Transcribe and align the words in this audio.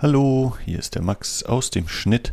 Hallo, 0.00 0.56
hier 0.64 0.78
ist 0.78 0.94
der 0.94 1.02
Max 1.02 1.42
aus 1.42 1.72
dem 1.72 1.88
Schnitt. 1.88 2.32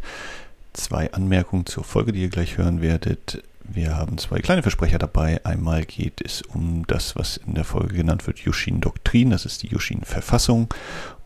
Zwei 0.73 1.12
Anmerkungen 1.14 1.65
zur 1.65 1.84
Folge, 1.84 2.11
die 2.11 2.22
ihr 2.22 2.30
gleich 2.30 2.60
hören 2.60 2.80
werdet. 2.80 3.41
Wir 3.64 3.98
haben 3.98 4.20
zwei 4.20 4.38
kleine 4.38 4.62
Versprecher 4.62 5.00
dabei. 5.00 5.44
Einmal 5.44 5.84
geht 5.84 6.22
es 6.22 6.44
um 6.44 6.86
das, 6.86 7.16
was 7.16 7.38
in 7.38 7.56
der 7.56 7.64
Folge 7.64 7.96
genannt 7.96 8.28
wird, 8.28 8.38
Yushin-Doktrin. 8.38 9.32
Das 9.32 9.46
ist 9.46 9.64
die 9.64 9.70
Yushin-Verfassung. 9.70 10.72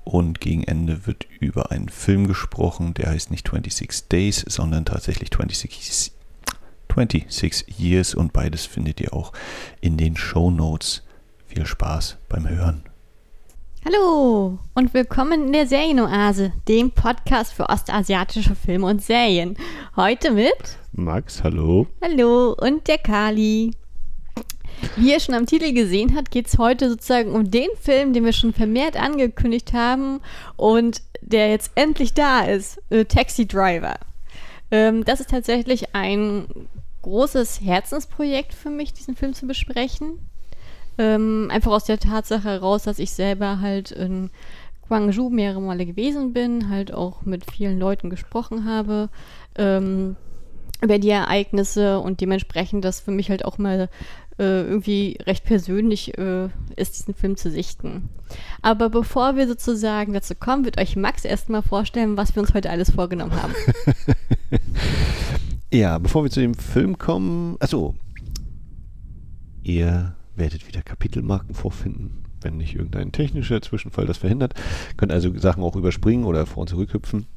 Und 0.05 0.39
gegen 0.39 0.63
Ende 0.63 1.05
wird 1.05 1.27
über 1.41 1.71
einen 1.71 1.89
Film 1.89 2.25
gesprochen, 2.25 2.93
der 2.93 3.09
heißt 3.09 3.31
nicht 3.31 3.45
26 3.45 4.07
Days, 4.07 4.45
sondern 4.47 4.85
tatsächlich 4.85 5.31
26, 5.31 6.13
26 6.95 7.77
Years. 7.77 8.15
Und 8.15 8.31
beides 8.31 8.65
findet 8.65 9.01
ihr 9.01 9.13
auch 9.13 9.33
in 9.81 9.97
den 9.97 10.15
Show 10.15 10.51
Notes. 10.51 11.03
Viel 11.47 11.65
Spaß 11.65 12.15
beim 12.29 12.47
Hören. 12.47 12.88
Hallo 13.85 14.59
und 14.73 14.93
willkommen 14.93 15.47
in 15.47 15.53
der 15.53 15.65
Serienoase, 15.65 16.51
dem 16.67 16.91
Podcast 16.91 17.53
für 17.53 17.69
ostasiatische 17.69 18.53
Filme 18.53 18.85
und 18.87 19.01
Serien. 19.01 19.55
Heute 19.95 20.31
mit 20.31 20.77
Max, 20.91 21.41
hallo. 21.45 21.87
Hallo 22.01 22.57
und 22.59 22.89
der 22.89 22.97
Kali. 22.97 23.71
Wie 24.97 25.13
ihr 25.13 25.19
schon 25.21 25.33
am 25.33 25.45
Titel 25.45 25.71
gesehen 25.71 26.13
habt, 26.17 26.29
geht 26.29 26.47
es 26.47 26.57
heute 26.57 26.89
sozusagen 26.89 27.31
um 27.31 27.49
den 27.49 27.69
Film, 27.79 28.11
den 28.11 28.25
wir 28.25 28.33
schon 28.33 28.51
vermehrt 28.51 28.97
angekündigt 28.97 29.71
haben 29.71 30.19
und 30.57 31.01
der 31.21 31.49
jetzt 31.49 31.71
endlich 31.75 32.13
da 32.13 32.41
ist, 32.41 32.81
äh, 32.89 33.05
Taxi 33.05 33.47
Driver. 33.47 33.95
Ähm, 34.71 35.05
das 35.05 35.21
ist 35.21 35.29
tatsächlich 35.29 35.95
ein 35.95 36.47
großes 37.01 37.61
Herzensprojekt 37.61 38.53
für 38.53 38.69
mich, 38.69 38.91
diesen 38.91 39.15
Film 39.15 39.33
zu 39.33 39.47
besprechen. 39.47 40.19
Ähm, 40.99 41.47
einfach 41.49 41.71
aus 41.71 41.85
der 41.85 41.97
Tatsache 41.97 42.49
heraus, 42.49 42.83
dass 42.83 42.99
ich 42.99 43.11
selber 43.11 43.61
halt 43.61 43.91
in 43.91 44.29
Guangzhou 44.89 45.29
mehrere 45.29 45.61
Male 45.61 45.85
gewesen 45.85 46.33
bin, 46.33 46.69
halt 46.69 46.93
auch 46.93 47.21
mit 47.21 47.49
vielen 47.49 47.79
Leuten 47.79 48.09
gesprochen 48.09 48.65
habe 48.65 49.09
ähm, 49.55 50.17
über 50.81 50.99
die 50.99 51.09
Ereignisse 51.09 51.99
und 51.99 52.19
dementsprechend 52.19 52.83
das 52.83 52.99
für 52.99 53.11
mich 53.11 53.29
halt 53.29 53.45
auch 53.45 53.57
mal 53.57 53.89
äh, 54.39 54.61
irgendwie 54.61 55.17
recht 55.25 55.45
persönlich 55.45 56.17
äh, 56.17 56.49
ist, 56.75 56.97
diesen 56.97 57.13
Film 57.13 57.37
zu 57.37 57.49
sichten. 57.49 58.09
Aber 58.61 58.89
bevor 58.89 59.37
wir 59.37 59.47
sozusagen 59.47 60.11
dazu 60.11 60.35
kommen, 60.35 60.65
wird 60.65 60.79
euch 60.79 60.97
Max 60.97 61.23
erstmal 61.23 61.61
vorstellen, 61.61 62.17
was 62.17 62.35
wir 62.35 62.41
uns 62.41 62.53
heute 62.53 62.69
alles 62.69 62.91
vorgenommen 62.91 63.41
haben. 63.41 63.53
ja, 65.71 65.97
bevor 65.97 66.23
wir 66.23 66.31
zu 66.31 66.41
dem 66.41 66.55
Film 66.55 66.97
kommen, 66.97 67.55
also 67.59 67.95
ihr 69.63 70.15
werdet 70.39 70.67
wieder 70.67 70.81
Kapitelmarken 70.81 71.53
vorfinden, 71.53 72.23
wenn 72.41 72.57
nicht 72.57 72.75
irgendein 72.75 73.11
technischer 73.11 73.61
Zwischenfall 73.61 74.05
das 74.05 74.17
verhindert. 74.17 74.53
Könnt 74.97 75.11
also 75.11 75.37
Sachen 75.37 75.63
auch 75.63 75.75
überspringen 75.75 76.25
oder 76.25 76.45
vor 76.45 76.61
und 76.61 76.69
zurückhüpfen. 76.69 77.27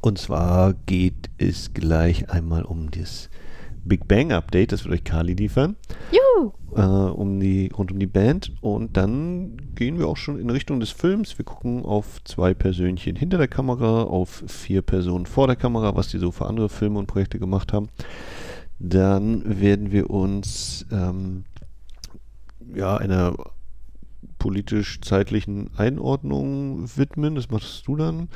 Und 0.00 0.18
zwar 0.18 0.74
geht 0.86 1.30
es 1.38 1.74
gleich 1.74 2.30
einmal 2.30 2.62
um 2.62 2.90
das 2.90 3.28
Big 3.86 4.08
Bang 4.08 4.32
Update, 4.32 4.72
das 4.72 4.84
wird 4.84 4.94
euch 4.94 5.04
Kali 5.04 5.34
liefern. 5.34 5.76
Juhu! 6.10 6.52
Äh, 6.74 6.82
um 6.82 7.38
die, 7.38 7.70
rund 7.76 7.92
um 7.92 7.98
die 7.98 8.06
Band. 8.06 8.52
Und 8.60 8.96
dann 8.96 9.56
gehen 9.76 9.98
wir 9.98 10.08
auch 10.08 10.16
schon 10.16 10.40
in 10.40 10.50
Richtung 10.50 10.80
des 10.80 10.90
Films. 10.90 11.38
Wir 11.38 11.44
gucken 11.44 11.84
auf 11.84 12.22
zwei 12.24 12.52
Persönchen 12.52 13.14
hinter 13.14 13.38
der 13.38 13.48
Kamera, 13.48 14.02
auf 14.02 14.42
vier 14.48 14.82
Personen 14.82 15.26
vor 15.26 15.46
der 15.46 15.56
Kamera, 15.56 15.94
was 15.94 16.08
die 16.08 16.18
so 16.18 16.32
für 16.32 16.46
andere 16.46 16.68
Filme 16.68 16.98
und 16.98 17.06
Projekte 17.06 17.38
gemacht 17.38 17.72
haben. 17.72 17.88
Dann 18.78 19.60
werden 19.60 19.92
wir 19.92 20.10
uns 20.10 20.84
ähm, 20.90 21.44
ja, 22.74 22.96
einer 22.96 23.34
politisch-zeitlichen 24.38 25.70
Einordnung 25.76 26.88
widmen. 26.96 27.34
Das 27.34 27.50
machst 27.50 27.86
du 27.86 27.96
dann. 27.96 28.28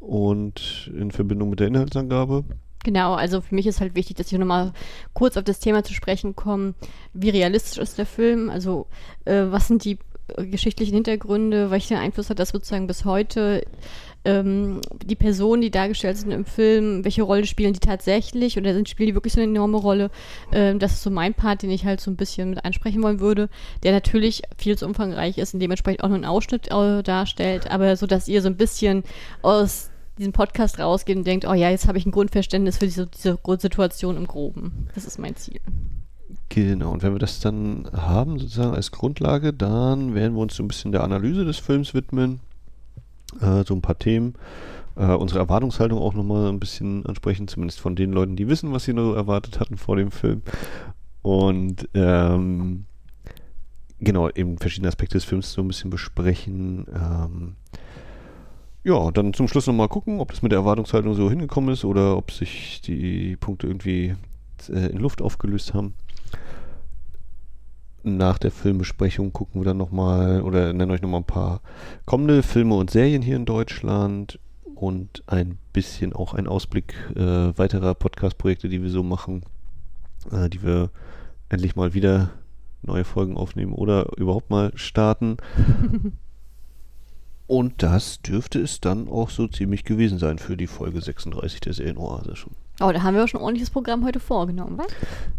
Und 0.00 0.90
in 0.94 1.10
Verbindung 1.10 1.50
mit 1.50 1.60
der 1.60 1.68
Inhaltsangabe. 1.68 2.44
Genau, 2.84 3.14
also 3.14 3.40
für 3.40 3.54
mich 3.54 3.66
ist 3.66 3.80
halt 3.80 3.96
wichtig, 3.96 4.16
dass 4.16 4.30
ich 4.30 4.38
nochmal 4.38 4.72
kurz 5.12 5.36
auf 5.36 5.44
das 5.44 5.58
Thema 5.58 5.82
zu 5.82 5.92
sprechen 5.92 6.36
komme. 6.36 6.74
Wie 7.12 7.30
realistisch 7.30 7.78
ist 7.78 7.98
der 7.98 8.06
Film? 8.06 8.50
Also, 8.50 8.86
äh, 9.24 9.46
was 9.48 9.66
sind 9.66 9.84
die 9.84 9.98
geschichtlichen 10.36 10.94
Hintergründe? 10.94 11.70
Welchen 11.70 11.96
Einfluss 11.96 12.30
hat 12.30 12.38
das 12.38 12.50
sozusagen 12.50 12.86
bis 12.86 13.04
heute? 13.04 13.64
Ähm, 14.28 14.80
die 15.06 15.16
Personen, 15.16 15.62
die 15.62 15.70
dargestellt 15.70 16.18
sind 16.18 16.30
im 16.30 16.44
Film, 16.44 17.04
welche 17.04 17.22
Rolle 17.22 17.46
spielen 17.46 17.72
die 17.72 17.80
tatsächlich 17.80 18.58
oder 18.58 18.74
sind, 18.74 18.88
spielen 18.88 19.08
die 19.08 19.14
wirklich 19.14 19.32
so 19.32 19.40
eine 19.40 19.50
enorme 19.50 19.78
Rolle? 19.78 20.10
Ähm, 20.52 20.78
das 20.78 20.92
ist 20.92 21.02
so 21.02 21.10
mein 21.10 21.32
Part, 21.32 21.62
den 21.62 21.70
ich 21.70 21.86
halt 21.86 22.00
so 22.00 22.10
ein 22.10 22.16
bisschen 22.16 22.50
mit 22.50 22.64
ansprechen 22.64 23.02
wollen 23.02 23.20
würde, 23.20 23.48
der 23.82 23.92
natürlich 23.92 24.42
viel 24.58 24.76
zu 24.76 24.86
umfangreich 24.86 25.38
ist 25.38 25.54
und 25.54 25.60
dementsprechend 25.60 26.04
auch 26.04 26.08
nur 26.08 26.16
einen 26.16 26.26
Ausschnitt 26.26 26.70
äh, 26.70 27.02
darstellt, 27.02 27.70
aber 27.70 27.96
so, 27.96 28.06
dass 28.06 28.28
ihr 28.28 28.42
so 28.42 28.48
ein 28.48 28.56
bisschen 28.56 29.02
aus 29.40 29.90
diesem 30.18 30.32
Podcast 30.32 30.78
rausgeht 30.78 31.16
und 31.16 31.26
denkt, 31.26 31.46
oh 31.46 31.54
ja, 31.54 31.70
jetzt 31.70 31.88
habe 31.88 31.96
ich 31.96 32.04
ein 32.04 32.10
Grundverständnis 32.10 32.78
für 32.78 32.86
diese, 32.86 33.06
diese 33.06 33.38
Grundsituation 33.38 34.16
im 34.16 34.26
Groben. 34.26 34.88
Das 34.94 35.04
ist 35.04 35.18
mein 35.18 35.36
Ziel. 35.36 35.60
Genau, 36.50 36.92
und 36.92 37.02
wenn 37.02 37.12
wir 37.12 37.18
das 37.18 37.40
dann 37.40 37.88
haben, 37.92 38.38
sozusagen 38.38 38.74
als 38.74 38.90
Grundlage, 38.90 39.52
dann 39.52 40.14
werden 40.14 40.34
wir 40.34 40.42
uns 40.42 40.56
so 40.56 40.62
ein 40.62 40.68
bisschen 40.68 40.92
der 40.92 41.04
Analyse 41.04 41.44
des 41.44 41.58
Films 41.58 41.94
widmen 41.94 42.40
äh, 43.40 43.64
so 43.64 43.74
ein 43.74 43.82
paar 43.82 43.98
Themen. 43.98 44.34
Äh, 44.96 45.14
unsere 45.14 45.40
Erwartungshaltung 45.40 45.98
auch 45.98 46.14
nochmal 46.14 46.48
ein 46.48 46.58
bisschen 46.58 47.06
ansprechen, 47.06 47.48
zumindest 47.48 47.80
von 47.80 47.94
den 47.94 48.12
Leuten, 48.12 48.36
die 48.36 48.48
wissen, 48.48 48.72
was 48.72 48.84
sie 48.84 48.92
noch 48.92 49.14
erwartet 49.14 49.60
hatten 49.60 49.76
vor 49.76 49.96
dem 49.96 50.10
Film. 50.10 50.42
Und 51.22 51.88
ähm, 51.94 52.84
genau, 54.00 54.28
eben 54.30 54.58
verschiedene 54.58 54.88
Aspekte 54.88 55.16
des 55.16 55.24
Films 55.24 55.52
so 55.52 55.62
ein 55.62 55.68
bisschen 55.68 55.90
besprechen. 55.90 56.86
Ähm, 56.92 57.56
ja, 58.82 59.10
dann 59.10 59.34
zum 59.34 59.48
Schluss 59.48 59.66
nochmal 59.66 59.88
gucken, 59.88 60.20
ob 60.20 60.30
das 60.30 60.42
mit 60.42 60.52
der 60.52 60.60
Erwartungshaltung 60.60 61.14
so 61.14 61.28
hingekommen 61.28 61.72
ist 61.72 61.84
oder 61.84 62.16
ob 62.16 62.30
sich 62.30 62.80
die 62.80 63.36
Punkte 63.36 63.66
irgendwie 63.66 64.16
äh, 64.68 64.86
in 64.86 64.98
Luft 64.98 65.22
aufgelöst 65.22 65.74
haben 65.74 65.94
nach 68.02 68.38
der 68.38 68.50
Filmbesprechung 68.50 69.32
gucken 69.32 69.60
wir 69.60 69.66
dann 69.66 69.76
nochmal 69.76 70.42
oder 70.42 70.72
nennen 70.72 70.90
euch 70.90 71.02
nochmal 71.02 71.20
ein 71.20 71.26
paar 71.26 71.60
kommende 72.04 72.42
Filme 72.42 72.76
und 72.76 72.90
Serien 72.90 73.22
hier 73.22 73.36
in 73.36 73.44
Deutschland 73.44 74.38
und 74.74 75.22
ein 75.26 75.58
bisschen 75.72 76.12
auch 76.12 76.34
ein 76.34 76.46
Ausblick 76.46 76.94
äh, 77.16 77.56
weiterer 77.58 77.94
Podcast-Projekte, 77.94 78.68
die 78.68 78.82
wir 78.82 78.90
so 78.90 79.02
machen, 79.02 79.42
äh, 80.30 80.48
die 80.48 80.62
wir 80.62 80.90
endlich 81.48 81.74
mal 81.74 81.94
wieder 81.94 82.30
neue 82.82 83.04
Folgen 83.04 83.36
aufnehmen 83.36 83.72
oder 83.72 84.16
überhaupt 84.16 84.50
mal 84.50 84.70
starten. 84.76 85.36
und 87.48 87.82
das 87.82 88.22
dürfte 88.22 88.60
es 88.60 88.80
dann 88.80 89.08
auch 89.08 89.30
so 89.30 89.48
ziemlich 89.48 89.84
gewesen 89.84 90.18
sein 90.18 90.38
für 90.38 90.56
die 90.56 90.68
Folge 90.68 91.00
36 91.00 91.60
der 91.60 91.72
Serienoase 91.72 92.36
schon. 92.36 92.52
Oh, 92.80 92.92
da 92.92 93.02
haben 93.02 93.16
wir 93.16 93.24
auch 93.24 93.28
schon 93.28 93.40
ein 93.40 93.44
ordentliches 93.44 93.70
Programm 93.70 94.04
heute 94.04 94.20
vorgenommen, 94.20 94.78
was? 94.78 94.86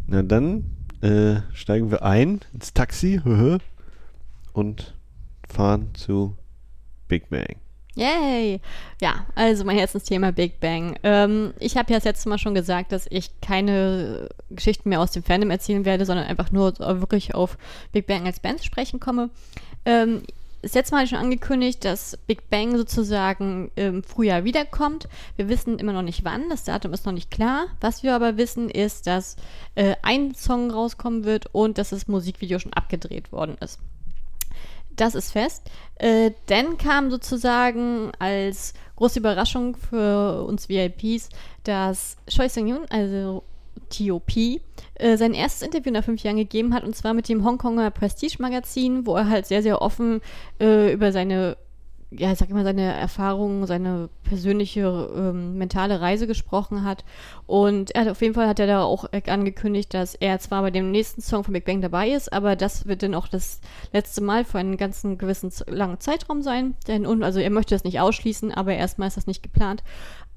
Na 0.08 0.22
dann 0.22 0.66
äh, 1.02 1.42
steigen 1.54 1.92
wir 1.92 2.04
ein 2.04 2.42
ins 2.54 2.74
Taxi 2.74 3.22
und 4.54 4.94
fahren 5.48 5.90
zu 5.94 6.36
Big 7.08 7.30
Bang. 7.30 7.58
Yay! 7.96 8.62
Ja, 9.02 9.26
also 9.36 9.66
mein 9.66 9.78
Herzensthema 9.78 10.32
Big 10.32 10.60
Bang. 10.60 10.98
Ähm, 11.04 11.54
ich 11.60 11.76
habe 11.76 11.92
ja 11.92 11.98
das 11.98 12.06
letzte 12.06 12.30
Mal 12.30 12.38
schon 12.38 12.54
gesagt, 12.54 12.92
dass 12.92 13.08
ich 13.10 13.42
keine 13.42 14.30
Geschichten 14.50 14.90
mehr 14.90 15.02
aus 15.02 15.12
dem 15.12 15.24
Fandom 15.24 15.50
erzählen 15.52 15.84
werde, 15.86 16.06
sondern 16.06 16.26
einfach 16.26 16.52
nur 16.52 16.78
wirklich 16.80 17.36
auf 17.36 17.58
Big 17.92 18.08
Bang 18.08 18.26
als 18.26 18.40
Band 18.40 18.64
sprechen 18.64 19.00
komme. 19.00 19.32
Ähm, 19.86 20.22
das 20.62 20.74
letzte 20.74 20.96
Mal 20.96 21.08
schon 21.08 21.20
angekündigt, 21.20 21.86
dass 21.86 22.18
Big 22.28 22.50
Bang 22.50 22.76
sozusagen 22.76 23.72
im 23.76 24.04
Frühjahr 24.04 24.44
wiederkommt. 24.44 25.08
Wir 25.38 25.48
wissen 25.48 25.80
immer 25.80 25.94
noch 25.94 26.02
nicht 26.02 26.26
wann, 26.26 26.50
das 26.50 26.66
Datum 26.66 26.94
ist 26.94 27.06
noch 27.06 27.14
nicht 27.14 27.32
klar. 27.32 27.68
Was 27.80 28.04
wir 28.04 28.14
aber 28.14 28.38
wissen, 28.38 28.70
ist, 28.70 29.08
dass 29.08 29.38
äh, 29.76 29.96
ein 30.02 30.36
Song 30.36 30.72
rauskommen 30.72 31.24
wird 31.24 31.48
und 31.54 31.78
dass 31.78 31.90
das 31.90 32.08
Musikvideo 32.08 32.60
schon 32.60 32.74
abgedreht 32.74 33.32
worden 33.32 33.58
ist. 33.62 33.80
Das 34.96 35.16
ist 35.16 35.32
fest. 35.32 35.64
Äh, 35.96 36.32
dann 36.48 36.78
kam 36.78 37.10
sozusagen 37.10 38.12
als 38.20 38.74
große 38.98 39.20
Überraschung 39.20 39.78
für 39.78 40.44
uns 40.44 40.68
VIPs, 40.68 41.30
dass 41.64 42.18
Choi 42.28 42.50
Seung-yoon, 42.50 42.86
also 42.90 43.44
TOP, 43.90 44.32
äh, 44.96 45.18
sein 45.18 45.34
erstes 45.34 45.62
Interview 45.62 45.92
nach 45.92 46.04
fünf 46.04 46.24
Jahren 46.24 46.38
gegeben 46.38 46.74
hat, 46.74 46.84
und 46.84 46.96
zwar 46.96 47.14
mit 47.14 47.30
dem 47.30 47.46
Hongkonger 47.46 47.92
Prestige-Magazin, 47.92 49.06
wo 49.06 49.16
er 49.16 49.30
halt 49.30 49.46
sehr, 49.46 49.62
sehr 49.62 49.82
offen 49.82 50.22
äh, 50.60 50.94
über 50.94 51.12
seine 51.12 51.58
ja, 52.12 52.32
ich 52.32 52.40
sag 52.40 52.50
immer, 52.50 52.64
seine 52.64 52.94
Erfahrungen, 52.94 53.68
seine 53.68 54.10
persönliche 54.24 55.10
ähm, 55.16 55.60
mentale 55.60 56.02
Reise 56.02 56.26
gesprochen 56.26 56.84
hat. 56.84 57.06
Und 57.46 57.92
er 57.92 58.02
hat 58.02 58.10
auf 58.10 58.22
jeden 58.22 58.34
Fall 58.34 58.48
hat 58.48 58.60
er 58.60 58.66
da 58.66 58.84
auch 58.84 59.06
angekündigt, 59.28 59.94
dass 59.94 60.16
er 60.16 60.40
zwar 60.40 60.64
bei 60.64 60.72
dem 60.72 60.90
nächsten 60.90 61.22
Song 61.22 61.44
von 61.44 61.54
Big 61.54 61.66
Bang 61.66 61.82
dabei 61.82 62.10
ist, 62.10 62.34
aber 62.34 62.56
das 62.56 62.88
wird 62.88 63.04
dann 63.04 63.14
auch 63.14 63.28
das 63.28 63.62
letzte 63.94 64.22
Mal 64.22 64.44
für 64.44 64.58
einen 64.58 64.78
ganzen 64.78 65.20
gewissen 65.20 65.52
langen 65.68 66.00
Zeitraum 66.00 66.42
sein. 66.42 66.76
Denn, 66.88 67.06
also 67.22 67.40
er 67.40 67.52
möchte 67.52 67.76
das 67.76 67.84
nicht 67.84 68.00
ausschließen, 68.00 68.52
aber 68.52 68.74
erstmal 68.74 69.08
ist 69.08 69.18
das 69.18 69.28
nicht 69.28 69.44
geplant. 69.44 69.84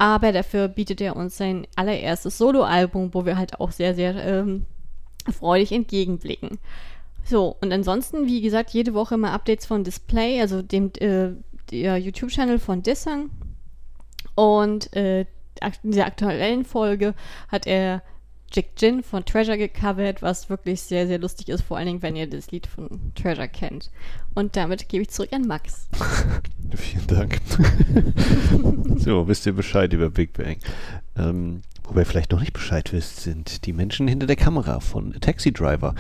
Aber 0.03 0.33
dafür 0.33 0.67
bietet 0.67 1.01
er 1.01 1.15
uns 1.15 1.37
sein 1.37 1.65
allererstes 1.77 2.37
Soloalbum, 2.37 3.15
wo 3.15 3.25
wir 3.25 3.39
halt 3.39 3.61
auch 3.61 3.71
sehr, 3.71 3.95
sehr 3.95 4.17
ähm, 4.17 4.67
freudig 5.33 5.71
entgegenblicken. 5.71 6.59
So, 7.23 7.57
und 7.61 7.73
ansonsten, 7.73 8.27
wie 8.27 8.41
gesagt, 8.41 8.71
jede 8.71 8.95
Woche 8.95 9.15
immer 9.15 9.31
Updates 9.31 9.65
von 9.65 9.85
Display, 9.85 10.41
also 10.41 10.61
dem 10.61 10.91
äh, 10.99 11.29
der 11.71 11.99
YouTube-Channel 11.99 12.59
von 12.59 12.83
Dissang. 12.83 13.31
Und 14.35 14.93
äh, 14.97 15.21
in 15.21 15.93
dieser 15.93 16.07
aktuellen 16.07 16.65
Folge 16.65 17.15
hat 17.47 17.69
er 17.69 18.03
Jack 18.53 18.67
Jin 18.77 19.03
von 19.03 19.25
Treasure 19.25 19.57
gecovert, 19.57 20.23
was 20.23 20.51
wirklich 20.51 20.83
sehr, 20.83 21.07
sehr 21.07 21.19
lustig 21.19 21.49
ist, 21.49 21.63
vor 21.63 21.77
allen 21.77 21.87
Dingen, 21.87 22.03
wenn 22.03 22.17
ihr 22.17 22.27
das 22.27 22.51
Lied 22.51 22.67
von 22.67 22.89
Treasure 23.15 23.49
kennt. 23.49 23.91
Und 24.35 24.57
damit 24.57 24.89
gebe 24.89 25.03
ich 25.03 25.11
zurück 25.11 25.33
an 25.33 25.47
Max. 25.47 25.89
Vielen 26.75 27.07
Dank. 27.07 27.41
so, 28.97 29.27
wisst 29.29 29.47
ihr 29.47 29.53
Bescheid 29.53 29.93
über 29.93 30.11
Big 30.11 30.33
Bang. 30.35 30.57
Ähm, 31.17 31.63
wo 31.85 31.99
ihr 31.99 32.07
vielleicht 32.07 32.33
noch 32.33 32.41
nicht 32.41 32.53
Bescheid 32.53 32.93
wisst, 32.93 33.21
sind 33.21 33.67
die 33.67 33.73
Menschen 33.73 34.09
hinter 34.09 34.27
der 34.27 34.37
Kamera 34.37 34.81
von 34.81 35.13
Taxi 35.21 35.53
Driver, 35.53 35.95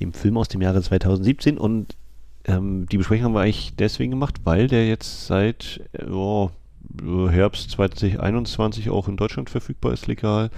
dem 0.00 0.12
Film 0.12 0.36
aus 0.36 0.48
dem 0.48 0.62
Jahre 0.62 0.82
2017. 0.82 1.58
Und 1.58 1.96
ähm, 2.44 2.86
die 2.90 2.98
Besprechung 2.98 3.24
haben 3.24 3.34
wir 3.34 3.40
eigentlich 3.40 3.74
deswegen 3.76 4.12
gemacht, 4.12 4.36
weil 4.44 4.68
der 4.68 4.86
jetzt 4.86 5.26
seit 5.26 5.80
oh, 6.10 6.50
Herbst 7.02 7.70
2021 7.72 8.90
auch 8.90 9.08
in 9.08 9.16
Deutschland 9.16 9.50
verfügbar 9.50 9.92
ist, 9.92 10.06
legal. 10.06 10.50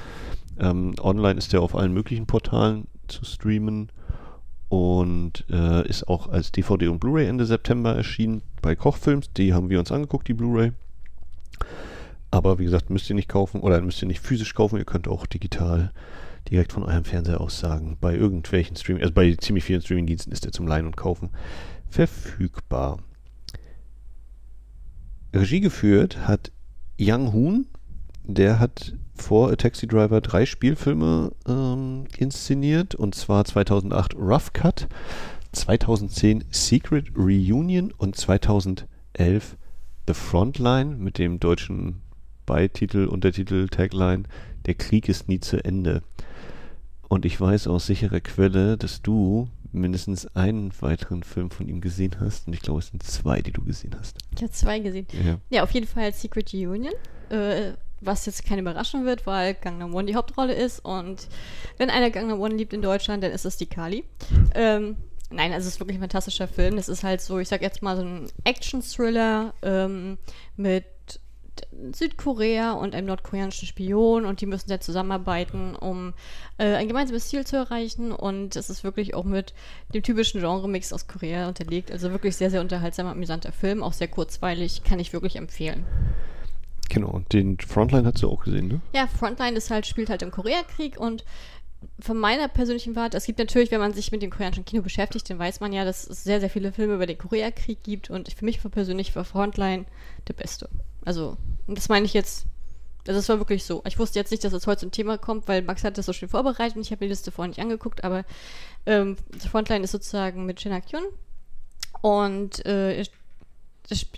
Ähm, 0.59 0.95
online 1.01 1.39
ist 1.39 1.53
der 1.53 1.63
auf 1.63 1.75
allen 1.75 1.93
möglichen 1.93 2.27
Portalen 2.27 2.87
zu 3.09 3.25
streamen 3.25 3.91
und 4.69 5.45
äh, 5.51 5.87
ist 5.89 6.09
auch 6.09 6.29
als 6.29 6.51
DVD 6.51 6.89
und 6.89 6.99
Blu-ray 6.99 7.27
Ende 7.27 7.47
September 7.47 7.95
erschienen 7.95 8.43
bei 8.63 8.75
Kochfilms. 8.75 9.33
Die 9.37 9.55
haben 9.55 9.71
wir 9.71 9.79
uns 9.79 9.93
angeguckt, 9.93 10.29
die 10.29 10.35
Blu-ray. 10.35 10.73
Aber 12.31 12.59
wie 12.59 12.65
gesagt, 12.65 12.91
müsst 12.91 13.09
ihr 13.09 13.17
nicht 13.17 13.29
kaufen 13.29 13.61
oder 13.61 13.81
müsst 13.81 14.03
ihr 14.03 14.09
nicht 14.09 14.21
physisch 14.21 14.55
kaufen. 14.55 14.79
Ihr 14.79 14.85
könnt 14.85 15.09
auch 15.09 15.27
digital 15.27 15.93
direkt 16.51 16.73
von 16.73 16.83
eurem 16.83 17.05
Fernseher 17.05 17.41
aus 17.41 17.59
sagen. 17.59 17.97
Bei 18.01 18.15
irgendwelchen 18.15 18.77
Streaming, 18.77 19.03
also 19.03 19.15
bei 19.15 19.35
ziemlich 19.35 19.65
vielen 19.65 19.83
Streamingdiensten 19.83 20.33
ist 20.33 20.45
der 20.45 20.53
zum 20.53 20.67
Leihen 20.67 20.87
und 20.87 20.97
Kaufen 20.97 21.31
verfügbar. 21.89 22.99
Regie 25.33 25.61
geführt 25.61 26.27
hat 26.27 26.53
Yang 26.99 27.33
Hoon. 27.33 27.67
Der 28.27 28.59
hat 28.59 28.95
vor 29.15 29.51
A 29.51 29.57
Taxi 29.57 29.87
Driver 29.87 30.21
drei 30.21 30.47
Spielfilme 30.47 31.33
ähm, 31.47 32.05
inszeniert. 32.19 32.95
Und 32.95 33.15
zwar 33.15 33.45
2008 33.45 34.15
Rough 34.17 34.53
Cut, 34.53 34.89
2010 35.53 36.45
Secret 36.51 37.13
Reunion 37.17 37.93
und 37.97 38.17
2011 38.17 39.57
The 40.07 40.15
Frontline 40.15 40.97
mit 40.97 41.19
dem 41.19 41.41
deutschen 41.41 42.03
Beititel, 42.45 43.07
Untertitel, 43.07 43.69
Tagline 43.69 44.25
Der 44.67 44.75
Krieg 44.75 45.09
ist 45.09 45.29
nie 45.29 45.41
zu 45.41 45.65
Ende. 45.65 46.03
Und 47.09 47.25
ich 47.25 47.41
weiß 47.41 47.69
aus 47.69 47.87
sicherer 47.87 48.21
Quelle, 48.21 48.77
dass 48.77 49.03
du 49.03 49.49
mindestens 49.73 50.27
einen 50.35 50.73
weiteren 50.81 51.23
Film 51.23 51.51
von 51.51 51.69
ihm 51.69 51.81
gesehen 51.81 52.17
hast. 52.21 52.47
Und 52.47 52.55
ich 52.55 52.61
glaube, 52.61 52.81
es 52.81 52.89
sind 52.89 53.03
zwei, 53.03 53.43
die 53.43 53.53
du 53.53 53.63
gesehen 53.63 53.95
hast. 53.99 54.19
Ich 54.35 54.43
habe 54.43 54.53
zwei 54.53 54.79
gesehen. 54.81 55.07
Ja. 55.25 55.39
ja, 55.51 55.63
auf 55.63 55.71
jeden 55.73 55.87
Fall 55.87 56.13
Secret 56.13 56.53
Union. 56.55 56.93
Äh, 57.31 57.73
was 58.01 58.27
jetzt 58.27 58.45
keine 58.45 58.61
Überraschung 58.61 59.05
wird, 59.05 59.27
weil 59.27 59.55
Gangnam 59.55 59.95
One 59.95 60.07
die 60.07 60.17
Hauptrolle 60.17 60.55
ist. 60.55 60.85
Und 60.85 61.29
wenn 61.79 61.91
einer 61.91 62.11
Gangnam 62.11 62.41
One 62.41 62.55
liebt 62.55 62.73
in 62.73 62.83
Deutschland, 62.83 63.23
dann 63.23 63.33
ist 63.33 63.45
es 63.45 63.57
die 63.57 63.67
Kali. 63.67 64.05
Ähm, 64.55 64.97
nein, 65.31 65.53
also 65.53 65.67
es 65.67 65.75
ist 65.75 65.81
wirklich 65.81 65.99
ein 65.99 66.03
fantastischer 66.03 66.49
Film. 66.49 66.77
Das 66.77 66.89
ist 66.89 67.05
halt 67.05 67.21
so, 67.21 67.39
ich 67.39 67.49
sag 67.49 67.63
jetzt 67.63 67.83
mal 67.83 67.97
so 67.97 68.03
ein 68.03 68.29
Action-Thriller 68.45 69.55
ähm, 69.63 70.19
mit 70.57 70.85
Südkorea 71.93 72.73
und 72.73 72.95
einem 72.95 73.07
nordkoreanischen 73.07 73.67
Spion 73.67 74.27
und 74.27 74.41
die 74.41 74.47
müssen 74.47 74.71
ja 74.71 74.81
zusammenarbeiten, 74.81 75.75
um 75.75 76.15
äh, 76.59 76.75
ein 76.75 76.89
gemeinsames 76.89 77.29
Ziel 77.29 77.47
zu 77.47 77.57
erreichen 77.57 78.13
und 78.13 78.57
es 78.57 78.71
ist 78.71 78.85
wirklich 78.85 79.15
auch 79.15 79.25
mit 79.25 79.55
dem 79.95 80.03
typischen 80.03 80.41
Genre-Mix 80.41 80.93
aus 80.93 81.07
Korea 81.07 81.49
unterlegt. 81.49 81.91
Also 81.91 82.11
wirklich 82.11 82.37
sehr, 82.37 82.51
sehr 82.51 82.61
unterhaltsamer, 82.61 83.13
amüsanter 83.13 83.53
Film, 83.53 83.83
auch 83.83 83.93
sehr 83.93 84.09
kurzweilig, 84.09 84.83
kann 84.85 84.99
ich 84.99 85.13
wirklich 85.13 85.37
empfehlen. 85.37 85.87
Genau, 86.89 87.23
den 87.33 87.59
Frontline 87.59 88.07
hast 88.07 88.23
du 88.23 88.31
auch 88.31 88.45
gesehen, 88.45 88.69
ne? 88.69 88.81
Ja, 88.95 89.07
Frontline 89.07 89.57
ist 89.57 89.71
halt, 89.71 89.87
spielt 89.87 90.09
halt 90.09 90.23
im 90.23 90.31
Koreakrieg 90.31 90.99
und 90.99 91.25
von 92.01 92.17
meiner 92.17 92.49
persönlichen 92.49 92.97
Warte, 92.97 93.17
es 93.17 93.27
gibt 93.27 93.39
natürlich, 93.39 93.71
wenn 93.71 93.81
man 93.81 93.93
sich 93.93 94.13
mit 94.13 94.23
dem 94.23 94.31
koreanischen 94.31 94.65
Kino 94.65 94.83
beschäftigt, 94.83 95.29
dann 95.29 95.39
weiß 95.39 95.61
man 95.61 95.73
ja, 95.73 95.85
dass 95.85 96.07
es 96.07 96.25
sehr, 96.25 96.41
sehr 96.41 96.51
viele 96.51 96.73
Filme 96.73 96.95
über 96.95 97.07
den 97.07 97.19
Koreakrieg 97.19 97.83
gibt 97.83 98.11
und 98.11 98.33
für 98.33 98.45
mich 98.45 98.61
persönlich 98.63 99.15
war 99.15 99.25
Frontline 99.25 99.85
der 100.29 100.35
beste. 100.35 100.69
Also, 101.05 101.37
das 101.67 101.89
meine 101.89 102.07
ich 102.07 102.15
jetzt, 102.15 102.47
also 103.07 103.21
es 103.21 103.29
war 103.29 103.39
wirklich 103.39 103.65
so. 103.65 103.83
Ich 103.87 103.99
wusste 103.99 104.19
jetzt 104.19 104.31
nicht, 104.31 104.45
dass 104.45 104.53
es 104.53 104.67
heute 104.67 104.81
zum 104.81 104.91
Thema 104.91 105.19
kommt, 105.19 105.49
weil 105.49 105.63
Max 105.63 105.85
hat 105.85 105.99
das 105.99 106.07
so 106.07 106.13
schön 106.13 106.29
vorbereitet 106.29 106.77
und 106.77 106.83
ich 106.83 106.91
habe 106.91 107.05
die 107.05 107.09
Liste 107.09 107.31
vorher 107.31 107.49
nicht 107.49 107.61
angeguckt, 107.61 108.05
aber 108.05 108.25
ähm, 108.87 109.17
Frontline 109.51 109.85
ist 109.85 109.93
sozusagen 109.93 110.47
mit 110.47 110.61
Shin 110.61 110.73
Kyun 110.73 111.05
und 112.03 112.65
äh, 112.67 113.05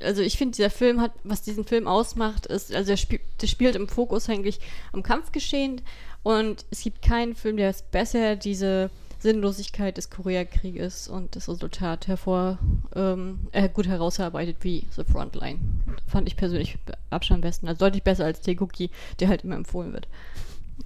also 0.02 0.22
ich 0.22 0.38
finde, 0.38 0.56
dieser 0.56 0.70
Film 0.70 1.00
hat, 1.00 1.12
was 1.24 1.42
diesen 1.42 1.64
Film 1.64 1.86
ausmacht, 1.86 2.46
ist, 2.46 2.74
also 2.74 2.88
der, 2.88 2.96
spiel, 2.96 3.20
spielt 3.44 3.76
im 3.76 3.88
Fokus 3.88 4.28
eigentlich 4.28 4.60
am 4.92 5.02
Kampfgeschehen 5.02 5.82
und 6.22 6.64
es 6.70 6.82
gibt 6.82 7.02
keinen 7.02 7.34
Film, 7.34 7.56
der 7.56 7.70
es 7.70 7.82
besser 7.82 8.36
diese 8.36 8.90
Sinnlosigkeit 9.18 9.96
des 9.96 10.10
Koreakrieges 10.10 11.08
und 11.08 11.34
das 11.34 11.48
Resultat 11.48 12.06
hervor 12.06 12.58
ähm, 12.94 13.40
äh, 13.52 13.68
gut 13.68 13.88
herausarbeitet 13.88 14.58
wie 14.60 14.86
The 14.94 15.04
Frontline. 15.04 15.58
Fand 16.06 16.28
ich 16.28 16.36
persönlich 16.36 16.78
Abstand 17.10 17.38
am 17.38 17.40
besten. 17.42 17.68
Also 17.68 17.80
deutlich 17.80 18.04
besser 18.04 18.24
als 18.24 18.40
Teguki, 18.40 18.90
der 19.18 19.28
halt 19.28 19.44
immer 19.44 19.56
empfohlen 19.56 19.92
wird. 19.92 20.06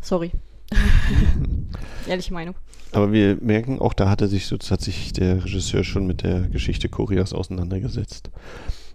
Sorry. 0.01 0.33
Ehrliche 2.07 2.35
Meinung. 2.35 2.55
Aber 2.93 3.13
wir 3.13 3.39
merken, 3.41 3.79
auch 3.79 3.95
da 3.95 4.11
hat 4.11 4.21
er 4.21 4.29
sich 4.29 4.51
hat 4.51 4.81
sich 4.81 5.13
der 5.13 5.45
Regisseur 5.45 5.83
schon 5.85 6.07
mit 6.07 6.23
der 6.23 6.41
Geschichte 6.49 6.89
Koreas 6.89 7.33
auseinandergesetzt. 7.33 8.31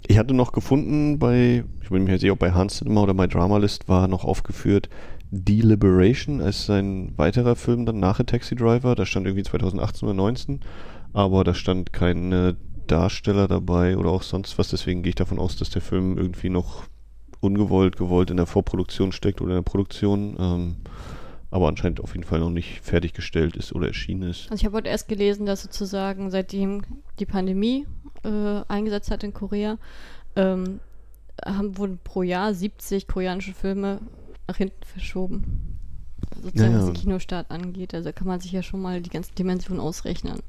Ich 0.07 0.17
hatte 0.17 0.33
noch 0.33 0.51
gefunden 0.51 1.19
bei, 1.19 1.63
ich 1.81 1.89
bin 1.89 2.03
mir 2.03 2.11
jetzt 2.11 2.23
eh 2.23 2.31
auch 2.31 2.37
bei 2.37 2.51
Hans 2.51 2.77
Cinema 2.77 3.01
oder 3.01 3.13
bei 3.13 3.27
Dramalist 3.27 3.89
war 3.89 4.07
noch 4.07 4.23
aufgeführt, 4.23 4.89
Deliberation 5.31 6.39
als 6.39 6.65
sein 6.65 7.11
weiterer 7.17 7.55
Film 7.55 7.85
dann 7.85 7.99
nach 7.99 8.23
Taxi 8.23 8.55
Driver. 8.55 8.95
Da 8.95 9.05
stand 9.05 9.25
irgendwie 9.25 9.43
2018 9.43 10.07
oder 10.07 10.15
2019, 10.15 10.61
aber 11.13 11.43
da 11.43 11.53
stand 11.53 11.91
keine 11.91 12.55
Darsteller 12.87 13.47
dabei 13.47 13.97
oder 13.97 14.09
auch 14.09 14.23
sonst 14.23 14.57
was. 14.57 14.69
Deswegen 14.69 15.03
gehe 15.03 15.09
ich 15.09 15.15
davon 15.15 15.39
aus, 15.39 15.57
dass 15.57 15.69
der 15.69 15.81
Film 15.81 16.17
irgendwie 16.17 16.49
noch 16.49 16.83
ungewollt, 17.39 17.97
gewollt 17.97 18.31
in 18.31 18.37
der 18.37 18.45
Vorproduktion 18.45 19.11
steckt 19.11 19.41
oder 19.41 19.51
in 19.51 19.57
der 19.57 19.69
Produktion. 19.69 20.37
Ähm, 20.39 20.75
aber 21.49 21.67
anscheinend 21.67 22.01
auf 22.01 22.13
jeden 22.13 22.25
Fall 22.25 22.39
noch 22.39 22.49
nicht 22.49 22.81
fertiggestellt 22.81 23.55
ist 23.55 23.73
oder 23.73 23.87
erschienen 23.87 24.29
ist. 24.29 24.51
Also 24.51 24.55
ich 24.55 24.65
habe 24.65 24.77
heute 24.77 24.89
erst 24.89 25.07
gelesen, 25.07 25.45
dass 25.45 25.61
sozusagen 25.61 26.29
seitdem 26.29 26.83
die 27.19 27.25
Pandemie 27.25 27.85
äh, 28.23 28.61
eingesetzt 28.67 29.11
hat 29.11 29.23
in 29.23 29.33
Korea, 29.33 29.77
ähm, 30.35 30.79
haben, 31.43 31.77
wurden 31.77 31.99
pro 32.03 32.23
Jahr 32.23 32.53
70 32.53 33.07
koreanische 33.07 33.53
Filme 33.53 33.99
nach 34.47 34.57
hinten 34.57 34.83
verschoben. 34.83 35.77
Sozusagen, 36.41 36.71
ja, 36.71 36.77
ja. 36.77 36.83
was 36.83 36.93
den 36.93 37.01
Kinostart 37.01 37.51
angeht. 37.51 37.93
Also 37.93 38.11
kann 38.11 38.27
man 38.27 38.39
sich 38.39 38.51
ja 38.51 38.61
schon 38.61 38.81
mal 38.81 39.01
die 39.01 39.09
ganzen 39.09 39.35
Dimensionen 39.35 39.79
ausrechnen. 39.79 40.39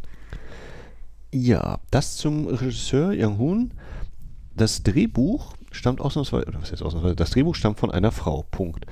Ja, 1.32 1.78
das 1.90 2.16
zum 2.16 2.46
Regisseur 2.46 3.12
Yang 3.12 3.38
Hoon. 3.38 3.70
Das 4.56 4.82
Drehbuch 4.82 5.54
stammt 5.70 6.00
ausnahmsweise, 6.00 6.46
oder 6.48 6.60
was 6.60 6.72
heißt 6.72 6.82
ausnahmsweise, 6.82 7.16
das 7.16 7.30
Drehbuch 7.30 7.54
stammt 7.54 7.78
von 7.78 7.90
einer 7.90 8.10
Frau, 8.10 8.44
Punkt. 8.50 8.86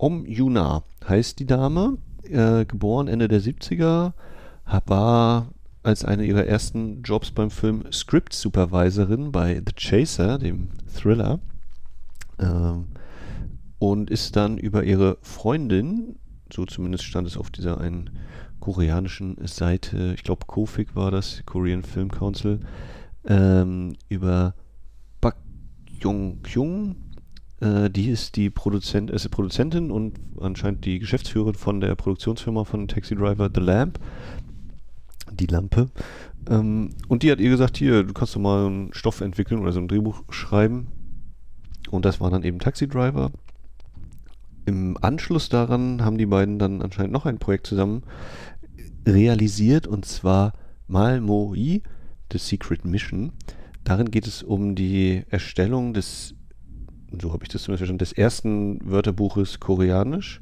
Om 0.00 0.24
Yuna 0.24 0.82
heißt 1.06 1.38
die 1.40 1.46
Dame, 1.46 1.98
äh, 2.22 2.64
geboren 2.64 3.06
Ende 3.06 3.28
der 3.28 3.42
70er, 3.42 4.14
war 4.86 5.48
als 5.82 6.06
eine 6.06 6.24
ihrer 6.24 6.46
ersten 6.46 7.02
Jobs 7.02 7.30
beim 7.32 7.50
Film 7.50 7.84
Script 7.92 8.32
Supervisorin 8.32 9.30
bei 9.30 9.56
The 9.56 9.74
Chaser, 9.76 10.38
dem 10.38 10.70
Thriller. 10.96 11.38
Ähm, 12.38 12.86
und 13.78 14.10
ist 14.10 14.36
dann 14.36 14.56
über 14.56 14.84
ihre 14.84 15.18
Freundin, 15.20 16.16
so 16.50 16.64
zumindest 16.64 17.04
stand 17.04 17.26
es 17.26 17.36
auf 17.36 17.50
dieser 17.50 17.78
einen 17.78 18.08
koreanischen 18.58 19.36
Seite, 19.46 20.14
ich 20.14 20.22
glaube 20.22 20.46
Kofik 20.46 20.96
war 20.96 21.10
das, 21.10 21.42
Korean 21.44 21.82
Film 21.82 22.10
Council, 22.10 22.60
ähm, 23.26 23.96
über 24.08 24.54
Bak 25.20 25.36
Jung 26.00 26.40
Kyung, 26.42 26.96
äh, 27.60 27.90
die 27.90 28.08
ist 28.08 28.36
die 28.36 28.50
Produzent, 28.50 29.10
ist 29.10 29.30
Produzentin 29.30 29.90
und 29.90 30.18
anscheinend 30.40 30.84
die 30.84 30.98
Geschäftsführerin 30.98 31.54
von 31.54 31.80
der 31.80 31.94
Produktionsfirma 31.94 32.64
von 32.64 32.88
Taxi 32.88 33.14
Driver 33.14 33.50
The 33.54 33.60
Lamp, 33.60 33.98
die 35.32 35.46
Lampe. 35.46 35.90
Ähm, 36.48 36.90
und 37.08 37.22
die 37.22 37.30
hat 37.30 37.40
ihr 37.40 37.50
gesagt, 37.50 37.76
hier, 37.76 38.02
du 38.02 38.12
kannst 38.12 38.34
doch 38.34 38.40
mal 38.40 38.66
einen 38.66 38.94
Stoff 38.94 39.20
entwickeln 39.20 39.60
oder 39.60 39.72
so 39.72 39.80
ein 39.80 39.88
Drehbuch 39.88 40.24
schreiben. 40.30 40.88
Und 41.90 42.04
das 42.04 42.20
war 42.20 42.30
dann 42.30 42.44
eben 42.44 42.58
Taxi 42.58 42.88
Driver. 42.88 43.30
Im 44.66 44.96
Anschluss 45.00 45.48
daran 45.48 46.04
haben 46.04 46.18
die 46.18 46.26
beiden 46.26 46.58
dann 46.58 46.82
anscheinend 46.82 47.12
noch 47.12 47.26
ein 47.26 47.38
Projekt 47.38 47.66
zusammen 47.66 48.02
realisiert 49.06 49.86
und 49.86 50.04
zwar 50.04 50.52
Malmoi, 50.86 51.82
The 52.30 52.38
Secret 52.38 52.84
Mission. 52.84 53.32
Darin 53.84 54.10
geht 54.10 54.26
es 54.26 54.42
um 54.42 54.74
die 54.74 55.24
Erstellung 55.30 55.94
des, 55.94 56.34
so 57.20 57.32
habe 57.32 57.44
ich 57.44 57.48
das 57.48 57.62
zumindest 57.62 57.80
verstanden, 57.80 57.98
des 57.98 58.12
ersten 58.12 58.78
Wörterbuches 58.90 59.60
Koreanisch, 59.60 60.40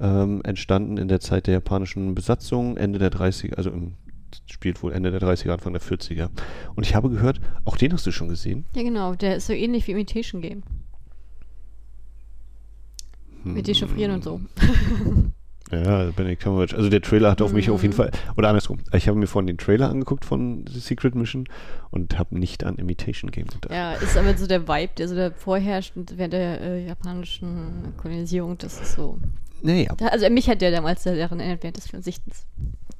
ähm, 0.00 0.40
entstanden 0.44 0.96
in 0.96 1.08
der 1.08 1.20
Zeit 1.20 1.46
der 1.46 1.54
japanischen 1.54 2.14
Besatzung, 2.14 2.76
Ende 2.76 2.98
der 2.98 3.10
30er, 3.10 3.54
also 3.54 3.70
im, 3.70 3.94
spielt 4.46 4.82
wohl 4.82 4.92
Ende 4.92 5.10
der 5.10 5.20
30er, 5.20 5.50
Anfang 5.50 5.72
der 5.72 5.82
40er. 5.82 6.28
Und 6.74 6.86
ich 6.86 6.94
habe 6.94 7.10
gehört, 7.10 7.40
auch 7.64 7.76
den 7.76 7.92
hast 7.92 8.06
du 8.06 8.12
schon 8.12 8.28
gesehen. 8.28 8.64
Ja, 8.74 8.82
genau, 8.82 9.14
der 9.14 9.36
ist 9.36 9.46
so 9.46 9.52
ähnlich 9.52 9.86
wie 9.86 9.92
Imitation 9.92 10.42
Game. 10.42 10.62
Mit 13.44 13.66
Dechiffrieren 13.66 14.12
und 14.12 14.24
so. 14.24 14.40
Ja, 15.70 16.04
Benedict 16.10 16.42
Cumberbatch. 16.42 16.74
Also 16.74 16.88
der 16.88 17.02
Trailer 17.02 17.30
hat 17.30 17.42
auf 17.42 17.52
mich 17.52 17.68
auf 17.70 17.82
jeden 17.82 17.92
Mhm. 17.92 17.96
Fall, 17.96 18.10
oder 18.36 18.48
andersrum, 18.48 18.78
ich 18.92 19.06
habe 19.08 19.18
mir 19.18 19.26
vorhin 19.26 19.46
den 19.46 19.58
Trailer 19.58 19.90
angeguckt 19.90 20.24
von 20.24 20.64
The 20.66 20.80
Secret 20.80 21.14
Mission 21.14 21.46
und 21.90 22.18
habe 22.18 22.38
nicht 22.38 22.64
an 22.64 22.76
Imitation 22.76 23.30
Game 23.30 23.46
gedacht. 23.48 23.70
Ja, 23.72 23.92
ist 23.94 24.16
aber 24.16 24.36
so 24.36 24.46
der 24.46 24.66
Vibe, 24.66 24.92
der 24.96 25.08
so 25.08 25.14
da 25.14 25.30
vorherrscht 25.30 25.92
während 25.94 26.32
der 26.32 26.60
äh, 26.60 26.86
japanischen 26.86 27.92
Kolonisierung. 27.98 28.56
Das 28.58 28.80
ist 28.80 28.92
so. 28.94 29.18
Naja, 29.60 29.92
Da, 29.96 30.06
also 30.06 30.30
mich 30.30 30.48
hat 30.48 30.60
der 30.62 30.70
damals 30.70 31.02
daran 31.02 31.40
erinnert 31.40 31.62
während 31.62 31.76
des 31.76 32.04
Sichtens. 32.04 32.46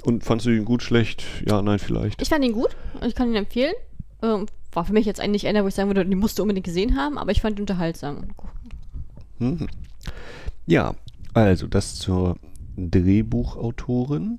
und 0.05 0.25
fandst 0.25 0.45
du 0.47 0.51
ihn 0.51 0.65
gut, 0.65 0.83
schlecht? 0.83 1.25
Ja, 1.47 1.63
nein, 1.63 1.79
vielleicht. 1.79 2.21
Ich 2.21 2.29
fand 2.29 2.45
ihn 2.45 2.53
gut. 2.53 2.77
Ich 3.07 3.15
kann 3.15 3.29
ihn 3.31 3.37
empfehlen. 3.37 3.75
Ähm, 4.23 4.47
war 4.73 4.85
für 4.85 4.93
mich 4.93 5.07
jetzt 5.07 5.21
eigentlich 5.21 5.47
einer, 5.47 5.63
wo 5.65 5.69
ich 5.69 5.75
sagen 5.75 5.89
würde, 5.89 6.05
den 6.05 6.19
musst 6.19 6.39
du 6.39 6.43
unbedingt 6.43 6.67
gesehen 6.67 6.97
haben, 6.97 7.17
aber 7.17 7.31
ich 7.31 7.41
fand 7.41 7.59
ihn 7.59 7.63
unterhaltsam. 7.63 8.25
Mhm. 9.39 9.69
Ja, 10.67 10.95
also 11.33 11.67
das 11.69 11.95
zur 11.95 12.37
Drehbuchautorin. 12.79 14.39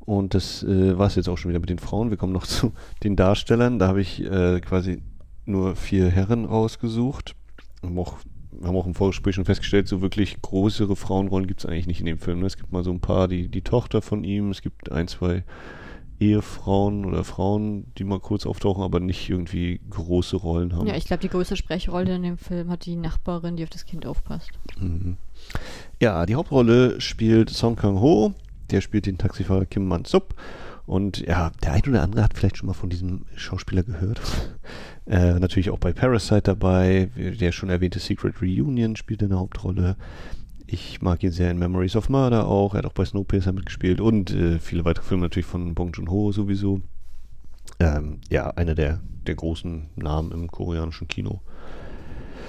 Und 0.00 0.34
das 0.34 0.62
äh, 0.62 0.98
war 0.98 1.06
es 1.06 1.14
jetzt 1.14 1.28
auch 1.28 1.38
schon 1.38 1.48
wieder 1.48 1.60
mit 1.60 1.70
den 1.70 1.78
Frauen. 1.78 2.10
Wir 2.10 2.16
kommen 2.16 2.32
noch 2.32 2.46
zu 2.46 2.72
den 3.02 3.16
Darstellern. 3.16 3.78
Da 3.78 3.88
habe 3.88 4.00
ich 4.00 4.22
äh, 4.22 4.60
quasi 4.60 5.02
nur 5.46 5.76
vier 5.76 6.10
Herren 6.10 6.44
rausgesucht. 6.44 7.34
Haben 7.82 7.98
auch, 7.98 8.18
haben 8.62 8.76
auch 8.76 8.86
im 8.86 8.94
Vorgespräch 8.94 9.34
schon 9.34 9.44
festgestellt, 9.44 9.88
so 9.88 10.02
wirklich 10.02 10.40
größere 10.42 10.96
Frauenrollen 10.96 11.46
gibt 11.46 11.60
es 11.60 11.66
eigentlich 11.66 11.86
nicht 11.86 12.00
in 12.00 12.06
dem 12.06 12.18
Film. 12.18 12.40
Ne? 12.40 12.46
Es 12.46 12.56
gibt 12.56 12.72
mal 12.72 12.84
so 12.84 12.90
ein 12.90 13.00
paar, 13.00 13.28
die, 13.28 13.48
die 13.48 13.62
Tochter 13.62 14.02
von 14.02 14.24
ihm, 14.24 14.50
es 14.50 14.62
gibt 14.62 14.92
ein, 14.92 15.08
zwei 15.08 15.44
Ehefrauen 16.20 17.04
oder 17.04 17.24
Frauen, 17.24 17.92
die 17.98 18.04
mal 18.04 18.20
kurz 18.20 18.46
auftauchen, 18.46 18.82
aber 18.82 19.00
nicht 19.00 19.28
irgendwie 19.28 19.80
große 19.90 20.36
Rollen 20.36 20.74
haben. 20.74 20.86
Ja, 20.86 20.96
ich 20.96 21.04
glaube, 21.06 21.20
die 21.20 21.28
größte 21.28 21.56
Sprechrolle 21.56 22.14
in 22.14 22.22
dem 22.22 22.38
Film 22.38 22.70
hat 22.70 22.86
die 22.86 22.96
Nachbarin, 22.96 23.56
die 23.56 23.64
auf 23.64 23.70
das 23.70 23.84
Kind 23.84 24.06
aufpasst. 24.06 24.50
Mhm. 24.78 25.16
Ja, 26.00 26.26
die 26.26 26.34
Hauptrolle 26.34 27.00
spielt 27.00 27.50
Song 27.50 27.76
Kang-ho. 27.76 28.34
Der 28.70 28.80
spielt 28.80 29.06
den 29.06 29.18
Taxifahrer 29.18 29.66
Kim 29.66 29.86
Man-sup. 29.86 30.34
Und 30.86 31.20
ja, 31.20 31.50
der 31.62 31.72
ein 31.72 31.82
oder 31.88 32.02
andere 32.02 32.22
hat 32.22 32.34
vielleicht 32.34 32.58
schon 32.58 32.66
mal 32.66 32.74
von 32.74 32.90
diesem 32.90 33.24
Schauspieler 33.36 33.82
gehört. 33.82 34.20
äh, 35.06 35.38
natürlich 35.38 35.70
auch 35.70 35.78
bei 35.78 35.92
Parasite 35.92 36.42
dabei. 36.42 37.10
Der 37.16 37.52
schon 37.52 37.70
erwähnte 37.70 38.00
Secret 38.00 38.42
Reunion 38.42 38.96
spielt 38.96 39.22
eine 39.22 39.38
Hauptrolle. 39.38 39.96
Ich 40.66 41.00
mag 41.02 41.22
ihn 41.22 41.30
sehr 41.30 41.50
in 41.50 41.58
Memories 41.58 41.96
of 41.96 42.08
Murder 42.08 42.46
auch. 42.46 42.74
Er 42.74 42.78
hat 42.78 42.86
auch 42.86 42.92
bei 42.92 43.04
Snowpiercer 43.04 43.52
mitgespielt 43.52 44.00
und 44.00 44.30
äh, 44.30 44.58
viele 44.58 44.84
weitere 44.84 45.04
Filme 45.04 45.22
natürlich 45.22 45.46
von 45.46 45.74
Bong 45.74 45.92
Joon-ho 45.92 46.32
sowieso. 46.32 46.80
Ähm, 47.80 48.20
ja, 48.30 48.50
einer 48.50 48.74
der, 48.74 49.00
der 49.26 49.34
großen 49.34 49.90
Namen 49.96 50.32
im 50.32 50.50
koreanischen 50.50 51.08
Kino. 51.08 51.40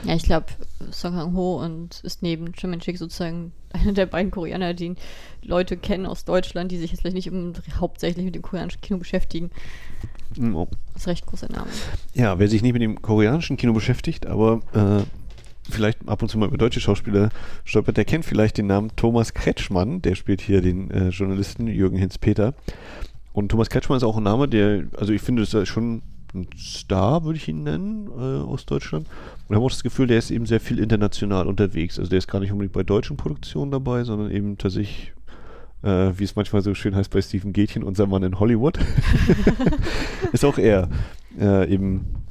Ja, 0.06 0.16
ich 0.16 0.24
glaube, 0.24 0.46
Song 0.92 1.14
Kang-ho 1.14 1.64
und 1.64 2.02
ist 2.04 2.22
neben 2.22 2.54
Chim 2.54 2.70
Min-sik 2.70 2.98
sozusagen 2.98 3.52
einer 3.74 3.94
der 3.94 4.06
beiden 4.06 4.32
Koreaner, 4.32 4.74
die 4.74 4.96
Leute 5.42 5.78
kennen 5.78 6.06
aus 6.06 6.26
Deutschland, 6.26 6.72
die 6.72 6.78
sich 6.78 6.92
jetzt 6.92 7.02
vielleicht 7.02 7.16
nicht 7.16 7.28
im, 7.28 7.54
hauptsächlich 7.80 8.26
mit 8.26 8.36
dem 8.36 8.42
koreanischen 8.42 8.82
Kino 8.82 9.00
beschäftigen. 9.00 9.52
Oh. 10.40 10.68
Das 10.94 11.04
ist 11.04 11.08
recht 11.08 11.26
großer 11.26 11.52
Name. 11.52 11.68
Ja, 12.14 12.40
wer 12.40 12.48
sich 12.48 12.62
nicht 12.62 12.74
mit 12.74 12.82
dem 12.82 13.02
koreanischen 13.02 13.58
Kino 13.58 13.74
beschäftigt, 13.74 14.26
aber 14.26 14.62
äh, 14.74 15.04
vielleicht 15.70 16.08
ab 16.08 16.22
und 16.22 16.30
zu 16.30 16.38
mal 16.38 16.48
über 16.48 16.58
deutsche 16.58 16.82
Schauspieler 16.82 17.30
stolpert, 17.64 17.98
der 17.98 18.06
kennt 18.06 18.26
vielleicht 18.26 18.58
den 18.58 18.68
Namen 18.68 18.92
Thomas 18.96 19.34
Kretschmann. 19.34 20.02
Der 20.02 20.16
spielt 20.16 20.42
hier 20.42 20.62
den 20.62 20.92
äh, 20.92 21.10
Journalisten 21.10 21.68
Jürgen 21.68 21.98
Hinz-Peter. 21.98 22.54
Und 23.34 23.50
Thomas 23.50 23.70
Kretschmann 23.70 23.98
ist 23.98 24.04
auch 24.04 24.18
ein 24.18 24.24
Name, 24.24 24.48
der, 24.48 24.86
also 24.98 25.12
ich 25.12 25.22
finde, 25.22 25.42
das 25.42 25.54
ist 25.54 25.68
schon 25.68 26.02
ein 26.36 26.48
Star, 26.58 27.24
würde 27.24 27.38
ich 27.38 27.48
ihn 27.48 27.64
nennen, 27.64 28.08
äh, 28.08 28.44
aus 28.44 28.66
Deutschland. 28.66 29.08
Und 29.08 29.46
ich 29.50 29.56
habe 29.56 29.66
auch 29.66 29.72
das 29.72 29.84
Gefühl, 29.84 30.08
der 30.08 30.18
ist 30.18 30.32
eben 30.32 30.46
sehr 30.46 30.60
viel 30.60 30.80
international 30.80 31.48
unterwegs. 31.48 31.98
Also 31.98 32.10
der 32.10 32.20
ist 32.20 32.28
gar 32.28 32.40
nicht 32.40 32.52
unbedingt 32.52 32.74
bei 32.74 32.84
deutschen 32.84 33.18
Produktionen 33.18 33.72
dabei, 33.72 34.04
sondern 34.04 34.32
eben 34.32 34.58
tatsächlich, 34.58 35.14
äh, 35.84 36.12
wie 36.16 36.24
es 36.24 36.36
manchmal 36.36 36.62
so 36.62 36.74
schön 36.74 36.96
heißt 36.96 37.12
bei 37.12 37.22
Stephen 37.22 37.54
Gätchen, 37.54 37.84
unser 37.84 38.08
Mann 38.08 38.24
in 38.24 38.40
Hollywood. 38.40 38.78
ist 40.32 40.46
auch 40.46 40.58
er 40.58 40.90
äh, 41.40 41.72
eben 41.74 42.25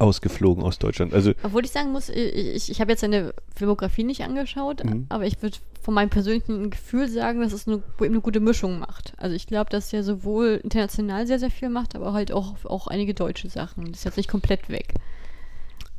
ausgeflogen 0.00 0.64
aus 0.64 0.78
Deutschland. 0.78 1.12
Also 1.14 1.32
Obwohl 1.42 1.64
ich 1.64 1.70
sagen 1.70 1.92
muss, 1.92 2.08
ich, 2.08 2.70
ich, 2.70 2.80
habe 2.80 2.92
jetzt 2.92 3.00
seine 3.00 3.34
Filmografie 3.54 4.04
nicht 4.04 4.22
angeschaut, 4.22 4.84
Mhm. 4.84 5.06
aber 5.08 5.26
ich 5.26 5.40
würde 5.42 5.58
von 5.82 5.94
meinem 5.94 6.10
persönlichen 6.10 6.70
Gefühl 6.70 7.08
sagen, 7.08 7.40
dass 7.40 7.52
es 7.52 7.66
eine, 7.66 7.82
eine 8.00 8.20
gute 8.20 8.40
Mischung 8.40 8.78
macht. 8.78 9.14
Also 9.16 9.34
ich 9.34 9.46
glaube, 9.46 9.70
dass 9.70 9.92
er 9.92 10.02
sowohl 10.02 10.60
international 10.62 11.26
sehr, 11.26 11.38
sehr 11.38 11.50
viel 11.50 11.68
macht, 11.68 11.94
aber 11.96 12.12
halt 12.12 12.32
auch, 12.32 12.54
auch 12.64 12.86
einige 12.86 13.14
deutsche 13.14 13.48
Sachen. 13.48 13.86
Das 13.86 13.98
ist 14.00 14.04
jetzt 14.04 14.16
nicht 14.16 14.28
komplett 14.28 14.68
weg. 14.68 14.94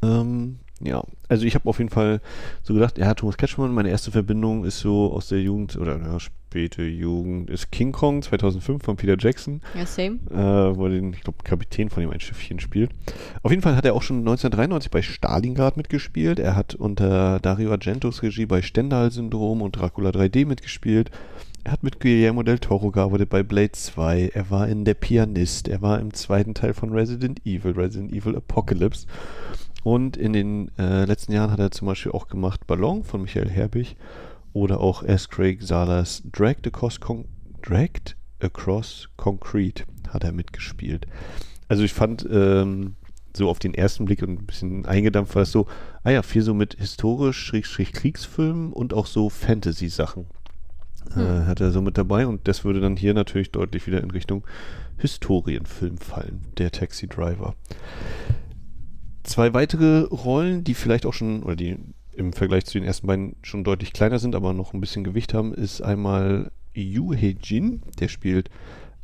Ähm, 0.04 0.60
ja, 0.84 1.04
also 1.30 1.46
ich 1.46 1.56
habe 1.56 1.68
auf 1.70 1.78
jeden 1.80 1.90
Fall 1.90 2.22
so 2.64 2.74
gedacht, 2.74 2.98
ja, 2.98 3.14
Thomas 3.14 3.38
Kretschmann, 3.38 3.74
meine 3.74 3.90
erste 3.90 4.12
Verbindung 4.12 4.66
ist 4.66 4.80
so 4.80 5.12
aus 5.14 5.28
der 5.30 5.42
Jugend, 5.42 5.78
oder 5.78 5.98
ja, 5.98 6.20
späte 6.20 6.84
Jugend, 6.84 7.50
ist 7.50 7.72
King 7.72 7.92
Kong 7.92 8.22
2005 8.22 8.84
von 8.84 8.96
Peter 8.98 9.16
Jackson, 9.18 9.62
Ja, 9.78 9.86
same. 9.86 10.20
äh, 10.30 10.76
wo 10.76 10.86
er 10.86 10.92
den, 10.92 11.14
ich 11.14 11.22
glaube, 11.22 11.40
Kapitän 11.44 11.90
von 11.90 12.02
dem 12.02 12.10
ein 12.12 12.20
Schiffchen 12.20 12.60
spielt. 12.60 12.92
Auf 13.44 13.52
jeden 13.52 13.64
Fall 13.64 13.76
hat 13.76 13.86
er 13.86 13.94
auch 13.94 14.02
schon 14.02 14.20
1993 14.20 14.92
bei 14.92 15.02
Stalingrad 15.02 15.78
mitgespielt. 15.78 16.40
Er 16.40 16.56
hat 16.56 16.76
unter 16.76 17.40
Dario 17.40 17.72
Argentos 17.72 18.22
Regie 18.24 18.46
bei 18.46 18.62
Stendhal-Syndrom 18.62 19.62
und 19.62 19.76
Dracula 19.78 20.10
3D 20.10 20.46
mitgespielt. 20.46 21.12
Er 21.64 21.74
hat 21.74 21.84
mit 21.84 22.00
Guillermo 22.00 22.42
del 22.42 22.58
Toro 22.58 22.90
gearbeitet 22.90 23.30
bei 23.30 23.44
Blade 23.44 23.72
2. 23.72 24.32
Er 24.34 24.50
war 24.50 24.68
in 24.68 24.84
Der 24.84 24.96
Pianist. 24.96 25.68
Er 25.68 25.84
war 25.84 26.00
im 26.00 26.12
zweiten 26.12 26.56
Teil 26.56 26.74
von 26.74 26.92
Resident 26.92 27.40
Evil, 27.46 27.74
Resident 27.74 28.12
Evil 28.12 28.36
Apocalypse. 28.36 29.06
Und 29.84 30.18
in 30.18 30.34
den 30.34 30.72
äh, 30.78 31.06
letzten 31.06 31.32
Jahren 31.32 31.52
hat 31.52 31.60
er 31.60 31.72
zum 31.72 31.88
Beispiel 31.88 32.12
auch 32.12 32.28
gemacht 32.28 32.68
Ballon 32.68 33.04
von 33.04 33.22
Michael 33.22 33.50
Herbig 33.50 33.96
oder 34.54 34.80
auch 34.80 35.04
S. 35.04 35.30
Craig 35.30 35.62
Salas 35.64 36.22
Dragged 36.32 36.68
Across, 36.68 37.00
Con 37.00 37.26
Dragged 37.62 38.16
Across 38.40 39.10
Concrete 39.18 39.84
hat 40.10 40.24
er 40.24 40.32
mitgespielt. 40.32 41.08
Also 41.68 41.84
ich 41.84 41.94
fand 41.94 42.28
ähm, 42.30 42.96
so 43.36 43.50
auf 43.50 43.60
den 43.60 43.74
ersten 43.74 44.06
Blick 44.06 44.22
und 44.24 44.42
ein 44.42 44.46
bisschen 44.46 44.86
eingedampft 44.86 45.36
war 45.36 45.44
es 45.44 45.52
so, 45.52 45.68
ah 46.04 46.12
ja, 46.12 46.22
viel 46.22 46.42
so 46.42 46.54
mit 46.54 46.76
historisch-kriegsfilmen 46.78 48.74
und 48.74 48.94
auch 48.94 49.06
so 49.06 49.30
Fantasy-Sachen 49.30 50.26
äh, 51.12 51.16
Hm. 51.16 51.48
hat 51.48 51.62
er 51.62 51.72
so 51.72 51.82
mit 51.82 51.98
dabei 51.98 52.28
und 52.28 52.48
das 52.48 52.64
würde 52.66 52.82
dann 52.82 52.98
hier 52.98 53.14
natürlich 53.14 53.52
deutlich 53.52 53.88
wieder 53.88 54.02
in 54.02 54.12
Richtung 54.12 54.46
Historienfilm 54.98 55.98
fallen, 55.98 56.46
der 56.58 56.72
Taxi 56.72 57.08
Driver. 57.08 57.56
Zwei 59.24 59.54
weitere 59.54 60.02
Rollen, 60.04 60.64
die 60.64 60.74
vielleicht 60.74 61.06
auch 61.06 61.14
schon, 61.14 61.44
oder 61.44 61.56
die 61.56 61.78
im 62.14 62.34
Vergleich 62.34 62.66
zu 62.66 62.74
den 62.74 62.84
ersten 62.84 63.08
beiden 63.08 63.36
schon 63.42 63.64
deutlich 63.64 63.94
kleiner 63.94 64.20
sind, 64.20 64.36
aber 64.36 64.54
noch 64.54 64.74
ein 64.74 64.82
bisschen 64.82 65.04
Gewicht 65.04 65.34
haben, 65.34 65.54
ist 65.54 65.82
einmal 65.82 66.52
Yu 66.74 67.14
Hee-jin, 67.14 67.82
der 68.00 68.08
spielt 68.08 68.50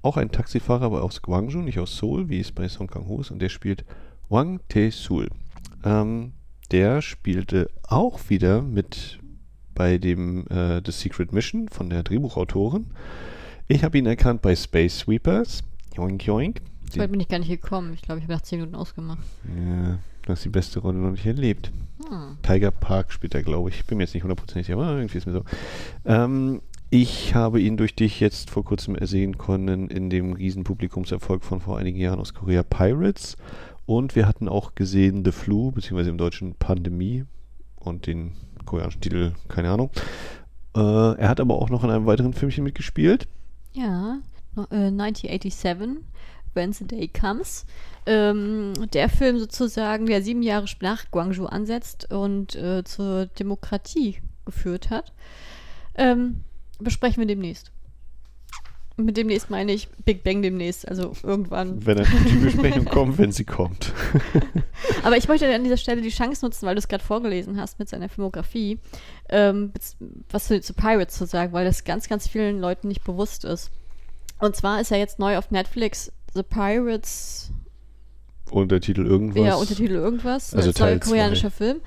auch 0.02 0.18
einen 0.18 0.32
Taxifahrer, 0.32 0.86
aber 0.86 1.04
aus 1.04 1.22
Gwangju, 1.22 1.62
nicht 1.62 1.80
aus 1.80 1.98
Seoul, 1.98 2.30
wie 2.30 2.40
es 2.40 2.52
bei 2.52 2.68
Song 2.68 2.88
Kang-ho 2.88 3.22
ist, 3.22 3.32
und 3.32 3.40
der 3.40 3.50
spielt 3.50 3.86
Wang 4.30 4.60
Tae-sul. 4.70 5.30
Ähm, 5.84 6.34
der 6.72 7.02
spielte 7.02 7.70
auch 7.84 8.20
wieder 8.30 8.62
mit 8.62 9.20
bei 9.74 9.98
dem 9.98 10.48
äh, 10.48 10.82
The 10.86 10.92
Secret 10.92 11.32
Mission 11.32 11.70
von 11.70 11.90
der 11.90 12.04
Drehbuchautorin. 12.04 12.88
Ich 13.68 13.84
habe 13.84 13.98
ihn 13.98 14.06
erkannt 14.06 14.42
bei 14.42 14.56
Space 14.56 15.00
Sweepers. 15.00 15.64
Joink, 15.96 16.26
joink. 16.26 16.62
So 16.92 17.00
weit 17.00 17.12
bin 17.12 17.20
ich 17.20 17.28
gar 17.28 17.40
nicht 17.40 17.50
gekommen. 17.50 17.94
Ich 17.94 18.02
glaube, 18.02 18.20
ich 18.20 18.24
habe 18.24 18.34
nach 18.34 18.42
10 18.42 18.60
Minuten 18.60 18.76
ausgemacht. 18.76 19.20
Ja, 19.46 20.00
du 20.22 20.30
hast 20.30 20.46
die 20.46 20.50
beste 20.50 20.80
Rolle 20.80 20.98
noch 20.98 21.12
nicht 21.12 21.26
erlebt. 21.26 21.72
Hm. 22.10 22.38
Tiger 22.42 22.72
Park 22.72 23.12
spielt 23.12 23.36
er, 23.36 23.44
glaube 23.44 23.70
ich. 23.70 23.86
Bin 23.86 23.98
mir 23.98 24.04
jetzt 24.04 24.14
nicht 24.14 24.24
hundertprozentig 24.24 24.68
sicher, 24.68 24.78
aber 24.78 24.96
irgendwie 24.96 25.18
ist 25.18 25.28
mir 25.28 25.34
so. 25.34 25.44
Ähm, 26.06 26.62
ich 26.90 27.36
habe 27.36 27.60
ihn 27.60 27.76
durch 27.76 27.96
dich 27.96 28.22
jetzt 28.22 28.50
vor 28.50 28.64
kurzem 28.64 28.96
ersehen 28.96 29.38
können 29.38 29.90
in 29.90 30.10
dem 30.10 30.34
riesen 30.34 30.64
Publikumserfolg 30.64 31.44
von 31.44 31.60
vor 31.60 31.78
einigen 31.78 32.00
Jahren 32.00 32.20
aus 32.20 32.34
Korea 32.34 32.64
Pirates. 32.64 33.36
Und 33.86 34.16
wir 34.16 34.28
hatten 34.28 34.48
auch 34.48 34.76
gesehen 34.76 35.24
The 35.26 35.32
Flu, 35.32 35.72
beziehungsweise 35.72 36.10
im 36.10 36.18
Deutschen 36.18 36.56
Pandemie 36.56 37.26
und 37.76 38.08
den 38.08 38.34
koreanischen 38.66 39.02
Titel, 39.02 39.34
keine 39.48 39.72
Ahnung. 39.72 39.90
Äh, 40.76 40.80
er 40.80 41.30
hat 41.30 41.40
aber 41.40 41.56
auch 41.56 41.70
noch 41.70 41.84
in 41.84 41.90
einem 41.90 42.06
weiteren 42.06 42.34
Filmchen 42.34 42.64
mitgespielt. 42.64 43.28
Ja, 43.74 44.20
äh, 44.56 44.88
1987, 44.88 46.04
When 46.58 46.74
the 46.74 46.86
Day 46.86 47.08
Comes. 47.08 47.66
Ähm, 48.08 48.74
der 48.94 49.10
Film 49.10 49.38
sozusagen, 49.38 50.08
der 50.08 50.22
sieben 50.24 50.42
Jahre 50.42 50.66
nach 50.82 51.12
Guangzhou 51.12 51.46
ansetzt 51.46 52.12
und 52.12 52.56
äh, 52.56 52.84
zur 52.84 53.28
Demokratie 53.28 54.18
geführt 54.46 54.90
hat. 54.90 55.14
Ähm, 55.96 56.44
besprechen 56.80 57.22
wir 57.22 57.28
demnächst. 57.28 57.72
Mit 59.00 59.16
demnächst 59.16 59.52
meine 59.52 59.74
ich 59.74 59.88
Big 60.06 60.24
Bang 60.24 60.42
demnächst, 60.42 60.88
also 60.88 61.14
irgendwann. 61.22 61.86
Wenn 61.86 62.00
er 62.00 62.06
die 62.06 62.38
Besprechung 62.38 62.86
kommt, 62.92 63.20
wenn 63.20 63.32
sie 63.32 63.46
kommt. 63.46 63.94
Aber 65.04 65.18
ich 65.18 65.28
möchte 65.28 65.54
an 65.54 65.64
dieser 65.64 65.78
Stelle 65.78 66.02
die 66.02 66.10
Chance 66.10 66.44
nutzen, 66.44 66.66
weil 66.66 66.74
du 66.74 66.80
es 66.80 66.88
gerade 66.88 67.04
vorgelesen 67.04 67.62
hast 67.62 67.78
mit 67.78 67.90
seiner 67.90 68.10
Filmografie, 68.10 68.80
ähm, 69.30 69.72
was 70.32 70.48
zu, 70.48 70.60
zu 70.62 70.74
Pirates 70.74 71.16
zu 71.16 71.28
sagen, 71.28 71.54
weil 71.54 71.66
das 71.66 71.84
ganz, 71.84 72.10
ganz 72.10 72.28
vielen 72.28 72.60
Leuten 72.60 72.88
nicht 72.88 73.04
bewusst 73.04 73.46
ist. 73.46 73.70
Und 74.40 74.56
zwar 74.56 74.82
ist 74.82 74.92
er 74.92 74.98
jetzt 74.98 75.20
neu 75.20 75.38
auf 75.38 75.52
Netflix 75.52 76.12
The 76.38 76.44
Pirates, 76.44 77.52
Untertitel 78.52 79.06
irgendwas. 79.06 79.46
ja, 79.46 79.56
Untertitel 79.56 79.96
irgendwas, 79.96 80.54
Also 80.54 80.70
als 80.70 80.80
neuer 80.80 80.88
Teil 80.90 81.00
zwei. 81.02 81.10
koreanischer 81.10 81.52
Film. 81.52 81.82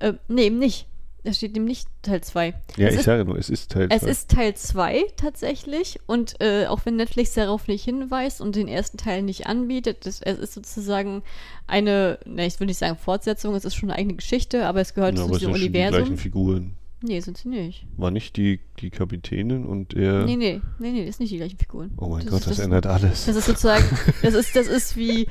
Äh, 0.00 0.14
nee, 0.28 0.46
eben 0.46 0.58
nicht. 0.58 0.86
Da 1.22 1.34
steht 1.34 1.54
dem 1.54 1.66
nicht 1.66 1.86
Teil 2.00 2.22
2. 2.22 2.54
Ja, 2.78 2.86
es 2.88 2.94
ich 2.94 3.00
ist, 3.00 3.04
sage 3.04 3.26
nur, 3.26 3.36
es 3.36 3.50
ist 3.50 3.70
Teil 3.70 3.88
Es 3.90 4.00
2. 4.00 4.08
ist 4.10 4.30
Teil 4.30 4.54
2 4.54 5.04
tatsächlich. 5.16 6.00
Und 6.06 6.40
äh, 6.40 6.64
auch 6.66 6.86
wenn 6.86 6.96
Netflix 6.96 7.34
darauf 7.34 7.68
nicht 7.68 7.84
hinweist 7.84 8.40
und 8.40 8.56
den 8.56 8.68
ersten 8.68 8.96
Teil 8.96 9.20
nicht 9.22 9.46
anbietet, 9.46 10.06
das, 10.06 10.22
es 10.22 10.38
ist 10.38 10.54
sozusagen 10.54 11.22
eine, 11.66 12.18
ne, 12.24 12.46
ich 12.46 12.58
will 12.58 12.68
nicht 12.68 12.78
sagen 12.78 12.96
Fortsetzung, 12.96 13.54
es 13.54 13.66
ist 13.66 13.74
schon 13.74 13.90
eine 13.90 13.98
eigene 13.98 14.14
Geschichte, 14.14 14.64
aber 14.66 14.80
es 14.80 14.94
gehört 14.94 15.18
ja, 15.18 15.26
zu 15.26 15.32
diesem 15.32 15.50
schon 15.52 15.60
die 15.60 15.70
gleichen 15.70 15.94
Universum. 15.94 16.16
Figuren. 16.16 16.76
Nee, 17.02 17.20
sind 17.20 17.38
sie 17.38 17.48
nicht. 17.48 17.86
War 17.96 18.10
nicht 18.10 18.36
die, 18.36 18.60
die 18.80 18.90
Kapitänin 18.90 19.64
und 19.64 19.94
er. 19.94 20.24
Nee, 20.26 20.36
nee, 20.36 20.60
nee, 20.78 20.90
nee, 20.92 21.06
das 21.06 21.16
sind 21.16 21.24
nicht 21.24 21.32
die 21.32 21.38
gleichen 21.38 21.58
Figuren. 21.58 21.92
Oh 21.96 22.08
mein 22.08 22.20
Das 22.26 22.30
Gott, 22.30 22.40
ist- 22.40 22.48
das, 22.50 22.56
das- 22.58 22.64
ändert 22.66 22.86
alles. 22.86 23.24
Das 23.26 23.36
ist 23.36 23.46
sozusagen, 23.46 23.84
das 24.22 24.34
ist, 24.34 24.54
das 24.54 24.66
ist 24.66 24.96
wie 24.96 25.26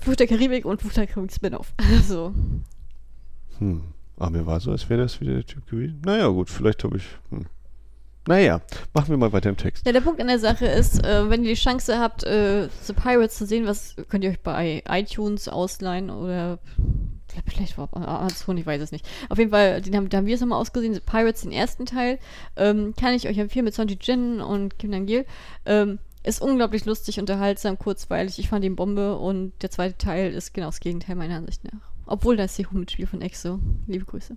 Fluch 0.00 0.16
der 0.16 0.26
Karibik 0.26 0.64
und 0.66 0.80
Fluch 0.82 0.92
der 0.92 1.06
Karibik 1.06 1.32
Spin-off. 1.32 1.72
Also, 1.96 2.34
Hm. 3.58 3.82
Aber 4.16 4.30
mir 4.30 4.44
war 4.46 4.60
so, 4.60 4.70
als 4.70 4.88
wäre 4.90 5.00
das 5.02 5.20
wieder 5.20 5.32
der 5.34 5.46
Typ 5.46 5.66
gewesen. 5.68 6.02
Naja, 6.04 6.28
gut, 6.28 6.50
vielleicht 6.50 6.84
habe 6.84 6.98
ich. 6.98 7.04
Hm. 7.30 7.46
Naja, 8.28 8.60
machen 8.92 9.08
wir 9.08 9.16
mal 9.16 9.32
weiter 9.32 9.48
im 9.48 9.56
Text. 9.56 9.86
ja, 9.86 9.92
der 9.92 10.02
Punkt 10.02 10.20
an 10.20 10.26
der 10.26 10.38
Sache 10.38 10.66
ist, 10.66 11.02
äh, 11.04 11.30
wenn 11.30 11.42
ihr 11.42 11.54
die 11.54 11.60
Chance 11.60 11.98
habt, 11.98 12.22
äh, 12.24 12.68
The 12.82 12.92
Pirates 12.92 13.36
zu 13.38 13.46
sehen, 13.46 13.66
was 13.66 13.96
könnt 14.10 14.24
ihr 14.24 14.30
euch 14.30 14.40
bei 14.40 14.82
iTunes 14.88 15.48
ausleihen 15.48 16.10
oder 16.10 16.58
vielleicht 17.46 17.78
war 17.78 17.88
Amazon, 17.92 18.56
ich 18.56 18.66
weiß 18.66 18.80
es 18.82 18.92
nicht. 18.92 19.08
Auf 19.28 19.38
jeden 19.38 19.50
Fall, 19.50 19.80
den 19.80 19.96
haben, 19.96 20.08
da 20.08 20.18
haben 20.18 20.26
wir 20.26 20.34
es 20.34 20.40
nochmal 20.40 20.60
ausgesehen, 20.60 20.94
The 20.94 21.00
Pirates, 21.00 21.42
den 21.42 21.52
ersten 21.52 21.86
Teil, 21.86 22.18
ähm, 22.56 22.94
kann 22.98 23.14
ich 23.14 23.28
euch 23.28 23.38
empfehlen 23.38 23.64
mit 23.64 23.74
Sanji 23.74 23.98
Jin 24.00 24.40
und 24.40 24.78
Kim 24.78 24.90
Nam-gil. 24.90 25.24
Ähm, 25.64 25.98
ist 26.22 26.42
unglaublich 26.42 26.84
lustig, 26.84 27.18
unterhaltsam, 27.18 27.78
kurzweilig. 27.78 28.38
Ich 28.38 28.48
fand 28.48 28.64
ihn 28.64 28.76
Bombe 28.76 29.16
und 29.16 29.52
der 29.62 29.70
zweite 29.70 29.96
Teil 29.96 30.32
ist 30.32 30.52
genau 30.52 30.66
das 30.66 30.80
Gegenteil 30.80 31.16
meiner 31.16 31.36
Ansicht 31.36 31.64
nach. 31.64 31.90
Obwohl 32.06 32.36
da 32.36 32.44
ist 32.44 32.56
Sehu 32.56 32.76
mitspielt 32.76 33.08
von 33.08 33.22
EXO. 33.22 33.58
Liebe 33.86 34.04
Grüße. 34.04 34.36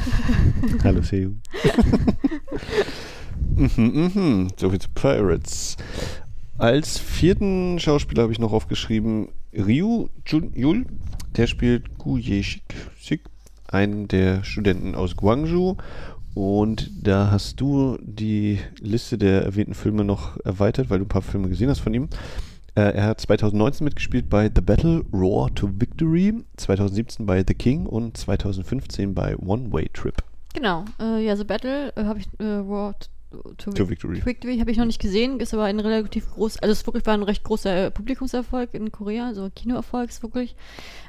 Hallo, 0.84 1.02
Seu. 1.02 1.34
mhm, 3.56 4.12
mhm. 4.14 4.48
Soviel 4.56 4.78
zu 4.78 4.90
Pirates. 4.90 5.76
Als 6.58 6.98
vierten 6.98 7.80
Schauspieler 7.80 8.24
habe 8.24 8.32
ich 8.32 8.38
noch 8.38 8.52
aufgeschrieben 8.52 9.30
Ryu 9.52 10.08
Jun-Yul. 10.26 10.86
Der 11.36 11.46
spielt 11.46 11.98
Gu 11.98 12.18
Ye-shik, 12.18 12.62
Sik, 13.00 13.22
einen 13.68 14.08
der 14.08 14.44
Studenten 14.44 14.94
aus 14.94 15.16
Guangzhou. 15.16 15.76
Und 16.34 16.90
da 17.06 17.30
hast 17.30 17.60
du 17.60 17.98
die 18.00 18.58
Liste 18.80 19.18
der 19.18 19.42
erwähnten 19.42 19.74
Filme 19.74 20.04
noch 20.04 20.38
erweitert, 20.44 20.88
weil 20.88 20.98
du 20.98 21.04
ein 21.04 21.08
paar 21.08 21.22
Filme 21.22 21.48
gesehen 21.48 21.68
hast 21.68 21.80
von 21.80 21.92
ihm. 21.92 22.08
Äh, 22.74 22.94
er 22.94 23.04
hat 23.04 23.20
2019 23.20 23.84
mitgespielt 23.84 24.30
bei 24.30 24.50
The 24.54 24.62
Battle 24.62 25.04
Roar 25.12 25.54
to 25.54 25.68
Victory, 25.78 26.34
2017 26.56 27.26
bei 27.26 27.44
The 27.46 27.54
King 27.54 27.84
und 27.84 28.16
2015 28.16 29.14
bei 29.14 29.36
One 29.36 29.70
Way 29.72 29.90
Trip 29.92 30.22
Genau. 30.54 30.84
Äh, 31.00 31.24
ja, 31.24 31.36
The 31.36 31.44
Battle 31.44 31.92
äh, 31.96 32.04
habe 32.04 32.18
ich 32.18 32.28
äh, 32.38 32.44
Raw 32.44 32.92
to, 33.58 33.72
to 33.72 33.88
Victory. 33.88 34.24
Victory 34.24 34.58
habe 34.58 34.70
ich 34.70 34.76
noch 34.76 34.84
nicht 34.84 35.00
gesehen, 35.00 35.40
ist 35.40 35.54
aber 35.54 35.64
ein 35.64 35.80
relativ 35.80 36.30
groß, 36.30 36.58
also 36.58 36.72
es 36.72 36.86
wirklich 36.86 37.06
war 37.06 37.14
ein 37.14 37.22
recht 37.22 37.44
großer 37.44 37.86
äh, 37.86 37.90
Publikumserfolg 37.90 38.74
in 38.74 38.92
Korea, 38.92 39.26
also 39.26 39.50
Kinoerfolg 39.54 40.10
ist 40.10 40.22
wirklich. 40.22 40.56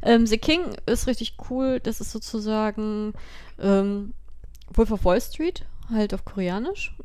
Ähm, 0.02 0.26
The 0.26 0.38
King 0.38 0.76
ist 0.86 1.08
richtig 1.08 1.36
cool, 1.50 1.80
das 1.80 2.02
ist 2.02 2.12
sozusagen 2.12 3.14
ähm, 3.60 4.14
Wolf 4.74 4.92
of 4.92 5.06
Wall 5.06 5.22
Street, 5.22 5.66
halt 5.90 6.14
auf 6.14 6.26
Koreanisch. 6.26 6.96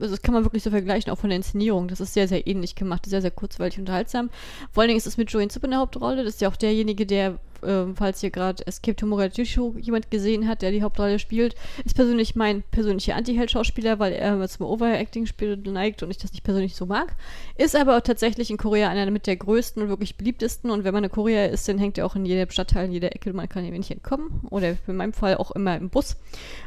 Also 0.00 0.14
das 0.14 0.22
kann 0.22 0.34
man 0.34 0.44
wirklich 0.44 0.62
so 0.62 0.70
vergleichen, 0.70 1.10
auch 1.12 1.18
von 1.18 1.30
der 1.30 1.36
Inszenierung. 1.36 1.88
Das 1.88 2.00
ist 2.00 2.14
sehr, 2.14 2.28
sehr 2.28 2.46
ähnlich 2.46 2.74
gemacht, 2.74 3.06
sehr, 3.06 3.22
sehr 3.22 3.30
kurzweilig 3.30 3.78
unterhaltsam. 3.78 4.30
Vor 4.72 4.82
allen 4.82 4.88
Dingen 4.88 4.98
ist 4.98 5.06
es 5.06 5.16
mit 5.16 5.30
Joey 5.30 5.48
Zup 5.48 5.64
in 5.64 5.70
der 5.70 5.80
Hauptrolle. 5.80 6.24
Das 6.24 6.34
ist 6.34 6.40
ja 6.40 6.48
auch 6.48 6.56
derjenige, 6.56 7.06
der, 7.06 7.38
ähm, 7.62 7.96
falls 7.96 8.20
hier 8.20 8.30
gerade 8.30 8.66
Escape 8.66 8.96
to 8.96 9.06
Mogadischu 9.06 9.74
jemand 9.78 10.10
gesehen 10.10 10.46
hat, 10.46 10.62
der 10.62 10.70
die 10.70 10.82
Hauptrolle 10.82 11.18
spielt, 11.18 11.54
ist 11.84 11.94
persönlich 11.94 12.36
mein 12.36 12.62
persönlicher 12.70 13.16
Anti-Held-Schauspieler, 13.16 13.98
weil 13.98 14.12
er 14.12 14.34
immer 14.34 14.48
zum 14.48 14.66
Overacting 14.66 15.28
neigt 15.64 16.02
und 16.02 16.10
ich 16.10 16.18
das 16.18 16.32
nicht 16.32 16.44
persönlich 16.44 16.76
so 16.76 16.86
mag. 16.86 17.16
Ist 17.56 17.76
aber 17.76 17.96
auch 17.96 18.02
tatsächlich 18.02 18.50
in 18.50 18.56
Korea 18.56 18.90
einer 18.90 19.10
mit 19.10 19.26
der 19.26 19.36
größten 19.36 19.82
und 19.82 19.88
wirklich 19.88 20.16
beliebtesten. 20.16 20.70
Und 20.70 20.84
wenn 20.84 20.94
man 20.94 21.04
in 21.04 21.10
Korea 21.10 21.46
ist, 21.46 21.68
dann 21.68 21.78
hängt 21.78 21.98
er 21.98 22.06
auch 22.06 22.16
in 22.16 22.26
jedem 22.26 22.50
Stadtteil, 22.50 22.86
in 22.86 22.92
jeder 22.92 23.14
Ecke. 23.14 23.32
Man 23.32 23.48
kann 23.48 23.64
ihm 23.64 23.74
nicht 23.74 23.90
entkommen. 23.90 24.40
Oder 24.50 24.76
in 24.86 24.96
meinem 24.96 25.12
Fall 25.12 25.36
auch 25.36 25.50
immer 25.52 25.76
im 25.76 25.88
Bus 25.88 26.16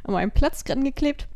an 0.04 0.14
meinem 0.14 0.32
Platz 0.32 0.64
angeklebt. 0.70 1.28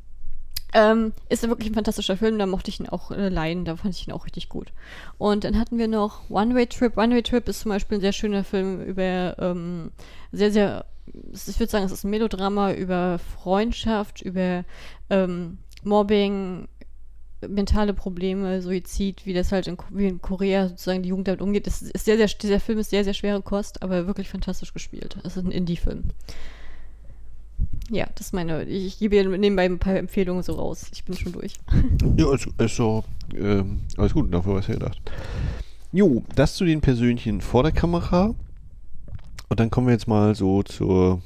Ähm, 0.74 1.14
ist 1.30 1.48
wirklich 1.48 1.70
ein 1.70 1.76
fantastischer 1.76 2.18
Film, 2.18 2.40
da 2.40 2.48
mochte 2.48 2.70
ich 2.70 2.80
ihn 2.80 2.90
auch 2.90 3.12
äh, 3.12 3.30
leihen, 3.30 3.64
da 3.64 3.76
fand 3.76 3.94
ich 3.96 4.08
ihn 4.08 4.14
auch 4.14 4.26
richtig 4.26 4.50
gut. 4.50 4.72
Und 5.20 5.44
dann 5.44 5.60
hatten 5.60 5.78
wir 5.78 5.88
noch 5.88 6.30
One 6.30 6.56
Way 6.56 6.68
Trip. 6.68 6.98
One 6.98 7.14
Way 7.14 7.22
Trip 7.22 7.48
ist 7.48 7.62
zum 7.62 7.70
Beispiel 7.70 8.00
ein 8.00 8.02
sehr 8.02 8.12
schöner 8.12 8.44
Film 8.44 8.82
über 8.82 9.36
ähm, 9.38 9.92
sehr, 10.32 10.52
sehr, 10.52 10.86
ich 11.06 11.60
würde 11.60 11.72
sagen, 11.72 11.86
es 11.86 11.92
ist 11.92 12.04
ein 12.04 12.10
Melodrama 12.10 12.74
über 12.74 13.20
Freundschaft, 13.20 14.22
über 14.22 14.66
ähm, 15.12 15.60
Mobbing, 15.84 16.68
mentale 17.48 17.94
Probleme, 17.94 18.62
Suizid, 18.62 19.26
wie 19.26 19.34
das 19.34 19.52
halt 19.52 19.68
in, 19.68 19.78
wie 19.92 20.08
in 20.08 20.22
Korea 20.22 20.70
sozusagen 20.70 21.04
die 21.04 21.10
Jugend 21.10 21.28
damit 21.28 21.42
umgeht. 21.42 21.68
Das 21.68 21.82
ist 21.82 22.06
sehr, 22.06 22.18
sehr, 22.18 22.28
dieser 22.28 22.60
Film 22.60 22.80
ist 22.80 22.90
sehr, 22.90 23.04
sehr 23.04 23.14
schwere 23.14 23.42
Kost, 23.42 23.84
aber 23.84 24.08
wirklich 24.08 24.30
fantastisch 24.30 24.74
gespielt. 24.74 25.18
Es 25.24 25.38
ist 25.38 25.46
ein 25.46 25.52
Indie-Film. 25.52 26.06
Ja, 27.90 28.08
das 28.16 28.34
meine. 28.34 28.64
Ich, 28.64 28.86
ich 28.86 29.00
gebe 29.00 29.16
hier 29.16 29.30
nebenbei 29.30 29.66
ein 29.66 29.80
paar 29.80 29.96
Empfehlungen 29.96 30.44
so 30.44 30.54
raus. 30.54 30.86
Ich 30.94 31.04
bin 31.04 31.16
schon 31.16 31.34
durch. 31.34 31.56
Ja, 32.18 32.28
also, 32.28 32.52
also 32.58 33.04
ähm, 33.36 33.82
alles 33.98 34.14
gut, 34.14 34.34
dafür 34.34 34.56
was 34.56 34.68
gedacht. 34.68 35.00
Jo, 35.92 36.24
das 36.36 36.56
zu 36.56 36.66
den 36.66 36.82
Persönchen 36.82 37.42
vor 37.42 37.64
der 37.64 37.72
Kamera. 37.72 38.36
Und 39.50 39.60
dann 39.60 39.70
kommen 39.70 39.88
wir 39.88 39.94
jetzt 39.94 40.08
mal 40.08 40.36
so 40.36 40.64
zur, 40.64 41.22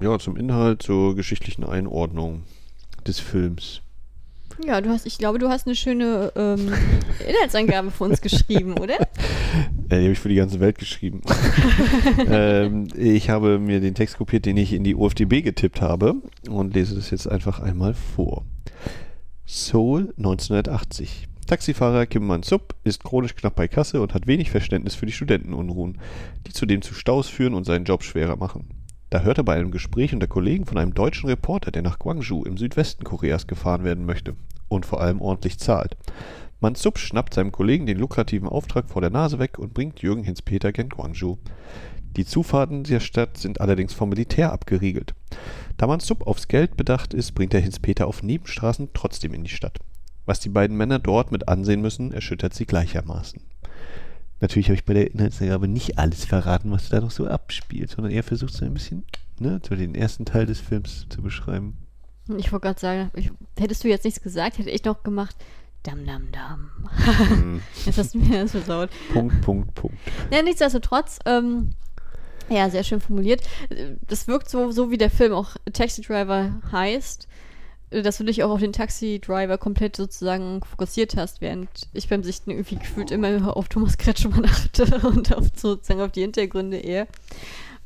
ja, 0.00 0.18
zum 0.18 0.36
Inhalt, 0.36 0.82
zur 0.82 1.14
geschichtlichen 1.14 1.64
Einordnung 1.64 2.42
des 3.06 3.20
Films. 3.20 3.82
Ja, 4.64 4.80
du 4.80 4.90
hast, 4.90 5.06
ich 5.06 5.18
glaube, 5.18 5.38
du 5.38 5.48
hast 5.48 5.66
eine 5.66 5.76
schöne 5.76 6.32
ähm, 6.34 6.72
Inhaltsangabe 7.28 7.90
für 7.90 8.04
uns 8.04 8.20
geschrieben, 8.20 8.78
oder? 8.78 8.96
Äh, 9.88 9.98
die 9.98 10.02
habe 10.02 10.12
ich 10.12 10.18
für 10.18 10.28
die 10.28 10.34
ganze 10.34 10.58
Welt 10.58 10.78
geschrieben. 10.78 11.20
ähm, 12.28 12.88
ich 12.96 13.30
habe 13.30 13.60
mir 13.60 13.78
den 13.78 13.94
Text 13.94 14.18
kopiert, 14.18 14.44
den 14.44 14.56
ich 14.56 14.72
in 14.72 14.82
die 14.82 14.96
UFDB 14.96 15.42
getippt 15.42 15.80
habe 15.80 16.16
und 16.50 16.74
lese 16.74 16.96
das 16.96 17.10
jetzt 17.10 17.28
einfach 17.28 17.60
einmal 17.60 17.94
vor. 17.94 18.44
Seoul 19.46 20.12
1980. 20.18 21.28
Taxifahrer 21.46 22.06
Kim 22.06 22.26
Man-sup 22.26 22.74
ist 22.82 23.04
chronisch 23.04 23.36
knapp 23.36 23.54
bei 23.54 23.68
Kasse 23.68 24.02
und 24.02 24.12
hat 24.12 24.26
wenig 24.26 24.50
Verständnis 24.50 24.96
für 24.96 25.06
die 25.06 25.12
Studentenunruhen, 25.12 25.98
die 26.48 26.52
zudem 26.52 26.82
zu 26.82 26.92
Staus 26.92 27.28
führen 27.28 27.54
und 27.54 27.64
seinen 27.64 27.84
Job 27.84 28.02
schwerer 28.02 28.34
machen. 28.34 28.68
Da 29.10 29.20
hört 29.20 29.38
er 29.38 29.44
bei 29.44 29.54
einem 29.54 29.70
Gespräch 29.70 30.12
unter 30.12 30.26
Kollegen 30.26 30.66
von 30.66 30.78
einem 30.78 30.94
deutschen 30.94 31.28
Reporter, 31.28 31.70
der 31.70 31.82
nach 31.82 31.98
Gwangju 31.98 32.42
im 32.44 32.56
Südwesten 32.56 33.04
Koreas 33.04 33.46
gefahren 33.46 33.84
werden 33.84 34.04
möchte 34.04 34.34
und 34.68 34.84
vor 34.84 35.00
allem 35.00 35.20
ordentlich 35.20 35.58
zahlt. 35.58 35.96
Mansup 36.58 36.98
schnappt 36.98 37.34
seinem 37.34 37.52
Kollegen 37.52 37.86
den 37.86 37.98
lukrativen 37.98 38.48
Auftrag 38.48 38.88
vor 38.88 39.02
der 39.02 39.10
Nase 39.10 39.38
weg 39.38 39.58
und 39.58 39.74
bringt 39.74 40.00
Jürgen 40.00 40.24
Hinz-Peter 40.24 40.72
gen 40.72 40.88
Gwangju. 40.88 41.36
Die 42.16 42.24
Zufahrten 42.24 42.82
der 42.82 43.00
Stadt 43.00 43.36
sind 43.36 43.60
allerdings 43.60 43.92
vom 43.92 44.08
Militär 44.08 44.52
abgeriegelt. 44.52 45.14
Da 45.76 45.86
Mansup 45.86 46.26
aufs 46.26 46.48
Geld 46.48 46.76
bedacht 46.76 47.12
ist, 47.12 47.32
bringt 47.32 47.52
er 47.52 47.60
Hinz-Peter 47.60 48.06
auf 48.06 48.22
Nebenstraßen 48.22 48.88
trotzdem 48.94 49.34
in 49.34 49.44
die 49.44 49.50
Stadt. 49.50 49.78
Was 50.24 50.40
die 50.40 50.48
beiden 50.48 50.76
Männer 50.76 50.98
dort 50.98 51.30
mit 51.30 51.46
ansehen 51.46 51.82
müssen, 51.82 52.12
erschüttert 52.12 52.54
sie 52.54 52.66
gleichermaßen. 52.66 53.42
Natürlich 54.40 54.68
habe 54.68 54.74
ich 54.74 54.84
bei 54.84 54.94
der 54.94 55.10
Inhaltsangabe 55.10 55.66
nicht 55.66 55.98
alles 55.98 56.24
verraten, 56.24 56.70
was 56.70 56.88
da 56.90 57.00
noch 57.00 57.10
so 57.10 57.26
abspielt, 57.26 57.90
sondern 57.90 58.12
eher 58.12 58.22
versucht, 58.22 58.52
so 58.52 58.64
ein 58.64 58.74
bisschen 58.74 59.04
ne, 59.38 59.60
so 59.66 59.74
den 59.74 59.94
ersten 59.94 60.24
Teil 60.24 60.46
des 60.46 60.60
Films 60.60 61.06
zu 61.08 61.22
beschreiben. 61.22 61.78
Ich 62.36 62.52
wollte 62.52 62.66
gerade 62.66 62.80
sagen, 62.80 63.10
ich, 63.14 63.30
hättest 63.58 63.84
du 63.84 63.88
jetzt 63.88 64.04
nichts 64.04 64.20
gesagt, 64.20 64.58
hätte 64.58 64.70
ich 64.70 64.84
noch 64.84 65.02
gemacht. 65.02 65.36
Dam, 65.84 66.04
dam, 66.04 66.32
dam. 66.32 66.70
Hm, 67.28 67.62
Jetzt 67.86 67.98
hast 67.98 68.14
du 68.14 68.18
mir 68.18 68.42
das 68.42 68.50
versaut. 68.50 68.90
Punkt, 69.12 69.40
Punkt, 69.42 69.74
Punkt. 69.74 69.96
Ja, 70.32 70.42
nichtsdestotrotz, 70.42 71.20
ähm, 71.26 71.70
ja, 72.48 72.68
sehr 72.70 72.82
schön 72.82 73.00
formuliert. 73.00 73.42
Das 74.06 74.26
wirkt 74.26 74.48
so, 74.48 74.72
so 74.72 74.90
wie 74.90 74.98
der 74.98 75.10
Film 75.10 75.32
auch 75.32 75.56
Taxi 75.72 76.02
Driver 76.02 76.60
heißt, 76.72 77.28
dass 77.90 78.18
du 78.18 78.24
dich 78.24 78.42
auch 78.42 78.50
auf 78.50 78.60
den 78.60 78.72
Taxi 78.72 79.20
Driver 79.24 79.58
komplett 79.58 79.96
sozusagen 79.96 80.60
fokussiert 80.64 81.16
hast, 81.16 81.40
während 81.40 81.68
ich 81.92 82.08
beim 82.08 82.22
Sichten 82.22 82.50
irgendwie 82.50 82.76
gefühlt 82.76 83.10
immer 83.10 83.56
auf 83.56 83.68
Thomas 83.68 83.98
Kretschmann 83.98 84.44
achte 84.44 84.84
und 85.06 85.34
auf 85.34 85.46
sozusagen 85.54 86.00
auf 86.00 86.12
die 86.12 86.22
Hintergründe 86.22 86.78
eher. 86.78 87.06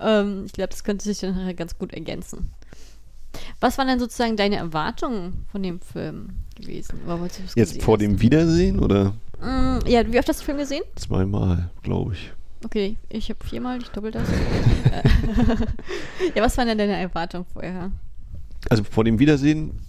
Ähm, 0.00 0.44
ich 0.46 0.52
glaube, 0.52 0.70
das 0.70 0.84
könnte 0.84 1.04
sich 1.04 1.20
dann 1.20 1.36
nachher 1.36 1.54
ganz 1.54 1.78
gut 1.78 1.92
ergänzen. 1.92 2.50
Was 3.60 3.78
waren 3.78 3.86
denn 3.86 4.00
sozusagen 4.00 4.36
deine 4.36 4.56
Erwartungen 4.56 5.46
von 5.52 5.62
dem 5.62 5.80
Film 5.80 6.30
gewesen? 6.56 6.98
Jetzt 7.54 7.82
vor 7.82 7.94
hast? 7.94 8.02
dem 8.02 8.20
Wiedersehen 8.20 8.80
oder 8.80 9.14
Mm, 9.40 9.78
ja, 9.86 10.06
wie 10.12 10.18
oft 10.18 10.28
hast 10.28 10.40
du 10.40 10.42
den 10.42 10.46
Film 10.46 10.58
gesehen? 10.58 10.82
zweimal, 10.96 11.70
glaube 11.82 12.12
ich. 12.12 12.32
Okay, 12.64 12.96
ich 13.08 13.30
habe 13.30 13.42
viermal, 13.42 13.80
ich 13.80 13.88
doppel 13.88 14.10
das. 14.10 14.28
ja, 16.34 16.42
was 16.42 16.58
waren 16.58 16.68
denn 16.68 16.78
deine 16.78 16.96
Erwartungen 16.96 17.46
vorher? 17.50 17.90
Also 18.68 18.84
vor 18.84 19.04
dem 19.04 19.18
Wiedersehen 19.18 19.80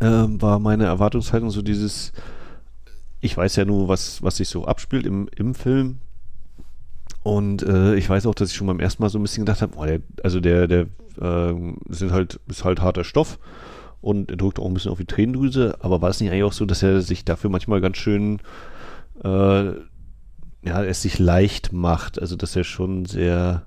ähm, 0.00 0.40
war 0.40 0.58
meine 0.58 0.84
Erwartungshaltung 0.84 1.50
so 1.50 1.62
dieses, 1.62 2.12
ich 3.20 3.36
weiß 3.36 3.56
ja 3.56 3.64
nur, 3.64 3.88
was, 3.88 4.22
was 4.22 4.36
sich 4.36 4.48
so 4.48 4.64
abspielt 4.64 5.06
im, 5.06 5.28
im 5.36 5.54
Film. 5.54 5.98
Und 7.22 7.62
äh, 7.62 7.96
ich 7.96 8.08
weiß 8.08 8.26
auch, 8.26 8.34
dass 8.34 8.50
ich 8.50 8.56
schon 8.56 8.68
beim 8.68 8.80
ersten 8.80 9.02
Mal 9.02 9.10
so 9.10 9.18
ein 9.18 9.22
bisschen 9.22 9.44
gedacht 9.44 9.60
habe, 9.60 9.76
oh, 9.76 9.84
der, 9.84 10.00
also 10.22 10.40
der, 10.40 10.66
der 10.66 10.86
äh, 11.20 11.54
sind 11.88 12.12
halt, 12.12 12.40
ist 12.46 12.64
halt 12.64 12.80
harter 12.80 13.04
Stoff 13.04 13.38
und 14.00 14.30
er 14.30 14.36
drückt 14.36 14.58
auch 14.58 14.66
ein 14.66 14.74
bisschen 14.74 14.92
auf 14.92 14.98
die 14.98 15.04
Tränendrüse, 15.04 15.76
aber 15.80 16.00
war 16.00 16.10
es 16.10 16.20
nicht 16.20 16.30
eigentlich 16.30 16.44
auch 16.44 16.52
so, 16.52 16.64
dass 16.64 16.82
er 16.82 17.00
sich 17.00 17.24
dafür 17.24 17.50
manchmal 17.50 17.80
ganz 17.80 17.96
schön 17.96 18.38
äh, 19.24 19.72
ja, 20.62 20.84
es 20.84 21.02
sich 21.02 21.18
leicht 21.18 21.72
macht, 21.72 22.20
also 22.20 22.36
dass 22.36 22.56
er 22.56 22.64
schon 22.64 23.04
sehr 23.04 23.66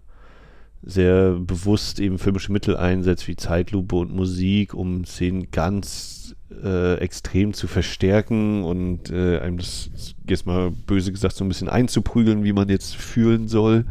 sehr 0.83 1.33
bewusst 1.33 1.99
eben 1.99 2.17
filmische 2.17 2.51
Mittel 2.51 2.75
einsetzt, 2.75 3.27
wie 3.27 3.35
Zeitlupe 3.35 3.97
und 3.97 4.15
Musik, 4.15 4.73
um 4.73 5.05
Szenen 5.05 5.51
ganz 5.51 6.20
äh, 6.63 6.95
extrem 6.95 7.53
zu 7.53 7.67
verstärken 7.67 8.63
und 8.63 9.09
äh, 9.09 9.39
einem 9.39 9.57
das 9.57 9.89
jetzt 10.27 10.45
mal 10.45 10.71
böse 10.71 11.11
gesagt 11.11 11.35
so 11.35 11.43
ein 11.43 11.47
bisschen 11.47 11.69
einzuprügeln, 11.69 12.43
wie 12.43 12.53
man 12.53 12.69
jetzt 12.69 12.95
fühlen 12.95 13.47
soll. 13.47 13.85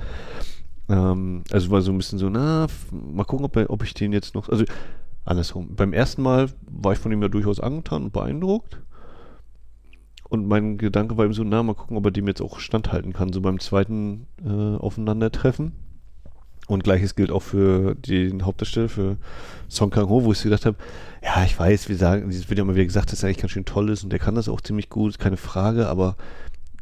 Ähm, 0.88 1.44
also 1.50 1.70
war 1.70 1.83
so 1.83 1.92
ein 1.92 1.98
bisschen 1.98 2.18
so, 2.18 2.29
na, 2.29 2.66
mal 2.90 3.24
gucken, 3.24 3.44
ob, 3.46 3.57
ob 3.57 3.85
ich 3.85 3.94
den 3.94 4.12
jetzt 4.12 4.35
noch, 4.35 4.48
also 4.48 4.64
andersrum. 5.24 5.74
Beim 5.74 5.92
ersten 5.92 6.22
Mal 6.22 6.50
war 6.68 6.92
ich 6.92 6.98
von 6.98 7.12
ihm 7.12 7.22
ja 7.22 7.29
durchaus 7.29 7.61
angetan 7.61 8.05
und 8.05 8.12
beeindruckt. 8.12 8.81
Und 10.29 10.46
mein 10.46 10.79
Gedanke 10.79 11.16
war 11.16 11.24
eben 11.24 11.35
so, 11.35 11.42
na, 11.42 11.62
mal 11.62 11.74
gucken, 11.74 11.96
ob 11.96 12.05
er 12.05 12.12
dem 12.12 12.29
jetzt 12.29 12.40
auch 12.40 12.61
standhalten 12.61 13.12
kann, 13.12 13.33
so 13.33 13.40
beim 13.40 13.59
zweiten 13.59 14.26
äh, 14.44 14.76
Aufeinandertreffen. 14.76 15.72
Und 16.68 16.85
gleiches 16.85 17.16
gilt 17.16 17.33
auch 17.33 17.42
für 17.42 17.96
den 17.96 18.44
Hauptdarsteller, 18.44 18.88
für 18.88 19.16
Song 19.68 19.90
Kang-ho, 19.90 20.24
wo 20.24 20.31
ich 20.31 20.42
gedacht 20.42 20.66
habe, 20.66 20.76
ja, 21.22 21.44
ich 21.44 21.59
weiß, 21.59 21.88
wir 21.88 21.96
sagen, 21.96 22.28
es 22.30 22.48
wird 22.48 22.59
ja 22.59 22.64
immer 22.64 22.74
wieder 22.74 22.85
gesagt, 22.85 23.12
dass 23.12 23.22
er 23.22 23.28
eigentlich 23.28 23.38
ganz 23.38 23.52
schön 23.52 23.64
toll 23.64 23.90
ist 23.90 24.04
und 24.04 24.11
der 24.11 24.18
kann 24.18 24.35
das 24.35 24.48
auch 24.48 24.61
ziemlich 24.61 24.88
gut, 24.88 25.18
keine 25.18 25.37
Frage, 25.37 25.88
aber 25.88 26.16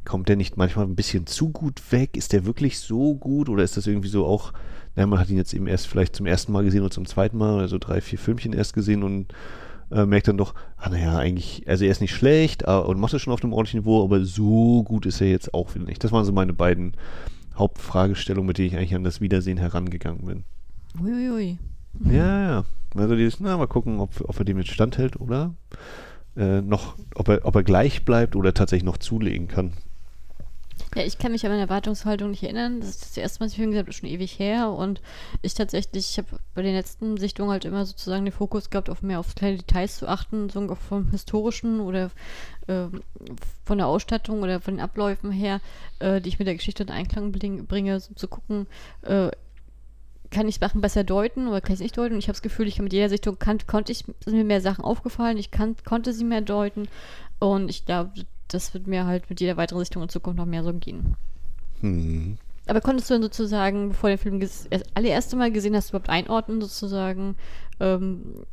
kommt 0.05 0.29
der 0.29 0.37
nicht 0.37 0.57
manchmal 0.57 0.87
ein 0.87 0.97
bisschen 0.97 1.27
zu 1.27 1.51
gut 1.51 1.83
weg? 1.91 2.17
Ist 2.17 2.33
der 2.33 2.47
wirklich 2.47 2.79
so 2.79 3.15
gut 3.15 3.49
oder 3.49 3.63
ist 3.63 3.77
das 3.77 3.87
irgendwie 3.87 4.09
so 4.09 4.25
auch, 4.27 4.53
naja, 4.95 5.07
man 5.07 5.19
hat 5.19 5.29
ihn 5.29 5.37
jetzt 5.37 5.53
eben 5.55 5.67
erst 5.67 5.87
vielleicht 5.87 6.17
zum 6.17 6.27
ersten 6.27 6.53
Mal 6.53 6.65
gesehen 6.65 6.81
oder 6.81 6.91
zum 6.91 7.07
zweiten 7.07 7.37
Mal, 7.37 7.61
also 7.61 7.79
drei, 7.79 8.01
vier 8.01 8.19
Filmchen 8.19 8.53
erst 8.53 8.75
gesehen 8.75 9.03
und 9.03 9.35
äh, 9.91 10.07
merkt 10.07 10.29
dann 10.29 10.39
doch, 10.39 10.55
ah 10.77 10.89
naja, 10.89 11.17
eigentlich, 11.19 11.65
also 11.67 11.85
er 11.85 11.91
ist 11.91 12.01
nicht 12.01 12.15
schlecht 12.15 12.69
ah, 12.69 12.79
und 12.79 13.01
macht 13.01 13.15
es 13.15 13.23
schon 13.23 13.33
auf 13.33 13.43
einem 13.43 13.53
ordentlichen 13.53 13.81
Niveau, 13.81 14.03
aber 14.05 14.25
so 14.25 14.83
gut 14.85 15.05
ist 15.05 15.21
er 15.21 15.31
jetzt 15.31 15.53
auch 15.53 15.75
wieder 15.75 15.85
nicht. 15.85 16.03
Das 16.05 16.13
waren 16.13 16.25
so 16.25 16.33
meine 16.33 16.53
beiden 16.53 16.93
Hauptfragestellung, 17.57 18.47
mit 18.47 18.59
der 18.59 18.67
ich 18.67 18.77
eigentlich 18.77 18.95
an 18.95 19.05
das 19.05 19.21
Wiedersehen 19.21 19.59
herangegangen 19.59 20.25
bin. 20.27 20.45
Uiuiui. 21.03 21.59
Ja, 22.05 22.51
ja. 22.51 22.65
Also 22.95 23.17
dieses, 23.17 23.41
na, 23.41 23.57
mal 23.57 23.67
gucken, 23.67 24.01
ob, 24.01 24.11
ob 24.21 24.39
er 24.39 24.45
dem 24.45 24.59
jetzt 24.59 24.71
standhält 24.71 25.21
oder 25.21 25.55
äh, 26.37 26.61
noch, 26.61 26.97
ob 27.15 27.29
er, 27.29 27.45
ob 27.45 27.55
er 27.55 27.63
gleich 27.63 28.05
bleibt 28.05 28.37
oder 28.37 28.55
tatsächlich 28.55 28.87
noch 28.87 28.99
zulegen 28.99 29.49
kann. 29.49 29.73
Ja, 30.95 31.03
ich 31.03 31.19
kann 31.19 31.33
mich 31.33 31.45
an 31.45 31.51
meine 31.51 31.63
Erwartungshaltung 31.63 32.31
nicht 32.31 32.43
erinnern. 32.43 32.81
Das 32.81 32.91
ist 32.91 33.03
das 33.03 33.17
erste 33.17 33.41
Mal, 33.41 33.47
was 33.47 33.53
ich 33.53 33.59
Film 33.59 33.71
gesehen 33.71 33.85
habe, 33.85 33.93
schon 33.93 34.09
ewig 34.09 34.39
her. 34.39 34.71
Und 34.71 35.03
ich 35.43 35.55
tatsächlich, 35.55 36.11
ich 36.11 36.19
habe 36.19 36.29
bei 36.55 36.63
den 36.63 36.75
letzten 36.75 37.19
Sichtungen 37.19 37.51
halt 37.51 37.65
immer 37.65 37.85
sozusagen 37.85 38.25
den 38.25 38.33
Fokus 38.33 38.71
gehabt, 38.71 38.89
auf 38.89 39.03
mehr 39.03 39.21
auf 39.21 39.35
kleine 39.35 39.59
Details 39.59 39.99
zu 39.99 40.09
achten, 40.09 40.49
so 40.49 40.75
vom 40.77 41.11
historischen 41.11 41.81
oder 41.81 42.11
äh, 42.69 42.87
von 43.65 43.79
der 43.79 43.87
Ausstattung 43.87 44.43
oder 44.43 44.61
von 44.61 44.75
den 44.75 44.81
Abläufen 44.81 45.31
her, 45.31 45.61
äh, 45.99 46.21
die 46.21 46.31
ich 46.31 46.39
mit 46.39 46.49
der 46.49 46.55
Geschichte 46.55 46.85
in 46.85 46.91
Einklang 46.91 47.33
bringe, 47.33 48.01
so 48.01 48.15
zu 48.15 48.29
gucken, 48.29 48.67
äh, 49.03 49.31
kann 50.31 50.49
ich 50.49 50.57
Sachen 50.57 50.81
besser 50.81 51.05
deuten 51.05 51.49
oder 51.49 51.61
kann 51.61 51.73
ich 51.73 51.81
es 51.81 51.83
nicht 51.83 51.97
deuten? 51.97 52.15
Und 52.15 52.19
ich 52.19 52.27
habe 52.27 52.35
das 52.35 52.43
Gefühl, 52.43 52.67
ich 52.67 52.77
kann 52.77 52.85
mit 52.85 52.93
jeder 52.93 53.09
Sichtung 53.09 53.39
kann, 53.39 53.59
konnte 53.67 53.93
ich, 53.93 54.05
sind 54.25 54.37
mir 54.37 54.45
mehr 54.45 54.61
Sachen 54.61 54.85
aufgefallen, 54.85 55.39
ich 55.39 55.51
kann, 55.51 55.77
konnte 55.85 56.13
sie 56.13 56.25
mehr 56.25 56.41
deuten. 56.41 56.89
Und 57.39 57.69
ich 57.69 57.87
glaube, 57.87 58.13
das 58.49 58.75
wird 58.75 58.87
mir 58.87 59.07
halt 59.07 59.31
mit 59.31 59.41
jeder 59.41 59.57
weiteren 59.57 59.81
Sichtung 59.81 60.03
in 60.03 60.09
Zukunft 60.09 60.39
noch 60.39 60.47
mehr 60.47 60.65
so 60.65 60.73
gehen. 60.73 61.17
Hm. 61.81 62.39
Aber 62.67 62.81
konntest 62.83 63.09
du 63.09 63.15
dann 63.15 63.23
sozusagen, 63.23 63.89
bevor 63.89 64.11
du 64.11 64.17
den 64.17 64.23
Film 64.23 64.41
das 64.41 64.69
allererste 64.95 65.37
Mal 65.37 65.51
gesehen 65.51 65.75
hast, 65.75 65.91
überhaupt 65.91 66.11
einordnen, 66.11 66.61
sozusagen, 66.61 67.37
ähm, 67.81 68.45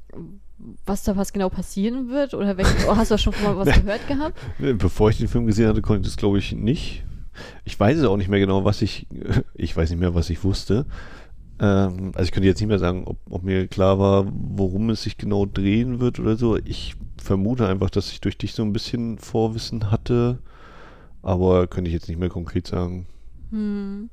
was 0.86 1.04
da 1.04 1.18
was 1.18 1.34
genau 1.34 1.50
passieren 1.50 2.10
wird? 2.10 2.34
Oder 2.34 2.56
welche, 2.56 2.96
hast 2.96 3.12
du 3.12 3.18
schon 3.18 3.34
mal 3.44 3.58
was 3.58 3.68
gehört 3.82 4.08
gehabt? 4.08 4.40
Bevor 4.58 5.10
ich 5.10 5.18
den 5.18 5.28
Film 5.28 5.46
gesehen 5.46 5.68
hatte, 5.68 5.82
konnte 5.82 6.02
ich 6.02 6.08
das, 6.08 6.18
glaube 6.18 6.38
ich, 6.38 6.54
nicht. 6.54 7.04
Ich 7.66 7.78
weiß 7.78 7.98
es 7.98 8.06
auch 8.06 8.16
nicht 8.16 8.30
mehr 8.30 8.40
genau, 8.40 8.64
was 8.64 8.82
ich, 8.82 9.08
ich 9.54 9.76
weiß 9.76 9.90
nicht 9.90 10.00
mehr, 10.00 10.16
was 10.16 10.30
ich 10.30 10.46
wusste. 10.46 10.86
Ähm, 11.60 12.12
also 12.16 12.26
ich 12.26 12.32
könnte 12.32 12.48
jetzt 12.48 12.60
nicht 12.60 12.68
mehr 12.68 12.80
sagen, 12.80 13.06
ob, 13.06 13.18
ob 13.30 13.44
mir 13.44 13.68
klar 13.68 14.00
war, 14.00 14.26
worum 14.32 14.90
es 14.90 15.04
sich 15.04 15.18
genau 15.18 15.46
drehen 15.46 16.00
wird 16.00 16.20
oder 16.20 16.36
so. 16.36 16.58
Ich 16.58 16.96
vermute 17.18 17.68
einfach, 17.68 17.90
dass 17.90 18.12
ich 18.12 18.22
durch 18.22 18.38
dich 18.38 18.54
so 18.54 18.64
ein 18.64 18.74
bisschen 18.74 19.18
Vorwissen 19.18 19.92
hatte, 19.92 20.40
aber 21.22 21.68
könnte 21.68 21.90
ich 21.90 21.94
jetzt 21.94 22.10
nicht 22.10 22.20
mehr 22.20 22.30
konkret 22.30 22.68
sagen. 22.68 23.08
Hm. 23.52 24.10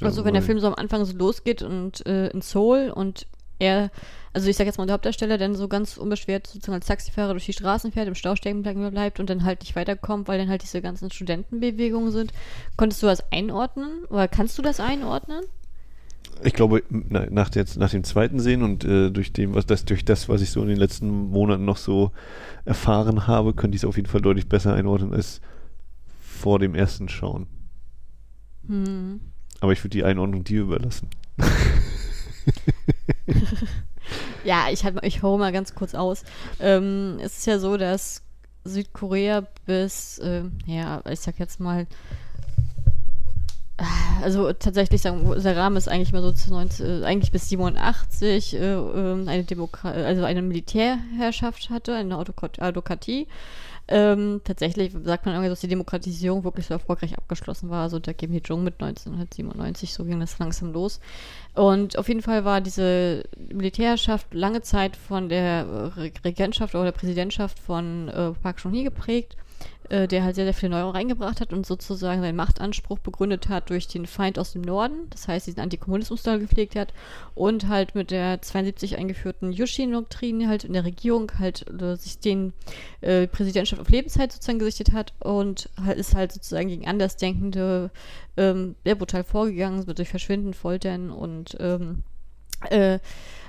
Also 0.00 0.24
wenn 0.24 0.34
der 0.34 0.42
Film 0.42 0.58
so 0.58 0.66
am 0.66 0.74
Anfang 0.74 1.04
so 1.04 1.16
losgeht 1.16 1.62
und 1.62 2.04
äh, 2.06 2.28
in 2.28 2.40
Seoul 2.40 2.90
und 2.90 3.26
er, 3.58 3.90
also 4.32 4.48
ich 4.48 4.56
sag 4.56 4.66
jetzt 4.66 4.78
mal 4.78 4.86
der 4.86 4.94
Hauptdarsteller, 4.94 5.38
dann 5.38 5.54
so 5.54 5.68
ganz 5.68 5.96
unbeschwert 5.96 6.46
sozusagen 6.46 6.74
als 6.74 6.86
Taxifahrer 6.86 7.32
durch 7.32 7.46
die 7.46 7.52
Straßen 7.52 7.92
fährt, 7.92 8.08
im 8.08 8.14
Stau 8.14 8.34
stecken 8.34 8.62
bleibt 8.62 9.20
und 9.20 9.30
dann 9.30 9.44
halt 9.44 9.60
nicht 9.60 9.76
weiterkommt, 9.76 10.26
weil 10.26 10.38
dann 10.38 10.48
halt 10.48 10.62
diese 10.62 10.82
ganzen 10.82 11.10
Studentenbewegungen 11.10 12.10
sind. 12.10 12.32
Konntest 12.76 13.02
du 13.02 13.06
das 13.06 13.30
einordnen 13.30 14.04
oder 14.08 14.26
kannst 14.26 14.58
du 14.58 14.62
das 14.62 14.80
einordnen? 14.80 15.44
Ich 16.44 16.52
glaube, 16.54 16.82
nach, 16.88 17.54
jetzt, 17.54 17.76
nach 17.76 17.90
dem 17.90 18.04
zweiten 18.04 18.40
Sehen 18.40 18.62
und 18.62 18.84
äh, 18.84 19.10
durch, 19.10 19.32
dem, 19.32 19.54
was 19.54 19.66
das, 19.66 19.84
durch 19.84 20.04
das, 20.04 20.28
was 20.28 20.42
ich 20.42 20.50
so 20.50 20.62
in 20.62 20.68
den 20.68 20.76
letzten 20.76 21.08
Monaten 21.08 21.64
noch 21.64 21.76
so 21.76 22.10
erfahren 22.64 23.26
habe, 23.26 23.54
könnte 23.54 23.76
ich 23.76 23.82
es 23.82 23.88
auf 23.88 23.96
jeden 23.96 24.08
Fall 24.08 24.22
deutlich 24.22 24.48
besser 24.48 24.74
einordnen 24.74 25.12
als 25.12 25.40
vor 26.20 26.58
dem 26.58 26.74
ersten 26.74 27.08
Schauen. 27.08 27.46
Hm. 28.66 29.20
Aber 29.60 29.72
ich 29.72 29.80
würde 29.80 29.90
die 29.90 30.04
Einordnung 30.04 30.42
dir 30.44 30.62
überlassen. 30.62 31.08
ja, 34.44 34.66
ich, 34.70 34.84
halt, 34.84 34.98
ich 35.02 35.22
hole 35.22 35.38
mal 35.38 35.52
ganz 35.52 35.74
kurz 35.74 35.94
aus. 35.94 36.24
Ähm, 36.58 37.18
es 37.20 37.38
ist 37.38 37.46
ja 37.46 37.58
so, 37.58 37.76
dass 37.76 38.22
Südkorea 38.64 39.46
bis, 39.66 40.18
äh, 40.18 40.44
ja, 40.66 41.02
ich 41.08 41.20
sag 41.20 41.38
jetzt 41.38 41.60
mal, 41.60 41.86
also 44.22 44.52
tatsächlich 44.52 45.02
sagen, 45.02 45.26
Rahmen 45.26 45.76
ist 45.76 45.88
eigentlich 45.88 46.12
mal 46.12 46.22
so 46.22 46.32
19, 46.52 47.02
äh, 47.02 47.04
eigentlich 47.04 47.32
bis 47.32 47.48
87 47.48 48.54
äh, 48.54 48.74
ähm, 48.74 49.28
eine 49.28 49.44
Demokra 49.44 49.90
also 49.90 50.24
eine 50.24 50.42
Militärherrschaft 50.42 51.70
hatte, 51.70 51.94
eine 51.94 52.16
Autokratie. 52.16 53.26
Ähm, 53.88 54.40
tatsächlich 54.44 54.92
sagt 55.04 55.26
man 55.26 55.34
irgendwie, 55.34 55.50
dass 55.50 55.60
die 55.60 55.68
Demokratisierung 55.68 56.44
wirklich 56.44 56.66
so 56.66 56.74
erfolgreich 56.74 57.18
abgeschlossen 57.18 57.68
war. 57.68 57.82
Also 57.82 57.98
der 57.98 58.14
Kim 58.14 58.30
Hee-jung 58.30 58.62
mit 58.62 58.74
1997, 58.80 59.92
so 59.92 60.04
ging 60.04 60.20
das 60.20 60.38
langsam 60.38 60.72
los. 60.72 61.00
Und 61.54 61.98
auf 61.98 62.08
jeden 62.08 62.22
Fall 62.22 62.44
war 62.44 62.60
diese 62.60 63.24
Militärherrschaft 63.52 64.32
lange 64.32 64.62
Zeit 64.62 64.96
von 64.96 65.28
der 65.28 65.92
Regentschaft 66.24 66.74
oder 66.74 66.84
der 66.84 66.92
Präsidentschaft 66.92 67.58
von 67.58 68.08
äh, 68.08 68.30
Park 68.40 68.58
Chung-hee 68.58 68.84
geprägt 68.84 69.36
äh, 69.92 70.08
der 70.08 70.24
halt 70.24 70.34
sehr, 70.36 70.46
sehr 70.46 70.54
viele 70.54 70.70
Neuerungen 70.70 70.96
reingebracht 70.96 71.42
hat 71.42 71.52
und 71.52 71.66
sozusagen 71.66 72.22
seinen 72.22 72.34
Machtanspruch 72.34 72.98
begründet 72.98 73.50
hat 73.50 73.68
durch 73.68 73.88
den 73.88 74.06
Feind 74.06 74.38
aus 74.38 74.54
dem 74.54 74.62
Norden, 74.62 75.10
das 75.10 75.28
heißt 75.28 75.46
diesen 75.46 75.60
Antikommunismus 75.60 76.22
da 76.22 76.38
gepflegt 76.38 76.76
hat 76.76 76.94
und 77.34 77.68
halt 77.68 77.94
mit 77.94 78.10
der 78.10 78.40
72 78.40 78.96
eingeführten 78.96 79.52
Yushin-Doktrin 79.52 80.48
halt 80.48 80.64
in 80.64 80.72
der 80.72 80.86
Regierung 80.86 81.30
halt 81.38 81.66
äh, 81.78 81.96
sich 81.96 82.18
den 82.18 82.54
äh, 83.02 83.26
Präsidentschaft 83.26 83.82
auf 83.82 83.90
Lebenszeit 83.90 84.32
sozusagen 84.32 84.58
gesichtet 84.58 84.92
hat 84.92 85.12
und 85.20 85.68
halt 85.84 85.98
ist 85.98 86.14
halt 86.14 86.32
sozusagen 86.32 86.68
gegen 86.68 86.88
Andersdenkende 86.88 87.90
ähm, 88.38 88.76
sehr 88.84 88.94
brutal 88.94 89.24
vorgegangen, 89.24 89.84
durch 89.84 90.08
Verschwinden, 90.08 90.54
Foltern 90.54 91.10
und 91.10 91.54
ähm, 91.60 92.02
äh, 92.70 92.98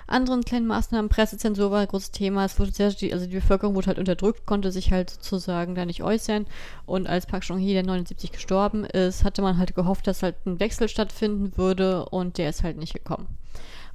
anderen 0.08 0.44
kleinen 0.44 0.68
Maßnahmen. 0.68 1.10
Pressezensur 1.10 1.72
war 1.72 1.82
ein 1.82 1.88
großes 1.88 2.12
Thema. 2.12 2.46
Es 2.46 2.60
wurde 2.60 2.72
sehr, 2.72 2.88
also 2.88 3.26
die 3.26 3.36
Bevölkerung 3.36 3.76
wurde 3.76 3.88
halt 3.88 4.00
unterdrückt, 4.00 4.46
konnte 4.46 4.72
sich 4.72 4.92
halt 4.92 5.10
sozusagen 5.10 5.76
da 5.76 5.86
nicht 5.86 6.04
äußern. 6.04 6.46
Und 6.86 7.08
als 7.08 7.26
Park 7.26 7.44
Chung-hee, 7.44 7.74
der 7.74 7.84
79 7.84 8.32
gestorben 8.32 8.86
ist, 8.86 9.24
hatte 9.24 9.42
man 9.42 9.58
halt 9.58 9.76
gehofft, 9.76 10.08
dass 10.08 10.24
halt 10.24 10.36
ein 10.46 10.60
Wechsel 10.60 10.90
stattfinden 10.90 11.58
würde 11.58 12.06
und 12.06 12.38
der 12.38 12.50
ist 12.50 12.64
halt 12.64 12.78
nicht 12.78 12.94
gekommen. 12.94 13.28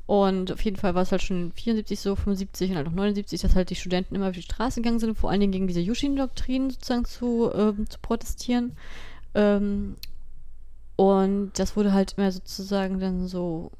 Und 0.09 0.51
auf 0.51 0.64
jeden 0.64 0.79
Fall 0.79 0.94
war 0.94 1.03
es 1.03 1.12
halt 1.12 1.21
schon 1.21 1.53
74 1.53 2.01
so, 2.01 2.16
75 2.16 2.71
und 2.71 2.77
halt 2.79 2.88
auch 2.88 2.92
79, 2.92 3.42
dass 3.42 3.55
halt 3.55 3.68
die 3.68 3.77
Studenten 3.77 4.14
immer 4.14 4.29
auf 4.29 4.35
die 4.35 4.40
Straße 4.40 4.81
gegangen 4.81 5.01
sind, 5.01 5.18
vor 5.18 5.31
allen 5.31 5.40
Dingen 5.40 5.53
gegen 5.53 5.66
diese 5.66 5.81
Yushin-Doktrin 5.81 6.71
sozusagen 6.71 7.05
zu, 7.05 7.53
ähm, 7.55 7.90
zu 7.90 7.99
protestieren. 8.01 8.73
Ähm, 9.35 9.97
und 10.97 11.53
das 11.59 11.77
wurde 11.77 11.92
halt 11.92 12.14
immer 12.16 12.33
sozusagen 12.33 13.01
dann 13.01 13.29
so 13.29 13.71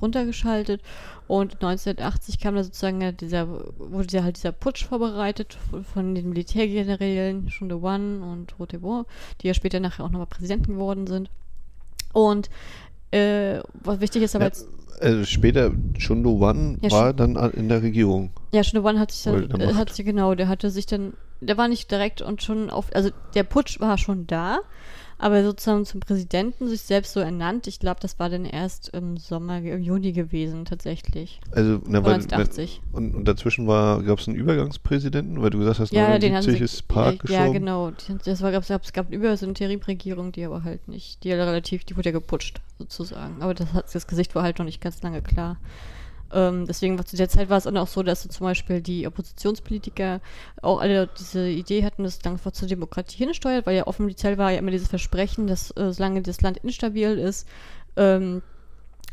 runtergeschaltet 0.00 0.82
und 1.28 1.54
1980 1.54 2.40
kam 2.40 2.56
da 2.56 2.64
sozusagen 2.64 3.16
dieser, 3.16 3.46
wurde 3.78 4.24
halt 4.24 4.36
dieser 4.36 4.52
Putsch 4.52 4.84
vorbereitet 4.84 5.58
von 5.94 6.14
den 6.14 6.28
Militärgenerälen 6.28 7.50
Shunde 7.50 7.80
One 7.80 8.20
und 8.24 8.58
Rotebo, 8.58 9.06
die 9.40 9.46
ja 9.46 9.54
später 9.54 9.78
nachher 9.78 10.04
auch 10.04 10.10
nochmal 10.10 10.26
Präsidenten 10.26 10.72
geworden 10.72 11.06
sind. 11.06 11.30
Und 12.12 12.50
äh, 13.12 13.60
was 13.74 14.00
wichtig 14.00 14.22
ist 14.22 14.34
aber 14.34 14.46
ja, 14.46 14.48
jetzt. 14.48 14.66
Also 15.00 15.24
später, 15.24 15.70
Shunde 15.98 16.30
One 16.30 16.78
ja, 16.82 16.90
war 16.90 17.14
dann 17.14 17.36
in 17.52 17.68
der 17.68 17.82
Regierung. 17.82 18.30
Ja, 18.52 18.64
Shunde 18.64 18.86
One 18.86 18.98
hat 18.98 19.12
sich 19.12 19.22
dann, 19.22 19.50
äh, 19.52 19.74
hat 19.74 19.90
sich, 19.90 20.04
genau, 20.04 20.34
der 20.34 20.48
hatte 20.48 20.70
sich 20.70 20.86
dann, 20.86 21.14
der 21.40 21.56
war 21.56 21.68
nicht 21.68 21.90
direkt 21.90 22.22
und 22.22 22.42
schon 22.42 22.70
auf, 22.70 22.86
also 22.94 23.10
der 23.34 23.44
Putsch 23.44 23.80
war 23.80 23.98
schon 23.98 24.26
da, 24.26 24.58
Aber 25.22 25.44
sozusagen 25.44 25.84
zum 25.84 26.00
Präsidenten 26.00 26.66
sich 26.66 26.80
selbst 26.80 27.12
so 27.12 27.20
ernannt, 27.20 27.66
ich 27.66 27.78
glaube, 27.78 28.00
das 28.00 28.18
war 28.18 28.30
dann 28.30 28.46
erst 28.46 28.88
im 28.88 29.18
Sommer, 29.18 29.58
im 29.58 29.82
Juni 29.82 30.12
gewesen, 30.12 30.64
tatsächlich. 30.64 31.40
Also, 31.52 31.80
na, 31.86 32.02
weil, 32.02 32.14
1980. 32.14 32.80
und, 32.92 33.14
und 33.14 33.28
dazwischen 33.28 33.66
war, 33.66 34.02
gab 34.02 34.18
es 34.18 34.28
einen 34.28 34.38
Übergangspräsidenten, 34.38 35.42
weil 35.42 35.50
du 35.50 35.58
gesagt 35.58 35.78
hast, 35.78 35.92
Ja, 35.92 36.18
den 36.18 36.34
haben 36.34 36.42
79 36.44 36.58
sie, 36.58 36.64
ist 36.64 36.88
Park 36.88 37.22
ja, 37.28 37.32
ja, 37.32 37.38
geschoben. 37.42 37.52
genau. 37.52 37.90
Die- 37.90 38.16
Das 38.24 38.40
war, 38.40 38.50
gab's, 38.50 38.70
es 38.70 38.92
gab 38.94 39.08
eine 39.08 39.16
über 39.16 39.36
so 39.36 39.44
eine 39.44 39.50
Interimregierung, 39.50 40.32
die 40.32 40.42
aber 40.44 40.64
halt 40.64 40.88
nicht, 40.88 41.22
die 41.22 41.32
relativ, 41.32 41.84
die 41.84 41.96
wurde 41.98 42.08
ja 42.08 42.12
geputscht, 42.12 42.62
sozusagen. 42.78 43.42
Aber 43.42 43.52
das, 43.52 43.72
hat, 43.74 43.94
das 43.94 44.06
Gesicht 44.06 44.34
war 44.34 44.42
halt 44.42 44.58
noch 44.58 44.64
nicht 44.66 44.80
ganz 44.80 45.02
lange 45.02 45.20
klar. 45.20 45.58
Ähm, 46.32 46.66
deswegen 46.66 46.98
war 46.98 47.06
zu 47.06 47.16
der 47.16 47.28
Zeit 47.28 47.48
war 47.48 47.58
es 47.58 47.64
dann 47.64 47.76
auch 47.76 47.88
so, 47.88 48.02
dass 48.02 48.22
so 48.22 48.28
zum 48.28 48.44
Beispiel 48.44 48.80
die 48.80 49.06
Oppositionspolitiker 49.06 50.20
auch 50.62 50.80
alle 50.80 51.08
diese 51.18 51.48
Idee 51.48 51.84
hatten, 51.84 52.04
dass 52.04 52.22
langsam 52.24 52.52
zur 52.52 52.68
Demokratie 52.68 53.24
hinsteuert, 53.24 53.66
weil 53.66 53.76
ja 53.76 53.86
offiziell 53.86 54.38
war 54.38 54.52
ja 54.52 54.58
immer 54.58 54.70
dieses 54.70 54.88
Versprechen, 54.88 55.46
dass 55.46 55.76
äh, 55.76 55.92
solange 55.92 56.22
das 56.22 56.40
Land 56.40 56.58
instabil 56.58 57.18
ist, 57.18 57.48
ähm, 57.96 58.42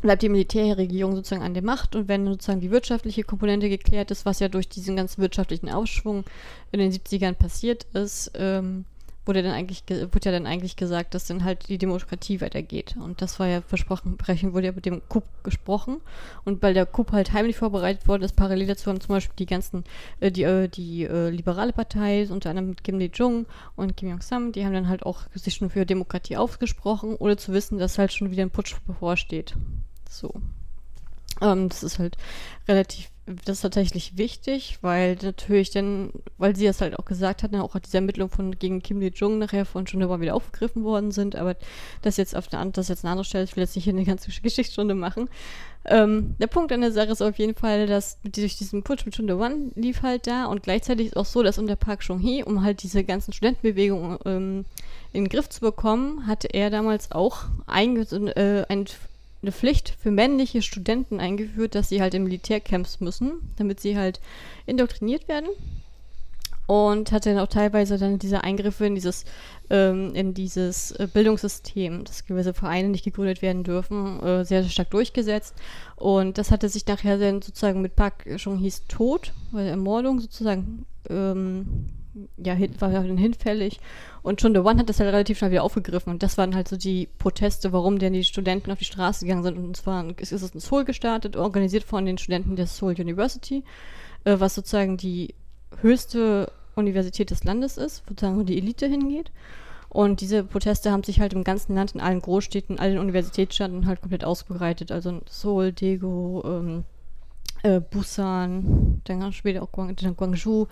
bleibt 0.02 0.22
die 0.22 0.28
Militärregierung 0.28 1.16
sozusagen 1.16 1.42
an 1.42 1.54
der 1.54 1.64
Macht 1.64 1.96
und 1.96 2.08
wenn 2.08 2.26
sozusagen 2.26 2.60
die 2.60 2.70
wirtschaftliche 2.70 3.24
Komponente 3.24 3.68
geklärt 3.68 4.10
ist, 4.10 4.24
was 4.24 4.38
ja 4.38 4.48
durch 4.48 4.68
diesen 4.68 4.96
ganzen 4.96 5.20
wirtschaftlichen 5.20 5.70
Aufschwung 5.70 6.24
in 6.70 6.78
den 6.78 6.92
70ern 6.92 7.34
passiert 7.34 7.86
ist, 7.94 8.30
ähm, 8.34 8.84
wurde 9.28 9.42
dann 9.42 9.52
eigentlich 9.52 9.86
ge- 9.86 10.08
wurde 10.10 10.24
ja 10.24 10.32
dann 10.32 10.46
eigentlich 10.46 10.74
gesagt, 10.74 11.14
dass 11.14 11.26
dann 11.26 11.44
halt 11.44 11.68
die 11.68 11.78
Demokratie 11.78 12.40
weitergeht. 12.40 12.96
Und 12.98 13.22
das 13.22 13.38
war 13.38 13.46
ja 13.46 13.60
versprochen, 13.60 14.16
Brechen 14.16 14.54
wurde 14.54 14.66
ja 14.66 14.72
mit 14.72 14.86
dem 14.86 15.02
Coup 15.08 15.22
gesprochen. 15.44 16.00
Und 16.44 16.62
weil 16.62 16.74
der 16.74 16.86
Coup 16.86 17.12
halt 17.12 17.32
heimlich 17.32 17.56
vorbereitet 17.56 18.08
worden 18.08 18.22
ist, 18.22 18.34
parallel 18.34 18.66
dazu 18.66 18.90
haben 18.90 19.00
zum 19.00 19.14
Beispiel 19.14 19.36
die 19.38 19.46
ganzen, 19.46 19.84
äh, 20.18 20.32
die, 20.32 20.42
äh, 20.42 20.68
die 20.68 21.04
äh, 21.04 21.28
liberale 21.28 21.72
Partei, 21.72 22.26
unter 22.30 22.50
anderem 22.50 22.70
mit 22.70 22.82
Kim 22.82 22.98
Dae-jung 22.98 23.46
und 23.76 23.96
Kim 23.96 24.08
Jong-sam, 24.08 24.50
die 24.52 24.64
haben 24.64 24.72
dann 24.72 24.88
halt 24.88 25.04
auch 25.04 25.20
sich 25.34 25.54
schon 25.54 25.70
für 25.70 25.86
Demokratie 25.86 26.36
ausgesprochen, 26.36 27.14
ohne 27.16 27.36
zu 27.36 27.52
wissen, 27.52 27.78
dass 27.78 27.98
halt 27.98 28.12
schon 28.12 28.30
wieder 28.30 28.42
ein 28.42 28.50
Putsch 28.50 28.74
bevorsteht. 28.86 29.54
So. 30.08 30.32
Ähm, 31.40 31.68
das 31.68 31.82
ist 31.82 31.98
halt 31.98 32.16
relativ, 32.66 33.10
das 33.44 33.58
ist 33.58 33.62
tatsächlich 33.62 34.16
wichtig, 34.16 34.78
weil 34.80 35.16
natürlich 35.22 35.70
dann, 35.70 36.12
weil 36.38 36.56
sie 36.56 36.66
das 36.66 36.80
halt 36.80 36.98
auch 36.98 37.04
gesagt 37.04 37.42
hatten, 37.42 37.56
auch 37.56 37.78
diese 37.78 37.98
Ermittlungen 37.98 38.30
von 38.30 38.58
gegen 38.58 38.82
Kim 38.82 39.00
Dae-jung 39.00 39.38
nachher 39.38 39.64
von 39.64 39.86
schon 39.86 40.00
immer 40.00 40.20
wieder 40.20 40.34
aufgegriffen 40.34 40.84
worden 40.84 41.10
sind, 41.10 41.36
aber 41.36 41.56
das 42.02 42.16
jetzt 42.16 42.34
auf 42.34 42.52
eine, 42.52 42.70
das 42.70 42.88
jetzt 42.88 43.04
eine 43.04 43.12
andere 43.12 43.24
Stelle, 43.24 43.44
ich 43.44 43.56
will 43.56 43.62
jetzt 43.62 43.76
nicht 43.76 43.84
hier 43.84 43.92
eine 43.92 44.04
ganze 44.04 44.30
Geschichtsstunde 44.42 44.94
machen. 44.94 45.28
Ähm, 45.84 46.34
der 46.38 46.48
Punkt 46.48 46.72
an 46.72 46.80
der 46.80 46.92
Sache 46.92 47.10
ist 47.10 47.22
auf 47.22 47.38
jeden 47.38 47.54
Fall, 47.54 47.86
dass 47.86 48.18
durch 48.22 48.56
diesen 48.56 48.82
Putsch 48.82 49.06
mit 49.06 49.14
Chunde 49.14 49.36
One 49.38 49.70
lief 49.74 50.02
halt 50.02 50.26
da 50.26 50.46
und 50.46 50.62
gleichzeitig 50.62 51.08
ist 51.08 51.16
auch 51.16 51.24
so, 51.24 51.42
dass 51.42 51.58
unter 51.58 51.76
Park 51.76 52.00
Chung-hee, 52.00 52.42
um 52.42 52.62
halt 52.62 52.82
diese 52.82 53.04
ganzen 53.04 53.32
Studentenbewegungen 53.32 54.18
ähm, 54.24 54.64
in 55.12 55.24
den 55.24 55.28
Griff 55.28 55.48
zu 55.48 55.60
bekommen, 55.60 56.26
hatte 56.26 56.48
er 56.48 56.70
damals 56.70 57.12
auch 57.12 57.44
einge 57.66 58.02
äh, 58.02 58.64
ein, 58.68 58.86
eine 59.42 59.52
Pflicht 59.52 59.94
für 60.00 60.10
männliche 60.10 60.62
Studenten 60.62 61.20
eingeführt, 61.20 61.74
dass 61.74 61.88
sie 61.88 62.00
halt 62.00 62.14
in 62.14 62.24
Militärcamps 62.24 63.00
müssen, 63.00 63.52
damit 63.56 63.80
sie 63.80 63.96
halt 63.96 64.20
indoktriniert 64.66 65.28
werden. 65.28 65.48
Und 66.66 67.12
hatte 67.12 67.32
dann 67.32 67.38
auch 67.42 67.48
teilweise 67.48 67.96
dann 67.96 68.18
diese 68.18 68.44
Eingriffe 68.44 68.84
in 68.84 68.94
dieses, 68.94 69.24
ähm, 69.70 70.14
in 70.14 70.34
dieses 70.34 70.90
äh, 70.90 71.08
Bildungssystem, 71.10 72.04
dass 72.04 72.26
gewisse 72.26 72.52
Vereine 72.52 72.90
nicht 72.90 73.04
gegründet 73.04 73.40
werden 73.40 73.64
dürfen, 73.64 74.22
äh, 74.22 74.44
sehr, 74.44 74.64
stark 74.64 74.90
durchgesetzt. 74.90 75.54
Und 75.96 76.36
das 76.36 76.50
hatte 76.50 76.68
sich 76.68 76.86
nachher 76.86 77.16
dann 77.16 77.40
sozusagen 77.40 77.80
mit 77.80 77.96
Park 77.96 78.26
Chung-hees 78.36 78.86
Tod, 78.86 79.32
weil 79.50 79.66
Ermordung 79.66 80.20
sozusagen, 80.20 80.84
ähm, 81.08 81.86
ja, 82.36 82.58
war 82.80 82.90
dann 82.90 83.16
hinfällig. 83.16 83.80
Und 84.22 84.40
schon 84.40 84.54
The 84.54 84.60
One 84.60 84.78
hat 84.78 84.88
das 84.88 85.00
halt 85.00 85.12
relativ 85.12 85.38
schnell 85.38 85.50
wieder 85.50 85.62
aufgegriffen. 85.62 86.12
Und 86.12 86.22
das 86.22 86.38
waren 86.38 86.54
halt 86.54 86.68
so 86.68 86.76
die 86.76 87.08
Proteste, 87.18 87.72
warum 87.72 87.98
denn 87.98 88.12
die 88.12 88.24
Studenten 88.24 88.70
auf 88.70 88.78
die 88.78 88.84
Straße 88.84 89.24
gegangen 89.24 89.42
sind. 89.42 89.58
Und 89.58 89.76
zwar 89.76 90.04
ist 90.18 90.32
es 90.32 90.50
in 90.50 90.60
Seoul 90.60 90.84
gestartet, 90.84 91.36
organisiert 91.36 91.84
von 91.84 92.04
den 92.06 92.18
Studenten 92.18 92.56
der 92.56 92.66
Seoul 92.66 92.94
University, 92.98 93.64
äh, 94.24 94.36
was 94.38 94.54
sozusagen 94.54 94.96
die 94.96 95.34
höchste 95.80 96.50
Universität 96.74 97.30
des 97.30 97.44
Landes 97.44 97.76
ist, 97.76 98.04
sozusagen 98.08 98.38
wo 98.38 98.42
die 98.42 98.58
Elite 98.58 98.86
hingeht. 98.86 99.30
Und 99.88 100.20
diese 100.20 100.44
Proteste 100.44 100.92
haben 100.92 101.02
sich 101.02 101.20
halt 101.20 101.32
im 101.32 101.44
ganzen 101.44 101.74
Land, 101.74 101.94
in 101.94 102.00
allen 102.00 102.20
Großstädten, 102.20 102.78
allen 102.78 102.98
Universitätsstädten 102.98 103.86
halt 103.86 104.00
komplett 104.00 104.24
ausgebreitet. 104.24 104.92
Also 104.92 105.10
in 105.10 105.22
Seoul, 105.28 105.72
Daegu, 105.72 106.42
ähm, 106.44 106.84
äh, 107.62 107.80
Busan, 107.80 109.00
dann 109.04 109.20
ganz 109.20 109.34
später 109.34 109.62
auch 109.62 109.72
Guang, 109.72 109.94
dann 109.96 110.16
Guangzhou. 110.16 110.66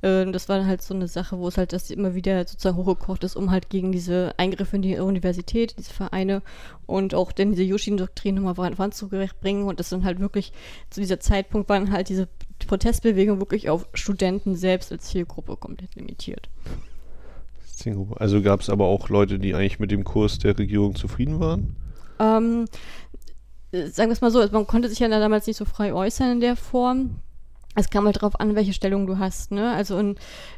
Äh, 0.00 0.30
das 0.30 0.48
war 0.48 0.58
dann 0.58 0.66
halt 0.66 0.82
so 0.82 0.94
eine 0.94 1.08
Sache, 1.08 1.38
wo 1.38 1.48
es 1.48 1.56
halt 1.56 1.72
das 1.72 1.90
immer 1.90 2.14
wieder 2.14 2.46
sozusagen 2.46 2.76
hochgekocht 2.76 3.24
ist, 3.24 3.36
um 3.36 3.50
halt 3.50 3.70
gegen 3.70 3.92
diese 3.92 4.34
Eingriffe 4.38 4.76
in 4.76 4.82
die 4.82 4.98
Universität, 4.98 5.76
diese 5.78 5.92
Vereine 5.92 6.42
und 6.86 7.14
auch 7.14 7.32
dann 7.32 7.50
diese 7.50 7.62
Yoshin-Doktrin 7.62 8.34
nochmal 8.34 8.54
voran- 8.54 8.74
voranzubringen. 8.74 9.64
Und 9.64 9.80
das 9.80 9.90
dann 9.90 10.04
halt 10.04 10.20
wirklich 10.20 10.52
zu 10.90 11.00
dieser 11.00 11.20
Zeitpunkt 11.20 11.68
waren 11.68 11.92
halt 11.92 12.08
diese 12.08 12.28
Protestbewegung 12.66 13.38
wirklich 13.38 13.70
auf 13.70 13.88
Studenten 13.94 14.54
selbst 14.56 14.92
als 14.92 15.04
Zielgruppe 15.04 15.56
komplett 15.56 15.94
limitiert. 15.94 16.48
Also 18.16 18.42
gab 18.42 18.60
es 18.60 18.70
aber 18.70 18.86
auch 18.86 19.08
Leute, 19.08 19.40
die 19.40 19.54
eigentlich 19.54 19.80
mit 19.80 19.90
dem 19.90 20.04
Kurs 20.04 20.38
der 20.38 20.56
Regierung 20.56 20.94
zufrieden 20.94 21.40
waren. 21.40 21.74
Ähm, 22.20 22.66
äh, 22.66 23.11
sagen 23.72 24.10
wir 24.10 24.12
es 24.12 24.20
mal 24.20 24.30
so, 24.30 24.46
man 24.50 24.66
konnte 24.66 24.88
sich 24.88 24.98
ja 24.98 25.08
da 25.08 25.18
damals 25.18 25.46
nicht 25.46 25.56
so 25.56 25.64
frei 25.64 25.92
äußern 25.92 26.32
in 26.32 26.40
der 26.40 26.56
Form. 26.56 27.16
Es 27.74 27.88
kam 27.88 28.04
halt 28.04 28.20
drauf 28.20 28.38
an, 28.38 28.54
welche 28.54 28.74
Stellung 28.74 29.06
du 29.06 29.18
hast, 29.18 29.50
ne? 29.50 29.72
Also 29.72 29.98
in, 29.98 30.16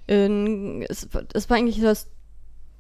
in, 0.09 0.83
es, 0.88 1.09
es 1.33 1.48
war 1.48 1.57
eigentlich 1.57 1.77
so, 1.77 1.83
dass 1.83 2.09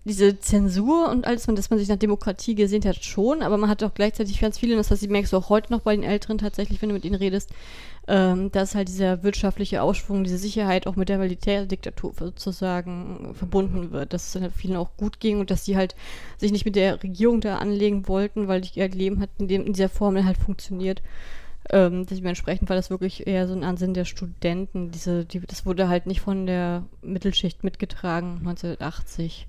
diese 0.04 0.38
Zensur 0.38 1.08
und 1.08 1.26
alles, 1.26 1.46
dass 1.46 1.70
man 1.70 1.78
sich 1.78 1.88
nach 1.88 1.96
Demokratie 1.96 2.54
gesehnt 2.54 2.84
hat, 2.84 3.02
schon, 3.02 3.42
aber 3.42 3.56
man 3.56 3.70
hat 3.70 3.82
auch 3.82 3.94
gleichzeitig 3.94 4.38
ganz 4.38 4.58
viele, 4.58 4.76
und 4.76 4.90
das 4.90 5.02
merkst 5.02 5.32
du 5.32 5.38
auch 5.38 5.48
heute 5.48 5.72
noch 5.72 5.80
bei 5.80 5.96
den 5.96 6.04
Älteren 6.04 6.36
tatsächlich, 6.36 6.82
wenn 6.82 6.90
du 6.90 6.94
mit 6.94 7.06
ihnen 7.06 7.14
redest, 7.14 7.50
ähm, 8.06 8.52
dass 8.52 8.74
halt 8.74 8.88
dieser 8.88 9.22
wirtschaftliche 9.22 9.80
Aufschwung, 9.80 10.24
diese 10.24 10.36
Sicherheit 10.36 10.86
auch 10.86 10.96
mit 10.96 11.08
der 11.08 11.16
Militärdiktatur 11.16 12.12
sozusagen 12.18 13.34
verbunden 13.34 13.92
wird, 13.92 14.12
dass 14.12 14.26
es 14.26 14.32
dann 14.32 14.50
vielen 14.52 14.76
auch 14.76 14.90
gut 14.98 15.20
ging 15.20 15.40
und 15.40 15.50
dass 15.50 15.64
die 15.64 15.76
halt 15.76 15.94
sich 16.36 16.52
nicht 16.52 16.66
mit 16.66 16.76
der 16.76 17.02
Regierung 17.02 17.40
da 17.40 17.56
anlegen 17.56 18.06
wollten, 18.06 18.46
weil 18.46 18.60
die 18.60 18.78
ihr 18.78 18.88
Leben 18.88 19.20
hat 19.20 19.30
in, 19.38 19.48
dem, 19.48 19.64
in 19.64 19.72
dieser 19.72 19.88
Formel 19.88 20.26
halt 20.26 20.36
funktioniert. 20.36 21.02
Ähm, 21.70 22.04
dementsprechend 22.04 22.68
war 22.68 22.76
das 22.76 22.90
wirklich 22.90 23.26
eher 23.26 23.48
so 23.48 23.54
ein 23.54 23.64
Ansinnen 23.64 23.94
der 23.94 24.04
Studenten. 24.04 24.90
Diese, 24.90 25.24
die, 25.24 25.40
das 25.40 25.64
wurde 25.64 25.88
halt 25.88 26.04
nicht 26.04 26.20
von 26.20 26.44
der 26.44 26.84
Mittelschicht 27.00 27.64
mitgetragen, 27.64 28.36
1980. 28.40 29.46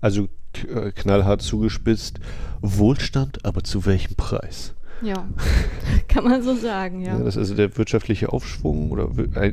Also 0.00 0.28
äh, 0.68 0.90
knallhart 0.92 1.42
zugespitzt. 1.42 2.20
Wohlstand, 2.60 3.44
aber 3.44 3.64
zu 3.64 3.86
welchem 3.86 4.14
Preis? 4.14 4.74
Ja, 5.02 5.26
kann 6.08 6.24
man 6.24 6.42
so 6.42 6.54
sagen, 6.54 7.00
ja. 7.00 7.18
Ja. 7.18 7.24
das 7.24 7.34
ist 7.34 7.38
also 7.38 7.54
der 7.54 7.76
wirtschaftliche 7.76 8.32
Aufschwung 8.32 8.90
oder 8.90 9.08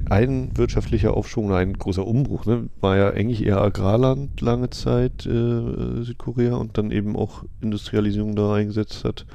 ein 0.10 0.56
wirtschaftlicher 0.56 1.16
Aufschwung 1.16 1.48
oder 1.48 1.58
ein 1.58 1.74
großer 1.74 2.06
Umbruch. 2.06 2.46
Ne? 2.46 2.70
War 2.80 2.98
ja 2.98 3.10
eigentlich 3.10 3.46
eher 3.46 3.60
Agrarland 3.60 4.40
lange 4.40 4.70
Zeit 4.70 5.26
äh, 5.26 6.04
Südkorea 6.04 6.56
und 6.56 6.78
dann 6.78 6.92
eben 6.92 7.16
auch 7.16 7.44
Industrialisierung 7.60 8.36
da 8.36 8.54
eingesetzt 8.54 9.04
hat. 9.04 9.26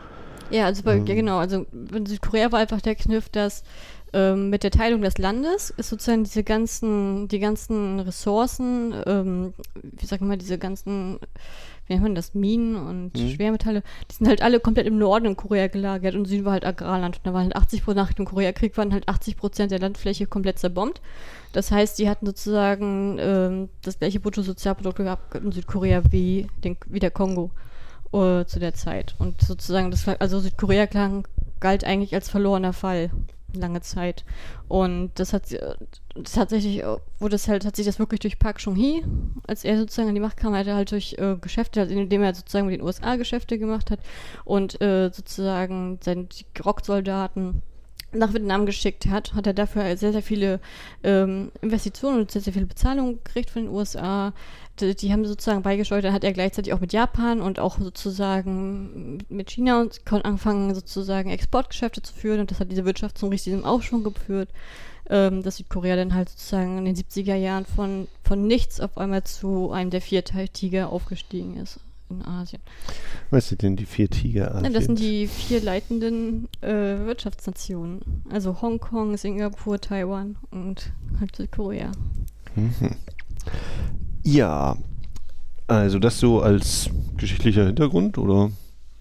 Ja, 0.51 0.67
also 0.67 0.83
bei, 0.85 0.97
Ähm. 0.97 1.07
ja 1.07 1.15
genau, 1.15 1.39
also 1.39 1.67
in 1.93 2.07
Südkorea 2.07 2.53
war 2.53 2.61
einfach 2.61 2.81
der 2.81 2.95
Kniff, 2.95 3.29
dass 3.29 3.65
ähm, 4.17 4.49
mit 4.49 4.63
der 4.63 4.71
Teilung 4.71 5.03
des 5.03 5.19
Landes 5.19 5.69
ist 5.77 5.91
sozusagen 5.91 6.25
diese 6.25 6.43
ganzen, 6.43 7.29
die 7.29 7.39
ganzen 7.39 8.01
Ressourcen, 8.01 8.95
ähm, 9.05 9.53
wie 9.83 10.07
sagen 10.07 10.27
wir, 10.31 10.39
diese 10.39 10.57
ganzen, 10.57 11.19
wie 11.87 11.93
nennt 11.93 12.03
man 12.03 12.15
das, 12.15 12.33
Minen 12.33 12.77
und 12.77 13.15
Mhm. 13.15 13.29
Schwermetalle, 13.29 13.83
die 14.11 14.15
sind 14.15 14.27
halt 14.27 14.41
alle 14.41 14.59
komplett 14.59 14.87
im 14.87 14.97
Norden 14.97 15.27
in 15.27 15.37
Korea 15.37 15.67
gelagert 15.67 16.15
und 16.15 16.25
Süden 16.25 16.47
war 16.47 16.53
halt 16.53 16.65
Agrarland. 16.65 17.19
Und 17.19 17.27
da 17.27 17.35
waren 17.35 17.43
halt 17.43 17.57
80 17.57 17.85
Prozent, 17.85 17.97
nach 17.99 18.13
dem 18.15 18.25
Koreakrieg 18.25 18.77
waren 18.79 18.95
halt 18.95 19.07
80 19.07 19.37
Prozent 19.37 19.71
der 19.71 19.81
Landfläche 19.81 20.27
komplett 20.27 20.59
zerbombt. 20.59 21.03
Das 21.53 21.71
heißt, 21.71 21.99
die 21.99 22.09
hatten 22.09 22.25
sozusagen 22.25 23.19
ähm, 23.21 23.69
das 23.83 23.99
gleiche 23.99 24.21
Bruttosozialprodukt 24.21 24.97
gehabt 24.97 25.35
in 25.35 25.53
Südkorea 25.53 26.03
wie, 26.11 26.47
den, 26.65 26.79
wie 26.87 27.01
der 27.01 27.11
Kongo 27.11 27.51
äh, 28.13 28.47
zu 28.47 28.61
der 28.61 28.73
Zeit. 28.73 29.15
Und 29.19 29.43
sozusagen, 29.43 29.91
das 29.91 30.09
also 30.09 30.41
Südkorea 30.41 30.87
klang, 30.87 31.29
galt 31.61 31.85
eigentlich 31.85 32.15
als 32.15 32.31
verlorener 32.31 32.73
Fall 32.73 33.11
lange 33.61 33.81
Zeit. 33.81 34.25
Und 34.69 35.11
das 35.15 35.33
hat 35.33 35.45
das 36.15 36.33
tatsächlich, 36.33 36.83
äh, 36.83 36.97
wurde 37.19 37.37
es 37.37 37.49
halt, 37.49 37.65
hat 37.65 37.77
sich 37.77 37.87
das 37.87 37.99
wirklich 37.99 38.21
durch 38.21 38.39
Park 38.39 38.59
Chung-hee, 38.59 39.05
als 39.47 39.65
er 39.65 39.79
sozusagen 39.79 40.09
an 40.09 40.15
die 40.15 40.21
Macht 40.21 40.37
kam, 40.37 40.55
hat 40.55 40.67
er 40.67 40.77
halt 40.77 40.91
durch 40.91 41.17
äh, 41.19 41.37
Geschäfte, 41.41 41.81
also 41.81 41.95
indem 41.95 42.23
er 42.23 42.35
sozusagen 42.35 42.67
mit 42.67 42.75
den 42.75 42.87
USA 42.87 43.17
Geschäfte 43.17 43.59
gemacht 43.59 43.91
hat 43.91 44.01
und 44.45 44.81
äh, 44.81 45.11
sozusagen 45.13 45.99
seine 46.03 46.27
Rocksoldaten 46.65 47.63
nach 48.19 48.33
Vietnam 48.33 48.67
geschickt 48.67 49.07
hat, 49.07 49.35
hat 49.35 49.47
er 49.47 49.55
dafür 49.55 49.97
sehr, 49.97 50.13
sehr 50.13 50.23
viele 50.23 50.61
ähm, 51.03 51.51
Investitionen 51.61 52.21
und 52.21 52.31
sehr, 52.31 52.43
sehr 52.43 52.53
viele 52.53 52.67
Bezahlungen 52.67 53.23
gekriegt 53.23 53.51
von 53.51 53.63
den 53.63 53.73
USA. 53.73 54.33
Die, 54.81 54.95
die 54.95 55.13
haben 55.13 55.25
sozusagen 55.25 55.63
beigesteuert, 55.63 56.05
dann 56.05 56.13
hat 56.13 56.25
er 56.25 56.33
gleichzeitig 56.33 56.73
auch 56.73 56.81
mit 56.81 56.93
Japan 56.93 57.41
und 57.41 57.59
auch 57.59 57.79
sozusagen 57.79 59.19
mit 59.29 59.51
China 59.51 59.81
und 59.81 60.01
angefangen 60.25 60.75
sozusagen 60.75 61.31
Exportgeschäfte 61.31 62.03
zu 62.03 62.13
führen. 62.13 62.41
Und 62.41 62.51
das 62.51 62.61
hat 62.61 62.71
diese 62.71 62.85
Wirtschaft 62.85 63.19
zum 63.19 63.31
richtigen 63.31 63.65
Aufschwung 63.65 64.05
geführt, 64.05 64.51
ähm, 65.09 65.43
dass 65.43 65.57
Südkorea 65.57 65.97
dann 65.97 66.15
halt 66.15 66.29
sozusagen 66.29 66.79
in 66.79 66.85
den 66.85 66.97
70er 66.97 67.37
Jahren 67.37 67.65
von, 67.65 68.09
von 68.25 68.47
nichts 68.47 68.81
auf 68.81 68.99
einmal 68.99 69.25
zu 69.25 69.71
einem 69.73 69.91
der 69.91 70.01
vier 70.01 70.25
Tiger 70.25 70.91
aufgestiegen 70.91 71.57
ist 71.57 71.81
in 72.11 72.23
Asien. 72.23 72.63
Was 73.31 73.49
sind 73.49 73.63
denn 73.63 73.77
die 73.77 73.87
vier 73.87 74.09
Tiger 74.09 74.61
Ja, 74.63 74.71
das 74.71 74.85
sind 74.85 74.99
die 74.99 75.27
vier 75.27 75.61
leitenden 75.61 76.49
äh, 76.61 76.69
Wirtschaftsnationen. 77.07 78.25
Also 78.31 78.61
Hongkong, 78.63 79.17
Singapur, 79.17 79.81
Taiwan 79.81 80.37
und 80.51 80.93
halt 81.21 81.35
Südkorea. 81.37 81.93
Mhm. 82.55 82.97
Ja, 84.23 84.77
also 85.67 85.99
das 85.99 86.19
so 86.19 86.41
als 86.41 86.91
geschichtlicher 87.17 87.67
Hintergrund, 87.67 88.19
oder? 88.19 88.51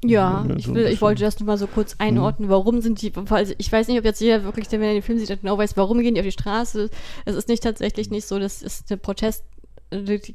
Ja, 0.03 0.45
Ja, 0.47 0.55
ich, 0.55 0.71
will, 0.73 0.85
ich 0.87 1.01
wollte 1.01 1.23
das 1.23 1.39
nur 1.39 1.47
mal 1.47 1.57
so 1.57 1.67
kurz 1.67 1.95
einordnen. 1.97 2.49
Warum 2.49 2.81
sind 2.81 3.01
die, 3.01 3.11
also 3.29 3.53
ich 3.57 3.71
weiß 3.71 3.87
nicht, 3.87 3.97
ob 3.97 4.05
jetzt 4.05 4.21
jeder 4.21 4.43
wirklich, 4.43 4.67
der 4.67 4.79
wenn 4.79 4.89
er 4.89 4.93
den 4.93 5.01
Film 5.01 5.17
sieht, 5.17 5.41
genau 5.41 5.57
weiß, 5.57 5.77
warum 5.77 5.99
gehen 5.99 6.13
die 6.15 6.21
auf 6.21 6.25
die 6.25 6.31
Straße. 6.31 6.89
Es 7.25 7.35
ist 7.35 7.47
nicht 7.47 7.63
tatsächlich 7.63 8.09
nicht 8.11 8.27
so, 8.27 8.37
das 8.39 8.61
ist 8.61 8.89
der 8.89 8.97
Protest 8.97 9.43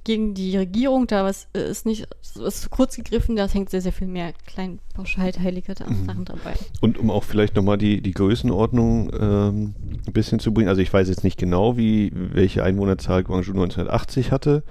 gegen 0.04 0.34
die 0.34 0.56
Regierung, 0.56 1.06
da 1.06 1.24
was 1.24 1.48
äh, 1.54 1.68
ist 1.70 1.84
nicht, 1.86 2.06
ist 2.36 2.70
kurz 2.70 2.96
gegriffen, 2.96 3.36
da 3.36 3.46
hängt 3.48 3.70
sehr, 3.70 3.80
sehr 3.82 3.92
viel 3.92 4.06
mehr 4.06 4.32
klein 4.46 4.78
pauschal 4.94 5.32
heilige 5.42 5.72
Mhm. 5.86 6.06
Sachen 6.06 6.24
dabei. 6.24 6.54
Und 6.80 6.98
um 6.98 7.10
auch 7.10 7.24
vielleicht 7.24 7.56
nochmal 7.56 7.76
die, 7.78 8.00
die 8.00 8.12
Größenordnung 8.12 9.10
ähm, 9.18 9.74
ein 10.06 10.12
bisschen 10.12 10.38
zu 10.40 10.52
bringen, 10.54 10.68
also 10.68 10.80
ich 10.80 10.92
weiß 10.92 11.08
jetzt 11.08 11.24
nicht 11.24 11.38
genau, 11.38 11.76
wie 11.76 12.12
welche 12.14 12.62
Einwohnerzahl 12.64 13.22
Guangzhou 13.24 13.52
1980 13.52 14.30
hatte, 14.32 14.62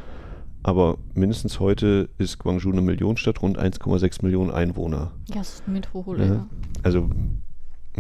aber 0.64 0.98
mindestens 1.14 1.60
heute 1.60 2.10
ist 2.18 2.40
Guangzhou 2.40 2.72
eine 2.72 2.82
Millionenstadt, 2.82 3.42
rund 3.42 3.60
1,6 3.60 4.24
Millionen 4.24 4.52
Einwohner. 4.52 5.12
Ja, 5.30 5.36
das 5.36 5.56
ist 5.56 5.64
eine 5.66 5.74
Metropole, 5.76 6.26
Ja. 6.26 6.34
ja. 6.34 6.48
Also 6.84 7.10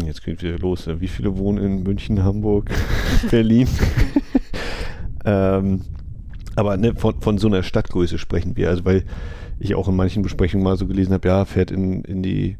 jetzt 0.03 0.23
geht 0.23 0.41
wieder 0.41 0.57
los. 0.59 0.87
Wie 0.87 1.07
viele 1.07 1.37
wohnen 1.37 1.57
in 1.63 1.83
München, 1.83 2.23
Hamburg, 2.23 2.69
Berlin? 3.31 3.67
ähm, 5.25 5.81
aber 6.59 6.77
ne, 6.77 6.93
von, 6.95 7.19
von 7.21 7.37
so 7.37 7.47
einer 7.47 7.63
Stadtgröße 7.63 8.17
sprechen 8.17 8.55
wir. 8.57 8.69
Also 8.69 8.85
weil 8.85 9.03
ich 9.59 9.75
auch 9.75 9.87
in 9.87 9.95
manchen 9.95 10.23
Besprechungen 10.23 10.63
mal 10.63 10.77
so 10.77 10.87
gelesen 10.87 11.13
habe, 11.13 11.27
ja, 11.27 11.45
fährt 11.45 11.71
in, 11.71 12.03
in 12.03 12.23
die 12.23 12.57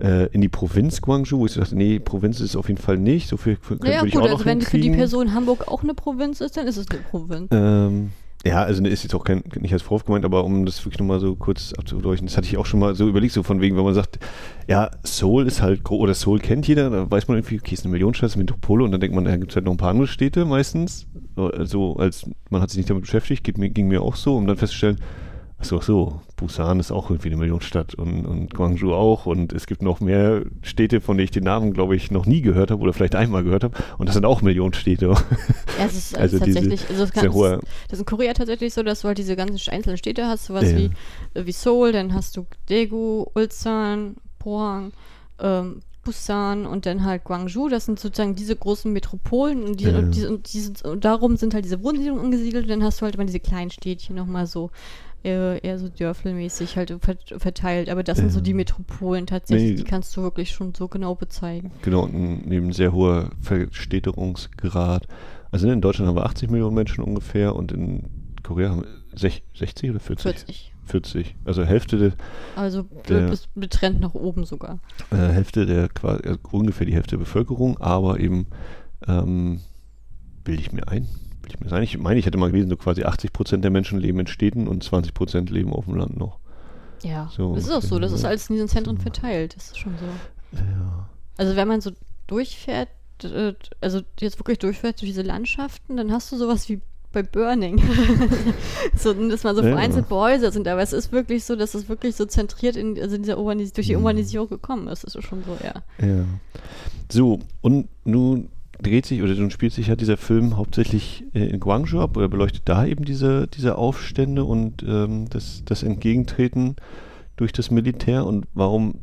äh, 0.00 0.26
in 0.32 0.40
die 0.40 0.48
Provinz 0.48 1.00
Guangzhou, 1.00 1.40
wo 1.40 1.46
ich 1.46 1.54
dachte, 1.54 1.76
nee, 1.76 1.98
Provinz 1.98 2.40
ist 2.40 2.50
es 2.50 2.56
auf 2.56 2.68
jeden 2.68 2.80
Fall 2.80 2.96
nicht. 2.96 3.28
So 3.28 3.36
viel 3.36 3.56
könnte 3.56 3.84
Naja, 3.84 4.04
ich 4.04 4.12
gut, 4.12 4.22
auch 4.22 4.26
also 4.26 4.38
noch 4.38 4.46
wenn 4.46 4.60
für 4.62 4.78
die. 4.78 4.90
Person 4.90 5.34
Hamburg 5.34 5.68
auch 5.68 5.82
eine 5.82 5.94
Provinz 5.94 6.40
ist, 6.40 6.56
dann 6.56 6.66
ist 6.66 6.76
es 6.76 6.88
eine 6.90 7.00
Provinz. 7.00 7.48
Ähm, 7.50 8.10
ja, 8.46 8.62
also 8.62 8.80
ne, 8.80 8.88
ist 8.88 9.02
jetzt 9.02 9.14
auch 9.14 9.24
kein, 9.24 9.42
nicht 9.60 9.72
als 9.72 9.82
Vorwurf 9.82 10.06
gemeint, 10.06 10.24
aber 10.24 10.44
um 10.44 10.64
das 10.64 10.82
wirklich 10.84 10.98
nochmal 10.98 11.20
so 11.20 11.36
kurz 11.36 11.74
abzudeuchen, 11.74 12.26
das 12.26 12.38
hatte 12.38 12.46
ich 12.46 12.56
auch 12.56 12.64
schon 12.64 12.80
mal 12.80 12.94
so 12.94 13.06
überlegt, 13.06 13.34
so 13.34 13.42
von 13.42 13.60
wegen, 13.60 13.76
wenn 13.76 13.84
man 13.84 13.92
sagt, 13.92 14.18
ja, 14.66 14.90
Seoul 15.02 15.46
ist 15.46 15.60
halt, 15.60 15.84
gro- 15.84 15.98
oder 15.98 16.14
Seoul 16.14 16.38
kennt 16.38 16.66
jeder, 16.66 16.88
da 16.88 17.10
weiß 17.10 17.28
man 17.28 17.36
irgendwie, 17.36 17.58
okay, 17.58 17.74
ist 17.74 17.84
eine 17.84 17.92
Millionenstadt, 17.92 18.36
Metropole 18.36 18.84
und 18.84 18.92
dann 18.92 19.00
denkt 19.00 19.14
man, 19.14 19.26
da 19.26 19.36
gibt 19.36 19.52
es 19.52 19.56
halt 19.56 19.66
noch 19.66 19.72
ein 19.72 19.78
paar 19.78 19.90
andere 19.90 20.06
Städte 20.06 20.46
meistens, 20.46 21.06
so 21.64 21.96
als 21.96 22.30
man 22.48 22.62
hat 22.62 22.70
sich 22.70 22.78
nicht 22.78 22.88
damit 22.88 23.02
beschäftigt, 23.02 23.44
ging 23.44 23.88
mir 23.88 24.00
auch 24.00 24.16
so, 24.16 24.36
um 24.36 24.46
dann 24.46 24.56
festzustellen, 24.56 24.96
ach 25.58 25.64
so, 25.64 25.78
ach 25.78 25.82
so, 25.82 26.20
Busan 26.40 26.80
ist 26.80 26.90
auch 26.90 27.10
irgendwie 27.10 27.28
eine 27.28 27.36
Millionenstadt 27.36 27.94
und, 27.94 28.26
und 28.26 28.52
Guangzhou 28.54 28.92
auch 28.92 29.26
und 29.26 29.52
es 29.52 29.66
gibt 29.66 29.82
noch 29.82 30.00
mehr 30.00 30.42
Städte, 30.62 31.00
von 31.00 31.16
denen 31.16 31.24
ich 31.26 31.30
den 31.30 31.44
Namen, 31.44 31.72
glaube 31.72 31.94
ich, 31.94 32.10
noch 32.10 32.26
nie 32.26 32.40
gehört 32.40 32.70
habe 32.70 32.82
oder 32.82 32.92
vielleicht 32.92 33.14
einmal 33.14 33.44
gehört 33.44 33.62
habe 33.64 33.76
und 33.98 34.06
das 34.08 34.14
sind 34.14 34.24
auch 34.24 34.42
Millionenstädte. 34.42 35.06
Ja, 35.06 35.16
es 35.86 35.94
ist 35.96 36.16
Also 36.18 36.36
also 36.36 36.44
diese 36.46 36.60
tatsächlich, 36.60 36.90
also 36.90 37.04
es 37.04 37.12
kann, 37.12 37.20
sehr 37.22 37.32
hohe- 37.32 37.60
das 37.88 37.98
ist 37.98 38.00
in 38.00 38.04
Korea 38.06 38.32
tatsächlich 38.32 38.74
so, 38.74 38.82
dass 38.82 39.02
du 39.02 39.08
halt 39.08 39.18
diese 39.18 39.36
ganzen 39.36 39.60
einzelnen 39.70 39.96
Städte 39.98 40.26
hast, 40.26 40.46
sowas 40.46 40.64
Ja. 40.72 40.78
wie, 40.78 40.90
äh, 41.34 41.46
wie 41.46 41.52
Seoul, 41.52 41.92
dann 41.92 42.14
hast 42.14 42.36
du 42.36 42.46
Daegu, 42.68 43.26
Ulsan, 43.34 44.16
Pohang, 44.38 44.92
ähm, 45.40 45.82
Busan 46.02 46.64
und 46.64 46.86
dann 46.86 47.04
halt 47.04 47.24
Guangzhou, 47.24 47.68
das 47.68 47.84
sind 47.84 48.00
sozusagen 48.00 48.34
diese 48.34 48.56
großen 48.56 48.90
Metropolen 48.90 49.62
und, 49.62 49.80
die, 49.80 49.84
Ja. 49.84 49.98
und, 49.98 50.14
diese, 50.14 50.30
und, 50.30 50.50
diese, 50.50 50.72
und 50.90 51.04
darum 51.04 51.36
sind 51.36 51.52
halt 51.52 51.66
diese 51.66 51.82
Wohnsiedlungen 51.84 52.24
angesiedelt 52.24 52.64
und 52.64 52.70
dann 52.70 52.82
hast 52.82 53.00
du 53.00 53.04
halt 53.04 53.16
immer 53.16 53.26
diese 53.26 53.38
kleinen 53.40 53.70
Städtchen 53.70 54.16
nochmal 54.16 54.46
so 54.46 54.70
äh, 55.24 55.58
eher 55.58 55.78
so 55.78 55.88
dörfelmäßig 55.88 56.76
halt 56.76 56.90
vert- 57.02 57.34
verteilt, 57.40 57.88
aber 57.90 58.02
das 58.02 58.18
sind 58.18 58.30
so 58.32 58.40
die 58.40 58.54
Metropolen 58.54 59.26
tatsächlich, 59.26 59.70
Nee. 59.70 59.76
die 59.76 59.84
kannst 59.84 60.16
du 60.16 60.22
wirklich 60.22 60.50
schon 60.50 60.74
so 60.74 60.88
genau 60.88 61.14
bezeigen. 61.14 61.70
Genau, 61.82 62.04
und 62.04 62.46
neben 62.46 62.72
sehr 62.72 62.92
hoher 62.92 63.30
Verstädterungsgrad. 63.40 65.06
Also 65.50 65.68
in 65.70 65.80
Deutschland 65.80 66.08
haben 66.08 66.16
wir 66.16 66.26
80 66.26 66.50
Millionen 66.50 66.74
Menschen 66.74 67.02
ungefähr 67.04 67.54
und 67.56 67.72
in 67.72 68.04
Korea 68.42 68.70
haben 68.70 68.82
wir 68.82 69.18
sech- 69.18 69.42
60 69.56 69.90
oder 69.90 70.00
40? 70.00 70.22
40. 70.32 70.72
40. 70.86 71.34
Also 71.44 71.64
Hälfte 71.64 71.98
der, 71.98 72.12
Also 72.56 72.82
Der- 73.08 73.28
bis 73.28 73.46
betrennt 73.54 74.00
nach 74.00 74.14
oben 74.14 74.44
sogar. 74.44 74.78
äh, 75.10 75.16
Hälfte 75.16 75.66
der 75.66 75.88
quasi, 75.88 76.22
also 76.26 76.38
ungefähr 76.52 76.86
die 76.86 76.94
Hälfte 76.94 77.10
der 77.16 77.18
Bevölkerung, 77.24 77.78
aber 77.78 78.18
eben 78.20 78.46
ähm, 79.06 79.60
bilde 80.44 80.62
ich 80.62 80.72
mir 80.72 80.88
ein. 80.88 81.06
Ich 81.60 81.72
ein. 81.72 81.82
Ich 81.82 81.98
meine, 81.98 82.18
ich 82.18 82.26
hätte 82.26 82.38
mal 82.38 82.50
gelesen, 82.50 82.70
so 82.70 82.76
quasi 82.76 83.04
80 83.04 83.32
Prozent 83.32 83.64
der 83.64 83.70
Menschen 83.70 83.98
leben 83.98 84.20
in 84.20 84.26
Städten 84.26 84.68
und 84.68 84.82
20 84.84 85.14
Prozent 85.14 85.50
leben 85.50 85.72
auf 85.72 85.84
dem 85.86 85.94
Land 85.96 86.16
noch. 86.16 86.38
Ja, 87.02 87.30
So 87.34 87.54
das 87.54 87.64
ist 87.64 87.70
auch 87.72 87.82
so. 87.82 87.98
Das 87.98 88.12
ist 88.12 88.24
alles 88.24 88.48
in 88.50 88.54
diesen 88.56 88.68
Zentren 88.68 88.98
verteilt. 88.98 89.56
Das 89.56 89.66
ist 89.68 89.78
schon 89.78 89.94
so. 89.98 90.56
Ja. 90.56 91.08
Also 91.38 91.56
wenn 91.56 91.66
man 91.68 91.80
so 91.80 91.92
durchfährt, 92.26 92.88
äh, 93.24 93.54
also 93.80 94.00
jetzt 94.20 94.38
wirklich 94.38 94.58
durchfährt 94.58 95.00
durch 95.00 95.10
diese 95.10 95.22
Landschaften, 95.22 95.96
dann 95.96 96.12
hast 96.12 96.30
du 96.32 96.36
sowas 96.36 96.68
wie 96.68 96.80
bei 97.12 97.22
Burning. 97.24 97.80
so, 98.96 99.12
dass 99.12 99.42
man 99.42 99.56
so 99.56 99.62
Ja. 99.62 99.70
vereinzelt 99.72 100.08
Häuser 100.10 100.52
sind, 100.52 100.68
aber 100.68 100.82
es 100.82 100.92
ist 100.92 101.10
wirklich 101.10 101.44
so, 101.44 101.56
dass 101.56 101.74
es 101.74 101.88
wirklich 101.88 102.14
so 102.16 102.24
zentriert 102.26 102.76
in, 102.76 103.00
also 103.00 103.16
in 103.16 103.22
dieser 103.22 103.38
Urbanis 103.38 103.72
durch 103.72 103.86
die 103.88 103.94
Mhm. 103.94 104.00
Urbanisierung 104.02 104.48
gekommen 104.48 104.86
ist. 104.88 105.02
Das 105.04 105.14
ist 105.16 105.24
schon 105.24 105.42
so, 105.44 105.56
ja. 105.64 106.06
Ja. 106.06 106.24
So, 107.10 107.40
und 107.62 107.88
nun 108.04 108.48
dreht 108.82 109.06
sich 109.06 109.22
oder 109.22 109.34
nun 109.34 109.50
spielt 109.50 109.72
sich 109.72 109.88
ja 109.88 109.96
dieser 109.96 110.16
Film 110.16 110.56
hauptsächlich 110.56 111.24
äh, 111.34 111.46
in 111.46 111.60
Guangzhou 111.60 112.00
ab 112.00 112.16
oder 112.16 112.28
beleuchtet 112.28 112.62
da 112.64 112.84
eben 112.86 113.04
diese, 113.04 113.46
diese 113.48 113.76
Aufstände 113.76 114.44
und 114.44 114.82
ähm, 114.82 115.28
das, 115.30 115.62
das 115.64 115.82
Entgegentreten 115.82 116.76
durch 117.36 117.52
das 117.52 117.70
Militär 117.70 118.26
und 118.26 118.46
warum 118.54 118.94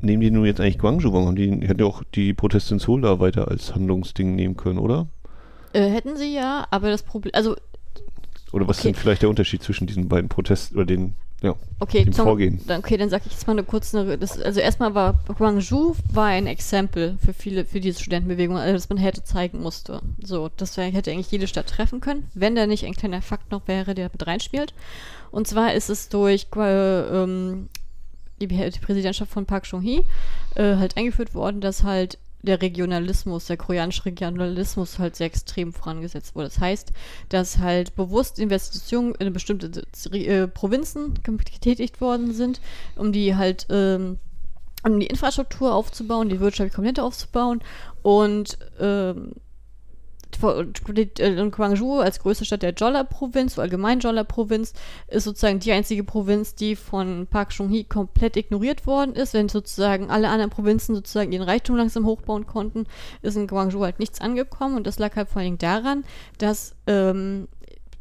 nehmen 0.00 0.20
die 0.20 0.30
nun 0.30 0.44
jetzt 0.44 0.60
eigentlich 0.60 0.78
Guangzhou? 0.78 1.12
Warum 1.12 1.28
haben 1.28 1.36
die, 1.36 1.50
die 1.60 1.66
hätten 1.68 1.80
ja 1.80 1.86
auch 1.86 2.02
die 2.14 2.34
Proteste 2.34 2.74
in 2.74 2.80
Seoul 2.80 3.00
da 3.02 3.20
weiter 3.20 3.48
als 3.48 3.74
Handlungsding 3.74 4.34
nehmen 4.34 4.56
können, 4.56 4.78
oder? 4.78 5.08
Äh, 5.72 5.88
hätten 5.90 6.16
sie 6.16 6.34
ja, 6.34 6.66
aber 6.70 6.90
das 6.90 7.02
Problem, 7.02 7.32
also 7.34 7.56
Oder 8.52 8.68
was 8.68 8.78
Okay. 8.78 8.88
ist 8.90 8.94
denn 8.96 9.02
vielleicht 9.02 9.22
der 9.22 9.28
Unterschied 9.30 9.62
zwischen 9.62 9.86
diesen 9.86 10.08
beiden 10.08 10.28
Protesten 10.28 10.76
oder 10.76 10.86
den, 10.86 11.14
ja, 11.44 11.54
Okay, 11.78 12.10
zum- 12.10 12.24
Vorgehen? 12.24 12.60
Dann, 12.66 12.78
okay, 12.80 12.96
dann 12.96 13.10
sage 13.10 13.24
ich 13.26 13.32
jetzt 13.32 13.46
mal 13.46 13.52
eine 13.52 13.62
kurze. 13.64 14.16
Das, 14.18 14.40
also 14.40 14.60
erstmal 14.60 14.94
war 14.94 15.20
Guangzhou 15.36 15.94
war 16.12 16.26
ein 16.26 16.46
Exempel 16.46 17.18
für 17.24 17.34
viele, 17.34 17.64
für 17.64 17.80
diese 17.80 18.00
Studentenbewegung, 18.00 18.56
also 18.56 18.72
das 18.72 18.88
man 18.88 18.98
hätte 18.98 19.22
zeigen 19.24 19.60
musste. 19.60 20.00
So, 20.22 20.50
das 20.56 20.76
wär, 20.76 20.86
hätte 20.86 21.10
eigentlich 21.10 21.30
jede 21.30 21.46
Stadt 21.46 21.68
treffen 21.68 22.00
können, 22.00 22.28
wenn 22.34 22.54
da 22.54 22.66
nicht 22.66 22.84
ein 22.86 22.94
kleiner 22.94 23.22
Fakt 23.22 23.50
noch 23.50 23.68
wäre, 23.68 23.94
der 23.94 24.10
mit 24.12 24.26
reinspielt. 24.26 24.72
Und 25.30 25.46
zwar 25.46 25.74
ist 25.74 25.90
es 25.90 26.08
durch 26.08 26.46
äh, 26.56 27.00
ähm, 27.22 27.68
die, 28.40 28.46
die 28.46 28.78
Präsidentschaft 28.80 29.30
von 29.30 29.46
Park 29.46 29.64
Chung-hee 29.64 30.04
äh, 30.54 30.76
halt 30.76 30.96
eingeführt 30.96 31.34
worden, 31.34 31.60
dass 31.60 31.82
halt 31.82 32.18
der 32.44 32.62
Regionalismus, 32.62 33.46
der 33.46 33.56
koreanische 33.56 34.04
Regionalismus 34.04 34.98
halt 34.98 35.16
sehr 35.16 35.26
extrem 35.26 35.72
vorangesetzt 35.72 36.34
wurde. 36.34 36.48
Das 36.48 36.60
heißt, 36.60 36.92
dass 37.28 37.58
halt 37.58 37.96
bewusst 37.96 38.38
Investitionen 38.38 39.14
in 39.16 39.32
bestimmte 39.32 39.82
äh, 40.12 40.46
Provinzen 40.46 41.14
getätigt 41.22 42.00
worden 42.00 42.32
sind, 42.32 42.60
um 42.96 43.12
die 43.12 43.36
halt 43.36 43.66
ähm, 43.70 44.18
um 44.84 45.00
die 45.00 45.06
Infrastruktur 45.06 45.74
aufzubauen, 45.74 46.28
die 46.28 46.40
wirtschaftliche 46.40 46.74
Komponente 46.74 47.02
aufzubauen 47.02 47.62
und 48.02 48.58
ähm, 48.78 49.32
und 50.42 51.52
Guangzhou 51.52 52.00
als 52.00 52.18
größte 52.20 52.44
Stadt 52.44 52.62
der 52.62 52.72
Jolla-Provinz, 52.72 53.58
allgemein 53.58 54.00
Jolla-Provinz, 54.00 54.72
ist 55.08 55.24
sozusagen 55.24 55.60
die 55.60 55.72
einzige 55.72 56.04
Provinz, 56.04 56.54
die 56.54 56.76
von 56.76 57.26
Park 57.26 57.50
Chung-hee 57.50 57.84
komplett 57.84 58.36
ignoriert 58.36 58.86
worden 58.86 59.14
ist. 59.14 59.34
Wenn 59.34 59.48
sozusagen 59.48 60.10
alle 60.10 60.28
anderen 60.28 60.50
Provinzen 60.50 60.94
sozusagen 60.94 61.32
ihren 61.32 61.48
Reichtum 61.48 61.76
langsam 61.76 62.06
hochbauen 62.06 62.46
konnten, 62.46 62.86
ist 63.22 63.36
in 63.36 63.46
Guangzhou 63.46 63.82
halt 63.82 63.98
nichts 63.98 64.20
angekommen. 64.20 64.76
Und 64.76 64.86
das 64.86 64.98
lag 64.98 65.16
halt 65.16 65.28
vor 65.28 65.40
allen 65.40 65.46
Dingen 65.46 65.58
daran, 65.58 66.04
dass 66.38 66.74
ähm, 66.86 67.48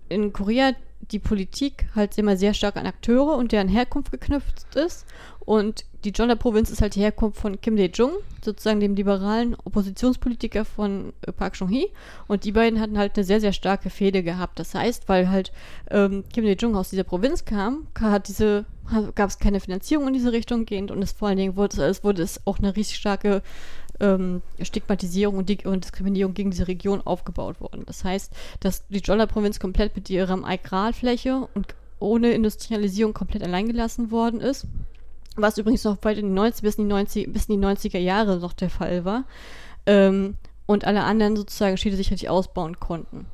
in 0.10 0.34
Korea 0.34 0.74
die 1.12 1.20
Politik 1.20 1.88
halt 1.96 2.18
immer 2.18 2.38
sehr 2.38 2.54
stark 2.54 2.78
an 2.78 2.86
Akteure 2.86 3.36
und 3.38 3.52
deren 3.52 3.68
Herkunft 3.68 4.12
geknüpft 4.12 4.76
ist. 4.76 5.06
Und 5.40 5.86
die 6.04 6.12
Jolla-Provinz 6.12 6.70
ist 6.70 6.82
halt 6.82 6.96
die 6.96 7.02
Herkunft 7.02 7.40
von 7.40 7.60
Kim 7.62 7.78
Dae-jung, 7.78 8.12
sozusagen 8.44 8.80
dem 8.80 8.96
liberalen 8.96 9.56
Oppositionspolitiker 9.64 10.66
von 10.66 11.14
äh, 11.22 11.32
Park 11.32 11.54
Chung-hee. 11.54 11.88
Und 12.28 12.44
die 12.44 12.52
beiden 12.52 12.80
hatten 12.80 12.98
halt 12.98 13.16
eine 13.16 13.24
sehr, 13.24 13.40
sehr 13.40 13.54
starke 13.54 13.90
Fehde 13.90 14.24
gehabt. 14.24 14.60
Das 14.60 14.76
heißt, 14.76 15.08
weil 15.10 15.30
halt 15.30 15.52
ähm, 15.90 16.24
Kim 16.34 16.46
Dae-jung 16.46 16.76
aus 16.76 16.90
dieser 16.90 17.04
Provinz 17.04 17.46
kam, 17.46 17.88
hat 18.00 18.28
diese, 18.28 18.66
gab 19.16 19.30
es 19.30 19.40
keine 19.40 19.60
Finanzierung 19.60 20.08
in 20.08 20.14
diese 20.14 20.32
Richtung 20.32 20.66
gehend 20.66 20.92
und 20.92 21.02
es 21.02 21.14
vor 21.14 21.30
allen 21.30 21.38
Dingen 21.38 21.56
wurde 21.56 21.84
es, 21.84 22.04
wurde 22.04 22.22
es 22.22 22.42
auch 22.46 22.60
eine 22.60 22.76
richtig 22.76 22.98
starke 22.98 23.42
ähm, 24.00 24.42
Stigmatisierung 24.62 25.38
und, 25.38 25.66
und 25.66 25.84
Diskriminierung 25.84 26.34
gegen 26.34 26.52
diese 26.52 26.68
Region 26.68 27.02
aufgebaut 27.02 27.62
worden. 27.62 27.84
Das 27.86 28.04
heißt, 28.04 28.34
dass 28.60 28.88
die 28.88 29.00
Jolla-Provinz 29.00 29.60
komplett 29.60 29.96
mit 29.96 30.10
ihrer 30.10 30.44
Agrarfläche 30.44 31.48
und 31.54 31.68
ohne 32.00 32.32
Industrialisierung 32.32 33.14
komplett 33.14 33.44
alleingelassen 33.44 34.12
worden 34.12 34.42
ist. 34.42 34.68
Was 35.36 35.58
übrigens 35.58 35.84
noch 35.84 35.98
weit 36.04 36.18
in 36.18 36.28
die 36.28 36.34
90, 36.34 36.64
bis, 36.64 36.76
in 36.76 36.86
die 36.86 36.90
90, 36.90 37.34
bis 37.34 37.46
in 37.46 37.60
die 37.60 37.66
90er 37.66 37.98
Jahre 37.98 38.38
noch 38.40 38.54
der 38.54 38.70
Fall 38.70 39.06
war. 39.06 39.26
Ähm, 39.86 40.36
und 40.66 40.86
alle 40.86 41.04
anderen 41.04 41.36
sozusagen 41.36 41.78
Städte 41.78 41.98
sich 41.98 42.12
richtig 42.12 42.30
ausbauen 42.30 42.80
konnten. 42.80 43.26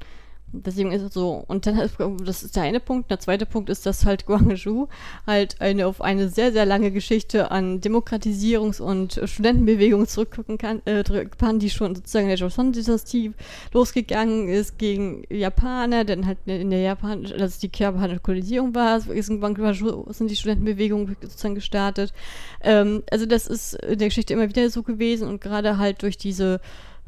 Deswegen 0.51 0.91
ist 0.91 1.03
es 1.03 1.13
so. 1.13 1.43
Und 1.47 1.67
dann, 1.67 1.89
das 2.25 2.43
ist 2.43 2.55
der 2.55 2.63
eine 2.63 2.79
Punkt. 2.79 3.11
Der 3.11 3.19
zweite 3.19 3.45
Punkt 3.45 3.69
ist, 3.69 3.85
dass 3.85 4.05
halt 4.05 4.25
Guangzhou 4.25 4.87
halt 5.27 5.61
eine 5.61 5.85
auf 5.85 6.01
eine 6.01 6.29
sehr, 6.29 6.51
sehr 6.51 6.65
lange 6.65 6.91
Geschichte 6.91 7.51
an 7.51 7.81
Demokratisierungs- 7.81 8.81
und 8.81 9.21
Studentenbewegungen 9.25 10.07
zurückgucken 10.07 10.57
kann, 10.57 10.81
äh, 10.85 11.03
kann, 11.37 11.59
die 11.59 11.69
schon 11.69 11.95
sozusagen 11.95 12.25
in 12.25 12.29
der 12.29 12.37
Joseon-Dynastie 12.37 13.33
losgegangen 13.73 14.49
ist 14.49 14.77
gegen 14.79 15.23
Japaner, 15.29 16.03
denn 16.03 16.25
halt 16.25 16.39
in 16.45 16.71
der 16.71 16.81
Japan, 16.81 17.23
dass 17.23 17.59
die 17.59 17.69
japanische 17.73 18.19
Kolonisierung 18.19 18.73
war, 18.73 18.97
ist 19.09 19.29
in 19.29 19.39
Guangzhou 19.39 20.11
sind 20.11 20.31
die 20.31 20.35
Studentenbewegungen 20.35 21.15
sozusagen 21.21 21.55
gestartet. 21.55 22.13
Ähm, 22.61 23.03
also 23.11 23.25
das 23.25 23.47
ist 23.47 23.75
in 23.75 23.99
der 23.99 24.07
Geschichte 24.07 24.33
immer 24.33 24.49
wieder 24.49 24.69
so 24.69 24.83
gewesen 24.83 25.27
und 25.27 25.41
gerade 25.41 25.77
halt 25.77 26.01
durch 26.01 26.17
diese 26.17 26.59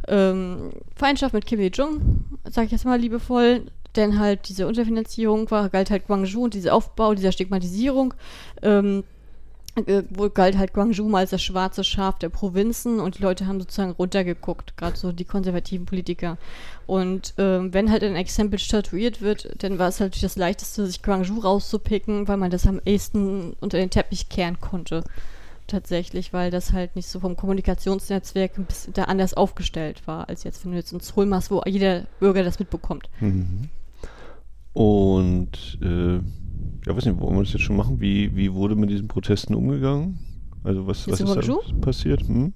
ähm, 0.07 0.71
Feindschaft 0.95 1.33
mit 1.33 1.45
Kim 1.45 1.59
Il-jung, 1.59 2.25
sage 2.49 2.65
ich 2.65 2.71
jetzt 2.71 2.85
mal 2.85 2.99
liebevoll, 2.99 3.65
denn 3.95 4.19
halt 4.19 4.47
diese 4.49 4.67
Unterfinanzierung 4.67 5.49
war, 5.51 5.69
galt 5.69 5.91
halt 5.91 6.07
Guangzhou 6.07 6.45
und 6.45 6.53
dieser 6.53 6.73
Aufbau 6.73 7.13
dieser 7.13 7.31
Stigmatisierung, 7.31 8.13
ähm, 8.61 9.03
äh, 9.75 10.03
galt 10.33 10.57
halt 10.57 10.73
Guangzhou 10.73 11.07
mal 11.07 11.19
als 11.19 11.31
das 11.31 11.43
schwarze 11.43 11.83
Schaf 11.83 12.19
der 12.19 12.29
Provinzen 12.29 12.99
und 12.99 13.17
die 13.17 13.21
Leute 13.21 13.47
haben 13.47 13.59
sozusagen 13.59 13.91
runtergeguckt, 13.91 14.75
gerade 14.77 14.97
so 14.97 15.11
die 15.11 15.25
konservativen 15.25 15.85
Politiker. 15.85 16.37
Und 16.87 17.33
ähm, 17.37 17.73
wenn 17.73 17.91
halt 17.91 18.03
ein 18.03 18.15
Exempel 18.15 18.59
statuiert 18.59 19.21
wird, 19.21 19.63
dann 19.63 19.79
war 19.79 19.89
es 19.89 19.99
halt 19.99 20.21
das 20.23 20.35
Leichteste, 20.35 20.85
sich 20.87 21.03
Guangzhou 21.03 21.39
rauszupicken, 21.39 22.27
weil 22.27 22.37
man 22.37 22.51
das 22.51 22.67
am 22.67 22.81
ehesten 22.85 23.55
unter 23.59 23.77
den 23.77 23.89
Teppich 23.89 24.29
kehren 24.29 24.59
konnte 24.59 25.03
tatsächlich, 25.71 26.33
weil 26.33 26.51
das 26.51 26.73
halt 26.73 26.95
nicht 26.95 27.07
so 27.07 27.19
vom 27.19 27.35
Kommunikationsnetzwerk 27.35 28.57
ein 28.57 28.65
bisschen 28.65 28.93
da 28.93 29.03
anders 29.03 29.33
aufgestellt 29.33 30.05
war, 30.05 30.29
als 30.29 30.43
jetzt, 30.43 30.63
wenn 30.63 30.71
du 30.71 30.77
jetzt 30.77 30.93
ins 30.93 31.15
Hol 31.15 31.25
machst, 31.25 31.51
wo 31.51 31.61
jeder 31.65 32.05
Bürger 32.19 32.43
das 32.43 32.59
mitbekommt. 32.59 33.09
Mhm. 33.19 33.69
Und 34.73 35.79
äh, 35.81 36.15
ja, 36.85 36.95
weiß 36.95 37.05
nicht, 37.05 37.19
wollen 37.19 37.35
wir 37.35 37.43
das 37.43 37.53
jetzt 37.53 37.63
schon 37.63 37.75
machen? 37.75 37.99
Wie, 37.99 38.35
wie 38.35 38.53
wurde 38.53 38.75
mit 38.75 38.89
diesen 38.89 39.07
Protesten 39.07 39.55
umgegangen? 39.55 40.19
Also 40.63 40.87
was, 40.87 41.07
was 41.07 41.19
ist 41.19 41.47
da 41.47 41.57
passiert? 41.81 42.21
Hm? 42.27 42.53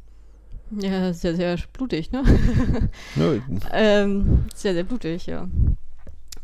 Ja, 0.79 1.13
sehr, 1.13 1.35
sehr 1.35 1.57
blutig, 1.73 2.11
ne? 2.11 2.23
ja. 3.15 3.33
ähm, 3.71 4.45
sehr, 4.53 4.73
sehr 4.73 4.83
blutig, 4.83 5.25
ja. 5.27 5.47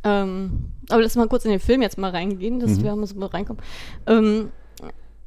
Ähm, 0.03 0.71
aber 0.89 1.01
lass 1.01 1.15
mal 1.15 1.27
kurz 1.27 1.45
in 1.45 1.51
den 1.51 1.59
Film 1.59 1.81
jetzt 1.81 1.97
mal 1.97 2.11
reingehen, 2.11 2.59
dass 2.59 2.77
mhm. 2.77 2.83
wir 2.83 2.95
mal 2.95 3.07
so 3.07 3.17
mal 3.17 3.27
reinkommen. 3.27 3.61
Ähm, 4.07 4.49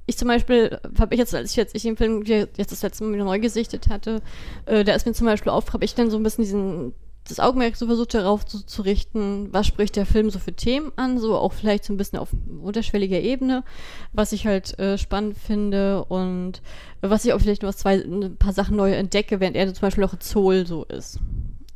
ich 0.07 0.19
zum 0.19 0.29
Beispiel 0.29 0.79
habe 0.99 1.15
ich 1.15 1.19
jetzt, 1.19 1.35
als 1.35 1.51
ich 1.51 1.57
jetzt 1.57 1.75
ich 1.75 1.83
den 1.83 1.97
Film 1.97 2.23
jetzt 2.25 2.73
das 2.73 2.83
letzte 2.83 3.05
Mal 3.05 3.15
wieder 3.15 3.25
neu 3.25 3.39
gesichtet 3.39 3.89
hatte, 3.89 4.23
äh, 4.67 4.85
da 4.85 4.95
ist 4.95 5.07
mir 5.07 5.13
zum 5.13 5.27
Beispiel 5.27 5.51
auf, 5.51 5.73
habe 5.73 5.85
ich 5.85 5.95
dann 5.95 6.11
so 6.11 6.17
ein 6.17 6.23
bisschen 6.23 6.45
diesen 6.45 6.95
das 7.27 7.41
Augenmerk 7.41 7.77
so 7.77 7.87
versucht 7.87 8.13
darauf 8.15 8.45
zu, 8.45 8.67
zu, 8.67 8.83
richten, 8.83 9.49
was 9.51 9.67
spricht 9.67 9.97
der 9.97 10.05
Film 10.05 10.29
so 10.29 10.39
für 10.39 10.53
Themen 10.53 10.93
an, 10.97 11.19
so 11.19 11.37
auch 11.39 11.55
vielleicht 11.55 11.85
so 11.85 11.93
ein 11.93 11.97
bisschen 11.97 12.19
auf 12.19 12.29
unterschwelliger 12.63 13.19
Ebene, 13.21 13.65
was 14.13 14.33
ich 14.33 14.47
halt 14.47 14.79
äh, 14.79 14.99
spannend 14.99 15.39
finde 15.39 16.05
und 16.05 16.61
was 17.01 17.25
ich 17.25 17.33
auch 17.33 17.41
vielleicht 17.41 17.63
noch 17.63 17.75
zwei, 17.75 17.95
ein 17.95 18.37
paar 18.37 18.53
Sachen 18.53 18.77
neu 18.77 18.93
entdecke, 18.93 19.41
während 19.41 19.57
er 19.57 19.73
zum 19.73 19.81
Beispiel 19.81 20.05
auch 20.05 20.19
Zoll 20.19 20.67
so 20.67 20.85
ist. 20.85 21.19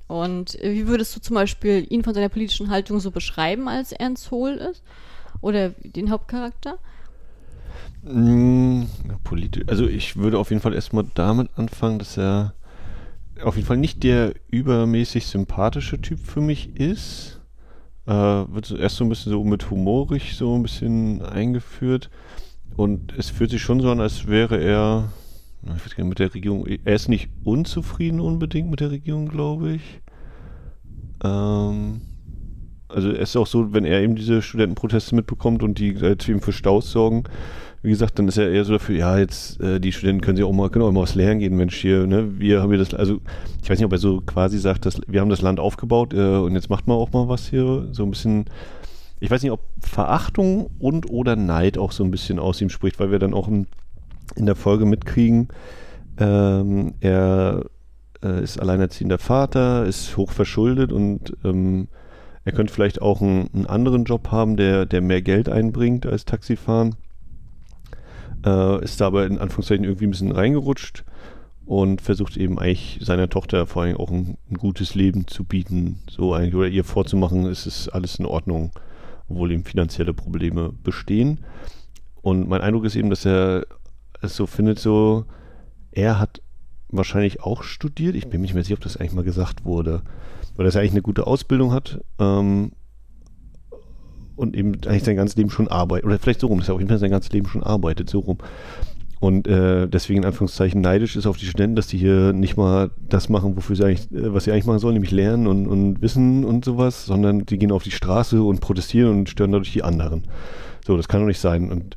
Und 0.07 0.63
äh, 0.63 0.73
wie 0.75 0.87
würdest 0.87 1.17
du 1.17 1.21
zum 1.21 1.35
Beispiel 1.35 1.87
ihn 1.89 2.05
von 2.05 2.13
seiner 2.13 2.29
politischen 2.29 2.69
Haltung 2.69 3.01
so 3.01 3.11
beschreiben, 3.11 3.69
als 3.69 3.93
er 3.93 4.07
ein 4.07 4.17
Zoll 4.17 4.53
ist? 4.53 4.83
Oder 5.41 5.71
den 5.83 6.11
Hauptcharakter? 6.11 6.79
Mm, 8.03 8.85
politisch. 9.25 9.65
Also 9.67 9.87
ich 9.87 10.17
würde 10.17 10.39
auf 10.39 10.51
jeden 10.51 10.63
Fall 10.63 10.75
erstmal 10.75 11.05
damit 11.15 11.51
anfangen, 11.57 11.99
dass 11.99 12.17
er 12.17 12.55
auf 13.43 13.57
jeden 13.57 13.67
Fall 13.67 13.77
nicht 13.77 14.03
der 14.03 14.35
übermäßig 14.49 15.27
sympathische 15.27 16.01
Typ 16.01 16.21
für 16.21 16.41
mich 16.41 16.77
ist. 16.77 17.41
Äh, 18.07 18.13
wird 18.13 18.71
erst 18.71 18.97
so 18.97 19.05
ein 19.05 19.09
bisschen 19.09 19.33
so 19.33 19.45
mit 19.45 19.71
humorig 19.71 20.35
so 20.37 20.55
ein 20.57 20.63
bisschen 20.63 21.23
eingeführt. 21.23 22.11
Und 22.77 23.13
es 23.17 23.31
fühlt 23.31 23.51
sich 23.51 23.63
schon 23.63 23.81
so 23.81 23.91
an, 23.91 24.01
als 24.01 24.27
wäre 24.27 24.61
er 24.61 25.13
ich 25.65 25.71
weiß 25.71 25.99
nicht, 25.99 26.09
mit 26.09 26.19
der 26.19 26.35
Regierung. 26.35 26.67
Er 26.67 26.95
ist 26.95 27.09
nicht 27.09 27.31
unzufrieden 27.45 28.21
unbedingt 28.21 28.71
mit 28.71 28.81
der 28.81 28.91
Regierung, 28.91 29.29
glaube 29.29 29.73
ich. 29.73 30.01
Ähm, 31.25 32.01
also 32.89 33.11
es 33.11 33.31
ist 33.31 33.37
auch 33.37 33.47
so, 33.47 33.73
wenn 33.73 33.85
er 33.85 34.01
eben 34.01 34.15
diese 34.17 34.41
Studentenproteste 34.41 35.15
mitbekommt 35.15 35.63
und 35.63 35.79
die 35.79 35.95
äh, 35.95 36.17
ihm 36.29 36.41
für 36.41 36.53
Staus 36.53 36.91
sorgen, 36.91 37.25
wie 37.83 37.91
gesagt, 37.91 38.19
dann 38.19 38.27
ist 38.27 38.37
er 38.39 38.51
eher 38.51 38.65
so 38.65 38.73
dafür, 38.73 38.97
ja, 38.97 39.19
jetzt 39.19 39.61
äh, 39.61 39.79
die 39.81 39.93
Studenten 39.93 40.21
können 40.21 40.37
sich 40.37 40.45
auch 40.45 40.53
mal, 40.53 40.69
genau, 40.69 40.91
mal 40.91 41.03
was 41.03 41.15
lernen 41.15 41.41
gehen, 41.41 41.57
Mensch, 41.57 41.77
hier, 41.77 42.07
ne, 42.07 42.39
wir 42.39 42.61
haben 42.61 42.71
hier 42.71 42.79
das, 42.79 42.93
also 42.93 43.21
ich 43.63 43.71
weiß 43.71 43.79
nicht, 43.79 43.87
ob 43.87 43.93
er 43.93 43.99
so 43.99 44.21
quasi 44.21 44.59
sagt, 44.59 44.85
dass 44.85 45.01
wir 45.07 45.21
haben 45.21 45.29
das 45.29 45.43
Land 45.43 45.61
aufgebaut 45.61 46.13
äh, 46.13 46.37
und 46.39 46.55
jetzt 46.55 46.71
macht 46.71 46.89
man 46.89 46.97
auch 46.97 47.13
mal 47.13 47.29
was 47.29 47.49
hier, 47.49 47.89
so 47.93 48.03
ein 48.03 48.11
bisschen, 48.11 48.47
ich 49.21 49.31
weiß 49.31 49.43
nicht, 49.43 49.53
ob 49.53 49.61
Verachtung 49.81 50.71
und 50.79 51.09
oder 51.09 51.37
Neid 51.37 51.79
auch 51.79 51.93
so 51.93 52.03
ein 52.03 52.11
bisschen 52.11 52.39
aus 52.41 52.61
ihm 52.61 52.69
spricht, 52.69 52.99
weil 52.99 53.13
wir 53.13 53.21
dann 53.21 53.35
auch 53.35 53.47
in, 53.47 53.69
in 54.35 54.47
der 54.47 54.57
Folge 54.57 54.85
mitkriegen, 54.85 55.49
ähm, 56.19 56.95
er 57.01 57.65
äh, 58.25 58.43
ist 58.43 58.61
alleinerziehender 58.61 59.19
Vater, 59.19 59.87
ist 59.87 60.17
hoch 60.17 60.33
verschuldet 60.33 60.93
und 60.93 61.37
ähm, 61.45 61.87
er 62.45 62.53
könnte 62.53 62.73
vielleicht 62.73 63.01
auch 63.01 63.21
einen, 63.21 63.49
einen 63.55 63.67
anderen 63.67 64.03
Job 64.03 64.33
haben, 64.33 64.57
der, 64.57 64.85
der 64.85 65.01
mehr 65.01 65.23
Geld 65.23 65.49
einbringt 65.49 66.07
als 66.07 66.25
Taxifahren 66.25 66.97
äh, 68.45 68.83
ist 68.85 69.01
da 69.01 69.07
aber 69.07 69.27
in 69.27 69.39
Anführungszeichen 69.39 69.85
irgendwie 69.85 70.07
ein 70.07 70.11
bisschen 70.11 70.33
reingerutscht 70.33 71.05
und 71.67 72.01
versucht 72.01 72.37
eben 72.37 72.59
eigentlich 72.59 72.99
seiner 73.03 73.29
Tochter 73.29 73.67
vor 73.67 73.83
allem 73.83 73.97
auch 73.97 74.11
ein, 74.11 74.39
ein, 74.51 74.57
gutes 74.57 74.95
Leben 74.95 75.27
zu 75.27 75.45
bieten, 75.45 76.01
so 76.09 76.33
eigentlich 76.33 76.55
oder 76.55 76.69
ihr 76.69 76.85
vorzumachen, 76.85 77.47
es 77.47 77.67
ist 77.67 77.89
alles 77.89 78.19
in 78.19 78.27
Ordnung, 78.27 78.73
obwohl 79.29 79.53
eben 79.53 79.65
finanzielle 79.65 80.15
Probleme 80.15 80.73
bestehen. 80.83 81.41
Und 82.23 82.49
mein 82.49 82.63
Eindruck 82.63 82.85
ist 82.85 82.97
eben, 82.97 83.11
dass 83.11 83.27
er 83.27 83.67
es 84.21 84.35
so 84.35 84.47
findet, 84.47 84.79
so 84.79 85.25
er 85.93 86.19
hat 86.19 86.41
wahrscheinlich 86.89 87.43
auch 87.43 87.63
studiert. 87.63 88.15
Ich 88.15 88.29
bin 88.29 88.41
mir 88.41 88.47
nicht 88.47 88.55
mehr 88.55 88.65
sicher, 88.65 88.77
ob 88.77 88.81
das 88.81 88.97
eigentlich 88.97 89.13
mal 89.13 89.25
gesagt 89.25 89.65
wurde, 89.65 90.03
weil 90.57 90.67
er 90.67 90.75
eigentlich 90.75 90.93
eine 90.93 91.03
gute 91.03 91.27
Ausbildung 91.27 91.73
hat. 91.73 92.01
Ähm, 92.19 92.73
und 94.39 94.57
eben 94.57 94.75
eigentlich 94.87 95.05
sein 95.05 95.17
ganzes 95.17 95.37
Leben 95.37 95.51
schon 95.51 95.69
arbeitet. 95.69 96.07
Oder 96.07 96.19
vielleicht 96.19 96.41
so 96.41 96.47
rum, 96.47 96.59
dass 96.59 96.69
er 96.69 96.75
auf 96.75 96.81
jeden 96.81 96.89
Fall 96.89 96.99
sein 96.99 97.11
ganzes 97.11 97.33
Leben 97.33 97.49
schon 97.49 97.63
arbeitet, 97.63 98.09
so 98.09 98.21
rum. 98.21 98.39
Und 99.21 99.49
äh, 99.49 99.89
deswegen 99.89 100.21
in 100.21 100.27
Anführungszeichen 100.27 100.81
neidisch 100.81 101.17
ist 101.17 101.27
auf 101.27 101.37
die 101.37 101.47
Studenten, 101.47 101.75
dass 101.75 101.89
die 101.89 101.99
hier 101.99 102.33
nicht 102.33 102.57
mal 102.57 102.93
das 103.09 103.29
machen, 103.29 103.57
wofür 103.57 103.75
sie 103.75 103.85
eigentlich, 103.85 104.13
äh, 104.13 104.33
was 104.33 104.45
sie 104.45 104.53
eigentlich 104.53 104.67
machen 104.67 104.79
sollen, 104.79 104.95
nämlich 104.95 105.11
lernen 105.11 105.49
und, 105.49 105.67
und 105.67 106.01
wissen 106.01 106.45
und 106.45 106.65
sowas, 106.65 107.05
sondern 107.05 107.45
die 107.45 107.59
gehen 107.59 107.73
auf 107.73 107.83
die 107.83 107.91
Straße 107.91 108.41
und 108.41 108.61
protestieren 108.61 109.11
und 109.11 109.29
stören 109.29 109.51
dadurch 109.51 109.73
die 109.73 109.83
anderen. 109.83 110.23
So, 110.87 110.97
das 110.97 111.09
kann 111.09 111.21
doch 111.21 111.27
nicht 111.27 111.41
sein. 111.41 111.73
Und 111.73 111.97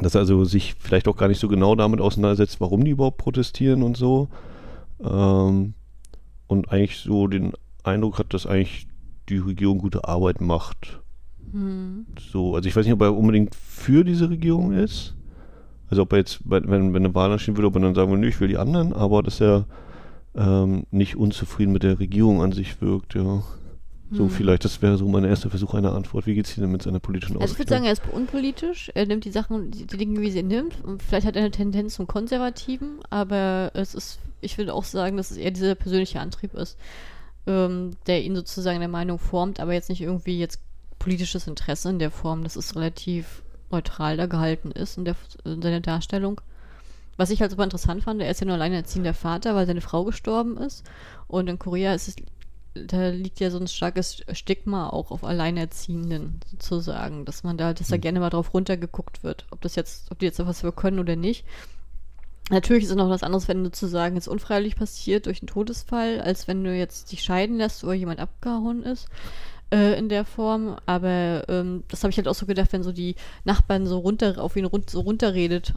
dass 0.00 0.14
er 0.14 0.20
also 0.20 0.44
sich 0.44 0.74
vielleicht 0.78 1.06
auch 1.06 1.16
gar 1.16 1.28
nicht 1.28 1.40
so 1.40 1.48
genau 1.48 1.74
damit 1.74 2.00
auseinandersetzt, 2.00 2.60
warum 2.60 2.82
die 2.82 2.92
überhaupt 2.92 3.18
protestieren 3.18 3.82
und 3.82 3.98
so. 3.98 4.28
Ähm, 5.04 5.74
und 6.46 6.72
eigentlich 6.72 6.98
so 7.00 7.26
den 7.26 7.52
Eindruck 7.82 8.18
hat, 8.18 8.32
dass 8.32 8.46
eigentlich 8.46 8.86
die 9.28 9.38
Regierung 9.38 9.78
gute 9.78 10.08
Arbeit 10.08 10.40
macht. 10.40 11.00
Hm. 11.52 12.06
So, 12.18 12.54
also 12.54 12.68
ich 12.68 12.76
weiß 12.76 12.84
nicht, 12.84 12.94
ob 12.94 13.02
er 13.02 13.16
unbedingt 13.16 13.54
für 13.54 14.04
diese 14.04 14.30
Regierung 14.30 14.72
ist. 14.72 15.14
Also 15.90 16.02
ob 16.02 16.12
er 16.12 16.18
jetzt, 16.18 16.40
wenn, 16.44 16.68
wenn 16.68 16.96
eine 16.96 17.14
Wahl 17.14 17.32
anstehen 17.32 17.56
würde, 17.56 17.68
ob 17.68 17.76
er 17.76 17.80
dann 17.80 17.94
sagen 17.94 18.10
würde, 18.10 18.20
nö, 18.20 18.28
ich 18.28 18.40
will 18.40 18.48
die 18.48 18.58
anderen, 18.58 18.92
aber 18.92 19.22
dass 19.22 19.40
er 19.40 19.64
ähm, 20.34 20.84
nicht 20.90 21.16
unzufrieden 21.16 21.72
mit 21.72 21.82
der 21.82 21.98
Regierung 21.98 22.42
an 22.42 22.52
sich 22.52 22.80
wirkt, 22.80 23.14
ja. 23.14 23.42
So 24.10 24.24
hm. 24.24 24.30
vielleicht, 24.30 24.64
das 24.64 24.80
wäre 24.80 24.96
so 24.96 25.06
mein 25.06 25.24
erster 25.24 25.50
Versuch 25.50 25.74
einer 25.74 25.92
Antwort. 25.92 26.26
Wie 26.26 26.34
geht 26.34 26.46
es 26.46 26.56
Ihnen 26.56 26.72
mit 26.72 26.80
seiner 26.80 26.98
politischen 26.98 27.38
Also 27.38 27.52
ich 27.52 27.58
würde 27.58 27.68
sagen, 27.68 27.84
er 27.84 27.92
ist 27.92 28.02
unpolitisch. 28.10 28.90
Er 28.94 29.04
nimmt 29.04 29.26
die 29.26 29.30
Sachen, 29.30 29.70
die, 29.70 29.86
die 29.86 29.98
Dinge, 29.98 30.20
wie 30.22 30.30
sie 30.30 30.42
nimmt. 30.42 30.82
Und 30.82 31.02
vielleicht 31.02 31.26
hat 31.26 31.36
er 31.36 31.42
eine 31.42 31.50
Tendenz 31.50 31.94
zum 31.94 32.06
Konservativen, 32.06 33.00
aber 33.10 33.70
es 33.74 33.94
ist, 33.94 34.18
ich 34.40 34.56
würde 34.56 34.72
auch 34.72 34.84
sagen, 34.84 35.18
dass 35.18 35.30
es 35.30 35.36
eher 35.36 35.50
dieser 35.50 35.74
persönliche 35.74 36.20
Antrieb 36.20 36.54
ist, 36.54 36.78
ähm, 37.46 37.90
der 38.06 38.24
ihn 38.24 38.34
sozusagen 38.34 38.78
der 38.78 38.88
Meinung 38.88 39.18
formt, 39.18 39.60
aber 39.60 39.74
jetzt 39.74 39.90
nicht 39.90 40.00
irgendwie 40.00 40.38
jetzt 40.38 40.62
politisches 40.98 41.46
Interesse 41.46 41.90
in 41.90 41.98
der 41.98 42.10
Form, 42.10 42.42
dass 42.42 42.56
es 42.56 42.76
relativ 42.76 43.42
neutral 43.70 44.16
da 44.16 44.26
gehalten 44.26 44.70
ist 44.70 44.98
in, 44.98 45.04
der, 45.04 45.16
in 45.44 45.62
seiner 45.62 45.80
Darstellung. 45.80 46.40
Was 47.16 47.30
ich 47.30 47.40
halt 47.40 47.50
super 47.50 47.64
interessant 47.64 48.04
fand, 48.04 48.22
er 48.22 48.30
ist 48.30 48.40
ja 48.40 48.46
nur 48.46 48.54
alleinerziehender 48.54 49.14
Vater, 49.14 49.54
weil 49.54 49.66
seine 49.66 49.80
Frau 49.80 50.04
gestorben 50.04 50.56
ist. 50.56 50.84
Und 51.26 51.48
in 51.48 51.58
Korea 51.58 51.92
ist 51.92 52.08
es, 52.08 52.16
da 52.74 53.08
liegt 53.08 53.40
ja 53.40 53.50
so 53.50 53.58
ein 53.58 53.66
starkes 53.66 54.22
Stigma 54.32 54.88
auch 54.88 55.10
auf 55.10 55.24
Alleinerziehenden 55.24 56.40
sozusagen, 56.50 57.24
dass 57.24 57.42
man 57.42 57.58
da, 57.58 57.74
dass 57.74 57.88
da 57.88 57.94
hm. 57.94 58.02
gerne 58.02 58.20
mal 58.20 58.30
drauf 58.30 58.54
runtergeguckt 58.54 59.24
wird, 59.24 59.46
ob 59.50 59.60
das 59.62 59.74
jetzt, 59.74 60.12
ob 60.12 60.20
die 60.20 60.26
jetzt 60.26 60.38
was 60.38 60.60
für 60.60 60.72
können 60.72 61.00
oder 61.00 61.16
nicht. 61.16 61.44
Natürlich 62.50 62.84
ist 62.84 62.90
es 62.90 62.96
noch 62.96 63.10
was 63.10 63.24
anderes, 63.24 63.48
wenn 63.48 63.64
du 63.64 63.70
zu 63.70 63.88
sagen, 63.88 64.14
jetzt 64.14 64.28
unfreiwillig 64.28 64.76
passiert 64.76 65.26
durch 65.26 65.42
einen 65.42 65.48
Todesfall, 65.48 66.20
als 66.20 66.48
wenn 66.48 66.64
du 66.64 66.74
jetzt 66.74 67.12
dich 67.12 67.22
scheiden 67.22 67.58
lässt 67.58 67.84
oder 67.84 67.92
jemand 67.92 68.20
abgehauen 68.20 68.84
ist 68.84 69.08
äh, 69.70 69.98
in 69.98 70.08
der 70.08 70.24
Form. 70.24 70.76
Aber 70.86 71.44
ähm, 71.48 71.84
das 71.88 72.02
habe 72.02 72.10
ich 72.10 72.16
halt 72.16 72.28
auch 72.28 72.34
so 72.34 72.46
gedacht, 72.46 72.72
wenn 72.72 72.82
so 72.82 72.92
die 72.92 73.14
Nachbarn 73.44 73.86
so 73.86 73.98
runter 73.98 74.42
auf 74.42 74.56
ihn 74.56 74.64
run 74.64 74.84
so 74.88 75.00
runterredet, 75.00 75.74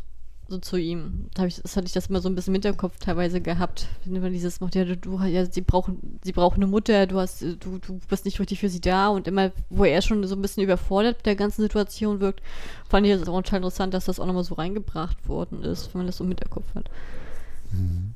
so 0.47 0.57
zu 0.59 0.77
ihm. 0.77 1.29
Da 1.33 1.45
ich, 1.45 1.61
das 1.61 1.75
hatte 1.75 1.87
ich 1.87 1.93
das 1.93 2.07
immer 2.07 2.21
so 2.21 2.29
ein 2.29 2.35
bisschen 2.35 2.53
im 2.53 2.61
Hinterkopf 2.61 2.99
teilweise 2.99 3.41
gehabt. 3.41 3.87
Wenn 4.05 4.21
man 4.21 4.33
dieses 4.33 4.59
macht, 4.61 4.75
ja, 4.75 4.83
du, 4.83 5.19
ja, 5.23 5.45
sie 5.45 5.61
brauchen, 5.61 6.19
sie 6.23 6.33
brauchen 6.33 6.61
eine 6.61 6.67
Mutter, 6.67 7.07
du 7.07 7.19
hast, 7.19 7.41
du, 7.41 7.79
du 7.79 7.99
bist 8.09 8.25
nicht 8.25 8.39
richtig 8.39 8.59
für 8.59 8.69
sie 8.69 8.81
da 8.81 9.09
und 9.09 9.27
immer, 9.27 9.51
wo 9.69 9.85
er 9.85 10.01
schon 10.01 10.25
so 10.27 10.35
ein 10.35 10.41
bisschen 10.41 10.63
überfordert 10.63 11.17
mit 11.17 11.25
der 11.25 11.35
ganzen 11.35 11.61
Situation 11.61 12.19
wirkt, 12.19 12.41
fand 12.89 13.07
ich 13.07 13.13
es 13.13 13.27
auch 13.27 13.41
total 13.41 13.57
interessant, 13.57 13.93
dass 13.93 14.05
das 14.05 14.19
auch 14.19 14.25
nochmal 14.25 14.43
so 14.43 14.55
reingebracht 14.55 15.27
worden 15.27 15.63
ist, 15.63 15.93
wenn 15.93 15.99
man 15.99 16.07
das 16.07 16.17
so 16.17 16.23
im 16.23 16.29
Hinterkopf 16.29 16.75
hat. 16.75 16.89
Mhm. 17.71 18.13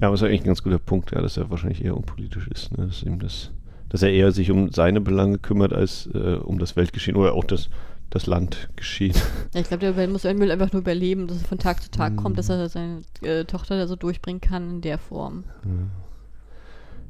Ja, 0.00 0.08
aber 0.08 0.12
das 0.12 0.22
ist 0.22 0.28
eigentlich 0.28 0.42
ein 0.42 0.46
ganz 0.46 0.62
guter 0.62 0.78
Punkt, 0.78 1.12
ja, 1.12 1.20
dass 1.20 1.36
er 1.36 1.50
wahrscheinlich 1.50 1.84
eher 1.84 1.96
unpolitisch 1.96 2.48
ist, 2.48 2.76
ne? 2.76 2.86
dass 2.86 3.02
ihm 3.02 3.18
das, 3.18 3.50
dass 3.88 4.02
er 4.02 4.12
eher 4.12 4.32
sich 4.32 4.50
um 4.50 4.70
seine 4.70 5.00
Belange 5.00 5.38
kümmert 5.38 5.72
als 5.72 6.08
äh, 6.14 6.36
um 6.36 6.58
das 6.58 6.76
Weltgeschehen 6.76 7.16
oder 7.16 7.34
auch 7.34 7.44
das 7.44 7.70
das 8.10 8.26
Land 8.26 8.70
geschehen. 8.76 9.14
Ja, 9.54 9.60
ich 9.60 9.68
glaube, 9.68 9.92
der 9.92 10.08
muss 10.08 10.24
will 10.24 10.50
einfach 10.50 10.72
nur 10.72 10.82
überleben, 10.82 11.26
dass 11.26 11.42
er 11.42 11.48
von 11.48 11.58
Tag 11.58 11.82
zu 11.82 11.90
Tag 11.90 12.12
mhm. 12.12 12.16
kommt, 12.16 12.38
dass 12.38 12.48
er 12.48 12.68
seine 12.68 13.02
äh, 13.22 13.44
Tochter 13.44 13.78
da 13.78 13.86
so 13.86 13.96
durchbringen 13.96 14.40
kann 14.40 14.70
in 14.70 14.80
der 14.82 14.98
Form. 14.98 15.44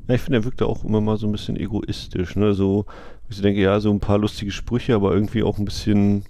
Ja, 0.06 0.14
ich 0.14 0.20
finde, 0.20 0.38
er 0.38 0.44
wirkt 0.44 0.62
auch 0.62 0.84
immer 0.84 1.00
mal 1.00 1.16
so 1.16 1.26
ein 1.26 1.32
bisschen 1.32 1.56
egoistisch, 1.56 2.36
ne? 2.36 2.54
So, 2.54 2.86
ich 3.28 3.40
denke, 3.40 3.60
ja, 3.60 3.80
so 3.80 3.90
ein 3.90 4.00
paar 4.00 4.18
lustige 4.18 4.52
Sprüche, 4.52 4.94
aber 4.94 5.12
irgendwie 5.12 5.42
auch 5.42 5.58
ein 5.58 5.64
bisschen, 5.64 6.24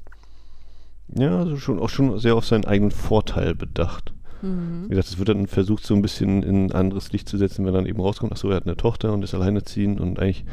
ja, 1.14 1.38
also 1.38 1.58
schon 1.58 1.78
auch 1.78 1.90
schon 1.90 2.18
sehr 2.18 2.34
auf 2.34 2.46
seinen 2.46 2.64
eigenen 2.64 2.90
Vorteil 2.90 3.54
bedacht. 3.54 4.12
Mhm. 4.42 4.84
Wie 4.84 4.88
gesagt, 4.90 5.08
es 5.08 5.18
wird 5.18 5.28
dann 5.28 5.46
versucht, 5.46 5.84
so 5.84 5.94
ein 5.94 6.02
bisschen 6.02 6.42
in 6.42 6.66
ein 6.66 6.72
anderes 6.72 7.12
Licht 7.12 7.28
zu 7.28 7.36
setzen, 7.36 7.66
wenn 7.66 7.74
dann 7.74 7.86
eben 7.86 8.00
rauskommt, 8.00 8.32
ach 8.32 8.38
so, 8.38 8.50
er 8.50 8.56
hat 8.56 8.66
eine 8.66 8.76
Tochter 8.76 9.12
und 9.12 9.22
ist 9.22 9.34
alleinerziehend 9.34 10.00
und 10.00 10.18
eigentlich 10.18 10.44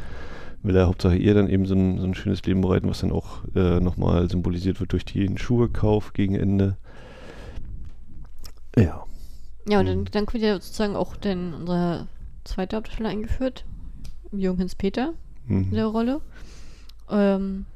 will 0.62 0.76
er 0.76 0.88
Hauptsache 0.88 1.16
ihr 1.16 1.34
dann 1.34 1.48
eben 1.48 1.66
so 1.66 1.74
ein, 1.74 1.98
so 1.98 2.06
ein 2.06 2.14
schönes 2.14 2.42
Leben 2.44 2.60
bereiten, 2.60 2.88
was 2.88 3.00
dann 3.00 3.12
auch 3.12 3.44
äh, 3.54 3.80
nochmal 3.80 4.28
symbolisiert 4.28 4.80
wird 4.80 4.92
durch 4.92 5.04
den 5.04 5.38
Schuhekauf 5.38 6.12
gegen 6.12 6.34
Ende. 6.34 6.76
Ja. 8.76 9.04
Ja, 9.68 9.80
und 9.80 9.86
dann, 9.86 9.98
mhm. 10.00 10.10
dann 10.10 10.26
wird 10.32 10.42
ja 10.42 10.54
sozusagen 10.54 10.96
auch 10.96 11.16
denn 11.16 11.54
unser 11.54 12.08
zweiter 12.44 12.76
Hauptdarsteller 12.76 13.10
eingeführt, 13.10 13.64
Jürgens 14.32 14.74
Peter 14.74 15.14
mhm. 15.46 15.64
in 15.64 15.74
der 15.74 15.86
Rolle. 15.86 16.20
Ähm, 17.10 17.66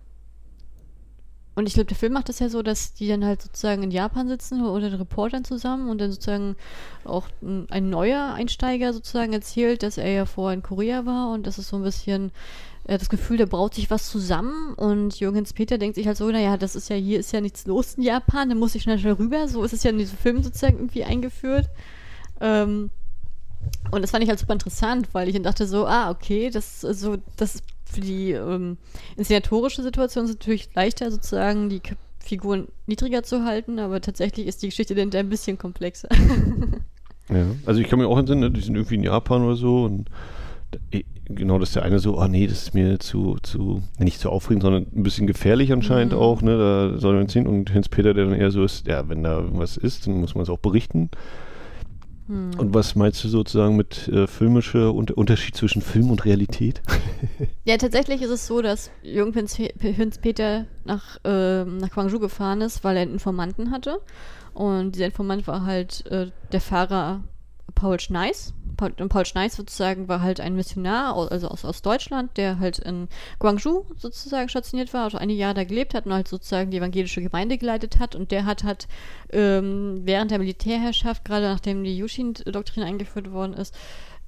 und 1.61 1.67
ich 1.67 1.75
glaube, 1.75 1.89
der 1.89 1.97
Film 1.97 2.15
macht 2.15 2.31
das 2.31 2.39
ja 2.39 2.49
so, 2.49 2.63
dass 2.63 2.95
die 2.95 3.07
dann 3.07 3.23
halt 3.23 3.43
sozusagen 3.43 3.83
in 3.83 3.91
Japan 3.91 4.29
sitzen 4.29 4.65
oder 4.65 4.89
den 4.89 4.99
Reportern 4.99 5.45
zusammen 5.45 5.91
und 5.91 6.01
dann 6.01 6.11
sozusagen 6.11 6.57
auch 7.05 7.29
ein, 7.43 7.91
neuer 7.91 8.33
Einsteiger 8.33 8.95
sozusagen 8.95 9.35
erzählt, 9.35 9.83
dass 9.83 9.99
er 9.99 10.11
ja 10.11 10.25
vorher 10.25 10.55
in 10.55 10.63
Korea 10.63 11.05
war 11.05 11.31
und 11.33 11.47
das 11.47 11.59
ist 11.59 11.69
so 11.69 11.77
ein 11.77 11.83
bisschen 11.83 12.33
das 12.87 13.11
Gefühl, 13.11 13.37
da 13.37 13.45
braut 13.45 13.75
sich 13.75 13.91
was 13.91 14.09
zusammen 14.09 14.73
und 14.73 15.21
Jürgens 15.21 15.53
Peter 15.53 15.77
denkt 15.77 15.97
sich 15.97 16.07
halt 16.07 16.17
so, 16.17 16.31
naja, 16.31 16.57
das 16.57 16.75
ist 16.75 16.89
ja, 16.89 16.97
hier 16.97 17.21
ist 17.21 17.31
ja 17.31 17.43
nichts 17.43 17.67
los 17.67 17.95
in 17.95 18.05
Japan, 18.05 18.49
da 18.49 18.55
muss 18.55 18.75
ich 18.75 18.83
schnell, 18.83 18.99
schnell 18.99 19.13
rüber. 19.13 19.47
So 19.47 19.63
ist 19.63 19.75
es 19.75 19.83
ja 19.83 19.91
in 19.91 19.99
diesem 19.99 20.17
Film 20.17 20.43
sozusagen 20.43 20.79
irgendwie 20.79 21.05
eingeführt. 21.05 21.69
Ähm, 22.41 22.91
und 23.91 24.01
das 24.01 24.13
fand 24.13 24.25
ich 24.25 24.31
halt 24.31 24.39
super 24.39 24.55
interessant, 24.55 25.09
weil 25.13 25.29
ich 25.29 25.35
dann 25.35 25.43
dachte 25.43 25.67
so, 25.67 25.87
ah, 25.87 26.11
okay, 26.11 26.49
das 26.49 26.81
so, 26.81 27.19
das 27.37 27.63
für 27.91 28.01
die 28.01 28.33
ähm, 28.33 28.79
inszenatorische 29.17 29.83
Situation 29.83 30.25
ist 30.25 30.39
natürlich 30.39 30.71
leichter 30.75 31.11
sozusagen 31.11 31.69
die 31.69 31.81
Figuren 32.19 32.69
niedriger 32.87 33.23
zu 33.23 33.45
halten, 33.45 33.79
aber 33.79 34.01
tatsächlich 34.01 34.47
ist 34.47 34.63
die 34.63 34.69
Geschichte 34.69 34.95
dann 34.95 35.13
ein 35.13 35.29
bisschen 35.29 35.59
komplexer. 35.59 36.09
ja, 37.29 37.47
also 37.67 37.81
ich 37.81 37.89
kann 37.89 37.99
mir 37.99 38.07
auch 38.07 38.19
entsinnen, 38.19 38.41
ne, 38.41 38.51
die 38.51 38.61
sind 38.61 38.77
irgendwie 38.77 38.97
in 38.97 39.03
Japan 39.03 39.43
oder 39.43 39.57
so 39.57 39.85
und 39.85 40.11
genau, 41.25 41.59
das 41.59 41.71
ist 41.71 41.77
der 41.77 41.83
eine 41.83 41.99
so, 41.99 42.19
oh 42.19 42.29
nee, 42.29 42.47
das 42.47 42.63
ist 42.63 42.75
mir 42.75 42.99
zu, 42.99 43.39
zu, 43.43 43.83
nicht 43.99 44.21
zu 44.21 44.31
aufregend, 44.31 44.63
sondern 44.63 44.87
ein 44.95 45.03
bisschen 45.03 45.27
gefährlich 45.27 45.73
anscheinend 45.73 46.13
mhm. 46.13 46.19
auch, 46.19 46.43
ne, 46.43 46.59
da 46.59 46.99
soll 46.99 47.15
man 47.15 47.29
ziehen 47.29 47.47
und 47.47 47.73
Hens 47.73 47.89
Peter, 47.89 48.15
der 48.15 48.27
dann 48.27 48.35
eher 48.35 48.51
so 48.51 48.65
ist, 48.65 48.87
ja, 48.87 49.09
wenn 49.09 49.23
da 49.23 49.39
irgendwas 49.39 49.77
ist, 49.77 50.07
dann 50.07 50.21
muss 50.21 50.35
man 50.35 50.43
es 50.43 50.51
auch 50.51 50.59
berichten. 50.59 51.11
Mhm. 52.31 52.59
Und 52.59 52.75
was 52.75 52.95
meinst 52.95 53.23
du 53.25 53.29
sozusagen 53.29 53.77
mit 53.77 54.07
äh, 54.09 54.27
filmischer 54.27 54.95
Unter 54.95 55.19
Unterschied 55.19 55.57
zwischen 55.57 55.83
Film 55.83 56.11
und 56.11 56.25
Realität? 56.25 56.81
ja, 57.65 57.77
tatsächlich 57.77 58.23
ist 58.23 58.31
es 58.31 58.47
so, 58.47 58.63
dass 58.63 58.91
Jürgen 59.03 59.35
Hens 59.35 60.19
Peter 60.19 60.67
nach, 60.85 61.19
äh, 61.25 61.65
nach 61.65 61.91
Guangzhou 61.91 62.21
gefahren 62.21 62.61
ist, 62.61 62.85
weil 62.85 62.97
er 62.97 63.03
einen 63.03 63.15
Informanten 63.15 63.73
hatte. 63.73 64.01
Und 64.55 64.95
dieser 64.95 65.07
Informant 65.07 65.47
war 65.49 65.65
halt 65.65 66.07
äh, 66.07 66.31
der 66.53 66.61
Fahrer 66.61 67.25
Paul 67.75 67.99
Schneiß. 67.99 68.55
Paul, 68.81 68.93
Paul 68.93 69.27
Schneiß 69.27 69.57
sozusagen 69.57 70.09
war 70.09 70.23
halt 70.23 70.41
ein 70.41 70.57
Missionar, 70.57 71.15
also 71.31 71.49
aus, 71.49 71.67
aus 71.67 71.83
Deutschland, 71.83 72.39
der 72.39 72.59
halt 72.59 72.79
in 72.79 73.09
Guangzhou 73.39 73.85
sozusagen 73.99 74.49
stationiert 74.49 74.95
war, 74.95 75.05
also 75.05 75.19
einige 75.19 75.39
Jahre 75.39 75.53
da 75.55 75.65
gelebt 75.65 75.93
hat 75.93 76.07
und 76.07 76.15
halt 76.15 76.29
sozusagen 76.29 76.71
die 76.71 76.79
evangelische 76.79 77.21
Gemeinde 77.21 77.59
geleitet 77.59 77.99
hat. 77.99 78.15
Und 78.15 78.31
der 78.31 78.47
hat 78.47 78.65
halt 78.65 78.89
ähm, 79.33 80.01
während 80.05 80.31
der 80.31 80.39
Militärherrschaft, 80.39 81.27
gerade 81.27 81.45
nachdem 81.45 81.85
die 81.85 81.99
Yushin-Doktrin 81.99 82.83
eingeführt 82.83 83.31
worden 83.33 83.53
ist, 83.53 83.75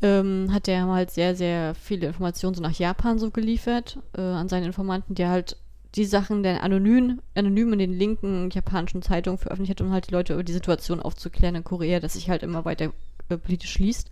ähm, 0.02 0.52
hat 0.52 0.66
der 0.66 0.86
halt 0.86 1.10
sehr, 1.10 1.34
sehr 1.34 1.74
viele 1.74 2.08
Informationen 2.08 2.54
so 2.54 2.60
nach 2.60 2.78
Japan 2.78 3.18
so 3.18 3.30
geliefert 3.30 3.98
äh, 4.18 4.20
an 4.20 4.50
seine 4.50 4.66
Informanten, 4.66 5.14
der 5.14 5.30
halt 5.30 5.56
die 5.94 6.04
Sachen 6.04 6.42
dann 6.42 6.58
anonym, 6.58 7.20
anonym 7.34 7.72
in 7.74 7.78
den 7.78 7.92
linken 7.92 8.50
japanischen 8.50 9.02
Zeitungen 9.02 9.38
veröffentlicht 9.38 9.80
hat, 9.80 9.86
um 9.86 9.92
halt 9.92 10.08
die 10.08 10.12
Leute 10.12 10.34
über 10.34 10.42
die 10.42 10.52
Situation 10.52 11.00
aufzuklären 11.00 11.54
in 11.54 11.64
Korea, 11.64 12.00
dass 12.00 12.14
sich 12.14 12.30
halt 12.30 12.42
immer 12.42 12.64
weiter 12.64 12.92
äh, 13.32 13.38
politisch 13.38 13.78
liest. 13.78 14.10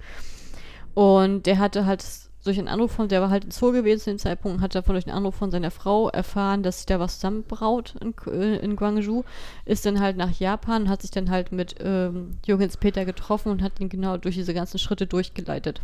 Und 0.95 1.47
der 1.47 1.59
hatte 1.59 1.87
halt 1.87 2.05
durch 2.45 2.59
einen 2.59 2.69
Anruf 2.69 2.93
von, 2.93 3.09
der 3.09 3.21
war 3.21 3.31
halt 3.31 3.45
in 3.45 3.51
Seoul 3.51 3.73
gewesen 3.73 4.01
zu 4.01 4.11
dem 4.11 4.19
Zeitpunkt, 4.19 4.63
hat 4.63 4.75
davon 4.75 4.95
durch 4.95 5.07
einen 5.07 5.17
Anruf 5.17 5.35
von 5.35 5.51
seiner 5.51 5.71
Frau 5.71 6.09
erfahren, 6.09 6.63
dass 6.63 6.79
sich 6.79 6.87
da 6.87 6.99
was 6.99 7.17
zusammenbraut 7.17 7.95
in, 8.01 8.15
äh, 8.33 8.57
in 8.57 8.77
Guangzhou, 8.77 9.25
ist 9.67 9.85
dann 9.85 10.01
halt 10.01 10.17
nach 10.17 10.33
Japan, 10.39 10.89
hat 10.89 11.03
sich 11.03 11.11
dann 11.11 11.31
halt 11.31 11.53
mit 11.53 11.77
ähm, 11.81 12.39
Jürgens 12.47 12.79
Peter 12.79 13.05
getroffen 13.05 13.51
und 13.51 13.63
hat 13.63 13.79
ihn 13.79 13.91
genau 13.91 14.17
durch 14.17 14.37
diese 14.37 14.55
ganzen 14.55 14.79
Schritte 14.79 15.07
durchgeleitet. 15.07 15.83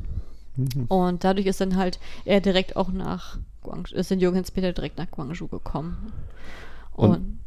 Mhm. 0.56 0.86
Und 0.88 1.24
dadurch 1.24 1.46
ist 1.46 1.60
dann 1.60 1.76
halt 1.76 1.98
er 2.24 2.40
direkt 2.40 2.76
auch 2.76 2.90
nach 2.90 3.38
Guangzhou, 3.62 3.96
ist 3.96 4.10
dann 4.10 4.20
Jürgens 4.20 4.50
Peter 4.50 4.72
direkt 4.72 4.96
nach 4.96 5.10
Guangzhou 5.10 5.48
gekommen. 5.48 6.12
Und, 6.94 7.10
und 7.10 7.38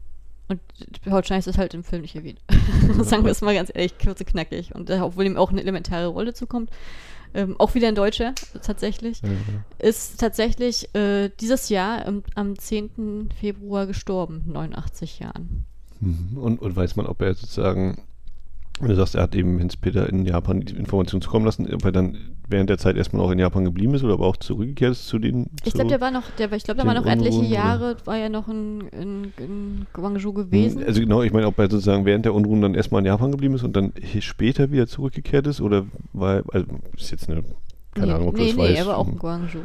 und 0.50 0.60
Paul 1.06 1.24
Scheiß 1.24 1.48
ist 1.48 1.58
halt 1.58 1.74
im 1.74 1.84
Film 1.84 2.02
nicht 2.02 2.16
erwähnt. 2.16 2.42
Sagen 3.02 3.24
wir 3.24 3.32
es 3.32 3.42
mal 3.42 3.54
ganz 3.54 3.72
ehrlich, 3.74 3.98
kurz 3.98 4.20
und 4.20 4.28
knackig. 4.28 4.74
Und 4.76 4.90
äh, 4.90 5.00
obwohl 5.00 5.26
ihm 5.26 5.38
auch 5.38 5.52
eine 5.52 5.62
elementare 5.62 6.08
Rolle 6.08 6.34
zukommt, 6.34 6.72
ähm, 7.34 7.56
auch 7.60 7.76
wieder 7.76 7.88
ein 7.88 7.96
Deutscher 7.96 8.34
tatsächlich, 8.64 9.22
ja. 9.22 9.30
ist 9.78 10.20
tatsächlich 10.20 10.94
äh, 10.96 11.30
dieses 11.40 11.70
Jahr 11.70 12.08
ähm, 12.08 12.24
am 12.34 12.58
10. 12.58 13.30
Februar 13.40 13.86
gestorben, 13.86 14.44
89 14.48 15.20
Jahren. 15.20 15.66
Mhm. 16.00 16.38
Und, 16.38 16.62
und 16.62 16.76
weiß 16.76 16.96
man, 16.96 17.06
ob 17.06 17.22
er 17.22 17.36
sozusagen 17.36 18.02
Du 18.82 18.96
sagst, 18.96 19.16
er 19.16 19.24
hat 19.24 19.36
eben 19.36 19.60
Hans-Peter 19.60 20.08
in 20.08 20.26
Japan 20.26 20.62
die 20.62 20.76
Informationen 20.76 21.22
zukommen 21.22 21.46
lassen, 21.46 21.72
ob 21.74 21.84
er 21.84 21.92
dann 21.92 22.18
während 22.48 22.70
der 22.70 22.78
Zeit 22.78 22.96
erstmal 22.96 23.24
auch 23.24 23.32
in 23.32 23.40
Japan 23.40 23.66
geblieben 23.66 23.94
ist 23.94 24.04
oder 24.04 24.14
aber 24.14 24.26
auch 24.26 24.38
zurückgekehrt 24.38 24.94
ist 24.94 25.08
zu 25.08 25.20
den. 25.20 25.48
Ich 25.66 25.74
glaube, 25.74 25.90
der 25.90 26.02
war 26.02 26.12
noch, 26.12 26.24
der, 26.38 26.52
ich 26.54 26.64
glaube, 26.64 26.78
der 26.78 26.88
war 26.88 26.94
noch 26.94 27.06
etliche 27.06 27.44
Jahre, 27.44 27.98
war 28.06 28.18
ja 28.18 28.30
noch 28.30 28.48
in, 28.48 28.82
in, 28.92 29.34
in 29.38 29.88
Guangzhou 29.94 30.34
gewesen. 30.34 30.84
Also 30.84 31.02
genau, 31.02 31.22
ich 31.24 31.34
meine, 31.34 31.48
ob 31.48 31.60
er 31.60 31.70
sozusagen 31.70 32.06
während 32.06 32.26
der 32.26 32.34
Unruhen 32.34 32.62
dann 32.62 32.74
erstmal 32.74 33.00
in 33.00 33.06
Japan 33.06 33.32
geblieben 33.32 33.56
ist 33.56 33.64
und 33.64 33.76
dann 33.76 33.94
später 34.20 34.72
wieder 34.72 34.88
zurückgekehrt 34.88 35.46
ist 35.48 35.60
oder 35.60 35.86
war, 36.14 36.44
also 36.54 36.66
ist 36.98 37.12
jetzt 37.12 37.30
eine, 37.30 37.44
keine 37.94 38.08
nee, 38.08 38.14
Ahnung, 38.14 38.28
ob 38.30 38.38
nee, 38.38 38.48
das 38.48 38.56
nee, 38.56 38.62
weiß. 38.62 38.70
Nee, 38.72 38.78
er 38.78 38.88
war 38.88 38.98
auch 38.98 39.08
in 39.08 39.20
Guangzhou. 39.20 39.60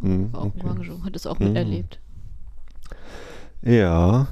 Hm, 0.00 0.28
auch 0.32 0.44
okay. 0.44 0.52
in 0.56 0.62
Guangzhou, 0.62 1.04
hat 1.04 1.16
es 1.16 1.26
auch 1.26 1.38
mhm. 1.38 1.48
miterlebt. 1.48 2.00
Ja. 3.62 4.28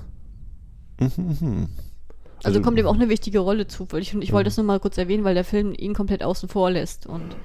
Mhm, 1.00 1.36
mhm. 1.40 1.68
Also, 2.46 2.58
also, 2.58 2.64
kommt 2.64 2.78
ihm 2.78 2.86
auch 2.86 2.94
eine 2.94 3.08
wichtige 3.08 3.40
Rolle 3.40 3.66
zu. 3.66 3.90
Weil 3.90 4.02
ich, 4.02 4.14
ich 4.14 4.32
wollte 4.32 4.48
das 4.48 4.56
nur 4.56 4.66
mal 4.66 4.80
kurz 4.80 4.98
erwähnen, 4.98 5.24
weil 5.24 5.34
der 5.34 5.44
Film 5.44 5.74
ihn 5.76 5.94
komplett 5.94 6.22
außen 6.22 6.48
vor 6.48 6.70
lässt. 6.70 7.06
Und, 7.06 7.36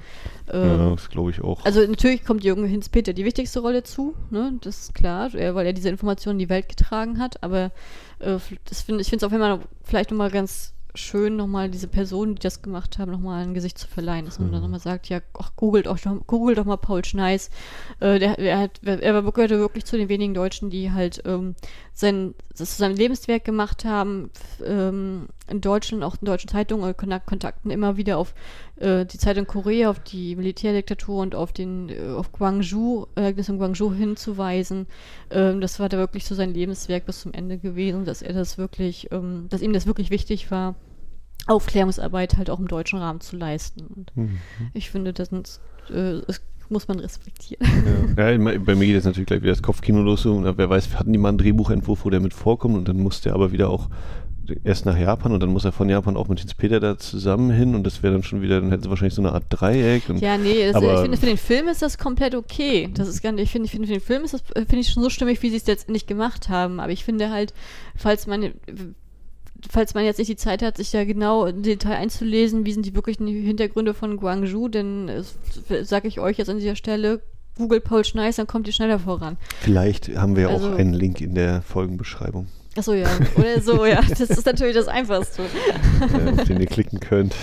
äh, 0.48 0.66
ja, 0.66 0.90
das 0.90 1.10
glaube 1.10 1.30
ich 1.30 1.42
auch. 1.42 1.64
Also 1.64 1.80
natürlich 1.80 2.24
kommt 2.24 2.44
Jürgen 2.44 2.64
Hinz-Peter 2.64 3.12
die 3.12 3.24
wichtigste 3.24 3.60
Rolle 3.60 3.82
zu, 3.82 4.14
ne? 4.30 4.54
das 4.60 4.80
ist 4.80 4.94
klar, 4.94 5.32
weil 5.32 5.66
er 5.66 5.72
diese 5.72 5.88
Informationen 5.88 6.38
in 6.38 6.46
die 6.46 6.50
Welt 6.50 6.68
getragen 6.68 7.18
hat. 7.18 7.42
Aber 7.42 7.72
äh, 8.20 8.38
das 8.68 8.82
find, 8.82 9.00
ich 9.00 9.08
finde 9.08 9.26
es 9.26 9.30
auch 9.30 9.34
immer 9.34 9.60
vielleicht 9.84 10.10
nochmal 10.10 10.30
ganz 10.30 10.72
schön, 10.94 11.36
nochmal 11.36 11.70
diese 11.70 11.88
Personen, 11.88 12.34
die 12.34 12.42
das 12.42 12.62
gemacht 12.62 12.98
haben, 12.98 13.10
nochmal 13.10 13.42
ein 13.42 13.54
Gesicht 13.54 13.78
zu 13.78 13.88
verleihen. 13.88 14.26
Dass 14.26 14.38
man 14.38 14.48
mhm. 14.48 14.52
dann 14.52 14.62
nochmal 14.62 14.80
sagt, 14.80 15.08
ja, 15.08 15.20
ach, 15.38 15.52
googelt, 15.56 15.88
auch, 15.88 15.98
googelt 16.26 16.58
doch 16.58 16.64
mal 16.64 16.76
Paul 16.76 17.04
Schneiß. 17.04 17.50
Äh, 18.00 18.18
der, 18.18 18.38
er, 18.38 18.58
hat, 18.58 18.80
er 18.82 19.22
gehörte 19.22 19.58
wirklich 19.58 19.84
zu 19.84 19.96
den 19.96 20.08
wenigen 20.08 20.34
Deutschen, 20.34 20.70
die 20.70 20.92
halt 20.92 21.22
ähm, 21.24 21.54
sein, 21.94 22.34
das 22.56 22.76
sein 22.76 22.94
Lebenswerk 22.94 23.44
gemacht 23.44 23.84
haben, 23.84 24.30
ähm, 24.64 25.28
in 25.48 25.60
Deutschland, 25.60 26.04
auch 26.04 26.16
in 26.20 26.26
deutschen 26.26 26.48
Zeitungen 26.48 26.84
oder 26.84 27.20
Kontakten 27.20 27.70
immer 27.70 27.96
wieder 27.96 28.18
auf 28.18 28.34
äh, 28.76 29.06
die 29.06 29.18
Zeitung 29.18 29.46
Korea, 29.46 29.90
auf 29.90 30.00
die 30.00 30.36
Militärdiktatur 30.36 31.20
und 31.20 31.34
auf 31.34 31.52
den, 31.52 31.88
äh, 31.88 32.10
auf 32.10 32.32
Guangzhou, 32.32 33.06
Ereignis 33.14 33.48
in 33.48 33.58
Guangzhou 33.58 33.92
hinzuweisen. 33.92 34.86
Ähm, 35.30 35.60
das 35.60 35.80
war 35.80 35.88
da 35.88 35.96
wirklich 35.98 36.26
so 36.26 36.34
sein 36.34 36.54
Lebenswerk 36.54 37.06
bis 37.06 37.20
zum 37.20 37.32
Ende 37.32 37.58
gewesen, 37.58 38.04
dass 38.04 38.22
er 38.22 38.32
das 38.32 38.58
wirklich, 38.58 39.10
ähm, 39.12 39.46
dass 39.48 39.62
ihm 39.62 39.72
das 39.72 39.86
wirklich 39.86 40.10
wichtig 40.10 40.50
war, 40.50 40.74
Aufklärungsarbeit 41.46 42.36
halt 42.36 42.50
auch 42.50 42.60
im 42.60 42.68
deutschen 42.68 42.98
Rahmen 42.98 43.20
zu 43.20 43.36
leisten. 43.36 43.86
Und 43.86 44.16
mhm. 44.16 44.38
ich 44.74 44.90
finde, 44.90 45.12
das 45.12 45.28
sind, 45.30 45.60
äh, 45.90 46.20
es 46.28 46.40
muss 46.72 46.88
man 46.88 46.98
respektieren. 46.98 47.66
Ja. 48.16 48.30
ja. 48.30 48.38
bei 48.38 48.74
mir 48.74 48.86
geht 48.86 48.94
jetzt 48.94 49.04
natürlich 49.04 49.26
gleich 49.26 49.42
wieder 49.42 49.52
das 49.52 49.62
Kopfkino 49.62 50.02
los. 50.02 50.26
Und 50.26 50.44
wer 50.56 50.70
weiß, 50.70 50.98
hatten 50.98 51.12
die 51.12 51.18
mal 51.18 51.30
einen 51.30 51.38
Drehbuchentwurf, 51.38 52.04
wo 52.04 52.10
der 52.10 52.20
mit 52.20 52.34
vorkommt 52.34 52.76
und 52.76 52.88
dann 52.88 52.96
musste 52.96 53.30
er 53.30 53.34
aber 53.34 53.52
wieder 53.52 53.70
auch 53.70 53.88
erst 54.64 54.86
nach 54.86 54.98
Japan 54.98 55.32
und 55.32 55.40
dann 55.40 55.50
muss 55.50 55.64
er 55.64 55.72
von 55.72 55.88
Japan 55.88 56.16
auch 56.16 56.28
mit 56.28 56.40
Hans 56.40 56.54
Peter 56.54 56.80
da 56.80 56.98
zusammen 56.98 57.50
hin 57.50 57.74
und 57.74 57.84
das 57.84 58.02
wäre 58.02 58.12
dann 58.12 58.22
schon 58.22 58.42
wieder, 58.42 58.60
dann 58.60 58.70
hätten 58.70 58.82
sie 58.82 58.90
wahrscheinlich 58.90 59.14
so 59.14 59.22
eine 59.22 59.32
Art 59.32 59.44
Dreieck. 59.48 60.08
Und, 60.08 60.20
Ja, 60.20 60.36
nee, 60.36 60.66
das, 60.66 60.74
aber- 60.76 60.94
ich 60.94 61.00
finde, 61.00 61.16
für 61.16 61.26
den 61.26 61.36
Film 61.36 61.68
ist 61.68 61.82
das 61.82 61.98
komplett 61.98 62.34
okay. 62.34 62.90
Das 62.92 63.08
ist 63.08 63.22
gar 63.22 63.32
nicht, 63.32 63.44
ich 63.44 63.50
finde, 63.50 63.66
ich 63.66 63.72
finde, 63.72 63.86
für 63.86 63.94
den 63.94 64.02
Film 64.02 64.24
ist 64.24 64.34
das, 64.34 64.42
äh, 64.54 64.60
finde 64.60 64.80
ich 64.80 64.88
schon 64.88 65.02
so 65.02 65.10
stimmig, 65.10 65.42
wie 65.42 65.50
sie 65.50 65.56
es 65.56 65.66
letztendlich 65.66 66.06
gemacht 66.06 66.48
haben. 66.48 66.80
Aber 66.80 66.92
ich 66.92 67.04
finde 67.04 67.30
halt, 67.30 67.54
falls 67.96 68.26
man, 68.26 68.52
falls 69.70 69.94
man 69.94 70.04
jetzt 70.04 70.18
nicht 70.18 70.28
die 70.30 70.36
Zeit 70.36 70.62
hat, 70.62 70.76
sich 70.76 70.90
da 70.90 71.04
genau 71.04 71.46
im 71.46 71.62
Detail 71.62 71.96
einzulesen, 71.96 72.64
wie 72.66 72.72
sind 72.72 72.86
die 72.86 72.94
wirklichen 72.94 73.26
Hintergründe 73.26 73.94
von 73.94 74.16
Guangzhou, 74.16 74.68
dann 74.68 75.10
sage 75.82 76.08
ich 76.08 76.20
euch 76.20 76.38
jetzt 76.38 76.48
an 76.50 76.58
dieser 76.58 76.76
Stelle, 76.76 77.20
Google 77.56 77.80
Paul 77.80 78.04
Schneis, 78.04 78.36
dann 78.36 78.46
kommt 78.46 78.66
ihr 78.66 78.72
schneller 78.72 78.98
voran. 78.98 79.36
Vielleicht 79.60 80.16
haben 80.16 80.36
wir 80.36 80.44
ja 80.44 80.48
Also- 80.48 80.70
auch 80.70 80.76
einen 80.78 80.94
Link 80.94 81.20
in 81.20 81.34
der 81.34 81.62
Folgenbeschreibung, 81.62 82.46
Achso, 82.74 82.94
ja. 82.94 83.06
Oder 83.36 83.60
so, 83.60 83.84
ja. 83.84 84.00
Das 84.08 84.20
ist 84.20 84.46
natürlich 84.46 84.74
das 84.74 84.88
Einfachste. 84.88 85.42
äh, 85.42 86.30
auf 86.40 86.44
den 86.44 86.58
ihr 86.58 86.66
klicken 86.66 87.00
könnt. 87.00 87.34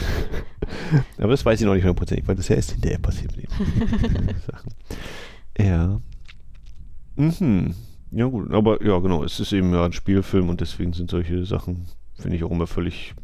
Aber 1.19 1.27
das 1.29 1.45
weiß 1.45 1.59
ich 1.61 1.67
noch 1.67 1.75
nicht 1.75 1.83
hundertprozentig, 1.83 2.27
weil 2.27 2.35
das 2.35 2.47
ja 2.47 2.55
erst 2.55 2.71
hinterher 2.71 2.97
passiert 2.97 3.37
mit 3.37 3.45
den 3.45 4.35
Sachen. 4.51 4.71
Ja. 5.59 6.01
Mhm. 7.15 7.75
Ja 8.11 8.25
gut, 8.25 8.51
aber 8.51 8.83
ja 8.83 8.97
genau, 8.97 9.23
es 9.23 9.39
ist 9.39 9.53
eben 9.53 9.71
ja 9.71 9.85
ein 9.85 9.93
Spielfilm 9.93 10.49
und 10.49 10.61
deswegen 10.61 10.93
sind 10.93 11.11
solche 11.11 11.45
Sachen, 11.45 11.85
finde 12.19 12.37
ich 12.37 12.43
auch 12.43 12.51
immer 12.51 12.67
völlig 12.67 13.15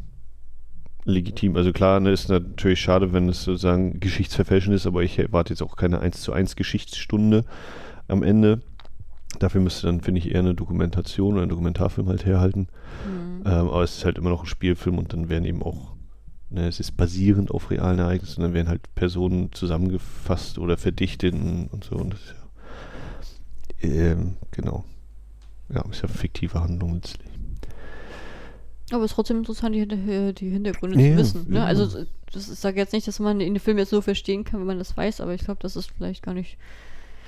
legitim. 1.06 1.56
Also 1.56 1.72
klar, 1.72 2.00
ne, 2.00 2.12
ist 2.12 2.30
natürlich 2.30 2.82
schade, 2.82 3.14
wenn 3.14 3.30
es 3.30 3.44
sozusagen 3.44 4.00
Geschichtsverfälschen 4.00 4.74
ist, 4.74 4.88
aber 4.88 5.04
ich 5.04 5.18
erwarte 5.20 5.54
jetzt 5.54 5.62
auch 5.62 5.76
keine 5.76 6.00
1 6.00 6.22
zu 6.22 6.34
1 6.34 6.56
Geschichtsstunde 6.56 7.46
am 8.08 8.24
Ende. 8.24 8.62
Dafür 9.40 9.62
müsste 9.62 9.88
dann, 9.88 10.02
finde 10.02 10.20
ich, 10.20 10.32
eher 10.32 10.40
eine 10.40 10.56
Dokumentation 10.56 11.34
oder 11.34 11.44
ein 11.44 11.50
Dokumentarfilm 11.50 12.08
halt 12.08 12.26
herhalten. 12.26 12.68
Hm. 13.06 13.44
Ähm, 13.46 13.68
aber 13.70 13.84
es 13.84 13.98
ist 13.98 14.06
halt 14.06 14.18
immer 14.18 14.30
noch 14.30 14.44
ein 14.44 14.48
Spielfilm 14.48 14.98
und 14.98 15.14
dann 15.14 15.30
werden 15.30 15.46
eben 15.46 15.62
auch, 15.62 15.94
ne, 16.50 16.68
es 16.68 16.80
ist 16.80 16.98
basierend 16.98 17.52
auf 17.52 17.70
realen 17.70 18.00
Ereignissen, 18.00 18.42
dann 18.42 18.54
werden 18.54 18.70
halt 18.70 18.82
Personen 18.96 19.52
zusammengefasst 19.52 20.58
oder 20.58 20.78
verdichtet 20.78 21.34
und 21.34 21.68
und 21.68 21.84
so. 21.84 21.96
Und 21.96 22.14
das 22.14 22.22
ist 22.22 22.36
ja, 23.82 23.90
ähm, 23.90 24.38
genau. 24.52 24.86
Ja, 25.70 25.84
ist 25.90 26.02
ja 26.02 26.08
fiktive 26.08 26.62
Handlung 26.62 26.96
letztlich. 26.96 27.35
Aber 28.96 29.06
es 29.06 29.12
ist 29.12 29.16
trotzdem 29.16 29.38
interessant, 29.38 29.76
die, 29.76 29.80
Hinter- 29.80 30.34
die 30.34 30.50
Hintergründe 30.50 31.00
Ja, 31.02 31.12
zu 31.12 31.18
wissen. 31.18 31.46
Ne? 31.50 31.58
ja. 31.60 31.66
Also, 31.66 31.86
das, 32.32 32.50
ich 32.50 32.60
sage 32.60 32.78
jetzt 32.80 32.94
nicht, 32.94 33.08
dass 33.08 33.20
man 33.20 33.40
den 33.40 33.60
Film 33.60 33.78
jetzt 33.78 33.90
so 33.92 34.02
verstehen 34.02 34.44
kann, 34.44 34.60
wenn 34.60 34.68
man 34.68 34.80
das 34.80 34.96
weiß, 34.98 35.22
aber 35.22 35.34
ich 35.34 35.44
glaube, 35.44 35.60
das 35.62 35.76
ist 35.76 35.92
vielleicht 35.98 36.24
gar 36.24 36.34
nicht. 36.34 36.58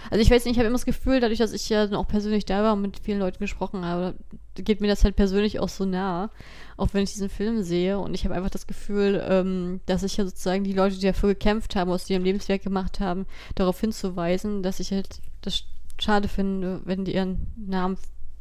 Also, 0.10 0.22
ich 0.22 0.30
weiß 0.30 0.46
nicht, 0.46 0.54
ich 0.54 0.58
habe 0.60 0.68
immer 0.68 0.76
das 0.78 0.86
Gefühl, 0.86 1.20
dadurch, 1.20 1.40
dass 1.40 1.54
ich 1.54 1.68
ja 1.70 1.92
auch 1.92 2.08
persönlich 2.08 2.46
da 2.46 2.64
war 2.64 2.74
und 2.74 2.82
mit 2.82 3.00
vielen 3.00 3.20
Leuten 3.20 3.40
gesprochen 3.40 3.84
habe, 3.86 4.14
geht 4.56 4.80
mir 4.82 4.88
das 4.88 5.04
halt 5.04 5.16
persönlich 5.16 5.60
auch 5.60 5.70
so 5.70 5.86
nah, 5.86 6.30
auch 6.78 6.90
wenn 6.94 7.04
ich 7.04 7.12
diesen 7.12 7.30
Film 7.30 7.62
sehe. 7.64 8.00
Und 8.00 8.14
ich 8.14 8.24
habe 8.26 8.36
einfach 8.36 8.50
das 8.50 8.68
Gefühl, 8.68 9.24
ähm, 9.28 9.82
dass 9.86 10.04
ich 10.04 10.18
ja 10.18 10.26
sozusagen 10.26 10.64
die 10.64 10.74
Leute, 10.74 10.96
die 10.98 11.06
dafür 11.06 11.30
gekämpft 11.30 11.76
haben, 11.76 11.92
aus 11.92 12.10
ihrem 12.10 12.24
Lebenswerk 12.24 12.64
gemacht 12.64 13.00
haben, 13.00 13.26
darauf 13.56 13.80
hinzuweisen, 13.82 14.64
dass 14.64 14.80
ich 14.80 14.92
halt 14.92 15.20
das 15.42 15.64
schade 16.00 16.28
finde, 16.28 16.82
wenn 16.86 17.06
die 17.06 17.16
ihren 17.16 17.48
Namen 17.58 17.98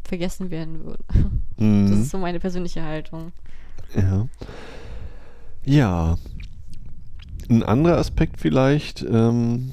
vergessen 0.08 0.50
werden 0.50 0.84
würden. 0.84 1.04
Das 1.56 1.64
Mhm. 1.66 2.02
ist 2.02 2.10
so 2.10 2.18
meine 2.18 2.40
persönliche 2.40 2.82
Haltung. 2.82 3.32
Ja. 3.94 4.28
Ja. 5.64 6.16
Ein 7.48 7.62
anderer 7.62 7.98
Aspekt 7.98 8.40
vielleicht, 8.40 9.02
ähm, 9.08 9.72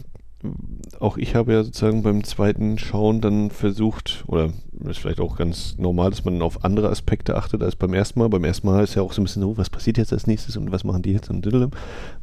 auch 0.99 1.17
ich 1.17 1.35
habe 1.35 1.53
ja 1.53 1.63
sozusagen 1.63 2.03
beim 2.03 2.23
zweiten 2.23 2.77
Schauen 2.77 3.21
dann 3.21 3.49
versucht, 3.49 4.23
oder 4.27 4.51
ist 4.85 4.99
vielleicht 4.99 5.21
auch 5.21 5.37
ganz 5.37 5.77
normal, 5.77 6.09
dass 6.09 6.25
man 6.25 6.41
auf 6.41 6.63
andere 6.65 6.89
Aspekte 6.89 7.35
achtet 7.37 7.63
als 7.63 7.75
beim 7.75 7.93
ersten 7.93 8.19
Mal. 8.19 8.27
Beim 8.29 8.43
ersten 8.43 8.67
Mal 8.67 8.83
ist 8.83 8.95
ja 8.95 9.01
auch 9.01 9.13
so 9.13 9.21
ein 9.21 9.23
bisschen 9.23 9.41
so, 9.41 9.57
was 9.57 9.69
passiert 9.69 9.97
jetzt 9.97 10.11
als 10.13 10.27
nächstes 10.27 10.57
und 10.57 10.71
was 10.71 10.83
machen 10.83 11.01
die 11.01 11.13
jetzt 11.13 11.29
und 11.29 11.43
diddle. 11.45 11.69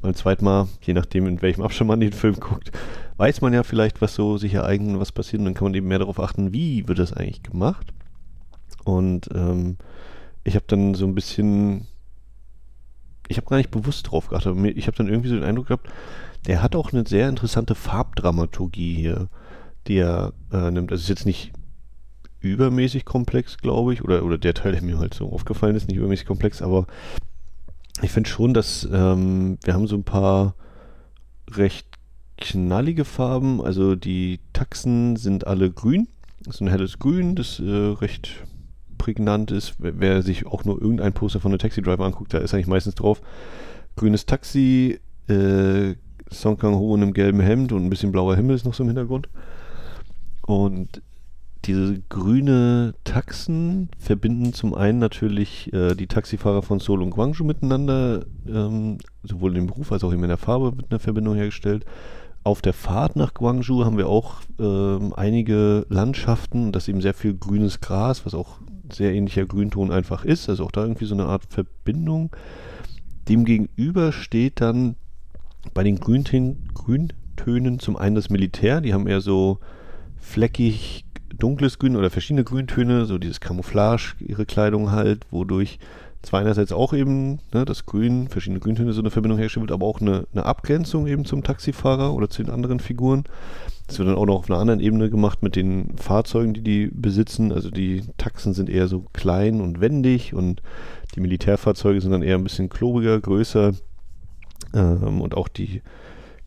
Beim 0.02 0.14
zweiten 0.14 0.44
Mal, 0.44 0.68
je 0.82 0.92
nachdem 0.94 1.26
in 1.26 1.40
welchem 1.42 1.62
Abstand 1.62 1.88
man 1.88 2.00
den 2.00 2.12
Film 2.12 2.38
guckt, 2.38 2.70
weiß 3.16 3.40
man 3.40 3.52
ja 3.54 3.62
vielleicht, 3.62 4.00
was 4.02 4.14
so 4.14 4.36
sich 4.36 4.54
ereignet 4.54 4.94
und 4.94 5.00
was 5.00 5.12
passiert 5.12 5.40
und 5.40 5.46
dann 5.46 5.54
kann 5.54 5.64
man 5.64 5.74
eben 5.74 5.88
mehr 5.88 5.98
darauf 5.98 6.20
achten, 6.20 6.52
wie 6.52 6.86
wird 6.86 6.98
das 6.98 7.12
eigentlich 7.12 7.42
gemacht. 7.42 7.92
Und 8.96 9.28
ähm, 9.34 9.76
ich 10.44 10.54
habe 10.54 10.64
dann 10.68 10.94
so 10.94 11.06
ein 11.06 11.14
bisschen, 11.14 11.86
ich 13.28 13.36
habe 13.36 13.46
gar 13.46 13.56
nicht 13.56 13.70
bewusst 13.70 14.10
drauf 14.10 14.28
geachtet, 14.28 14.52
aber 14.52 14.64
ich 14.64 14.86
habe 14.86 14.96
dann 14.96 15.08
irgendwie 15.08 15.28
so 15.28 15.34
den 15.34 15.44
Eindruck 15.44 15.68
gehabt, 15.68 15.88
der 16.46 16.62
hat 16.62 16.74
auch 16.74 16.92
eine 16.92 17.06
sehr 17.06 17.28
interessante 17.28 17.74
Farbdramaturgie 17.74 18.94
hier, 18.94 19.28
die 19.86 19.98
er 19.98 20.32
äh, 20.52 20.70
nimmt. 20.70 20.90
Also 20.90 21.02
ist 21.02 21.08
jetzt 21.08 21.26
nicht 21.26 21.52
übermäßig 22.40 23.04
komplex, 23.04 23.58
glaube 23.58 23.92
ich, 23.92 24.02
oder, 24.02 24.24
oder 24.24 24.38
der 24.38 24.54
Teil, 24.54 24.72
der 24.72 24.82
mir 24.82 24.98
halt 24.98 25.14
so 25.14 25.30
aufgefallen 25.30 25.76
ist, 25.76 25.88
nicht 25.88 25.98
übermäßig 25.98 26.26
komplex, 26.26 26.62
aber 26.62 26.86
ich 28.02 28.10
finde 28.10 28.30
schon, 28.30 28.54
dass 28.54 28.88
ähm, 28.90 29.58
wir 29.62 29.74
haben 29.74 29.86
so 29.86 29.96
ein 29.96 30.04
paar 30.04 30.54
recht 31.50 31.86
knallige 32.38 33.04
Farben, 33.04 33.60
also 33.60 33.94
die 33.94 34.40
Taxen 34.54 35.16
sind 35.16 35.46
alle 35.46 35.70
grün, 35.70 36.08
das 36.42 36.56
ist 36.56 36.60
ein 36.62 36.68
helles 36.68 36.98
Grün, 36.98 37.36
das 37.36 37.60
äh, 37.60 37.64
recht 37.64 38.46
prägnant 39.00 39.50
ist. 39.50 39.74
Wer, 39.78 40.22
sich 40.22 40.46
auch 40.46 40.64
nur 40.64 40.80
irgendein 40.80 41.12
Poster 41.12 41.40
von 41.40 41.50
der 41.50 41.58
Taxi 41.58 41.82
Driver 41.82 42.04
anguckt, 42.04 42.34
da 42.34 42.38
ist 42.38 42.54
eigentlich 42.54 42.66
meistens 42.66 42.94
drauf 42.94 43.20
grünes 43.96 44.26
Taxi, 44.26 44.98
äh, 45.28 45.94
Song 46.32 46.56
Kang 46.56 46.74
Ho 46.74 46.94
in 46.94 47.02
einem 47.02 47.12
gelben 47.12 47.40
Hemd 47.40 47.72
und 47.72 47.84
ein 47.84 47.90
bisschen 47.90 48.12
blauer 48.12 48.36
Himmel 48.36 48.56
ist 48.56 48.64
noch 48.64 48.74
so 48.74 48.82
im 48.82 48.88
Hintergrund. 48.88 49.28
Und 50.46 51.02
diese 51.66 52.00
grüne 52.08 52.94
Taxen 53.04 53.90
verbinden 53.98 54.54
zum 54.54 54.74
einen 54.74 54.98
natürlich 54.98 55.72
äh, 55.74 55.94
die 55.94 56.06
Taxifahrer 56.06 56.62
von 56.62 56.80
Seoul 56.80 57.02
und 57.02 57.10
Guangzhou 57.10 57.44
miteinander, 57.44 58.24
ähm, 58.48 58.98
sowohl 59.22 59.56
im 59.56 59.66
Beruf 59.66 59.92
als 59.92 60.02
auch 60.02 60.12
eben 60.12 60.22
in 60.22 60.28
der 60.28 60.38
Farbe 60.38 60.76
wird 60.76 60.90
eine 60.90 60.98
Verbindung 60.98 61.34
hergestellt. 61.34 61.84
Auf 62.42 62.62
der 62.62 62.72
Fahrt 62.72 63.16
nach 63.16 63.34
Guangzhou 63.34 63.84
haben 63.84 63.98
wir 63.98 64.08
auch 64.08 64.36
ähm, 64.58 65.12
einige 65.14 65.84
Landschaften, 65.90 66.72
das 66.72 66.88
eben 66.88 67.02
sehr 67.02 67.12
viel 67.12 67.34
grünes 67.34 67.80
Gras, 67.80 68.24
was 68.24 68.32
auch 68.32 68.60
sehr 68.90 69.12
ähnlicher 69.12 69.46
Grünton 69.46 69.90
einfach 69.90 70.24
ist, 70.24 70.48
also 70.48 70.64
auch 70.64 70.70
da 70.70 70.82
irgendwie 70.82 71.06
so 71.06 71.14
eine 71.14 71.26
Art 71.26 71.44
Verbindung. 71.48 72.34
Demgegenüber 73.28 74.12
steht 74.12 74.60
dann 74.60 74.96
bei 75.74 75.84
den 75.84 76.00
Grüntönen, 76.00 76.68
Grüntönen 76.74 77.78
zum 77.78 77.96
einen 77.96 78.14
das 78.14 78.30
Militär, 78.30 78.80
die 78.80 78.94
haben 78.94 79.06
eher 79.06 79.20
so 79.20 79.58
fleckig 80.18 81.04
dunkles 81.36 81.78
Grün 81.78 81.96
oder 81.96 82.10
verschiedene 82.10 82.44
Grüntöne, 82.44 83.06
so 83.06 83.18
dieses 83.18 83.40
Camouflage, 83.40 84.14
ihre 84.20 84.46
Kleidung 84.46 84.90
halt, 84.90 85.26
wodurch 85.30 85.78
zwar 86.22 86.40
einerseits 86.40 86.72
auch 86.72 86.92
eben 86.92 87.38
ne, 87.52 87.64
das 87.64 87.86
Grün, 87.86 88.28
verschiedene 88.28 88.60
Grüntöne 88.60 88.92
so 88.92 89.00
eine 89.00 89.10
Verbindung 89.10 89.38
hergestellt 89.38 89.62
wird, 89.62 89.72
aber 89.72 89.86
auch 89.86 90.00
eine, 90.00 90.26
eine 90.32 90.44
Abgrenzung 90.44 91.06
eben 91.06 91.24
zum 91.24 91.42
Taxifahrer 91.42 92.12
oder 92.14 92.28
zu 92.28 92.42
den 92.42 92.52
anderen 92.52 92.80
Figuren. 92.80 93.24
Das 93.86 93.98
wird 93.98 94.08
dann 94.08 94.16
auch 94.16 94.26
noch 94.26 94.36
auf 94.36 94.50
einer 94.50 94.60
anderen 94.60 94.80
Ebene 94.80 95.10
gemacht 95.10 95.42
mit 95.42 95.56
den 95.56 95.96
Fahrzeugen, 95.96 96.54
die 96.54 96.62
die 96.62 96.86
besitzen. 96.92 97.52
Also 97.52 97.70
die 97.70 98.04
Taxen 98.18 98.52
sind 98.52 98.68
eher 98.68 98.86
so 98.86 99.04
klein 99.12 99.60
und 99.60 99.80
wendig 99.80 100.34
und 100.34 100.62
die 101.14 101.20
Militärfahrzeuge 101.20 102.00
sind 102.00 102.12
dann 102.12 102.22
eher 102.22 102.36
ein 102.36 102.44
bisschen 102.44 102.68
klobiger, 102.68 103.18
größer. 103.18 103.72
Ähm, 104.74 105.20
und 105.20 105.34
auch 105.34 105.48
die 105.48 105.82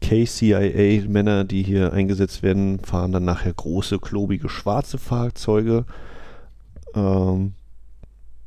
KCIA-Männer, 0.02 1.44
die 1.46 1.64
hier 1.64 1.94
eingesetzt 1.94 2.44
werden, 2.44 2.80
fahren 2.80 3.12
dann 3.12 3.26
nachher 3.26 3.54
große, 3.54 4.00
klobige, 4.00 4.50
schwarze 4.50 4.98
Fahrzeuge. 4.98 5.86
Ähm, 6.94 7.54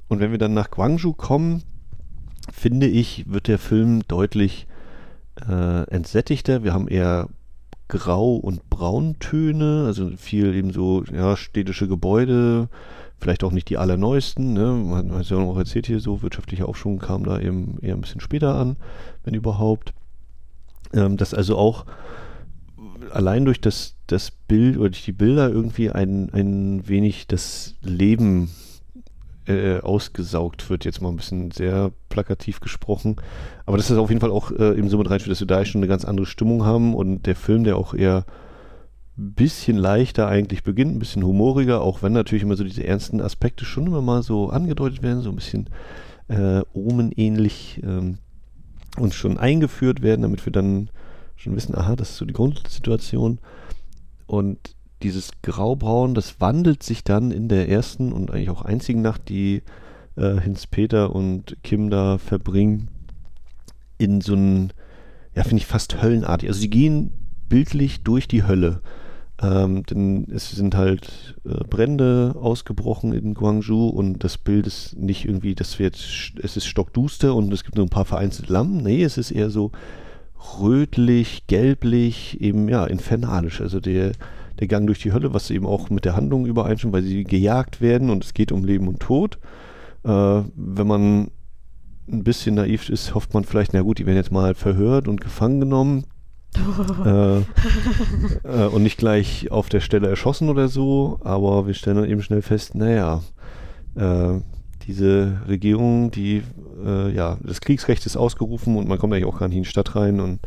und 0.08 0.20
wenn 0.20 0.30
wir 0.30 0.38
dann 0.38 0.54
nach 0.54 0.70
Guangzhou 0.70 1.12
kommen, 1.12 1.62
finde 2.52 2.86
ich, 2.86 3.24
wird 3.28 3.48
der 3.48 3.58
Film 3.58 4.02
deutlich 4.06 4.66
äh, 5.48 5.82
entsättigter. 5.90 6.62
Wir 6.62 6.72
haben 6.72 6.88
eher 6.88 7.28
Grau- 7.88 8.36
und 8.36 8.68
Brauntöne, 8.68 9.84
also 9.86 10.10
viel 10.16 10.54
eben 10.54 10.72
so 10.72 11.04
ja, 11.04 11.36
städtische 11.36 11.88
Gebäude, 11.88 12.68
vielleicht 13.18 13.44
auch 13.44 13.52
nicht 13.52 13.68
die 13.68 13.78
allerneuesten. 13.78 14.52
Ne? 14.52 14.72
Man 14.72 15.12
hat 15.12 15.22
es 15.22 15.30
ja 15.30 15.36
auch 15.36 15.56
erzählt 15.56 15.86
hier, 15.86 16.00
so 16.00 16.22
wirtschaftlicher 16.22 16.68
Aufschwung 16.68 16.98
kam 16.98 17.24
da 17.24 17.40
eben 17.40 17.78
eher 17.80 17.94
ein 17.94 18.00
bisschen 18.00 18.20
später 18.20 18.54
an, 18.54 18.76
wenn 19.24 19.34
überhaupt. 19.34 19.92
Ähm, 20.92 21.16
dass 21.16 21.34
also 21.34 21.56
auch 21.58 21.84
allein 23.10 23.44
durch 23.44 23.60
das, 23.60 23.96
das 24.06 24.30
Bild 24.30 24.76
oder 24.76 24.90
durch 24.90 25.04
die 25.04 25.12
Bilder 25.12 25.48
irgendwie 25.48 25.90
ein, 25.90 26.30
ein 26.32 26.86
wenig 26.88 27.26
das 27.26 27.74
Leben 27.82 28.50
äh, 29.46 29.80
ausgesaugt 29.80 30.68
wird, 30.70 30.84
jetzt 30.84 31.00
mal 31.00 31.10
ein 31.10 31.16
bisschen 31.16 31.50
sehr 31.50 31.92
plakativ 32.08 32.60
gesprochen. 32.60 33.16
Aber 33.64 33.76
das 33.76 33.90
auf 33.92 34.10
jeden 34.10 34.20
Fall 34.20 34.30
auch 34.30 34.50
äh, 34.50 34.76
eben 34.76 34.88
so 34.88 34.98
mit 34.98 35.10
dass 35.30 35.40
wir 35.40 35.46
da 35.46 35.64
schon 35.64 35.80
eine 35.80 35.88
ganz 35.88 36.04
andere 36.04 36.26
Stimmung 36.26 36.64
haben 36.64 36.94
und 36.94 37.26
der 37.26 37.36
Film, 37.36 37.64
der 37.64 37.76
auch 37.76 37.94
eher 37.94 38.24
bisschen 39.16 39.78
leichter 39.78 40.28
eigentlich 40.28 40.62
beginnt, 40.62 40.94
ein 40.94 40.98
bisschen 40.98 41.24
humoriger, 41.24 41.80
auch 41.80 42.02
wenn 42.02 42.12
natürlich 42.12 42.42
immer 42.42 42.56
so 42.56 42.64
diese 42.64 42.84
ernsten 42.84 43.22
Aspekte 43.22 43.64
schon 43.64 43.86
immer 43.86 44.02
mal 44.02 44.22
so 44.22 44.50
angedeutet 44.50 45.02
werden, 45.02 45.22
so 45.22 45.30
ein 45.30 45.36
bisschen 45.36 45.70
äh, 46.28 46.60
omenähnlich 46.74 47.80
ähm, 47.82 48.18
uns 48.98 49.14
schon 49.14 49.38
eingeführt 49.38 50.02
werden, 50.02 50.22
damit 50.22 50.44
wir 50.44 50.52
dann 50.52 50.90
schon 51.36 51.56
wissen, 51.56 51.74
aha, 51.74 51.96
das 51.96 52.10
ist 52.10 52.16
so 52.18 52.24
die 52.26 52.34
Grundsituation. 52.34 53.38
Und 54.26 54.75
dieses 55.02 55.30
Graubraun, 55.42 56.14
das 56.14 56.40
wandelt 56.40 56.82
sich 56.82 57.04
dann 57.04 57.30
in 57.30 57.48
der 57.48 57.68
ersten 57.68 58.12
und 58.12 58.30
eigentlich 58.30 58.50
auch 58.50 58.62
einzigen 58.62 59.02
Nacht, 59.02 59.28
die 59.28 59.62
äh, 60.16 60.40
Hinz 60.40 60.66
Peter 60.66 61.14
und 61.14 61.56
Kim 61.62 61.90
da 61.90 62.18
verbringen, 62.18 62.88
in 63.98 64.20
so 64.20 64.34
ein, 64.34 64.72
ja, 65.34 65.42
finde 65.42 65.58
ich 65.58 65.66
fast 65.66 66.02
höllenartig. 66.02 66.48
Also 66.48 66.60
sie 66.60 66.70
gehen 66.70 67.12
bildlich 67.48 68.02
durch 68.02 68.28
die 68.28 68.44
Hölle. 68.44 68.80
Ähm, 69.40 69.84
denn 69.84 70.28
es 70.30 70.50
sind 70.50 70.74
halt 70.74 71.36
äh, 71.44 71.62
Brände 71.68 72.34
ausgebrochen 72.40 73.12
in 73.12 73.34
Guangzhou 73.34 73.88
und 73.88 74.24
das 74.24 74.38
Bild 74.38 74.66
ist 74.66 74.96
nicht 74.96 75.26
irgendwie, 75.26 75.54
das 75.54 75.78
wird, 75.78 75.96
es 75.96 76.56
ist 76.56 76.66
stockduster 76.66 77.34
und 77.34 77.52
es 77.52 77.62
gibt 77.62 77.76
nur 77.76 77.84
ein 77.84 77.90
paar 77.90 78.06
vereinzelte 78.06 78.50
Lampen. 78.50 78.78
Nee, 78.78 79.02
es 79.02 79.18
ist 79.18 79.30
eher 79.30 79.50
so 79.50 79.72
rötlich, 80.58 81.46
gelblich, 81.48 82.40
eben 82.40 82.66
ja, 82.68 82.86
infernalisch. 82.86 83.60
Also 83.60 83.78
der, 83.78 84.12
der 84.58 84.68
Gang 84.68 84.86
durch 84.86 85.00
die 85.00 85.12
Hölle, 85.12 85.34
was 85.34 85.50
eben 85.50 85.66
auch 85.66 85.90
mit 85.90 86.04
der 86.04 86.16
Handlung 86.16 86.46
übereinstimmt, 86.46 86.94
weil 86.94 87.02
sie 87.02 87.24
gejagt 87.24 87.80
werden 87.80 88.10
und 88.10 88.24
es 88.24 88.34
geht 88.34 88.52
um 88.52 88.64
Leben 88.64 88.88
und 88.88 89.00
Tod. 89.00 89.38
Äh, 90.04 90.08
wenn 90.08 90.86
man 90.86 91.30
ein 92.08 92.24
bisschen 92.24 92.54
naiv 92.54 92.88
ist, 92.88 93.14
hofft 93.14 93.34
man 93.34 93.44
vielleicht, 93.44 93.72
na 93.74 93.82
gut, 93.82 93.98
die 93.98 94.06
werden 94.06 94.16
jetzt 94.16 94.32
mal 94.32 94.54
verhört 94.54 95.08
und 95.08 95.20
gefangen 95.20 95.60
genommen 95.60 96.04
äh, 97.04 97.38
äh, 97.38 98.66
und 98.70 98.82
nicht 98.82 98.98
gleich 98.98 99.50
auf 99.50 99.68
der 99.68 99.80
Stelle 99.80 100.08
erschossen 100.08 100.48
oder 100.48 100.68
so, 100.68 101.18
aber 101.22 101.66
wir 101.66 101.74
stellen 101.74 101.96
dann 101.96 102.08
eben 102.08 102.22
schnell 102.22 102.42
fest, 102.42 102.74
naja, 102.74 103.22
äh, 103.96 104.40
diese 104.86 105.40
Regierung, 105.48 106.10
die, 106.12 106.42
äh, 106.84 107.12
ja, 107.12 107.38
das 107.42 107.60
Kriegsrecht 107.60 108.06
ist 108.06 108.16
ausgerufen 108.16 108.76
und 108.76 108.88
man 108.88 108.98
kommt 108.98 109.12
eigentlich 109.12 109.26
auch 109.26 109.38
gar 109.38 109.48
nicht 109.48 109.56
in 109.56 109.64
die 109.64 109.68
Stadt 109.68 109.96
rein 109.96 110.20
und 110.20 110.38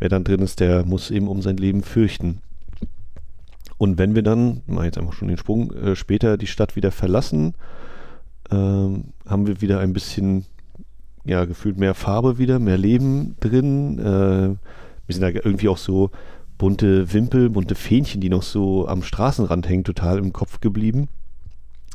wer 0.00 0.08
dann 0.08 0.24
drin 0.24 0.40
ist, 0.40 0.60
der 0.60 0.84
muss 0.84 1.10
eben 1.10 1.28
um 1.28 1.42
sein 1.42 1.56
Leben 1.56 1.82
fürchten. 1.82 2.40
Und 3.78 3.96
wenn 3.98 4.14
wir 4.14 4.22
dann, 4.22 4.62
mal 4.66 4.84
jetzt 4.84 4.98
einfach 4.98 5.12
schon 5.12 5.28
den 5.28 5.38
Sprung, 5.38 5.72
äh, 5.72 5.96
später 5.96 6.36
die 6.36 6.46
Stadt 6.46 6.76
wieder 6.76 6.90
verlassen, 6.90 7.54
ähm, 8.50 9.04
haben 9.26 9.46
wir 9.46 9.60
wieder 9.60 9.78
ein 9.80 9.92
bisschen, 9.92 10.44
ja, 11.24 11.44
gefühlt 11.44 11.78
mehr 11.78 11.94
Farbe 11.94 12.38
wieder, 12.38 12.58
mehr 12.58 12.78
Leben 12.78 13.36
drin, 13.40 13.98
äh, 13.98 14.48
mir 14.48 15.14
sind 15.14 15.22
da 15.22 15.28
irgendwie 15.28 15.68
auch 15.68 15.78
so 15.78 16.10
bunte 16.58 17.12
Wimpel, 17.12 17.50
bunte 17.50 17.76
Fähnchen, 17.76 18.20
die 18.20 18.28
noch 18.28 18.42
so 18.42 18.88
am 18.88 19.02
Straßenrand 19.02 19.68
hängen, 19.68 19.84
total 19.84 20.18
im 20.18 20.32
Kopf 20.32 20.60
geblieben. 20.60 21.08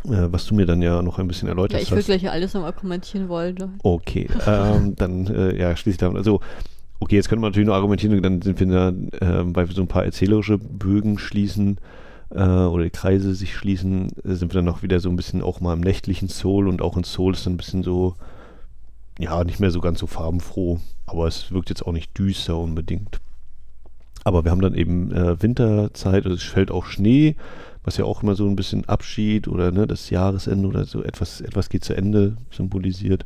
Äh, 0.05 0.31
was 0.31 0.45
du 0.45 0.55
mir 0.55 0.65
dann 0.65 0.81
ja 0.81 1.01
noch 1.01 1.19
ein 1.19 1.27
bisschen 1.27 1.47
erläutert 1.47 1.79
hast. 1.79 1.89
Ja, 1.89 1.97
ich 1.97 2.07
würde 2.07 2.19
gleich 2.19 2.31
alles 2.31 2.53
nochmal 2.53 2.73
kommentieren 2.73 3.29
wollen. 3.29 3.57
Okay, 3.84 4.27
ähm, 4.45 4.95
dann 4.95 5.27
äh, 5.27 5.57
ja, 5.57 5.75
schließe 5.75 5.91
ich 5.91 5.97
damit. 5.97 6.17
Also, 6.17 6.41
okay, 7.04 7.16
jetzt 7.16 7.30
könnte 7.30 7.41
man 7.41 7.51
natürlich 7.51 7.68
noch 7.68 7.76
argumentieren, 7.76 8.22
dann 8.22 8.41
sind 8.41 8.60
wir 8.60 8.68
da, 8.68 8.89
äh, 8.89 9.43
weil 9.45 9.68
wir 9.68 9.76
so 9.76 9.82
ein 9.82 9.88
paar 9.88 10.06
erzählerische 10.06 10.58
Bögen 10.58 11.20
schließen 11.20 11.78
äh, 12.32 12.41
oder 12.41 12.89
Kreise 12.89 13.36
sich 13.36 13.56
schließen, 13.56 14.10
äh, 14.24 14.34
sind 14.34 14.51
wir 14.51 14.60
dann 14.60 14.66
noch 14.66 14.84
wieder 14.84 14.99
so 14.99 15.10
ein 15.10 15.16
bisschen 15.16 15.41
auch 15.41 15.60
mal 15.60 15.74
im 15.74 15.82
nächtlichen 15.82 16.30
Soul 16.30 16.68
und 16.68 16.82
auch 16.82 16.97
in 16.97 17.04
Soul 17.04 17.34
ist 17.34 17.45
dann 17.45 17.54
ein 17.54 17.58
bisschen 17.58 17.84
so 17.84 18.16
ja, 19.20 19.43
nicht 19.43 19.60
mehr 19.60 19.70
so 19.70 19.80
ganz 19.80 19.99
so 19.99 20.08
farbenfroh, 20.08 20.80
aber 21.06 21.28
es 21.28 21.51
wirkt 21.51 21.70
jetzt 21.70 21.86
auch 21.86 21.91
nicht 21.91 22.18
düster 22.18 22.58
unbedingt. 22.58 23.20
Aber 24.24 24.45
wir 24.45 24.51
haben 24.51 24.62
dann 24.62 24.74
eben 24.74 25.12
äh, 25.12 25.41
Winterzeit, 25.41 26.26
also 26.26 26.36
es 26.36 26.43
fällt 26.43 26.72
auch 26.72 26.86
Schnee, 26.86 27.36
was 27.84 27.97
ja 27.97 28.06
auch 28.06 28.24
immer 28.24 28.36
so 28.36 28.47
ein 28.47 28.56
bisschen 28.56 28.88
Abschied 28.88 29.47
oder 29.49 29.72
ne, 29.72 29.86
das 29.86 30.10
Jahresende 30.10 30.68
oder 30.68 30.86
so 30.86 31.04
etwas, 31.04 31.41
etwas 31.41 31.70
geht 31.70 31.84
zu 31.84 31.95
Ende 31.95 32.38
symbolisiert. 32.49 33.26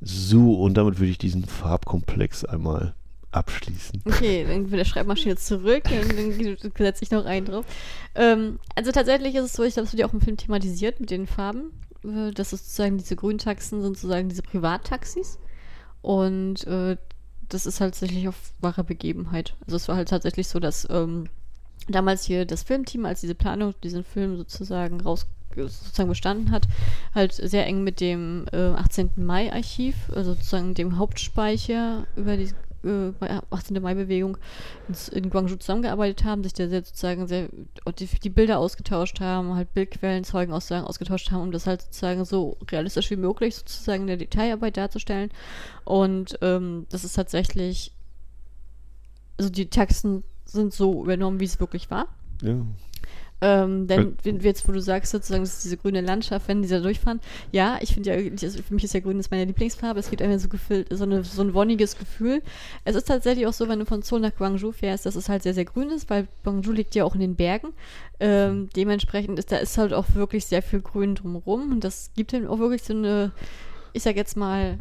So, 0.00 0.54
und 0.54 0.74
damit 0.74 0.98
würde 0.98 1.10
ich 1.10 1.18
diesen 1.18 1.44
Farbkomplex 1.44 2.44
einmal 2.44 2.94
abschließen. 3.30 4.02
Okay, 4.06 4.44
dann 4.48 4.70
wird 4.70 4.80
der 4.80 4.84
Schreibmaschine 4.84 5.36
zurück 5.36 5.84
und 5.90 6.16
dann 6.16 6.72
setze 6.76 7.04
ich 7.04 7.10
noch 7.10 7.24
einen 7.24 7.46
drauf. 7.46 7.66
Ähm, 8.14 8.58
also 8.74 8.90
tatsächlich 8.90 9.34
ist 9.34 9.44
es 9.44 9.52
so, 9.52 9.62
ich 9.64 9.74
glaube, 9.74 9.86
es 9.86 9.92
wird 9.92 10.00
ja 10.00 10.06
auch 10.06 10.14
im 10.14 10.20
Film 10.20 10.36
thematisiert 10.36 11.00
mit 11.00 11.10
den 11.10 11.26
Farben. 11.26 11.72
Äh, 12.04 12.30
das 12.32 12.52
ist 12.52 12.66
sozusagen 12.66 12.98
diese 12.98 13.16
Grüntaxen 13.16 13.82
sind 13.82 13.96
sozusagen 13.96 14.28
diese 14.28 14.42
Privattaxis. 14.42 15.38
Und 16.00 16.66
äh, 16.66 16.96
das 17.48 17.66
ist 17.66 17.80
halt 17.80 17.94
tatsächlich 17.94 18.28
auf 18.28 18.36
wahre 18.60 18.84
Begebenheit. 18.84 19.56
Also 19.66 19.76
es 19.76 19.88
war 19.88 19.96
halt 19.96 20.08
tatsächlich 20.08 20.48
so, 20.48 20.58
dass 20.58 20.86
ähm, 20.90 21.28
damals 21.88 22.24
hier 22.24 22.44
das 22.44 22.62
Filmteam, 22.62 23.06
als 23.06 23.20
diese 23.20 23.34
Planung, 23.34 23.74
diesen 23.82 24.04
Film 24.04 24.36
sozusagen 24.36 25.00
raus 25.00 25.26
sozusagen 25.56 26.08
bestanden 26.08 26.50
hat, 26.50 26.68
halt 27.14 27.32
sehr 27.32 27.66
eng 27.66 27.82
mit 27.82 28.00
dem 28.00 28.46
äh, 28.52 28.56
18. 28.56 29.10
Mai-Archiv, 29.16 29.96
also 30.14 30.34
sozusagen 30.34 30.74
dem 30.74 30.98
Hauptspeicher 30.98 32.06
über 32.16 32.36
die 32.36 32.50
äh, 32.84 33.10
bei 33.18 33.40
18. 33.50 33.82
Mai-Bewegung 33.82 34.38
in 35.10 35.30
Guangzhou 35.30 35.56
zusammengearbeitet 35.56 36.24
haben, 36.24 36.44
sich 36.44 36.52
da 36.52 36.68
sehr 36.68 36.84
sozusagen 36.84 37.26
sehr 37.26 37.48
die, 37.98 38.06
die, 38.06 38.30
Bilder 38.30 38.58
ausgetauscht 38.58 39.20
haben, 39.20 39.54
halt 39.54 39.74
Bildquellen, 39.74 40.22
Zeugenaussagen 40.22 40.86
ausgetauscht 40.86 41.32
haben, 41.32 41.42
um 41.42 41.52
das 41.52 41.66
halt 41.66 41.82
sozusagen 41.82 42.24
so 42.24 42.56
realistisch 42.70 43.10
wie 43.10 43.16
möglich 43.16 43.56
sozusagen 43.56 44.02
in 44.02 44.06
der 44.08 44.16
Detailarbeit 44.16 44.76
darzustellen. 44.76 45.30
Und 45.84 46.38
ähm, 46.40 46.86
das 46.90 47.04
ist 47.04 47.14
tatsächlich, 47.14 47.92
also 49.38 49.50
die 49.50 49.66
Texten 49.66 50.22
sind 50.50 50.72
so 50.72 51.04
übernommen, 51.04 51.40
wie 51.40 51.44
es 51.44 51.60
wirklich 51.60 51.90
war. 51.90 52.06
Ja. 52.42 52.56
Ähm, 53.40 53.86
denn 53.86 54.16
wenn, 54.24 54.40
jetzt, 54.40 54.66
wo 54.66 54.72
du 54.72 54.80
sagst, 54.80 55.12
sozusagen, 55.12 55.44
das 55.44 55.54
ist 55.54 55.64
diese 55.64 55.76
grüne 55.76 56.00
Landschaft, 56.00 56.48
wenn 56.48 56.62
die 56.62 56.68
da 56.68 56.80
durchfahren, 56.80 57.20
ja, 57.52 57.78
ich 57.80 57.94
finde 57.94 58.10
ja, 58.10 58.50
für 58.62 58.74
mich 58.74 58.82
ist 58.82 58.94
ja 58.94 59.00
grün 59.00 59.20
ist 59.20 59.30
meine 59.30 59.44
Lieblingsfarbe, 59.44 60.00
es 60.00 60.10
gibt 60.10 60.22
einfach 60.22 60.40
so, 60.40 60.48
gefüllt, 60.48 60.88
so, 60.90 61.04
eine, 61.04 61.22
so 61.22 61.42
ein 61.42 61.54
wonniges 61.54 61.96
Gefühl. 61.96 62.42
Es 62.84 62.96
ist 62.96 63.06
tatsächlich 63.06 63.46
auch 63.46 63.52
so, 63.52 63.68
wenn 63.68 63.78
du 63.78 63.86
von 63.86 64.02
Seoul 64.02 64.20
nach 64.20 64.34
Guangzhou 64.34 64.72
fährst, 64.72 65.06
dass 65.06 65.14
es 65.14 65.28
halt 65.28 65.44
sehr, 65.44 65.54
sehr 65.54 65.66
grün 65.66 65.90
ist, 65.90 66.10
weil 66.10 66.26
Guangzhou 66.42 66.72
liegt 66.72 66.96
ja 66.96 67.04
auch 67.04 67.14
in 67.14 67.20
den 67.20 67.36
Bergen. 67.36 67.68
Ähm, 68.18 68.70
dementsprechend 68.74 69.38
ist 69.38 69.52
da 69.52 69.58
ist 69.58 69.78
halt 69.78 69.92
auch 69.92 70.06
wirklich 70.14 70.46
sehr 70.46 70.62
viel 70.62 70.80
Grün 70.80 71.14
drumherum 71.14 71.70
und 71.70 71.84
das 71.84 72.10
gibt 72.16 72.32
dann 72.32 72.48
auch 72.48 72.58
wirklich 72.58 72.82
so 72.82 72.92
eine, 72.92 73.30
ich 73.92 74.02
sag 74.02 74.16
jetzt 74.16 74.36
mal, 74.36 74.78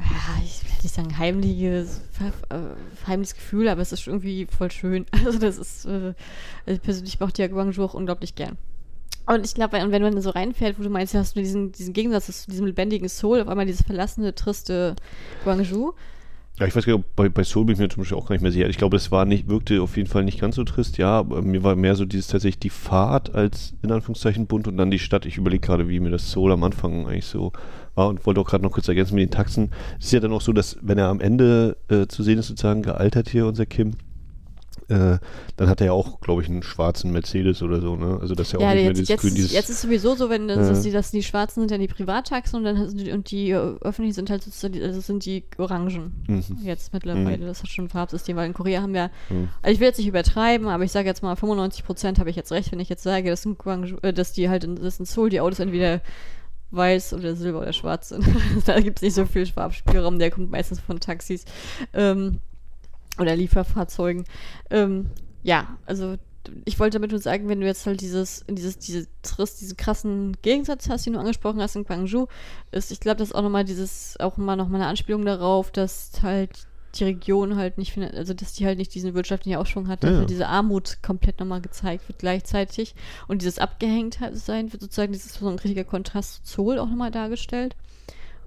ja, 0.00 0.42
ich 0.44 0.64
will 0.64 0.72
nicht 0.82 0.94
sagen 0.94 1.18
heimliches, 1.18 2.00
äh, 2.48 3.06
heimliches 3.06 3.34
Gefühl, 3.34 3.68
aber 3.68 3.82
es 3.82 3.92
ist 3.92 4.06
irgendwie 4.06 4.46
voll 4.46 4.70
schön. 4.70 5.06
Also 5.24 5.38
das 5.38 5.58
ist, 5.58 5.84
äh, 5.84 6.14
also 6.66 6.80
persönlich 6.80 7.20
mochte 7.20 7.42
ja 7.42 7.48
Guangzhou 7.48 7.84
auch 7.84 7.94
unglaublich 7.94 8.34
gern. 8.34 8.56
Und 9.26 9.44
ich 9.44 9.54
glaube, 9.54 9.74
wenn 9.74 10.02
man 10.02 10.20
so 10.20 10.30
reinfährt, 10.30 10.78
wo 10.78 10.82
du 10.82 10.90
meinst, 10.90 11.14
hast 11.14 11.36
du 11.36 11.40
diesen, 11.40 11.72
diesen 11.72 11.92
Gegensatz 11.92 12.26
zu 12.44 12.50
diesem 12.50 12.66
lebendigen 12.66 13.08
Soul, 13.08 13.40
auf 13.40 13.48
einmal 13.48 13.66
dieses 13.66 13.82
verlassene, 13.82 14.34
triste 14.34 14.96
Guangzhou. 15.44 15.94
Ja, 16.60 16.66
ich 16.66 16.76
weiß 16.76 16.84
gar 16.84 16.94
nicht, 16.94 17.16
bei, 17.16 17.30
bei 17.30 17.42
Soul 17.42 17.64
bin 17.64 17.72
ich 17.72 17.80
mir 17.80 17.88
zum 17.88 18.02
Beispiel 18.02 18.18
auch 18.18 18.26
gar 18.26 18.34
nicht 18.34 18.42
mehr 18.42 18.52
sicher. 18.52 18.68
Ich 18.68 18.76
glaube, 18.76 18.94
es 18.94 19.10
war 19.10 19.24
nicht, 19.24 19.48
wirkte 19.48 19.80
auf 19.80 19.96
jeden 19.96 20.10
Fall 20.10 20.24
nicht 20.24 20.38
ganz 20.38 20.56
so 20.56 20.64
trist, 20.64 20.98
ja. 20.98 21.18
Aber 21.18 21.40
mir 21.40 21.64
war 21.64 21.74
mehr 21.74 21.96
so 21.96 22.04
dieses 22.04 22.26
tatsächlich 22.26 22.58
die 22.58 22.68
Fahrt 22.68 23.34
als 23.34 23.72
in 23.80 23.90
Anführungszeichen 23.90 24.46
bunt 24.46 24.68
und 24.68 24.76
dann 24.76 24.90
die 24.90 24.98
Stadt. 24.98 25.24
Ich 25.24 25.38
überlege 25.38 25.66
gerade, 25.66 25.88
wie 25.88 26.00
mir 26.00 26.10
das 26.10 26.30
Soul 26.30 26.52
am 26.52 26.62
Anfang 26.62 27.06
eigentlich 27.06 27.24
so 27.24 27.52
war 27.94 28.08
und 28.08 28.26
wollte 28.26 28.42
auch 28.42 28.46
gerade 28.46 28.62
noch 28.62 28.72
kurz 28.72 28.86
ergänzen 28.88 29.14
mit 29.14 29.22
den 29.22 29.30
Taxen. 29.30 29.70
Es 29.98 30.06
ist 30.06 30.12
ja 30.12 30.20
dann 30.20 30.32
auch 30.32 30.42
so, 30.42 30.52
dass 30.52 30.76
wenn 30.82 30.98
er 30.98 31.08
am 31.08 31.20
Ende 31.20 31.78
äh, 31.88 32.06
zu 32.08 32.22
sehen 32.22 32.38
ist, 32.38 32.48
sozusagen 32.48 32.82
gealtert 32.82 33.30
hier, 33.30 33.46
unser 33.46 33.64
Kim, 33.64 33.92
äh, 34.88 35.18
dann 35.56 35.68
hat 35.68 35.80
er 35.80 35.86
ja 35.86 35.92
auch, 35.92 36.20
glaube 36.20 36.42
ich, 36.42 36.48
einen 36.48 36.62
schwarzen 36.62 37.12
Mercedes 37.12 37.62
oder 37.62 37.80
so, 37.80 37.96
ne? 37.96 38.18
Also 38.20 38.34
das 38.34 38.48
ist 38.48 38.52
ja, 38.54 38.60
ja 38.60 38.68
auch 38.68 38.74
nicht 38.74 38.84
jetzt, 38.84 38.84
mehr 38.84 38.92
dieses 38.94 39.08
jetzt, 39.08 39.36
dieses 39.36 39.52
Jetzt 39.52 39.70
ist 39.70 39.82
sowieso 39.82 40.14
so, 40.14 40.30
wenn 40.30 40.48
das, 40.48 40.78
äh, 40.78 40.82
die, 40.82 40.90
das, 40.90 41.10
die 41.10 41.22
Schwarzen 41.22 41.60
sind 41.60 41.70
ja 41.70 41.78
die 41.78 41.88
Privattaxen 41.88 42.58
und 42.58 42.64
dann 42.64 42.96
die, 42.96 43.12
und 43.12 43.30
die 43.30 43.50
äh, 43.50 43.56
öffentlichen 43.80 44.14
sind 44.14 44.30
halt 44.30 44.42
sozusagen, 44.42 44.82
also 44.82 45.00
sind 45.00 45.24
die 45.24 45.44
Orangen. 45.58 46.24
Mhm. 46.26 46.44
Jetzt 46.62 46.92
mittlerweile. 46.92 47.38
Mhm. 47.38 47.46
Das 47.46 47.62
hat 47.62 47.68
schon 47.68 47.86
ein 47.86 47.90
Farbsystem, 47.90 48.36
weil 48.36 48.46
in 48.46 48.54
Korea 48.54 48.82
haben 48.82 48.94
wir, 48.94 49.10
mhm. 49.28 49.48
also 49.62 49.74
ich 49.74 49.80
will 49.80 49.88
jetzt 49.88 49.98
nicht 49.98 50.08
übertreiben, 50.08 50.68
aber 50.68 50.84
ich 50.84 50.92
sage 50.92 51.08
jetzt 51.08 51.22
mal 51.22 51.36
95 51.36 51.84
Prozent 51.84 52.18
habe 52.18 52.30
ich 52.30 52.36
jetzt 52.36 52.52
recht, 52.52 52.72
wenn 52.72 52.80
ich 52.80 52.88
jetzt 52.88 53.02
sage, 53.02 53.30
dass, 53.30 53.44
in 53.44 53.58
Guangzhou, 53.58 53.98
äh, 54.02 54.12
dass 54.12 54.32
die 54.32 54.48
halt, 54.48 54.64
in, 54.64 54.76
das 54.76 54.98
in 54.98 55.04
Seoul 55.04 55.30
die 55.30 55.40
Autos 55.40 55.58
entweder 55.58 56.00
weiß 56.72 57.14
oder 57.14 57.34
silber 57.34 57.60
oder 57.60 57.72
schwarz 57.72 58.10
sind. 58.10 58.24
da 58.66 58.80
gibt 58.80 58.98
es 58.98 59.02
nicht 59.02 59.14
so 59.14 59.26
viel 59.26 59.46
Farbspielraum, 59.46 60.18
der 60.18 60.30
kommt 60.30 60.50
meistens 60.50 60.80
von 60.80 61.00
Taxis 61.00 61.44
ähm, 61.92 62.40
oder 63.20 63.36
Lieferfahrzeugen. 63.36 64.24
Ähm, 64.70 65.10
ja, 65.42 65.78
also 65.86 66.16
ich 66.64 66.78
wollte 66.78 66.98
damit 66.98 67.10
nur 67.10 67.20
sagen, 67.20 67.48
wenn 67.48 67.60
du 67.60 67.66
jetzt 67.66 67.86
halt 67.86 68.00
dieses, 68.00 68.44
dieses, 68.48 68.78
diese 68.78 69.06
Trist, 69.22 69.60
diesen 69.60 69.76
krassen 69.76 70.36
Gegensatz 70.42 70.88
hast, 70.88 71.06
den 71.06 71.12
du 71.12 71.18
angesprochen 71.18 71.60
hast 71.60 71.76
in 71.76 71.84
Guangzhou, 71.84 72.26
ist, 72.72 72.90
ich 72.90 73.00
glaube, 73.00 73.18
das 73.18 73.28
ist 73.28 73.34
auch 73.34 73.42
nochmal 73.42 73.64
dieses, 73.64 74.18
auch 74.20 74.36
mal 74.36 74.56
nochmal 74.56 74.80
eine 74.80 74.90
Anspielung 74.90 75.24
darauf, 75.24 75.70
dass 75.70 76.12
halt 76.22 76.66
die 76.96 77.04
Region 77.04 77.56
halt 77.56 77.78
nicht, 77.78 77.96
also 77.98 78.34
dass 78.34 78.54
die 78.54 78.66
halt 78.66 78.78
nicht 78.78 78.94
diesen 78.94 79.14
wirtschaftlichen 79.14 79.58
Aufschwung 79.58 79.88
hat, 79.88 80.02
dass 80.02 80.10
ja. 80.10 80.18
halt 80.18 80.30
diese 80.30 80.48
Armut 80.48 81.02
komplett 81.02 81.38
nochmal 81.38 81.60
gezeigt 81.60 82.08
wird 82.08 82.18
gleichzeitig 82.18 82.94
und 83.28 83.42
dieses 83.42 83.58
Abgehängtsein 83.58 84.72
wird 84.72 84.82
sozusagen, 84.82 85.12
dieses 85.12 85.34
so 85.34 85.48
ein 85.48 85.58
richtiger 85.58 85.84
Kontrast 85.84 86.46
zu 86.46 86.64
Zoll 86.64 86.78
auch 86.78 86.88
nochmal 86.88 87.12
dargestellt. 87.12 87.76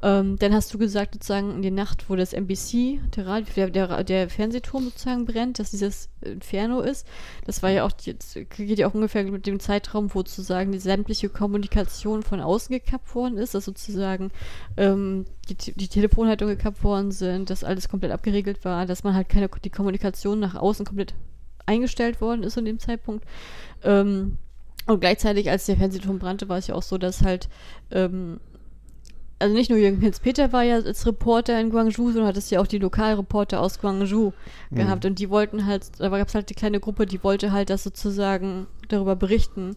Ähm, 0.04 0.38
dann 0.38 0.54
hast 0.54 0.74
du 0.74 0.78
gesagt, 0.78 1.14
sozusagen 1.14 1.56
in 1.56 1.62
der 1.62 1.72
Nacht, 1.72 2.10
wo 2.10 2.18
das 2.18 2.34
NBC, 2.34 2.99
der, 3.16 3.70
der, 3.70 4.04
der, 4.04 4.30
Fernsehturm 4.30 4.84
sozusagen 4.84 5.26
brennt, 5.26 5.60
dass 5.60 5.72
dieses 5.72 6.10
Inferno 6.20 6.82
ist. 6.82 7.08
Das 7.45 7.64
war 7.64 7.70
ja 7.70 7.86
auch, 7.86 7.91
jetzt 8.01 8.38
geht 8.49 8.80
ja 8.80 8.88
auch 8.89 8.93
ungefähr 8.93 9.24
mit 9.24 9.47
dem 9.47 9.62
Zeitraum, 9.62 10.14
wo 10.14 10.20
sozusagen 10.20 10.74
die 10.74 10.80
sämtliche 10.80 11.30
Kommunikation 11.30 12.22
von 12.22 12.41
außen 12.41 12.78
gekappt 12.78 13.16
worden 13.16 13.38
ist, 13.38 13.56
dass 13.56 13.64
sozusagen 13.64 14.32
ähm, 14.76 15.24
die, 15.47 15.56
die 15.56 15.88
Telefonleitungen 15.88 16.58
gekappt 16.58 16.84
worden 16.84 17.12
sind, 17.12 17.49
dass 17.49 17.64
alles 17.64 17.88
komplett 17.88 18.12
abgeregelt 18.12 18.66
war, 18.66 18.86
dass 18.86 19.06
man 19.06 19.16
halt 19.16 19.30
keine, 19.30 19.49
die 19.64 19.70
Kommunikation 19.70 20.38
nach 20.41 20.56
außen 20.56 20.86
komplett 20.86 21.14
eingestellt 21.66 22.20
worden 22.20 22.43
ist 22.43 22.58
in 22.58 22.66
dem 22.66 22.80
Zeitpunkt. 22.80 23.26
Ähm, 23.84 24.38
Und 24.86 24.99
gleichzeitig, 24.99 25.49
als 25.49 25.66
der 25.66 25.78
Fernsehturm 25.78 26.20
brannte, 26.20 26.49
war 26.49 26.58
es 26.58 26.68
ja 26.68 26.76
auch 26.76 26.84
so, 26.84 26.97
dass 26.97 27.22
halt, 27.22 27.47
ähm, 27.91 28.41
also 29.44 29.56
nicht 29.56 29.70
nur 29.70 29.78
Jürgen 29.78 30.00
Hinz-Peter 30.00 30.54
war 30.54 30.64
ja 30.64 30.76
als 30.76 31.06
Reporter 31.06 31.60
in 31.60 31.70
Guangzhou, 31.70 32.12
sondern 32.12 32.28
hat 32.28 32.38
es 32.38 32.50
ja 32.50 32.62
auch 32.62 32.68
die 32.68 32.78
Lokalreporter 32.80 33.60
aus 33.60 33.80
Guangzhou 33.80 34.32
mhm. 34.70 34.76
gehabt. 34.76 35.06
Und 35.06 35.20
die 35.20 35.30
wollten 35.30 35.66
halt, 35.66 35.84
da 36.00 36.08
gab 36.10 36.28
es 36.28 36.36
halt 36.36 36.50
die 36.50 36.56
kleine 36.56 36.80
Gruppe, 36.80 37.06
die 37.06 37.24
wollte 37.24 37.52
halt 37.52 37.70
das 37.70 37.84
sozusagen 37.84 38.68
darüber 38.88 39.16
berichten. 39.18 39.76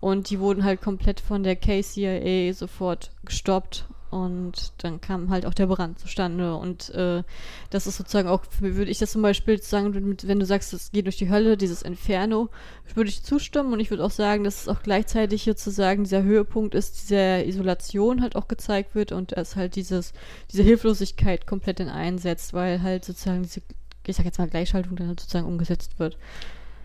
Und 0.00 0.30
die 0.30 0.38
wurden 0.38 0.62
halt 0.62 0.80
komplett 0.80 1.18
von 1.18 1.42
der 1.42 1.56
KCIA 1.56 2.52
sofort 2.54 3.10
gestoppt 3.24 3.86
und 4.10 4.72
dann 4.78 5.00
kam 5.00 5.30
halt 5.30 5.44
auch 5.44 5.54
der 5.54 5.66
Brand 5.66 5.98
zustande. 5.98 6.54
Und 6.54 6.90
äh, 6.90 7.22
das 7.70 7.86
ist 7.86 7.96
sozusagen 7.96 8.28
auch, 8.28 8.42
würde 8.60 8.90
ich 8.90 8.98
das 8.98 9.12
zum 9.12 9.22
Beispiel 9.22 9.60
sagen, 9.60 10.16
wenn 10.22 10.40
du 10.40 10.46
sagst, 10.46 10.72
es 10.72 10.92
geht 10.92 11.06
durch 11.06 11.18
die 11.18 11.28
Hölle, 11.28 11.56
dieses 11.56 11.82
Inferno, 11.82 12.48
würde 12.94 13.10
ich 13.10 13.22
zustimmen. 13.22 13.72
Und 13.72 13.80
ich 13.80 13.90
würde 13.90 14.04
auch 14.04 14.10
sagen, 14.10 14.44
dass 14.44 14.62
es 14.62 14.68
auch 14.68 14.82
gleichzeitig 14.82 15.44
sozusagen 15.44 16.04
dieser 16.04 16.22
Höhepunkt 16.22 16.74
ist, 16.74 17.02
dieser 17.02 17.44
Isolation 17.44 18.22
halt 18.22 18.34
auch 18.34 18.48
gezeigt 18.48 18.94
wird 18.94 19.12
und 19.12 19.36
dass 19.36 19.56
halt 19.56 19.76
dieses, 19.76 20.12
diese 20.50 20.62
Hilflosigkeit 20.62 21.46
komplett 21.46 21.80
in 21.80 21.88
einsetzt, 21.88 22.54
weil 22.54 22.82
halt 22.82 23.04
sozusagen 23.04 23.42
diese, 23.42 23.60
ich 24.06 24.16
sag 24.16 24.24
jetzt 24.24 24.38
mal, 24.38 24.48
Gleichschaltung 24.48 24.96
dann 24.96 25.08
halt 25.08 25.20
sozusagen 25.20 25.46
umgesetzt 25.46 25.98
wird. 25.98 26.16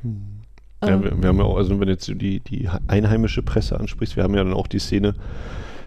Hm. 0.02 0.44
Ja, 0.82 1.02
wir, 1.02 1.22
wir, 1.22 1.30
haben 1.30 1.38
ja 1.38 1.46
auch, 1.46 1.58
also 1.58 1.80
wenn 1.80 1.88
du 1.88 1.94
jetzt 1.94 2.08
die, 2.08 2.40
die 2.42 2.70
einheimische 2.88 3.42
Presse 3.42 3.80
ansprichst, 3.80 4.16
wir 4.16 4.24
haben 4.24 4.36
ja 4.36 4.44
dann 4.44 4.54
auch 4.54 4.68
die 4.68 4.80
Szene, 4.80 5.16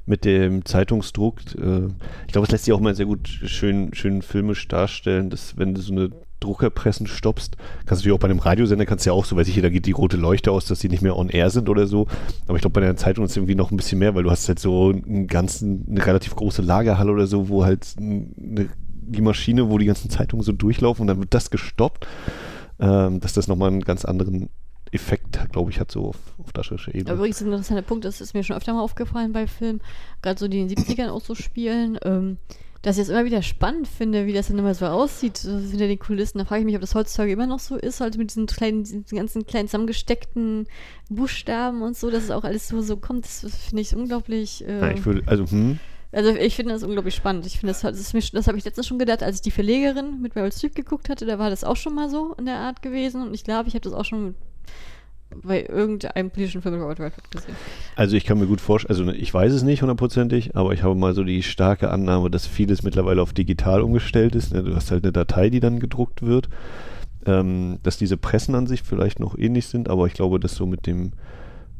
mit 0.07 0.25
dem 0.25 0.65
Zeitungsdruck. 0.65 1.41
Äh, 1.57 1.89
ich 2.27 2.33
glaube, 2.33 2.47
es 2.47 2.51
lässt 2.51 2.65
sich 2.65 2.73
auch 2.73 2.81
mal 2.81 2.95
sehr 2.95 3.07
gut 3.07 3.29
schön, 3.29 3.93
schön 3.93 4.23
filmisch 4.23 4.67
darstellen, 4.69 5.31
dass 5.31 5.57
wenn 5.59 5.75
du 5.75 5.81
so 5.81 5.93
eine 5.93 6.11
Druckerpressen 6.41 7.07
stoppst, 7.07 7.57
kannst 7.87 8.05
du 8.05 8.09
natürlich 8.09 8.15
auch 8.15 8.21
bei 8.21 8.29
einem 8.29 8.39
Radiosender 8.39 8.87
kannst 8.87 9.05
du 9.07 9.11
ja 9.11 9.15
auch 9.15 9.25
so, 9.25 9.37
weiß 9.37 9.49
ich, 9.49 9.61
da 9.61 9.69
geht 9.69 9.87
die 9.87 9.93
rote 9.93 10.17
Leuchte 10.17 10.53
aus, 10.53 10.67
dass 10.67 10.81
die 10.81 10.89
nicht 10.89 11.03
mehr 11.03 11.17
on 11.17 11.29
air 11.29 11.51
sind 11.51 11.69
oder 11.69 11.87
so. 11.87 12.07
Aber 12.47 12.57
ich 12.57 12.63
glaube, 12.63 12.75
bei 12.75 12.81
der 12.81 12.97
Zeitung 12.97 13.25
ist 13.25 13.33
es 13.33 13.37
irgendwie 13.37 13.55
noch 13.55 13.71
ein 13.71 13.77
bisschen 13.77 13.99
mehr, 13.99 14.15
weil 14.15 14.23
du 14.23 14.31
hast 14.31 14.47
halt 14.49 14.59
so 14.59 14.91
einen 14.91 15.27
ganzen, 15.27 15.87
eine 15.89 16.07
relativ 16.07 16.37
große 16.37 16.63
Lagerhalle 16.63 17.13
oder 17.13 17.27
so, 17.27 17.49
wo 17.49 17.65
halt 17.65 17.87
eine, 17.99 18.69
die 19.09 19.23
Maschine, 19.23 19.71
wo 19.71 19.79
die 19.79 19.87
ganzen 19.87 20.11
Zeitungen 20.11 20.45
so 20.45 20.53
durchlaufen 20.53 21.03
und 21.03 21.07
dann 21.07 21.21
wird 21.21 21.33
das 21.33 21.51
gestoppt, 21.51 22.07
ähm, 22.81 23.21
dass 23.21 23.33
das 23.33 23.49
nochmal 23.49 23.71
einen 23.71 23.81
ganz 23.81 24.05
anderen 24.05 24.51
Effekt, 24.97 25.39
glaube 25.53 25.71
ich, 25.71 25.81
hat 25.81 25.91
so 25.91 26.09
auf, 26.09 26.19
auf 26.39 26.53
darstellerischer 26.53 26.95
Ebene. 26.95 27.15
Übrigens 27.15 27.41
ein 27.41 27.47
interessanter 27.47 27.83
Punkt, 27.83 28.05
das 28.05 28.21
ist 28.21 28.35
mir 28.35 28.43
schon 28.43 28.57
öfter 28.57 28.75
mal 28.75 28.83
aufgefallen 28.83 29.33
bei 29.33 29.47
Filmen, 29.47 29.81
gerade 30.23 30.39
so 30.39 30.49
die 30.49 30.61
in 30.61 30.69
den 30.69 30.77
70ern 30.77 31.09
auch 31.09 31.21
so 31.21 31.35
spielen, 31.35 31.99
ähm, 32.03 32.39
dass 32.83 32.99
ich 32.99 33.03
es 33.03 33.09
immer 33.09 33.25
wieder 33.25 33.43
spannend 33.43 33.89
finde, 33.89 34.27
wie 34.27 34.33
das 34.33 34.49
dann 34.49 34.59
immer 34.59 34.75
so 34.75 34.87
aussieht, 34.87 35.39
hinter 35.39 35.89
den 35.89 35.99
Kulissen. 35.99 36.39
Da 36.39 36.45
frage 36.45 36.61
ich 36.61 36.67
mich, 36.67 36.77
ob 36.77 36.81
das 36.81 36.95
heutzutage 36.95 37.33
immer 37.33 37.47
noch 37.47 37.59
so 37.59 37.77
ist, 37.77 38.01
halt 38.01 38.17
mit 38.17 38.31
diesen 38.31 38.47
kleinen, 38.47 38.85
diesen 38.85 39.05
ganzen 39.17 39.47
kleinen 39.47 39.67
zusammengesteckten 39.67 40.67
Buchstaben 41.09 41.83
und 41.83 41.97
so, 41.97 42.11
dass 42.11 42.25
es 42.25 42.31
auch 42.31 42.45
alles 42.45 42.69
so, 42.69 42.81
so 42.83 42.97
kommt. 42.97 43.25
Das 43.25 43.41
finde 43.41 43.83
ich 43.83 43.97
unglaublich. 43.97 44.65
Äh, 44.67 44.81
ja, 44.81 44.91
ich 44.93 45.05
würde, 45.05 45.23
also, 45.27 45.47
hm. 45.47 45.81
Also 46.13 46.31
ich 46.31 46.55
finde 46.55 46.73
das 46.73 46.83
unglaublich 46.83 47.15
spannend. 47.15 47.45
Ich 47.45 47.59
finde 47.59 47.73
das, 47.73 47.81
das, 47.81 48.13
das 48.33 48.47
habe 48.47 48.57
ich 48.57 48.65
letztens 48.65 48.87
schon 48.87 48.99
gedacht, 48.99 49.23
als 49.23 49.37
ich 49.37 49.43
die 49.43 49.51
Verlegerin 49.51 50.23
mit 50.23 50.35
Meryl 50.35 50.53
Streep 50.53 50.75
geguckt 50.75 51.09
hatte, 51.09 51.27
da 51.27 51.39
war 51.39 51.51
das 51.51 51.65
auch 51.65 51.77
schon 51.77 51.95
mal 51.95 52.09
so 52.09 52.35
in 52.39 52.47
der 52.47 52.57
Art 52.57 52.81
gewesen. 52.81 53.21
Und 53.21 53.35
ich 53.35 53.45
glaube, 53.45 53.69
ich 53.69 53.75
habe 53.75 53.83
das 53.83 53.93
auch 53.93 54.05
schon 54.05 54.27
mit 54.29 54.37
bei 55.43 55.64
irgendeinem 55.64 56.31
politischen 56.31 56.62
Film 56.62 56.81
Robert 56.81 57.01
Redford 57.01 57.31
gesehen. 57.31 57.57
Also 57.97 58.17
ich 58.17 58.25
kann 58.25 58.39
mir 58.39 58.47
gut 58.47 58.61
vorstellen, 58.61 59.09
also 59.09 59.12
ich 59.12 59.33
weiß 59.33 59.53
es 59.53 59.62
nicht 59.62 59.83
hundertprozentig, 59.83 60.57
aber 60.57 60.73
ich 60.73 60.83
habe 60.83 60.95
mal 60.95 61.14
so 61.14 61.25
die 61.25 61.43
starke 61.43 61.91
Annahme, 61.91 62.31
dass 62.31 62.47
vieles 62.47 62.83
mittlerweile 62.83 63.23
auf 63.23 63.33
digital 63.33 63.83
umgestellt 63.83 64.35
ist. 64.35 64.55
Ne? 64.55 64.62
Du 64.62 64.75
hast 64.75 64.91
halt 64.91 65.05
eine 65.05 65.12
Datei, 65.12 65.51
die 65.51 65.61
dann 65.61 65.81
gedruckt 65.81 66.23
wird. 66.23 66.49
Ähm, 67.27 67.81
dass 67.83 67.97
diese 67.97 68.17
Pressen 68.17 68.55
an 68.55 68.69
sich 68.69 68.83
vielleicht 68.83 69.19
noch 69.19 69.37
ähnlich 69.37 69.67
sind, 69.67 69.89
aber 69.89 70.07
ich 70.07 70.12
glaube, 70.12 70.39
dass 70.39 70.55
so 70.55 70.64
mit 70.64 70.87
dem 70.87 71.11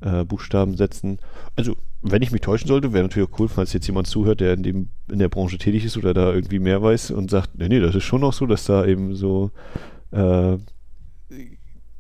äh, 0.01 0.25
Buchstabensätzen, 0.25 1.21
also 1.55 1.77
wenn 2.03 2.23
ich 2.23 2.33
mich 2.33 2.41
täuschen 2.41 2.67
sollte, 2.67 2.93
wäre 2.93 3.05
natürlich 3.05 3.29
auch 3.29 3.39
cool, 3.39 3.49
falls 3.49 3.73
jetzt 3.73 3.87
jemand 3.87 4.09
zuhört, 4.09 4.41
der 4.41 4.55
in, 4.55 4.65
dem, 4.65 4.89
in 5.09 5.21
der 5.21 5.29
Branche 5.29 5.57
tätig 5.57 5.85
ist 5.85 5.97
oder 5.97 6.15
da 6.15 6.33
irgendwie 6.33 6.59
mehr 6.59 6.83
weiß 6.83 7.13
und 7.13 7.31
sagt, 7.31 7.57
nee, 7.59 7.69
nee, 7.69 7.79
das 7.79 7.95
ist 7.95 8.03
schon 8.03 8.23
noch 8.23 8.33
so, 8.33 8.47
dass 8.47 8.65
da 8.65 8.85
eben 8.85 9.15
so 9.15 9.53
äh, 10.11 10.57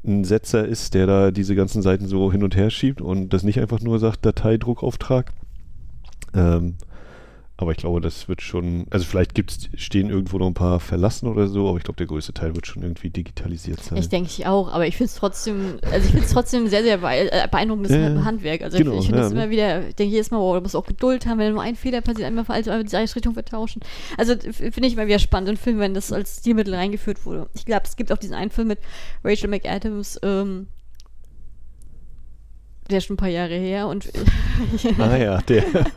ein 0.06 0.24
Setzer 0.24 0.66
ist, 0.66 0.94
der 0.94 1.06
da 1.06 1.30
diese 1.30 1.54
ganzen 1.54 1.82
Seiten 1.82 2.06
so 2.06 2.30
hin 2.32 2.42
und 2.42 2.56
her 2.56 2.70
schiebt 2.70 3.00
und 3.00 3.30
das 3.30 3.42
nicht 3.42 3.60
einfach 3.60 3.80
nur 3.80 3.98
sagt 3.98 4.24
Dateidruckauftrag. 4.24 5.32
Ähm, 6.34 6.76
aber 7.58 7.70
ich 7.70 7.78
glaube, 7.78 8.02
das 8.02 8.28
wird 8.28 8.42
schon, 8.42 8.86
also 8.90 9.06
vielleicht 9.06 9.34
gibt's, 9.34 9.70
stehen 9.76 10.10
irgendwo 10.10 10.36
noch 10.36 10.46
ein 10.46 10.54
paar 10.54 10.78
verlassen 10.78 11.26
oder 11.26 11.48
so, 11.48 11.68
aber 11.68 11.78
ich 11.78 11.84
glaube, 11.84 11.96
der 11.96 12.06
größte 12.06 12.34
Teil 12.34 12.54
wird 12.54 12.66
schon 12.66 12.82
irgendwie 12.82 13.08
digitalisiert 13.08 13.82
sein. 13.82 13.96
Ich 13.96 14.10
denke 14.10 14.28
ich 14.28 14.46
auch, 14.46 14.70
aber 14.70 14.86
ich 14.86 14.96
finde 14.96 15.08
es 15.08 15.14
trotzdem, 15.14 15.78
also 15.90 16.04
ich 16.04 16.12
finde 16.12 16.26
es 16.26 16.32
trotzdem 16.32 16.68
sehr, 16.68 16.82
sehr 16.82 17.02
äh, 17.02 17.48
beeindruckendes 17.50 17.92
ja, 17.92 18.24
Handwerk. 18.24 18.60
Also 18.60 18.76
genau, 18.76 18.98
ich, 18.98 19.06
finde 19.06 19.22
es 19.22 19.32
ja, 19.32 19.38
immer 19.38 19.48
wieder, 19.48 19.88
ich 19.88 19.94
denke 19.94 20.12
jedes 20.12 20.30
Mal, 20.30 20.38
wow, 20.38 20.56
du 20.56 20.60
musst 20.60 20.76
auch 20.76 20.84
Geduld 20.84 21.24
haben, 21.24 21.38
wenn 21.38 21.54
nur 21.54 21.62
ein 21.62 21.76
Fehler 21.76 22.02
passiert, 22.02 22.26
einmal 22.26 22.44
veraltet, 22.44 22.72
einmal 22.72 22.84
die 22.84 22.96
Einrichtung 22.96 23.32
vertauschen. 23.32 23.80
Also 24.18 24.34
finde 24.36 24.86
ich 24.86 24.92
immer 24.92 25.06
wieder 25.06 25.18
spannend 25.18 25.48
in 25.48 25.56
Filmen, 25.56 25.80
wenn 25.80 25.94
das 25.94 26.12
als 26.12 26.38
Stilmittel 26.40 26.74
reingeführt 26.74 27.24
wurde. 27.24 27.48
Ich 27.54 27.64
glaube, 27.64 27.84
es 27.86 27.96
gibt 27.96 28.12
auch 28.12 28.18
diesen 28.18 28.34
einen 28.34 28.50
Film 28.50 28.68
mit 28.68 28.80
Rachel 29.24 29.48
McAdams, 29.48 30.20
ähm, 30.22 30.66
der 32.90 32.98
ist 32.98 33.04
schon 33.04 33.14
ein 33.14 33.18
paar 33.18 33.28
Jahre 33.28 33.54
her 33.54 33.88
und. 33.88 34.08
ah 34.98 35.16
ja, 35.16 35.40
der. 35.42 35.64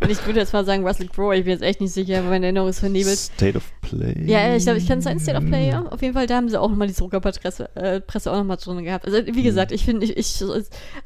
und 0.00 0.10
ich 0.10 0.24
würde 0.26 0.40
jetzt 0.40 0.52
mal 0.52 0.64
sagen 0.64 0.86
Russell 0.86 1.08
Crowe, 1.08 1.36
ich 1.36 1.44
bin 1.44 1.52
jetzt 1.52 1.62
echt 1.62 1.80
nicht 1.80 1.92
sicher, 1.92 2.18
aber 2.18 2.30
meine 2.30 2.46
Erinnerung 2.46 2.68
ist 2.68 2.80
vernebelt. 2.80 3.18
State 3.18 3.56
of 3.56 3.64
Play. 3.80 4.24
Ja, 4.26 4.54
ich 4.54 4.64
glaube, 4.64 4.78
ich 4.78 4.86
kann 4.86 4.98
es 4.98 5.04
sein, 5.04 5.18
State 5.18 5.38
of 5.38 5.44
Play, 5.46 5.68
ja. 5.68 5.86
Auf 5.86 6.02
jeden 6.02 6.14
Fall, 6.14 6.26
da 6.26 6.36
haben 6.36 6.48
sie 6.48 6.60
auch 6.60 6.68
nochmal 6.68 6.88
die 6.88 6.94
Druckerpresse 6.94 7.74
äh, 7.74 8.00
Presse 8.00 8.32
auch 8.32 8.36
nochmal 8.36 8.56
drin 8.56 8.84
gehabt. 8.84 9.06
Also, 9.06 9.26
wie 9.26 9.32
hm. 9.32 9.42
gesagt, 9.42 9.72
ich 9.72 9.84
finde, 9.84 10.06
ich, 10.06 10.16
ich, 10.16 10.42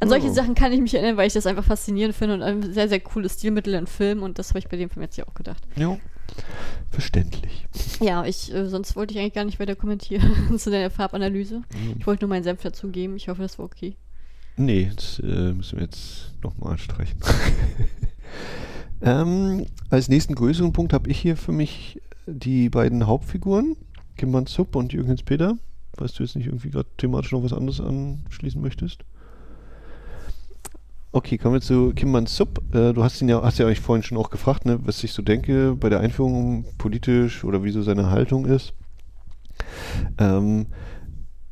an 0.01 0.09
solche 0.09 0.29
oh. 0.29 0.33
Sachen 0.33 0.55
kann 0.55 0.73
ich 0.73 0.81
mich 0.81 0.95
erinnern, 0.95 1.17
weil 1.17 1.27
ich 1.27 1.35
das 1.35 1.47
einfach 1.47 1.65
faszinierend 1.65 2.15
finde 2.15 2.35
und 2.35 2.43
ein 2.43 2.73
sehr, 2.73 2.89
sehr 2.89 3.01
cooles 3.01 3.35
Stilmittel 3.35 3.75
in 3.75 3.87
Film 3.87 4.23
und 4.23 4.39
das 4.39 4.51
habe 4.51 4.59
ich 4.59 4.69
bei 4.69 4.77
dem 4.77 4.91
Film 4.91 5.03
jetzt 5.03 5.17
ja 5.17 5.27
auch 5.27 5.35
gedacht. 5.35 5.63
Ja. 5.77 5.99
Verständlich. 6.91 7.67
Ja, 8.01 8.25
ich, 8.25 8.53
äh, 8.53 8.69
sonst 8.69 8.97
wollte 8.97 9.15
ich 9.15 9.21
eigentlich 9.21 9.35
gar 9.35 9.45
nicht 9.45 9.61
weiter 9.61 9.77
kommentieren 9.77 10.33
zu 10.59 10.71
der 10.71 10.91
Farbanalyse. 10.91 11.59
Mhm. 11.59 11.97
Ich 11.99 12.07
wollte 12.07 12.25
nur 12.25 12.31
meinen 12.31 12.43
Senf 12.43 12.63
dazugeben. 12.63 13.17
Ich 13.17 13.29
hoffe, 13.29 13.43
das 13.43 13.59
war 13.59 13.67
okay. 13.67 13.97
Nee, 14.61 14.91
das 14.95 15.19
äh, 15.21 15.55
müssen 15.55 15.79
wir 15.79 15.85
jetzt 15.85 16.33
nochmal 16.43 16.77
streichen. 16.77 17.19
ähm, 19.01 19.65
als 19.89 20.11
nächsten 20.11 20.35
größeren 20.35 20.75
Punkt 20.75 20.93
habe 20.93 21.09
ich 21.09 21.19
hier 21.19 21.39
für 21.39 21.53
mich 21.53 21.99
die 22.27 22.69
beiden 22.69 23.07
Hauptfiguren, 23.07 23.75
Kim 24.19 24.47
Sub 24.47 24.77
und 24.77 24.93
Jürgen 24.93 25.17
Peter. 25.25 25.57
Falls 25.97 26.13
du 26.13 26.25
jetzt 26.25 26.37
nicht 26.37 26.45
irgendwie 26.45 26.69
gerade 26.69 26.89
thematisch 26.99 27.33
noch 27.33 27.43
was 27.43 27.55
anderes 27.55 27.81
anschließen 27.81 28.61
möchtest. 28.61 29.01
Okay, 31.11 31.39
kommen 31.39 31.55
wir 31.55 31.63
zu 31.63 31.95
Kim 31.95 32.27
Sub. 32.27 32.63
Äh, 32.75 32.93
du 32.93 33.03
hast 33.03 33.23
ihn 33.23 33.31
ja, 33.31 33.43
hast 33.43 33.59
ja 33.59 33.65
eigentlich 33.65 33.81
vorhin 33.81 34.03
schon 34.03 34.19
auch 34.19 34.29
gefragt, 34.29 34.67
ne, 34.67 34.79
was 34.85 35.03
ich 35.03 35.13
so 35.13 35.23
denke 35.23 35.75
bei 35.75 35.89
der 35.89 36.01
Einführung 36.01 36.67
politisch 36.77 37.45
oder 37.45 37.65
wie 37.65 37.71
so 37.71 37.81
seine 37.81 38.11
Haltung 38.11 38.45
ist. 38.45 38.75
Ähm, 40.19 40.67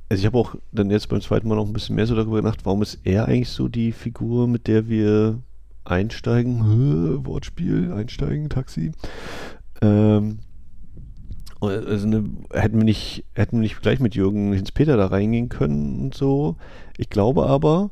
also 0.09 0.21
ich 0.21 0.27
habe 0.27 0.39
auch 0.39 0.55
dann 0.73 0.91
jetzt 0.91 1.09
beim 1.09 1.21
zweiten 1.21 1.49
Mal 1.49 1.57
noch 1.57 1.67
ein 1.67 1.73
bisschen 1.73 1.97
mehr 1.97 2.07
so 2.07 2.15
darüber 2.15 2.37
gedacht, 2.37 2.61
warum 2.65 2.83
ist 2.83 3.01
er 3.05 3.27
eigentlich 3.27 3.51
so 3.51 3.69
die 3.69 3.93
Figur, 3.93 4.49
mit 4.49 4.67
der 4.67 4.89
wir 4.89 5.41
einsteigen, 5.85 7.25
Wortspiel, 7.27 7.93
einsteigen, 7.93 8.49
Taxi. 8.49 8.93
Ähm, 9.83 10.39
also 11.61 12.07
ne, 12.07 12.25
hätten 12.53 12.79
wir 12.79 12.85
nicht, 12.85 13.25
hätten 13.35 13.57
wir 13.57 13.63
nicht 13.63 13.83
gleich 13.83 14.01
mit 14.01 14.15
Jürgen 14.15 14.53
Hinz-Peter 14.53 14.97
da 14.97 15.07
reingehen 15.07 15.49
können 15.49 16.01
und 16.01 16.15
so. 16.15 16.57
Ich 16.97 17.11
glaube 17.11 17.47
aber, 17.47 17.91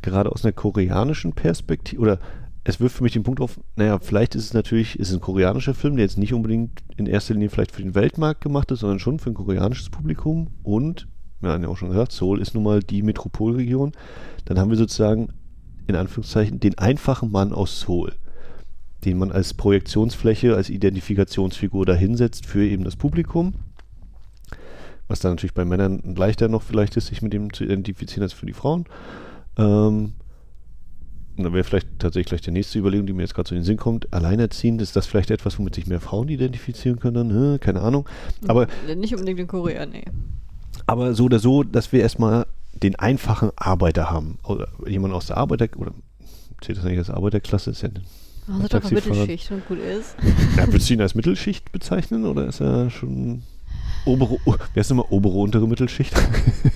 gerade 0.00 0.30
aus 0.30 0.44
einer 0.44 0.52
koreanischen 0.52 1.32
Perspektive, 1.32 2.00
oder 2.00 2.18
es 2.62 2.80
wirft 2.80 2.96
für 2.96 3.02
mich 3.02 3.12
den 3.12 3.24
Punkt 3.24 3.40
auf, 3.40 3.60
naja, 3.76 3.98
vielleicht 3.98 4.34
ist 4.34 4.44
es 4.44 4.54
natürlich, 4.54 4.98
ist 4.98 5.10
es 5.10 5.14
ein 5.14 5.20
koreanischer 5.20 5.74
Film, 5.74 5.96
der 5.96 6.04
jetzt 6.04 6.18
nicht 6.18 6.32
unbedingt 6.32 6.82
in 6.96 7.06
erster 7.06 7.34
Linie 7.34 7.50
vielleicht 7.50 7.72
für 7.72 7.82
den 7.82 7.94
Weltmarkt 7.94 8.40
gemacht 8.40 8.70
ist, 8.70 8.80
sondern 8.80 9.00
schon 9.00 9.18
für 9.18 9.30
ein 9.30 9.34
koreanisches 9.34 9.90
Publikum 9.90 10.48
und 10.62 11.08
wir 11.44 11.52
haben 11.52 11.62
ja 11.62 11.68
auch 11.68 11.76
schon 11.76 11.90
gesagt, 11.90 12.12
Seoul 12.12 12.40
ist 12.40 12.54
nun 12.54 12.64
mal 12.64 12.80
die 12.80 13.02
Metropolregion. 13.02 13.92
Dann 14.44 14.58
haben 14.58 14.70
wir 14.70 14.76
sozusagen 14.76 15.28
in 15.86 15.96
Anführungszeichen 15.96 16.60
den 16.60 16.78
einfachen 16.78 17.30
Mann 17.30 17.52
aus 17.52 17.80
Seoul, 17.80 18.12
den 19.04 19.18
man 19.18 19.32
als 19.32 19.54
Projektionsfläche, 19.54 20.56
als 20.56 20.70
Identifikationsfigur 20.70 21.86
dahinsetzt 21.86 22.46
für 22.46 22.64
eben 22.64 22.84
das 22.84 22.96
Publikum. 22.96 23.54
Was 25.08 25.20
dann 25.20 25.32
natürlich 25.32 25.54
bei 25.54 25.64
Männern 25.64 26.14
leichter 26.16 26.48
noch 26.48 26.62
vielleicht 26.62 26.96
ist, 26.96 27.08
sich 27.08 27.20
mit 27.20 27.32
dem 27.32 27.52
zu 27.52 27.64
identifizieren 27.64 28.22
als 28.22 28.32
für 28.32 28.46
die 28.46 28.54
Frauen. 28.54 28.86
Ähm, 29.58 30.14
und 31.36 31.42
dann 31.42 31.52
wäre 31.52 31.64
vielleicht 31.64 31.98
tatsächlich 31.98 32.28
gleich 32.28 32.40
die 32.42 32.52
nächste 32.52 32.78
Überlegung, 32.78 33.06
die 33.06 33.12
mir 33.12 33.22
jetzt 33.22 33.34
gerade 33.34 33.50
in 33.50 33.56
den 33.56 33.64
Sinn 33.64 33.76
kommt. 33.76 34.12
Alleinerziehend, 34.12 34.80
ist 34.80 34.94
das 34.94 35.06
vielleicht 35.06 35.32
etwas, 35.32 35.58
womit 35.58 35.74
sich 35.74 35.86
mehr 35.86 36.00
Frauen 36.00 36.28
identifizieren 36.28 37.00
können? 37.00 37.30
Hm, 37.30 37.60
keine 37.60 37.80
Ahnung. 37.80 38.08
Aber 38.46 38.68
nicht 38.96 39.14
unbedingt 39.14 39.40
in 39.40 39.46
Korea, 39.48 39.84
nee. 39.84 40.04
Aber 40.86 41.14
so 41.14 41.24
oder 41.24 41.38
so, 41.38 41.62
dass 41.62 41.92
wir 41.92 42.00
erstmal 42.00 42.46
den 42.82 42.96
einfachen 42.96 43.50
Arbeiter 43.56 44.10
haben. 44.10 44.38
Oder 44.44 44.68
jemand 44.86 45.14
aus 45.14 45.26
der 45.26 45.36
Arbeiter- 45.36 45.68
oder 45.78 45.92
zählt 46.60 46.78
das 46.78 46.84
eigentlich 46.84 46.98
als 46.98 47.10
Arbeiterklasse? 47.10 47.70
Ist 47.70 47.82
ja 47.82 47.90
also 48.46 48.68
doch 48.68 48.90
Mittelschicht 48.90 49.50
und 49.50 49.66
gut 49.66 49.78
ist. 49.78 50.16
Ja, 50.56 50.66
würdest 50.66 50.90
du 50.90 50.94
ihn 50.94 51.00
als 51.00 51.14
Mittelschicht 51.14 51.72
bezeichnen 51.72 52.26
oder 52.26 52.46
ist 52.46 52.60
er 52.60 52.90
schon 52.90 53.42
obere, 54.04 54.36
wie 54.44 54.80
heißt 54.80 54.90
immer, 54.90 55.10
obere, 55.10 55.38
untere 55.38 55.66
Mittelschicht? 55.66 56.14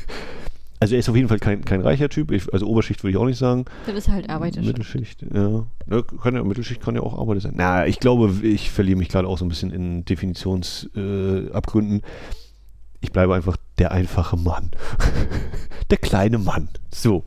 also 0.80 0.94
er 0.94 1.00
ist 1.00 1.10
auf 1.10 1.16
jeden 1.16 1.28
Fall 1.28 1.38
kein, 1.38 1.64
kein 1.64 1.82
reicher 1.82 2.08
Typ, 2.08 2.30
ich, 2.30 2.50
also 2.52 2.66
Oberschicht 2.66 3.02
würde 3.02 3.10
ich 3.10 3.16
auch 3.18 3.26
nicht 3.26 3.38
sagen. 3.38 3.66
Dann 3.86 3.96
ist 3.96 4.08
er 4.08 4.14
halt 4.14 4.30
Arbeiter. 4.30 4.62
Mittelschicht, 4.62 5.22
ja. 5.22 5.66
ja 5.90 6.02
kann 6.22 6.34
ja. 6.34 6.42
Mittelschicht 6.42 6.80
kann 6.80 6.94
ja 6.94 7.02
auch 7.02 7.18
Arbeiter 7.18 7.42
sein. 7.42 7.52
Na, 7.56 7.86
ich 7.86 8.00
glaube, 8.00 8.32
ich 8.46 8.70
verliere 8.70 8.96
mich 8.96 9.10
gerade 9.10 9.28
auch 9.28 9.36
so 9.36 9.44
ein 9.44 9.50
bisschen 9.50 9.70
in 9.70 10.06
Definitionsabgründen. 10.06 12.00
Äh, 12.00 12.02
ich 13.00 13.12
bleibe 13.12 13.34
einfach 13.34 13.58
der 13.78 13.92
einfache 13.92 14.36
Mann. 14.36 14.70
der 15.90 15.98
kleine 15.98 16.38
Mann. 16.38 16.68
So. 16.92 17.24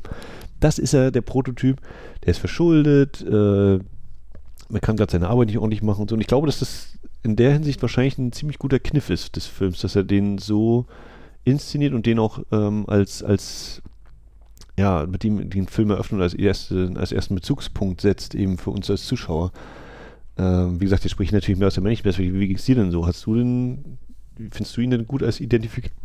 Das 0.60 0.78
ist 0.78 0.93
er, 0.93 1.12
der 1.12 1.22
Prototyp. 1.22 1.82
Der 2.24 2.32
ist 2.32 2.38
verschuldet, 2.38 3.22
äh, 3.22 3.80
man 4.72 4.82
kann 4.82 4.95
gerade 4.95 5.12
seine 5.12 5.28
Arbeit 5.28 5.47
nicht 5.47 5.58
ordentlich 5.58 5.84
machen 5.84 6.02
und 6.02 6.10
so. 6.10 6.16
Und 6.16 6.22
ich 6.22 6.28
glaube, 6.28 6.47
dass 6.47 6.60
das 6.60 6.97
in 7.24 7.36
der 7.36 7.54
Hinsicht 7.54 7.82
wahrscheinlich 7.82 8.18
ein 8.18 8.32
ziemlich 8.32 8.58
guter 8.58 8.80
Kniff 8.80 9.10
ist 9.10 9.36
des 9.36 9.45
Films, 9.45 9.82
dass 9.82 9.95
er 9.95 10.04
den 10.04 10.38
so 10.38 10.86
inszeniert 11.43 11.93
und 11.93 12.06
den 12.06 12.20
auch 12.20 12.39
ähm, 12.52 12.86
als, 12.88 13.24
als 13.24 13.82
ja, 14.78 15.06
mit 15.06 15.24
dem 15.24 15.49
den 15.49 15.68
Film 15.68 15.91
eröffnet 15.91 16.22
als, 16.22 16.34
erste, 16.34 16.93
als 16.95 17.12
ersten 17.12 17.36
Bezugspunkt 17.36 18.02
setzt, 18.02 18.34
eben 18.36 18.58
für 18.58 18.72
uns 18.72 18.89
als 18.89 19.06
Zuschauer. 19.06 19.52
Ähm, 20.38 20.80
wie 20.80 20.86
gesagt, 20.86 21.06
ich 21.06 21.12
spreche 21.12 21.36
natürlich 21.36 21.60
mehr 21.60 21.68
aus 21.68 21.76
der 21.76 21.84
männlichen 21.84 22.04
Perspektive. 22.04 22.39
Wie 22.39 22.47
geht's 22.47 22.66
dir 22.66 22.76
denn 22.76 22.91
so? 22.91 23.06
Hast 23.06 23.26
du 23.26 23.36
denn, 23.36 23.97
findest 24.38 24.78
du 24.78 24.82
ihn 24.82 24.91
denn 24.91 25.06
gut 25.06 25.24
als 25.24 25.39
Identifikator? 25.39 25.95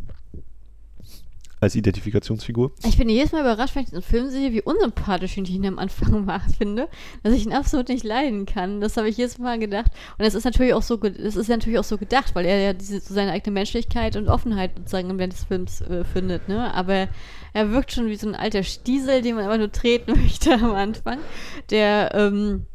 Als 1.59 1.75
Identifikationsfigur. 1.75 2.71
Ich 2.85 2.97
bin 2.97 3.09
jedes 3.09 3.31
Mal 3.31 3.41
überrascht, 3.41 3.75
wenn 3.75 3.83
ich 3.83 3.89
den 3.89 4.01
Film 4.03 4.29
sehe, 4.29 4.53
wie 4.53 4.61
unsympathisch 4.61 5.37
ich 5.37 5.49
ihn 5.49 5.65
am 5.65 5.79
Anfang 5.79 6.27
war, 6.27 6.41
finde, 6.57 6.87
dass 7.23 7.33
ich 7.33 7.45
ihn 7.45 7.53
absolut 7.53 7.89
nicht 7.89 8.03
leiden 8.03 8.45
kann. 8.45 8.79
Das 8.79 8.95
habe 8.97 9.09
ich 9.09 9.17
jedes 9.17 9.39
Mal 9.39 9.57
gedacht. 9.57 9.91
Und 10.17 10.25
es 10.25 10.35
ist 10.35 10.43
natürlich 10.43 10.73
auch 10.73 10.83
so, 10.83 11.01
es 11.01 11.35
ist 11.35 11.49
natürlich 11.49 11.79
auch 11.79 11.83
so 11.83 11.97
gedacht, 11.97 12.35
weil 12.35 12.45
er 12.45 12.59
ja 12.59 12.73
diese, 12.73 12.99
so 12.99 13.13
seine 13.13 13.31
eigene 13.31 13.53
Menschlichkeit 13.53 14.15
und 14.15 14.27
Offenheit 14.27 14.77
sozusagen 14.77 15.17
während 15.17 15.33
des 15.33 15.45
Films 15.45 15.81
äh, 15.81 16.03
findet, 16.03 16.47
ne? 16.47 16.73
Aber 16.73 17.07
er 17.53 17.71
wirkt 17.71 17.91
schon 17.91 18.07
wie 18.07 18.15
so 18.15 18.27
ein 18.27 18.35
alter 18.35 18.61
Stiesel, 18.61 19.23
den 19.23 19.35
man 19.35 19.45
einfach 19.45 19.57
nur 19.57 19.71
treten 19.71 20.11
möchte 20.21 20.53
am 20.53 20.75
Anfang, 20.75 21.19
der, 21.71 22.13
ähm, 22.13 22.67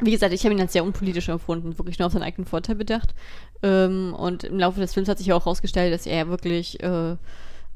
wie 0.00 0.10
gesagt, 0.10 0.34
ich 0.34 0.44
habe 0.44 0.54
ihn 0.54 0.60
als 0.60 0.72
sehr 0.72 0.84
unpolitisch 0.84 1.28
empfunden, 1.28 1.78
wirklich 1.78 1.98
nur 2.00 2.06
auf 2.06 2.12
seinen 2.12 2.24
eigenen 2.24 2.46
Vorteil 2.46 2.74
bedacht. 2.74 3.14
Ähm, 3.62 4.14
und 4.18 4.42
im 4.42 4.58
Laufe 4.58 4.80
des 4.80 4.94
Films 4.94 5.08
hat 5.08 5.18
sich 5.18 5.28
ja 5.28 5.36
auch 5.36 5.44
herausgestellt, 5.44 5.94
dass 5.94 6.06
er 6.06 6.28
wirklich 6.28 6.82
äh, 6.82 7.16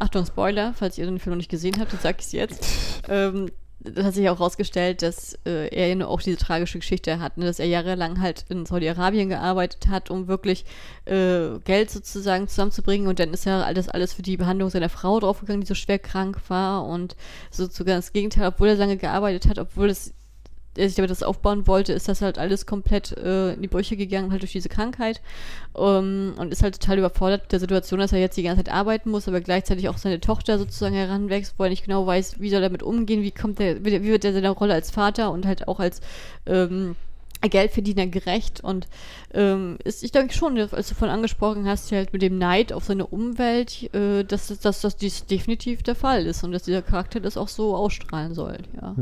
Achtung, 0.00 0.24
Spoiler, 0.24 0.72
falls 0.74 0.98
ihr 0.98 1.04
den 1.04 1.18
Film 1.18 1.34
noch 1.34 1.38
nicht 1.38 1.50
gesehen 1.50 1.78
habt, 1.78 1.92
dann 1.92 2.00
sag 2.00 2.20
ich 2.20 2.26
es 2.26 2.32
jetzt. 2.32 2.66
ähm, 3.08 3.50
das 3.82 4.04
hat 4.04 4.14
sich 4.14 4.28
auch 4.28 4.38
herausgestellt, 4.38 5.02
dass 5.02 5.38
äh, 5.46 5.68
er 5.68 5.94
ja 5.94 6.06
auch 6.06 6.20
diese 6.20 6.36
tragische 6.36 6.78
Geschichte 6.78 7.18
hat, 7.18 7.38
ne? 7.38 7.46
dass 7.46 7.58
er 7.58 7.66
jahrelang 7.66 8.20
halt 8.20 8.44
in 8.48 8.66
Saudi-Arabien 8.66 9.30
gearbeitet 9.30 9.88
hat, 9.88 10.10
um 10.10 10.28
wirklich 10.28 10.64
äh, 11.06 11.58
Geld 11.64 11.90
sozusagen 11.90 12.46
zusammenzubringen 12.46 13.08
und 13.08 13.18
dann 13.18 13.32
ist 13.32 13.46
ja 13.46 13.62
alles, 13.62 13.88
alles 13.88 14.12
für 14.12 14.22
die 14.22 14.36
Behandlung 14.36 14.68
seiner 14.68 14.90
Frau 14.90 15.18
draufgegangen, 15.20 15.62
die 15.62 15.66
so 15.66 15.74
schwer 15.74 15.98
krank 15.98 16.40
war 16.48 16.84
und 16.84 17.16
sozusagen 17.50 17.96
das 17.96 18.12
Gegenteil, 18.12 18.48
obwohl 18.48 18.68
er 18.68 18.76
lange 18.76 18.98
gearbeitet 18.98 19.48
hat, 19.48 19.58
obwohl 19.58 19.88
es 19.88 20.12
der 20.76 20.88
sich 20.88 20.96
damit 20.96 21.10
das 21.10 21.22
aufbauen 21.22 21.66
wollte, 21.66 21.92
ist 21.92 22.08
das 22.08 22.22
halt 22.22 22.38
alles 22.38 22.66
komplett 22.66 23.16
äh, 23.16 23.54
in 23.54 23.62
die 23.62 23.68
Brüche 23.68 23.96
gegangen, 23.96 24.30
halt 24.30 24.42
durch 24.42 24.52
diese 24.52 24.68
Krankheit. 24.68 25.20
Um, 25.72 26.34
und 26.36 26.52
ist 26.52 26.62
halt 26.62 26.80
total 26.80 26.98
überfordert 26.98 27.42
mit 27.42 27.52
der 27.52 27.60
Situation, 27.60 28.00
dass 28.00 28.12
er 28.12 28.18
jetzt 28.18 28.36
die 28.36 28.42
ganze 28.42 28.64
Zeit 28.64 28.74
arbeiten 28.74 29.10
muss, 29.10 29.28
aber 29.28 29.40
gleichzeitig 29.40 29.88
auch 29.88 29.98
seine 29.98 30.20
Tochter 30.20 30.58
sozusagen 30.58 30.94
heranwächst, 30.94 31.54
wo 31.58 31.64
er 31.64 31.70
nicht 31.70 31.84
genau 31.84 32.06
weiß, 32.06 32.40
wie 32.40 32.50
soll 32.50 32.58
er 32.58 32.68
damit 32.68 32.82
umgehen, 32.82 33.22
wie 33.22 33.30
kommt 33.30 33.60
er, 33.60 33.84
wie 33.84 34.02
wird 34.02 34.24
er 34.24 34.32
seine 34.32 34.50
Rolle 34.50 34.74
als 34.74 34.90
Vater 34.90 35.30
und 35.30 35.46
halt 35.46 35.68
auch 35.68 35.78
als 35.78 36.00
ähm, 36.46 36.96
Geldverdiener 37.48 38.06
gerecht 38.06 38.62
und 38.62 38.86
ähm, 39.32 39.78
ist, 39.84 40.04
ich 40.04 40.12
denke 40.12 40.34
schon, 40.34 40.58
als 40.58 40.88
du 40.88 40.94
vorhin 40.94 41.14
angesprochen 41.14 41.66
hast, 41.66 41.90
halt 41.92 42.12
mit 42.12 42.22
dem 42.22 42.38
Neid 42.38 42.72
auf 42.72 42.84
seine 42.84 43.06
Umwelt, 43.06 43.94
äh, 43.94 44.24
dass, 44.24 44.48
dass, 44.58 44.96
dies 44.96 45.26
definitiv 45.26 45.82
der 45.82 45.94
Fall 45.94 46.26
ist 46.26 46.44
und 46.44 46.52
dass 46.52 46.64
dieser 46.64 46.82
Charakter 46.82 47.20
das 47.20 47.36
auch 47.36 47.48
so 47.48 47.74
ausstrahlen 47.74 48.34
soll, 48.34 48.58
ja. 48.80 48.94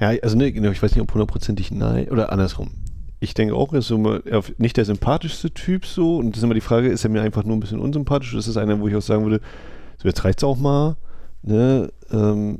Ja, 0.00 0.20
also 0.22 0.36
ne, 0.36 0.52
genau, 0.52 0.70
ich 0.70 0.82
weiß 0.82 0.92
nicht, 0.94 1.02
ob 1.02 1.12
hundertprozentig 1.12 1.70
Neid 1.70 2.10
oder 2.10 2.30
andersrum. 2.30 2.72
Ich 3.20 3.34
denke 3.34 3.54
auch, 3.54 3.72
er 3.72 3.78
ist 3.78 3.86
so 3.86 4.20
nicht 4.58 4.76
der 4.76 4.84
sympathischste 4.84 5.52
Typ 5.52 5.86
so 5.86 6.16
und 6.16 6.32
das 6.32 6.38
ist 6.38 6.44
immer 6.44 6.54
die 6.54 6.60
Frage, 6.60 6.88
ist 6.88 7.04
er 7.04 7.10
mir 7.10 7.22
einfach 7.22 7.44
nur 7.44 7.56
ein 7.56 7.60
bisschen 7.60 7.78
unsympathisch? 7.78 8.34
Das 8.34 8.48
ist 8.48 8.56
einer, 8.56 8.80
wo 8.80 8.88
ich 8.88 8.96
auch 8.96 9.02
sagen 9.02 9.24
würde, 9.24 9.40
so 9.96 10.08
jetzt 10.08 10.24
reicht's 10.24 10.44
auch 10.44 10.58
mal, 10.58 10.96
ne, 11.42 11.90
ähm, 12.10 12.58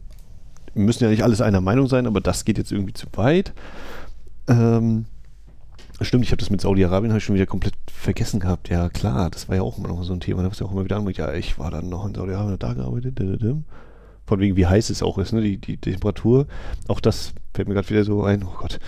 wir 0.74 0.84
müssen 0.84 1.04
ja 1.04 1.10
nicht 1.10 1.22
alles 1.22 1.40
einer 1.40 1.60
Meinung 1.60 1.86
sein, 1.86 2.06
aber 2.06 2.20
das 2.20 2.44
geht 2.44 2.58
jetzt 2.58 2.72
irgendwie 2.72 2.94
zu 2.94 3.06
weit. 3.12 3.52
Ähm, 4.52 5.06
stimmt, 6.00 6.24
ich 6.24 6.30
habe 6.30 6.38
das 6.38 6.50
mit 6.50 6.60
Saudi-Arabien 6.60 7.18
schon 7.20 7.34
wieder 7.34 7.46
komplett 7.46 7.74
vergessen 7.90 8.40
gehabt. 8.40 8.68
Ja, 8.68 8.88
klar, 8.88 9.30
das 9.30 9.48
war 9.48 9.56
ja 9.56 9.62
auch 9.62 9.78
immer 9.78 9.88
noch 9.88 10.02
so 10.02 10.12
ein 10.12 10.20
Thema. 10.20 10.42
Da 10.42 10.50
hast 10.50 10.60
du 10.60 10.64
ja 10.64 10.68
auch 10.70 10.74
immer 10.74 10.84
wieder 10.84 10.96
angemerkt, 10.96 11.18
ja, 11.18 11.32
ich 11.32 11.58
war 11.58 11.70
dann 11.70 11.88
noch 11.88 12.06
in 12.06 12.14
Saudi-Arabien, 12.14 12.58
da 12.58 12.74
gearbeitet. 12.74 13.20
Von 14.24 14.40
wegen, 14.40 14.56
wie 14.56 14.66
heiß 14.66 14.90
es 14.90 15.02
auch 15.02 15.18
ist, 15.18 15.32
ne? 15.32 15.40
Die, 15.40 15.58
die, 15.58 15.76
die 15.76 15.92
Temperatur. 15.92 16.46
Auch 16.88 17.00
das 17.00 17.32
fällt 17.54 17.68
mir 17.68 17.74
gerade 17.74 17.90
wieder 17.90 18.04
so 18.04 18.22
ein. 18.24 18.44
Oh 18.44 18.54
Gott, 18.58 18.78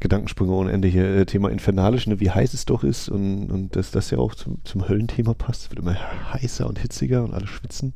Gedankensprünge 0.00 0.52
ohne 0.52 0.72
Ende 0.72 0.88
hier. 0.88 1.04
Äh, 1.04 1.26
Thema 1.26 1.50
infernalisch, 1.50 2.06
ne? 2.06 2.20
wie 2.20 2.30
heiß 2.30 2.54
es 2.54 2.64
doch 2.64 2.84
ist 2.84 3.08
und, 3.08 3.50
und 3.50 3.76
dass 3.76 3.90
das 3.90 4.10
ja 4.10 4.18
auch 4.18 4.34
zum, 4.34 4.58
zum 4.64 4.88
Höllenthema 4.88 5.34
passt. 5.34 5.62
Es 5.62 5.70
wird 5.70 5.80
immer 5.80 5.96
heißer 6.32 6.66
und 6.66 6.78
hitziger 6.78 7.24
und 7.24 7.34
alle 7.34 7.46
schwitzen. 7.46 7.92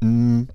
Mhm. 0.00 0.48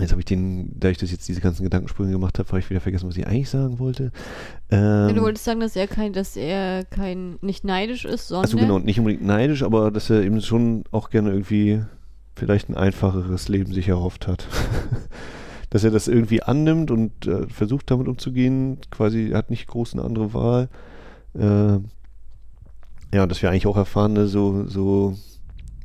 Jetzt 0.00 0.12
habe 0.12 0.20
ich 0.20 0.26
den, 0.26 0.78
da 0.78 0.88
ich 0.88 0.98
das 0.98 1.10
jetzt 1.10 1.28
diese 1.28 1.40
ganzen 1.40 1.64
Gedankensprünge 1.64 2.12
gemacht 2.12 2.38
habe, 2.38 2.48
habe 2.48 2.58
ich 2.58 2.70
wieder 2.70 2.80
vergessen, 2.80 3.08
was 3.08 3.16
ich 3.16 3.26
eigentlich 3.26 3.50
sagen 3.50 3.78
wollte. 3.78 4.12
Ähm, 4.70 5.14
du 5.14 5.22
wolltest 5.22 5.44
sagen, 5.44 5.60
dass 5.60 5.76
er 5.76 5.86
kein, 5.86 6.12
dass 6.12 6.36
er 6.36 6.84
kein, 6.84 7.38
nicht 7.40 7.64
neidisch 7.64 8.04
ist, 8.04 8.28
sondern. 8.28 8.44
Also 8.44 8.56
genau, 8.56 8.78
nicht 8.78 8.98
unbedingt 8.98 9.24
neidisch, 9.24 9.62
aber 9.62 9.90
dass 9.90 10.10
er 10.10 10.22
eben 10.22 10.40
schon 10.40 10.84
auch 10.90 11.10
gerne 11.10 11.30
irgendwie 11.30 11.82
vielleicht 12.36 12.68
ein 12.68 12.76
einfacheres 12.76 13.48
Leben 13.48 13.72
sich 13.72 13.88
erhofft 13.88 14.26
hat. 14.26 14.46
dass 15.70 15.84
er 15.84 15.90
das 15.90 16.08
irgendwie 16.08 16.42
annimmt 16.42 16.90
und 16.90 17.26
äh, 17.26 17.46
versucht 17.48 17.90
damit 17.90 18.08
umzugehen, 18.08 18.78
quasi 18.90 19.30
hat 19.34 19.50
nicht 19.50 19.66
groß 19.66 19.94
eine 19.94 20.04
andere 20.04 20.32
Wahl. 20.32 20.68
Äh, 21.34 21.78
ja, 23.14 23.22
und 23.22 23.28
dass 23.30 23.42
wir 23.42 23.50
eigentlich 23.50 23.66
auch 23.66 23.76
erfahren, 23.76 24.14
ne, 24.14 24.28
so, 24.28 24.64
so 24.66 25.14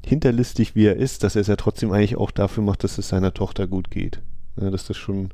hinterlistig 0.06 0.76
wie 0.76 0.86
er 0.86 0.97
ist, 0.97 1.24
dass 1.24 1.36
er 1.36 1.41
es 1.41 1.47
ja 1.47 1.56
trotzdem 1.56 1.91
eigentlich 1.91 2.18
auch 2.18 2.32
dafür 2.32 2.64
macht, 2.64 2.84
dass 2.84 2.97
es 2.97 3.10
seiner 3.10 3.34
Tochter 3.34 3.68
gut 3.68 3.89
geht. 3.89 4.22
Ja, 4.60 4.70
dass 4.70 4.86
das 4.86 4.97
schon, 4.97 5.30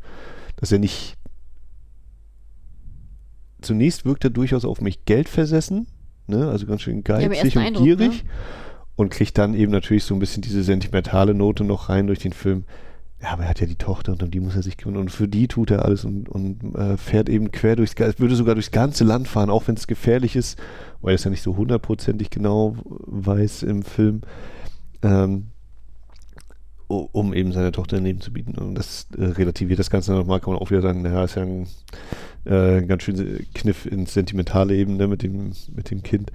dass 0.57 0.72
er 0.72 0.80
nicht. 0.80 1.15
Zunächst 3.61 4.05
wirkt 4.05 4.24
er 4.24 4.30
durchaus 4.30 4.63
auf 4.63 4.80
mich 4.80 5.03
geldversessen, 5.03 5.88
ne? 6.28 6.47
also 6.49 6.65
ganz 6.65 6.82
schön 6.82 7.03
geizig 7.03 7.55
ja, 7.55 7.61
und 7.61 7.67
Eindruck, 7.67 7.84
gierig. 7.84 8.24
Ne? 8.24 8.30
Und 8.95 9.09
kriegt 9.09 9.38
dann 9.38 9.53
eben 9.53 9.72
natürlich 9.72 10.05
so 10.05 10.13
ein 10.13 10.20
bisschen 10.20 10.41
diese 10.41 10.63
sentimentale 10.63 11.34
Note 11.34 11.63
noch 11.63 11.89
rein 11.89 12.07
durch 12.07 12.20
den 12.20 12.34
Film. 12.34 12.63
Ja, 13.22 13.32
aber 13.32 13.43
er 13.43 13.49
hat 13.49 13.59
ja 13.59 13.67
die 13.67 13.76
Tochter 13.76 14.13
und 14.13 14.24
um 14.24 14.32
die 14.32 14.39
muss 14.39 14.55
er 14.55 14.63
sich 14.63 14.78
kümmern 14.78 14.97
und 14.97 15.11
für 15.11 15.28
die 15.28 15.49
tut 15.49 15.72
er 15.72 15.84
alles 15.84 16.05
und, 16.05 16.30
und 16.30 16.76
äh, 16.76 16.95
fährt 16.95 17.28
eben 17.28 17.51
quer 17.51 17.76
durchs, 17.76 17.97
würde 17.97 18.36
sogar 18.36 18.55
durchs 18.55 18.72
ganze 18.72 19.03
Land 19.03 19.28
fahren, 19.28 19.49
auch 19.49 19.67
wenn 19.67 19.76
es 19.76 19.88
gefährlich 19.88 20.38
ist, 20.38 20.57
weil 21.01 21.11
er 21.11 21.15
es 21.15 21.26
ja 21.26 21.32
nicht 21.32 21.43
so 21.43 21.57
hundertprozentig 21.57 22.30
genau 22.30 22.78
weiß 22.86 23.63
im 23.63 23.84
Film 23.84 24.22
ähm, 25.03 25.47
um 26.87 27.33
eben 27.33 27.51
seiner 27.51 27.71
Tochter 27.71 27.97
ein 27.97 28.03
Leben 28.03 28.21
zu 28.21 28.33
bieten. 28.33 28.55
Und 28.55 28.75
das 28.75 29.07
äh, 29.15 29.23
relativiert 29.23 29.79
das 29.79 29.91
Ganze 29.91 30.13
nochmal, 30.13 30.39
kann 30.39 30.53
man 30.53 30.61
auch 30.61 30.71
wieder 30.71 30.81
sagen, 30.81 31.03
naja, 31.03 31.23
ist 31.23 31.35
ja 31.35 31.43
ein 31.43 31.67
äh, 32.45 32.81
ganz 32.81 33.03
schön 33.03 33.45
Kniff 33.53 33.85
ins 33.85 34.13
sentimentale 34.13 34.75
Ebene 34.75 35.07
mit 35.07 35.21
dem, 35.21 35.51
mit 35.75 35.91
dem 35.91 36.01
Kind. 36.01 36.31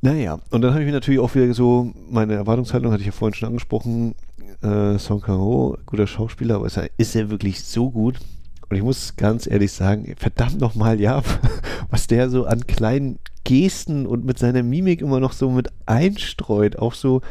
Naja, 0.00 0.38
und 0.50 0.62
dann 0.62 0.70
habe 0.70 0.82
ich 0.82 0.86
mir 0.86 0.92
natürlich 0.92 1.18
auch 1.18 1.34
wieder 1.34 1.52
so, 1.52 1.92
meine 2.08 2.34
Erwartungshaltung 2.34 2.92
hatte 2.92 3.00
ich 3.00 3.06
ja 3.06 3.12
vorhin 3.12 3.34
schon 3.34 3.48
angesprochen, 3.48 4.14
äh, 4.62 4.96
Song 4.98 5.20
Kang-ho, 5.20 5.76
guter 5.86 6.06
Schauspieler, 6.06 6.54
aber 6.54 6.66
ist 6.66 6.76
er, 6.76 6.88
ist 6.96 7.16
er 7.16 7.30
wirklich 7.30 7.64
so 7.64 7.90
gut? 7.90 8.20
Und 8.68 8.76
ich 8.76 8.82
muss 8.82 9.16
ganz 9.16 9.48
ehrlich 9.48 9.72
sagen, 9.72 10.14
verdammt 10.16 10.60
nochmal, 10.60 11.00
ja, 11.00 11.22
was 11.90 12.06
der 12.06 12.30
so 12.30 12.44
an 12.44 12.66
kleinen 12.68 13.18
Gesten 13.48 14.06
und 14.06 14.26
mit 14.26 14.38
seiner 14.38 14.62
Mimik 14.62 15.00
immer 15.00 15.20
noch 15.20 15.32
so 15.32 15.48
mit 15.50 15.70
einstreut, 15.86 16.76
auch 16.76 16.92
so 16.92 17.22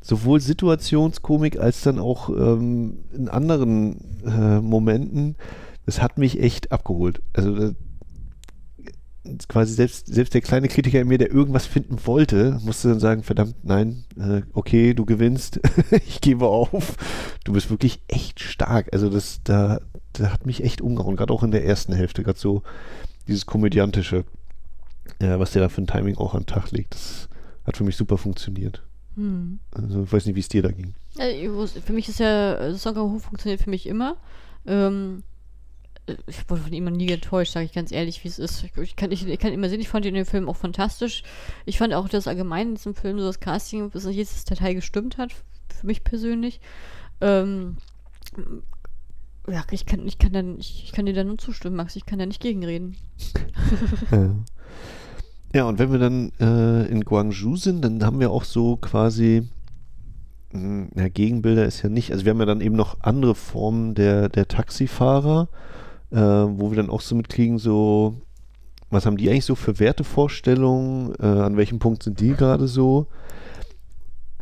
sowohl 0.00 0.40
Situationskomik 0.40 1.58
als 1.58 1.82
dann 1.82 1.98
auch 1.98 2.30
ähm, 2.30 2.98
in 3.12 3.28
anderen 3.28 4.22
äh, 4.24 4.60
Momenten, 4.60 5.34
das 5.86 6.00
hat 6.00 6.18
mich 6.18 6.40
echt 6.40 6.70
abgeholt. 6.70 7.20
Also 7.32 7.56
äh, 7.56 7.74
quasi 9.48 9.74
selbst, 9.74 10.06
selbst 10.06 10.34
der 10.34 10.40
kleine 10.40 10.68
Kritiker 10.68 11.00
in 11.00 11.08
mir, 11.08 11.18
der 11.18 11.32
irgendwas 11.32 11.66
finden 11.66 11.98
wollte, 12.04 12.60
musste 12.64 12.88
dann 12.88 13.00
sagen, 13.00 13.24
verdammt, 13.24 13.56
nein, 13.64 14.04
äh, 14.16 14.42
okay, 14.52 14.94
du 14.94 15.04
gewinnst, 15.04 15.58
ich 16.06 16.20
gebe 16.20 16.46
auf. 16.46 16.94
Du 17.42 17.54
bist 17.54 17.70
wirklich 17.70 18.02
echt 18.06 18.38
stark. 18.38 18.90
Also 18.92 19.10
das, 19.10 19.40
da, 19.42 19.80
da 20.12 20.30
hat 20.30 20.46
mich 20.46 20.62
echt 20.62 20.80
umgehauen, 20.80 21.16
gerade 21.16 21.32
auch 21.32 21.42
in 21.42 21.50
der 21.50 21.64
ersten 21.64 21.92
Hälfte, 21.92 22.22
gerade 22.22 22.38
so 22.38 22.62
dieses 23.26 23.46
komödiantische 23.46 24.24
ja, 25.20 25.38
was 25.38 25.52
der 25.52 25.62
da 25.62 25.68
für 25.68 25.82
ein 25.82 25.86
Timing 25.86 26.16
auch 26.16 26.34
an 26.34 26.42
den 26.42 26.46
Tag 26.46 26.70
legt, 26.70 26.94
das 26.94 27.28
hat 27.64 27.76
für 27.76 27.84
mich 27.84 27.96
super 27.96 28.18
funktioniert. 28.18 28.82
Hm. 29.16 29.58
Also 29.72 30.04
ich 30.04 30.12
weiß 30.12 30.26
nicht, 30.26 30.36
wie 30.36 30.40
es 30.40 30.48
dir 30.48 30.62
da 30.62 30.70
ging. 30.70 30.94
für 31.14 31.92
mich 31.92 32.08
ist 32.08 32.20
ja, 32.20 32.74
Song 32.76 32.94
Kang 32.94 33.12
Ho 33.12 33.18
funktioniert 33.18 33.60
für 33.60 33.70
mich 33.70 33.86
immer. 33.86 34.16
Ähm, 34.66 35.22
ich 36.26 36.48
wurde 36.48 36.62
von 36.62 36.72
ihm 36.72 36.84
nie 36.86 37.10
enttäuscht, 37.10 37.52
sage 37.52 37.66
ich 37.66 37.72
ganz 37.72 37.92
ehrlich, 37.92 38.24
wie 38.24 38.28
es 38.28 38.38
ist. 38.38 38.64
Ich, 38.64 38.76
ich, 38.76 38.96
kann, 38.96 39.12
ich, 39.12 39.26
ich, 39.26 39.38
kann 39.38 39.52
immer 39.52 39.68
sehen, 39.68 39.80
ich 39.80 39.88
fand 39.88 40.04
ihn 40.04 40.10
in 40.10 40.14
dem 40.22 40.26
Film 40.26 40.48
auch 40.48 40.56
fantastisch. 40.56 41.22
Ich 41.66 41.78
fand 41.78 41.94
auch, 41.94 42.08
dass 42.08 42.26
allgemein 42.26 42.70
in 42.70 42.74
diesem 42.74 42.94
Film 42.94 43.18
so 43.18 43.26
das 43.26 43.40
Casting 43.40 43.90
in 43.92 44.10
jedes 44.10 44.44
Detail 44.44 44.74
gestimmt 44.74 45.18
hat, 45.18 45.32
für 45.68 45.86
mich 45.86 46.04
persönlich. 46.04 46.60
Ähm, 47.20 47.76
ja, 49.48 49.64
ich 49.70 49.86
kann, 49.86 50.06
ich 50.06 50.18
kann 50.18 50.32
dann, 50.32 50.58
ich, 50.58 50.84
ich 50.84 50.92
kann 50.92 51.06
dir 51.06 51.14
da 51.14 51.24
nur 51.24 51.38
zustimmen, 51.38 51.76
Max. 51.76 51.96
Ich 51.96 52.06
kann 52.06 52.18
da 52.18 52.26
nicht 52.26 52.40
gegenreden. 52.40 52.96
ja. 54.10 54.34
ja, 55.52 55.64
und 55.64 55.78
wenn 55.78 55.90
wir 55.90 55.98
dann 55.98 56.32
äh, 56.40 56.86
in 56.86 57.04
Guangzhou 57.04 57.56
sind, 57.56 57.84
dann 57.84 58.04
haben 58.04 58.20
wir 58.20 58.30
auch 58.30 58.44
so 58.44 58.76
quasi, 58.76 59.48
mh, 60.52 60.60
hm, 60.60 60.88
ja, 60.94 61.08
Gegenbilder 61.08 61.64
ist 61.64 61.82
ja 61.82 61.88
nicht, 61.88 62.12
also 62.12 62.24
wir 62.24 62.30
haben 62.30 62.40
ja 62.40 62.46
dann 62.46 62.60
eben 62.60 62.76
noch 62.76 62.98
andere 63.00 63.34
Formen 63.34 63.94
der, 63.94 64.28
der 64.28 64.46
Taxifahrer, 64.46 65.48
äh, 66.10 66.16
wo 66.16 66.70
wir 66.70 66.76
dann 66.76 66.90
auch 66.90 67.00
so 67.00 67.16
mitkriegen, 67.16 67.58
so, 67.58 68.14
was 68.90 69.06
haben 69.06 69.16
die 69.16 69.28
eigentlich 69.28 69.44
so 69.44 69.54
für 69.54 69.78
Wertevorstellungen, 69.78 71.14
äh, 71.20 71.26
an 71.26 71.56
welchem 71.56 71.78
Punkt 71.78 72.02
sind 72.02 72.20
die 72.20 72.34
gerade 72.34 72.68
so? 72.68 73.06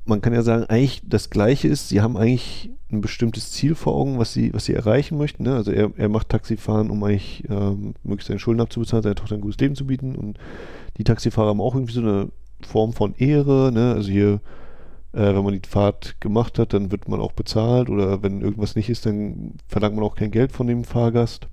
Man 0.05 0.23
kann 0.23 0.33
ja 0.33 0.43
sagen, 0.43 0.65
eigentlich 0.65 1.03
das 1.07 1.29
Gleiche 1.29 1.69
ist, 1.69 1.89
sie 1.89 2.01
haben 2.01 2.17
eigentlich 2.17 2.71
ein 2.91 3.03
bestimmtes 3.03 3.53
Ziel 3.53 3.75
vor 3.75 3.95
Augen, 3.95 4.19
was 4.19 4.33
sie, 4.33 4.53
was 4.55 4.65
sie 4.65 4.75
erreichen 4.75 5.19
möchten. 5.19 5.43
Ne? 5.43 5.55
Also 5.55 5.71
er, 5.71 5.91
er 5.97 6.09
macht 6.09 6.31
Taxifahren, 6.31 6.91
um 6.91 7.03
eigentlich 7.05 7.45
ähm, 7.51 7.95
möglichst 8.03 8.29
seine 8.29 8.41
Schulden 8.41 8.63
abzubezahlen, 8.63 9.03
seiner 9.03 9.15
Tochter 9.15 9.35
ein 9.35 9.43
gutes 9.43 9.61
Leben 9.61 9.75
zu 9.75 9.87
bieten. 9.87 10.17
Und 10.17 10.39
die 10.99 11.05
Taxifahrer 11.05 11.51
haben 11.51 11.61
auch 11.61 11.75
irgendwie 11.75 11.95
so 11.95 12.01
eine 12.01 12.29
Form 12.61 12.93
von 12.93 13.15
Ehre. 13.17 13.71
Ne? 13.73 13.95
Also 13.95 14.11
hier, 14.11 14.41
äh, 15.13 15.35
wenn 15.35 15.45
man 15.45 15.59
die 15.59 15.69
Fahrt 15.69 16.21
gemacht 16.21 16.59
hat, 16.59 16.73
dann 16.73 16.91
wird 16.91 17.09
man 17.09 17.21
auch 17.21 17.33
bezahlt. 17.33 17.89
Oder 17.89 18.23
wenn 18.23 18.41
irgendwas 18.41 18.77
nicht 18.77 18.91
ist, 18.91 19.07
dann 19.07 19.55
verlangt 19.69 19.97
man 19.97 20.05
auch 20.05 20.17
kein 20.17 20.31
Geld 20.31 20.53
von 20.53 20.67
dem 20.67 20.85
Fahrgast. 20.85 21.49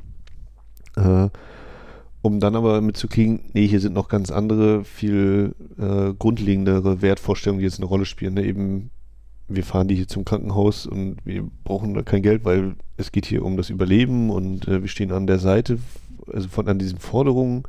Äh, 0.98 1.30
um 2.22 2.39
dann 2.39 2.56
aber 2.56 2.82
mitzukriegen, 2.82 3.41
nee, 3.54 3.68
hier 3.68 3.80
sind 3.80 3.93
noch 3.93 4.08
ganz 4.08 4.32
andere, 4.32 4.84
viel 4.84 5.54
äh, 5.78 6.14
grundlegendere 6.18 7.04
Wertvorstellungen, 7.04 7.60
die 7.60 7.66
jetzt 7.66 7.78
eine 7.78 7.86
Rolle 7.86 8.06
spielen. 8.06 8.34
Ne? 8.34 8.46
Eben 8.46 8.89
wir 9.48 9.64
fahren 9.64 9.88
die 9.88 9.96
hier 9.96 10.08
zum 10.08 10.26
Krankenhaus 10.26 10.86
und 10.86 11.18
wir 11.24 11.48
brauchen 11.64 11.93
da 11.93 12.02
kein 12.02 12.24
Geld, 12.24 12.46
weil 12.46 12.76
es 12.98 13.12
geht 13.12 13.26
hier 13.26 13.46
um 13.46 13.58
das 13.58 13.70
Überleben 13.70 14.30
und 14.30 14.68
äh, 14.68 14.82
wir 14.82 14.89
stehen 14.89 15.12
an 15.12 15.28
der 15.28 15.39
Seite, 15.39 15.78
also 16.32 16.48
von 16.48 16.68
an 16.68 16.80
diesen 16.80 16.98
Forderungen 16.98 17.64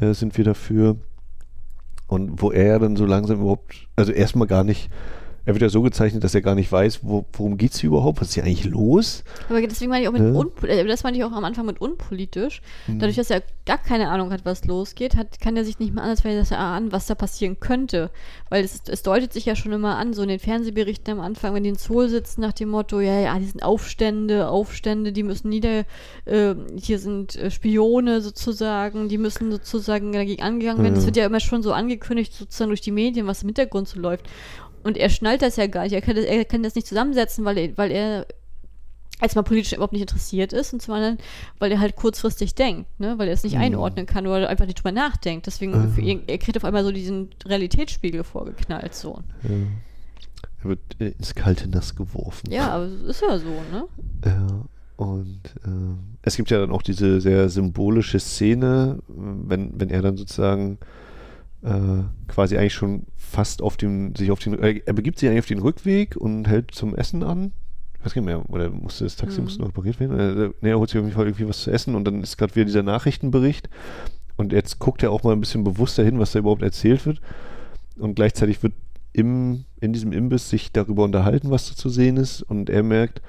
äh, 0.00 0.14
sind 0.14 0.36
wir 0.36 0.44
dafür. 0.44 0.96
Und 2.06 2.42
wo 2.42 2.50
er 2.50 2.78
dann 2.78 2.96
so 2.96 3.06
langsam 3.06 3.40
überhaupt, 3.40 3.88
also 3.94 4.10
erstmal 4.10 4.48
gar 4.48 4.64
nicht 4.64 4.90
er 5.44 5.54
wird 5.54 5.62
ja 5.62 5.68
so 5.68 5.82
gezeichnet, 5.82 6.22
dass 6.22 6.34
er 6.34 6.42
gar 6.42 6.54
nicht 6.54 6.70
weiß, 6.70 7.00
wo, 7.02 7.24
worum 7.32 7.56
geht 7.56 7.72
es 7.72 7.80
hier 7.80 7.88
überhaupt, 7.88 8.20
was 8.20 8.28
ist 8.28 8.34
hier 8.34 8.44
eigentlich 8.44 8.64
los? 8.64 9.24
Aber 9.48 9.60
deswegen 9.60 9.90
meine 9.90 10.02
ich 10.02 10.08
auch 10.08 10.12
mit 10.12 10.22
ne? 10.22 10.84
das 10.86 11.02
meine 11.02 11.16
ich 11.16 11.24
auch 11.24 11.32
am 11.32 11.44
Anfang 11.44 11.66
mit 11.66 11.80
unpolitisch. 11.80 12.60
Mhm. 12.86 12.98
Dadurch, 12.98 13.16
dass 13.16 13.30
er 13.30 13.42
gar 13.64 13.78
keine 13.78 14.08
Ahnung 14.08 14.32
hat, 14.32 14.44
was 14.44 14.64
losgeht, 14.64 15.16
hat, 15.16 15.40
kann 15.40 15.56
er 15.56 15.64
sich 15.64 15.78
nicht 15.78 15.94
mehr 15.94 16.04
anders 16.04 16.52
an, 16.52 16.92
was 16.92 17.06
da 17.06 17.14
passieren 17.14 17.58
könnte. 17.60 18.10
Weil 18.48 18.64
es, 18.64 18.82
es 18.86 19.02
deutet 19.02 19.32
sich 19.32 19.46
ja 19.46 19.56
schon 19.56 19.72
immer 19.72 19.96
an, 19.96 20.12
so 20.12 20.22
in 20.22 20.28
den 20.28 20.38
Fernsehberichten 20.38 21.12
am 21.12 21.20
Anfang, 21.20 21.54
wenn 21.54 21.62
die 21.62 21.70
in 21.70 21.78
Zoll 21.78 22.08
sitzen, 22.08 22.40
nach 22.40 22.52
dem 22.52 22.68
Motto, 22.68 23.00
ja, 23.00 23.18
ja, 23.18 23.38
die 23.38 23.46
sind 23.46 23.62
Aufstände, 23.62 24.48
Aufstände, 24.48 25.12
die 25.12 25.22
müssen 25.22 25.48
nieder, 25.48 25.84
äh, 26.26 26.54
hier 26.76 26.98
sind 26.98 27.36
äh, 27.36 27.50
Spione 27.50 28.20
sozusagen, 28.20 29.08
die 29.08 29.18
müssen 29.18 29.50
sozusagen 29.50 30.12
dagegen 30.12 30.42
angegangen 30.42 30.82
werden. 30.82 30.96
Es 30.96 31.06
wird 31.06 31.16
ja 31.16 31.26
immer 31.26 31.40
schon 31.40 31.62
so 31.62 31.72
angekündigt, 31.72 32.34
sozusagen 32.34 32.70
durch 32.70 32.80
die 32.80 32.92
Medien, 32.92 33.26
was 33.26 33.42
im 33.42 33.48
Hintergrund 33.48 33.88
so 33.88 34.00
läuft. 34.00 34.26
Und 34.82 34.96
er 34.96 35.10
schnallt 35.10 35.42
das 35.42 35.56
ja 35.56 35.66
gar 35.66 35.84
nicht. 35.84 35.92
Er 35.92 36.00
kann 36.00 36.16
das, 36.16 36.24
er 36.24 36.44
kann 36.44 36.62
das 36.62 36.74
nicht 36.74 36.86
zusammensetzen, 36.86 37.44
weil 37.44 37.58
er, 37.58 37.76
weil 37.76 37.90
er 37.90 38.26
erstmal 39.20 39.44
politisch 39.44 39.72
überhaupt 39.72 39.92
nicht 39.92 40.02
interessiert 40.02 40.52
ist 40.52 40.72
und 40.72 40.80
zum 40.80 40.94
anderen, 40.94 41.18
weil 41.58 41.70
er 41.70 41.80
halt 41.80 41.96
kurzfristig 41.96 42.54
denkt, 42.54 42.88
ne? 42.98 43.18
weil 43.18 43.28
er 43.28 43.34
es 43.34 43.44
nicht 43.44 43.56
mhm. 43.56 43.62
einordnen 43.62 44.06
kann 44.06 44.26
oder 44.26 44.48
einfach 44.48 44.66
nicht 44.66 44.78
drüber 44.78 44.92
nachdenkt. 44.92 45.46
Deswegen, 45.46 45.92
mhm. 45.92 45.98
ihn, 45.98 46.22
er 46.26 46.38
kriegt 46.38 46.56
auf 46.56 46.64
einmal 46.64 46.84
so 46.84 46.92
diesen 46.92 47.30
Realitätsspiegel 47.44 48.24
vorgeknallt. 48.24 48.94
So. 48.94 49.22
Ja. 49.42 49.50
Er 50.62 50.68
wird 50.68 50.80
äh, 50.98 51.08
ins 51.08 51.34
kalte 51.34 51.68
Nass 51.68 51.94
geworfen. 51.94 52.50
Ja, 52.50 52.70
aber 52.70 52.84
es 52.84 53.02
ist 53.02 53.22
ja 53.22 53.38
so, 53.38 53.48
ne? 53.48 53.84
Ja. 54.24 54.64
Und 54.96 55.40
äh, 55.64 55.96
es 56.20 56.36
gibt 56.36 56.50
ja 56.50 56.60
dann 56.60 56.70
auch 56.70 56.82
diese 56.82 57.22
sehr 57.22 57.48
symbolische 57.48 58.20
Szene, 58.20 58.98
wenn, 59.08 59.80
wenn 59.80 59.88
er 59.88 60.02
dann 60.02 60.18
sozusagen 60.18 60.78
äh, 61.62 62.02
quasi 62.28 62.58
eigentlich 62.58 62.74
schon 62.74 63.06
fast 63.30 63.62
auf 63.62 63.76
dem, 63.76 64.14
sich 64.16 64.30
auf 64.30 64.40
den, 64.40 64.58
äh, 64.58 64.80
er 64.84 64.92
begibt 64.92 65.18
sich 65.18 65.28
eigentlich 65.28 65.40
auf 65.40 65.46
den 65.46 65.60
Rückweg 65.60 66.16
und 66.16 66.46
hält 66.46 66.74
zum 66.74 66.94
Essen 66.94 67.22
an. 67.22 67.52
Ich 67.98 68.04
weiß 68.04 68.16
nicht 68.16 68.24
mehr, 68.24 68.48
oder 68.50 68.70
musste 68.70 69.04
das 69.04 69.16
Taxi 69.16 69.38
mhm. 69.38 69.44
musste 69.44 69.60
noch 69.60 69.68
repariert 69.68 70.00
werden? 70.00 70.16
Ne, 70.16 70.54
er 70.62 70.78
holt 70.78 70.90
sich 70.90 70.98
auf 70.98 71.04
jeden 71.04 71.14
Fall 71.14 71.26
irgendwie 71.26 71.48
was 71.48 71.62
zu 71.62 71.70
essen 71.70 71.94
und 71.94 72.04
dann 72.04 72.22
ist 72.22 72.36
gerade 72.36 72.54
wieder 72.54 72.64
dieser 72.64 72.82
Nachrichtenbericht 72.82 73.68
und 74.36 74.52
jetzt 74.52 74.78
guckt 74.78 75.02
er 75.02 75.12
auch 75.12 75.22
mal 75.22 75.32
ein 75.32 75.40
bisschen 75.40 75.64
bewusster 75.64 76.02
hin, 76.02 76.18
was 76.18 76.32
da 76.32 76.38
überhaupt 76.40 76.62
erzählt 76.62 77.06
wird 77.06 77.20
und 77.98 78.14
gleichzeitig 78.14 78.62
wird 78.62 78.72
im, 79.12 79.64
in 79.80 79.92
diesem 79.92 80.12
Imbiss 80.12 80.48
sich 80.48 80.72
darüber 80.72 81.04
unterhalten, 81.04 81.50
was 81.50 81.68
da 81.68 81.76
zu 81.76 81.88
sehen 81.88 82.16
ist 82.16 82.42
und 82.42 82.70
er 82.70 82.82
merkt, 82.82 83.22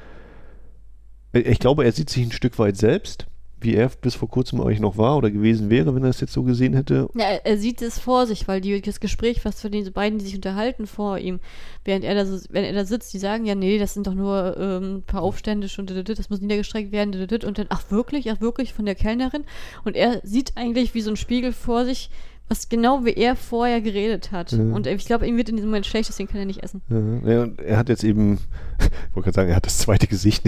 ich 1.34 1.60
glaube, 1.60 1.86
er 1.86 1.92
sieht 1.92 2.10
sich 2.10 2.26
ein 2.26 2.32
Stück 2.32 2.60
weit 2.60 2.78
selbst 2.78 3.28
wie 3.62 3.76
er 3.76 3.90
bis 3.90 4.16
vor 4.16 4.30
kurzem 4.30 4.60
euch 4.60 4.80
noch 4.80 4.98
war 4.98 5.18
oder 5.18 5.32
gewesen 5.32 5.70
wäre, 5.70 5.96
wenn 5.96 6.04
er 6.04 6.10
es 6.10 6.20
jetzt 6.20 6.34
so 6.34 6.44
gesehen 6.44 6.74
hätte. 6.74 7.08
Ja, 7.16 7.26
er 7.44 7.58
sieht 7.58 7.82
es 7.82 8.00
vor 8.00 8.28
sich, 8.28 8.48
weil 8.48 8.62
die, 8.62 8.82
das 8.82 9.00
Gespräch, 9.00 9.46
was 9.46 9.62
für 9.62 9.70
diese 9.70 9.92
beiden, 9.92 10.20
die 10.20 10.26
sich 10.26 10.36
unterhalten 10.36 10.88
vor 10.88 11.18
ihm, 11.18 11.40
während 11.86 12.04
er 12.04 12.16
da, 12.16 12.26
so, 12.26 12.40
wenn 12.50 12.64
er 12.64 12.74
da 12.74 12.86
sitzt, 12.86 13.14
die 13.14 13.20
sagen 13.20 13.46
ja, 13.46 13.56
nee, 13.56 13.78
das 13.78 13.94
sind 13.94 14.08
doch 14.08 14.14
nur 14.14 14.58
ähm, 14.58 14.98
ein 14.98 15.04
paar 15.04 15.22
Aufstände 15.22 15.70
schon, 15.70 15.86
das 15.86 16.30
muss 16.30 16.42
niedergestreckt 16.42 16.92
werden, 16.92 17.14
und 17.22 17.58
dann, 17.58 17.68
ach 17.70 17.90
wirklich, 17.90 18.32
ach 18.32 18.42
wirklich, 18.42 18.74
von 18.74 18.86
der 18.86 18.96
Kellnerin. 18.96 19.46
Und 19.84 19.96
er 19.96 20.22
sieht 20.24 20.58
eigentlich 20.58 20.94
wie 20.94 21.02
so 21.02 21.12
ein 21.12 21.18
Spiegel 21.18 21.54
vor 21.54 21.86
sich, 21.86 22.10
was 22.52 22.68
genau 22.68 23.06
wie 23.06 23.14
er 23.14 23.38
vorher 23.38 23.80
geredet 23.80 24.34
hat. 24.34 24.52
Ja. 24.52 24.60
Und 24.60 24.86
ich 24.86 25.06
glaube, 25.06 25.26
ihm 25.26 25.38
wird 25.38 25.48
in 25.48 25.56
diesem 25.56 25.70
Moment 25.70 25.86
schlecht, 25.86 26.10
deswegen 26.10 26.28
kann 26.30 26.42
er 26.42 26.46
nicht 26.46 26.62
essen. 26.62 26.82
Ja, 26.90 27.32
ja 27.32 27.44
und 27.44 27.62
er 27.62 27.78
hat 27.78 27.88
jetzt 27.88 28.04
eben, 28.04 28.34
ich 28.80 29.16
wollte 29.16 29.28
gerade 29.28 29.36
sagen, 29.36 29.50
er 29.50 29.56
hat 29.56 29.66
das 29.66 29.78
zweite 29.78 30.06
Gesicht, 30.08 30.44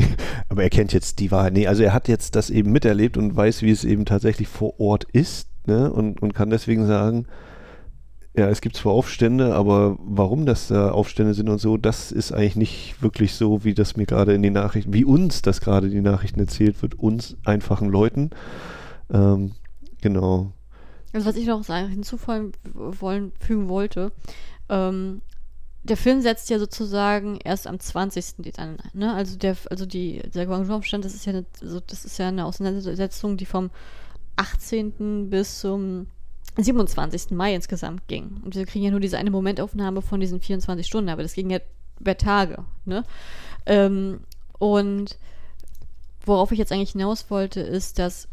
aber 0.49 0.63
er 0.63 0.69
kennt 0.69 0.91
jetzt 0.91 1.19
die 1.19 1.31
Wahrheit. 1.31 1.53
Nee, 1.53 1.65
also 1.65 1.81
er 1.81 1.93
hat 1.93 2.09
jetzt 2.09 2.35
das 2.35 2.49
eben 2.49 2.73
miterlebt 2.73 3.15
und 3.15 3.33
weiß, 3.33 3.61
wie 3.61 3.71
es 3.71 3.85
eben 3.85 4.03
tatsächlich 4.03 4.49
vor 4.49 4.81
Ort 4.81 5.05
ist 5.13 5.47
ne? 5.65 5.89
und, 5.93 6.21
und 6.21 6.33
kann 6.33 6.49
deswegen 6.49 6.85
sagen, 6.87 7.25
ja, 8.35 8.49
es 8.49 8.59
gibt 8.59 8.75
zwar 8.75 8.91
Aufstände, 8.91 9.55
aber 9.55 9.97
warum 10.03 10.45
das 10.45 10.67
da 10.67 10.91
Aufstände 10.91 11.33
sind 11.33 11.47
und 11.47 11.59
so, 11.59 11.77
das 11.77 12.11
ist 12.11 12.33
eigentlich 12.33 12.57
nicht 12.57 13.01
wirklich 13.01 13.33
so, 13.33 13.63
wie 13.63 13.75
das 13.75 13.95
mir 13.95 14.07
gerade 14.07 14.33
in 14.33 14.41
den 14.41 14.53
Nachrichten, 14.53 14.91
wie 14.91 15.05
uns 15.05 15.41
das 15.41 15.61
gerade 15.61 15.87
in 15.87 15.93
den 15.93 16.03
Nachrichten 16.03 16.41
erzählt 16.41 16.81
wird, 16.81 16.95
uns 16.95 17.37
einfachen 17.45 17.87
Leuten. 17.87 18.31
Ähm, 19.09 19.51
genau. 20.01 20.51
Also 21.13 21.27
was 21.27 21.35
ich 21.35 21.45
noch 21.45 21.65
hinzufügen 21.65 22.53
wollen, 22.73 23.31
fügen 23.39 23.69
wollte, 23.69 24.11
ähm, 24.69 25.21
der 25.83 25.97
Film 25.97 26.21
setzt 26.21 26.49
ja 26.49 26.59
sozusagen 26.59 27.37
erst 27.43 27.67
am 27.67 27.79
20. 27.79 28.57
an. 28.57 28.77
Ne? 28.93 29.13
Also 29.13 29.37
der, 29.37 29.55
also 29.69 29.85
die, 29.85 30.21
der 30.33 30.45
Guangzhou-Aufstand, 30.45 31.03
das 31.03 31.13
ist 31.13 31.25
ja 31.25 31.33
eine, 31.33 31.45
also 31.61 31.81
das 31.81 32.05
ist 32.05 32.17
ja 32.17 32.29
eine 32.29 32.45
Auseinandersetzung, 32.45 33.37
die 33.37 33.45
vom 33.45 33.69
18. 34.37 35.29
bis 35.29 35.59
zum 35.59 36.07
27. 36.57 37.31
Mai 37.31 37.53
insgesamt 37.53 38.07
ging. 38.07 38.41
Und 38.43 38.55
wir 38.55 38.65
kriegen 38.65 38.85
ja 38.85 38.91
nur 38.91 39.01
diese 39.01 39.17
eine 39.17 39.31
Momentaufnahme 39.31 40.01
von 40.01 40.19
diesen 40.19 40.39
24 40.39 40.87
Stunden, 40.87 41.09
aber 41.09 41.23
das 41.23 41.33
ging 41.33 41.49
ja 41.49 41.59
über 41.99 42.17
Tage. 42.17 42.63
Ne? 42.85 43.03
Ähm, 43.65 44.21
und 44.59 45.17
worauf 46.25 46.51
ich 46.51 46.59
jetzt 46.59 46.71
eigentlich 46.71 46.91
hinaus 46.91 47.29
wollte, 47.29 47.59
ist, 47.59 47.99
dass 47.99 48.29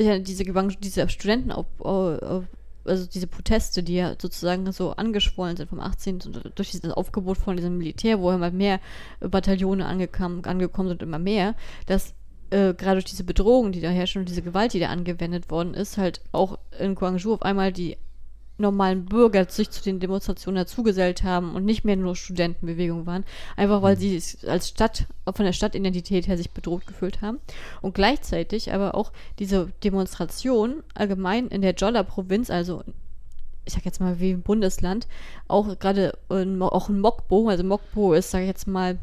ja, 0.00 0.18
diese, 0.18 0.44
diese 0.44 1.08
Studenten, 1.08 1.52
also 1.52 3.06
diese 3.06 3.26
Proteste, 3.26 3.82
die 3.82 3.94
ja 3.94 4.14
sozusagen 4.20 4.70
so 4.72 4.92
angeschwollen 4.92 5.56
sind 5.56 5.68
vom 5.68 5.80
18. 5.80 6.20
durch 6.54 6.70
dieses 6.70 6.92
Aufgebot 6.92 7.38
von 7.38 7.56
diesem 7.56 7.78
Militär, 7.78 8.20
wo 8.20 8.30
immer 8.30 8.50
mehr 8.50 8.80
Bataillone 9.20 9.86
angekam, 9.86 10.42
angekommen 10.44 10.90
sind, 10.90 11.02
immer 11.02 11.18
mehr, 11.18 11.54
dass 11.86 12.14
äh, 12.50 12.74
gerade 12.74 12.96
durch 12.96 13.06
diese 13.06 13.24
Bedrohung, 13.24 13.72
die 13.72 13.80
da 13.80 13.88
herrschen 13.88 14.20
und 14.20 14.28
diese 14.28 14.42
Gewalt, 14.42 14.72
die 14.72 14.80
da 14.80 14.88
angewendet 14.88 15.50
worden 15.50 15.74
ist, 15.74 15.98
halt 15.98 16.20
auch 16.32 16.58
in 16.78 16.94
Guangzhou 16.94 17.34
auf 17.34 17.42
einmal 17.42 17.72
die 17.72 17.96
normalen 18.58 19.04
Bürger 19.04 19.48
sich 19.48 19.70
zu 19.70 19.82
den 19.82 20.00
Demonstrationen 20.00 20.56
dazugesellt 20.56 21.22
haben 21.22 21.54
und 21.54 21.64
nicht 21.64 21.84
mehr 21.84 21.96
nur 21.96 22.16
Studentenbewegung 22.16 23.06
waren, 23.06 23.24
einfach 23.56 23.82
weil 23.82 23.96
mhm. 23.96 24.00
sie 24.00 24.48
als 24.48 24.68
Stadt, 24.68 25.06
von 25.34 25.44
der 25.44 25.52
Stadtidentität 25.52 26.26
her 26.26 26.36
sich 26.36 26.50
bedroht 26.50 26.86
gefühlt 26.86 27.20
haben. 27.22 27.38
Und 27.82 27.94
gleichzeitig 27.94 28.72
aber 28.72 28.94
auch 28.94 29.12
diese 29.38 29.72
Demonstration 29.84 30.82
allgemein 30.94 31.48
in 31.48 31.62
der 31.62 31.74
Jolla-Provinz, 31.74 32.50
also 32.50 32.82
ich 33.64 33.74
sag 33.74 33.84
jetzt 33.84 34.00
mal 34.00 34.20
wie 34.20 34.30
im 34.30 34.42
Bundesland, 34.42 35.08
auch 35.48 35.78
gerade 35.78 36.16
auch 36.28 36.88
in 36.88 37.00
Mokpo, 37.00 37.48
also 37.48 37.64
Mokpo 37.64 38.14
ist, 38.14 38.30
sag 38.30 38.40
ich 38.40 38.46
jetzt 38.46 38.68
mal, 38.68 38.98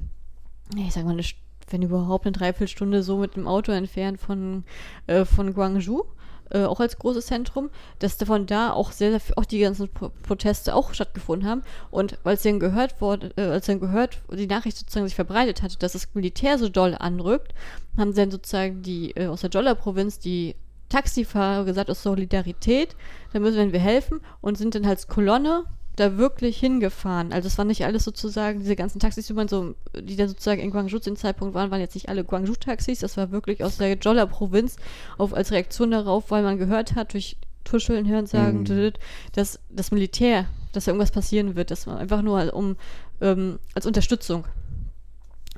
ich 0.75 0.93
sag 0.93 1.03
mal, 1.03 1.11
eine, 1.11 1.23
wenn 1.69 1.81
überhaupt 1.81 2.25
eine 2.25 2.31
Dreiviertelstunde 2.31 3.03
so 3.03 3.17
mit 3.17 3.35
dem 3.35 3.47
Auto 3.47 3.71
entfernt 3.73 4.19
von, 4.19 4.63
äh, 5.07 5.25
von 5.25 5.53
Guangzhou 5.53 6.05
äh, 6.53 6.63
auch 6.63 6.79
als 6.79 6.97
großes 6.97 7.25
Zentrum, 7.25 7.69
dass 7.99 8.17
davon 8.17 8.45
da 8.45 8.71
auch 8.71 8.91
sehr, 8.91 9.11
sehr 9.11 9.37
auch 9.37 9.45
die 9.45 9.59
ganzen 9.59 9.89
Pro 9.89 10.11
Proteste 10.23 10.75
auch 10.75 10.93
stattgefunden 10.93 11.47
haben. 11.47 11.63
Und 11.91 12.17
weil 12.23 12.35
es 12.35 12.43
dann 12.43 12.59
gehört 12.59 13.01
wurde, 13.01 13.31
äh, 13.37 13.41
als 13.41 13.65
dann 13.65 13.79
gehört, 13.79 14.21
die 14.31 14.47
Nachricht 14.47 14.77
sozusagen 14.77 15.07
sich 15.07 15.15
verbreitet 15.15 15.61
hatte, 15.61 15.77
dass 15.77 15.93
das 15.93 16.13
Militär 16.13 16.57
so 16.57 16.69
doll 16.69 16.95
anrückt, 16.97 17.53
haben 17.97 18.13
dann 18.13 18.31
sozusagen 18.31 18.81
die 18.81 19.11
äh, 19.11 19.27
aus 19.27 19.41
der 19.41 19.49
Jolla-Provinz 19.49 20.19
die 20.19 20.55
Taxifahrer 20.89 21.65
gesagt, 21.65 21.89
aus 21.89 22.03
Solidarität, 22.03 22.95
da 23.31 23.39
müssen 23.39 23.73
wir 23.73 23.79
helfen 23.79 24.21
und 24.41 24.57
sind 24.57 24.75
dann 24.75 24.85
als 24.85 25.07
Kolonne 25.07 25.65
da 25.95 26.17
wirklich 26.17 26.57
hingefahren. 26.59 27.31
Also 27.31 27.47
es 27.47 27.57
war 27.57 27.65
nicht 27.65 27.85
alles 27.85 28.03
sozusagen, 28.03 28.59
diese 28.59 28.75
ganzen 28.75 28.99
Taxis, 28.99 29.27
die 29.27 29.33
man 29.33 29.47
so, 29.47 29.75
die 29.99 30.15
dann 30.15 30.27
sozusagen 30.27 30.61
in 30.61 30.71
Guangzhou 30.71 30.99
zu 30.99 31.11
dem 31.11 31.17
Zeitpunkt 31.17 31.53
waren, 31.53 31.69
waren 31.69 31.79
jetzt 31.79 31.93
nicht 31.93 32.09
alle 32.09 32.23
Guangzhou-Taxis. 32.23 32.99
Das 32.99 33.17
war 33.17 33.31
wirklich 33.31 33.63
aus 33.63 33.77
der 33.77 33.95
Jolla-Provinz 33.95 34.77
auf 35.17 35.33
als 35.33 35.51
Reaktion 35.51 35.91
darauf, 35.91 36.31
weil 36.31 36.43
man 36.43 36.57
gehört 36.57 36.95
hat 36.95 37.13
durch 37.13 37.37
Tuscheln, 37.63 38.07
Hörensagen, 38.07 38.63
mhm. 38.63 38.93
dass 39.33 39.59
das 39.69 39.91
Militär, 39.91 40.47
dass 40.71 40.85
da 40.85 40.91
irgendwas 40.91 41.11
passieren 41.11 41.55
wird. 41.55 41.71
Das 41.71 41.87
war 41.87 41.97
einfach 41.97 42.21
nur 42.21 42.53
um 42.53 42.75
ähm, 43.21 43.59
als 43.73 43.85
Unterstützung 43.85 44.45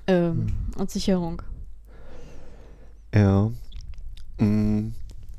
ähm, 0.08 0.32
mhm. 0.32 0.52
und 0.78 0.92
Sicherung. 0.92 1.42
Ja. 3.14 3.52
Mhm. 4.38 4.94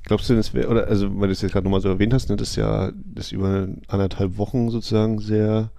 Glaubst 0.06 0.30
du, 0.30 0.36
das 0.36 0.54
wäre, 0.54 0.68
oder 0.68 0.86
also 0.86 1.18
weil 1.18 1.26
du 1.26 1.32
es 1.32 1.42
jetzt 1.42 1.50
gerade 1.50 1.64
nochmal 1.64 1.80
so 1.80 1.88
erwähnt 1.88 2.14
hast, 2.14 2.30
ne, 2.30 2.36
das 2.36 2.50
ist 2.50 2.56
ja 2.56 2.92
das 3.04 3.32
über 3.32 3.68
anderthalb 3.88 4.38
Wochen 4.38 4.70
sozusagen 4.70 5.18
sehr 5.18 5.72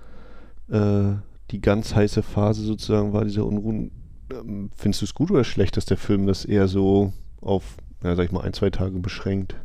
äh, 0.70 1.14
die 1.52 1.62
ganz 1.62 1.96
heiße 1.96 2.24
Phase 2.24 2.62
sozusagen 2.64 3.14
war, 3.14 3.24
dieser 3.24 3.46
Unruhen. 3.46 3.92
Ähm, 4.30 4.70
findest 4.76 5.02
du 5.02 5.06
es 5.06 5.14
gut 5.14 5.32
oder 5.32 5.46
schlecht, 5.46 5.78
dass 5.78 5.86
der 5.86 5.96
Film 5.96 6.28
das 6.28 6.44
eher 6.44 6.68
so 6.68 7.14
auf, 7.40 7.78
ja, 8.04 8.18
sag 8.18 8.26
ich 8.26 8.34
mal, 8.34 8.42
ein, 8.42 8.52
zwei 8.52 8.70
Tage 8.70 9.00
beschränkt? 9.00 9.56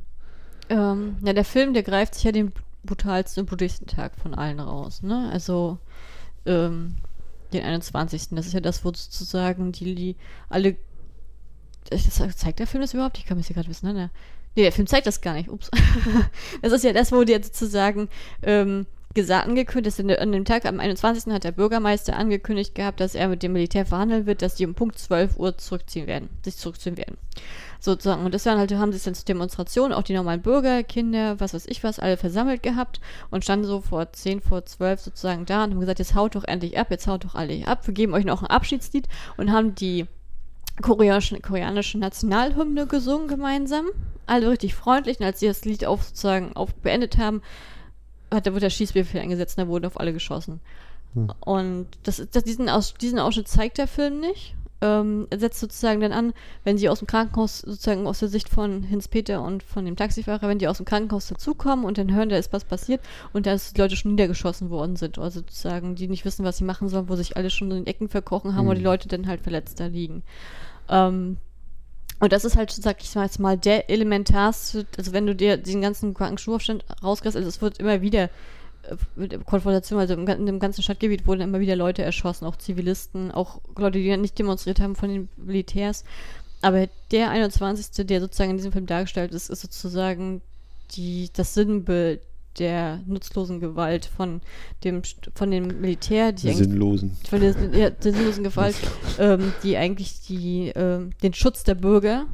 Ähm, 0.68 1.16
ja, 1.24 1.32
der 1.32 1.44
Film, 1.44 1.74
der 1.74 1.82
greift 1.82 2.14
sich 2.14 2.22
ja 2.22 2.30
den 2.30 2.52
brutalsten 2.84 3.40
und 3.40 3.46
blutigsten 3.46 3.88
Tag 3.88 4.14
von 4.14 4.32
allen 4.32 4.60
raus, 4.60 5.02
ne? 5.02 5.28
Also, 5.32 5.78
ähm, 6.46 6.94
den 7.52 7.64
21. 7.64 8.28
Das 8.30 8.46
ist 8.46 8.52
ja 8.52 8.60
das, 8.60 8.84
wo 8.84 8.90
sozusagen 8.90 9.72
die, 9.72 9.96
die 9.96 10.16
alle. 10.48 10.76
Das, 11.90 12.08
zeigt 12.36 12.60
der 12.60 12.68
Film 12.68 12.80
das 12.80 12.94
überhaupt? 12.94 13.18
Ich 13.18 13.26
kann 13.26 13.36
mich 13.36 13.48
hier 13.48 13.54
gerade 13.54 13.68
wissen, 13.68 13.92
ne? 13.92 14.10
Nee, 14.54 14.62
der 14.62 14.72
Film 14.72 14.86
zeigt 14.86 15.06
das 15.06 15.20
gar 15.20 15.34
nicht. 15.34 15.48
Ups. 15.48 15.70
das 16.62 16.72
ist 16.72 16.84
ja 16.84 16.92
das, 16.92 17.08
die 17.08 17.32
jetzt 17.32 17.54
sozusagen 17.54 18.08
ähm, 18.42 18.86
gesagt, 19.14 19.46
angekündigt, 19.46 19.98
dass 19.98 20.18
an 20.18 20.32
dem 20.32 20.44
Tag, 20.44 20.64
am 20.64 20.80
21. 20.80 21.32
hat 21.32 21.44
der 21.44 21.52
Bürgermeister 21.52 22.16
angekündigt 22.16 22.74
gehabt, 22.74 23.00
dass 23.00 23.14
er 23.14 23.28
mit 23.28 23.42
dem 23.42 23.52
Militär 23.52 23.86
verhandeln 23.86 24.26
wird, 24.26 24.42
dass 24.42 24.54
die 24.54 24.66
um 24.66 24.74
Punkt 24.74 24.98
12 24.98 25.38
Uhr 25.38 25.56
zurückziehen 25.58 26.06
werden, 26.06 26.30
sich 26.44 26.56
zurückziehen 26.56 26.96
werden. 26.96 27.16
Sozusagen. 27.80 28.24
Und 28.24 28.32
das 28.32 28.46
waren 28.46 28.58
halt, 28.58 28.72
haben 28.72 28.92
sich 28.92 29.02
dann 29.02 29.14
zur 29.14 29.24
Demonstration, 29.24 29.92
auch 29.92 30.02
die 30.02 30.14
normalen 30.14 30.42
Bürger, 30.42 30.82
Kinder, 30.82 31.40
was 31.40 31.52
weiß 31.54 31.66
ich 31.66 31.82
was, 31.82 31.98
alle 31.98 32.16
versammelt 32.16 32.62
gehabt 32.62 33.00
und 33.30 33.44
standen 33.44 33.66
so 33.66 33.80
vor 33.80 34.12
10, 34.12 34.40
vor 34.40 34.64
12 34.64 35.00
sozusagen 35.00 35.46
da 35.46 35.64
und 35.64 35.72
haben 35.72 35.80
gesagt, 35.80 35.98
jetzt 35.98 36.14
haut 36.14 36.34
doch 36.34 36.44
endlich 36.44 36.78
ab, 36.78 36.90
jetzt 36.90 37.06
haut 37.06 37.24
doch 37.24 37.34
alle 37.34 37.66
ab, 37.66 37.86
wir 37.86 37.94
geben 37.94 38.14
euch 38.14 38.24
noch 38.24 38.42
ein 38.42 38.48
Abschiedslied 38.48 39.08
und 39.36 39.50
haben 39.50 39.74
die 39.74 40.06
koreanische, 40.80 41.40
koreanische 41.40 41.98
Nationalhymne 41.98 42.86
gesungen 42.86 43.28
gemeinsam. 43.28 43.86
Alle 44.26 44.50
richtig 44.50 44.74
freundlich. 44.74 45.20
Und 45.20 45.26
als 45.26 45.40
sie 45.40 45.46
das 45.46 45.64
Lied 45.64 45.84
auf, 45.84 46.04
sozusagen 46.04 46.54
auf 46.54 46.74
beendet 46.74 47.18
haben, 47.18 47.42
hat, 48.32 48.46
da 48.46 48.52
wurde 48.52 48.60
der 48.60 48.70
Schießbefehl 48.70 49.20
eingesetzt 49.20 49.58
und 49.58 49.64
da 49.64 49.68
wurden 49.68 49.86
auf 49.86 50.00
alle 50.00 50.12
geschossen. 50.12 50.60
Hm. 51.14 51.32
Und 51.40 51.88
das, 52.04 52.26
das, 52.30 52.44
diesen, 52.44 52.68
Aus, 52.68 52.94
diesen 52.94 53.18
Ausschnitt 53.18 53.48
zeigt 53.48 53.78
der 53.78 53.88
Film 53.88 54.20
nicht. 54.20 54.54
Ähm, 54.84 55.28
setzt 55.32 55.60
sozusagen 55.60 56.00
dann 56.00 56.10
an, 56.10 56.32
wenn 56.64 56.76
sie 56.76 56.88
aus 56.88 56.98
dem 56.98 57.06
Krankenhaus, 57.06 57.60
sozusagen 57.60 58.04
aus 58.08 58.18
der 58.18 58.28
Sicht 58.28 58.48
von 58.48 58.82
Hinz-Peter 58.82 59.40
und 59.40 59.62
von 59.62 59.84
dem 59.84 59.94
Taxifahrer, 59.94 60.48
wenn 60.48 60.58
die 60.58 60.66
aus 60.66 60.78
dem 60.78 60.86
Krankenhaus 60.86 61.28
dazukommen 61.28 61.84
und 61.84 61.98
dann 61.98 62.12
hören, 62.12 62.30
da 62.30 62.36
ist 62.36 62.52
was 62.52 62.64
passiert 62.64 63.00
und 63.32 63.46
da 63.46 63.52
ist 63.52 63.76
die 63.76 63.80
Leute 63.80 63.94
schon 63.94 64.10
niedergeschossen 64.10 64.70
worden 64.70 64.96
sind. 64.96 65.20
Also 65.20 65.38
sozusagen, 65.38 65.94
die 65.94 66.08
nicht 66.08 66.24
wissen, 66.24 66.44
was 66.44 66.56
sie 66.56 66.64
machen 66.64 66.88
sollen, 66.88 67.08
wo 67.08 67.14
sich 67.14 67.36
alle 67.36 67.48
schon 67.48 67.70
in 67.70 67.76
den 67.78 67.86
Ecken 67.86 68.08
verkrochen 68.08 68.56
haben, 68.56 68.64
mhm. 68.64 68.70
wo 68.70 68.74
die 68.74 68.82
Leute 68.82 69.06
dann 69.06 69.28
halt 69.28 69.40
verletzt 69.40 69.78
da 69.78 69.86
liegen. 69.86 70.24
Ähm, 70.88 71.36
und 72.18 72.32
das 72.32 72.44
ist 72.44 72.56
halt, 72.56 72.70
sag 72.72 73.02
ich 73.02 73.14
mal, 73.14 73.24
jetzt 73.24 73.38
mal 73.38 73.56
der 73.56 73.88
elementarste, 73.88 74.86
also 74.96 75.12
wenn 75.12 75.26
du 75.26 75.34
dir 75.34 75.56
den 75.56 75.80
ganzen 75.80 76.16
Schulaufstand 76.38 76.84
rauskriegst, 77.02 77.36
also 77.36 77.48
es 77.48 77.60
wird 77.60 77.78
immer 77.78 78.00
wieder 78.00 78.30
äh, 78.82 79.38
Konfrontation, 79.44 79.98
also 79.98 80.14
im, 80.14 80.26
in 80.26 80.46
dem 80.46 80.58
ganzen 80.58 80.82
Stadtgebiet 80.82 81.26
wurden 81.26 81.40
immer 81.40 81.60
wieder 81.60 81.76
Leute 81.76 82.02
erschossen, 82.02 82.44
auch 82.46 82.56
Zivilisten, 82.56 83.30
auch 83.30 83.60
Leute, 83.76 83.98
die 83.98 84.16
nicht 84.16 84.38
demonstriert 84.38 84.80
haben 84.80 84.96
von 84.96 85.08
den 85.08 85.28
Militärs. 85.36 86.04
Aber 86.60 86.88
der 87.10 87.30
21., 87.30 88.06
der 88.06 88.20
sozusagen 88.20 88.50
in 88.50 88.56
diesem 88.56 88.72
Film 88.72 88.86
dargestellt 88.86 89.32
ist, 89.32 89.50
ist 89.50 89.62
sozusagen 89.62 90.42
die, 90.92 91.30
das 91.32 91.54
Sinnbild 91.54 92.20
der 92.58 93.00
nutzlosen 93.06 93.60
Gewalt 93.60 94.04
von 94.04 94.42
dem 94.84 95.02
von 95.34 95.50
dem 95.50 95.80
Militär, 95.80 96.32
die 96.32 96.52
sinnlosen, 96.52 97.16
von 97.28 97.40
der, 97.40 97.54
ja, 97.72 97.90
der 97.90 98.12
sinnlosen 98.12 98.44
Gewalt, 98.44 98.76
ähm, 99.18 99.52
die 99.62 99.76
eigentlich 99.76 100.20
die 100.20 100.70
ähm, 100.74 101.12
den 101.22 101.32
Schutz 101.32 101.64
der 101.64 101.74
Bürger 101.74 102.26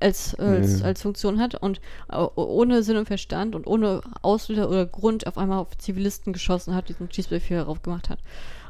als, 0.00 0.34
als, 0.36 0.82
als 0.82 1.02
Funktion 1.02 1.40
hat 1.40 1.54
und 1.56 1.80
ohne 2.08 2.82
Sinn 2.82 2.96
und 2.96 3.06
Verstand 3.06 3.54
und 3.54 3.66
ohne 3.66 4.00
Auslöser 4.22 4.68
oder 4.68 4.86
Grund 4.86 5.26
auf 5.26 5.38
einmal 5.38 5.58
auf 5.58 5.76
Zivilisten 5.78 6.32
geschossen 6.32 6.74
hat, 6.74 6.88
diesen 6.88 7.10
Schießbefehl 7.10 7.58
darauf 7.58 7.82
gemacht 7.82 8.08
hat. 8.08 8.20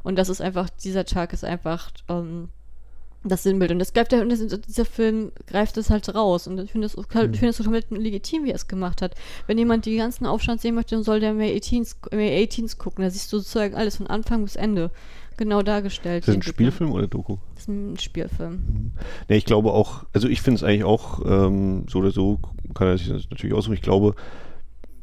Und 0.03 0.17
das 0.17 0.29
ist 0.29 0.41
einfach, 0.41 0.71
dieser 0.71 1.05
Tag 1.05 1.33
ist 1.33 1.45
einfach 1.45 1.91
ähm, 2.09 2.49
das 3.25 3.43
Sinnbild. 3.43 3.73
Und 3.73 3.79
das 3.79 3.93
greift 3.93 4.13
der, 4.13 4.25
dieser 4.25 4.85
Film 4.85 5.33
greift 5.47 5.77
das 5.77 5.91
halt 5.91 6.15
raus. 6.15 6.47
Und 6.47 6.59
ich 6.61 6.73
finde 6.73 6.87
es 6.87 6.97
mhm. 6.97 7.35
find 7.35 7.55
so 7.55 7.65
komplett 7.65 7.91
legitim, 7.91 8.45
wie 8.45 8.51
er 8.51 8.57
es 8.57 8.69
gemacht 8.69 9.03
hat. 9.03 9.15
Wenn 9.47 9.59
jemand 9.59 9.87
die 9.87 9.97
ganzen 9.97 10.27
Aufstand 10.27 10.61
sehen 10.61 10.75
möchte, 10.75 10.95
dann 10.95 11.05
soll 11.05 11.21
der 11.21 11.35
mehr 11.35 11.55
18s, 11.55 11.97
mehr 12.15 12.41
18s 12.41 12.79
gucken. 12.79 13.05
Da 13.05 13.11
siehst 13.11 13.33
du 13.33 13.39
sozusagen 13.39 13.75
alles 13.75 13.97
von 13.97 14.07
Anfang 14.07 14.45
bis 14.45 14.57
Ende 14.57 14.91
genau 15.39 15.63
dargestellt. 15.63 16.21
Ist 16.21 16.29
das 16.29 16.35
ein 16.35 16.43
Spielfilm 16.43 16.93
oder 16.93 17.07
Doku? 17.07 17.39
Das 17.55 17.63
ist 17.63 17.69
ein 17.69 17.99
Spielfilm. 17.99 18.53
Mhm. 18.53 18.93
Ne, 19.29 19.37
ich 19.37 19.47
glaube 19.47 19.73
auch, 19.73 20.05
also 20.13 20.29
ich 20.29 20.43
finde 20.43 20.57
es 20.57 20.65
eigentlich 20.65 20.85
auch 20.85 21.25
ähm, 21.25 21.87
so 21.89 22.01
oder 22.01 22.11
so, 22.11 22.39
kann 22.75 22.89
er 22.89 22.99
sich 22.99 23.09
das 23.09 23.31
natürlich 23.31 23.57
aussuchen. 23.57 23.75
Ich 23.75 23.83
glaube, 23.83 24.15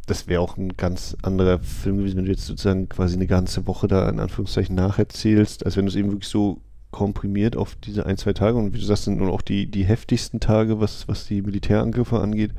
das 0.05 0.27
wäre 0.27 0.41
auch 0.41 0.57
ein 0.57 0.77
ganz 0.77 1.17
anderer 1.23 1.59
Film 1.59 1.97
gewesen, 1.97 2.17
wenn 2.17 2.25
du 2.25 2.31
jetzt 2.31 2.45
sozusagen 2.45 2.87
quasi 2.89 3.15
eine 3.15 3.27
ganze 3.27 3.65
Woche 3.65 3.87
da 3.87 4.07
in 4.07 4.19
Anführungszeichen 4.19 4.75
nacherzählst, 4.75 5.65
als 5.65 5.77
wenn 5.77 5.85
du 5.85 5.89
es 5.89 5.95
eben 5.95 6.11
wirklich 6.11 6.29
so 6.29 6.61
komprimiert 6.91 7.57
auf 7.57 7.75
diese 7.75 8.05
ein, 8.05 8.17
zwei 8.17 8.33
Tage 8.33 8.57
und 8.57 8.73
wie 8.73 8.79
du 8.79 8.85
sagst, 8.85 9.05
sind 9.05 9.17
nun 9.17 9.29
auch 9.29 9.41
die, 9.41 9.65
die 9.69 9.83
heftigsten 9.83 10.39
Tage, 10.39 10.79
was, 10.79 11.07
was 11.07 11.25
die 11.25 11.41
Militärangriffe 11.41 12.19
angeht, 12.19 12.51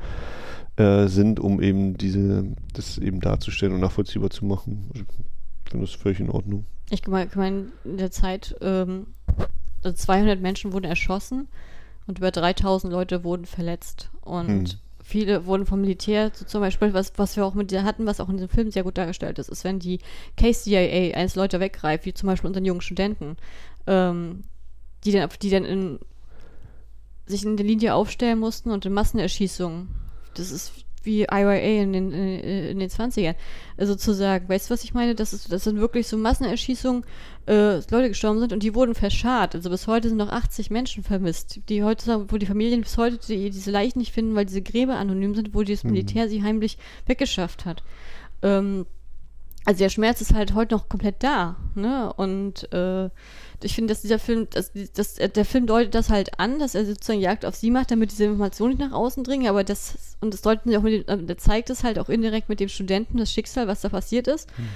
äh, 0.75 1.07
sind, 1.07 1.39
um 1.39 1.61
eben 1.61 1.97
diese, 1.97 2.43
das 2.73 2.97
eben 2.97 3.19
darzustellen 3.19 3.73
und 3.73 3.79
nachvollziehbar 3.79 4.29
zu 4.29 4.45
machen. 4.45 4.91
Finde 5.69 5.85
das 5.85 5.95
völlig 5.95 6.19
in 6.19 6.29
Ordnung. 6.29 6.65
Ich 6.89 7.05
meine, 7.07 7.29
mein, 7.35 7.71
in 7.83 7.97
der 7.97 8.11
Zeit, 8.11 8.55
ähm, 8.61 9.07
200 9.83 10.29
also 10.31 10.41
Menschen 10.41 10.73
wurden 10.73 10.85
erschossen 10.85 11.47
und 12.07 12.19
über 12.19 12.31
3000 12.31 12.91
Leute 12.91 13.23
wurden 13.23 13.45
verletzt. 13.45 14.09
Und 14.21 14.47
hm. 14.47 14.79
viele 15.03 15.45
wurden 15.45 15.65
vom 15.65 15.81
Militär, 15.81 16.31
so 16.33 16.45
zum 16.45 16.61
Beispiel, 16.61 16.93
was, 16.93 17.13
was 17.17 17.35
wir 17.35 17.45
auch 17.45 17.53
mit 17.53 17.71
dir 17.71 17.83
hatten, 17.83 18.05
was 18.05 18.19
auch 18.19 18.29
in 18.29 18.37
dem 18.37 18.49
Film 18.49 18.71
sehr 18.71 18.83
gut 18.83 18.97
dargestellt 18.97 19.39
ist, 19.39 19.49
ist, 19.49 19.63
wenn 19.63 19.79
die 19.79 19.99
KCIA 20.37 21.15
eines 21.15 21.35
Leute 21.35 21.59
weggreift, 21.59 22.05
wie 22.05 22.13
zum 22.13 22.27
Beispiel 22.27 22.47
unseren 22.47 22.65
jungen 22.65 22.81
Studenten, 22.81 23.37
ähm, 23.85 24.43
die 25.03 25.11
dann, 25.11 25.29
die 25.41 25.49
dann 25.49 25.65
in, 25.65 25.99
sich 27.25 27.43
in 27.43 27.57
der 27.57 27.65
Linie 27.65 27.93
aufstellen 27.93 28.39
mussten 28.39 28.71
und 28.71 28.85
in 28.85 28.93
Massenerschießungen. 28.93 29.89
Das 30.33 30.51
ist 30.51 30.85
wie 31.07 31.23
IRA 31.23 31.55
in 31.55 31.93
den, 31.93 32.11
in, 32.11 32.39
in 32.39 32.79
den 32.79 32.89
20ern. 32.89 33.33
Also 33.77 33.93
sozusagen, 33.93 34.47
weißt 34.47 34.69
du, 34.69 34.73
was 34.73 34.83
ich 34.83 34.93
meine? 34.93 35.15
Das, 35.15 35.33
ist, 35.33 35.51
das 35.51 35.63
sind 35.63 35.79
wirklich 35.79 36.07
so 36.07 36.17
Massenerschießungen, 36.17 37.03
äh, 37.47 37.77
Leute 37.89 38.09
gestorben 38.09 38.39
sind 38.39 38.53
und 38.53 38.61
die 38.61 38.75
wurden 38.75 38.93
verscharrt. 38.93 39.55
Also 39.55 39.71
bis 39.71 39.87
heute 39.87 40.09
sind 40.09 40.17
noch 40.17 40.31
80 40.31 40.69
Menschen 40.69 41.03
vermisst, 41.03 41.61
die 41.69 41.83
heute, 41.83 42.25
wo 42.29 42.37
die 42.37 42.45
Familien 42.45 42.81
bis 42.81 42.97
heute 42.97 43.17
die, 43.25 43.49
diese 43.49 43.71
Leichen 43.71 43.97
nicht 43.97 44.13
finden, 44.13 44.35
weil 44.35 44.45
diese 44.45 44.61
Gräber 44.61 44.97
anonym 44.97 45.33
sind, 45.33 45.55
wo 45.55 45.63
das 45.63 45.83
mhm. 45.83 45.91
Militär 45.91 46.25
mhm. 46.25 46.29
sie 46.29 46.43
heimlich 46.43 46.77
weggeschafft 47.07 47.65
hat. 47.65 47.81
Ähm, 48.43 48.85
also 49.65 49.79
der 49.79 49.89
Schmerz 49.89 50.21
ist 50.21 50.33
halt 50.33 50.53
heute 50.53 50.75
noch 50.75 50.87
komplett 50.87 51.23
da, 51.23 51.57
ne? 51.75 52.13
Und 52.13 52.71
äh, 52.71 53.09
ich 53.63 53.73
finde, 53.73 53.91
dass 53.91 54.01
dieser 54.01 54.19
Film, 54.19 54.47
dass, 54.51 54.71
dass, 54.93 55.15
der 55.15 55.45
Film 55.45 55.65
deutet 55.65 55.95
das 55.95 56.09
halt 56.09 56.39
an, 56.39 56.59
dass 56.59 56.75
er 56.75 56.85
sozusagen 56.85 57.19
Jagd 57.19 57.45
auf 57.45 57.55
sie 57.55 57.71
macht, 57.71 57.89
damit 57.91 58.11
diese 58.11 58.25
Informationen 58.25 58.77
nicht 58.77 58.87
nach 58.89 58.95
außen 58.95 59.23
dringen, 59.23 59.47
aber 59.47 59.63
das, 59.63 60.17
und 60.21 60.33
das 60.33 60.41
deutet 60.41 60.75
auch 60.75 60.83
mit 60.83 61.07
dem, 61.07 61.27
der 61.27 61.37
zeigt 61.37 61.69
es 61.69 61.83
halt 61.83 61.97
auch 61.97 62.09
indirekt 62.09 62.49
mit 62.49 62.59
dem 62.59 62.69
Studenten, 62.69 63.17
das 63.17 63.31
Schicksal, 63.31 63.67
was 63.67 63.81
da 63.81 63.89
passiert 63.89 64.27
ist. 64.27 64.49
Hm. 64.57 64.67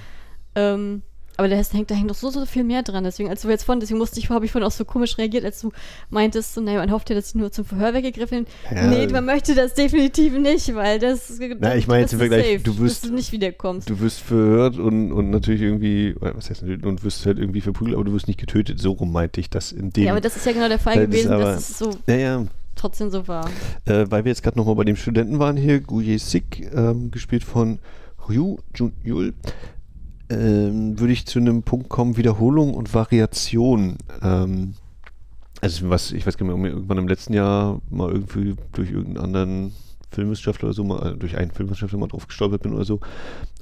Ähm, 0.56 1.02
aber 1.42 1.50
da 1.50 1.56
hängt, 1.56 1.90
da 1.90 1.96
hängt 1.96 2.08
doch 2.08 2.16
so, 2.16 2.30
so 2.30 2.46
viel 2.46 2.64
mehr 2.64 2.84
dran. 2.84 3.04
Deswegen, 3.04 3.28
als 3.28 3.42
du 3.42 3.50
jetzt 3.50 3.64
von, 3.64 3.80
deswegen 3.80 3.98
musste 3.98 4.20
ich, 4.20 4.30
habe 4.30 4.46
ich 4.46 4.52
vorhin 4.52 4.68
auch 4.68 4.72
so 4.72 4.86
komisch 4.86 5.18
reagiert, 5.18 5.44
als 5.44 5.60
du 5.60 5.72
meintest, 6.12 6.54
so, 6.54 6.62
naja, 6.62 6.78
man 6.78 6.92
hofft 6.92 7.10
ja, 7.10 7.16
dass 7.16 7.32
sie 7.32 7.40
nur 7.40 7.52
zum 7.52 7.66
Verhör 7.66 7.96
weggegriffen 7.96 8.46
ja. 8.70 8.88
Nee, 8.88 9.08
man 9.08 9.26
möchte 9.26 9.56
das 9.56 9.74
definitiv 9.74 10.34
nicht, 10.34 10.76
weil 10.76 11.00
das. 11.00 11.40
Na, 11.60 11.76
ich 11.76 11.88
meine 11.88 12.02
jetzt 12.02 12.14
im 12.14 12.20
Vergleich, 12.20 12.62
du 12.62 12.78
wirst. 12.78 13.06
du 13.06 13.14
nicht 13.14 13.32
wiederkommst. 13.32 13.90
Du 13.90 14.00
wirst 14.00 14.20
verhört 14.20 14.78
und, 14.78 15.12
und 15.12 15.32
natürlich 15.32 15.62
irgendwie, 15.62 16.14
was 16.20 16.52
heißt 16.52 16.62
natürlich, 16.62 16.86
und 16.86 17.04
wirst 17.04 17.26
halt 17.26 17.40
irgendwie 17.40 17.62
verprügelt, 17.62 17.96
aber 17.96 18.04
du 18.04 18.14
wirst 18.14 18.28
nicht 18.28 18.40
getötet. 18.40 18.80
So 18.80 18.92
rum 18.92 19.12
meinte 19.12 19.40
ich 19.40 19.50
das 19.50 19.72
in 19.72 19.90
dem. 19.90 20.04
Ja, 20.04 20.12
aber 20.12 20.22
das 20.22 20.36
ist 20.36 20.46
ja 20.46 20.52
genau 20.52 20.68
der 20.68 20.78
Fall 20.78 21.08
gewesen, 21.08 21.32
aber, 21.32 21.44
dass 21.44 21.72
es 21.72 21.80
so. 21.80 21.90
Naja, 22.06 22.46
trotzdem 22.76 23.10
so 23.10 23.28
war. 23.28 23.50
Äh, 23.86 24.06
weil 24.10 24.26
wir 24.26 24.30
jetzt 24.30 24.44
gerade 24.44 24.60
nochmal 24.60 24.76
bei 24.76 24.84
dem 24.84 24.96
Studenten 24.96 25.40
waren 25.40 25.58
hier, 25.58 25.80
Guye 25.80 26.20
Sik, 26.20 26.72
ähm, 26.72 27.10
gespielt 27.10 27.44
von 27.44 27.80
Ryu 28.30 28.58
Jun-Yul 28.76 29.34
ähm, 30.32 31.00
würde 31.00 31.14
ich 31.14 31.26
zu 31.26 31.40
einem 31.40 31.64
Punkt 31.64 31.90
kommen, 31.90 32.18
Wiederholung 32.18 32.74
und 32.74 32.94
Variation. 32.94 33.98
Ähm, 34.22 34.74
also 35.60 35.90
was, 35.90 36.12
ich 36.12 36.26
weiß 36.26 36.38
gar 36.38 36.48
nicht 36.48 36.58
mehr, 36.58 36.72
irgendwann 36.72 36.98
im 36.98 37.08
letzten 37.08 37.34
Jahr 37.34 37.82
mal 37.90 38.12
irgendwie 38.12 38.56
durch 38.72 38.90
irgendeinen 38.90 39.26
anderen 39.26 39.74
Filmwissenschaftler 40.12 40.70
oder 40.70 40.74
so 40.74 40.84
mal, 40.84 41.16
durch 41.18 41.38
einen 41.38 41.52
Filmwissenschaftler 41.52 42.00
mal 42.00 42.08
drauf 42.08 42.28
gestolpert 42.28 42.64
bin 42.64 42.74
oder 42.74 42.86
so. 42.86 43.00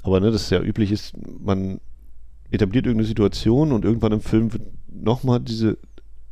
Aber 0.02 0.20
ne, 0.20 0.30
das 0.30 0.42
ist 0.42 0.50
ja 0.50 0.60
üblich 0.62 0.92
ist, 0.92 1.14
man 1.40 1.80
etabliert 2.50 2.86
irgendeine 2.86 3.06
Situation 3.06 3.72
und 3.72 3.84
irgendwann 3.84 4.12
im 4.12 4.20
Film 4.20 4.52
wird 4.52 4.62
nochmal 4.92 5.40
diese 5.40 5.78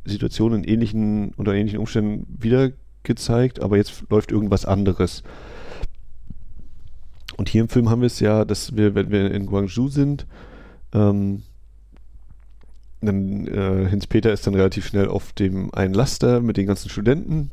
Situation 0.05 0.53
in 0.53 0.63
ähnlichen, 0.63 1.33
unter 1.35 1.53
ähnlichen 1.53 1.79
Umständen 1.79 2.25
wieder 2.41 2.71
gezeigt, 3.03 3.61
aber 3.61 3.77
jetzt 3.77 4.03
läuft 4.09 4.31
irgendwas 4.31 4.65
anderes. 4.65 5.23
Und 7.39 7.47
hier 7.47 7.61
im 7.61 7.69
Film 7.69 7.89
haben 7.89 8.01
wir 8.01 8.07
es 8.07 8.19
ja, 8.19 8.43
dass 8.43 8.75
wir, 8.75 8.95
wenn 8.95 9.11
wir 9.11 9.31
in 9.31 9.45
Guangzhou 9.45 9.87
sind, 9.87 10.27
ähm, 10.93 11.43
dann 12.99 13.47
äh, 13.47 13.87
Hinz-Peter 13.87 14.33
ist 14.33 14.45
dann 14.45 14.55
relativ 14.55 14.85
schnell 14.85 15.07
auf 15.07 15.31
dem 15.31 15.73
einen 15.73 15.93
Laster 15.93 16.41
mit 16.41 16.57
den 16.57 16.67
ganzen 16.67 16.89
Studenten. 16.89 17.49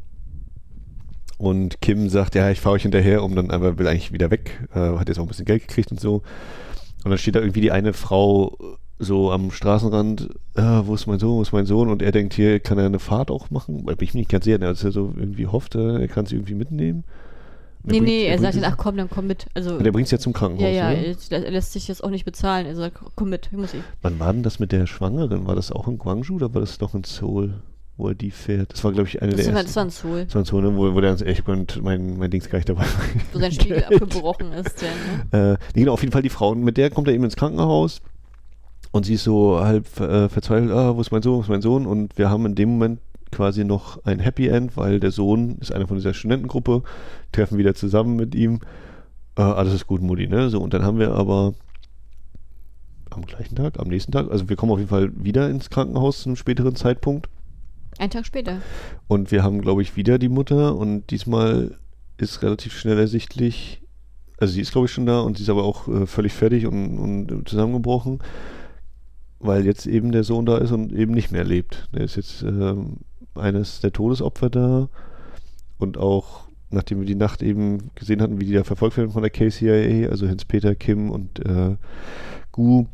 Und 1.38 1.80
Kim 1.82 2.08
sagt, 2.08 2.34
ja, 2.34 2.50
ich 2.50 2.58
fahre 2.58 2.74
euch 2.74 2.82
hinterher, 2.82 3.22
um 3.22 3.36
dann 3.36 3.52
aber 3.52 3.78
will 3.78 3.86
eigentlich 3.86 4.12
wieder 4.12 4.32
weg, 4.32 4.66
äh, 4.74 4.98
hat 4.98 5.06
jetzt 5.06 5.20
auch 5.20 5.22
ein 5.22 5.28
bisschen 5.28 5.44
Geld 5.44 5.68
gekriegt 5.68 5.92
und 5.92 6.00
so. 6.00 6.16
Und 7.04 7.10
dann 7.10 7.18
steht 7.18 7.36
da 7.36 7.40
irgendwie 7.40 7.60
die 7.60 7.70
eine 7.70 7.92
Frau 7.92 8.58
so 8.98 9.30
am 9.30 9.52
Straßenrand, 9.52 10.30
ah, 10.56 10.82
wo 10.86 10.96
ist 10.96 11.06
mein 11.06 11.20
Sohn, 11.20 11.36
wo 11.36 11.42
ist 11.42 11.52
mein 11.52 11.66
Sohn? 11.66 11.90
Und 11.90 12.02
er 12.02 12.10
denkt, 12.10 12.34
hier 12.34 12.58
kann 12.58 12.78
er 12.78 12.86
eine 12.86 12.98
Fahrt 12.98 13.30
auch 13.30 13.50
machen. 13.50 13.82
Weil 13.84 13.94
bin 13.94 14.08
ich 14.08 14.14
mir 14.14 14.20
nicht 14.20 14.32
ganz 14.32 14.46
sicher, 14.46 14.58
dass 14.58 14.82
er 14.82 14.90
so 14.90 15.14
irgendwie 15.16 15.46
hofft, 15.46 15.76
äh, 15.76 16.00
er 16.00 16.08
kann 16.08 16.26
sie 16.26 16.34
irgendwie 16.34 16.54
mitnehmen. 16.54 17.04
Nee, 17.86 18.00
nee, 18.00 18.26
er, 18.26 18.32
er 18.32 18.38
sagt 18.40 18.56
dann, 18.56 18.64
ach 18.64 18.76
komm, 18.76 18.96
dann 18.96 19.08
komm 19.08 19.28
mit. 19.28 19.46
Also, 19.54 19.76
und 19.76 19.86
er 19.86 19.92
bringt 19.92 20.06
es 20.06 20.10
ja 20.10 20.18
zum 20.18 20.32
Krankenhaus. 20.32 20.62
Ja, 20.74 20.90
ja, 20.90 20.90
er, 20.90 21.14
er, 21.30 21.50
lässt 21.50 21.72
sich 21.72 21.86
jetzt 21.88 22.02
auch 22.02 22.10
nicht 22.10 22.24
bezahlen. 22.24 22.66
Er 22.66 22.74
sagt, 22.74 22.98
komm 23.14 23.30
mit, 23.30 23.52
muss 23.52 23.74
ich. 23.74 23.80
Wann 24.02 24.18
war 24.18 24.32
denn 24.32 24.42
das 24.42 24.58
mit 24.58 24.72
der 24.72 24.86
Schwangeren? 24.86 25.46
War 25.46 25.54
das 25.54 25.70
auch 25.70 25.86
in 25.86 25.98
Guangzhou 25.98 26.34
oder 26.34 26.52
war 26.52 26.60
das 26.60 26.78
doch 26.78 26.94
in 26.94 27.04
Seoul, 27.04 27.54
wo 27.96 28.08
er 28.08 28.14
die 28.14 28.32
fährt? 28.32 28.72
Das 28.72 28.82
war, 28.82 28.92
glaube 28.92 29.08
ich, 29.08 29.22
eine 29.22 29.32
das 29.32 29.44
der 29.44 29.54
war, 29.54 29.62
ersten. 29.62 29.68
Das 29.68 29.76
war 29.76 29.82
in 29.84 29.90
Seoul. 29.90 30.24
Das 30.24 30.34
war 30.34 30.40
in 30.40 30.46
Seoul, 30.46 30.62
ne? 30.62 30.76
wo, 30.76 30.94
wo 30.94 31.00
der 31.00 31.20
echt 31.26 31.48
und 31.48 31.82
mein, 31.82 32.18
mein 32.18 32.30
Dings 32.30 32.50
gar 32.50 32.58
nicht 32.58 32.68
dabei 32.68 32.82
war. 32.82 32.88
Wo 33.32 33.38
sein 33.38 33.52
Spiegel 33.52 33.84
abgebrochen 33.90 34.52
ist. 34.52 34.82
Der, 34.82 35.40
ne? 35.40 35.52
Äh, 35.52 35.58
nee, 35.74 35.80
genau, 35.82 35.92
auf 35.92 36.00
jeden 36.00 36.12
Fall 36.12 36.22
die 36.22 36.28
Frau. 36.28 36.54
Mit 36.54 36.76
der 36.76 36.90
kommt 36.90 37.06
er 37.06 37.14
eben 37.14 37.24
ins 37.24 37.36
Krankenhaus. 37.36 38.00
Und 38.90 39.04
sie 39.04 39.14
ist 39.14 39.24
so 39.24 39.60
halb 39.60 39.86
äh, 40.00 40.28
verzweifelt, 40.28 40.70
ah, 40.70 40.96
wo 40.96 41.00
ist 41.00 41.10
mein 41.10 41.22
Sohn, 41.22 41.36
wo 41.36 41.40
ist 41.42 41.48
mein 41.48 41.60
Sohn? 41.60 41.86
Und 41.86 42.16
wir 42.16 42.30
haben 42.30 42.46
in 42.46 42.54
dem 42.54 42.70
Moment 42.70 43.00
quasi 43.32 43.64
noch 43.64 44.04
ein 44.04 44.20
Happy 44.20 44.48
End, 44.48 44.76
weil 44.76 45.00
der 45.00 45.10
Sohn 45.10 45.58
ist 45.58 45.72
einer 45.72 45.86
von 45.86 45.96
dieser 45.96 46.14
Studentengruppe, 46.14 46.82
treffen 47.32 47.58
wieder 47.58 47.74
zusammen 47.74 48.16
mit 48.16 48.34
ihm. 48.34 48.60
Äh, 49.36 49.42
alles 49.42 49.74
ist 49.74 49.86
gut, 49.86 50.02
Mutti, 50.02 50.26
ne? 50.28 50.50
So, 50.50 50.60
und 50.60 50.72
dann 50.74 50.82
haben 50.82 50.98
wir 50.98 51.12
aber 51.12 51.54
am 53.10 53.24
gleichen 53.24 53.56
Tag, 53.56 53.78
am 53.78 53.88
nächsten 53.88 54.12
Tag, 54.12 54.30
also 54.30 54.48
wir 54.48 54.56
kommen 54.56 54.72
auf 54.72 54.78
jeden 54.78 54.90
Fall 54.90 55.10
wieder 55.16 55.48
ins 55.48 55.70
Krankenhaus 55.70 56.22
zu 56.22 56.28
einem 56.28 56.36
späteren 56.36 56.76
Zeitpunkt. 56.76 57.28
Ein 57.98 58.10
Tag 58.10 58.26
später. 58.26 58.58
Und 59.08 59.30
wir 59.30 59.42
haben, 59.42 59.62
glaube 59.62 59.82
ich, 59.82 59.96
wieder 59.96 60.18
die 60.18 60.28
Mutter 60.28 60.76
und 60.76 61.10
diesmal 61.10 61.76
ist 62.18 62.42
relativ 62.42 62.76
schnell 62.78 62.98
ersichtlich, 62.98 63.82
also 64.38 64.52
sie 64.52 64.60
ist, 64.60 64.72
glaube 64.72 64.86
ich, 64.86 64.92
schon 64.92 65.06
da 65.06 65.20
und 65.20 65.38
sie 65.38 65.44
ist 65.44 65.48
aber 65.50 65.64
auch 65.64 65.88
äh, 65.88 66.06
völlig 66.06 66.32
fertig 66.32 66.66
und, 66.66 66.98
und 66.98 67.48
zusammengebrochen, 67.48 68.20
weil 69.38 69.64
jetzt 69.64 69.86
eben 69.86 70.12
der 70.12 70.24
Sohn 70.24 70.44
da 70.46 70.58
ist 70.58 70.72
und 70.72 70.92
eben 70.92 71.12
nicht 71.12 71.32
mehr 71.32 71.44
lebt. 71.44 71.88
Der 71.94 72.02
ist 72.02 72.16
jetzt 72.16 72.42
ähm, 72.42 72.98
eines 73.38 73.80
der 73.80 73.92
Todesopfer 73.92 74.50
da 74.50 74.88
und 75.78 75.98
auch 75.98 76.46
nachdem 76.70 76.98
wir 77.00 77.06
die 77.06 77.14
Nacht 77.14 77.42
eben 77.42 77.90
gesehen 77.94 78.20
hatten, 78.20 78.40
wie 78.40 78.44
die 78.44 78.52
da 78.52 78.64
verfolgt 78.64 78.96
werden 78.96 79.10
von 79.10 79.22
der 79.22 79.30
KCIA, 79.30 80.08
also 80.08 80.28
Hans-Peter, 80.28 80.74
Kim 80.74 81.10
und 81.10 81.44
äh, 81.44 81.76
Gu, 82.52 82.86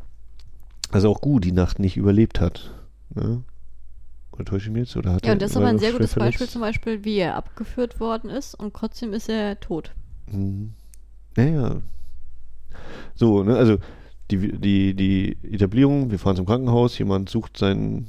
also 0.91 1.11
auch 1.11 1.21
Gu 1.21 1.39
die 1.39 1.53
Nacht 1.53 1.79
nicht 1.79 1.97
überlebt 1.97 2.41
hat. 2.41 2.75
Ne? 3.15 3.43
Oder 4.33 4.45
täusche 4.45 4.69
ich 4.69 4.73
mich 4.73 4.83
jetzt? 4.89 4.97
Oder 4.97 5.15
hat 5.15 5.27
ja, 5.27 5.33
und 5.33 5.43
das 5.43 5.53
ist 5.53 5.57
aber 5.57 5.69
ein 5.69 5.79
sehr 5.79 5.93
gutes 5.93 6.15
Beispiel 6.15 6.49
zum 6.49 6.61
Beispiel, 6.61 7.05
wie 7.05 7.19
er 7.19 7.37
abgeführt 7.37 8.01
worden 8.01 8.31
ist 8.31 8.55
und 8.55 8.75
trotzdem 8.75 9.13
ist 9.13 9.29
er 9.29 9.59
tot. 9.61 9.93
Mhm. 10.31 10.73
Ja, 11.37 11.45
ja. 11.45 11.83
So, 13.15 13.43
ne, 13.43 13.57
also 13.57 13.79
die, 14.31 14.59
die, 14.59 14.95
die 14.95 15.37
Etablierung, 15.43 16.11
wir 16.11 16.19
fahren 16.19 16.37
zum 16.37 16.47
Krankenhaus, 16.47 16.99
jemand 16.99 17.29
sucht 17.29 17.57
sein 17.57 18.07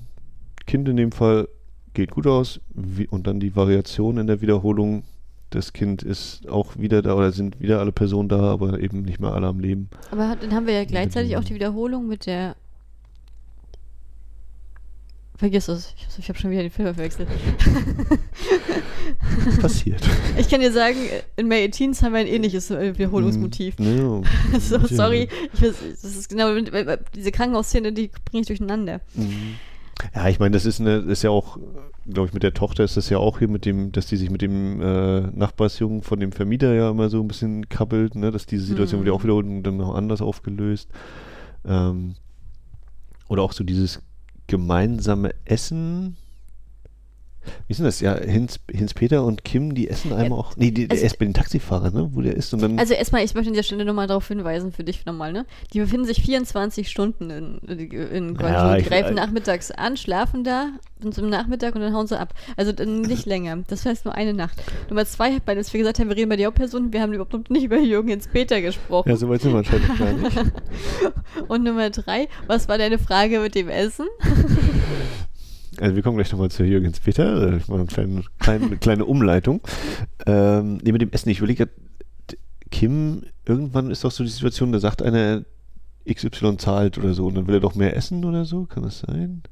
Kind 0.65 0.88
in 0.88 0.95
dem 0.95 1.11
Fall, 1.11 1.47
geht 1.93 2.11
gut 2.11 2.27
aus, 2.27 2.59
wie, 2.73 3.07
und 3.07 3.27
dann 3.27 3.39
die 3.39 3.55
Variation 3.55 4.17
in 4.17 4.27
der 4.27 4.41
Wiederholung, 4.41 5.03
das 5.49 5.73
Kind 5.73 6.01
ist 6.01 6.49
auch 6.49 6.77
wieder 6.77 7.01
da 7.01 7.15
oder 7.15 7.31
sind 7.31 7.59
wieder 7.59 7.79
alle 7.79 7.91
Personen 7.91 8.29
da, 8.29 8.41
aber 8.41 8.79
eben 8.79 9.03
nicht 9.03 9.19
mehr 9.19 9.33
alle 9.33 9.47
am 9.47 9.59
Leben. 9.59 9.89
Aber 10.11 10.35
dann 10.39 10.53
haben 10.53 10.65
wir 10.65 10.73
ja 10.73 10.85
gleichzeitig 10.85 11.37
auch 11.37 11.43
die 11.43 11.53
Wiederholung 11.53 12.07
mit 12.07 12.25
der 12.25 12.55
Vergiss 15.35 15.67
es. 15.67 15.93
Ich, 15.97 16.19
ich 16.19 16.29
habe 16.29 16.37
schon 16.39 16.51
wieder 16.51 16.61
den 16.61 16.71
Film 16.71 16.93
verwechselt. 16.93 17.27
Passiert. 19.59 20.01
Ich 20.37 20.47
kann 20.47 20.61
dir 20.61 20.71
sagen, 20.71 20.95
in 21.35 21.47
May 21.47 21.67
18 21.67 21.93
haben 22.01 22.13
wir 22.13 22.19
ein 22.19 22.27
ähnliches 22.27 22.69
äh, 22.69 22.93
Wiederholungsmotiv. 22.93 23.77
Mm, 23.79 23.97
no. 23.97 24.23
so, 24.59 24.79
sorry. 24.87 25.27
Ich 25.53 25.59
das 25.59 25.81
ist 26.15 26.29
genau 26.29 26.55
diese 27.15 27.31
Krankenhausszene, 27.31 27.91
die 27.91 28.11
bringe 28.23 28.41
ich 28.41 28.47
durcheinander. 28.47 29.01
Mm. 29.15 29.55
Ja, 30.15 30.27
ich 30.27 30.39
meine, 30.39 30.53
das 30.53 30.65
ist 30.65 30.79
eine, 30.79 30.97
ist 30.97 31.23
ja 31.23 31.29
auch, 31.29 31.57
glaube 32.05 32.27
ich, 32.27 32.33
mit 32.33 32.43
der 32.43 32.53
Tochter 32.53 32.83
ist 32.83 32.97
das 32.97 33.09
ja 33.09 33.17
auch 33.17 33.39
hier 33.39 33.47
mit 33.47 33.65
dem, 33.65 33.91
dass 33.91 34.07
die 34.07 34.17
sich 34.17 34.29
mit 34.29 34.41
dem 34.41 34.81
äh, 34.81 35.21
Nachbarsjungen 35.21 36.01
von 36.01 36.19
dem 36.19 36.31
Vermieter 36.31 36.73
ja 36.73 36.89
immer 36.89 37.09
so 37.09 37.21
ein 37.21 37.27
bisschen 37.27 37.69
kappelt, 37.69 38.15
ne, 38.15 38.31
dass 38.31 38.45
diese 38.45 38.65
Situation 38.65 39.01
mm. 39.01 39.05
wird 39.05 39.13
ja 39.13 39.19
auch 39.19 39.23
wieder 39.23 39.61
dann 39.61 39.77
noch 39.77 39.95
anders 39.95 40.21
aufgelöst. 40.21 40.89
Ähm, 41.65 42.15
oder 43.27 43.43
auch 43.43 43.53
so 43.53 43.63
dieses 43.63 44.01
gemeinsame 44.47 45.33
Essen. 45.45 46.17
Wie 47.67 47.71
ist 47.71 47.77
denn 47.77 47.85
das? 47.85 47.99
Ja, 47.99 48.15
Hinz, 48.17 48.59
Hinz 48.69 48.93
Peter 48.93 49.23
und 49.23 49.43
Kim, 49.43 49.73
die 49.73 49.89
essen 49.89 50.13
einmal 50.13 50.39
auch. 50.39 50.55
Nee, 50.57 50.71
die, 50.71 50.87
der 50.87 50.95
also, 50.95 51.05
ist 51.05 51.19
bei 51.19 51.25
den 51.25 51.33
Taxifahrer, 51.33 51.91
ne? 51.91 52.09
Wo 52.13 52.21
der 52.21 52.35
ist 52.35 52.53
und 52.53 52.61
dann. 52.61 52.79
Also 52.79 52.93
erstmal, 52.93 53.23
ich 53.23 53.33
möchte 53.33 53.49
an 53.49 53.55
der 53.55 53.63
Stelle 53.63 53.85
nochmal 53.85 54.07
darauf 54.07 54.27
hinweisen, 54.27 54.71
für 54.71 54.83
dich 54.83 55.05
nochmal, 55.05 55.33
ne? 55.33 55.45
Die 55.73 55.79
befinden 55.79 56.05
sich 56.05 56.21
24 56.21 56.89
Stunden 56.89 57.29
in, 57.29 57.57
in 57.59 58.35
Guangzhou. 58.35 58.67
Ja, 58.67 58.75
die 58.77 58.83
greifen 58.83 59.15
nachmittags 59.15 59.71
an, 59.71 59.97
schlafen 59.97 60.43
da 60.43 60.69
und 61.03 61.13
zum 61.13 61.29
Nachmittag 61.29 61.75
und 61.75 61.81
dann 61.81 61.93
hauen 61.93 62.07
sie 62.07 62.19
ab. 62.19 62.33
Also 62.55 62.71
nicht 62.83 63.25
länger. 63.25 63.63
Das 63.67 63.85
heißt 63.85 64.05
nur 64.05 64.15
eine 64.15 64.33
Nacht. 64.33 64.61
Nummer 64.89 65.05
zwei, 65.05 65.37
weil 65.45 65.57
wir 65.57 65.63
gesagt 65.63 65.99
haben, 65.99 66.09
wir 66.09 66.15
reden 66.15 66.29
bei 66.29 66.35
der 66.35 66.47
Hauptperson, 66.47 66.93
wir 66.93 67.01
haben 67.01 67.13
überhaupt 67.13 67.49
nicht 67.49 67.63
über 67.63 67.77
Jürgen 67.77 68.09
Hinz 68.09 68.27
Peter 68.27 68.61
gesprochen. 68.61 69.09
Ja, 69.09 69.15
so 69.15 69.29
weit 69.29 69.41
sind 69.41 69.53
wir 69.53 69.59
nicht. 69.59 69.71
und 71.47 71.63
Nummer 71.63 71.89
drei, 71.89 72.27
was 72.47 72.67
war 72.67 72.77
deine 72.77 72.99
Frage 72.99 73.39
mit 73.39 73.55
dem 73.55 73.69
Essen? 73.69 74.07
Also 75.79 75.95
wir 75.95 76.03
kommen 76.03 76.17
gleich 76.17 76.31
nochmal 76.31 76.51
zu 76.51 76.63
Jürgens 76.63 76.99
Peter. 76.99 77.57
Ich 77.57 77.67
mache 77.67 77.79
eine 77.79 77.87
kleine, 77.87 78.23
kleine, 78.39 78.77
kleine 78.77 79.05
Umleitung. 79.05 79.61
Ähm, 80.25 80.77
nee, 80.83 80.91
mit 80.91 81.01
dem 81.01 81.11
Essen. 81.11 81.29
Ich 81.29 81.39
überlege, 81.39 81.69
Kim, 82.71 83.23
irgendwann 83.45 83.91
ist 83.91 84.03
doch 84.03 84.11
so 84.11 84.23
die 84.23 84.29
Situation, 84.29 84.71
da 84.71 84.79
sagt 84.79 85.01
einer, 85.01 85.43
XY 86.11 86.57
zahlt 86.57 86.97
oder 86.97 87.13
so 87.13 87.27
und 87.27 87.35
dann 87.35 87.47
will 87.47 87.55
er 87.55 87.61
doch 87.61 87.75
mehr 87.75 87.95
essen 87.95 88.25
oder 88.25 88.45
so. 88.45 88.65
Kann 88.65 88.83
das 88.83 88.99
sein? 88.99 89.43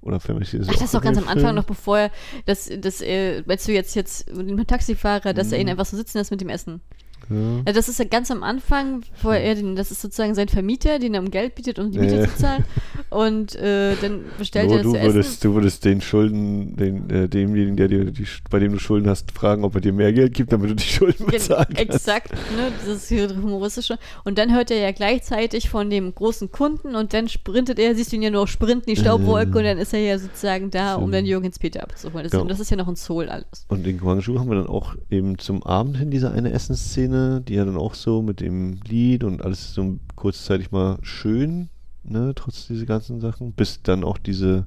Oder 0.00 0.20
für 0.20 0.34
mich 0.34 0.52
ist 0.52 0.68
das 0.68 0.68
Ach, 0.68 0.72
das 0.74 0.82
ist 0.82 0.94
doch 0.94 1.00
ganz 1.00 1.16
am 1.16 1.28
Anfang 1.28 1.54
noch, 1.54 1.64
bevor 1.64 1.98
er, 1.98 2.10
das, 2.44 2.70
das, 2.78 3.00
äh, 3.00 3.42
weißt 3.46 3.68
du 3.68 3.72
jetzt, 3.72 3.94
jetzt 3.94 4.30
mit 4.34 4.50
dem 4.50 4.66
Taxifahrer, 4.66 5.32
dass 5.32 5.48
mhm. 5.48 5.52
er 5.54 5.60
ihn 5.60 5.68
einfach 5.70 5.86
so 5.86 5.96
sitzen 5.96 6.18
lässt 6.18 6.30
mit 6.30 6.42
dem 6.42 6.50
Essen. 6.50 6.82
Ja. 7.30 7.72
Das 7.72 7.88
ist 7.88 7.98
ja 7.98 8.04
ganz 8.04 8.30
am 8.30 8.42
Anfang, 8.42 9.02
wo 9.22 9.30
er 9.30 9.54
den, 9.54 9.76
das 9.76 9.90
ist 9.90 10.02
sozusagen 10.02 10.34
sein 10.34 10.48
Vermieter, 10.48 10.98
den 10.98 11.14
er 11.14 11.20
um 11.20 11.30
Geld 11.30 11.54
bietet, 11.54 11.78
um 11.78 11.90
die 11.90 11.98
Miete 11.98 12.16
ja. 12.16 12.28
zu 12.28 12.36
zahlen. 12.36 12.64
Und 13.10 13.54
äh, 13.56 13.94
dann 14.00 14.24
bestellt 14.38 14.68
Nur 14.68 14.78
er 14.78 14.82
das 14.82 14.92
du 14.92 14.98
würdest, 15.00 15.28
essen. 15.28 15.40
Du 15.42 15.54
würdest 15.54 15.84
den 15.84 16.00
Schulden, 16.00 16.76
den, 16.76 17.10
äh, 17.10 17.28
demjenigen, 17.28 17.76
der 17.76 17.88
dir 17.88 18.04
die, 18.06 18.26
bei 18.50 18.58
dem 18.58 18.72
du 18.72 18.78
Schulden 18.78 19.08
hast, 19.08 19.30
fragen, 19.32 19.64
ob 19.64 19.74
er 19.74 19.80
dir 19.80 19.92
mehr 19.92 20.12
Geld 20.12 20.34
gibt, 20.34 20.52
damit 20.52 20.70
du 20.70 20.74
die 20.74 20.84
Schulden 20.84 21.26
bezahlen 21.26 21.66
kannst. 21.74 21.80
Exakt, 21.80 22.32
ne, 22.32 22.72
das 22.84 23.10
ist 23.10 23.10
humoristische. 23.10 23.98
Und 24.24 24.38
dann 24.38 24.52
hört 24.54 24.70
er 24.70 24.78
ja 24.78 24.92
gleichzeitig 24.92 25.68
von 25.68 25.90
dem 25.90 26.14
großen 26.14 26.50
Kunden 26.50 26.94
und 26.94 27.14
dann 27.14 27.28
sprintet 27.28 27.78
er, 27.78 27.94
siehst 27.94 28.12
du 28.12 28.16
ihn 28.16 28.22
ja 28.22 28.30
nur 28.30 28.48
sprinten, 28.48 28.86
die 28.88 28.96
Staubwolke, 28.96 29.52
äh. 29.52 29.58
und 29.58 29.64
dann 29.64 29.78
ist 29.78 29.94
er 29.94 30.00
ja 30.00 30.18
sozusagen 30.18 30.70
da, 30.70 30.96
um 30.96 31.12
dann 31.12 31.24
Jürgens 31.24 31.58
Peter 31.58 31.82
abzuholen. 31.82 32.24
Das, 32.24 32.32
genau. 32.32 32.44
das 32.44 32.60
ist 32.60 32.70
ja 32.70 32.76
noch 32.76 32.88
ein 32.88 32.96
Soul 32.96 33.28
alles. 33.28 33.66
Und 33.68 33.86
in 33.86 33.98
Guangzhou 33.98 34.38
haben 34.38 34.48
wir 34.48 34.56
dann 34.56 34.66
auch 34.66 34.94
eben 35.10 35.38
zum 35.38 35.62
Abend 35.62 35.96
hin 35.98 36.10
diese 36.10 36.30
eine 36.32 36.52
Essensszene 36.52 37.13
Szene, 37.14 37.40
die 37.40 37.54
ja 37.54 37.64
dann 37.64 37.76
auch 37.76 37.94
so 37.94 38.22
mit 38.22 38.40
dem 38.40 38.80
Lied 38.86 39.24
und 39.24 39.42
alles 39.42 39.74
so 39.74 39.98
kurzzeitig 40.16 40.72
mal 40.72 40.98
schön, 41.02 41.68
ne, 42.02 42.32
trotz 42.34 42.66
dieser 42.66 42.86
ganzen 42.86 43.20
Sachen, 43.20 43.52
bis 43.52 43.82
dann 43.82 44.04
auch 44.04 44.18
diese, 44.18 44.66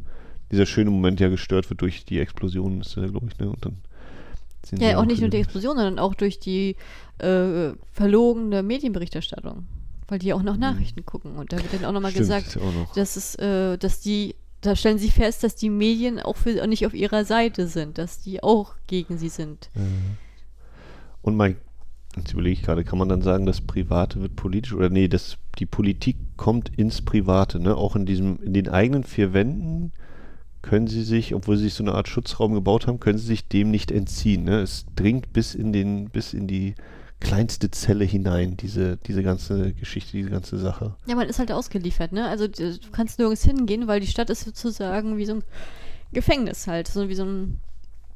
dieser 0.51 0.65
schöne 0.65 0.89
Moment 0.89 1.19
ja 1.19 1.29
gestört 1.29 1.69
wird 1.69 1.81
durch 1.81 2.05
die 2.05 2.19
Explosion, 2.19 2.81
ist 2.81 2.95
ja, 2.95 3.05
glaube 3.07 3.27
ich, 3.29 3.37
ne, 3.37 3.49
und 3.49 3.65
dann 3.65 3.77
ja, 4.79 4.97
auch 4.97 5.05
nicht 5.05 5.21
nur 5.21 5.29
die 5.29 5.37
Explosion, 5.37 5.77
sondern 5.77 5.97
auch 5.97 6.13
durch 6.13 6.39
die 6.39 6.75
äh, 7.19 7.71
verlogene 7.93 8.63
Medienberichterstattung. 8.63 9.65
Weil 10.09 10.19
die 10.19 10.33
auch 10.33 10.43
noch 10.43 10.55
mhm. 10.55 10.61
Nachrichten 10.61 11.01
mhm. 11.01 11.05
gucken. 11.05 11.35
Und 11.37 11.53
da 11.53 11.57
wird 11.57 11.73
dann 11.73 11.85
auch 11.85 11.93
nochmal 11.93 12.11
gesagt, 12.11 12.57
noch. 12.57 12.93
dass 12.93 13.15
es, 13.15 13.35
äh, 13.35 13.77
dass 13.77 14.01
die, 14.01 14.35
da 14.59 14.75
stellen 14.75 14.97
sie 14.97 15.09
fest, 15.09 15.43
dass 15.43 15.55
die 15.55 15.69
Medien 15.69 16.19
auch 16.19 16.35
für, 16.35 16.67
nicht 16.67 16.85
auf 16.85 16.93
ihrer 16.93 17.23
Seite 17.23 17.67
sind, 17.67 17.97
dass 17.97 18.19
die 18.19 18.43
auch 18.43 18.75
gegen 18.87 19.17
sie 19.17 19.29
sind. 19.29 19.69
Und 21.21 21.37
mein 21.37 21.55
Jetzt 22.19 22.33
überlege 22.33 22.53
ich 22.53 22.63
gerade, 22.63 22.83
kann 22.83 22.99
man 22.99 23.09
dann 23.09 23.21
sagen, 23.21 23.45
das 23.45 23.61
Private 23.61 24.21
wird 24.21 24.35
politisch 24.35 24.73
oder 24.73 24.89
nee, 24.89 25.07
das, 25.07 25.37
die 25.59 25.65
Politik 25.65 26.17
kommt 26.35 26.69
ins 26.77 27.01
Private, 27.01 27.59
ne? 27.59 27.75
Auch 27.75 27.95
in 27.95 28.05
diesem, 28.05 28.41
in 28.43 28.53
den 28.53 28.69
eigenen 28.69 29.03
vier 29.03 29.33
Wänden 29.33 29.91
können 30.61 30.87
sie 30.87 31.03
sich, 31.03 31.33
obwohl 31.33 31.57
sie 31.57 31.65
sich 31.65 31.75
so 31.75 31.83
eine 31.83 31.93
Art 31.93 32.07
Schutzraum 32.07 32.53
gebaut 32.53 32.87
haben, 32.87 32.99
können 32.99 33.17
sie 33.17 33.25
sich 33.25 33.47
dem 33.47 33.71
nicht 33.71 33.91
entziehen. 33.91 34.43
Ne? 34.43 34.59
Es 34.59 34.85
dringt 34.95 35.31
bis 35.31 35.55
in 35.55 35.71
den, 35.71 36.09
bis 36.09 36.33
in 36.33 36.47
die 36.47 36.75
kleinste 37.19 37.71
Zelle 37.71 38.03
hinein, 38.03 38.57
diese, 38.57 38.97
diese 38.97 39.23
ganze 39.23 39.73
Geschichte, 39.73 40.17
diese 40.17 40.29
ganze 40.29 40.57
Sache. 40.57 40.95
Ja, 41.07 41.15
man 41.15 41.29
ist 41.29 41.39
halt 41.39 41.51
ausgeliefert, 41.51 42.11
ne? 42.11 42.27
Also 42.27 42.47
du 42.47 42.77
kannst 42.91 43.17
nirgends 43.17 43.43
hingehen, 43.43 43.87
weil 43.87 44.01
die 44.01 44.07
Stadt 44.07 44.29
ist 44.29 44.43
sozusagen 44.43 45.17
wie 45.17 45.25
so 45.25 45.35
ein 45.35 45.43
Gefängnis 46.11 46.67
halt, 46.67 46.87
so 46.87 47.09
wie 47.09 47.15
so 47.15 47.23
ein. 47.23 47.59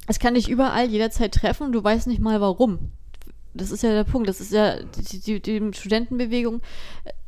Es 0.08 0.20
kann 0.20 0.34
dich 0.34 0.50
überall 0.50 0.88
jederzeit 0.88 1.34
treffen, 1.34 1.72
du 1.72 1.84
weißt 1.84 2.08
nicht 2.08 2.22
mal 2.22 2.42
warum 2.42 2.92
das 3.54 3.72
ist 3.72 3.84
ja 3.84 3.92
der 3.92 4.04
Punkt. 4.04 4.30
Das 4.30 4.40
ist 4.40 4.52
ja 4.52 4.82
die, 4.82 5.20
die, 5.20 5.40
die 5.42 5.74
Studentenbewegung. 5.74 6.62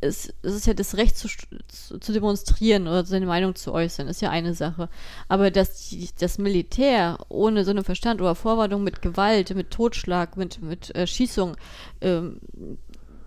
Es, 0.02 0.34
es, 0.42 0.54
ist 0.54 0.68
ja 0.68 0.74
das 0.74 0.98
Recht 0.98 1.18
zu, 1.18 1.28
zu, 1.68 2.14
demonstrieren 2.14 2.88
oder 2.88 3.06
seine 3.06 3.26
Meinung 3.26 3.56
zu 3.56 3.74
äußern, 3.74 4.08
ist 4.08 4.22
ja 4.22 4.30
eine 4.30 4.54
Sache. 4.54 4.90
Aber 5.28 5.52
dass 5.52 5.90
die, 5.90 6.10
das 6.20 6.38
Militär 6.38 7.18
ohne 7.30 7.64
so 7.66 7.72
einen 7.72 7.84
Verstand 7.84 8.22
oder 8.22 8.36
Vorwarnung 8.36 8.84
mit 8.84 9.02
Gewalt, 9.02 9.54
mit 9.56 9.72
Totschlag, 9.72 10.38
mit, 10.38 10.62
mit 10.62 10.92
Erschießung 10.92 11.56
ähm, 12.02 12.40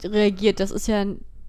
reagiert, 0.02 0.60
das 0.60 0.70
ist 0.70 0.89
ja 0.89 1.05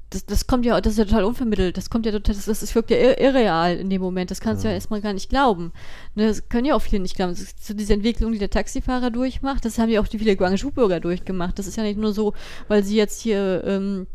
das, 0.09 0.25
das 0.25 0.47
kommt 0.47 0.65
ja, 0.65 0.79
das 0.79 0.93
ist 0.93 0.99
ja 0.99 1.05
total 1.05 1.25
unvermittelt. 1.25 1.75
Das 1.75 1.89
kommt 1.89 2.05
ja 2.05 2.11
total, 2.11 2.35
das, 2.35 2.45
das 2.45 2.75
wirkt 2.75 2.91
ja 2.91 2.97
irreal 2.97 3.75
in 3.77 3.89
dem 3.89 4.01
Moment. 4.01 4.31
Das 4.31 4.39
kannst 4.39 4.63
du 4.63 4.67
ja. 4.67 4.71
ja 4.71 4.75
erstmal 4.75 5.01
gar 5.01 5.13
nicht 5.13 5.29
glauben. 5.29 5.73
Ne, 6.15 6.27
das 6.27 6.47
können 6.47 6.65
ja 6.65 6.75
auch 6.75 6.81
viele 6.81 7.01
nicht 7.01 7.15
glauben. 7.15 7.33
Das 7.33 7.41
ist 7.41 7.65
so 7.65 7.73
diese 7.73 7.93
Entwicklung, 7.93 8.31
die 8.31 8.39
der 8.39 8.49
Taxifahrer 8.49 9.11
durchmacht, 9.11 9.65
das 9.65 9.77
haben 9.77 9.89
ja 9.89 10.01
auch 10.01 10.07
die 10.07 10.19
viele 10.19 10.37
Guangzhou-Bürger 10.37 10.99
durchgemacht. 10.99 11.59
Das 11.59 11.67
ist 11.67 11.75
ja 11.75 11.83
nicht 11.83 11.99
nur 11.99 12.13
so, 12.13 12.33
weil 12.69 12.83
sie 12.83 12.95
jetzt 12.95 13.21
hier 13.21 13.63
ähm, 13.65 14.07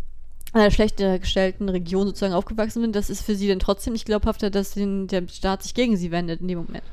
in 0.54 0.60
einer 0.60 0.70
schlechter 0.70 1.18
gestellten 1.18 1.68
Region 1.68 2.06
sozusagen 2.06 2.34
aufgewachsen 2.34 2.80
sind. 2.80 2.96
Das 2.96 3.10
ist 3.10 3.22
für 3.22 3.34
sie 3.34 3.48
dann 3.48 3.58
trotzdem 3.58 3.92
nicht 3.92 4.06
glaubhafter, 4.06 4.50
dass 4.50 4.72
den, 4.72 5.08
der 5.08 5.28
Staat 5.28 5.62
sich 5.62 5.74
gegen 5.74 5.96
sie 5.96 6.10
wendet 6.10 6.40
in 6.40 6.48
dem 6.48 6.58
Moment. 6.58 6.84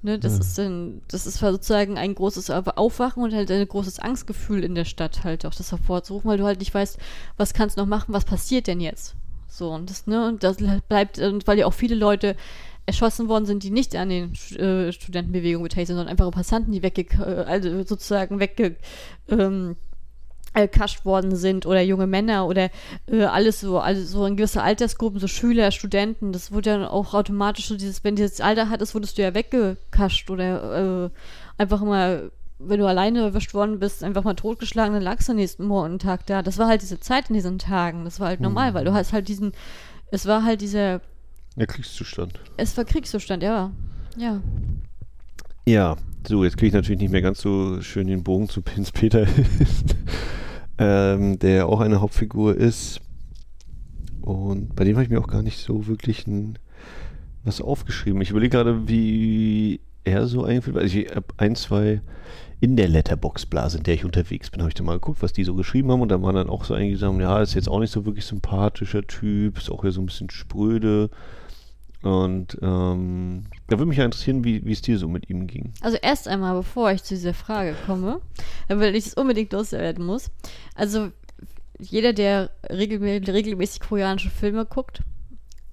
Ne, 0.00 0.16
das, 0.18 0.34
ja. 0.34 0.40
ist 0.40 0.58
dann, 0.58 1.02
das 1.08 1.26
ist 1.26 1.38
sozusagen 1.38 1.98
ein 1.98 2.14
großes 2.14 2.50
Aufwachen 2.50 3.24
und 3.24 3.34
halt 3.34 3.50
ein 3.50 3.66
großes 3.66 3.98
Angstgefühl 3.98 4.62
in 4.62 4.76
der 4.76 4.84
Stadt 4.84 5.24
halt 5.24 5.44
auch 5.44 5.54
das 5.54 5.72
hervorzurufen, 5.72 6.30
weil 6.30 6.38
du 6.38 6.44
halt 6.44 6.60
nicht 6.60 6.72
weißt, 6.72 6.98
was 7.36 7.52
kannst 7.52 7.76
du 7.76 7.80
noch 7.80 7.88
machen, 7.88 8.14
was 8.14 8.24
passiert 8.24 8.68
denn 8.68 8.80
jetzt? 8.80 9.16
So, 9.48 9.70
und 9.72 9.90
das, 9.90 10.06
ne, 10.06 10.28
und 10.28 10.44
das 10.44 10.58
bleibt, 10.88 11.18
und 11.18 11.46
weil 11.48 11.58
ja 11.58 11.66
auch 11.66 11.72
viele 11.72 11.96
Leute 11.96 12.36
erschossen 12.86 13.28
worden 13.28 13.44
sind, 13.44 13.64
die 13.64 13.70
nicht 13.70 13.96
an 13.96 14.08
den 14.08 14.32
äh, 14.56 14.92
Studentenbewegungen 14.92 15.64
beteiligt 15.64 15.88
sind, 15.88 15.96
sondern 15.96 16.12
einfach 16.12 16.30
Passanten, 16.30 16.72
die 16.72 16.82
wegge 16.82 17.02
äh, 17.20 17.44
also 17.44 17.82
sozusagen 17.82 18.38
wegge 18.38 18.76
ähm, 19.28 19.76
kascht 20.66 21.04
worden 21.04 21.36
sind 21.36 21.66
oder 21.66 21.80
junge 21.80 22.06
Männer 22.06 22.46
oder 22.46 22.70
äh, 23.06 23.24
alles 23.24 23.60
so, 23.60 23.78
also 23.78 24.02
so 24.04 24.26
in 24.26 24.36
gewisse 24.36 24.62
Altersgruppen, 24.62 25.20
so 25.20 25.28
Schüler, 25.28 25.70
Studenten, 25.70 26.32
das 26.32 26.50
wurde 26.50 26.70
ja 26.70 26.90
auch 26.90 27.14
automatisch 27.14 27.68
so 27.68 27.76
dieses, 27.76 28.02
wenn 28.02 28.16
dieses 28.16 28.40
Alter 28.40 28.70
hattest, 28.70 28.94
wurdest 28.94 29.18
du 29.18 29.22
ja 29.22 29.34
weggekascht 29.34 30.30
oder 30.30 31.04
äh, 31.04 31.10
einfach 31.58 31.82
mal, 31.82 32.32
wenn 32.58 32.80
du 32.80 32.86
alleine 32.86 33.20
erwischt 33.20 33.54
worden 33.54 33.78
bist, 33.78 34.02
einfach 34.02 34.24
mal 34.24 34.34
totgeschlagen, 34.34 34.94
dann 34.94 35.02
lagst 35.02 35.28
du 35.28 35.32
am 35.32 35.36
nächsten 35.36 35.64
Morgen 35.64 35.98
Tag 35.98 36.26
da. 36.26 36.42
Das 36.42 36.58
war 36.58 36.66
halt 36.66 36.82
diese 36.82 36.98
Zeit 36.98 37.28
in 37.28 37.34
diesen 37.34 37.58
Tagen, 37.58 38.04
das 38.04 38.18
war 38.18 38.28
halt 38.28 38.40
normal, 38.40 38.72
mhm. 38.72 38.74
weil 38.74 38.84
du 38.84 38.92
hast 38.94 39.12
halt 39.12 39.28
diesen, 39.28 39.52
es 40.10 40.26
war 40.26 40.42
halt 40.42 40.60
dieser 40.60 41.00
der 41.58 41.66
Kriegszustand. 41.66 42.38
Es 42.56 42.76
war 42.76 42.84
Kriegszustand, 42.84 43.42
ja. 43.42 43.72
Ja. 44.16 44.40
Ja, 45.66 45.96
so, 46.26 46.44
jetzt 46.44 46.56
kriege 46.56 46.68
ich 46.68 46.72
natürlich 46.72 47.00
nicht 47.00 47.10
mehr 47.10 47.20
ganz 47.20 47.40
so 47.40 47.80
schön 47.82 48.06
den 48.06 48.22
Bogen 48.22 48.48
zu 48.48 48.62
Prinz 48.62 48.92
Peter, 48.92 49.26
ähm, 50.78 51.38
der 51.38 51.66
auch 51.66 51.80
eine 51.80 52.00
Hauptfigur 52.00 52.56
ist. 52.56 53.00
Und 54.20 54.74
bei 54.76 54.84
dem 54.84 54.96
habe 54.96 55.04
ich 55.04 55.10
mir 55.10 55.20
auch 55.20 55.28
gar 55.28 55.42
nicht 55.42 55.58
so 55.58 55.86
wirklich 55.86 56.26
ein, 56.26 56.58
was 57.44 57.60
aufgeschrieben. 57.60 58.20
Ich 58.20 58.30
überlege 58.30 58.56
gerade, 58.56 58.88
wie 58.88 59.80
er 60.04 60.26
so 60.26 60.44
eingeführt 60.44 60.74
wird. 60.74 60.84
Also 60.84 60.98
ich 60.98 61.14
habe 61.14 61.26
ein, 61.36 61.54
zwei 61.56 62.00
in 62.60 62.76
der 62.76 62.88
Letterbox-Blase, 62.88 63.78
in 63.78 63.84
der 63.84 63.94
ich 63.94 64.04
unterwegs 64.04 64.50
bin, 64.50 64.60
habe 64.60 64.70
ich 64.70 64.74
dann 64.74 64.86
mal 64.86 64.94
geguckt, 64.94 65.22
was 65.22 65.32
die 65.32 65.44
so 65.44 65.54
geschrieben 65.54 65.90
haben. 65.92 66.00
Und 66.00 66.08
da 66.08 66.20
waren 66.22 66.34
dann 66.34 66.50
auch 66.50 66.64
so 66.64 66.74
einige 66.74 66.92
gesagt, 66.92 67.20
ja, 67.20 67.40
ist 67.40 67.54
jetzt 67.54 67.68
auch 67.68 67.80
nicht 67.80 67.92
so 67.92 68.04
wirklich 68.04 68.26
sympathischer 68.26 69.06
Typ, 69.06 69.58
ist 69.58 69.70
auch 69.70 69.82
hier 69.82 69.92
so 69.92 70.02
ein 70.02 70.06
bisschen 70.06 70.30
spröde. 70.30 71.10
Und 72.02 72.56
ähm, 72.62 73.44
da 73.66 73.78
würde 73.78 73.86
mich 73.86 73.98
ja 73.98 74.04
interessieren, 74.04 74.44
wie, 74.44 74.70
es 74.70 74.82
dir 74.82 74.98
so 74.98 75.08
mit 75.08 75.28
ihm 75.28 75.46
ging. 75.46 75.72
Also 75.80 75.96
erst 76.00 76.28
einmal, 76.28 76.54
bevor 76.54 76.92
ich 76.92 77.02
zu 77.02 77.14
dieser 77.14 77.34
Frage 77.34 77.74
komme, 77.86 78.20
weil 78.68 78.94
ich 78.94 79.06
es 79.06 79.14
unbedingt 79.14 79.52
loswerden 79.52 80.06
muss. 80.06 80.30
Also 80.74 81.10
jeder, 81.80 82.12
der 82.12 82.50
regel 82.70 83.02
regelmäßig 83.02 83.80
koreanische 83.80 84.30
Filme 84.30 84.64
guckt, 84.64 85.02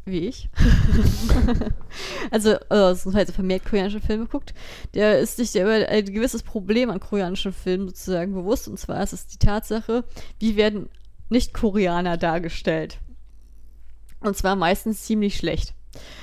wie 0.06 0.28
ich, 0.28 0.50
also, 2.32 2.58
also 2.70 3.12
vermehrt 3.12 3.66
koreanische 3.66 4.02
Filme 4.02 4.28
guckt, 4.28 4.54
der 4.94 5.20
ist 5.20 5.38
sich 5.38 5.56
über 5.56 5.88
ein 5.88 6.06
gewisses 6.06 6.44
Problem 6.44 6.92
an 6.92 7.00
koreanischen 7.00 7.54
Filmen 7.54 7.88
sozusagen 7.88 8.34
bewusst. 8.34 8.68
Und 8.68 8.80
zwar 8.80 9.02
ist 9.02 9.14
es 9.14 9.28
die 9.28 9.40
Tatsache, 9.40 10.04
wie 10.40 10.56
werden 10.56 10.90
Nicht-Koreaner 11.30 12.18
dargestellt. 12.18 13.00
Und 14.22 14.38
zwar 14.38 14.56
meistens 14.56 15.04
ziemlich 15.04 15.38
schlecht. 15.38 15.75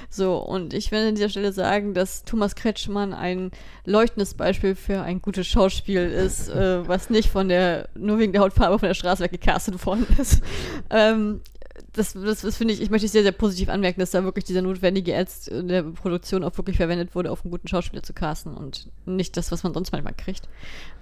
So, 0.09 0.37
und 0.37 0.75
ich 0.75 0.91
will 0.91 1.09
an 1.09 1.15
dieser 1.15 1.29
Stelle 1.29 1.53
sagen, 1.53 1.95
dass 1.95 2.25
Thomas 2.25 2.55
Kretschmann 2.55 3.13
ein 3.15 3.51
leuchtendes 3.85 4.35
Beispiel 4.35 4.75
für 4.75 5.03
ein 5.03 5.23
gutes 5.23 5.47
Schauspiel 5.47 6.03
ist, 6.03 6.49
äh, 6.49 6.87
was 6.87 7.11
nicht 7.11 7.31
von 7.31 7.49
der, 7.49 7.89
nur 7.95 8.19
wegen 8.19 8.33
der 8.33 8.43
Hautfarbe 8.43 8.79
von 8.79 8.89
der 8.89 8.95
Straße 8.95 9.23
weggecastet 9.23 9.85
worden 9.87 10.07
ist. 10.19 10.43
Ähm, 10.91 11.41
das, 11.93 12.13
das, 12.13 12.41
das 12.41 12.57
finde 12.57 12.75
ich, 12.75 12.81
ich 12.81 12.91
möchte 12.91 13.09
sehr, 13.09 13.23
sehr 13.23 13.33
positiv 13.33 13.69
anmerken, 13.69 14.01
dass 14.01 14.11
da 14.11 14.25
wirklich 14.25 14.45
dieser 14.45 14.63
notwendige 14.63 15.13
Ernst 15.13 15.49
in 15.49 15.69
der 15.69 15.83
Produktion 15.83 16.45
auch 16.45 16.57
wirklich 16.57 16.77
verwendet 16.77 17.15
wurde, 17.15 17.31
auf 17.31 17.45
einen 17.45 17.51
guten 17.51 17.69
Schauspieler 17.69 18.03
zu 18.03 18.13
casten 18.13 18.55
und 18.55 18.91
nicht 19.07 19.37
das, 19.37 19.53
was 19.53 19.63
man 19.63 19.75
sonst 19.75 19.93
manchmal 19.93 20.15
kriegt. 20.15 20.49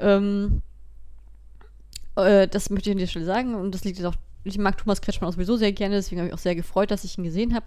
Ähm, 0.00 0.62
äh, 2.16 2.48
das 2.48 2.70
möchte 2.70 2.90
ich 2.90 2.94
an 2.94 2.98
dieser 2.98 3.10
Stelle 3.10 3.24
sagen 3.24 3.54
und 3.54 3.74
das 3.74 3.84
liegt 3.84 3.98
jetzt 3.98 4.06
auch 4.06 4.16
ich 4.44 4.58
mag 4.58 4.78
Thomas 4.78 5.00
Kretschmann 5.00 5.28
auch 5.28 5.34
sowieso 5.34 5.56
sehr 5.56 5.72
gerne, 5.72 5.96
deswegen 5.96 6.20
habe 6.20 6.28
ich 6.28 6.34
auch 6.34 6.38
sehr 6.38 6.54
gefreut, 6.54 6.90
dass 6.90 7.04
ich 7.04 7.18
ihn 7.18 7.24
gesehen 7.24 7.54
habe. 7.54 7.66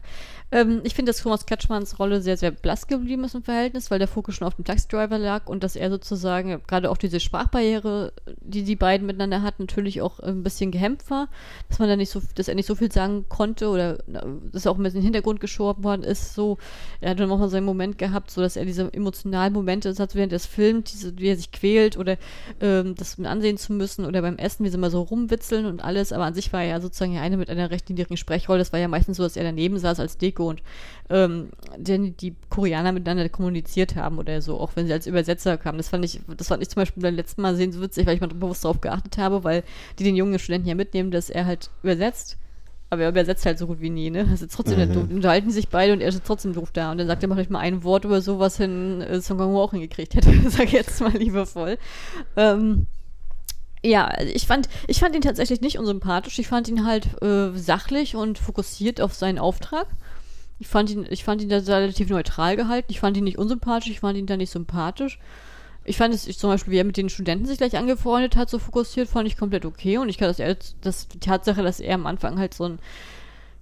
Ähm, 0.51 0.81
ich 0.83 0.95
finde, 0.95 1.11
dass 1.11 1.21
Thomas 1.21 1.45
Kretschmanns 1.45 1.99
Rolle 1.99 2.21
sehr, 2.21 2.37
sehr 2.37 2.51
blass 2.51 2.87
geblieben 2.87 3.23
ist 3.23 3.35
im 3.35 3.43
Verhältnis, 3.43 3.91
weil 3.91 3.99
der 3.99 4.07
Fokus 4.07 4.35
schon 4.35 4.47
auf 4.47 4.55
dem 4.55 4.65
Taxidriver 4.65 5.17
lag 5.17 5.47
und 5.47 5.63
dass 5.63 5.75
er 5.75 5.89
sozusagen 5.89 6.61
gerade 6.67 6.89
auch 6.89 6.97
diese 6.97 7.19
Sprachbarriere, 7.19 8.13
die 8.41 8.63
die 8.63 8.75
beiden 8.75 9.05
miteinander 9.05 9.41
hatten, 9.41 9.63
natürlich 9.63 10.01
auch 10.01 10.19
ein 10.19 10.43
bisschen 10.43 10.71
gehemmt 10.71 11.09
war, 11.09 11.29
dass 11.69 11.79
man 11.79 11.89
da 11.89 11.95
nicht 11.95 12.09
so, 12.09 12.21
dass 12.35 12.47
er 12.47 12.55
nicht 12.55 12.65
so 12.65 12.75
viel 12.75 12.91
sagen 12.91 13.25
konnte 13.29 13.69
oder 13.69 13.99
dass 14.51 14.65
er 14.65 14.71
auch 14.71 14.77
ein 14.77 14.83
bisschen 14.83 14.97
in 14.97 15.01
den 15.01 15.13
Hintergrund 15.13 15.39
geschoben 15.39 15.83
worden 15.83 16.03
ist. 16.03 16.33
So, 16.33 16.57
er 17.01 17.11
hat 17.11 17.19
dann 17.19 17.31
auch 17.31 17.37
mal 17.37 17.49
so 17.49 17.57
einen 17.57 17.65
Moment 17.65 17.97
gehabt, 17.97 18.31
so 18.31 18.41
dass 18.41 18.55
er 18.55 18.65
diese 18.65 18.91
emotionalen 18.93 19.53
Momente 19.53 19.93
hat 19.97 20.15
während 20.15 20.31
des 20.31 20.47
Films, 20.47 20.91
diese, 20.91 21.17
wie 21.17 21.27
er 21.27 21.35
sich 21.35 21.51
quält 21.51 21.97
oder 21.97 22.17
ähm, 22.61 22.95
das 22.95 23.19
ansehen 23.19 23.57
zu 23.57 23.73
müssen 23.73 24.05
oder 24.05 24.21
beim 24.21 24.37
Essen, 24.37 24.65
wie 24.65 24.69
sie 24.69 24.77
mal 24.77 24.89
so 24.89 25.01
rumwitzeln 25.01 25.65
und 25.65 25.83
alles, 25.83 26.11
aber 26.11 26.25
an 26.25 26.33
sich 26.33 26.51
war 26.51 26.62
er 26.63 26.69
ja 26.69 26.81
sozusagen 26.81 27.17
eine 27.17 27.37
mit 27.37 27.49
einer 27.49 27.69
recht 27.71 27.89
niedrigen 27.89 28.17
Sprechrolle. 28.17 28.59
Das 28.59 28.73
war 28.73 28.79
ja 28.79 28.87
meistens 28.87 29.17
so, 29.17 29.23
dass 29.23 29.37
er 29.37 29.43
daneben 29.43 29.77
saß 29.77 29.99
als 29.99 30.17
Deko 30.17 30.49
und 30.49 30.63
ähm, 31.09 31.49
denn 31.77 32.17
die 32.17 32.35
Koreaner 32.49 32.91
miteinander 32.91 33.27
kommuniziert 33.29 33.95
haben 33.95 34.17
oder 34.17 34.41
so, 34.41 34.59
auch 34.59 34.71
wenn 34.75 34.87
sie 34.87 34.93
als 34.93 35.07
Übersetzer 35.07 35.57
kamen. 35.57 35.77
Das 35.77 35.89
fand 35.89 36.05
ich, 36.05 36.21
das 36.37 36.47
fand 36.47 36.63
ich 36.63 36.69
zum 36.69 36.81
Beispiel 36.81 37.03
beim 37.03 37.15
letzten 37.15 37.41
Mal 37.41 37.55
sehen 37.55 37.71
so 37.71 37.81
witzig, 37.81 38.07
weil 38.07 38.15
ich 38.15 38.21
mal 38.21 38.27
bewusst 38.27 38.63
darauf 38.63 38.81
geachtet 38.81 39.17
habe, 39.17 39.43
weil 39.43 39.63
die 39.99 40.03
den 40.03 40.15
jungen 40.15 40.39
Studenten 40.39 40.67
ja 40.67 40.75
mitnehmen, 40.75 41.11
dass 41.11 41.29
er 41.29 41.45
halt 41.45 41.69
übersetzt. 41.83 42.37
Aber 42.89 43.01
er 43.01 43.09
übersetzt 43.09 43.45
halt 43.47 43.57
so 43.57 43.65
gut 43.65 43.81
wie 43.81 43.89
nie, 43.89 44.11
ne? 44.11 44.27
Also 44.29 44.45
trotzdem, 44.45 44.77
mhm. 44.87 45.15
unterhalten 45.15 45.49
sich 45.49 45.69
beide 45.69 45.93
und 45.93 46.01
er 46.01 46.09
ist 46.09 46.21
trotzdem 46.25 46.53
doof 46.53 46.69
da. 46.71 46.91
Und 46.91 46.99
dann 46.99 47.07
sagt 47.07 47.23
er, 47.23 47.29
mach 47.29 47.39
ich 47.39 47.49
mal 47.49 47.59
ein 47.59 47.83
Wort 47.83 48.05
über 48.05 48.21
sowas 48.21 48.57
hin, 48.57 49.01
äh, 49.01 49.19
Song 49.19 49.39
Kang 49.39 49.55
auch 49.55 49.71
hingekriegt 49.71 50.13
hätte, 50.13 50.31
sag 50.49 50.65
ich 50.65 50.73
jetzt 50.73 51.01
mal 51.01 51.11
liebevoll. 51.11 51.79
Ähm, 52.37 52.85
ja, 53.83 54.17
ich 54.21 54.47
fand, 54.47 54.69
ich 54.87 54.99
fand 54.99 55.15
ihn 55.15 55.21
tatsächlich 55.21 55.61
nicht 55.61 55.77
unsympathisch. 55.77 56.39
Ich 56.39 56.47
fand 56.47 56.67
ihn 56.69 56.85
halt 56.85 57.21
äh, 57.21 57.51
sachlich 57.57 58.15
und 58.15 58.39
fokussiert 58.39 59.01
auf 59.01 59.13
seinen 59.13 59.39
Auftrag. 59.39 59.87
Ich 60.59 60.67
fand 60.67 60.89
ihn, 60.89 61.05
ich 61.09 61.23
fand 61.25 61.41
ihn 61.41 61.49
da 61.49 61.57
relativ 61.57 62.09
neutral 62.09 62.55
gehalten. 62.55 62.87
Ich 62.89 63.01
fand 63.01 63.17
ihn 63.17 63.25
nicht 63.25 63.37
unsympathisch, 63.37 63.91
ich 63.91 63.99
fand 63.99 64.17
ihn 64.17 64.25
da 64.25 64.37
nicht 64.37 64.51
sympathisch. 64.51 65.19
Ich 65.83 65.97
fand 65.97 66.13
es, 66.13 66.27
ich, 66.27 66.39
zum 66.39 66.49
Beispiel, 66.49 66.71
wie 66.71 66.77
er 66.77 66.85
mit 66.85 66.95
den 66.95 67.09
Studenten 67.09 67.45
sich 67.45 67.57
gleich 67.57 67.75
angefreundet 67.75 68.37
hat, 68.37 68.49
so 68.49 68.57
fokussiert, 68.57 69.09
fand 69.09 69.27
ich 69.27 69.35
komplett 69.35 69.65
okay. 69.65 69.97
Und 69.97 70.07
ich 70.07 70.17
kann 70.17 70.33
das, 70.33 70.65
das 70.79 71.09
die 71.09 71.19
Tatsache, 71.19 71.61
dass 71.61 71.81
er 71.81 71.95
am 71.95 72.05
Anfang 72.05 72.39
halt 72.39 72.53
so 72.53 72.63
ein, 72.63 72.79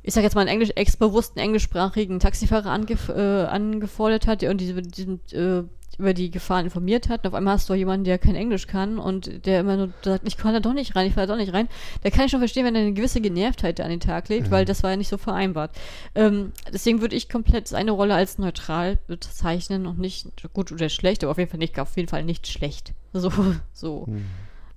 ich 0.04 0.14
sag 0.14 0.22
jetzt 0.22 0.36
mal, 0.36 0.42
einen 0.42 0.50
englisch, 0.50 0.72
ex-bewussten 0.76 1.40
englischsprachigen 1.40 2.20
Taxifahrer 2.20 2.70
angef 2.70 3.10
äh, 3.10 3.46
angefordert 3.46 4.28
hat 4.28 4.44
und 4.44 4.62
diese, 4.62 4.80
diesen 4.84 5.20
äh, 5.32 5.64
über 6.02 6.14
die 6.14 6.32
Gefahren 6.32 6.66
informiert 6.66 7.10
hat. 7.10 7.24
Und 7.24 7.28
auf 7.28 7.34
einmal 7.34 7.54
hast 7.54 7.70
du 7.70 7.74
jemanden, 7.74 8.04
der 8.04 8.18
kein 8.18 8.36
Englisch 8.36 8.68
kann 8.68 8.98
und 8.98 9.46
der 9.46 9.62
immer 9.62 9.78
nur 9.78 9.90
sagt, 10.04 10.28
ich 10.28 10.36
kann 10.36 10.54
da 10.54 10.60
doch 10.60 10.74
nicht 10.74 10.96
rein, 10.96 11.08
ich 11.08 11.14
fahre 11.14 11.28
da 11.28 11.34
doch 11.34 11.40
nicht 11.40 11.54
rein. 11.54 11.68
Da 12.04 12.10
kann 12.10 12.26
ich 12.26 12.32
schon 12.32 12.40
verstehen, 12.40 12.66
wenn 12.66 12.76
er 12.76 12.82
eine 12.82 12.94
gewisse 12.94 13.22
Genervtheit 13.22 13.80
an 13.80 13.90
den 13.90 14.00
Tag 14.00 14.28
legt, 14.30 14.48
mhm. 14.48 14.52
weil 14.52 14.66
das 14.66 14.84
war 14.84 14.90
ja 14.92 14.98
nicht 14.98 15.10
so 15.10 15.18
vereinbart. 15.18 15.72
Ähm, 16.16 16.52
deswegen 16.74 17.02
würde 17.02 17.16
ich 17.16 17.30
komplett 17.30 17.68
seine 17.68 17.92
Rolle 17.92 18.16
als 18.16 18.38
neutral 18.38 18.98
bezeichnen 19.08 19.86
und 19.86 20.00
nicht 20.00 20.28
gut 20.54 20.72
oder 20.72 20.90
schlecht, 20.90 21.24
aber 21.24 21.32
auf 21.32 21.38
jeden 21.38 21.50
Fall 21.50 21.60
nicht, 21.60 21.80
auf 21.80 21.96
jeden 21.96 22.10
Fall 22.10 22.24
nicht 22.24 22.48
schlecht. 22.48 22.94
So, 23.14 23.32
so. 23.74 24.06
Mhm. 24.08 24.26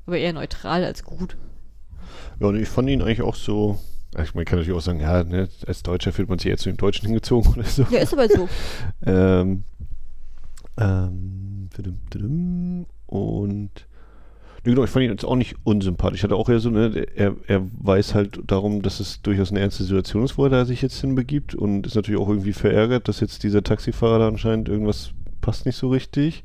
Aber 0.06 0.18
eher 0.18 0.34
neutral 0.34 0.84
als 0.84 1.04
gut. 1.04 1.36
Ja, 2.38 2.48
und 2.48 2.60
ich 2.60 2.68
fand 2.68 2.88
ihn 2.90 3.00
eigentlich 3.00 3.22
auch 3.22 3.36
so 3.36 3.80
Also 4.14 4.32
man 4.34 4.44
kann 4.44 4.58
natürlich 4.58 4.76
auch 4.76 4.82
sagen, 4.82 5.00
ja, 5.00 5.24
ne, 5.24 5.48
als 5.66 5.82
Deutscher 5.82 6.12
fühlt 6.12 6.28
man 6.28 6.38
sich 6.38 6.50
eher 6.50 6.58
zu 6.58 6.68
den 6.68 6.76
Deutschen 6.76 7.06
hingezogen 7.06 7.54
oder 7.54 7.64
so. 7.64 7.86
Ja, 7.90 8.00
ist 8.00 8.12
aber 8.12 8.28
so. 8.28 8.48
ähm, 9.06 9.64
ähm, 10.76 11.68
und 13.06 13.70
ne, 14.64 14.72
genau, 14.72 14.84
ich 14.84 14.90
fand 14.90 15.04
ihn 15.04 15.10
jetzt 15.10 15.24
auch 15.24 15.36
nicht 15.36 15.56
unsympathisch. 15.64 16.20
Ich 16.20 16.24
hatte 16.24 16.36
auch 16.36 16.48
eher 16.48 16.60
so, 16.60 16.70
ne, 16.70 17.06
er, 17.14 17.36
er 17.46 17.62
weiß 17.80 18.14
halt 18.14 18.40
darum, 18.46 18.82
dass 18.82 19.00
es 19.00 19.22
durchaus 19.22 19.50
eine 19.50 19.60
ernste 19.60 19.84
Situation 19.84 20.24
ist, 20.24 20.38
wo 20.38 20.44
er 20.44 20.50
da 20.50 20.64
sich 20.64 20.82
jetzt 20.82 21.00
hinbegibt 21.00 21.54
und 21.54 21.86
ist 21.86 21.94
natürlich 21.94 22.20
auch 22.20 22.28
irgendwie 22.28 22.52
verärgert, 22.52 23.08
dass 23.08 23.20
jetzt 23.20 23.42
dieser 23.42 23.62
Taxifahrer 23.62 24.18
da 24.18 24.28
anscheinend 24.28 24.68
irgendwas 24.68 25.12
passt 25.40 25.66
nicht 25.66 25.76
so 25.76 25.88
richtig. 25.88 26.44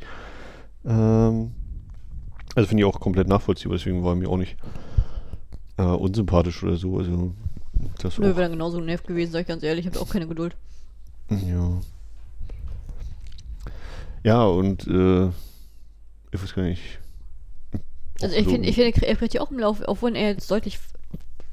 Ähm, 0.86 1.52
also 2.56 2.68
finde 2.68 2.82
ich 2.82 2.86
auch 2.86 3.00
komplett 3.00 3.28
nachvollziehbar, 3.28 3.78
deswegen 3.78 4.04
war 4.04 4.14
er 4.14 4.16
mir 4.16 4.30
auch 4.30 4.38
nicht 4.38 4.58
äh, 5.78 5.84
unsympathisch 5.84 6.64
oder 6.64 6.76
so. 6.76 6.98
Also 6.98 7.34
das 8.00 8.18
Nö, 8.18 8.26
wäre 8.26 8.42
dann 8.42 8.52
genauso 8.52 8.80
nervt 8.82 9.08
gewesen, 9.08 9.32
sag 9.32 9.42
ich 9.42 9.48
ganz 9.48 9.64
ehrlich. 9.64 9.86
Ich 9.86 9.92
habe 9.92 10.02
auch 10.04 10.10
keine 10.10 10.28
Geduld. 10.28 10.56
ja. 11.30 11.80
Ja, 14.24 14.46
und 14.46 14.88
äh, 14.88 15.28
ich 16.32 16.44
weiß 16.44 16.54
gar 16.54 16.64
nicht. 16.64 17.00
Also 18.22 18.36
ich 18.36 18.48
finde, 18.48 18.68
ich 18.68 18.76
finde, 18.76 19.08
er 19.08 19.16
kriegt 19.16 19.34
ja 19.34 19.42
auch 19.42 19.52
im 19.52 19.60
Lauf, 19.60 19.82
obwohl 19.86 20.16
er 20.16 20.30
jetzt 20.30 20.52
deutlich, 20.52 20.78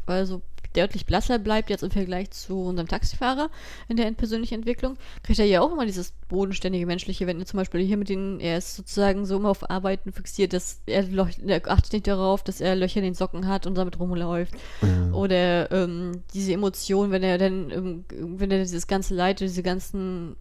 also 0.07 0.43
deutlich 0.77 1.07
blasser 1.07 1.39
bleibt 1.39 1.71
jetzt 1.71 1.83
im 1.83 1.91
Vergleich 1.91 2.31
zu 2.31 2.61
unserem 2.61 2.89
Taxifahrer 2.89 3.51
in 3.89 3.97
der 3.97 4.11
persönlichen 4.13 4.55
Entwicklung, 4.55 4.97
kriegt 5.23 5.39
er 5.39 5.47
ja 5.47 5.61
auch 5.61 5.73
immer 5.73 5.87
dieses 5.87 6.13
bodenständige 6.29 6.87
Menschliche, 6.87 7.27
wenn 7.27 7.39
er 7.39 7.47
zum 7.47 7.59
Beispiel 7.59 7.81
hier 7.81 7.97
mit 7.97 8.09
den, 8.09 8.41
er 8.41 8.59
ist 8.59 8.77
sozusagen 8.77 9.25
so 9.27 9.37
immer 9.37 9.51
auf 9.51 9.71
Arbeiten 9.71 10.13
fixiert, 10.13 10.53
dass 10.53 10.81
er, 10.87 11.07
er 11.47 11.69
achtet 11.69 11.93
nicht 11.93 12.07
darauf, 12.07 12.43
dass 12.43 12.61
er 12.61 12.77
Löcher 12.77 12.99
in 12.99 13.05
den 13.05 13.15
Socken 13.15 13.47
hat 13.47 13.67
und 13.67 13.77
damit 13.77 13.99
rumläuft. 13.99 14.55
Ja. 14.83 15.13
Oder 15.13 15.71
ähm, 15.73 16.23
diese 16.35 16.53
Emotion, 16.53 17.11
wenn 17.11 17.23
er 17.23 17.39
dann, 17.39 17.71
ähm, 17.71 18.05
wenn 18.11 18.51
er 18.51 18.59
dieses 18.59 18.87
ganze 18.87 19.15
Leid, 19.15 19.41
diese 19.41 19.63
ganzen 19.63 20.37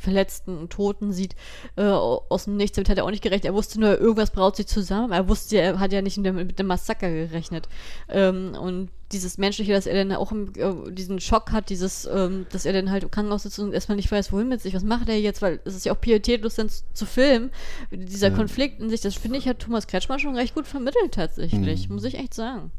Verletzten 0.00 0.56
und 0.56 0.70
Toten 0.70 1.12
sieht, 1.12 1.34
äh, 1.76 1.82
aus 1.82 2.44
dem 2.44 2.56
Nichts, 2.56 2.76
damit 2.76 2.88
hat 2.88 2.98
er 2.98 3.04
auch 3.04 3.10
nicht 3.10 3.22
gerechnet. 3.22 3.46
Er 3.46 3.54
wusste 3.54 3.78
nur, 3.80 3.98
irgendwas 3.98 4.30
braut 4.30 4.56
sich 4.56 4.66
zusammen. 4.66 5.12
Er 5.12 5.28
wusste, 5.28 5.58
er 5.58 5.78
hat 5.78 5.92
ja 5.92 6.02
nicht 6.02 6.16
mit 6.16 6.26
dem, 6.26 6.36
mit 6.36 6.58
dem 6.58 6.66
Massaker 6.66 7.10
gerechnet. 7.10 7.68
Ähm, 8.08 8.56
und 8.60 8.88
dieses 9.12 9.36
Menschliche, 9.36 9.72
dass 9.72 9.86
er 9.86 9.94
dann 9.94 10.16
auch 10.16 10.32
im, 10.32 10.52
äh, 10.56 10.90
diesen 10.92 11.20
Schock 11.20 11.52
hat, 11.52 11.68
dieses, 11.68 12.06
ähm, 12.06 12.46
dass 12.50 12.64
er 12.64 12.72
dann 12.72 12.90
halt 12.90 13.02
im 13.02 13.10
Krankenhaus 13.10 13.42
sitzt 13.42 13.58
und 13.58 13.74
erstmal 13.74 13.96
nicht 13.96 14.10
weiß, 14.10 14.32
wohin 14.32 14.48
mit 14.48 14.62
sich, 14.62 14.72
was 14.74 14.84
macht 14.84 15.08
er 15.10 15.20
jetzt, 15.20 15.42
weil 15.42 15.60
es 15.66 15.74
ist 15.74 15.84
ja 15.84 15.92
auch 15.92 16.00
pietätlos 16.00 16.54
dann 16.54 16.70
zu, 16.70 16.82
zu 16.94 17.04
filmen. 17.04 17.50
Dieser 17.90 18.28
Ja. 18.30 18.34
Konflikt 18.34 18.80
in 18.80 18.88
sich, 18.88 19.02
das 19.02 19.14
finde 19.14 19.36
ich, 19.36 19.46
hat 19.48 19.58
Thomas 19.58 19.86
Kretschmann 19.86 20.18
schon 20.18 20.34
recht 20.36 20.54
gut 20.54 20.66
vermittelt 20.66 21.12
tatsächlich, 21.12 21.88
Mhm. 21.88 21.96
muss 21.96 22.04
ich 22.04 22.14
echt 22.18 22.32
sagen. 22.32 22.70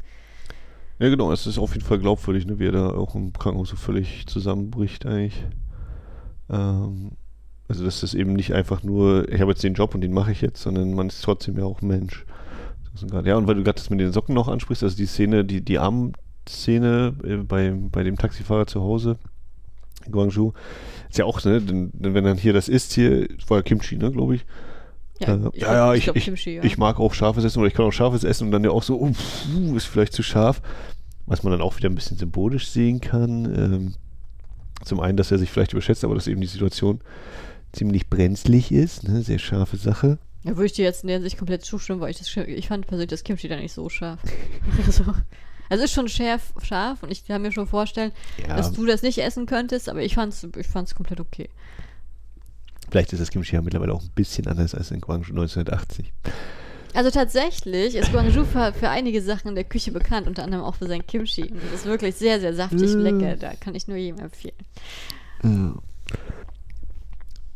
Ja, 0.98 1.08
genau, 1.08 1.32
es 1.32 1.46
ist 1.46 1.58
auf 1.58 1.74
jeden 1.74 1.84
Fall 1.84 1.98
glaubwürdig, 1.98 2.46
ne, 2.46 2.58
wie 2.58 2.66
er 2.66 2.72
da 2.72 2.88
auch 2.88 3.14
im 3.14 3.32
Krankenhaus 3.32 3.68
so 3.68 3.76
völlig 3.76 4.26
zusammenbricht 4.26 5.06
eigentlich. 5.06 5.42
Ähm, 6.50 7.12
also 7.68 7.84
dass 7.84 8.00
das 8.00 8.14
eben 8.14 8.34
nicht 8.34 8.52
einfach 8.54 8.82
nur, 8.82 9.28
ich 9.32 9.40
habe 9.40 9.52
jetzt 9.52 9.64
den 9.64 9.74
Job 9.74 9.94
und 9.94 10.00
den 10.02 10.12
mache 10.12 10.32
ich 10.32 10.40
jetzt, 10.40 10.62
sondern 10.62 10.94
man 10.94 11.08
ist 11.08 11.22
trotzdem 11.22 11.56
ja 11.58 11.64
auch 11.64 11.80
Mensch. 11.82 12.24
Ja, 13.24 13.36
und 13.36 13.48
weil 13.48 13.56
du 13.56 13.64
gerade 13.64 13.76
das 13.76 13.90
mit 13.90 14.00
den 14.00 14.12
Socken 14.12 14.34
noch 14.34 14.48
ansprichst, 14.48 14.84
also 14.84 14.96
die 14.96 15.06
Szene, 15.06 15.44
die, 15.44 15.62
die 15.62 15.78
Armszene 15.78 17.14
äh, 17.24 17.36
bei, 17.36 17.72
bei 17.72 18.04
dem 18.04 18.16
Taxifahrer 18.16 18.66
zu 18.66 18.82
Hause 18.82 19.18
Guangzhou, 20.10 20.52
ist 21.08 21.18
ja 21.18 21.24
auch, 21.24 21.42
ne, 21.44 21.60
denn, 21.60 21.90
denn 21.92 22.14
wenn 22.14 22.24
dann 22.24 22.36
hier 22.36 22.52
das 22.52 22.68
ist, 22.68 22.92
hier, 22.92 23.26
war 23.48 23.58
ja 23.58 23.62
Kimchi, 23.62 23.96
ne, 23.96 24.12
glaube 24.12 24.36
ich. 24.36 24.42
Äh, 25.20 25.26
ja, 25.26 25.36
glaub- 25.36 25.56
ja, 25.56 25.94
ich, 25.94 26.04
glaub, 26.04 26.16
ich, 26.16 26.24
Kimchi, 26.24 26.56
ja. 26.56 26.62
ich 26.62 26.76
mag 26.76 27.00
auch 27.00 27.14
scharfes 27.14 27.44
Essen 27.44 27.58
oder 27.58 27.68
ich 27.68 27.74
kann 27.74 27.86
auch 27.86 27.92
scharfes 27.92 28.22
essen 28.24 28.46
und 28.46 28.50
dann 28.52 28.64
ja 28.64 28.70
auch 28.70 28.82
so, 28.82 28.98
puh, 28.98 29.76
ist 29.76 29.86
vielleicht 29.86 30.12
zu 30.12 30.22
scharf. 30.22 30.60
Was 31.26 31.42
man 31.42 31.52
dann 31.52 31.62
auch 31.62 31.78
wieder 31.78 31.88
ein 31.88 31.94
bisschen 31.94 32.18
symbolisch 32.18 32.68
sehen 32.68 33.00
kann. 33.00 33.44
Ähm, 33.46 33.94
zum 34.84 35.00
einen, 35.00 35.16
dass 35.16 35.30
er 35.30 35.38
sich 35.38 35.50
vielleicht 35.50 35.72
überschätzt, 35.72 36.04
aber 36.04 36.14
dass 36.14 36.26
eben 36.26 36.40
die 36.40 36.46
Situation 36.46 37.00
ziemlich 37.72 38.08
brenzlig 38.08 38.72
ist. 38.72 39.08
Ne? 39.08 39.22
Sehr 39.22 39.38
scharfe 39.38 39.76
Sache. 39.76 40.18
Ja, 40.44 40.56
würde 40.56 40.66
ich 40.66 40.72
dir 40.72 40.84
jetzt 40.84 41.02
in 41.02 41.08
der 41.08 41.16
Hinsicht 41.16 41.38
komplett 41.38 41.64
zustimmen, 41.64 42.00
weil 42.00 42.10
ich 42.10 42.18
das 42.18 42.34
ich 42.36 42.68
fand 42.68 42.86
persönlich 42.86 43.10
das 43.10 43.24
Kimchi 43.24 43.48
da 43.48 43.56
nicht 43.56 43.72
so 43.72 43.88
scharf. 43.88 44.20
also, 44.86 45.04
also 45.70 45.84
ist 45.84 45.92
schon 45.92 46.08
scharf, 46.08 46.52
scharf 46.62 47.02
und 47.02 47.10
ich 47.10 47.26
kann 47.26 47.42
mir 47.42 47.52
schon 47.52 47.66
vorstellen, 47.66 48.12
Ja, 48.46 48.56
dass 48.56 48.72
du 48.72 48.84
das 48.84 49.02
nicht 49.02 49.18
essen 49.18 49.46
könntest, 49.46 49.88
aber 49.88 50.02
ich 50.02 50.14
fand's, 50.14 50.46
ich 50.56 50.66
fand's 50.66 50.94
komplett 50.94 51.20
okay. 51.20 51.48
vielleicht 52.90 53.12
ist 53.14 53.20
das 53.20 53.30
Kimchi 53.30 53.56
ja 53.56 53.62
mittlerweile 53.62 53.94
auch 53.94 54.02
ein 54.02 54.10
bisschen 54.14 54.46
anders 54.46 54.74
als 54.74 54.90
in 54.90 55.00
Guangzhou 55.00 55.32
1980. 55.32 56.12
Also 56.94 57.10
tatsächlich 57.10 57.94
ist 57.96 58.12
Guangzhou 58.12 58.44
für, 58.44 58.72
für 58.72 58.88
einige 58.88 59.20
Sachen 59.20 59.48
in 59.48 59.54
der 59.56 59.64
Küche 59.64 59.90
bekannt, 59.92 60.26
unter 60.28 60.44
anderem 60.44 60.64
auch 60.64 60.76
für 60.76 60.86
sein 60.86 61.06
Kimchi. 61.06 61.42
Und 61.50 61.62
das 61.64 61.80
ist 61.80 61.86
wirklich 61.86 62.14
sehr, 62.14 62.38
sehr 62.40 62.54
saftig 62.54 62.94
Mm. 62.94 62.98
lecker. 63.00 63.36
Da 63.36 63.52
kann 63.54 63.74
ich 63.74 63.88
nur 63.88 63.96
jedem 63.96 64.20
empfehlen. 64.20 64.54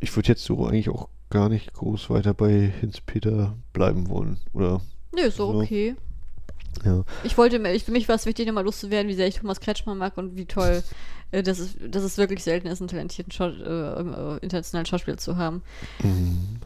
Ich 0.00 0.14
würde 0.14 0.28
jetzt 0.28 0.44
so 0.44 0.66
eigentlich 0.66 0.88
auch 0.88 1.08
gar 1.30 1.48
nicht 1.48 1.72
groß 1.74 2.10
weiter 2.10 2.34
bei 2.34 2.72
Hinz-Peter 2.80 3.56
bleiben 3.72 4.08
wollen. 4.08 4.38
Oder, 4.52 4.80
Nö, 5.14 5.22
ist 5.22 5.36
so 5.36 5.52
So. 5.52 5.60
okay. 5.60 5.94
ja. 6.84 7.04
Ich 7.24 7.36
wollte, 7.36 7.58
mir- 7.58 7.74
ich, 7.74 7.84
für 7.84 7.92
mich 7.92 8.08
war 8.08 8.14
es 8.16 8.26
wichtig, 8.26 8.46
nochmal 8.46 8.64
loszuwerden, 8.64 9.08
wie 9.10 9.14
sehr 9.14 9.26
ich 9.26 9.36
Thomas 9.36 9.60
Kretschmann 9.60 9.98
mag 9.98 10.16
und 10.16 10.36
wie 10.36 10.46
toll, 10.46 10.82
äh, 11.32 11.42
dass, 11.42 11.58
es, 11.58 11.74
dass 11.90 12.02
es 12.02 12.16
wirklich 12.18 12.42
selten 12.44 12.68
ist, 12.68 12.80
einen 12.80 12.88
talentierten 12.88 13.32
Schau 13.32 13.48
äh, 13.48 14.36
äh, 14.36 14.38
internationalen 14.38 14.86
Schauspieler 14.86 15.16
zu 15.18 15.36
haben. 15.36 15.62
Mhm. 16.02 16.60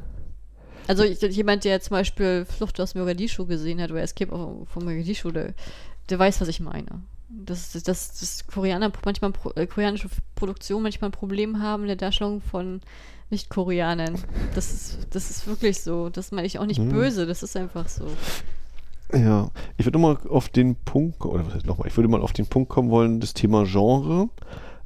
Also 0.89 1.05
ich, 1.05 1.21
jemand, 1.21 1.65
der 1.65 1.81
zum 1.81 1.95
Beispiel 1.97 2.45
Flucht 2.45 2.81
aus 2.81 2.95
Mogadischu 2.95 3.47
gesehen 3.47 3.81
hat 3.81 3.91
oder 3.91 4.03
Escape 4.03 4.31
von 4.31 4.85
Mogadischu, 4.85 5.31
der, 5.31 5.55
der 6.09 6.19
weiß, 6.19 6.41
was 6.41 6.49
ich 6.49 6.61
meine. 6.61 7.03
Dass, 7.29 7.73
dass, 7.73 8.19
dass 8.21 8.47
Koreaner 8.47 8.93
manchmal 9.05 9.33
äh, 9.55 9.67
koreanische 9.67 10.09
Produktionen 10.35 10.83
manchmal 10.83 11.09
ein 11.09 11.13
Problem 11.13 11.63
haben 11.63 11.83
in 11.85 11.89
der 11.89 11.97
Darstellung 11.97 12.43
von 12.43 12.83
Nicht-Koreanern. 13.31 14.19
Das 14.55 14.73
ist, 14.73 14.99
das 15.11 15.31
ist 15.31 15.47
wirklich 15.47 15.81
so. 15.81 16.11
Das 16.11 16.31
meine 16.33 16.47
ich 16.47 16.59
auch 16.59 16.67
nicht 16.67 16.81
Mhm. 16.81 16.91
böse, 16.91 17.27
das 17.27 17.43
ist 17.43 17.57
einfach 17.57 17.89
so. 17.89 18.07
Ja, 19.15 19.51
ich 19.77 19.87
würde 19.87 19.99
nochmal 19.99 20.19
auf 20.29 20.49
den 20.49 20.75
Punkt, 20.75 21.25
oder 21.25 21.47
was 21.47 21.55
heißt 21.55 21.67
nochmal, 21.67 21.89
ich 21.89 21.97
würde 21.97 22.09
mal 22.09 22.21
auf 22.23 22.33
den 22.33 22.47
Punkt 22.47 22.69
kommen 22.71 22.91
wollen, 22.91 23.21
das 23.21 23.35
Thema 23.35 23.65
Genre. 23.65 24.29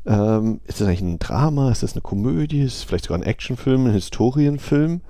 Ähm, 0.05 0.61
ist 0.67 0.81
das 0.81 0.87
eigentlich 0.87 1.01
ein 1.01 1.19
Drama? 1.19 1.71
Ist 1.73 1.83
das 1.83 1.93
eine 1.95 2.03
Komödie? 2.03 2.63
Ist 2.63 2.75
es 2.75 2.83
vielleicht 2.85 3.07
sogar 3.07 3.19
ein 3.19 3.25
Actionfilm, 3.25 3.87
ein 3.87 3.93
Historienfilm? 3.93 5.01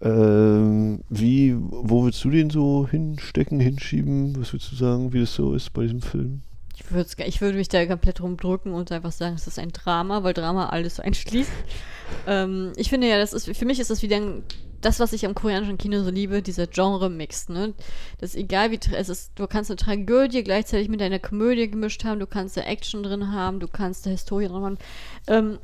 Ähm, 0.00 1.00
wie, 1.08 1.56
wo 1.58 2.04
willst 2.04 2.24
du 2.24 2.30
den 2.30 2.50
so 2.50 2.86
hinstecken, 2.88 3.58
hinschieben? 3.58 4.38
Was 4.38 4.52
würdest 4.52 4.72
du 4.72 4.76
sagen, 4.76 5.12
wie 5.12 5.20
das 5.20 5.34
so 5.34 5.54
ist 5.54 5.72
bei 5.72 5.82
diesem 5.82 6.02
Film? 6.02 6.42
Ich, 6.76 6.92
würd's 6.92 7.16
ich 7.18 7.40
würde 7.40 7.58
mich 7.58 7.68
da 7.68 7.84
komplett 7.86 8.20
rumdrücken 8.20 8.72
und 8.72 8.92
einfach 8.92 9.10
sagen, 9.10 9.34
es 9.34 9.48
ist 9.48 9.58
ein 9.58 9.72
Drama, 9.72 10.22
weil 10.22 10.34
Drama 10.34 10.68
alles 10.68 11.00
einschließt. 11.00 11.50
ähm, 12.28 12.72
ich 12.76 12.90
finde 12.90 13.08
ja, 13.08 13.18
das 13.18 13.32
ist, 13.32 13.56
für 13.56 13.64
mich 13.64 13.80
ist 13.80 13.90
das 13.90 14.02
wieder 14.02 14.16
ein, 14.16 14.44
das, 14.80 15.00
was 15.00 15.12
ich 15.12 15.26
am 15.26 15.34
koreanischen 15.34 15.76
Kino 15.76 16.04
so 16.04 16.10
liebe, 16.10 16.40
dieser 16.40 16.68
Genre-Mix, 16.68 17.48
ne? 17.48 17.74
Das 18.18 18.30
ist 18.30 18.36
egal 18.36 18.70
wie, 18.70 18.78
es 18.92 19.08
ist, 19.08 19.32
du 19.34 19.48
kannst 19.48 19.72
eine 19.72 19.76
Tragödie 19.76 20.44
gleichzeitig 20.44 20.88
mit 20.88 21.02
einer 21.02 21.18
Komödie 21.18 21.68
gemischt 21.68 22.04
haben, 22.04 22.20
du 22.20 22.28
kannst 22.28 22.56
da 22.56 22.60
Action 22.60 23.02
drin 23.02 23.32
haben, 23.32 23.58
du 23.58 23.66
kannst 23.66 24.06
da 24.06 24.10
Historie 24.10 24.46
drin 24.46 24.62
haben. 24.62 24.78
Ähm, 25.26 25.58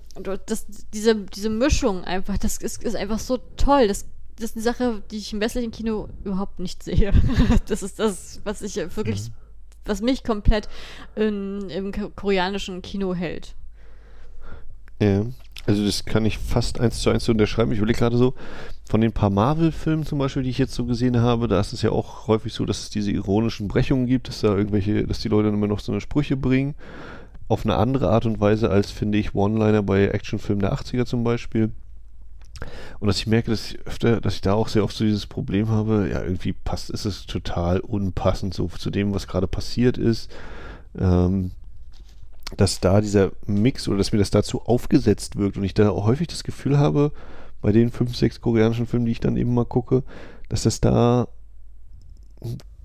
das, 0.47 0.67
diese, 0.93 1.15
diese 1.15 1.51
Mischung 1.51 2.03
einfach, 2.03 2.39
das 2.39 2.57
ist, 2.57 2.83
ist 2.83 2.97
einfach 2.97 3.21
so 3.21 3.39
toll. 3.57 3.87
Das, 3.87 4.07
das 4.37 4.51
ist 4.51 4.57
eine 4.57 4.63
Sache, 4.65 5.03
die 5.11 5.17
ich 5.19 5.33
im 5.33 5.41
westlichen 5.41 5.71
Kino 5.71 6.09
überhaupt 6.25 6.59
nicht 6.59 6.83
sehe. 6.83 7.13
das 7.67 7.83
ist 7.83 7.99
das, 7.99 8.41
was 8.45 8.63
ich 8.63 8.77
wirklich 8.77 9.31
was 9.87 10.01
mich 10.01 10.25
komplett 10.25 10.69
in, 11.15 11.69
im 11.69 11.93
ko- 11.93 12.11
koreanischen 12.15 12.81
Kino 12.83 13.15
hält. 13.15 13.55
Ja, 15.01 15.27
also 15.67 15.85
das 15.85 16.05
kann 16.05 16.25
ich 16.25 16.39
fast 16.39 16.81
eins 16.81 17.01
zu 17.01 17.11
eins 17.11 17.29
unterschreiben. 17.29 17.73
Ich 17.73 17.79
überlege 17.79 17.99
gerade 17.99 18.17
so, 18.17 18.35
von 18.89 19.01
den 19.01 19.13
paar 19.13 19.31
Marvel-Filmen 19.31 20.07
zum 20.07 20.19
Beispiel, 20.19 20.43
die 20.43 20.51
ich 20.51 20.59
jetzt 20.59 20.75
so 20.75 20.85
gesehen 20.85 21.21
habe, 21.21 21.49
da 21.49 21.61
ist 21.61 21.73
es 21.73 21.83
ja 21.83 21.91
auch 21.91 22.29
häufig 22.29 22.53
so, 22.53 22.65
dass 22.65 22.81
es 22.81 22.91
diese 22.91 23.11
ironischen 23.11 23.69
Brechungen 23.69 24.07
gibt, 24.07 24.29
dass 24.29 24.41
da 24.41 24.57
irgendwelche, 24.57 25.07
dass 25.07 25.21
die 25.21 25.29
Leute 25.29 25.49
dann 25.49 25.55
immer 25.55 25.67
noch 25.67 25.81
so 25.81 25.93
eine 25.93 26.01
Sprüche 26.01 26.37
bringen. 26.37 26.75
Auf 27.49 27.67
eine 27.67 27.77
andere 27.77 28.09
Art 28.11 28.25
und 28.25 28.41
Weise 28.41 28.71
als, 28.71 28.91
finde 28.91 29.19
ich, 29.19 29.35
One-Liner 29.35 29.83
bei 29.83 30.07
Actionfilmen 30.07 30.63
der 30.63 30.73
80er 30.75 31.05
zum 31.05 31.25
Beispiel. 31.25 31.73
Und 33.01 33.09
dass 33.09 33.19
ich 33.19 33.27
merke, 33.27 33.51
dass 33.51 33.71
ich 33.71 33.87
öfter, 33.87 34.21
dass 34.21 34.35
ich 34.35 34.41
da 34.41 34.55
auch 34.55 34.69
sehr 34.69 34.85
oft 34.85 34.97
so 34.97 35.05
dieses 35.05 35.27
Problem 35.27 35.69
habe, 35.69 36.09
ja, 36.11 36.23
irgendwie 36.23 36.53
passt, 36.53 36.91
ist 36.91 37.05
es 37.05 37.27
total 37.27 37.81
unpassend 37.81 38.55
so 38.55 38.69
zu 38.69 38.91
dem, 38.91 39.15
was 39.15 39.27
gerade 39.27 39.47
passiert 39.47 39.99
ist. 39.99 40.31
Ähm, 40.99 41.51
dass 42.57 42.81
da 42.81 43.01
dieser 43.01 43.33
Mix 43.47 43.89
oder 43.89 43.99
dass 43.99 44.13
mir 44.13 44.19
das 44.19 44.31
dazu 44.31 44.63
aufgesetzt 44.63 45.37
wirkt 45.37 45.57
und 45.57 45.65
ich 45.65 45.75
da 45.75 45.91
auch 45.91 46.07
häufig 46.07 46.29
das 46.29 46.45
Gefühl 46.45 46.79
habe, 46.79 47.13
bei 47.61 47.73
den 47.73 47.91
fünf, 47.91 48.15
sechs 48.15 48.41
koreanischen 48.41 48.87
Filmen, 48.87 49.07
die 49.07 49.13
ich 49.13 49.21
dann 49.21 49.39
eben 49.39 49.55
mal 49.55 49.65
gucke, 49.65 50.03
dass 50.51 50.65
das 50.65 50.81
da, 50.81 51.29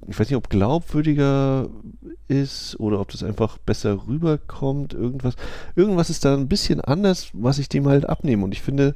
ich 0.08 0.18
weiß 0.18 0.30
nicht, 0.30 0.38
ob 0.38 0.50
glaubwürdiger 0.50 1.68
ist 2.30 2.80
oder 2.80 3.02
ob 3.02 3.12
das 3.12 3.22
einfach 3.22 3.58
besser 3.58 4.08
rüberkommt, 4.08 4.94
irgendwas. 4.94 5.36
Irgendwas 5.76 6.10
ist 6.10 6.24
da 6.24 6.34
ein 6.34 6.48
bisschen 6.48 6.80
anders, 6.80 7.30
was 7.34 7.60
ich 7.60 7.68
dem 7.68 7.88
halt 7.88 8.08
abnehme 8.08 8.44
und 8.46 8.54
ich 8.54 8.62
finde, 8.62 8.96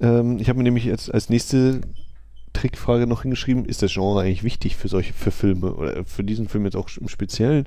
ähm, 0.00 0.38
ich 0.38 0.48
habe 0.48 0.58
mir 0.58 0.64
nämlich 0.64 0.84
jetzt 0.84 1.12
als 1.12 1.28
nächste 1.28 1.80
Trickfrage 2.52 3.06
noch 3.06 3.22
hingeschrieben, 3.22 3.64
ist 3.64 3.82
das 3.82 3.92
Genre 3.92 4.22
eigentlich 4.22 4.42
wichtig 4.42 4.76
für 4.76 4.88
solche, 4.88 5.12
für 5.12 5.30
Filme 5.30 5.74
oder 5.74 6.04
für 6.04 6.24
diesen 6.24 6.48
Film 6.48 6.64
jetzt 6.64 6.76
auch 6.76 6.88
im 6.96 7.08
Speziellen? 7.08 7.66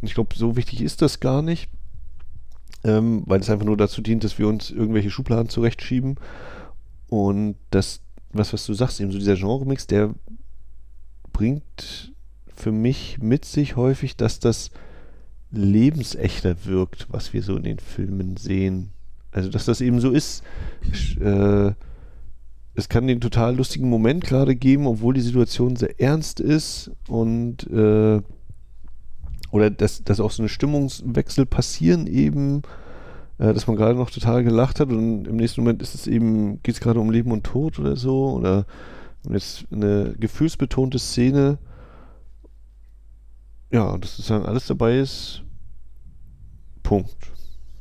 Und 0.00 0.06
ich 0.08 0.14
glaube, 0.14 0.34
so 0.36 0.56
wichtig 0.56 0.80
ist 0.80 1.02
das 1.02 1.20
gar 1.20 1.42
nicht, 1.42 1.68
ähm, 2.84 3.22
weil 3.26 3.40
es 3.40 3.50
einfach 3.50 3.66
nur 3.66 3.76
dazu 3.76 4.00
dient, 4.00 4.24
dass 4.24 4.38
wir 4.38 4.48
uns 4.48 4.70
irgendwelche 4.70 5.10
Schubladen 5.10 5.48
zurechtschieben 5.48 6.16
und 7.08 7.56
das, 7.70 8.00
was, 8.32 8.52
was 8.52 8.64
du 8.64 8.74
sagst, 8.74 9.00
eben 9.00 9.12
so 9.12 9.18
dieser 9.18 9.36
Genre-Mix, 9.36 9.86
der 9.86 10.14
bringt 11.32 12.12
für 12.54 12.72
mich 12.72 13.18
mit 13.20 13.44
sich 13.44 13.76
häufig, 13.76 14.16
dass 14.16 14.38
das 14.38 14.70
lebensechter 15.50 16.64
wirkt, 16.64 17.06
was 17.10 17.32
wir 17.34 17.42
so 17.42 17.56
in 17.56 17.64
den 17.64 17.78
Filmen 17.78 18.36
sehen. 18.38 18.92
Also, 19.32 19.48
dass 19.48 19.64
das 19.64 19.80
eben 19.80 20.00
so 20.00 20.10
ist. 20.10 20.44
Äh, 21.20 21.72
es 22.74 22.88
kann 22.88 23.06
den 23.06 23.20
total 23.20 23.56
lustigen 23.56 23.88
Moment 23.88 24.24
gerade 24.24 24.54
geben, 24.56 24.86
obwohl 24.86 25.14
die 25.14 25.20
Situation 25.20 25.76
sehr 25.76 26.00
ernst 26.00 26.40
ist 26.40 26.90
und 27.08 27.66
äh, 27.70 28.22
oder 29.50 29.70
dass, 29.70 30.02
dass 30.02 30.20
auch 30.20 30.30
so 30.30 30.42
eine 30.42 30.48
Stimmungswechsel 30.48 31.44
passieren 31.44 32.06
eben, 32.06 32.62
äh, 33.38 33.52
dass 33.52 33.66
man 33.66 33.76
gerade 33.76 33.98
noch 33.98 34.10
total 34.10 34.44
gelacht 34.44 34.80
hat 34.80 34.88
und 34.88 35.26
im 35.26 35.36
nächsten 35.36 35.60
Moment 35.60 35.82
ist 35.82 35.94
es 35.94 36.06
eben, 36.06 36.62
geht 36.62 36.76
es 36.76 36.80
gerade 36.80 37.00
um 37.00 37.10
Leben 37.10 37.32
und 37.32 37.44
Tod 37.44 37.78
oder 37.78 37.96
so 37.96 38.30
oder 38.30 38.64
jetzt 39.30 39.66
eine 39.70 40.14
gefühlsbetonte 40.18 40.98
Szene. 40.98 41.58
Ja, 43.70 43.96
dass 43.98 44.16
sozusagen 44.16 44.46
alles 44.46 44.66
dabei 44.66 44.98
ist. 44.98 45.42
Punkt. 46.82 47.32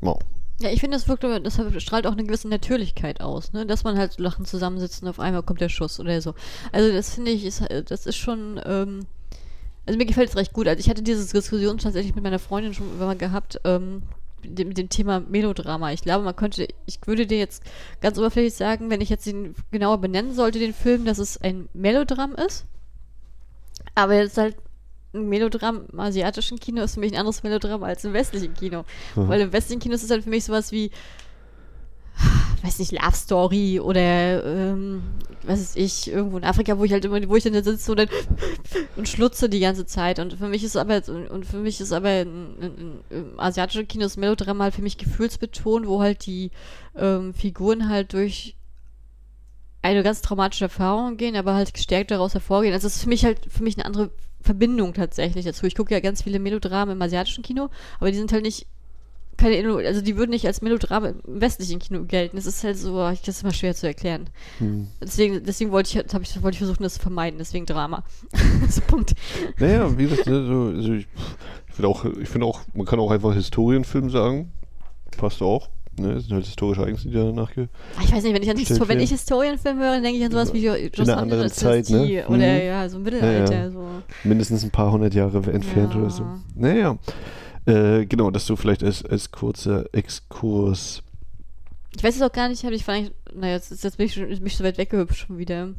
Wow. 0.01 0.19
Ja, 0.61 0.69
ich 0.69 0.79
finde, 0.79 0.97
das 0.97 1.07
wirkt, 1.07 1.23
das 1.23 1.59
strahlt 1.81 2.05
auch 2.05 2.11
eine 2.11 2.23
gewisse 2.23 2.47
Natürlichkeit 2.47 3.19
aus, 3.19 3.51
ne? 3.51 3.65
Dass 3.65 3.83
man 3.83 3.97
halt 3.97 4.13
so 4.13 4.21
lachen 4.23 4.45
zusammensitzt 4.45 5.01
und 5.01 5.09
auf 5.09 5.19
einmal 5.19 5.43
kommt 5.43 5.59
der 5.59 5.69
Schuss 5.69 5.99
oder 5.99 6.21
so. 6.21 6.35
Also 6.71 6.91
das 6.91 7.15
finde 7.15 7.31
ich, 7.31 7.45
ist, 7.45 7.63
das 7.87 8.05
ist 8.05 8.17
schon, 8.17 8.61
ähm, 8.65 9.07
also 9.85 9.97
mir 9.97 10.05
gefällt 10.05 10.29
es 10.29 10.35
recht 10.35 10.53
gut. 10.53 10.67
Also 10.67 10.79
ich 10.79 10.89
hatte 10.89 11.01
diese 11.01 11.21
Diskussion 11.21 11.79
tatsächlich 11.79 12.13
mit 12.13 12.23
meiner 12.23 12.39
Freundin 12.39 12.73
schon 12.73 12.99
mal 12.99 13.17
gehabt, 13.17 13.59
ähm, 13.63 14.03
mit 14.43 14.77
dem, 14.77 14.89
Thema 14.89 15.19
Melodrama. 15.19 15.91
Ich 15.91 16.01
glaube, 16.01 16.23
man 16.23 16.35
könnte, 16.35 16.67
ich 16.85 16.99
würde 17.05 17.27
dir 17.27 17.37
jetzt 17.37 17.63
ganz 18.01 18.17
oberflächlich 18.17 18.53
sagen, 18.53 18.89
wenn 18.89 19.01
ich 19.01 19.09
jetzt 19.09 19.25
den 19.25 19.55
genauer 19.71 19.99
benennen 19.99 20.33
sollte, 20.33 20.59
den 20.59 20.73
Film, 20.73 21.05
dass 21.05 21.17
es 21.17 21.41
ein 21.41 21.69
Melodram 21.73 22.35
ist. 22.35 22.65
Aber 23.95 24.15
jetzt 24.15 24.37
halt 24.37 24.55
ein 25.13 25.27
Melodram 25.27 25.85
im 25.91 25.99
asiatischen 25.99 26.59
Kino 26.59 26.83
ist 26.83 26.95
für 26.95 26.99
mich 26.99 27.11
ein 27.11 27.19
anderes 27.19 27.43
Melodram 27.43 27.83
als 27.83 28.03
im 28.05 28.13
westlichen 28.13 28.53
Kino. 28.53 28.85
Mhm. 29.15 29.27
Weil 29.27 29.41
im 29.41 29.53
westlichen 29.53 29.81
Kino 29.81 29.95
ist 29.95 30.03
es 30.03 30.11
halt 30.11 30.23
für 30.23 30.29
mich 30.29 30.45
sowas 30.45 30.71
wie, 30.71 30.91
weiß 32.63 32.79
nicht, 32.79 32.91
Love 32.91 33.15
Story 33.15 33.79
oder 33.79 34.43
ähm, 34.45 35.03
was 35.43 35.59
weiß 35.59 35.75
ich, 35.75 36.11
irgendwo 36.11 36.37
in 36.37 36.43
Afrika, 36.43 36.77
wo 36.77 36.83
ich 36.83 36.91
halt 36.91 37.05
immer, 37.05 37.17
wo 37.27 37.35
ich 37.35 37.43
dann 37.43 37.61
sitze 37.63 37.91
und, 37.91 37.97
dann 37.97 38.09
und 38.95 39.09
schlutze 39.09 39.49
die 39.49 39.59
ganze 39.59 39.85
Zeit. 39.85 40.19
Und 40.19 40.33
für 40.33 40.47
mich 40.47 40.63
ist 40.63 40.77
aber, 40.77 41.01
und 41.07 41.45
für 41.45 41.57
mich 41.57 41.81
ist 41.81 41.91
aber 41.91 42.09
ein, 42.09 43.01
ein, 43.11 43.39
asiatische 43.39 43.85
Kino 43.85 44.03
das 44.03 44.17
Melodram 44.17 44.61
halt 44.61 44.75
für 44.75 44.81
mich 44.81 44.97
gefühlsbetont, 44.97 45.87
wo 45.87 46.01
halt 46.01 46.25
die 46.25 46.51
ähm, 46.95 47.33
Figuren 47.33 47.89
halt 47.89 48.13
durch 48.13 48.55
eine 49.81 50.03
ganz 50.03 50.21
traumatische 50.21 50.65
Erfahrung 50.65 51.17
gehen, 51.17 51.35
aber 51.35 51.55
halt 51.55 51.73
gestärkt 51.73 52.11
daraus 52.11 52.33
hervorgehen. 52.33 52.73
Also 52.73 52.87
es 52.87 52.97
ist 52.97 53.03
für 53.03 53.09
mich 53.09 53.25
halt 53.25 53.39
für 53.49 53.63
mich 53.63 53.77
eine 53.77 53.85
andere 53.85 54.11
Verbindung 54.41 54.93
tatsächlich 54.93 55.45
dazu. 55.45 55.65
Ich 55.65 55.75
gucke 55.75 55.93
ja 55.93 55.99
ganz 55.99 56.23
viele 56.23 56.39
Melodramen 56.39 56.95
im 56.95 57.01
asiatischen 57.01 57.43
Kino, 57.43 57.69
aber 57.99 58.11
die 58.11 58.17
sind 58.17 58.31
halt 58.31 58.43
nicht 58.43 58.67
keine, 59.37 59.75
also 59.75 60.01
die 60.01 60.17
würden 60.17 60.29
nicht 60.31 60.45
als 60.45 60.61
Melodrama 60.61 61.09
im 61.25 61.41
westlichen 61.41 61.79
Kino 61.79 62.03
gelten. 62.03 62.35
Das 62.35 62.45
ist 62.45 62.63
halt 62.63 62.77
so, 62.77 62.97
das 62.97 63.27
ist 63.27 63.41
immer 63.41 63.53
schwer 63.53 63.73
zu 63.73 63.87
erklären. 63.87 64.29
Hm. 64.59 64.87
Deswegen, 65.01 65.43
deswegen 65.43 65.71
wollte 65.71 65.89
ich, 65.89 66.13
hab 66.13 66.21
ich, 66.21 66.43
wollte 66.43 66.55
ich 66.55 66.59
versuchen, 66.59 66.83
das 66.83 66.95
zu 66.95 66.99
vermeiden. 66.99 67.39
Deswegen 67.39 67.65
Drama. 67.65 68.03
so 68.69 68.81
Punkt. 68.81 69.13
Naja, 69.57 69.97
wie 69.97 70.03
gesagt, 70.03 70.27
also, 70.27 70.73
also 70.75 70.93
ich, 70.93 71.07
ich 71.67 71.73
finde 71.73 71.87
auch, 71.87 72.05
ich 72.05 72.29
finde 72.29 72.45
auch, 72.45 72.61
man 72.73 72.85
kann 72.85 72.99
auch 72.99 73.09
einfach 73.09 73.33
Historienfilm 73.33 74.09
sagen. 74.09 74.51
Passt 75.17 75.41
auch. 75.41 75.69
Ne, 76.01 76.15
das 76.15 76.23
sind 76.23 76.33
halt 76.33 76.45
historische 76.45 76.81
Ereignisse, 76.81 77.09
die 77.09 77.13
danach 77.13 77.53
ge 77.53 77.67
ah, 77.95 78.01
Ich 78.03 78.11
weiß 78.11 78.23
nicht, 78.23 78.33
wenn 78.33 78.43
ich, 78.43 78.49
an 78.49 78.57
Histor 78.57 78.87
wenn 78.87 78.99
ich 78.99 79.11
Historienfilm 79.11 79.79
höre, 79.79 79.93
dann 79.93 80.03
denke 80.03 80.17
ich 80.17 80.25
an 80.25 80.31
sowas 80.31 80.53
wie 80.53 80.65
Just 80.65 80.97
In 80.97 81.09
einer 81.09 81.17
anderen 81.17 81.49
Zeit, 81.49 81.89
ne? 81.89 82.25
Oder 82.27 82.37
mhm. 82.37 82.65
ja, 82.65 82.89
so 82.89 82.99
Mittelalter. 82.99 83.53
Ja, 83.53 83.63
ja. 83.63 83.71
So. 83.71 83.85
Mindestens 84.23 84.63
ein 84.63 84.71
paar 84.71 84.91
hundert 84.91 85.13
Jahre 85.13 85.37
entfernt 85.51 85.93
ja. 85.93 85.99
oder 85.99 86.09
so. 86.09 86.25
Naja. 86.55 86.97
Äh, 87.65 88.05
genau, 88.07 88.31
das 88.31 88.45
so 88.47 88.55
vielleicht 88.55 88.83
als, 88.83 89.05
als 89.05 89.29
kurzer 89.29 89.85
Exkurs. 89.93 91.03
Ich 91.95 92.03
weiß 92.03 92.15
es 92.15 92.21
auch 92.21 92.31
gar 92.31 92.49
nicht, 92.49 92.63
habe 92.63 92.73
ich 92.73 92.83
vielleicht, 92.83 93.13
naja, 93.35 93.53
jetzt, 93.53 93.83
jetzt 93.83 93.97
bin 93.97 94.05
ich 94.05 94.13
schon 94.13 94.27
mich 94.41 94.57
so 94.57 94.63
weit 94.63 94.77
weggehüpft 94.77 95.17
schon 95.17 95.37
wieder. 95.37 95.69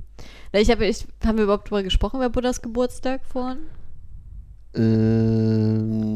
Ich 0.52 0.70
habe, 0.70 0.86
ich, 0.86 1.06
haben 1.24 1.38
wir 1.38 1.44
überhaupt 1.44 1.68
darüber 1.68 1.82
gesprochen, 1.82 2.16
über 2.16 2.28
Buddhas 2.28 2.62
Geburtstag 2.62 3.22
vorhin? 3.24 3.58
Ähm, 4.74 6.12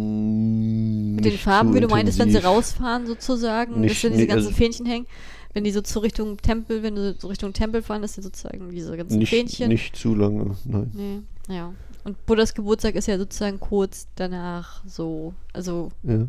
Mit 1.17 1.25
den 1.25 1.39
Farben, 1.39 1.71
so 1.71 1.75
wie 1.75 1.81
du 1.81 1.89
meintest, 1.89 2.19
wenn 2.19 2.31
sie 2.31 2.39
rausfahren 2.39 3.07
sozusagen, 3.07 3.81
nicht, 3.81 3.95
dass 3.95 4.03
dann 4.03 4.13
diese 4.13 4.23
nee, 4.23 4.29
ganzen 4.29 4.47
also 4.47 4.57
Fähnchen 4.57 4.87
hängen. 4.87 5.07
Wenn 5.53 5.65
die 5.65 5.73
so 5.73 5.81
zur 5.81 6.03
Richtung 6.03 6.37
Tempel, 6.37 6.83
wenn 6.83 6.97
du 6.97 7.15
so 7.19 7.29
Richtung 7.29 7.53
Tempel 7.53 7.83
fahren, 7.83 8.03
dass 8.03 8.15
sie 8.15 8.23
sozusagen 8.23 8.71
diese 8.71 8.97
ganzen 8.97 9.19
nicht, 9.19 9.31
Fähnchen. 9.31 9.69
Nicht 9.69 9.97
zu 9.97 10.15
lange, 10.15 10.57
nein. 10.65 10.91
Nee, 10.95 11.23
ja. 11.55 11.73
Und 12.05 12.25
Buddhas 12.27 12.55
Geburtstag 12.55 12.95
ist 12.95 13.09
ja 13.09 13.19
sozusagen 13.19 13.59
kurz 13.59 14.07
danach 14.15 14.83
so, 14.87 15.35
also 15.53 15.91
ja. 16.05 16.29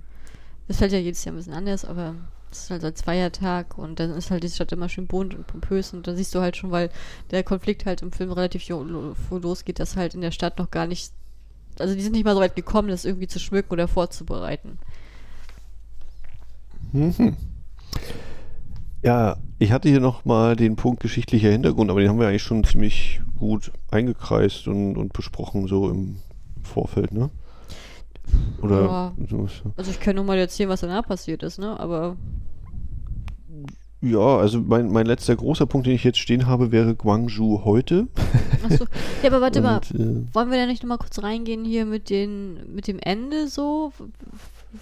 das 0.68 0.78
fällt 0.78 0.92
ja 0.92 0.98
jedes 0.98 1.24
Jahr 1.24 1.36
ein 1.36 1.38
bisschen 1.38 1.54
anders, 1.54 1.86
aber 1.86 2.16
es 2.52 2.64
ist 2.64 2.72
halt 2.72 2.84
als 2.84 3.02
Feiertag 3.02 3.78
und 3.78 4.00
dann 4.00 4.12
ist 4.12 4.32
halt 4.32 4.44
die 4.44 4.50
Stadt 4.50 4.72
immer 4.72 4.90
schön 4.90 5.08
bunt 5.08 5.36
und 5.36 5.46
pompös 5.46 5.94
und 5.94 6.08
da 6.08 6.16
siehst 6.16 6.34
du 6.34 6.40
halt 6.40 6.58
schon, 6.58 6.72
weil 6.72 6.90
der 7.32 7.44
Konflikt 7.44 7.86
halt 7.86 8.02
im 8.02 8.12
Film 8.12 8.32
relativ 8.32 8.68
losgeht, 9.30 9.80
dass 9.80 9.96
halt 9.96 10.16
in 10.16 10.22
der 10.22 10.32
Stadt 10.32 10.58
noch 10.58 10.72
gar 10.72 10.88
nicht, 10.88 11.12
also 11.80 11.96
die 11.96 12.02
sind 12.02 12.14
nicht 12.14 12.26
mal 12.26 12.36
so 12.36 12.42
weit 12.42 12.56
gekommen, 12.56 12.90
das 12.90 13.06
irgendwie 13.06 13.28
zu 13.28 13.40
schmücken 13.40 13.72
oder 13.72 13.88
vorzubereiten. 13.88 14.80
Mhm. 16.92 17.36
Ja, 19.04 19.38
ich 19.60 19.72
hatte 19.72 19.90
hier 19.90 20.00
nochmal 20.00 20.56
den 20.56 20.76
Punkt 20.76 21.02
geschichtlicher 21.02 21.50
Hintergrund, 21.50 21.90
aber 21.92 22.00
den 22.00 22.10
haben 22.10 22.20
wir 22.20 22.28
eigentlich 22.28 22.44
schon 22.44 22.64
ziemlich 22.64 23.22
gut 23.38 23.72
eingekreist 23.92 24.68
und, 24.68 24.98
und 24.98 25.14
besprochen, 25.14 25.68
so 25.68 25.90
im 25.90 26.18
Vorfeld, 26.64 27.14
ne? 27.14 27.30
Oder 28.62 28.82
ja. 28.82 29.14
so. 29.30 29.48
Also 29.78 29.92
ich 29.92 30.00
kann 30.00 30.16
nur 30.16 30.26
mal 30.26 30.38
erzählen, 30.38 30.70
was 30.70 30.82
danach 30.82 31.08
passiert 31.08 31.44
ist, 31.44 31.60
ne? 31.60 31.80
Aber. 31.80 32.18
Ja, 34.02 34.38
also 34.38 34.60
mein, 34.60 34.92
mein 34.92 35.08
letzter 35.08 35.36
großer 35.36 35.66
Punkt, 35.66 35.88
den 35.88 35.96
ich 35.96 36.04
jetzt 36.04 36.20
stehen 36.20 36.46
habe, 36.46 36.72
wäre 36.72 36.94
Guangzhou 36.94 37.66
heute. 37.66 38.08
Achso. 38.64 38.86
Ja, 39.24 39.30
aber 39.30 39.42
warte 39.42 39.60
und, 39.64 39.66
mal, 39.66 39.78
äh, 39.78 40.36
wollen 40.36 40.52
wir 40.52 40.58
da 40.58 40.68
nicht 40.68 40.84
nochmal 40.84 41.00
kurz 41.00 41.22
reingehen 41.24 41.66
hier 41.66 41.86
mit 41.86 42.12
den 42.12 42.76
mit 42.76 42.88
dem 42.88 43.00
Ende 43.00 43.48
so? 43.48 43.92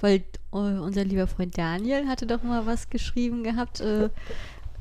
Weil 0.02 0.24
äh, 0.52 0.58
unser 0.58 1.06
lieber 1.06 1.28
Freund 1.28 1.58
Daniel 1.58 2.08
hatte 2.08 2.26
doch 2.26 2.44
mal 2.44 2.66
was 2.66 2.90
geschrieben 2.90 3.44
gehabt. 3.44 3.80
Äh, 3.80 4.10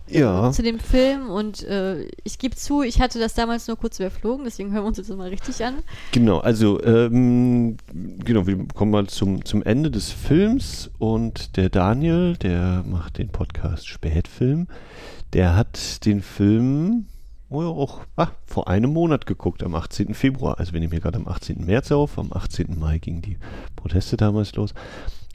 ja. 0.08 0.50
zu 0.52 0.62
dem 0.62 0.78
Film 0.78 1.30
und 1.30 1.62
äh, 1.64 2.04
ich 2.24 2.38
gebe 2.38 2.56
zu, 2.56 2.82
ich 2.82 3.00
hatte 3.00 3.18
das 3.18 3.34
damals 3.34 3.68
nur 3.68 3.76
kurz 3.76 3.98
überflogen, 3.98 4.44
deswegen 4.44 4.72
hören 4.72 4.84
wir 4.84 4.88
uns 4.88 4.98
jetzt 4.98 5.08
mal 5.10 5.28
richtig 5.28 5.64
an. 5.64 5.76
Genau, 6.12 6.38
also 6.38 6.82
ähm, 6.82 7.76
genau, 7.90 8.46
wir 8.46 8.66
kommen 8.74 8.90
mal 8.90 9.06
zum, 9.06 9.44
zum 9.44 9.62
Ende 9.62 9.90
des 9.90 10.10
Films 10.10 10.90
und 10.98 11.56
der 11.56 11.68
Daniel, 11.68 12.36
der 12.36 12.84
macht 12.86 13.18
den 13.18 13.28
Podcast 13.28 13.86
Spätfilm, 13.86 14.68
der 15.32 15.56
hat 15.56 16.04
den 16.04 16.22
Film 16.22 17.06
oh 17.54 17.62
ja, 17.62 17.68
auch 17.68 18.00
ah, 18.16 18.30
vor 18.46 18.68
einem 18.68 18.92
Monat 18.92 19.26
geguckt, 19.26 19.62
am 19.62 19.74
18. 19.74 20.14
Februar. 20.14 20.58
Also 20.58 20.72
wir 20.72 20.80
nehmen 20.80 20.92
hier 20.92 21.00
gerade 21.00 21.18
am 21.18 21.28
18. 21.28 21.64
März 21.64 21.92
auf, 21.92 22.18
am 22.18 22.32
18. 22.32 22.78
Mai 22.78 22.98
gingen 22.98 23.22
die 23.22 23.38
Proteste 23.76 24.16
damals 24.16 24.54
los. 24.54 24.74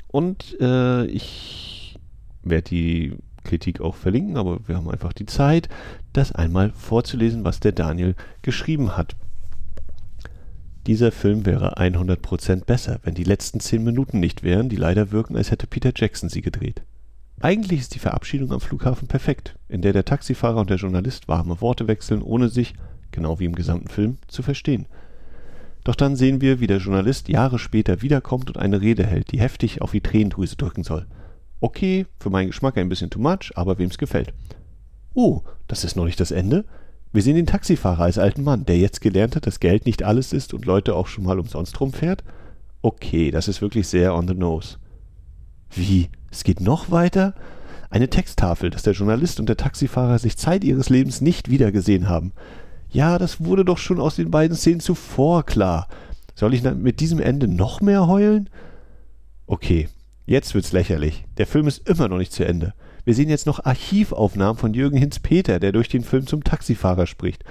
Und 0.08 0.58
äh, 0.60 1.06
ich 1.06 1.98
werde 2.44 2.64
die 2.64 3.18
Kritik 3.44 3.82
auch 3.82 3.96
verlinken, 3.96 4.38
aber 4.38 4.60
wir 4.68 4.76
haben 4.76 4.90
einfach 4.90 5.14
die 5.14 5.26
Zeit, 5.26 5.70
das 6.14 6.32
einmal 6.32 6.72
vorzulesen, 6.72 7.44
was 7.44 7.60
der 7.60 7.72
Daniel 7.72 8.16
geschrieben 8.42 8.98
hat. 8.98 9.16
Dieser 10.88 11.12
Film 11.12 11.46
wäre 11.46 11.78
100% 11.78 12.66
besser, 12.66 13.00
wenn 13.04 13.14
die 13.14 13.24
letzten 13.24 13.60
10 13.60 13.84
Minuten 13.84 14.20
nicht 14.20 14.44
wären, 14.44 14.70
die 14.70 14.76
leider 14.76 15.12
wirken, 15.12 15.36
als 15.36 15.52
hätte 15.52 15.68
Peter 15.68 15.92
Jackson 15.96 16.30
sie 16.30 16.42
gedreht. 16.42 16.82
Eigentlich 17.42 17.80
ist 17.80 17.96
die 17.96 18.00
Verabschiedung 18.00 18.52
am 18.52 18.60
Flughafen 18.60 19.08
perfekt, 19.08 19.56
in 19.70 19.82
der 19.82 19.94
der 19.94 20.04
Taxifahrer 20.04 20.60
und 20.60 20.70
der 20.70 20.78
Journalist 20.78 21.28
warme 21.28 21.62
Worte 21.62 21.88
wechseln, 21.88 22.22
ohne 22.22 22.50
sich, 22.50 22.74
genau 23.12 23.40
wie 23.40 23.46
im 23.46 23.56
gesamten 23.56 23.88
Film, 23.88 24.18
zu 24.28 24.42
verstehen. 24.42 24.88
Doch 25.84 25.96
dann 25.96 26.16
sehen 26.16 26.42
wir, 26.42 26.60
wie 26.60 26.68
der 26.68 26.80
Journalist 26.80 27.30
Jahre 27.30 27.58
später 27.58 28.02
wiederkommt 28.02 28.50
und 28.50 28.58
eine 28.58 28.82
Rede 28.82 29.06
hält, 29.06 29.32
die 29.32 29.40
heftig 29.40 29.82
auf 29.82 29.92
die 29.92 30.02
Tränendrüse 30.02 30.56
drücken 30.56 30.84
soll. 30.84 31.08
Okay, 31.62 32.06
für 32.20 32.30
meinen 32.30 32.48
Geschmack 32.48 32.78
ein 32.78 32.90
bisschen 32.90 33.10
too 33.10 33.20
much, 33.20 33.52
aber 33.56 33.78
wem's 33.78 33.98
gefällt. 33.98 34.34
Oh, 35.14 35.42
das 35.68 35.84
ist 35.84 35.96
noch 35.96 36.06
nicht 36.06 36.20
das 36.20 36.32
Ende? 36.32 36.66
Wir 37.12 37.24
sehen 37.24 37.36
den 37.36 37.48
Taxifahrer 37.48 38.04
als 38.04 38.18
alten 38.18 38.44
Mann, 38.44 38.66
der 38.66 38.78
jetzt 38.78 39.02
gelernt 39.02 39.36
hat, 39.36 39.48
dass 39.48 39.60
Geld 39.60 39.86
nicht 39.86 40.04
alles 40.04 40.32
ist 40.32 40.54
und 40.54 40.66
Leute 40.66 40.96
auch 40.96 41.08
schon 41.08 41.24
mal 41.24 41.40
umsonst 41.40 41.80
rumfährt. 41.82 42.24
Okay, 42.82 43.32
das 43.32 43.48
ist 43.48 43.62
wirklich 43.62 43.88
sehr 43.88 44.16
on 44.16 44.28
the 44.28 44.36
nose. 44.36 44.78
Wie? 45.72 46.10
Es 46.32 46.44
geht 46.44 46.62
noch 46.62 46.92
weiter? 46.92 47.34
Eine 47.90 48.10
Texttafel, 48.10 48.70
dass 48.70 48.84
der 48.84 48.94
Journalist 48.94 49.40
und 49.40 49.50
der 49.50 49.58
Taxifahrer 49.58 50.20
sich 50.20 50.38
Zeit 50.38 50.64
ihres 50.64 50.90
Lebens 50.90 51.22
nicht 51.22 51.50
wiedergesehen 51.50 52.08
haben. 52.08 52.32
Ja, 52.92 53.18
das 53.18 53.44
wurde 53.44 53.66
doch 53.66 53.80
schon 53.80 54.00
aus 54.00 54.16
den 54.16 54.32
beiden 54.32 54.56
Szenen 54.56 54.80
zuvor 54.80 55.44
klar. 55.44 55.88
Soll 56.36 56.54
ich 56.54 56.64
mit 56.64 57.00
diesem 57.00 57.20
Ende 57.20 57.48
noch 57.48 57.82
mehr 57.82 58.08
heulen? 58.08 58.50
Okay, 59.48 59.90
jetzt 60.30 60.54
wird's 60.54 60.72
lächerlich. 60.72 61.26
Der 61.38 61.48
Film 61.48 61.68
ist 61.68 61.88
immer 61.90 62.08
noch 62.08 62.18
nicht 62.18 62.32
zu 62.32 62.46
Ende. 62.46 62.74
Wir 63.04 63.16
sehen 63.16 63.30
jetzt 63.30 63.48
noch 63.48 63.66
Archivaufnahmen 63.66 64.58
von 64.58 64.74
Jürgen 64.74 64.98
Hinz-Peter, 64.98 65.60
der 65.60 65.72
durch 65.72 65.90
den 65.90 66.04
Film 66.04 66.28
zum 66.28 66.44
Taxifahrer 66.44 67.08
spricht. 67.08 67.44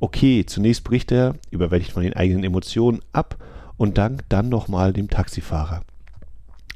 Okay, 0.00 0.44
zunächst 0.46 0.84
bricht 0.84 1.12
er, 1.12 1.36
überwältigt 1.50 1.92
von 1.92 2.02
den 2.02 2.14
eigenen 2.14 2.44
Emotionen, 2.44 3.00
ab 3.12 3.36
und 3.76 3.98
dankt 3.98 4.26
dann 4.30 4.48
nochmal 4.48 4.92
dem 4.92 5.08
Taxifahrer. 5.08 5.82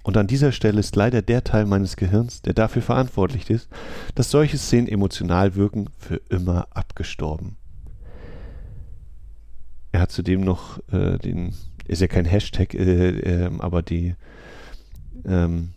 Und 0.04 0.18
an 0.18 0.26
dieser 0.26 0.52
Stelle 0.52 0.80
ist 0.80 0.94
leider 0.96 1.22
der 1.22 1.44
Teil 1.44 1.64
meines 1.64 1.96
Gehirns, 1.96 2.42
der 2.42 2.52
dafür 2.52 2.82
verantwortlich 2.82 3.48
ist, 3.48 3.68
dass 4.14 4.30
solche 4.30 4.58
Szenen 4.58 4.86
emotional 4.86 5.54
wirken, 5.54 5.88
für 5.98 6.20
immer 6.28 6.68
abgestorben. 6.70 7.56
Er 9.92 10.00
hat 10.00 10.12
zudem 10.12 10.42
noch 10.42 10.78
äh, 10.92 11.16
den, 11.18 11.54
ist 11.88 12.02
ja 12.02 12.06
kein 12.06 12.26
Hashtag, 12.26 12.74
äh, 12.74 13.44
äh, 13.44 13.50
aber 13.58 13.80
die, 13.80 14.14
ähm, 15.26 15.70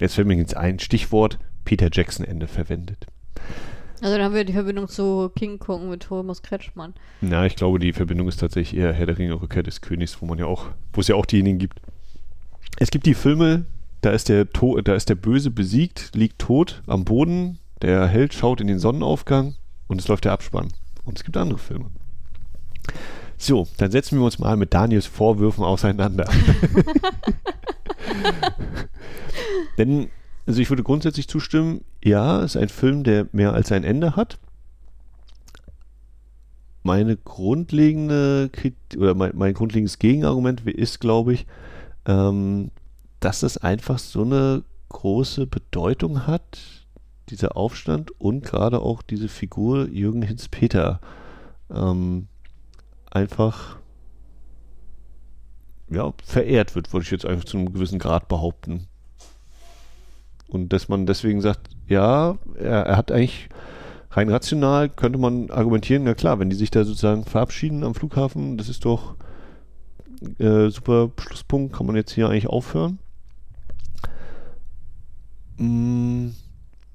jetzt 0.00 0.14
fällt 0.14 0.26
mir 0.26 0.36
jetzt 0.36 0.56
ein 0.56 0.78
Stichwort, 0.78 1.38
Peter 1.64 1.88
Jackson 1.92 2.24
Ende 2.24 2.46
verwendet. 2.46 3.06
Also 4.00 4.16
dann 4.16 4.24
haben 4.24 4.34
wir 4.34 4.44
die 4.44 4.54
Verbindung 4.54 4.88
zu 4.88 5.30
King 5.36 5.58
Kong 5.58 5.90
mit 5.90 6.04
Thomas 6.04 6.42
Kretschmann. 6.42 6.94
Na, 7.20 7.44
ich 7.44 7.54
glaube, 7.54 7.78
die 7.78 7.92
Verbindung 7.92 8.28
ist 8.28 8.40
tatsächlich 8.40 8.80
eher 8.80 8.94
Herr 8.94 9.06
der 9.06 9.18
Ringe, 9.18 9.40
Rückkehr 9.40 9.62
des 9.62 9.82
Königs, 9.82 10.22
wo 10.22 10.26
man 10.26 10.38
ja 10.38 10.46
auch, 10.46 10.68
wo 10.94 11.02
es 11.02 11.08
ja 11.08 11.16
auch 11.16 11.26
diejenigen 11.26 11.58
gibt, 11.58 11.80
es 12.78 12.90
gibt 12.90 13.04
die 13.04 13.14
Filme, 13.14 13.66
da 14.00 14.10
ist 14.10 14.30
der, 14.30 14.50
to 14.50 14.80
da 14.80 14.94
ist 14.94 15.10
der 15.10 15.14
Böse 15.16 15.50
besiegt, 15.50 16.12
liegt 16.14 16.38
tot 16.38 16.82
am 16.86 17.04
Boden, 17.04 17.58
der 17.82 18.06
Held 18.06 18.32
schaut 18.32 18.60
in 18.62 18.68
den 18.68 18.78
Sonnenaufgang 18.78 19.56
und 19.86 20.00
es 20.00 20.08
läuft 20.08 20.24
der 20.24 20.32
Abspann. 20.32 20.68
Und 21.04 21.18
es 21.18 21.24
gibt 21.24 21.36
andere 21.36 21.58
Filme. 21.58 21.90
So, 23.40 23.66
dann 23.78 23.90
setzen 23.90 24.18
wir 24.18 24.24
uns 24.26 24.38
mal 24.38 24.58
mit 24.58 24.74
Daniels 24.74 25.06
Vorwürfen 25.06 25.64
auseinander. 25.64 26.28
Denn, 29.78 30.10
also 30.46 30.60
ich 30.60 30.68
würde 30.68 30.82
grundsätzlich 30.82 31.26
zustimmen, 31.26 31.82
ja, 32.04 32.42
es 32.42 32.54
ist 32.54 32.60
ein 32.60 32.68
Film, 32.68 33.02
der 33.02 33.28
mehr 33.32 33.54
als 33.54 33.72
ein 33.72 33.82
Ende 33.82 34.14
hat. 34.14 34.38
Meine 36.82 37.16
grundlegende 37.16 38.50
oder 38.98 39.14
mein, 39.14 39.32
mein 39.34 39.54
grundlegendes 39.54 39.98
Gegenargument 39.98 40.66
ist, 40.66 41.00
glaube 41.00 41.32
ich, 41.32 41.46
ähm, 42.04 42.70
dass 43.20 43.42
es 43.42 43.56
einfach 43.56 43.98
so 43.98 44.20
eine 44.20 44.64
große 44.90 45.46
Bedeutung 45.46 46.26
hat, 46.26 46.58
dieser 47.30 47.56
Aufstand 47.56 48.10
und 48.20 48.44
gerade 48.44 48.82
auch 48.82 49.00
diese 49.00 49.28
Figur 49.28 49.88
Jürgen 49.88 50.20
Hinz-Peter 50.20 51.00
ähm, 51.74 52.26
einfach 53.10 53.78
ja, 55.90 56.12
verehrt 56.24 56.74
wird, 56.74 56.92
würde 56.92 57.04
ich 57.04 57.10
jetzt 57.10 57.26
einfach 57.26 57.44
zu 57.44 57.56
einem 57.56 57.72
gewissen 57.72 57.98
Grad 57.98 58.28
behaupten. 58.28 58.86
Und 60.48 60.72
dass 60.72 60.88
man 60.88 61.06
deswegen 61.06 61.40
sagt, 61.40 61.70
ja, 61.88 62.38
er, 62.56 62.86
er 62.86 62.96
hat 62.96 63.12
eigentlich 63.12 63.48
rein 64.12 64.28
rational 64.28 64.88
könnte 64.88 65.18
man 65.18 65.50
argumentieren, 65.50 66.04
na 66.04 66.14
klar, 66.14 66.38
wenn 66.38 66.50
die 66.50 66.56
sich 66.56 66.70
da 66.70 66.84
sozusagen 66.84 67.24
verabschieden 67.24 67.84
am 67.84 67.94
Flughafen, 67.94 68.58
das 68.58 68.68
ist 68.68 68.84
doch 68.84 69.14
äh, 70.38 70.68
super 70.68 71.10
Schlusspunkt, 71.18 71.74
kann 71.74 71.86
man 71.86 71.96
jetzt 71.96 72.12
hier 72.12 72.28
eigentlich 72.28 72.48
aufhören. 72.48 72.98
Mm, 75.56 76.30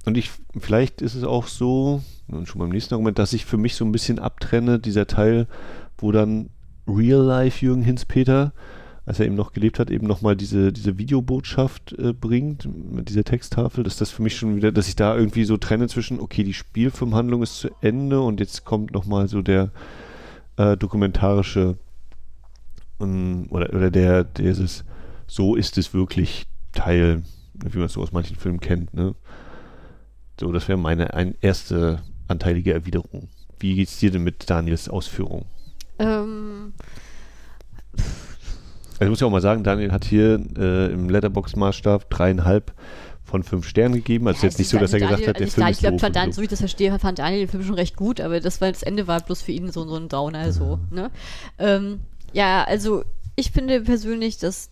und 0.05 0.17
ich, 0.17 0.31
vielleicht 0.59 1.01
ist 1.01 1.15
es 1.15 1.23
auch 1.23 1.47
so, 1.47 2.01
und 2.27 2.47
schon 2.47 2.59
beim 2.59 2.69
nächsten 2.69 2.93
Argument, 2.93 3.17
dass 3.17 3.33
ich 3.33 3.45
für 3.45 3.57
mich 3.57 3.75
so 3.75 3.85
ein 3.85 3.91
bisschen 3.91 4.19
abtrenne, 4.19 4.79
dieser 4.79 5.07
Teil, 5.07 5.47
wo 5.97 6.11
dann 6.11 6.49
Real 6.87 7.21
Life 7.21 7.65
Jürgen 7.65 7.83
Hinz-Peter, 7.83 8.53
als 9.05 9.19
er 9.19 9.27
eben 9.27 9.35
noch 9.35 9.53
gelebt 9.53 9.79
hat, 9.79 9.91
eben 9.91 10.07
nochmal 10.07 10.35
diese, 10.35 10.73
diese 10.73 10.97
Videobotschaft 10.97 11.93
äh, 11.93 12.13
bringt, 12.13 12.67
mit 12.91 13.09
dieser 13.09 13.23
Texttafel, 13.23 13.83
dass 13.83 13.97
das 13.97 14.09
für 14.09 14.23
mich 14.23 14.35
schon 14.35 14.55
wieder, 14.55 14.71
dass 14.71 14.87
ich 14.87 14.95
da 14.95 15.15
irgendwie 15.15 15.45
so 15.45 15.57
trenne 15.57 15.87
zwischen, 15.87 16.19
okay, 16.19 16.43
die 16.43 16.53
Spielfilmhandlung 16.53 17.43
ist 17.43 17.59
zu 17.59 17.69
Ende 17.81 18.21
und 18.21 18.39
jetzt 18.39 18.65
kommt 18.65 18.91
nochmal 18.91 19.27
so 19.27 19.41
der 19.41 19.71
äh, 20.57 20.75
dokumentarische 20.75 21.77
um, 22.97 23.47
oder, 23.49 23.73
oder 23.73 23.91
der, 23.91 24.23
dieses 24.23 24.85
so 25.27 25.55
ist 25.55 25.77
es 25.77 25.93
wirklich 25.93 26.45
Teil, 26.71 27.23
wie 27.53 27.77
man 27.77 27.87
es 27.87 27.93
so 27.93 28.01
aus 28.01 28.11
manchen 28.11 28.35
Filmen 28.35 28.59
kennt, 28.59 28.93
ne? 28.93 29.15
So, 30.39 30.51
das 30.51 30.67
wäre 30.67 30.77
meine 30.77 31.13
ein, 31.13 31.35
erste 31.39 32.01
anteilige 32.27 32.73
Erwiderung. 32.73 33.29
Wie 33.59 33.75
geht 33.75 33.87
es 33.87 33.99
dir 33.99 34.11
denn 34.11 34.23
mit 34.23 34.49
Daniels 34.49 34.89
Ausführung? 34.89 35.45
Ähm. 35.99 36.73
Also 38.97 39.03
ich 39.03 39.09
muss 39.09 39.19
ja 39.19 39.27
auch 39.27 39.31
mal 39.31 39.41
sagen, 39.41 39.63
Daniel 39.63 39.91
hat 39.91 40.05
hier 40.05 40.39
äh, 40.57 40.93
im 40.93 41.09
Letterbox-Maßstab 41.09 42.09
dreieinhalb 42.09 42.73
von 43.25 43.43
fünf 43.43 43.67
Sternen 43.67 43.95
gegeben. 43.95 44.27
Also 44.27 44.41
ja, 44.41 44.45
jetzt 44.45 44.59
nicht 44.59 44.69
so, 44.69 44.77
dass 44.77 44.93
er 44.93 44.99
Daniel, 44.99 45.17
gesagt 45.17 45.29
hat, 45.29 45.39
der 45.39 45.45
also 45.45 45.55
Film 45.55 45.67
ich, 45.67 45.73
ist 45.73 45.79
glaub, 45.79 45.99
fand, 45.99 46.15
so. 46.15 46.31
so 46.31 46.41
wie 46.41 46.45
ich 46.45 46.49
das 46.49 46.59
verstehe, 46.59 46.97
fand 46.99 47.19
Daniel 47.19 47.41
den 47.41 47.49
Film 47.49 47.63
schon 47.63 47.75
recht 47.75 47.97
gut, 47.97 48.21
aber 48.21 48.39
das, 48.39 48.61
weil 48.61 48.71
das 48.71 48.83
Ende 48.83 49.07
war 49.07 49.19
bloß 49.19 49.41
für 49.41 49.51
ihn 49.51 49.71
so, 49.71 49.85
so 49.85 49.95
ein 49.95 50.07
Downer, 50.07 50.53
so, 50.53 50.79
ne? 50.91 51.11
Ähm, 51.59 51.99
ja, 52.31 52.63
also 52.63 53.03
ich 53.35 53.51
finde 53.51 53.81
persönlich, 53.81 54.37
dass 54.37 54.69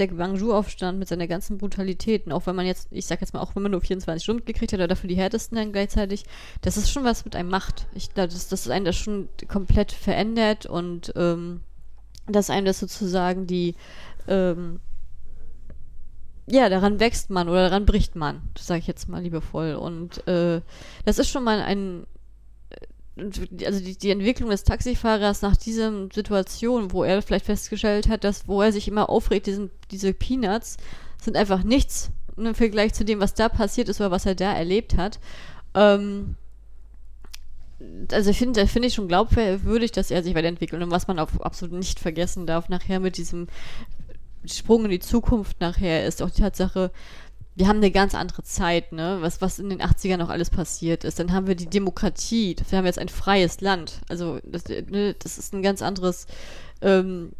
der 0.00 0.08
Gwangju-Aufstand 0.08 0.98
mit 0.98 1.08
seiner 1.08 1.26
ganzen 1.26 1.58
Brutalitäten, 1.58 2.32
auch 2.32 2.46
wenn 2.46 2.56
man 2.56 2.66
jetzt, 2.66 2.88
ich 2.90 3.06
sag 3.06 3.20
jetzt 3.20 3.34
mal, 3.34 3.40
auch 3.40 3.54
wenn 3.54 3.62
man 3.62 3.72
nur 3.72 3.80
24 3.80 4.22
Stunden 4.22 4.44
gekriegt 4.44 4.72
hat, 4.72 4.78
oder 4.78 4.88
dafür 4.88 5.08
die 5.08 5.16
härtesten 5.16 5.56
dann 5.56 5.72
gleichzeitig, 5.72 6.24
das 6.62 6.76
ist 6.76 6.90
schon 6.90 7.04
was 7.04 7.24
mit 7.24 7.36
einem 7.36 7.50
macht. 7.50 7.86
Ich 7.94 8.12
glaube, 8.12 8.32
das, 8.32 8.48
das 8.48 8.66
ist 8.66 8.70
einen 8.72 8.84
das 8.84 8.96
schon 8.96 9.28
komplett 9.46 9.92
verändert 9.92 10.66
und 10.66 11.12
ähm, 11.16 11.60
dass 12.26 12.50
einem 12.50 12.66
das 12.66 12.80
sozusagen 12.80 13.46
die, 13.46 13.74
ähm, 14.26 14.80
ja, 16.46 16.68
daran 16.68 16.98
wächst 16.98 17.30
man 17.30 17.48
oder 17.48 17.68
daran 17.68 17.86
bricht 17.86 18.16
man, 18.16 18.42
sage 18.58 18.80
ich 18.80 18.86
jetzt 18.86 19.08
mal 19.08 19.22
liebevoll. 19.22 19.74
Und 19.74 20.26
äh, 20.26 20.62
das 21.04 21.18
ist 21.18 21.28
schon 21.28 21.44
mal 21.44 21.60
ein 21.60 22.06
also 23.20 23.80
die, 23.80 23.96
die, 23.96 24.10
Entwicklung 24.10 24.50
des 24.50 24.64
Taxifahrers 24.64 25.42
nach 25.42 25.56
dieser 25.56 26.08
Situation, 26.12 26.92
wo 26.92 27.04
er 27.04 27.22
vielleicht 27.22 27.46
festgestellt 27.46 28.08
hat, 28.08 28.24
dass 28.24 28.48
wo 28.48 28.62
er 28.62 28.72
sich 28.72 28.88
immer 28.88 29.10
aufregt, 29.10 29.46
diesen, 29.46 29.70
diese 29.90 30.12
Peanuts 30.12 30.76
sind 31.22 31.36
einfach 31.36 31.62
nichts 31.62 32.10
im 32.36 32.54
Vergleich 32.54 32.94
zu 32.94 33.04
dem, 33.04 33.20
was 33.20 33.34
da 33.34 33.48
passiert 33.48 33.88
ist 33.88 34.00
oder 34.00 34.10
was 34.10 34.26
er 34.26 34.34
da 34.34 34.52
erlebt 34.52 34.96
hat. 34.96 35.20
Ähm, 35.74 36.36
also 38.12 38.32
finde, 38.32 38.66
finde 38.66 38.88
ich 38.88 38.94
schon 38.94 39.08
glaubwürdig, 39.08 39.92
dass 39.92 40.10
er 40.10 40.22
sich 40.22 40.34
weiterentwickelt 40.34 40.82
und 40.82 40.90
was 40.90 41.08
man 41.08 41.18
auch 41.18 41.30
absolut 41.40 41.74
nicht 41.74 41.98
vergessen 41.98 42.46
darf 42.46 42.68
nachher 42.68 43.00
mit 43.00 43.16
diesem 43.16 43.46
Sprung 44.44 44.84
in 44.84 44.90
die 44.90 45.00
Zukunft 45.00 45.60
nachher 45.60 46.06
ist 46.06 46.22
auch 46.22 46.30
die 46.30 46.42
Tatsache, 46.42 46.90
wir 47.56 47.68
haben 47.68 47.78
eine 47.78 47.90
ganz 47.90 48.14
andere 48.14 48.42
Zeit, 48.42 48.92
ne? 48.92 49.18
Was, 49.20 49.40
was 49.40 49.58
in 49.58 49.70
den 49.70 49.82
80ern 49.82 50.18
noch 50.18 50.30
alles 50.30 50.50
passiert 50.50 51.04
ist. 51.04 51.18
Dann 51.18 51.32
haben 51.32 51.46
wir 51.46 51.56
die 51.56 51.68
Demokratie. 51.68 52.56
Wir 52.68 52.78
haben 52.78 52.86
jetzt 52.86 52.98
ein 52.98 53.08
freies 53.08 53.60
Land. 53.60 54.00
Also, 54.08 54.38
das, 54.44 54.64
ne, 54.68 55.14
das 55.18 55.36
ist 55.36 55.52
ein 55.52 55.62
ganz 55.62 55.82
anderes, 55.82 56.26
ähm, 56.80 57.32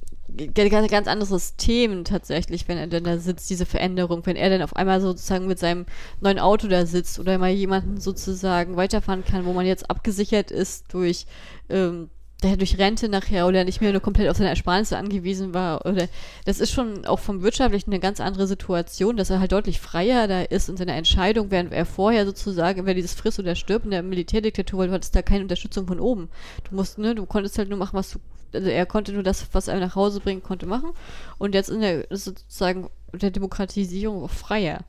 ganz, 0.54 1.06
anderes 1.06 1.56
Thema 1.56 2.04
tatsächlich, 2.04 2.68
wenn 2.68 2.78
er 2.78 2.86
denn 2.86 3.04
da 3.04 3.18
sitzt, 3.18 3.50
diese 3.50 3.66
Veränderung. 3.66 4.26
Wenn 4.26 4.36
er 4.36 4.50
dann 4.50 4.62
auf 4.62 4.76
einmal 4.76 5.00
sozusagen 5.00 5.46
mit 5.46 5.58
seinem 5.58 5.86
neuen 6.20 6.38
Auto 6.38 6.68
da 6.68 6.86
sitzt 6.86 7.18
oder 7.18 7.38
mal 7.38 7.50
jemanden 7.50 8.00
sozusagen 8.00 8.76
weiterfahren 8.76 9.24
kann, 9.24 9.44
wo 9.44 9.52
man 9.52 9.66
jetzt 9.66 9.88
abgesichert 9.90 10.50
ist 10.50 10.92
durch, 10.92 11.26
ähm, 11.68 12.10
der 12.42 12.56
durch 12.56 12.78
Rente 12.78 13.08
nachher 13.08 13.46
oder 13.46 13.64
nicht 13.64 13.80
mehr 13.80 13.92
nur 13.92 14.00
komplett 14.00 14.28
auf 14.28 14.36
seine 14.36 14.48
Ersparnisse 14.48 14.96
angewiesen 14.96 15.52
war. 15.52 15.84
Oder 15.84 16.08
das 16.46 16.60
ist 16.60 16.72
schon 16.72 17.04
auch 17.04 17.18
vom 17.18 17.42
Wirtschaftlichen 17.42 17.90
eine 17.90 18.00
ganz 18.00 18.20
andere 18.20 18.46
Situation, 18.46 19.16
dass 19.16 19.30
er 19.30 19.40
halt 19.40 19.52
deutlich 19.52 19.80
freier 19.80 20.26
da 20.26 20.42
ist 20.42 20.68
in 20.68 20.76
seiner 20.76 20.94
Entscheidung, 20.94 21.50
während 21.50 21.72
er 21.72 21.84
vorher 21.84 22.24
sozusagen, 22.24 22.86
wer 22.86 22.94
dieses 22.94 23.14
frisst 23.14 23.38
oder 23.38 23.54
stirbt 23.54 23.84
in 23.84 23.90
der 23.90 24.02
Militärdiktatur, 24.02 24.80
weil 24.80 24.88
du 24.88 24.94
hattest 24.94 25.14
da 25.14 25.22
keine 25.22 25.42
Unterstützung 25.42 25.86
von 25.86 26.00
oben. 26.00 26.30
Du 26.68 26.74
musst, 26.76 26.98
ne, 26.98 27.14
du 27.14 27.26
konntest 27.26 27.58
halt 27.58 27.68
nur 27.68 27.78
machen, 27.78 27.96
was 27.96 28.10
du, 28.10 28.18
also 28.54 28.68
er 28.68 28.86
konnte 28.86 29.12
nur 29.12 29.22
das, 29.22 29.46
was 29.52 29.68
er 29.68 29.78
nach 29.78 29.94
Hause 29.94 30.20
bringen 30.20 30.42
konnte, 30.42 30.66
machen. 30.66 30.90
Und 31.38 31.54
jetzt 31.54 31.68
in 31.68 31.80
der 31.80 32.06
sozusagen 32.10 32.88
der 33.12 33.30
Demokratisierung 33.30 34.22
auch 34.22 34.30
freier. 34.30 34.80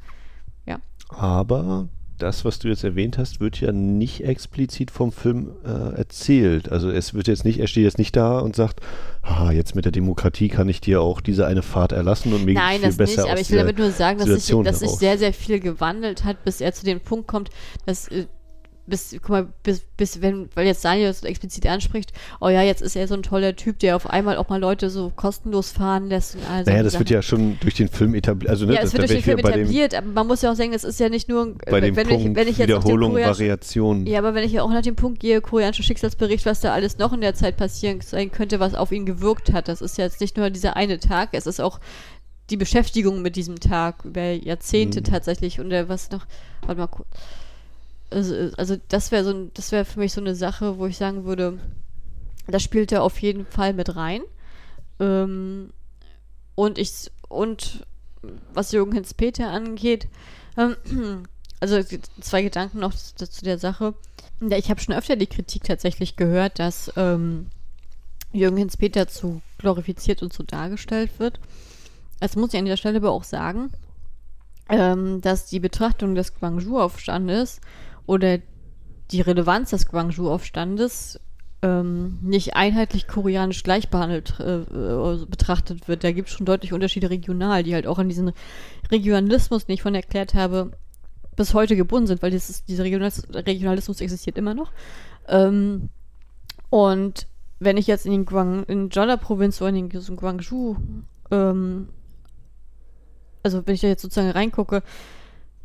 Ja. 0.65 0.80
Aber 1.10 1.90
das, 2.22 2.45
was 2.45 2.60
du 2.60 2.68
jetzt 2.68 2.84
erwähnt 2.84 3.18
hast, 3.18 3.39
wird 3.39 3.60
ja 3.60 3.72
nicht 3.72 4.23
explizit 4.23 4.91
vom 4.91 5.11
Film 5.11 5.52
äh, 5.65 5.98
erzählt. 5.98 6.72
Also 6.72 6.89
es 6.89 7.14
wird 7.14 7.27
jetzt 7.27 7.45
nicht, 7.45 7.60
er 7.60 7.68
steht 7.68 7.84
jetzt 7.84 7.98
nicht 7.98 8.15
da 8.15 8.39
und 8.39 8.56
sagt, 8.56 8.81
ah, 9.22 9.52
jetzt 9.52 9.76
mit 9.76 9.85
der 9.85 9.91
Demokratie 9.91 10.49
kann 10.49 10.69
ich 10.69 10.81
dir 10.81 11.02
auch 11.02 11.22
diese 11.22 11.45
eine 11.48 11.61
Fahrt 11.61 11.91
erlassen 11.91 12.34
und 12.34 12.45
mir 12.45 12.53
Nein, 12.53 12.80
viel 12.80 12.89
das 12.89 12.98
besser 12.98 13.22
nicht, 13.23 13.31
aber 13.31 13.41
ich 13.41 13.49
will 13.49 13.57
damit 13.57 13.77
nur 13.77 13.91
sagen, 13.91 14.19
dass 14.19 14.45
sich, 14.45 14.56
dass 14.64 14.80
sich 14.80 14.91
sehr, 14.91 15.18
sehr 15.18 15.34
viel 15.34 15.60
gewandelt 15.60 16.23
hat, 16.23 16.43
bis 16.43 16.61
er 16.61 16.73
zu 16.73 16.85
dem 16.85 16.99
Punkt 16.99 17.27
kommt, 17.27 17.49
dass 17.85 18.07
äh, 18.07 18.26
bis, 18.91 19.15
guck 19.22 19.30
mal, 19.30 19.47
bis, 19.63 19.81
bis, 19.97 20.22
wenn, 20.22 20.49
weil 20.53 20.68
jetzt 20.68 20.85
Daniel 20.85 21.07
das 21.07 21.23
explizit 21.23 21.65
anspricht, 21.65 22.11
oh 22.39 22.49
ja, 22.49 22.61
jetzt 22.61 22.84
ist 22.84 22.95
er 22.95 23.07
so 23.07 23.15
ein 23.15 23.23
toller 23.23 23.55
Typ, 23.55 23.80
der 23.80 23.95
auf 23.95 24.07
einmal 24.07 24.38
auch 24.38 24.49
mal 24.49 24.59
Leute 24.59 24.91
so 24.91 25.11
kostenlos 25.15 25.72
fahren 25.72 26.09
lässt 26.09 26.35
und 26.35 26.41
all 26.47 26.63
Naja, 26.63 26.84
das 26.84 26.93
Sachen. 26.93 26.99
wird 26.99 27.09
ja 27.09 27.22
schon 27.23 27.57
durch 27.61 27.73
den 27.73 27.88
Film 27.88 28.13
etabliert. 28.13 28.51
Also, 28.51 28.68
ne, 28.68 28.76
ja, 28.76 28.81
es 28.81 28.93
wird 28.93 29.09
durch 29.09 29.11
den 29.11 29.23
Film 29.23 29.39
etabliert, 29.39 29.95
aber 29.95 30.07
man 30.07 30.27
muss 30.27 30.43
ja 30.43 30.51
auch 30.51 30.55
sagen, 30.55 30.73
es 30.73 30.84
ist 30.84 30.99
ja 30.99 31.09
nicht 31.09 31.30
nur, 31.30 31.55
bei 31.69 31.80
dem 31.80 31.95
wenn, 31.95 32.07
Punkt 32.07 32.30
ich, 32.30 32.35
wenn 32.35 32.47
ich 32.47 32.57
jetzt 32.57 32.68
Wiederholung, 32.68 33.15
Variation. 33.15 34.05
Ja, 34.05 34.19
aber 34.19 34.35
wenn 34.35 34.43
ich 34.43 34.51
ja 34.51 34.61
auch 34.61 34.69
nach 34.69 34.84
dem 34.84 34.95
Punkt 34.95 35.19
gehe, 35.19 35.41
koreanischer 35.41 35.84
Schicksalsbericht, 35.84 36.45
was 36.45 36.59
da 36.59 36.73
alles 36.73 36.99
noch 36.99 37.13
in 37.13 37.22
der 37.22 37.34
Zeit 37.34 37.57
passieren 37.57 38.01
sein 38.01 38.31
könnte, 38.31 38.59
was 38.59 38.76
auf 38.76 38.91
ihn 38.91 39.05
gewirkt 39.05 39.53
hat, 39.53 39.68
das 39.68 39.81
ist 39.81 39.97
ja 39.97 40.03
jetzt 40.03 40.22
nicht 40.22 40.38
nur 40.38 40.49
dieser 40.51 40.76
eine 40.76 40.99
Tag, 40.99 41.30
es 41.31 41.47
ist 41.47 41.59
auch 41.59 41.80
die 42.49 42.57
Beschäftigung 42.57 43.22
mit 43.22 43.38
diesem 43.38 43.59
Tag 43.59 44.03
über 44.03 44.34
Jahrzehnte 44.34 44.99
mhm. 44.99 45.05
tatsächlich 45.05 45.59
und 45.61 45.72
was 45.72 46.11
noch, 46.11 46.26
warte 46.65 46.81
mal 46.81 46.88
kurz. 46.88 47.07
Also, 48.12 48.52
also 48.58 48.76
das 48.90 49.12
wäre 49.12 49.24
so 49.24 49.50
das 49.54 49.72
wäre 49.72 49.86
für 49.86 50.00
mich 50.00 50.14
so 50.14 50.22
eine 50.22 50.36
Sache, 50.36 50.78
wo 50.78 50.86
ich 50.86 50.98
sagen 50.98 51.24
würde, 51.26 51.60
das 52.48 52.62
spielt 52.62 52.92
er 52.92 53.04
auf 53.04 53.22
jeden 53.22 53.46
Fall 53.46 53.74
mit 53.74 53.96
rein. 53.96 54.22
Ähm, 55.00 55.72
und 56.56 56.78
ich 56.78 57.12
und 57.30 57.86
was 58.54 58.72
Jürgen 58.72 58.92
Hens-Peter 58.92 59.50
angeht, 59.50 60.08
ähm, 60.58 60.76
also 61.60 61.80
zwei 62.20 62.44
Gedanken 62.44 62.80
noch 62.80 62.94
zu, 62.94 63.26
der 63.44 63.58
Sache. 63.58 63.94
Ich 64.42 64.70
habe 64.70 64.82
schon 64.82 64.96
öfter 64.96 65.16
die 65.16 65.28
Kritik 65.28 65.64
tatsächlich 65.64 66.16
gehört, 66.16 66.60
dass 66.60 66.92
ähm, 66.98 67.48
Jürgen 68.34 68.58
Hens-Peter 68.58 69.08
zu 69.08 69.42
glorifiziert 69.58 70.22
und 70.22 70.34
zu 70.34 70.44
dargestellt 70.44 71.12
wird. 71.20 71.40
Das 72.20 72.36
muss 72.36 72.54
ich 72.54 72.60
an 72.60 72.66
dieser 72.66 72.78
Stelle 72.78 72.98
aber 72.98 73.12
auch 73.12 73.24
sagen, 73.24 73.72
ähm, 74.70 75.22
dass 75.22 75.48
die 75.48 75.60
Betrachtung 75.60 76.16
des 76.16 76.36
Guangzhou-Aufstandes 76.36 77.62
oder 78.12 78.40
die 79.12 79.22
Relevanz 79.22 79.70
des 79.70 79.88
Guangzhou-Aufstandes 79.88 81.20
ähm, 81.62 82.20
nicht 82.22 82.58
einheitlich 82.58 83.08
koreanisch 83.08 83.64
gleich 83.64 83.90
behandelt 83.90 84.38
äh, 84.42 84.58
äh, 84.64 85.26
betrachtet 85.26 85.88
wird. 85.88 86.04
Da 86.04 86.12
gibt 86.12 86.28
es 86.28 86.36
schon 86.36 86.46
deutliche 86.46 86.76
Unterschiede 86.76 87.10
regional, 87.10 87.64
die 87.64 87.74
halt 87.74 87.88
auch 87.88 88.00
an 88.00 88.10
diesen 88.10 88.34
Regionalismus, 88.92 89.66
den 89.66 89.76
ich 89.76 89.82
von 89.82 89.96
erklärt 89.96 90.34
habe, 90.34 90.72
bis 91.38 91.54
heute 91.54 91.78
gebunden 91.78 92.08
sind, 92.08 92.22
weil 92.22 92.32
dieses, 92.32 92.66
dieser 92.66 92.84
Regionalismus 92.84 94.02
existiert 94.02 94.38
immer 94.38 94.56
noch. 94.56 94.74
Ähm, 95.30 95.88
und 96.70 97.28
wenn 97.60 97.78
ich 97.78 97.88
jetzt 97.88 98.06
in 98.06 98.12
den 98.12 98.26
Guang, 98.26 98.66
in 98.66 98.90
Jeolla-Provinz 98.90 99.62
oder 99.62 99.70
in 99.70 99.90
den 99.90 100.16
Guangzhou 100.18 100.76
ähm, 101.32 101.88
also 103.44 103.66
wenn 103.66 103.76
ich 103.76 103.82
da 103.82 103.88
jetzt 103.88 104.02
sozusagen 104.02 104.32
reingucke, 104.32 104.84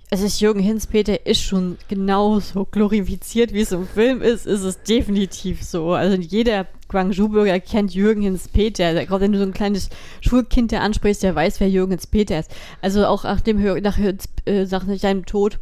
es 0.08 0.20
ist 0.20 0.40
Jürgen 0.40 0.60
Hinz-Peter 0.60 1.26
ist 1.26 1.42
schon 1.42 1.78
genauso 1.88 2.64
glorifiziert, 2.64 3.52
wie 3.52 3.62
es 3.62 3.72
im 3.72 3.88
Film 3.88 4.22
ist, 4.22 4.46
ist 4.46 4.62
es 4.62 4.80
definitiv 4.82 5.64
so. 5.64 5.94
Also 5.94 6.16
jeder 6.16 6.66
Guangzhou-Bürger 6.88 7.58
kennt 7.58 7.92
Jürgen 7.92 8.22
Hinz-Peter. 8.22 8.94
Wenn 8.94 9.32
du 9.32 9.38
so 9.38 9.44
ein 9.44 9.52
kleines 9.52 9.90
Schulkind 10.20 10.70
der 10.70 10.82
ansprichst, 10.82 11.24
der 11.24 11.34
weiß, 11.34 11.58
wer 11.58 11.68
Jürgen 11.68 11.92
Hinz-Peter 11.92 12.38
ist. 12.38 12.52
Also 12.82 13.04
auch 13.06 13.24
nach 13.24 13.40
dem 13.40 13.60
nach, 13.82 13.98
äh, 13.98 14.64
nach 14.64 14.84
seinem 14.96 15.26
Tod 15.26 15.58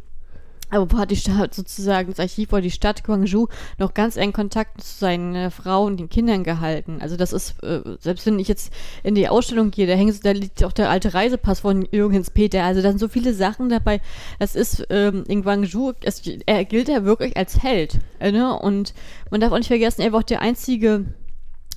aber 0.75 0.97
hat 0.97 1.11
die 1.11 1.15
Stadt 1.15 1.53
sozusagen 1.53 2.09
das 2.09 2.19
Archiv 2.19 2.51
oder 2.53 2.61
die 2.61 2.71
Stadt 2.71 3.03
Guangzhou 3.03 3.47
noch 3.77 3.93
ganz 3.93 4.17
eng 4.17 4.33
Kontakt 4.33 4.81
zu 4.81 4.99
seinen 4.99 5.35
äh, 5.35 5.51
Frau 5.51 5.85
und 5.85 5.97
den 5.97 6.09
Kindern 6.09 6.43
gehalten. 6.43 6.97
Also 7.01 7.17
das 7.17 7.33
ist, 7.33 7.63
äh, 7.63 7.81
selbst 7.99 8.25
wenn 8.25 8.39
ich 8.39 8.47
jetzt 8.47 8.71
in 9.03 9.15
die 9.15 9.27
Ausstellung 9.27 9.71
gehe, 9.71 9.87
da 9.87 9.93
hängt, 9.93 10.25
da 10.25 10.31
liegt 10.31 10.63
auch 10.63 10.71
der 10.71 10.89
alte 10.89 11.13
Reisepass 11.13 11.61
von 11.61 11.87
Jürgens 11.91 12.29
Peter. 12.29 12.63
Also 12.63 12.81
da 12.81 12.89
sind 12.89 12.99
so 12.99 13.07
viele 13.07 13.33
Sachen 13.33 13.69
dabei. 13.69 14.01
Das 14.39 14.55
ist 14.55 14.85
ähm, 14.89 15.23
in 15.27 15.43
Guangzhou, 15.43 15.93
es, 16.01 16.21
er 16.45 16.65
gilt 16.65 16.89
ja 16.89 17.03
wirklich 17.03 17.37
als 17.37 17.61
Held. 17.61 17.99
Äh, 18.19 18.31
ne? 18.31 18.57
Und 18.57 18.93
man 19.31 19.41
darf 19.41 19.51
auch 19.51 19.57
nicht 19.57 19.67
vergessen, 19.67 20.01
er 20.01 20.11
war 20.11 20.19
auch 20.19 20.23
der 20.23 20.41
einzige 20.41 21.05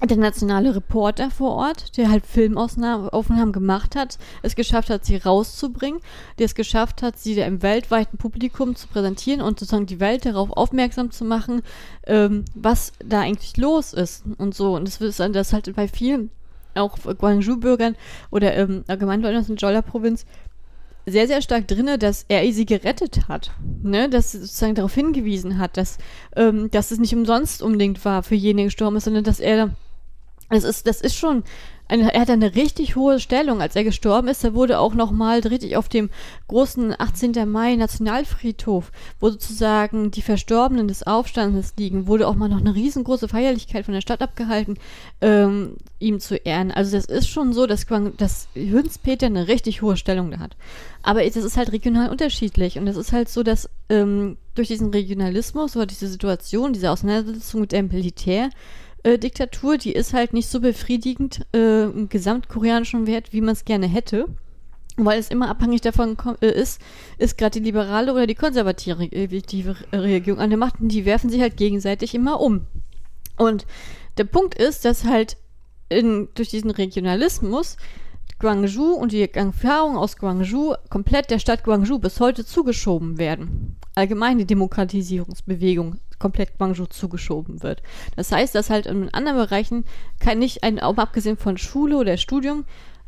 der 0.06 0.16
nationale 0.16 0.76
Reporter 0.76 1.30
vor 1.30 1.56
Ort, 1.56 1.96
der 1.96 2.10
halt 2.10 2.24
Filmaufnahmen 2.24 3.52
gemacht 3.52 3.96
hat, 3.96 4.18
es 4.42 4.54
geschafft 4.54 4.90
hat, 4.90 5.04
sie 5.04 5.16
rauszubringen, 5.16 6.00
der 6.38 6.46
es 6.46 6.54
geschafft 6.54 7.02
hat, 7.02 7.18
sie 7.18 7.38
im 7.40 7.62
weltweiten 7.62 8.16
Publikum 8.16 8.76
zu 8.76 8.86
präsentieren 8.86 9.40
und 9.40 9.58
sozusagen 9.58 9.86
die 9.86 10.00
Welt 10.00 10.24
darauf 10.24 10.50
aufmerksam 10.52 11.10
zu 11.10 11.24
machen, 11.24 11.62
ähm, 12.06 12.44
was 12.54 12.92
da 13.04 13.20
eigentlich 13.20 13.56
los 13.56 13.92
ist 13.92 14.24
und 14.38 14.54
so. 14.54 14.76
Und 14.76 14.86
das 14.86 15.00
ist 15.00 15.18
das 15.18 15.52
halt 15.52 15.74
bei 15.74 15.88
vielen, 15.88 16.30
auch 16.74 16.96
Guangzhou-Bürgern 16.98 17.96
oder 18.30 18.54
ähm, 18.54 18.84
allgemein 18.86 19.20
Leuten 19.20 19.38
aus 19.38 19.48
der 19.48 19.56
Jolla-Provinz, 19.56 20.26
sehr, 21.06 21.26
sehr 21.26 21.42
stark 21.42 21.66
drinne, 21.66 21.98
dass 21.98 22.24
er 22.28 22.52
sie 22.52 22.66
gerettet 22.66 23.28
hat. 23.28 23.50
Ne? 23.82 24.08
Dass 24.08 24.34
er 24.34 24.40
sozusagen 24.40 24.74
darauf 24.74 24.94
hingewiesen 24.94 25.58
hat, 25.58 25.76
dass, 25.76 25.98
ähm, 26.36 26.70
dass 26.70 26.90
es 26.90 26.98
nicht 26.98 27.14
umsonst 27.14 27.62
unbedingt 27.62 28.04
war 28.04 28.22
für 28.22 28.34
jene 28.34 28.64
gestorben 28.64 28.96
ist, 28.96 29.04
sondern 29.04 29.24
dass 29.24 29.40
er 29.40 29.70
das 30.50 30.64
ist, 30.64 30.86
das 30.86 31.00
ist 31.00 31.16
schon, 31.16 31.44
eine, 31.88 32.12
er 32.12 32.20
hat 32.20 32.30
eine 32.30 32.54
richtig 32.54 32.96
hohe 32.96 33.18
Stellung. 33.18 33.62
Als 33.62 33.74
er 33.74 33.82
gestorben 33.82 34.28
ist, 34.28 34.44
da 34.44 34.54
wurde 34.54 34.78
auch 34.78 34.94
nochmal 34.94 35.40
richtig 35.40 35.76
auf 35.76 35.88
dem 35.88 36.10
großen 36.46 36.94
18. 36.98 37.50
Mai 37.50 37.76
Nationalfriedhof, 37.76 38.92
wo 39.20 39.30
sozusagen 39.30 40.10
die 40.10 40.22
Verstorbenen 40.22 40.86
des 40.86 41.06
Aufstandes 41.06 41.74
liegen, 41.78 42.06
wurde 42.06 42.28
auch 42.28 42.34
mal 42.34 42.48
noch 42.48 42.60
eine 42.60 42.74
riesengroße 42.74 43.28
Feierlichkeit 43.28 43.86
von 43.86 43.94
der 43.94 44.02
Stadt 44.02 44.20
abgehalten, 44.20 44.78
ähm, 45.22 45.76
ihm 45.98 46.20
zu 46.20 46.36
ehren. 46.36 46.70
Also 46.70 46.94
das 46.94 47.06
ist 47.06 47.28
schon 47.28 47.54
so, 47.54 47.66
dass, 47.66 47.86
dass 48.18 48.48
Hünz-Peter 48.54 49.26
eine 49.26 49.48
richtig 49.48 49.80
hohe 49.80 49.96
Stellung 49.96 50.30
da 50.30 50.40
hat. 50.40 50.56
Aber 51.02 51.24
das 51.24 51.36
ist 51.36 51.56
halt 51.56 51.72
regional 51.72 52.10
unterschiedlich 52.10 52.78
und 52.78 52.86
es 52.86 52.96
ist 52.96 53.12
halt 53.12 53.30
so, 53.30 53.42
dass 53.42 53.70
ähm, 53.88 54.36
durch 54.54 54.68
diesen 54.68 54.90
Regionalismus 54.90 55.74
oder 55.74 55.86
diese 55.86 56.08
Situation, 56.08 56.74
diese 56.74 56.90
Auseinandersetzung 56.90 57.62
mit 57.62 57.72
dem 57.72 57.88
Militär, 57.88 58.50
äh, 59.08 59.18
Diktatur, 59.18 59.78
die 59.78 59.92
ist 59.92 60.12
halt 60.12 60.32
nicht 60.32 60.48
so 60.48 60.60
befriedigend 60.60 61.46
äh, 61.54 61.84
im 61.84 62.08
gesamtkoreanischen 62.08 63.06
Wert, 63.06 63.32
wie 63.32 63.40
man 63.40 63.52
es 63.52 63.64
gerne 63.64 63.86
hätte. 63.86 64.26
Weil 64.96 65.18
es 65.20 65.30
immer 65.30 65.48
abhängig 65.48 65.80
davon 65.80 66.16
äh, 66.40 66.50
ist, 66.50 66.80
ist 67.18 67.38
gerade 67.38 67.60
die 67.60 67.64
liberale 67.64 68.12
oder 68.12 68.26
die 68.26 68.34
konservative 68.34 69.08
äh, 69.92 69.96
Regierung 69.96 70.40
an 70.40 70.50
der 70.50 70.58
Macht 70.58 70.80
und 70.80 70.88
die 70.88 71.04
werfen 71.04 71.30
sich 71.30 71.40
halt 71.40 71.56
gegenseitig 71.56 72.14
immer 72.14 72.40
um. 72.40 72.66
Und 73.38 73.66
der 74.18 74.24
Punkt 74.24 74.56
ist, 74.56 74.84
dass 74.84 75.04
halt 75.04 75.36
in, 75.88 76.28
durch 76.34 76.50
diesen 76.50 76.70
Regionalismus 76.70 77.76
Guangzhou 78.40 78.92
und 78.92 79.12
die 79.12 79.32
Erfahrungen 79.32 79.96
aus 79.96 80.16
Guangzhou 80.16 80.74
komplett 80.90 81.30
der 81.30 81.38
Stadt 81.38 81.64
Guangzhou 81.64 81.98
bis 81.98 82.20
heute 82.20 82.44
zugeschoben 82.44 83.18
werden. 83.18 83.76
Allgemeine 83.98 84.46
Demokratisierungsbewegung 84.46 85.96
komplett 86.20 86.56
Guangzhou 86.56 86.86
zugeschoben 86.86 87.62
wird. 87.62 87.82
Das 88.14 88.30
heißt, 88.30 88.54
dass 88.54 88.70
halt 88.70 88.86
in 88.86 89.12
anderen 89.12 89.38
Bereichen 89.38 89.84
kein, 90.20 90.38
nicht 90.38 90.62
ein, 90.62 90.78
abgesehen 90.78 91.36
von 91.36 91.58
Schule 91.58 91.96
oder 91.96 92.16
Studium, 92.16 92.64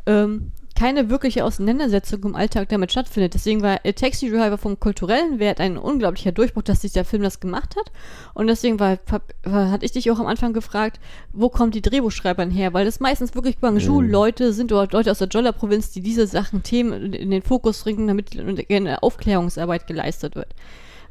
ähm, 0.06 0.50
keine 0.80 1.10
wirkliche 1.10 1.44
Auseinandersetzung 1.44 2.24
im 2.24 2.34
Alltag 2.34 2.70
damit 2.70 2.90
stattfindet. 2.90 3.34
Deswegen 3.34 3.60
war 3.60 3.80
A 3.84 3.92
Taxi 3.92 4.30
Driver 4.30 4.56
vom 4.56 4.80
kulturellen 4.80 5.38
Wert 5.38 5.60
ein 5.60 5.76
unglaublicher 5.76 6.32
Durchbruch, 6.32 6.62
dass 6.62 6.80
sich 6.80 6.92
der 6.92 7.04
Film 7.04 7.22
das 7.22 7.38
gemacht 7.38 7.76
hat. 7.76 7.92
Und 8.32 8.46
deswegen 8.46 8.80
war, 8.80 8.98
hatte 9.44 9.84
ich 9.84 9.92
dich 9.92 10.10
auch 10.10 10.18
am 10.18 10.26
Anfang 10.26 10.54
gefragt, 10.54 10.98
wo 11.34 11.50
kommen 11.50 11.70
die 11.70 11.82
Drehbuchschreibern 11.82 12.50
her? 12.50 12.72
Weil 12.72 12.86
das 12.86 12.98
meistens 12.98 13.34
wirklich 13.34 13.60
Guangzhou-Leute 13.60 14.54
sind 14.54 14.72
oder 14.72 14.88
Leute 14.90 15.10
aus 15.10 15.18
der 15.18 15.28
Jolla-Provinz, 15.28 15.90
die 15.90 16.00
diese 16.00 16.26
Sachen, 16.26 16.62
Themen 16.62 17.12
in 17.12 17.30
den 17.30 17.42
Fokus 17.42 17.82
bringen, 17.82 18.06
damit 18.06 18.30
eine 18.70 19.02
Aufklärungsarbeit 19.02 19.86
geleistet 19.86 20.34
wird. 20.34 20.54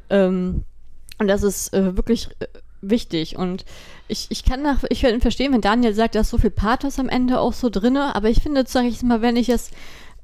Ähm, 0.08 0.64
und 1.20 1.28
das 1.28 1.44
ist 1.44 1.72
äh, 1.74 1.96
wirklich 1.96 2.28
äh, 2.40 2.46
wichtig. 2.80 3.38
Und 3.38 3.64
ich, 4.10 4.26
ich 4.30 4.44
kann 4.44 4.62
nach, 4.62 4.82
ich 4.88 5.02
kann 5.02 5.20
verstehen, 5.20 5.52
wenn 5.52 5.60
Daniel 5.60 5.94
sagt, 5.94 6.14
da 6.14 6.20
ist 6.20 6.30
so 6.30 6.38
viel 6.38 6.50
Pathos 6.50 6.98
am 6.98 7.08
Ende 7.08 7.40
auch 7.40 7.52
so 7.52 7.70
drinne, 7.70 8.14
aber 8.14 8.28
ich 8.28 8.42
finde, 8.42 8.64
sage 8.66 8.88
ich 8.88 9.02
mal, 9.02 9.22
wenn 9.22 9.36
ich 9.36 9.48
es, 9.48 9.70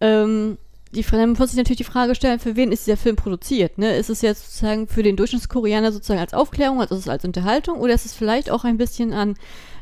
ähm, 0.00 0.58
die, 0.92 1.02
dann 1.02 1.32
muss 1.32 1.50
ich 1.50 1.56
natürlich 1.56 1.78
die 1.78 1.84
Frage 1.84 2.14
stellen, 2.14 2.38
für 2.38 2.56
wen 2.56 2.72
ist 2.72 2.86
dieser 2.86 2.96
Film 2.96 3.16
produziert? 3.16 3.78
Ne? 3.78 3.96
Ist 3.96 4.10
es 4.10 4.22
jetzt 4.22 4.44
sozusagen 4.44 4.88
für 4.88 5.02
den 5.02 5.16
Durchschnittskoreaner 5.16 5.92
sozusagen 5.92 6.20
als 6.20 6.34
Aufklärung, 6.34 6.80
also 6.80 6.94
ist 6.94 7.02
es 7.02 7.08
als 7.08 7.24
Unterhaltung, 7.24 7.78
oder 7.78 7.94
ist 7.94 8.06
es 8.06 8.14
vielleicht 8.14 8.50
auch 8.50 8.64
ein 8.64 8.78
bisschen 8.78 9.12
an, 9.12 9.34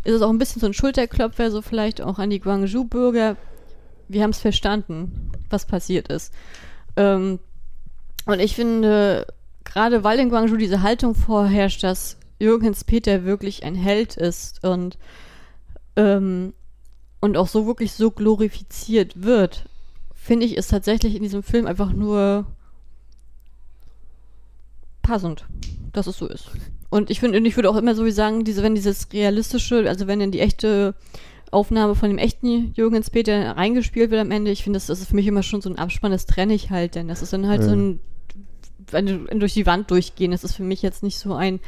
ist 0.04 0.14
es 0.14 0.22
auch 0.22 0.30
ein 0.30 0.38
bisschen 0.38 0.60
so 0.60 0.66
ein 0.66 0.74
Schulterklopfer, 0.74 1.50
so 1.50 1.62
vielleicht 1.62 2.00
auch 2.00 2.18
an 2.18 2.30
die 2.30 2.40
Guangzhou-Bürger? 2.40 3.36
Wir 4.08 4.22
haben 4.22 4.30
es 4.30 4.38
verstanden, 4.38 5.32
was 5.50 5.66
passiert 5.66 6.08
ist. 6.08 6.32
Ähm, 6.96 7.38
und 8.26 8.40
ich 8.40 8.54
finde, 8.54 9.26
gerade 9.64 10.04
weil 10.04 10.18
in 10.18 10.30
Guangzhou 10.30 10.56
diese 10.56 10.82
Haltung 10.82 11.14
vorherrscht, 11.14 11.82
dass 11.82 12.16
Jürgens 12.38 12.84
Peter 12.84 13.24
wirklich 13.24 13.64
ein 13.64 13.74
Held 13.74 14.16
ist 14.16 14.64
und, 14.64 14.98
ähm, 15.96 16.52
und 17.20 17.36
auch 17.36 17.48
so 17.48 17.66
wirklich 17.66 17.92
so 17.92 18.10
glorifiziert 18.10 19.22
wird, 19.22 19.66
finde 20.14 20.46
ich, 20.46 20.56
ist 20.56 20.70
tatsächlich 20.70 21.14
in 21.14 21.22
diesem 21.22 21.42
Film 21.42 21.66
einfach 21.66 21.92
nur 21.92 22.46
passend, 25.02 25.46
dass 25.92 26.06
es 26.06 26.16
so 26.16 26.26
ist. 26.26 26.50
Und 26.90 27.10
ich 27.10 27.20
finde, 27.20 27.38
ich 27.38 27.56
würde 27.56 27.70
auch 27.70 27.76
immer 27.76 27.94
so 27.94 28.04
wie 28.04 28.10
sagen, 28.10 28.44
diese, 28.44 28.62
wenn 28.62 28.74
dieses 28.74 29.12
realistische, 29.12 29.88
also 29.88 30.06
wenn 30.06 30.20
in 30.20 30.30
die 30.30 30.40
echte 30.40 30.94
Aufnahme 31.50 31.94
von 31.94 32.08
dem 32.08 32.18
echten 32.18 32.72
Jürgens 32.74 33.10
Peter 33.10 33.56
reingespielt 33.56 34.10
wird 34.10 34.20
am 34.20 34.30
Ende, 34.30 34.50
ich 34.50 34.64
finde, 34.64 34.78
das, 34.78 34.86
das 34.86 35.00
ist 35.00 35.08
für 35.08 35.16
mich 35.16 35.26
immer 35.26 35.42
schon 35.42 35.60
so 35.60 35.70
ein 35.70 35.78
Abspann, 35.78 36.12
das 36.12 36.26
trenne 36.26 36.54
ich 36.54 36.70
halt, 36.70 36.94
denn 36.94 37.08
das 37.08 37.22
ist 37.22 37.32
dann 37.32 37.46
halt 37.46 37.62
ja. 37.62 37.68
so 37.68 37.74
ein 37.74 38.00
durch 38.90 39.54
die 39.54 39.66
Wand 39.66 39.90
durchgehen. 39.90 40.30
Das 40.30 40.44
ist 40.44 40.54
für 40.54 40.62
mich 40.62 40.82
jetzt 40.82 41.02
nicht 41.02 41.18
so 41.18 41.34
ein, 41.34 41.60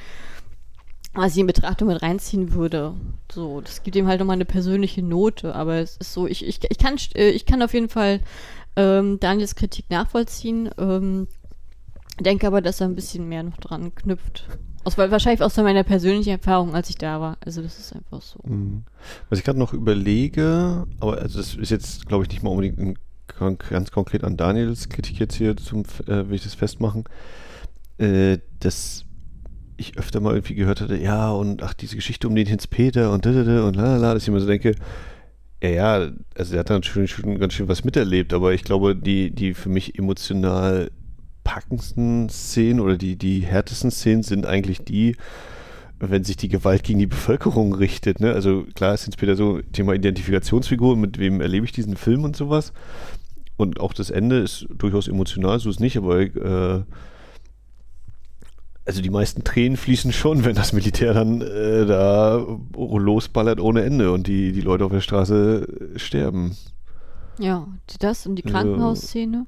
was 1.16 1.32
ich 1.32 1.38
in 1.38 1.46
Betrachtung 1.46 1.88
mit 1.88 2.02
reinziehen 2.02 2.52
würde. 2.52 2.94
So, 3.32 3.60
das 3.60 3.82
gibt 3.82 3.96
ihm 3.96 4.06
halt 4.06 4.20
nochmal 4.20 4.34
eine 4.34 4.44
persönliche 4.44 5.02
Note, 5.02 5.54
aber 5.54 5.76
es 5.76 5.96
ist 5.96 6.12
so, 6.12 6.26
ich, 6.26 6.46
ich, 6.46 6.60
ich, 6.68 6.78
kann, 6.78 6.96
äh, 7.14 7.30
ich 7.30 7.46
kann 7.46 7.62
auf 7.62 7.74
jeden 7.74 7.88
Fall 7.88 8.20
ähm, 8.76 9.18
Daniels 9.18 9.54
Kritik 9.54 9.86
nachvollziehen. 9.90 10.70
Ähm, 10.78 11.26
denke 12.20 12.46
aber, 12.46 12.60
dass 12.60 12.80
er 12.80 12.88
ein 12.88 12.94
bisschen 12.94 13.28
mehr 13.28 13.42
noch 13.42 13.56
dran 13.56 13.94
knüpft. 13.94 14.46
Aus, 14.84 14.96
wahrscheinlich 14.98 15.42
aus 15.42 15.56
meiner 15.56 15.82
persönlichen 15.82 16.30
Erfahrung, 16.30 16.74
als 16.74 16.90
ich 16.90 16.96
da 16.96 17.20
war. 17.20 17.38
Also 17.44 17.60
das 17.62 17.78
ist 17.78 17.94
einfach 17.94 18.22
so. 18.22 18.38
Mhm. 18.44 18.84
Was 19.28 19.38
ich 19.38 19.44
gerade 19.44 19.58
noch 19.58 19.72
überlege, 19.72 20.86
aber 21.00 21.18
also 21.18 21.38
das 21.38 21.54
ist 21.54 21.70
jetzt, 21.70 22.06
glaube 22.06 22.24
ich, 22.24 22.30
nicht 22.30 22.42
mal 22.42 22.50
unbedingt 22.50 22.98
ganz 23.68 23.90
konkret 23.90 24.22
an 24.22 24.36
Daniels 24.36 24.88
Kritik 24.88 25.18
jetzt 25.18 25.34
hier 25.34 25.56
zum, 25.56 25.82
äh, 26.06 26.28
will 26.28 26.34
ich 26.34 26.44
das 26.44 26.54
festmachen, 26.54 27.04
äh, 27.98 28.38
dass 28.60 29.05
ich 29.76 29.98
öfter 29.98 30.20
mal 30.20 30.34
irgendwie 30.34 30.54
gehört 30.54 30.80
hatte, 30.80 30.96
ja, 30.96 31.30
und 31.30 31.62
ach, 31.62 31.74
diese 31.74 31.96
Geschichte 31.96 32.28
um 32.28 32.34
den 32.34 32.46
Hinz 32.46 32.66
Peter 32.66 33.12
und 33.12 33.26
und 33.26 33.76
lalala, 33.76 34.14
dass 34.14 34.22
ich 34.22 34.28
immer 34.28 34.40
so 34.40 34.46
denke, 34.46 34.74
ja, 35.62 35.68
ja, 35.68 36.10
also 36.36 36.54
er 36.54 36.60
hat 36.60 36.70
natürlich 36.70 37.12
schon 37.12 37.38
ganz 37.38 37.54
schön 37.54 37.68
was 37.68 37.84
miterlebt, 37.84 38.32
aber 38.32 38.52
ich 38.52 38.64
glaube, 38.64 38.94
die, 38.94 39.30
die 39.30 39.54
für 39.54 39.68
mich 39.68 39.98
emotional 39.98 40.90
packendsten 41.44 42.28
Szenen 42.28 42.80
oder 42.80 42.96
die, 42.96 43.16
die 43.16 43.40
härtesten 43.40 43.90
Szenen 43.90 44.22
sind 44.22 44.46
eigentlich 44.46 44.80
die, 44.80 45.16
wenn 45.98 46.24
sich 46.24 46.36
die 46.36 46.48
Gewalt 46.48 46.82
gegen 46.82 46.98
die 46.98 47.06
Bevölkerung 47.06 47.74
richtet. 47.74 48.20
Ne? 48.20 48.32
Also 48.32 48.66
klar 48.74 48.94
ist 48.94 49.06
jetzt 49.06 49.16
Peter 49.16 49.36
so 49.36 49.60
Thema 49.72 49.94
Identifikationsfigur, 49.94 50.96
mit 50.96 51.18
wem 51.18 51.40
erlebe 51.40 51.64
ich 51.64 51.72
diesen 51.72 51.96
Film 51.96 52.24
und 52.24 52.36
sowas. 52.36 52.72
Und 53.56 53.80
auch 53.80 53.94
das 53.94 54.10
Ende 54.10 54.40
ist 54.40 54.66
durchaus 54.76 55.08
emotional, 55.08 55.58
so 55.58 55.70
ist 55.70 55.80
nicht, 55.80 55.96
aber 55.96 56.20
äh, 56.20 56.82
also 58.86 59.02
die 59.02 59.10
meisten 59.10 59.42
Tränen 59.44 59.76
fließen 59.76 60.12
schon, 60.12 60.44
wenn 60.44 60.54
das 60.54 60.72
Militär 60.72 61.12
dann 61.12 61.42
äh, 61.42 61.84
da 61.84 62.46
losballert 62.74 63.60
ohne 63.60 63.82
Ende 63.82 64.12
und 64.12 64.26
die, 64.28 64.52
die 64.52 64.60
Leute 64.60 64.84
auf 64.84 64.92
der 64.92 65.00
Straße 65.00 65.66
sterben. 65.96 66.56
Ja, 67.38 67.66
das 67.98 68.26
und 68.26 68.36
die 68.36 68.42
Krankenhausszene. 68.42 69.46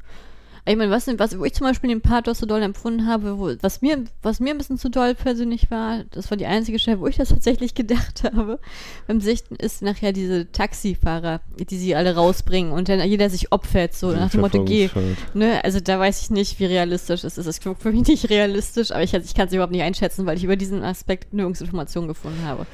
Ich 0.69 0.77
meine, 0.77 0.90
was, 0.90 1.07
was, 1.07 1.39
wo 1.39 1.45
ich 1.45 1.55
zum 1.55 1.66
Beispiel 1.66 1.89
den 1.89 2.03
Pathos 2.03 2.39
so 2.39 2.47
doll 2.47 2.62
empfunden 2.62 3.07
habe, 3.07 3.39
wo, 3.39 3.51
was, 3.61 3.81
mir, 3.81 4.05
was 4.23 4.39
mir 4.39 4.51
ein 4.51 4.59
bisschen 4.59 4.77
zu 4.77 4.90
doll 4.90 5.15
persönlich 5.15 5.70
war, 5.70 6.05
das 6.11 6.31
war 6.31 6.36
die 6.36 6.47
einzige 6.47 6.78
Stelle, 6.78 7.01
wo 7.01 7.07
ich 7.07 7.16
das 7.16 7.31
tatsächlich 7.31 7.74
gedacht 7.78 8.24
habe, 8.24 8.59
beim 9.07 9.20
Sichten 9.20 9.57
ist 9.57 9.82
nachher 9.82 10.12
diese 10.12 10.53
Taxifahrer, 10.53 11.40
die 11.59 11.77
sie 11.78 11.95
alle 11.95 12.15
rausbringen 12.15 12.73
und 12.73 12.89
dann 12.89 13.01
jeder 13.09 13.31
sich 13.31 13.51
opfert, 13.51 13.95
so 13.95 14.12
nach 14.12 14.31
dem 14.31 14.43
Motto, 14.43 14.65
geh. 14.65 14.90
Ne? 15.32 15.65
Also 15.65 15.81
da 15.81 15.99
weiß 15.99 16.23
ich 16.23 16.31
nicht, 16.31 16.61
wie 16.61 16.66
realistisch 16.66 17.24
es 17.24 17.39
ist. 17.39 17.47
Es 17.47 17.61
klingt 17.61 17.81
für 17.81 17.93
mich 17.93 18.07
nicht 18.07 18.28
realistisch, 18.28 18.90
aber 18.90 19.03
ich, 19.03 19.15
ich 19.15 19.35
kann 19.35 19.49
es 19.49 19.55
überhaupt 19.55 19.73
nicht 19.73 19.82
einschätzen, 19.82 20.27
weil 20.27 20.36
ich 20.36 20.45
über 20.45 20.57
diesen 20.57 20.85
Aspekt 20.85 21.32
nirgends 21.32 21.61
Informationen 21.61 22.09
gefunden 22.09 22.45
habe. 22.45 22.66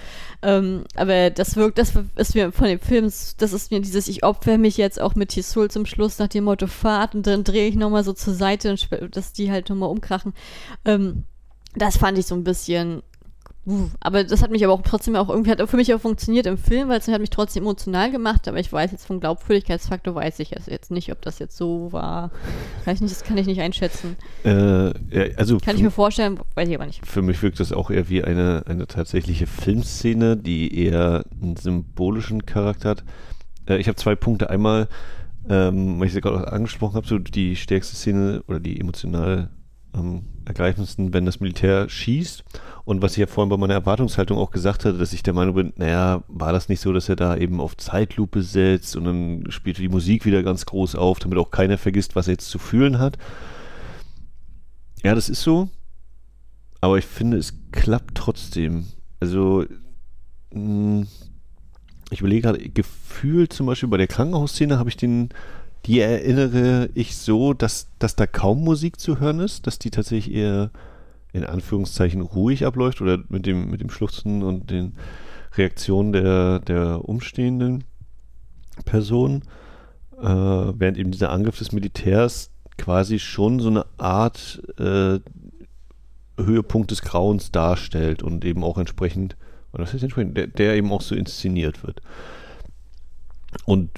Ähm, 0.45 0.85
aber 0.95 1.31
das 1.31 1.57
wirkt, 1.57 1.79
das 1.79 1.95
ist 2.17 2.35
mir 2.35 2.53
von 2.53 2.67
dem 2.67 2.79
Film, 2.79 3.07
das 3.07 3.53
ist 3.53 3.71
mir 3.71 3.81
dieses, 3.81 4.09
ich 4.09 4.25
opfer 4.25 4.59
mich 4.59 4.77
jetzt 4.77 5.01
auch 5.01 5.15
mit 5.15 5.31
Tisul 5.31 5.71
zum 5.71 5.87
Schluss 5.87 6.19
nach 6.19 6.29
dem 6.29 6.45
Motto 6.45 6.67
Fahrt 6.67 7.15
und 7.15 7.27
dann 7.27 7.45
drehe 7.45 7.67
ich 7.67 7.77
nochmal 7.77 8.05
so 8.05 8.13
zur 8.13 8.35
Seite, 8.35 8.71
und 8.71 9.17
dass 9.17 9.33
die 9.33 9.51
halt 9.51 9.71
nochmal 9.71 9.89
umkrachen. 9.89 10.35
Ähm, 10.85 11.25
das 11.75 11.97
fand 11.97 12.19
ich 12.19 12.27
so 12.27 12.35
ein 12.35 12.45
bisschen 12.45 13.03
aber 14.01 14.25
das 14.25 14.43
hat 14.43 14.51
mich 14.51 14.63
aber 14.63 14.75
auch 14.75 14.83
trotzdem 14.83 15.17
auch 15.17 15.31
irgendwie, 15.31 15.51
hat 15.51 15.69
für 15.69 15.77
mich 15.77 15.93
auch 15.95 16.01
funktioniert 16.01 16.47
im 16.47 16.59
Film, 16.59 16.91
weil 16.91 16.99
es 16.99 17.09
hat 17.09 17.21
mich 17.21 17.31
trotzdem 17.31 17.63
emotional 17.63 18.11
gemacht, 18.11 18.47
aber 18.47 18.59
ich 18.59 18.71
weiß 18.71 18.93
jetzt 18.93 19.07
vom 19.07 19.21
Glaubwürdigkeitsfaktor, 19.21 20.15
weiß 20.15 20.39
ich 20.41 20.51
jetzt 20.51 20.91
nicht, 20.91 21.11
ob 21.13 21.23
das 21.23 21.39
jetzt 21.39 21.57
so 21.57 21.91
war. 21.91 22.31
Ich 22.87 23.01
nicht, 23.01 23.11
das 23.11 23.25
kann 23.25 23.39
ich 23.39 23.47
nicht 23.47 23.63
einschätzen. 23.63 24.17
Äh, 24.45 25.33
also 25.37 25.59
kann 25.59 25.77
ich 25.77 25.83
mir 25.83 25.91
vorstellen, 25.91 26.39
weiß 26.55 26.69
ich 26.69 26.75
aber 26.75 26.87
nicht. 26.87 27.07
Für 27.07 27.23
mich 27.23 27.43
wirkt 27.43 27.59
das 27.59 27.73
auch 27.73 27.91
eher 27.91 28.11
wie 28.11 28.23
eine, 28.23 28.65
eine 28.67 28.87
tatsächliche 28.87 29.47
Filmszene, 29.47 30.37
die 30.37 30.79
eher 30.85 31.25
einen 31.41 31.57
symbolischen 31.57 32.45
Charakter 32.45 32.91
hat. 32.91 33.05
Äh, 33.67 33.79
ich 33.79 33.89
habe 33.89 33.97
zwei 33.97 34.15
Punkte. 34.15 34.51
Einmal, 34.51 34.89
ähm, 35.49 35.99
weil 35.99 36.07
ich 36.07 36.15
es 36.15 36.17
ja 36.17 36.21
gerade 36.21 36.53
angesprochen 36.53 36.97
habe, 36.97 37.07
so 37.07 37.19
die 37.19 37.57
stärkste 37.57 37.97
Szene 37.97 38.43
oder 38.47 38.61
die 38.61 38.79
emotional 38.79 39.51
am 39.93 40.25
ergreifendsten, 40.47 41.13
wenn 41.13 41.27
das 41.27 41.41
Militär 41.41 41.89
schießt 41.89 42.45
und 42.85 43.03
was 43.03 43.13
ich 43.13 43.19
ja 43.19 43.27
vorhin 43.27 43.49
bei 43.49 43.57
meiner 43.57 43.75
Erwartungshaltung 43.75 44.39
auch 44.39 44.51
gesagt 44.51 44.85
hatte, 44.85 44.99
dass 44.99 45.13
ich 45.13 45.23
der 45.23 45.35
Meinung 45.35 45.55
bin, 45.55 45.73
naja, 45.77 46.23
war 46.29 46.53
das 46.53 46.69
nicht 46.69 46.81
so, 46.81 46.93
dass 46.93 47.09
er 47.09 47.17
da 47.17 47.37
eben 47.37 47.61
auf 47.61 47.77
Zeitlupe 47.77 48.43
setzt 48.43 48.97
und 48.97 49.05
dann 49.05 49.45
spielte 49.51 49.83
die 49.83 49.89
Musik 49.89 50.27
wieder 50.27 50.43
ganz 50.43 50.67
groß 50.67 50.95
auf, 50.95 51.19
damit 51.19 51.39
auch 51.39 51.51
keiner 51.51 51.79
vergisst, 51.79 52.15
was 52.15 52.29
er 52.29 52.33
jetzt 52.33 52.51
zu 52.51 52.59
fühlen 52.59 52.99
hat. 52.99 53.17
Ja, 55.03 55.15
das 55.15 55.29
ist 55.29 55.43
so. 55.43 55.69
Aber 56.81 56.99
ich 56.99 57.07
finde, 57.07 57.39
es 57.39 57.55
klappt 57.73 58.15
trotzdem. 58.15 58.87
Also, 59.21 59.65
hm, 60.53 61.07
ich 62.11 62.21
überlege 62.21 62.43
gerade, 62.43 62.59
gefühlt 62.59 63.53
zum 63.53 63.67
Beispiel 63.67 63.89
bei 63.89 63.97
der 63.97 64.07
Krankenhausszene 64.07 64.79
habe 64.79 64.91
ich 64.91 64.97
den, 64.97 65.31
die 65.87 66.01
erinnere 66.01 66.89
ich 66.95 67.17
so, 67.17 67.53
dass, 67.53 67.89
dass 67.99 68.17
da 68.17 68.27
kaum 68.27 68.65
Musik 68.65 68.99
zu 68.99 69.21
hören 69.21 69.41
ist, 69.41 69.67
dass 69.67 69.79
die 69.79 69.91
tatsächlich 69.91 70.35
eher 70.35 70.71
in 71.33 71.45
Anführungszeichen 71.45 72.23
ruhig 72.23 72.65
abläuft 72.65 73.01
oder 73.01 73.19
mit 73.29 73.45
dem, 73.45 73.71
mit 73.71 73.81
dem 73.81 73.91
Schluchzen 73.91 74.43
und 74.43 74.71
den 74.71 74.95
Reaktionen 75.57 76.13
der, 76.13 76.61
der 76.61 77.07
umstehenden 77.07 77.85
Personen, 78.85 79.43
äh, 80.21 80.25
während 80.25 80.97
eben 80.97 81.11
dieser 81.11 81.31
Angriff 81.31 81.59
des 81.59 81.73
Militärs 81.73 82.51
quasi 82.79 83.19
schon 83.19 83.61
so 83.61 83.69
eine 83.69 83.85
Art 83.99 84.63
äh, 84.79 85.21
Höhepunkt 86.37 86.91
des 86.91 87.03
Grauens 87.03 87.53
darstellt 87.53 88.23
und 88.23 88.45
eben 88.45 88.65
auch 88.65 88.79
entsprechend, 88.79 89.37
oder 89.73 89.83
was 89.83 89.93
heißt 89.93 90.03
entsprechend, 90.03 90.37
der, 90.37 90.47
der 90.47 90.75
eben 90.75 90.91
auch 90.93 91.03
so 91.03 91.15
inszeniert 91.15 91.85
wird. 91.85 92.01
Und 93.65 93.91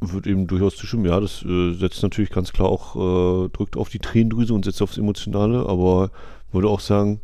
wird 0.00 0.26
eben 0.26 0.46
durchaus 0.46 0.76
zustimmen, 0.76 1.06
ja, 1.06 1.18
das 1.20 1.44
äh, 1.44 1.72
setzt 1.72 2.02
natürlich 2.02 2.30
ganz 2.30 2.52
klar 2.52 2.68
auch, 2.68 2.96
äh, 2.96 3.48
drückt 3.48 3.76
auf 3.76 3.88
die 3.88 3.98
Tränendrüse 3.98 4.54
und 4.54 4.64
setzt 4.64 4.80
aufs 4.82 4.98
Emotionale, 4.98 5.66
aber 5.66 6.10
würde 6.52 6.68
auch 6.68 6.80
sagen, 6.80 7.20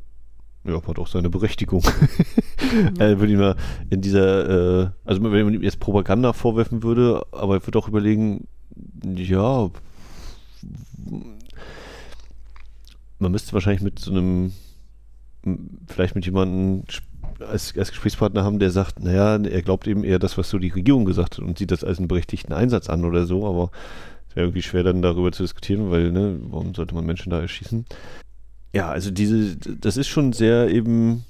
ja, 0.65 0.81
hat 0.87 0.99
auch 0.99 1.07
seine 1.07 1.31
Berechtigung. 1.31 1.83
Mhm. 2.65 2.95
er 2.99 3.21
würde 3.21 3.33
ihm 3.33 3.39
mal 3.39 3.57
in 3.91 4.01
dieser, 4.01 4.85
äh, 4.85 4.91
also 5.05 5.23
wenn 5.23 5.45
man 5.45 5.55
ihm 5.55 5.63
jetzt 5.63 5.81
Propaganda 5.81 6.33
vorwerfen 6.33 6.83
würde, 6.83 7.23
aber 7.31 7.57
er 7.57 7.67
würde 7.67 7.79
auch 7.79 7.89
überlegen, 7.89 8.49
ja, 9.05 9.71
man 13.19 13.33
müsste 13.33 13.53
wahrscheinlich 13.53 13.83
mit 13.83 13.99
so 13.99 14.11
einem, 14.11 14.53
vielleicht 15.87 16.15
mit 16.15 16.25
jemandem 16.25 16.85
als, 17.49 17.77
als 17.77 17.91
Gesprächspartner 17.91 18.45
haben, 18.45 18.59
der 18.59 18.71
sagt, 18.71 19.01
naja, 19.01 19.37
er 19.37 19.63
glaubt 19.63 19.87
eben 19.87 20.05
eher 20.05 20.19
das, 20.19 20.37
was 20.39 20.51
so 20.51 20.59
die 20.59 20.69
Regierung 20.69 21.05
gesagt 21.05 21.39
hat 21.39 21.45
und 21.45 21.59
sieht 21.59 21.71
das 21.71 21.85
als 21.85 21.99
einen 21.99 22.09
berechtigten 22.09 22.53
Einsatz 22.53 22.89
an 22.89 23.05
oder 23.05 23.27
so, 23.27 23.47
aber 23.47 23.71
es 24.29 24.37
wäre 24.37 24.47
irgendwie 24.47 24.63
schwer 24.63 24.83
dann 24.83 25.03
darüber 25.03 25.33
zu 25.33 25.43
diskutieren, 25.43 25.91
weil, 25.91 26.13
ne, 26.13 26.39
warum 26.51 26.75
sollte 26.75 26.95
man 26.95 27.07
Menschen 27.07 27.31
da 27.31 27.41
erschießen? 27.41 27.87
ja, 28.75 28.91
also 28.91 29.11
diese, 29.13 29.57
das 29.57 29.97
ist 29.97 30.09
schon 30.09 30.33
sehr 30.33 30.69
eben 30.69 31.25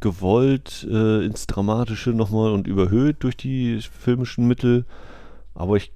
gewollt 0.00 0.86
äh, 0.88 1.24
ins 1.24 1.46
Dramatische 1.46 2.10
nochmal 2.10 2.52
und 2.52 2.66
überhöht 2.66 3.16
durch 3.20 3.36
die 3.36 3.80
filmischen 3.80 4.46
Mittel. 4.46 4.84
Aber 5.54 5.76
ich, 5.76 5.90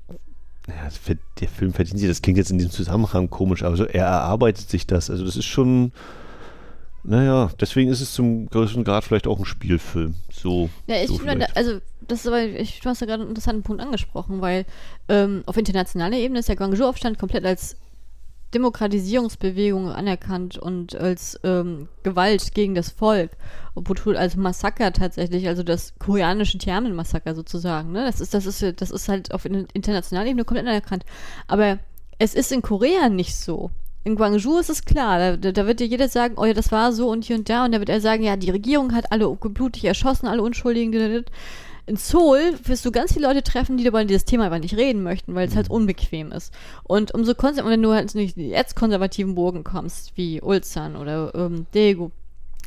ja, 0.66 0.88
der 1.38 1.48
Film 1.48 1.74
verdient 1.74 1.98
sich, 1.98 2.08
das 2.08 2.22
klingt 2.22 2.38
jetzt 2.38 2.50
in 2.50 2.56
diesem 2.56 2.72
Zusammenhang 2.72 3.28
komisch, 3.28 3.62
aber 3.62 3.76
so, 3.76 3.84
er 3.84 4.06
erarbeitet 4.06 4.70
sich 4.70 4.86
das. 4.86 5.10
Also 5.10 5.24
das 5.24 5.36
ist 5.36 5.44
schon, 5.44 5.92
naja, 7.04 7.50
deswegen 7.60 7.90
ist 7.90 8.00
es 8.00 8.12
zum 8.12 8.48
größten 8.48 8.84
Grad 8.84 9.04
vielleicht 9.04 9.26
auch 9.26 9.38
ein 9.38 9.44
Spielfilm. 9.44 10.14
So. 10.30 10.70
Ja, 10.86 10.96
ich 10.96 11.08
so 11.08 11.18
finde, 11.18 11.54
also 11.56 11.80
das 12.06 12.20
ist 12.20 12.26
aber, 12.26 12.42
ich, 12.42 12.80
du 12.80 12.88
hast 12.88 13.00
ja 13.00 13.06
gerade 13.06 13.22
einen 13.22 13.30
interessanten 13.30 13.62
Punkt 13.62 13.82
angesprochen, 13.82 14.40
weil 14.40 14.64
ähm, 15.08 15.42
auf 15.46 15.56
internationaler 15.56 16.16
Ebene 16.16 16.40
ist 16.40 16.48
der 16.48 16.56
Guangzhou-Aufstand 16.56 17.18
komplett 17.18 17.44
als 17.44 17.76
Demokratisierungsbewegung 18.54 19.90
anerkannt 19.90 20.58
und 20.58 20.94
als 20.94 21.40
ähm, 21.42 21.88
Gewalt 22.02 22.54
gegen 22.54 22.74
das 22.74 22.90
Volk, 22.90 23.30
obwohl 23.74 24.16
als 24.16 24.36
Massaker 24.36 24.92
tatsächlich, 24.92 25.48
also 25.48 25.62
das 25.62 25.94
koreanische 25.98 26.58
Tiananmen-Massaker 26.58 27.34
sozusagen, 27.34 27.92
ne? 27.92 28.04
Das 28.04 28.20
ist, 28.20 28.34
das 28.34 28.46
ist, 28.46 28.80
das 28.80 28.90
ist 28.90 29.08
halt 29.08 29.32
auf 29.32 29.44
internationaler 29.46 30.28
Ebene 30.28 30.44
komplett 30.44 30.66
anerkannt. 30.66 31.04
Aber 31.46 31.78
es 32.18 32.34
ist 32.34 32.52
in 32.52 32.62
Korea 32.62 33.08
nicht 33.08 33.34
so. 33.34 33.70
In 34.04 34.16
Guangzhou 34.16 34.58
ist 34.58 34.70
es 34.70 34.84
klar, 34.84 35.36
da, 35.36 35.52
da 35.52 35.66
wird 35.66 35.80
dir 35.80 35.86
jeder 35.86 36.08
sagen, 36.08 36.34
oh 36.36 36.44
ja, 36.44 36.54
das 36.54 36.72
war 36.72 36.92
so 36.92 37.08
und 37.10 37.24
hier 37.24 37.36
und 37.36 37.48
da, 37.48 37.64
und 37.64 37.72
da 37.72 37.78
wird 37.78 37.88
er 37.88 38.00
sagen, 38.00 38.24
ja, 38.24 38.36
die 38.36 38.50
Regierung 38.50 38.92
hat 38.94 39.12
alle 39.12 39.28
blutig 39.28 39.84
erschossen, 39.84 40.26
alle 40.26 40.42
Unschuldigen, 40.42 41.24
in 41.86 41.96
Seoul 41.96 42.58
wirst 42.64 42.84
du 42.84 42.92
ganz 42.92 43.12
viele 43.12 43.26
Leute 43.26 43.42
treffen, 43.42 43.76
die 43.76 43.86
über 43.86 44.04
dieses 44.04 44.24
Thema 44.24 44.46
aber 44.46 44.58
nicht 44.60 44.76
reden 44.76 45.02
möchten, 45.02 45.34
weil 45.34 45.48
es 45.48 45.56
halt 45.56 45.68
mhm. 45.68 45.76
unbequem 45.76 46.30
ist. 46.30 46.52
Und 46.84 47.12
umso 47.12 47.34
konservativer, 47.34 47.72
wenn 47.72 47.82
du 47.82 47.92
halt 47.92 48.14
nicht 48.14 48.36
die 48.36 48.48
jetzt 48.48 48.76
konservativen 48.76 49.34
Burgen 49.34 49.64
kommst, 49.64 50.16
wie 50.16 50.40
Ulsan 50.40 50.96
oder 50.96 51.34
ähm, 51.34 51.66
Daegu, 51.72 52.10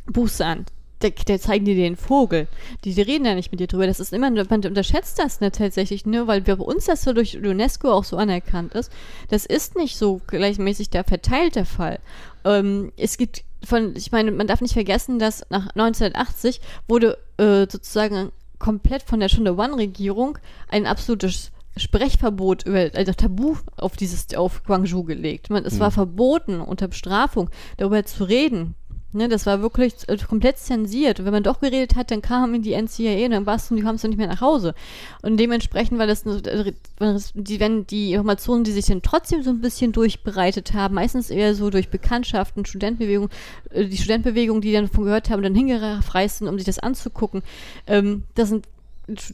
Busan, 0.06 0.66
der, 1.10 1.24
der 1.24 1.40
zeigen 1.40 1.64
dir 1.64 1.74
den 1.74 1.96
Vogel. 1.96 2.48
Die, 2.84 2.94
die 2.94 3.02
reden 3.02 3.24
ja 3.24 3.34
nicht 3.34 3.50
mit 3.50 3.60
dir 3.60 3.66
drüber. 3.66 3.86
Das 3.86 4.00
ist 4.00 4.12
immer, 4.12 4.30
man 4.30 4.64
unterschätzt 4.64 5.18
das 5.18 5.40
ne, 5.40 5.52
tatsächlich, 5.52 6.06
ne, 6.06 6.26
weil 6.26 6.40
bei 6.40 6.54
uns 6.54 6.86
das 6.86 7.02
so 7.02 7.12
durch 7.12 7.36
UNESCO 7.36 7.92
auch 7.92 8.04
so 8.04 8.16
anerkannt 8.16 8.74
ist. 8.74 8.92
Das 9.28 9.46
ist 9.46 9.76
nicht 9.76 9.96
so 9.96 10.20
gleichmäßig 10.26 10.90
der 10.90 11.04
verteilte 11.04 11.64
Fall. 11.64 11.98
Ähm, 12.44 12.92
es 12.96 13.16
gibt 13.16 13.44
von, 13.64 13.94
ich 13.96 14.12
meine, 14.12 14.30
man 14.30 14.46
darf 14.46 14.60
nicht 14.60 14.74
vergessen, 14.74 15.18
dass 15.18 15.44
nach 15.50 15.68
1980 15.68 16.60
wurde 16.88 17.18
äh, 17.38 17.66
sozusagen 17.68 18.30
komplett 18.58 19.02
von 19.02 19.20
der 19.20 19.28
Stunde 19.28 19.56
One-Regierung 19.56 20.38
ein 20.68 20.86
absolutes 20.86 21.50
Sprechverbot 21.76 22.64
über 22.64 22.90
also 22.94 23.12
Tabu 23.12 23.56
auf 23.76 23.96
dieses 23.96 24.34
auf 24.34 24.64
Guangzhou 24.64 25.04
gelegt. 25.04 25.50
Man, 25.50 25.64
es 25.64 25.74
mhm. 25.74 25.80
war 25.80 25.90
verboten 25.90 26.60
unter 26.60 26.88
Bestrafung 26.88 27.50
darüber 27.76 28.04
zu 28.04 28.24
reden. 28.24 28.74
Ne, 29.12 29.28
das 29.28 29.46
war 29.46 29.62
wirklich 29.62 29.94
äh, 30.08 30.16
komplett 30.16 30.58
zensiert. 30.58 31.20
Und 31.20 31.26
wenn 31.26 31.32
man 31.32 31.42
doch 31.42 31.60
geredet 31.60 31.94
hat, 31.94 32.10
dann 32.10 32.22
kam 32.22 32.54
in 32.54 32.62
die 32.62 32.72
NCAA 32.72 33.24
und 33.26 33.30
dann 33.30 33.46
warst 33.46 33.70
du, 33.70 33.76
die 33.76 33.82
kamst 33.82 34.04
du 34.04 34.08
nicht 34.08 34.18
mehr 34.18 34.26
nach 34.26 34.40
Hause. 34.40 34.74
Und 35.22 35.38
dementsprechend 35.38 35.98
war 35.98 36.06
das, 36.06 36.26
äh, 36.26 36.72
wenn 36.98 37.86
die 37.86 38.12
Informationen, 38.12 38.64
die 38.64 38.72
sich 38.72 38.86
dann 38.86 39.02
trotzdem 39.02 39.42
so 39.42 39.50
ein 39.50 39.60
bisschen 39.60 39.92
durchbereitet 39.92 40.74
haben, 40.74 40.96
meistens 40.96 41.30
eher 41.30 41.54
so 41.54 41.70
durch 41.70 41.88
Bekanntschaften, 41.88 42.66
Studentenbewegung, 42.66 43.30
äh, 43.70 43.86
die 43.86 43.96
Studentenbewegung, 43.96 44.60
die 44.60 44.72
dann 44.72 44.88
davon 44.88 45.04
gehört 45.04 45.30
haben, 45.30 45.42
dann 45.42 45.54
hingereist 45.54 46.42
um 46.42 46.58
sich 46.58 46.66
das 46.66 46.80
anzugucken. 46.80 47.42
Ähm, 47.86 48.24
das 48.34 48.48
sind 48.50 48.66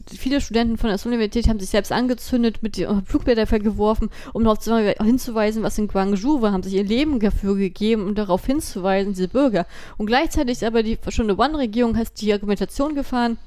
viele 0.07 0.39
Studenten 0.39 0.77
von 0.77 0.89
der 0.89 0.99
Universität 1.05 1.47
haben 1.47 1.59
sich 1.59 1.69
selbst 1.69 1.91
angezündet, 1.91 2.61
mit 2.61 2.75
Flugblätter 3.05 3.47
vergeworfen, 3.47 4.09
um 4.33 4.43
darauf 4.43 4.63
hinzuweisen, 4.63 5.63
was 5.63 5.77
in 5.77 5.87
Guangzhou 5.87 6.41
war, 6.41 6.51
haben 6.51 6.63
sich 6.63 6.73
ihr 6.73 6.83
Leben 6.83 7.19
dafür 7.19 7.55
gegeben, 7.55 8.05
um 8.05 8.15
darauf 8.15 8.45
hinzuweisen, 8.45 9.13
diese 9.13 9.27
Bürger. 9.27 9.65
Und 9.97 10.05
gleichzeitig 10.05 10.65
aber 10.65 10.83
die 10.83 10.97
schon 11.09 11.29
eine 11.29 11.37
One-Regierung 11.37 11.97
hat 11.97 12.21
die 12.21 12.33
Argumentation 12.33 12.93
gefahren, 12.93 13.37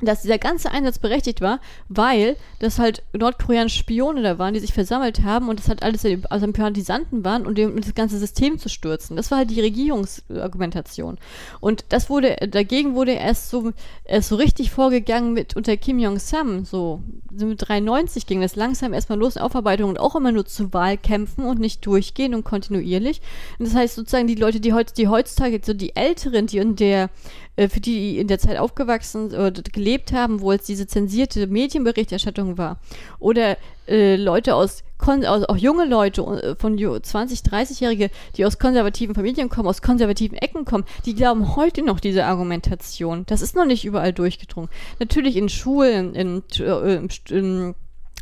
dass 0.00 0.22
dieser 0.22 0.38
ganze 0.38 0.70
Einsatz 0.70 0.98
berechtigt 0.98 1.40
war, 1.40 1.58
weil 1.88 2.36
das 2.58 2.78
halt 2.78 3.02
nordkoreanische 3.14 3.78
Spione 3.78 4.22
da 4.22 4.38
waren, 4.38 4.52
die 4.52 4.60
sich 4.60 4.74
versammelt 4.74 5.22
haben 5.22 5.48
und 5.48 5.58
das 5.58 5.68
halt 5.68 5.82
alles 5.82 6.04
also 6.04 6.44
Sympathisanten 6.44 7.24
waren 7.24 7.46
und 7.46 7.58
um 7.58 7.80
das 7.80 7.94
ganze 7.94 8.18
System 8.18 8.58
zu 8.58 8.68
stürzen. 8.68 9.16
Das 9.16 9.30
war 9.30 9.38
halt 9.38 9.50
die 9.50 9.60
Regierungsargumentation. 9.60 11.16
Und 11.60 11.86
das 11.88 12.10
wurde, 12.10 12.36
dagegen 12.50 12.94
wurde 12.94 13.12
erst 13.12 13.48
so, 13.48 13.72
erst 14.04 14.28
so 14.28 14.36
richtig 14.36 14.70
vorgegangen 14.70 15.32
mit 15.32 15.56
unter 15.56 15.76
Kim 15.78 15.98
Jong-sam, 15.98 16.64
so, 16.66 17.00
mit 17.30 17.66
93 17.66 18.26
ging 18.26 18.40
das 18.40 18.56
langsam 18.56 18.92
erstmal 18.92 19.18
los 19.18 19.36
in 19.36 19.42
Aufarbeitung 19.42 19.90
und 19.90 20.00
auch 20.00 20.14
immer 20.14 20.32
nur 20.32 20.46
zu 20.46 20.72
Wahlkämpfen 20.72 21.44
und 21.44 21.58
nicht 21.58 21.84
durchgehend 21.86 22.34
und 22.34 22.44
kontinuierlich. 22.44 23.20
Und 23.58 23.66
das 23.66 23.74
heißt 23.74 23.94
sozusagen 23.94 24.26
die 24.26 24.34
Leute, 24.34 24.60
die 24.60 24.74
heutzutage, 24.74 25.60
so 25.64 25.74
die 25.74 25.96
Älteren, 25.96 26.46
die 26.46 26.58
in 26.58 26.76
der 26.76 27.10
für 27.56 27.80
die 27.80 28.18
in 28.18 28.28
der 28.28 28.38
Zeit 28.38 28.58
aufgewachsen 28.58 29.28
oder 29.28 29.50
gelebt 29.50 30.12
haben, 30.12 30.40
wo 30.40 30.52
es 30.52 30.64
diese 30.64 30.86
zensierte 30.86 31.46
Medienberichterstattung 31.46 32.58
war. 32.58 32.78
Oder 33.18 33.56
äh, 33.88 34.16
Leute 34.16 34.54
aus, 34.54 34.82
aus, 34.98 35.44
auch 35.44 35.56
junge 35.56 35.86
Leute 35.86 36.22
äh, 36.22 36.54
von 36.56 36.76
20, 36.78 37.40
30-Jährige, 37.40 38.10
die 38.36 38.44
aus 38.44 38.58
konservativen 38.58 39.14
Familien 39.14 39.48
kommen, 39.48 39.68
aus 39.68 39.80
konservativen 39.80 40.36
Ecken 40.36 40.64
kommen, 40.64 40.84
die 41.04 41.14
glauben 41.14 41.56
heute 41.56 41.82
noch 41.82 42.00
diese 42.00 42.24
Argumentation. 42.24 43.24
Das 43.26 43.42
ist 43.42 43.56
noch 43.56 43.66
nicht 43.66 43.84
überall 43.84 44.12
durchgedrungen. 44.12 44.70
Natürlich 44.98 45.36
in 45.36 45.48
Schulen, 45.48 46.14
in, 46.14 46.42
in, 46.58 47.08
in 47.30 47.74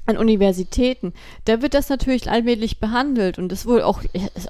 an 0.07 0.19
Universitäten, 0.19 1.15
da 1.47 1.63
wird 1.63 1.73
das 1.73 1.89
natürlich 1.89 2.31
allmählich 2.31 2.79
behandelt 2.79 3.39
und 3.39 3.51
das 3.51 3.65
wohl 3.65 3.81
auch, 3.81 4.03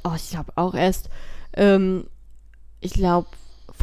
oh, 0.02 0.12
ich 0.16 0.30
glaube 0.30 0.52
auch 0.56 0.74
erst, 0.74 1.10
ähm, 1.52 2.08
ich 2.80 2.92
glaube, 2.92 3.28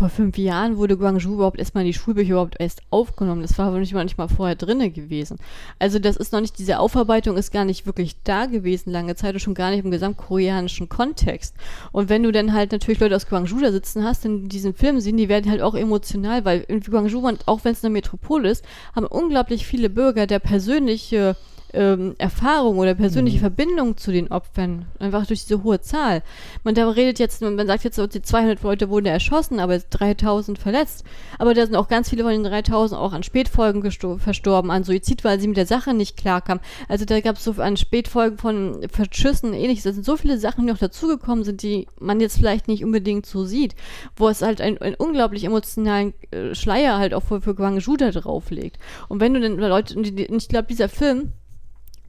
vor 0.02 0.10
fünf 0.10 0.36
Jahren 0.40 0.78
wurde 0.78 0.98
Guangzhou 0.98 1.36
überhaupt 1.36 1.60
erstmal 1.60 1.84
in 1.84 1.91
die 1.91 1.94
Schulbücher 1.94 2.32
überhaupt 2.32 2.56
erst 2.57 2.82
aufgenommen. 2.90 3.44
Das 3.44 3.60
war 3.60 3.68
aber 3.68 3.78
nicht 3.78 3.94
mal, 3.94 4.03
nicht 4.03 4.18
mal 4.18 4.28
vorher 4.28 4.56
drinne 4.56 4.90
gewesen. 4.90 5.38
Also 5.78 5.99
das 5.99 6.18
ist 6.18 6.34
noch 6.34 6.41
nicht, 6.41 6.57
diese 6.57 6.80
Aufarbeitung 6.80 7.38
ist 7.38 7.52
gar 7.52 7.65
nicht 7.65 7.86
wirklich 7.86 8.15
da 8.23 8.48
gewesen 8.48 8.90
lange 8.90 9.14
Zeit 9.14 9.36
und 9.36 9.41
schon 9.41 9.53
gar 9.53 9.69
nicht 9.69 9.86
im 9.86 9.91
gesamtkoreanischen 9.91 10.90
Kontext. 10.90 11.53
Und 11.91 12.10
wenn 12.10 12.23
du 12.23 12.32
dann 12.32 12.52
halt 12.52 12.72
natürlich 12.72 12.99
Leute 12.99 13.15
aus 13.15 13.28
Guangzhou 13.28 13.60
da 13.60 13.72
sitzen 13.72 14.03
hast, 14.03 14.26
in 14.26 14.49
diesen 14.49 14.73
Filmen 14.73 15.02
sehen, 15.02 15.18
die 15.18 15.30
werden 15.30 15.52
halt 15.52 15.61
auch 15.61 15.76
emotional, 15.76 16.45
weil 16.45 16.61
in 16.61 16.82
Guangzhou, 16.82 17.23
auch 17.45 17.64
wenn 17.64 17.73
es 17.73 17.84
eine 17.86 17.94
Metropole 17.94 18.49
ist, 18.49 18.65
haben 18.95 19.06
unglaublich 19.06 19.68
viele 19.68 19.91
Bürger 19.91 20.26
der 20.26 20.40
persönliche 20.40 21.36
ähm, 21.73 22.15
Erfahrung 22.18 22.77
oder 22.77 22.95
persönliche 22.95 23.38
mhm. 23.38 23.41
Verbindung 23.41 23.98
zu 23.98 24.11
den 24.11 24.31
Opfern, 24.31 24.85
einfach 24.99 25.26
durch 25.26 25.43
diese 25.43 25.64
hohe 25.64 25.81
Zahl. 25.81 26.23
Man 26.64 26.76
da 26.76 26.89
redet 26.89 27.19
jetzt, 27.19 27.41
man 27.41 27.68
sagt 27.68 27.84
jetzt, 27.84 27.99
die 28.14 28.22
200 28.22 28.61
Leute 28.64 28.89
wurden 28.89 29.06
erschossen, 29.06 29.60
aber 29.60 29.77
3000 29.77 30.57
verletzt. 30.57 31.03
Aber 31.39 31.53
da 31.53 31.65
sind 31.65 31.76
auch 31.76 31.88
ganz 31.88 32.10
viele 32.10 32.23
von 32.23 32.31
den 32.31 32.43
3000 32.43 32.99
auch 32.99 33.14
an 33.14 33.23
Spätfolgen 33.23 33.81
verstorben, 34.19 34.72
an 34.72 34.84
Suizid, 34.84 35.23
weil 35.23 35.39
sie 35.39 35.48
mit 35.48 35.57
der 35.57 35.65
Sache 35.65 35.93
nicht 35.93 36.18
klarkamen. 36.18 36.64
Also 36.88 37.06
da 37.06 37.19
gab 37.22 37.38
es 37.38 37.43
so 37.43 37.53
an 37.53 37.77
Spätfolgen 37.77 38.38
von 38.38 38.88
Verschüssen, 38.89 39.53
ähnliches. 39.53 39.84
Da 39.84 39.93
sind 39.93 40.06
so 40.06 40.18
viele 40.18 40.38
Sachen, 40.38 40.65
die 40.65 40.72
noch 40.72 40.80
dazugekommen 40.80 41.43
sind, 41.43 41.64
die 41.64 41.88
man 41.99 42.19
jetzt 42.19 42.38
vielleicht 42.38 42.68
nicht 42.68 42.84
unbedingt 42.84 43.26
so 43.26 43.45
sieht, 43.45 43.76
wo 44.15 44.30
es 44.30 44.41
halt 44.41 44.61
einen, 44.61 44.77
einen 44.80 44.95
unglaublich 44.95 45.43
emotionalen 45.43 46.14
äh, 46.31 46.53
Schleier 46.56 46.98
halt 46.98 47.14
auch 47.14 47.23
für, 47.23 47.41
für 47.41 47.56
Guangzhou 47.56 47.98
da 47.98 48.11
drauflegt. 48.11 48.77
Und 49.07 49.19
wenn 49.19 49.34
du 49.34 49.39
dann 49.39 49.57
Leute, 49.57 49.95
und 49.95 50.19
ich 50.19 50.48
glaube, 50.48 50.68
dieser 50.68 50.89
Film, 50.89 51.34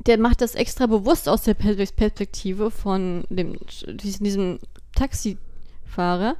der 0.06 0.18
macht 0.18 0.40
das 0.40 0.54
extra 0.54 0.86
bewusst 0.86 1.28
aus 1.28 1.42
der 1.42 1.54
Perspektive 1.54 2.70
von 2.70 3.24
dem, 3.30 3.56
diesem 3.86 4.58
Taxifahrer, 4.94 6.36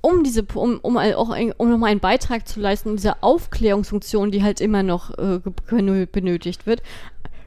um 0.00 0.24
diese, 0.24 0.44
um, 0.54 0.80
um 0.80 0.96
auch 0.96 1.36
um 1.58 1.70
nochmal 1.70 1.90
einen 1.90 2.00
Beitrag 2.00 2.48
zu 2.48 2.60
leisten, 2.60 2.96
diese 2.96 3.22
Aufklärungsfunktion, 3.22 4.30
die 4.32 4.42
halt 4.42 4.60
immer 4.60 4.82
noch 4.82 5.16
äh, 5.16 5.40
benötigt 6.06 6.66
wird, 6.66 6.82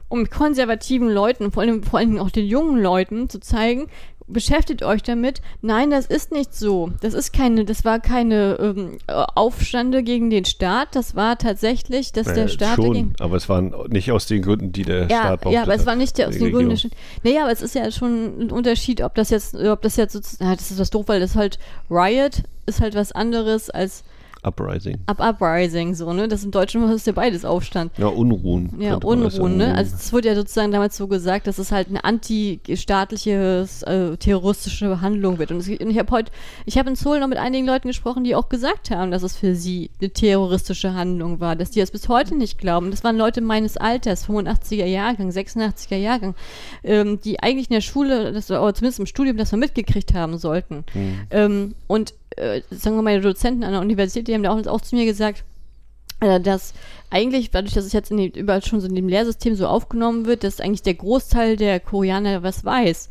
um 0.08 0.30
konservativen 0.30 1.10
Leuten, 1.10 1.50
vor 1.50 1.62
allem, 1.62 1.82
vor 1.82 1.98
allem 1.98 2.18
auch 2.18 2.30
den 2.30 2.46
jungen 2.46 2.80
Leuten 2.80 3.28
zu 3.28 3.40
zeigen, 3.40 3.88
beschäftigt 4.28 4.82
euch 4.82 5.02
damit. 5.02 5.40
Nein, 5.62 5.90
das 5.90 6.06
ist 6.06 6.32
nicht 6.32 6.54
so. 6.54 6.90
Das 7.00 7.14
ist 7.14 7.32
keine, 7.32 7.64
das 7.64 7.84
war 7.84 8.00
keine 8.00 8.58
ähm, 8.60 8.98
Aufstände 9.06 10.02
gegen 10.02 10.30
den 10.30 10.44
Staat. 10.44 10.94
Das 10.94 11.14
war 11.14 11.38
tatsächlich, 11.38 12.12
dass 12.12 12.26
naja, 12.26 12.42
der 12.42 12.48
Staat 12.48 12.76
schon, 12.76 12.86
dagegen, 12.86 13.12
aber 13.20 13.36
es 13.36 13.48
waren 13.48 13.74
nicht 13.88 14.10
aus 14.10 14.26
den 14.26 14.42
Gründen, 14.42 14.72
die 14.72 14.82
der 14.82 15.08
ja, 15.08 15.20
Staat 15.20 15.40
brauchte. 15.42 15.54
Ja, 15.54 15.62
aber 15.62 15.74
es 15.74 15.86
war 15.86 15.96
nicht 15.96 16.18
der, 16.18 16.28
aus 16.28 16.38
den 16.38 16.52
Gründen. 16.52 16.90
Naja, 17.22 17.42
aber 17.42 17.52
es 17.52 17.62
ist 17.62 17.74
ja 17.74 17.90
schon 17.90 18.40
ein 18.40 18.50
Unterschied, 18.50 19.00
ob 19.02 19.14
das 19.14 19.30
jetzt, 19.30 19.54
ob 19.54 19.82
das 19.82 19.96
jetzt 19.96 20.12
sozusagen, 20.12 20.56
das 20.56 20.70
ist 20.70 20.78
was 20.78 20.90
doof, 20.90 21.06
weil 21.08 21.20
das 21.20 21.36
halt 21.36 21.58
Riot 21.90 22.42
ist 22.66 22.80
halt 22.80 22.94
was 22.94 23.12
anderes 23.12 23.70
als 23.70 24.02
Uprising. 24.46 24.98
Up 25.06 25.20
Uprising, 25.20 25.94
so, 25.94 26.12
ne? 26.12 26.28
Das 26.28 26.44
im 26.44 26.50
Deutschen 26.50 26.82
ist 26.90 27.06
ja 27.06 27.12
beides 27.12 27.44
Aufstand. 27.44 27.92
Ja, 27.98 28.06
Unruhen. 28.06 28.80
Ja, 28.80 28.96
Unruhen, 28.96 29.56
ne? 29.56 29.74
Also 29.74 29.96
es 29.96 30.12
wurde 30.12 30.28
ja 30.28 30.34
sozusagen 30.34 30.72
damals 30.72 30.96
so 30.96 31.08
gesagt, 31.08 31.46
dass 31.46 31.58
es 31.58 31.72
halt 31.72 31.88
eine 31.88 32.04
antistaatliche, 32.04 33.66
äh, 33.86 34.16
terroristische 34.16 35.00
Handlung 35.00 35.38
wird. 35.38 35.50
Und, 35.50 35.58
es, 35.58 35.68
und 35.68 35.90
ich 35.90 35.98
habe 35.98 36.10
heute, 36.12 36.30
ich 36.64 36.78
habe 36.78 36.88
in 36.88 36.96
Seoul 36.96 37.20
noch 37.20 37.28
mit 37.28 37.38
einigen 37.38 37.66
Leuten 37.66 37.88
gesprochen, 37.88 38.24
die 38.24 38.34
auch 38.34 38.48
gesagt 38.48 38.90
haben, 38.90 39.10
dass 39.10 39.22
es 39.22 39.36
für 39.36 39.54
sie 39.54 39.90
eine 40.00 40.10
terroristische 40.10 40.94
Handlung 40.94 41.40
war, 41.40 41.56
dass 41.56 41.70
die 41.70 41.80
das 41.80 41.90
bis 41.90 42.08
heute 42.08 42.36
nicht 42.36 42.58
glauben. 42.58 42.90
Das 42.90 43.02
waren 43.02 43.16
Leute 43.16 43.40
meines 43.40 43.76
Alters, 43.76 44.28
85er 44.28 44.86
Jahrgang, 44.86 45.30
86er 45.30 45.96
Jahrgang, 45.96 46.34
ähm, 46.84 47.20
die 47.20 47.40
eigentlich 47.40 47.68
in 47.68 47.74
der 47.74 47.80
Schule, 47.80 48.32
das, 48.32 48.50
oder 48.50 48.74
zumindest 48.74 49.00
im 49.00 49.06
Studium 49.06 49.36
das 49.36 49.52
mal 49.52 49.58
mitgekriegt 49.58 50.14
haben 50.14 50.38
sollten. 50.38 50.84
Mhm. 50.94 51.18
Ähm, 51.30 51.74
und 51.88 52.14
äh, 52.36 52.62
sagen 52.70 52.96
wir 52.96 53.02
mal, 53.02 53.20
Dozenten 53.20 53.64
an 53.64 53.72
der 53.72 53.80
Universität, 53.80 54.28
die 54.28 54.34
haben 54.34 54.42
da 54.42 54.52
auch, 54.52 54.66
auch 54.66 54.80
zu 54.80 54.94
mir 54.94 55.04
gesagt, 55.04 55.44
äh, 56.20 56.40
dass 56.40 56.74
eigentlich, 57.10 57.50
dadurch, 57.50 57.74
dass 57.74 57.84
es 57.84 57.92
jetzt 57.92 58.10
in 58.10 58.16
die, 58.16 58.38
überall 58.38 58.64
schon 58.64 58.80
so 58.80 58.88
in 58.88 58.94
dem 58.94 59.08
Lehrsystem 59.08 59.54
so 59.54 59.66
aufgenommen 59.66 60.26
wird, 60.26 60.44
dass 60.44 60.60
eigentlich 60.60 60.82
der 60.82 60.94
Großteil 60.94 61.56
der 61.56 61.80
Koreaner 61.80 62.42
was 62.42 62.64
weiß. 62.64 63.08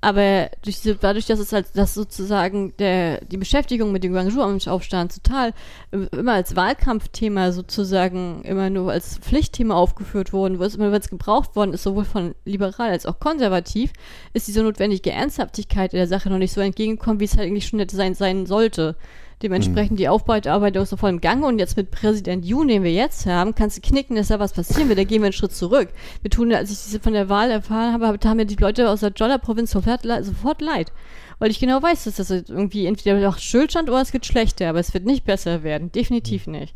Aber 0.00 0.50
durch 0.62 0.80
diese, 0.80 0.94
dadurch, 0.94 1.26
dass 1.26 1.40
es 1.40 1.52
halt, 1.52 1.66
dass 1.74 1.94
sozusagen 1.94 2.72
der, 2.78 3.24
die 3.24 3.36
Beschäftigung 3.36 3.90
mit 3.90 4.04
dem 4.04 4.12
Guangzhou-Aufstand 4.12 5.12
total 5.12 5.52
immer 5.90 6.34
als 6.34 6.54
Wahlkampfthema 6.54 7.50
sozusagen 7.50 8.42
immer 8.42 8.70
nur 8.70 8.92
als 8.92 9.18
Pflichtthema 9.18 9.74
aufgeführt 9.74 10.32
worden, 10.32 10.60
wo 10.60 10.64
es 10.64 10.76
immer, 10.76 10.92
es 10.92 11.10
gebraucht 11.10 11.56
worden 11.56 11.72
ist, 11.72 11.82
sowohl 11.82 12.04
von 12.04 12.36
liberal 12.44 12.90
als 12.90 13.06
auch 13.06 13.18
konservativ, 13.18 13.92
ist 14.34 14.46
diese 14.46 14.62
notwendige 14.62 15.10
Ernsthaftigkeit 15.10 15.92
der 15.92 16.06
Sache 16.06 16.30
noch 16.30 16.38
nicht 16.38 16.52
so 16.52 16.60
entgegengekommen, 16.60 17.18
wie 17.18 17.24
es 17.24 17.36
halt 17.36 17.48
eigentlich 17.48 17.66
schon 17.66 17.80
hätte 17.80 17.96
sein, 17.96 18.14
sein 18.14 18.46
sollte. 18.46 18.96
Dementsprechend 19.42 19.92
mhm. 19.92 19.96
die 19.96 20.08
Aufbauarbeit 20.08 20.74
ist 20.76 20.90
so 20.90 20.96
voll 20.96 21.10
im 21.10 21.20
Gange 21.20 21.46
und 21.46 21.58
jetzt 21.58 21.76
mit 21.76 21.90
Präsident 21.90 22.44
Yoon, 22.44 22.68
den 22.68 22.82
wir 22.82 22.92
jetzt 22.92 23.26
haben, 23.26 23.54
kannst 23.54 23.76
du 23.76 23.80
knicken, 23.80 24.16
dass 24.16 24.28
da 24.28 24.40
was 24.40 24.52
passieren 24.52 24.88
wird. 24.88 24.98
Da 24.98 25.04
gehen 25.04 25.22
wir 25.22 25.26
einen 25.26 25.32
Schritt 25.32 25.52
zurück. 25.52 25.90
Wir 26.22 26.30
tun, 26.30 26.52
als 26.52 26.70
ich 26.70 26.82
diese 26.82 26.98
von 26.98 27.12
der 27.12 27.28
Wahl 27.28 27.50
erfahren 27.50 27.92
habe, 27.92 28.18
haben 28.24 28.36
mir 28.36 28.46
die 28.46 28.56
Leute 28.56 28.90
aus 28.90 29.00
der 29.00 29.12
Jolla-Provinz 29.12 29.70
sofort, 29.70 30.02
sofort 30.22 30.60
leid. 30.60 30.92
Weil 31.38 31.52
ich 31.52 31.60
genau 31.60 31.80
weiß, 31.80 32.04
dass 32.04 32.16
das 32.16 32.30
irgendwie 32.30 32.86
entweder 32.86 33.20
noch 33.20 33.38
Stillstand 33.38 33.88
oder 33.88 34.00
es 34.00 34.12
wird 34.12 34.26
schlechter, 34.26 34.68
aber 34.68 34.80
es 34.80 34.92
wird 34.92 35.04
nicht 35.04 35.24
besser 35.24 35.62
werden. 35.62 35.92
Definitiv 35.92 36.48
nicht. 36.48 36.74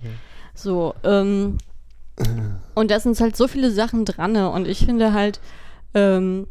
So, 0.54 0.94
ähm, 1.02 1.58
und 2.74 2.90
da 2.90 3.00
sind 3.00 3.18
halt 3.20 3.36
so 3.36 3.48
viele 3.48 3.70
Sachen 3.70 4.04
dran 4.04 4.36
und 4.36 4.68
ich 4.68 4.84
finde 4.84 5.12
halt, 5.12 5.40
ähm, 5.94 6.46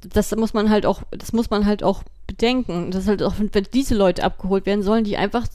das 0.00 0.34
muss 0.36 0.52
man 0.54 0.70
halt 0.70 0.86
auch, 0.86 1.02
das 1.10 1.32
muss 1.32 1.50
man 1.50 1.66
halt 1.66 1.82
auch 1.82 2.02
bedenken, 2.32 2.90
dass 2.90 3.06
halt 3.06 3.22
auch, 3.22 3.34
wenn 3.38 3.50
diese 3.72 3.94
Leute 3.94 4.24
abgeholt 4.24 4.66
werden 4.66 4.82
sollen, 4.82 5.04
die 5.04 5.16
einfach, 5.16 5.46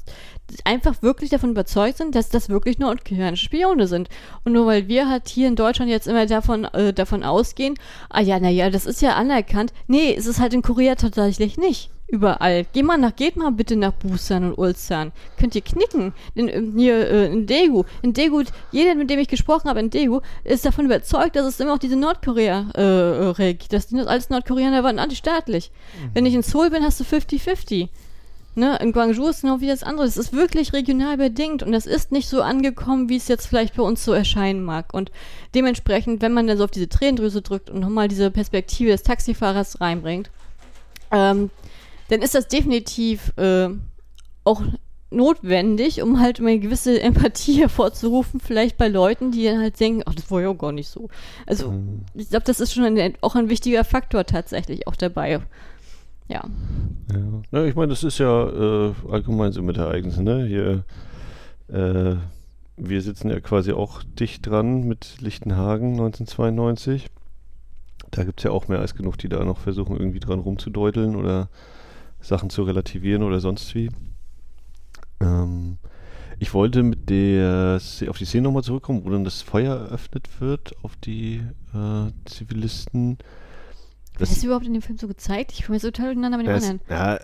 einfach 0.63 1.01
wirklich 1.01 1.29
davon 1.29 1.51
überzeugt 1.51 1.97
sind, 1.97 2.15
dass 2.15 2.29
das 2.29 2.49
wirklich 2.49 2.79
nordkoreanische 2.79 3.45
Spione 3.45 3.87
sind. 3.87 4.09
Und 4.45 4.53
nur 4.53 4.65
weil 4.65 4.87
wir 4.87 5.09
halt 5.09 5.27
hier 5.27 5.47
in 5.47 5.55
Deutschland 5.55 5.91
jetzt 5.91 6.07
immer 6.07 6.25
davon, 6.25 6.65
äh, 6.65 6.93
davon 6.93 7.23
ausgehen, 7.23 7.75
ah 8.09 8.21
ja, 8.21 8.39
naja, 8.39 8.69
das 8.69 8.85
ist 8.85 9.01
ja 9.01 9.15
anerkannt. 9.15 9.73
Nee, 9.87 10.15
es 10.15 10.25
ist 10.25 10.39
halt 10.39 10.53
in 10.53 10.61
Korea 10.61 10.95
tatsächlich 10.95 11.57
nicht 11.57 11.89
überall. 12.07 12.65
Geh 12.73 12.83
mal 12.83 12.97
nach, 12.97 13.15
geht 13.15 13.35
mal 13.35 13.51
bitte 13.51 13.75
nach 13.75 13.93
Busan 13.93 14.45
und 14.45 14.57
Ulsan. 14.57 15.11
Könnt 15.37 15.55
ihr 15.55 15.61
knicken. 15.61 16.13
In, 16.35 16.47
in, 16.47 16.77
hier 16.77 17.09
äh, 17.09 17.25
in 17.31 17.45
Daegu. 17.47 17.83
In 18.01 18.13
Daegu, 18.13 18.43
jeder, 18.71 18.95
mit 18.95 19.09
dem 19.09 19.19
ich 19.19 19.27
gesprochen 19.27 19.69
habe 19.69 19.79
in 19.79 19.89
Daegu, 19.89 20.21
ist 20.43 20.65
davon 20.65 20.85
überzeugt, 20.85 21.35
dass 21.35 21.45
es 21.45 21.59
immer 21.59 21.73
auch 21.73 21.79
diese 21.79 21.95
Nordkorea 21.95 22.71
äh, 22.75 23.49
äh 23.49 23.57
dass 23.69 23.87
die 23.87 23.99
alles 23.99 24.29
Nordkoreaner 24.29 24.83
waren 24.83 24.99
antistaatlich. 24.99 25.71
Mhm. 25.71 26.09
Wenn 26.13 26.25
ich 26.25 26.33
in 26.33 26.43
Seoul 26.43 26.69
bin, 26.69 26.83
hast 26.83 26.99
du 26.99 27.03
50-50. 27.03 27.89
Ne, 28.55 28.75
in 28.81 28.91
Guangzhou 28.91 29.27
ist 29.27 29.43
noch 29.43 29.61
wie 29.61 29.67
das 29.67 29.83
andere. 29.83 30.07
Es 30.07 30.17
ist 30.17 30.33
wirklich 30.33 30.73
regional 30.73 31.17
bedingt 31.17 31.61
und 31.61 31.73
das 31.73 31.85
ist 31.85 32.11
nicht 32.11 32.27
so 32.27 32.41
angekommen, 32.41 33.07
wie 33.07 33.17
es 33.17 33.27
jetzt 33.27 33.45
vielleicht 33.45 33.75
bei 33.75 33.83
uns 33.83 34.03
so 34.03 34.13
erscheinen 34.13 34.63
mag. 34.63 34.95
Und 34.95 35.11
dementsprechend, 35.53 36.23
wenn 36.23 36.33
man 36.33 36.47
dann 36.47 36.57
so 36.57 36.63
auf 36.63 36.71
diese 36.71 36.89
Tränendrüse 36.89 37.43
drückt 37.43 37.69
und 37.69 37.81
nochmal 37.81 38.07
diese 38.07 38.31
Perspektive 38.31 38.89
des 38.89 39.03
Taxifahrers 39.03 39.79
reinbringt, 39.79 40.31
ähm, 41.11 41.51
dann 42.09 42.21
ist 42.21 42.35
das 42.35 42.47
definitiv 42.47 43.33
äh, 43.37 43.69
auch 44.43 44.61
notwendig, 45.09 46.01
um 46.01 46.19
halt 46.19 46.39
eine 46.39 46.59
gewisse 46.59 47.01
Empathie 47.01 47.53
hervorzurufen, 47.61 48.39
vielleicht 48.39 48.77
bei 48.77 48.87
Leuten, 48.87 49.31
die 49.31 49.45
dann 49.45 49.61
halt 49.61 49.79
denken, 49.79 50.03
ach, 50.05 50.15
das 50.15 50.29
war 50.31 50.41
ja 50.41 50.49
auch 50.49 50.57
gar 50.57 50.71
nicht 50.71 50.89
so. 50.89 51.09
Also, 51.45 51.71
mhm. 51.71 52.01
ich 52.13 52.29
glaube, 52.29 52.45
das 52.45 52.59
ist 52.59 52.73
schon 52.73 52.83
ein, 52.83 53.13
auch 53.21 53.35
ein 53.35 53.49
wichtiger 53.49 53.83
Faktor 53.83 54.25
tatsächlich 54.25 54.87
auch 54.87 54.95
dabei. 54.95 55.41
Ja. 56.27 56.43
Ja, 57.11 57.41
ja 57.51 57.65
ich 57.65 57.75
meine, 57.75 57.89
das 57.89 58.03
ist 58.03 58.17
ja 58.17 58.49
äh, 58.49 58.93
allgemein 59.09 59.53
so 59.53 59.61
mit 59.61 59.77
Ereignissen, 59.77 60.25
ne? 60.25 60.45
Hier, 60.45 60.83
äh, 61.69 62.15
wir 62.75 63.01
sitzen 63.01 63.29
ja 63.29 63.39
quasi 63.39 63.71
auch 63.71 64.03
dicht 64.03 64.45
dran 64.45 64.83
mit 64.83 65.21
Lichtenhagen 65.21 65.91
1992. 65.91 67.07
Da 68.11 68.23
gibt 68.23 68.39
es 68.39 68.43
ja 68.43 68.51
auch 68.51 68.67
mehr 68.67 68.79
als 68.79 68.93
genug, 68.93 69.17
die 69.17 69.29
da 69.29 69.43
noch 69.43 69.57
versuchen, 69.57 69.97
irgendwie 69.97 70.19
dran 70.19 70.39
rumzudeuteln 70.39 71.15
oder 71.15 71.49
Sachen 72.19 72.49
zu 72.49 72.63
relativieren 72.63 73.23
oder 73.23 73.39
sonst 73.39 73.73
wie. 73.75 73.89
Ähm, 75.19 75.77
ich 76.39 76.53
wollte 76.53 76.83
mit 76.83 77.09
der 77.09 77.79
auf 78.07 78.17
die 78.17 78.25
Szene 78.25 78.43
nochmal 78.43 78.63
zurückkommen, 78.63 79.03
wo 79.05 79.09
dann 79.09 79.23
das 79.23 79.41
Feuer 79.41 79.75
eröffnet 79.75 80.29
wird 80.39 80.75
auf 80.83 80.95
die 80.97 81.41
äh, 81.73 82.11
Zivilisten. 82.25 83.17
Das 84.19 84.31
ist 84.31 84.43
überhaupt 84.43 84.65
in 84.65 84.73
dem 84.73 84.81
Film 84.81 84.97
so 84.97 85.07
gezeigt? 85.07 85.51
Ich 85.53 85.65
komme 85.65 85.75
jetzt 85.75 85.83
total 85.83 86.07
durcheinander 86.07 86.37
mit 86.37 86.47
dem 86.47 86.55
anderen. 86.55 86.81
Ja, 86.89 87.19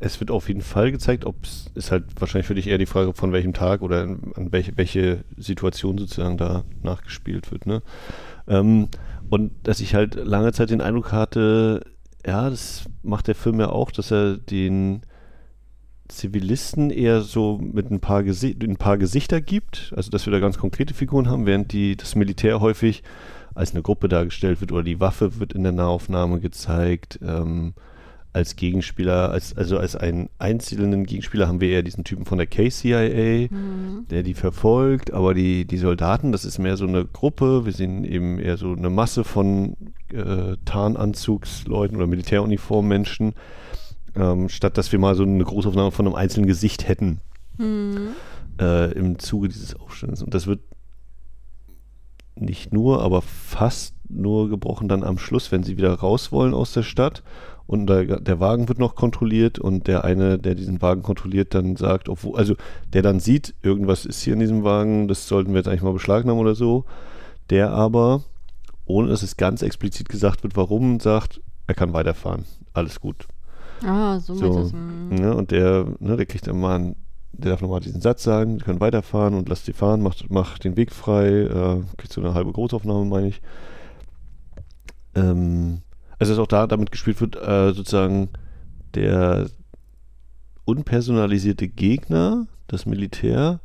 es 0.00 0.20
wird 0.20 0.30
auf 0.30 0.48
jeden 0.48 0.60
Fall 0.60 0.92
gezeigt, 0.92 1.24
ob 1.24 1.44
es 1.44 1.70
ist 1.74 1.90
halt 1.90 2.04
wahrscheinlich 2.18 2.46
für 2.46 2.54
dich 2.54 2.66
eher 2.66 2.78
die 2.78 2.86
Frage, 2.86 3.14
von 3.14 3.32
welchem 3.32 3.54
Tag 3.54 3.82
oder 3.82 4.02
an 4.02 4.52
welche, 4.52 4.76
welche 4.76 5.24
Situation 5.36 5.98
sozusagen 5.98 6.36
da 6.36 6.64
nachgespielt 6.82 7.50
wird. 7.50 7.66
Ne? 7.66 7.82
Ähm, 8.46 8.88
und 9.30 9.52
dass 9.62 9.80
ich 9.80 9.94
halt 9.94 10.14
lange 10.14 10.52
Zeit 10.52 10.70
den 10.70 10.80
Eindruck 10.80 11.12
hatte, 11.12 11.84
ja, 12.26 12.48
das 12.50 12.84
macht 13.02 13.28
der 13.28 13.34
Film 13.34 13.60
ja 13.60 13.68
auch, 13.70 13.90
dass 13.90 14.10
er 14.10 14.36
den 14.36 15.02
Zivilisten 16.08 16.90
eher 16.90 17.22
so 17.22 17.58
mit 17.58 17.90
ein 17.90 18.00
paar, 18.00 18.22
Gesi 18.22 18.56
ein 18.62 18.76
paar 18.76 18.98
Gesichter 18.98 19.40
gibt, 19.40 19.92
also 19.96 20.10
dass 20.10 20.26
wir 20.26 20.32
da 20.32 20.38
ganz 20.38 20.58
konkrete 20.58 20.94
Figuren 20.94 21.28
haben, 21.28 21.46
während 21.46 21.72
die, 21.72 21.96
das 21.96 22.14
Militär 22.14 22.60
häufig 22.60 23.02
als 23.54 23.72
eine 23.72 23.82
Gruppe 23.82 24.08
dargestellt 24.08 24.60
wird 24.60 24.72
oder 24.72 24.82
die 24.82 25.00
Waffe 25.00 25.38
wird 25.38 25.52
in 25.52 25.62
der 25.62 25.72
Nahaufnahme 25.72 26.40
gezeigt. 26.40 27.20
Ähm, 27.22 27.74
als 28.34 28.56
Gegenspieler, 28.56 29.30
als, 29.30 29.56
also 29.56 29.78
als 29.78 29.94
einen 29.94 30.28
einzelnen 30.38 31.06
Gegenspieler 31.06 31.46
haben 31.46 31.60
wir 31.60 31.68
eher 31.68 31.84
diesen 31.84 32.02
Typen 32.02 32.24
von 32.24 32.36
der 32.36 32.48
KCIA, 32.48 33.48
mhm. 33.48 34.06
der 34.10 34.24
die 34.24 34.34
verfolgt, 34.34 35.12
aber 35.12 35.34
die, 35.34 35.64
die 35.64 35.78
Soldaten, 35.78 36.32
das 36.32 36.44
ist 36.44 36.58
mehr 36.58 36.76
so 36.76 36.86
eine 36.86 37.04
Gruppe, 37.04 37.64
wir 37.64 37.72
sehen 37.72 38.04
eben 38.04 38.40
eher 38.40 38.56
so 38.56 38.72
eine 38.72 38.90
Masse 38.90 39.22
von 39.22 39.76
äh, 40.12 40.56
Tarnanzugsleuten 40.64 41.96
oder 41.96 42.08
Militäruniformmenschen, 42.08 43.34
ähm, 44.16 44.48
statt 44.48 44.76
dass 44.78 44.90
wir 44.90 44.98
mal 44.98 45.14
so 45.14 45.22
eine 45.22 45.44
Großaufnahme 45.44 45.92
von 45.92 46.06
einem 46.06 46.16
einzelnen 46.16 46.48
Gesicht 46.48 46.88
hätten 46.88 47.20
mhm. 47.56 48.08
äh, 48.60 48.90
im 48.92 49.20
Zuge 49.20 49.48
dieses 49.48 49.76
Aufstands. 49.76 50.22
Und 50.22 50.34
das 50.34 50.48
wird 50.48 50.60
nicht 52.34 52.72
nur, 52.72 53.00
aber 53.00 53.22
fast 53.22 53.94
nur 54.08 54.50
gebrochen 54.50 54.88
dann 54.88 55.04
am 55.04 55.18
Schluss, 55.18 55.52
wenn 55.52 55.62
sie 55.62 55.76
wieder 55.76 55.94
raus 55.94 56.32
wollen 56.32 56.52
aus 56.52 56.72
der 56.72 56.82
Stadt 56.82 57.22
und 57.66 57.86
der, 57.86 58.20
der, 58.20 58.40
Wagen 58.40 58.68
wird 58.68 58.78
noch 58.78 58.94
kontrolliert 58.94 59.58
und 59.58 59.86
der 59.86 60.04
eine, 60.04 60.38
der 60.38 60.54
diesen 60.54 60.82
Wagen 60.82 61.02
kontrolliert, 61.02 61.54
dann 61.54 61.76
sagt, 61.76 62.08
obwohl, 62.08 62.36
also 62.36 62.54
der 62.92 63.02
dann 63.02 63.20
sieht, 63.20 63.54
irgendwas 63.62 64.04
ist 64.04 64.22
hier 64.22 64.34
in 64.34 64.40
diesem 64.40 64.64
Wagen, 64.64 65.08
das 65.08 65.28
sollten 65.28 65.52
wir 65.52 65.58
jetzt 65.58 65.68
eigentlich 65.68 65.82
mal 65.82 65.92
beschlagnahmen 65.92 66.40
oder 66.40 66.54
so, 66.54 66.84
der 67.50 67.70
aber, 67.70 68.22
ohne 68.84 69.08
dass 69.08 69.22
es 69.22 69.36
ganz 69.36 69.62
explizit 69.62 70.08
gesagt 70.08 70.42
wird, 70.42 70.56
warum, 70.56 71.00
sagt, 71.00 71.40
er 71.66 71.74
kann 71.74 71.94
weiterfahren, 71.94 72.44
alles 72.74 73.00
gut. 73.00 73.26
Ah, 73.82 74.20
so, 74.20 74.34
so 74.34 74.60
es. 74.60 74.72
Ne, 74.72 75.34
und 75.34 75.50
der, 75.50 75.86
ne, 76.00 76.16
der 76.16 76.26
kriegt 76.26 76.46
dann 76.46 76.60
mal 76.60 76.76
einen, 76.76 76.96
der 77.32 77.52
darf 77.52 77.62
nochmal 77.62 77.80
diesen 77.80 78.00
Satz 78.00 78.22
sagen, 78.22 78.58
wir 78.58 78.64
können 78.64 78.80
weiterfahren 78.80 79.34
und 79.34 79.48
lass 79.48 79.64
die 79.64 79.72
fahren, 79.72 80.02
macht, 80.02 80.30
macht 80.30 80.64
den 80.64 80.76
Weg 80.76 80.92
frei, 80.92 81.28
äh, 81.28 81.82
kriegt 81.96 82.12
so 82.12 82.20
eine 82.20 82.34
halbe 82.34 82.52
Großaufnahme, 82.52 83.06
meine 83.06 83.28
ich. 83.28 83.40
Ähm, 85.14 85.80
also 86.18 86.32
dass 86.32 86.38
auch 86.40 86.46
da 86.46 86.66
damit 86.66 86.90
gespielt 86.90 87.20
wird, 87.20 87.36
äh, 87.36 87.72
sozusagen 87.72 88.30
der 88.94 89.46
unpersonalisierte 90.64 91.68
Gegner, 91.68 92.46
das 92.66 92.86
Militär, 92.86 93.60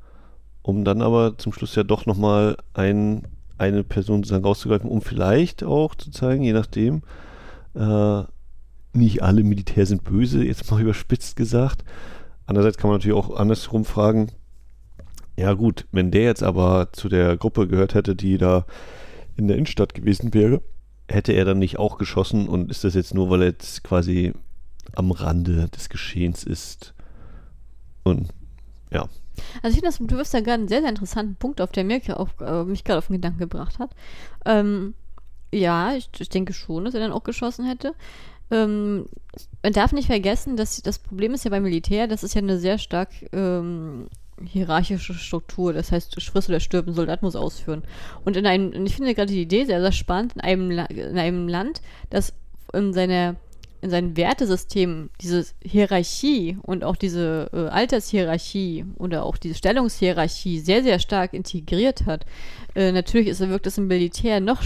um 0.61 0.84
dann 0.84 1.01
aber 1.01 1.38
zum 1.38 1.53
Schluss 1.53 1.76
ja 1.76 1.84
doch 1.84 2.05
nochmal 2.05 2.57
ein, 2.73 3.27
eine 3.57 3.84
Person 3.84 4.17
sozusagen 4.17 4.45
rauszugreifen, 4.45 4.89
um 4.89 5.01
vielleicht 5.01 5.63
auch 5.63 5.95
zu 5.95 6.11
zeigen, 6.11 6.43
je 6.43 6.53
nachdem, 6.53 7.03
äh, 7.76 8.23
nicht 8.93 9.23
alle 9.23 9.43
Militär 9.43 9.85
sind 9.85 10.03
böse, 10.03 10.43
jetzt 10.43 10.69
mal 10.69 10.81
überspitzt 10.81 11.35
gesagt. 11.35 11.84
Andererseits 12.45 12.77
kann 12.77 12.89
man 12.89 12.97
natürlich 12.97 13.17
auch 13.17 13.35
andersrum 13.35 13.85
fragen, 13.85 14.31
ja 15.38 15.53
gut, 15.53 15.85
wenn 15.91 16.11
der 16.11 16.23
jetzt 16.23 16.43
aber 16.43 16.89
zu 16.91 17.07
der 17.07 17.38
Gruppe 17.38 17.67
gehört 17.67 17.93
hätte, 17.93 18.15
die 18.15 18.38
da 18.38 18.65
in 19.38 19.47
der 19.47 19.55
Innenstadt 19.55 19.93
gewesen 19.93 20.34
wäre, 20.34 20.61
hätte 21.10 21.34
er 21.34 21.45
dann 21.45 21.60
nicht 21.60 21.80
auch 21.80 21.98
geschossen 21.98 22.48
und 22.48 22.69
ist 22.72 22.84
das 22.84 22.94
jetzt 22.94 23.14
nur, 23.14 23.30
weil 23.30 23.41
er 23.41 23.48
jetzt 23.49 23.84
quasi 23.84 24.34
am 24.95 25.11
Rande 25.11 25.68
des 25.69 25.90
Geschehens 25.90 26.44
ist? 26.44 26.94
Und 28.03 28.30
ja. 28.91 29.07
Also 29.64 29.77
ich 29.77 29.84
finde, 29.95 30.14
du 30.14 30.18
wirst 30.18 30.34
da 30.34 30.41
gerade 30.41 30.60
einen 30.60 30.68
sehr, 30.68 30.81
sehr 30.81 30.90
interessanten 30.90 31.36
Punkt 31.36 31.61
auf, 31.61 31.72
der 31.72 31.84
mir 31.84 32.02
auf, 32.19 32.30
äh, 32.41 32.64
mich 32.64 32.84
gerade 32.84 32.99
auf 32.99 33.07
den 33.07 33.15
Gedanken 33.15 33.40
gebracht 33.40 33.80
hat. 33.80 33.91
Ähm, 34.45 34.94
ja, 35.52 35.94
ich, 35.95 36.10
ich, 36.19 36.30
denke 36.30 36.53
schon, 36.53 36.86
dass 36.86 36.94
er 36.94 36.99
dann 36.99 37.11
auch 37.11 37.23
geschossen 37.23 37.65
hätte. 37.65 37.94
Ähm, 38.52 39.06
man 39.64 39.73
darf 39.73 39.91
nicht 39.91 40.07
vergessen, 40.07 40.57
dass 40.57 40.81
das 40.81 40.99
Problem 40.99 41.34
ist 41.34 41.45
ja 41.45 41.52
beim 41.52 41.64
Militär, 41.64 42.07
das 42.07 42.23
ist 42.23 42.34
ja 42.34 42.41
eine 42.41 42.60
sehr 42.60 42.77
stark 42.77 43.10
ähm, 43.31 44.07
hierarchische 44.45 45.13
Struktur. 45.13 45.73
Das 45.73 45.91
heißt, 45.91 46.21
friss 46.21 46.49
oder 46.49 46.59
stirb, 46.59 46.87
ein 46.87 46.93
Soldat 46.93 47.21
muss 47.21 47.35
ausführen. 47.35 47.83
Und 48.25 48.37
in 48.37 48.45
einem, 48.45 48.85
ich 48.85 48.95
finde 48.95 49.15
gerade 49.15 49.31
die 49.31 49.41
Idee 49.41 49.65
sehr, 49.65 49.81
sehr 49.81 49.91
spannend, 49.91 50.33
in 50.35 50.41
einem, 50.41 50.71
in 50.71 51.17
einem 51.17 51.47
Land, 51.47 51.81
das 52.09 52.33
in 52.73 52.93
seiner 52.93 53.35
in 53.81 53.89
seinem 53.89 54.17
Wertesystem 54.17 55.09
diese 55.21 55.45
Hierarchie 55.63 56.57
und 56.63 56.83
auch 56.83 56.95
diese 56.95 57.49
äh, 57.53 57.69
Altershierarchie 57.69 58.85
oder 58.97 59.23
auch 59.23 59.37
diese 59.37 59.55
Stellungshierarchie 59.55 60.59
sehr, 60.59 60.83
sehr 60.83 60.99
stark 60.99 61.33
integriert 61.33 62.05
hat. 62.05 62.25
Äh, 62.75 62.91
natürlich 62.91 63.27
ist, 63.27 63.39
wirkt 63.39 63.67
es 63.67 63.77
im 63.77 63.87
Militär 63.87 64.41
noch 64.41 64.63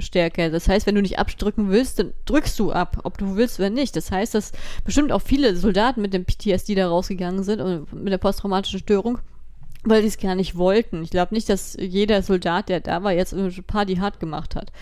stärker. 0.00 0.50
Das 0.50 0.68
heißt, 0.68 0.86
wenn 0.86 0.94
du 0.94 1.02
nicht 1.02 1.18
abdrücken 1.18 1.70
willst, 1.70 1.98
dann 1.98 2.12
drückst 2.24 2.58
du 2.58 2.72
ab, 2.72 3.00
ob 3.04 3.18
du 3.18 3.36
willst 3.36 3.58
oder 3.58 3.70
nicht. 3.70 3.96
Das 3.96 4.10
heißt, 4.10 4.34
dass 4.34 4.52
bestimmt 4.84 5.12
auch 5.12 5.22
viele 5.22 5.56
Soldaten 5.56 6.02
mit 6.02 6.14
dem 6.14 6.24
PTSD 6.24 6.74
da 6.74 6.88
rausgegangen 6.88 7.42
sind 7.42 7.60
und 7.60 7.92
mit 7.92 8.12
der 8.12 8.18
posttraumatischen 8.18 8.80
Störung, 8.80 9.18
weil 9.84 10.02
sie 10.02 10.08
es 10.08 10.18
gar 10.18 10.34
nicht 10.34 10.56
wollten. 10.56 11.02
Ich 11.02 11.10
glaube 11.10 11.34
nicht, 11.34 11.48
dass 11.48 11.76
jeder 11.78 12.22
Soldat, 12.22 12.68
der 12.68 12.80
da 12.80 13.02
war, 13.02 13.12
jetzt 13.12 13.34
eine 13.34 13.50
Party 13.66 13.96
hart 13.96 14.20
gemacht 14.20 14.56
hat. 14.56 14.72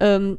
Ähm, 0.00 0.38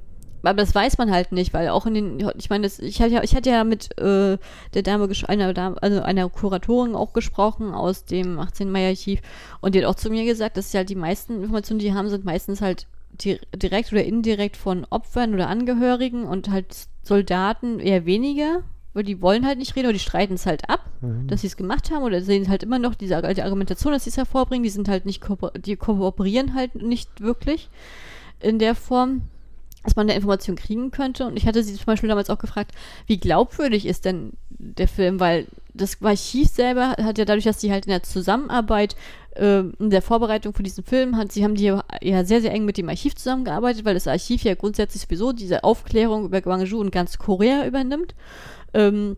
aber 0.49 0.61
das 0.61 0.75
weiß 0.75 0.97
man 0.97 1.11
halt 1.11 1.31
nicht, 1.31 1.53
weil 1.53 1.69
auch 1.69 1.85
in 1.85 1.93
den, 1.95 2.31
ich 2.37 2.49
meine, 2.49 2.67
ich 2.67 3.01
hatte 3.01 3.13
ja, 3.13 3.23
ich 3.23 3.35
hatte 3.35 3.49
ja 3.49 3.63
mit 3.63 3.97
äh, 3.97 4.37
der 4.73 4.83
Dame, 4.83 5.09
einer 5.27 5.53
Dame, 5.53 5.81
also 5.81 6.01
einer 6.01 6.29
Kuratorin 6.29 6.95
auch 6.95 7.13
gesprochen 7.13 7.73
aus 7.73 8.05
dem 8.05 8.37
18. 8.37 8.71
Mai 8.71 8.87
Archiv 8.87 9.21
und 9.61 9.73
die 9.73 9.79
hat 9.79 9.87
auch 9.89 9.95
zu 9.95 10.09
mir 10.09 10.23
gesagt, 10.25 10.57
dass 10.57 10.71
ja 10.73 10.79
halt 10.79 10.89
die 10.89 10.95
meisten 10.95 11.37
Informationen, 11.37 11.79
die 11.79 11.93
haben, 11.93 12.09
sind 12.09 12.25
meistens 12.25 12.61
halt 12.61 12.85
direkt 13.23 13.91
oder 13.91 14.03
indirekt 14.03 14.57
von 14.57 14.85
Opfern 14.89 15.33
oder 15.33 15.47
Angehörigen 15.47 16.25
und 16.25 16.49
halt 16.49 16.87
Soldaten 17.03 17.79
eher 17.79 18.05
weniger, 18.05 18.63
weil 18.93 19.03
die 19.03 19.21
wollen 19.21 19.45
halt 19.45 19.59
nicht 19.59 19.75
reden 19.75 19.87
oder 19.87 19.93
die 19.93 19.99
streiten 19.99 20.35
es 20.35 20.45
halt 20.45 20.69
ab, 20.69 20.85
mhm. 21.01 21.27
dass 21.27 21.41
sie 21.41 21.47
es 21.47 21.57
gemacht 21.57 21.91
haben 21.91 22.03
oder 22.03 22.21
sehen 22.21 22.49
halt 22.49 22.63
immer 22.63 22.79
noch 22.79 22.95
diese 22.95 23.17
alte 23.17 23.43
Argumentation, 23.43 23.93
dass 23.93 24.05
sie 24.05 24.09
es 24.09 24.17
hervorbringen, 24.17 24.63
die 24.63 24.69
sind 24.69 24.87
halt 24.87 25.05
nicht, 25.05 25.23
die 25.65 25.75
kooperieren 25.75 26.53
halt 26.53 26.75
nicht 26.75 27.21
wirklich 27.21 27.69
in 28.39 28.59
der 28.59 28.75
Form. 28.75 29.23
dass 29.83 29.95
man 29.95 30.07
da 30.07 30.15
Informationen 30.15 30.57
kriegen 30.57 30.89
könnte. 30.89 31.27
Und 31.27 31.37
ich 31.37 31.45
hatte 31.45 31.63
sie 31.63 31.75
zum 31.75 31.85
Beispiel 31.85 32.09
damals 32.09 32.31
auch 32.31 32.39
gefragt, 32.39 32.71
wie 33.05 33.19
glaubwürdig 33.19 33.85
ist 33.85 34.05
denn 34.05 34.31
der 34.49 34.87
Film? 34.87 35.19
Weil 35.19 35.45
das 35.75 36.01
Archiv 36.01 36.47
selber 36.47 36.95
hat 36.97 37.19
ja 37.19 37.25
dadurch, 37.25 37.43
dass 37.43 37.61
sie 37.61 37.71
halt 37.71 37.85
in 37.85 37.91
der 37.91 38.01
Zusammenarbeit, 38.01 38.95
äh, 39.35 39.59
in 39.59 39.89
der 39.89 40.01
Vorbereitung 40.01 40.53
für 40.53 40.63
diesen 40.63 40.83
Film, 40.83 41.17
hat, 41.17 41.31
sie 41.31 41.43
haben 41.43 41.55
die 41.55 41.65
ja 42.01 42.25
sehr, 42.25 42.41
sehr 42.41 42.51
eng 42.51 42.65
mit 42.65 42.77
dem 42.77 42.89
Archiv 42.89 43.15
zusammengearbeitet, 43.15 43.85
weil 43.85 43.93
das 43.93 44.07
Archiv 44.07 44.43
ja 44.43 44.55
grundsätzlich 44.55 45.03
sowieso 45.03 45.31
diese 45.31 45.63
Aufklärung 45.63 46.25
über 46.25 46.41
Gwangju 46.41 46.79
und 46.79 46.91
ganz 46.91 47.17
Korea 47.17 47.65
übernimmt. 47.65 48.15
Ähm, 48.73 49.17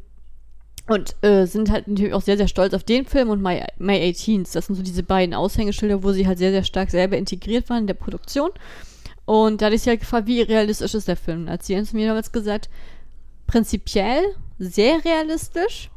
und 0.88 1.16
äh, 1.22 1.46
sind 1.46 1.70
halt 1.70 1.88
natürlich 1.88 2.14
auch 2.14 2.22
sehr, 2.22 2.38
sehr 2.38 2.48
stolz 2.48 2.74
auf 2.74 2.84
den 2.84 3.06
Film 3.06 3.30
und 3.30 3.42
My, 3.42 3.62
My 3.78 3.96
18s. 3.96 4.54
Das 4.54 4.68
sind 4.68 4.76
so 4.76 4.84
diese 4.84 5.04
beiden 5.04 5.36
Aushängeschilder, 5.36 6.02
wo 6.02 6.14
sie 6.14 6.28
halt 6.28 6.38
sehr, 6.38 6.52
sehr 6.52 6.64
stark 6.64 6.92
selber 6.92 7.18
integriert 7.18 7.70
waren 7.70 7.82
in 7.82 7.88
der 7.88 7.94
Produktion. 7.94 8.52
Und 9.26 9.62
da 9.62 9.66
hatte 9.66 9.76
ich 9.76 9.82
sie 9.82 9.90
halt 9.90 10.00
gefragt, 10.00 10.28
wie 10.28 10.42
realistisch 10.42 10.94
ist 10.94 11.10
der 11.10 11.18
Film? 11.18 11.50
Als 11.50 11.68
sie 11.68 11.76
uns 11.76 11.92
mir 11.92 12.08
damals 12.08 12.32
gesagt, 12.32 12.70
prinzipiell 13.48 14.24
sehr 14.60 15.04
realistisch, 15.04 15.90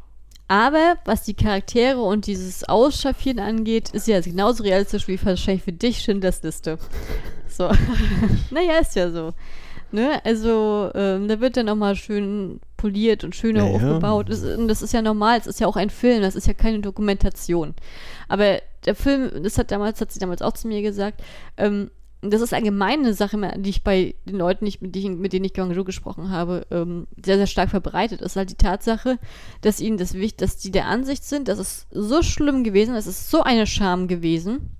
aber 0.51 0.97
was 1.05 1.23
die 1.23 1.33
Charaktere 1.33 2.01
und 2.01 2.25
dieses 2.25 2.65
Ausschaffieren 2.65 3.39
angeht, 3.39 3.91
ist 3.91 4.05
ja 4.05 4.19
genauso 4.19 4.63
realistisch 4.63 5.07
wie 5.07 5.17
wahrscheinlich 5.25 5.63
für 5.63 5.71
dich 5.71 5.99
Schindlers 5.99 6.43
Liste. 6.43 6.77
So. 7.47 7.71
naja, 8.51 8.79
ist 8.81 8.97
ja 8.97 9.09
so. 9.11 9.31
Ne? 9.93 10.19
Also, 10.25 10.91
ähm, 10.93 11.29
da 11.29 11.39
wird 11.39 11.55
dann 11.55 11.67
nochmal 11.67 11.95
schön 11.95 12.59
poliert 12.75 13.23
und 13.23 13.33
schöner 13.33 13.65
ja, 13.65 13.71
aufgebaut. 13.71 14.27
Das, 14.27 14.41
das, 14.41 14.81
ist 14.81 14.91
ja 14.91 15.01
normal, 15.01 15.39
es 15.39 15.47
ist 15.47 15.61
ja 15.61 15.67
auch 15.67 15.77
ein 15.77 15.89
Film, 15.89 16.21
das 16.21 16.35
ist 16.35 16.47
ja 16.47 16.53
keine 16.53 16.81
Dokumentation. 16.81 17.73
Aber 18.27 18.59
der 18.85 18.95
Film, 18.95 19.31
das 19.43 19.57
hat 19.57 19.71
damals, 19.71 20.01
hat 20.01 20.11
sie 20.11 20.19
damals 20.19 20.41
auch 20.41 20.53
zu 20.53 20.67
mir 20.67 20.81
gesagt, 20.81 21.21
ähm, 21.55 21.91
das 22.21 22.41
ist 22.41 22.53
allgemein 22.53 22.99
eine 22.99 23.13
Sache, 23.15 23.53
die 23.57 23.69
ich 23.71 23.83
bei 23.83 24.13
den 24.25 24.37
Leuten, 24.37 24.65
nicht, 24.65 24.81
mit, 24.81 24.93
denen, 24.93 25.43
ich 25.43 25.53
Guangzhou 25.53 25.83
gesprochen 25.83 26.29
habe, 26.29 26.67
ähm, 26.69 27.07
sehr, 27.23 27.37
sehr 27.37 27.47
stark 27.47 27.69
verbreitet 27.69 28.21
ist. 28.21 28.35
Halt 28.35 28.51
die 28.51 28.55
Tatsache, 28.55 29.17
dass 29.61 29.79
ihnen 29.79 29.97
das 29.97 30.13
wichtig, 30.13 30.37
dass 30.37 30.57
die 30.57 30.71
der 30.71 30.85
Ansicht 30.85 31.23
sind, 31.23 31.47
dass 31.47 31.57
es 31.57 31.87
so 31.89 32.21
schlimm 32.21 32.63
gewesen, 32.63 32.95
es 32.95 33.07
ist 33.07 33.31
so 33.31 33.41
eine 33.41 33.65
Scham 33.65 34.07
gewesen, 34.07 34.75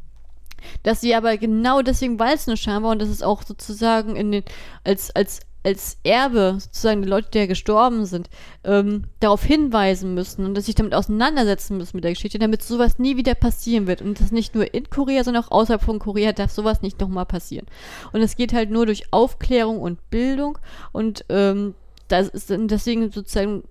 dass 0.84 1.02
sie 1.02 1.16
aber 1.16 1.38
genau 1.38 1.82
deswegen, 1.82 2.20
weil 2.20 2.36
es 2.36 2.48
eine 2.48 2.58
Scham 2.58 2.84
war 2.84 2.92
und 2.92 3.02
das 3.02 3.10
ist 3.10 3.24
auch 3.24 3.42
sozusagen 3.42 4.16
in 4.16 4.32
den, 4.32 4.44
als, 4.84 5.10
als 5.16 5.40
als 5.64 5.98
Erbe, 6.04 6.58
sozusagen 6.60 7.02
die 7.02 7.08
Leute, 7.08 7.30
die 7.32 7.38
ja 7.40 7.46
gestorben 7.46 8.06
sind, 8.06 8.30
ähm, 8.64 9.04
darauf 9.20 9.44
hinweisen 9.44 10.14
müssen 10.14 10.46
und 10.46 10.56
dass 10.56 10.66
sich 10.66 10.76
damit 10.76 10.94
auseinandersetzen 10.94 11.78
müssen 11.78 11.98
mit 11.98 12.04
der 12.04 12.14
Geschichte, 12.14 12.40
damit 12.40 12.64
sowas 12.64 13.00
nie 13.00 13.18
wieder 13.18 13.36
passieren 13.36 13.88
wird. 13.88 14.02
Und 14.02 14.20
das 14.20 14.32
nicht 14.32 14.56
nur 14.56 14.74
in 14.74 14.90
Korea, 14.90 15.24
sondern 15.24 15.44
auch 15.44 15.52
außerhalb 15.52 15.82
von 15.82 16.00
Korea 16.00 16.32
darf 16.32 16.52
sowas 16.52 16.82
nicht 16.82 17.00
nochmal 17.00 17.26
passieren. 17.26 17.68
Und 18.12 18.22
es 18.22 18.36
geht 18.36 18.54
halt 18.54 18.72
nur 18.72 18.86
durch 18.86 19.12
Aufklärung 19.12 19.80
und 19.80 20.10
Bildung 20.10 20.58
und 20.92 21.26
ähm, 21.30 21.76
das 22.08 22.28
ist 22.28 22.50
deswegen 22.50 23.12
sozusagen 23.12 23.64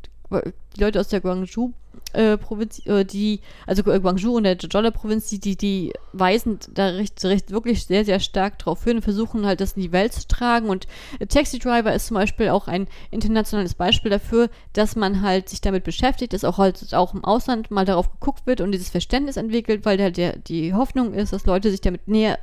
die 0.77 0.81
Leute 0.81 1.01
aus 1.01 1.09
der 1.09 1.21
Guangzhou 1.21 1.73
äh, 2.15 2.37
Provinz, 2.37 2.85
äh, 2.87 3.05
die, 3.05 3.41
also 3.66 3.82
Guangzhou 3.82 4.37
und 4.37 4.45
der 4.45 4.57
Jeolla-Provinz, 4.57 5.28
die, 5.28 5.39
die, 5.39 5.57
die 5.57 5.93
weisen 6.12 6.59
da 6.73 6.89
recht, 6.89 7.24
recht 7.24 7.51
wirklich 7.51 7.87
sehr, 7.87 8.05
sehr 8.05 8.20
stark 8.20 8.59
drauf 8.59 8.85
hin 8.85 8.97
und 8.97 9.03
versuchen 9.03 9.47
halt 9.47 9.61
das 9.61 9.73
in 9.73 9.82
die 9.82 9.93
Welt 9.93 10.12
zu 10.12 10.27
tragen. 10.27 10.69
Und 10.69 10.87
Taxi 11.28 11.59
Driver 11.59 11.95
ist 11.95 12.07
zum 12.07 12.16
Beispiel 12.16 12.49
auch 12.49 12.69
ein 12.69 12.89
internationales 13.11 13.74
Beispiel 13.74 14.11
dafür, 14.11 14.51
dass 14.73 14.97
man 14.97 15.23
halt 15.23 15.49
sich 15.49 15.61
damit 15.61 15.85
beschäftigt, 15.85 16.32
dass 16.32 16.45
auch 16.45 16.59
halt 16.59 16.95
auch 16.95 17.15
im 17.15 17.24
Ausland 17.24 17.70
mal 17.70 17.85
darauf 17.85 18.11
geguckt 18.12 18.47
wird 18.47 18.61
und 18.61 18.73
dieses 18.73 18.91
Verständnis 18.91 19.37
entwickelt, 19.37 19.85
weil 19.85 19.97
der, 19.97 20.11
der 20.11 20.37
die 20.37 20.74
Hoffnung 20.74 21.15
ist, 21.15 21.32
dass 21.32 21.47
Leute 21.47 21.70
sich 21.70 21.81
damit 21.81 22.09
näher 22.09 22.39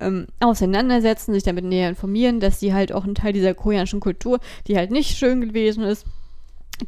ähm, 0.00 0.26
auseinandersetzen, 0.40 1.32
sich 1.32 1.42
damit 1.42 1.64
näher 1.64 1.88
informieren, 1.88 2.40
dass 2.40 2.60
sie 2.60 2.74
halt 2.74 2.92
auch 2.92 3.04
ein 3.04 3.14
Teil 3.14 3.32
dieser 3.32 3.54
koreanischen 3.54 4.00
Kultur, 4.00 4.40
die 4.66 4.76
halt 4.76 4.90
nicht 4.90 5.16
schön 5.16 5.40
gewesen 5.40 5.84
ist, 5.84 6.06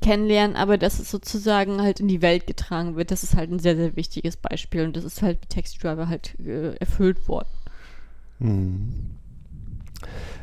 kennenlernen, 0.00 0.56
aber 0.56 0.78
dass 0.78 0.98
es 0.98 1.10
sozusagen 1.10 1.80
halt 1.80 2.00
in 2.00 2.08
die 2.08 2.22
Welt 2.22 2.46
getragen 2.46 2.96
wird, 2.96 3.10
das 3.10 3.22
ist 3.22 3.36
halt 3.36 3.50
ein 3.50 3.58
sehr, 3.58 3.76
sehr 3.76 3.96
wichtiges 3.96 4.36
Beispiel 4.36 4.84
und 4.84 4.96
das 4.96 5.04
ist 5.04 5.22
halt 5.22 5.40
mit 5.40 5.50
Taxi 5.50 5.78
Driver 5.78 6.08
halt 6.08 6.38
äh, 6.40 6.74
erfüllt 6.76 7.28
worden. 7.28 7.48
Hm. 8.38 9.10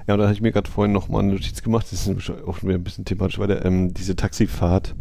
Ja, 0.07 0.15
und 0.15 0.20
da 0.20 0.26
habe 0.26 0.34
ich 0.34 0.41
mir 0.41 0.52
gerade 0.52 0.70
vorhin 0.70 0.91
nochmal 0.91 1.24
eine 1.24 1.34
Notiz 1.34 1.61
gemacht, 1.61 1.88
das 1.91 2.07
ist 2.07 2.30
auch 2.30 2.57
schon 2.57 2.70
wieder 2.70 2.78
ein 2.78 2.84
bisschen 2.84 3.06
thematisch 3.06 3.40
weiter, 3.40 3.64
ähm, 3.65 3.94
diese 3.94 4.15
Taxifahrt 4.15 4.95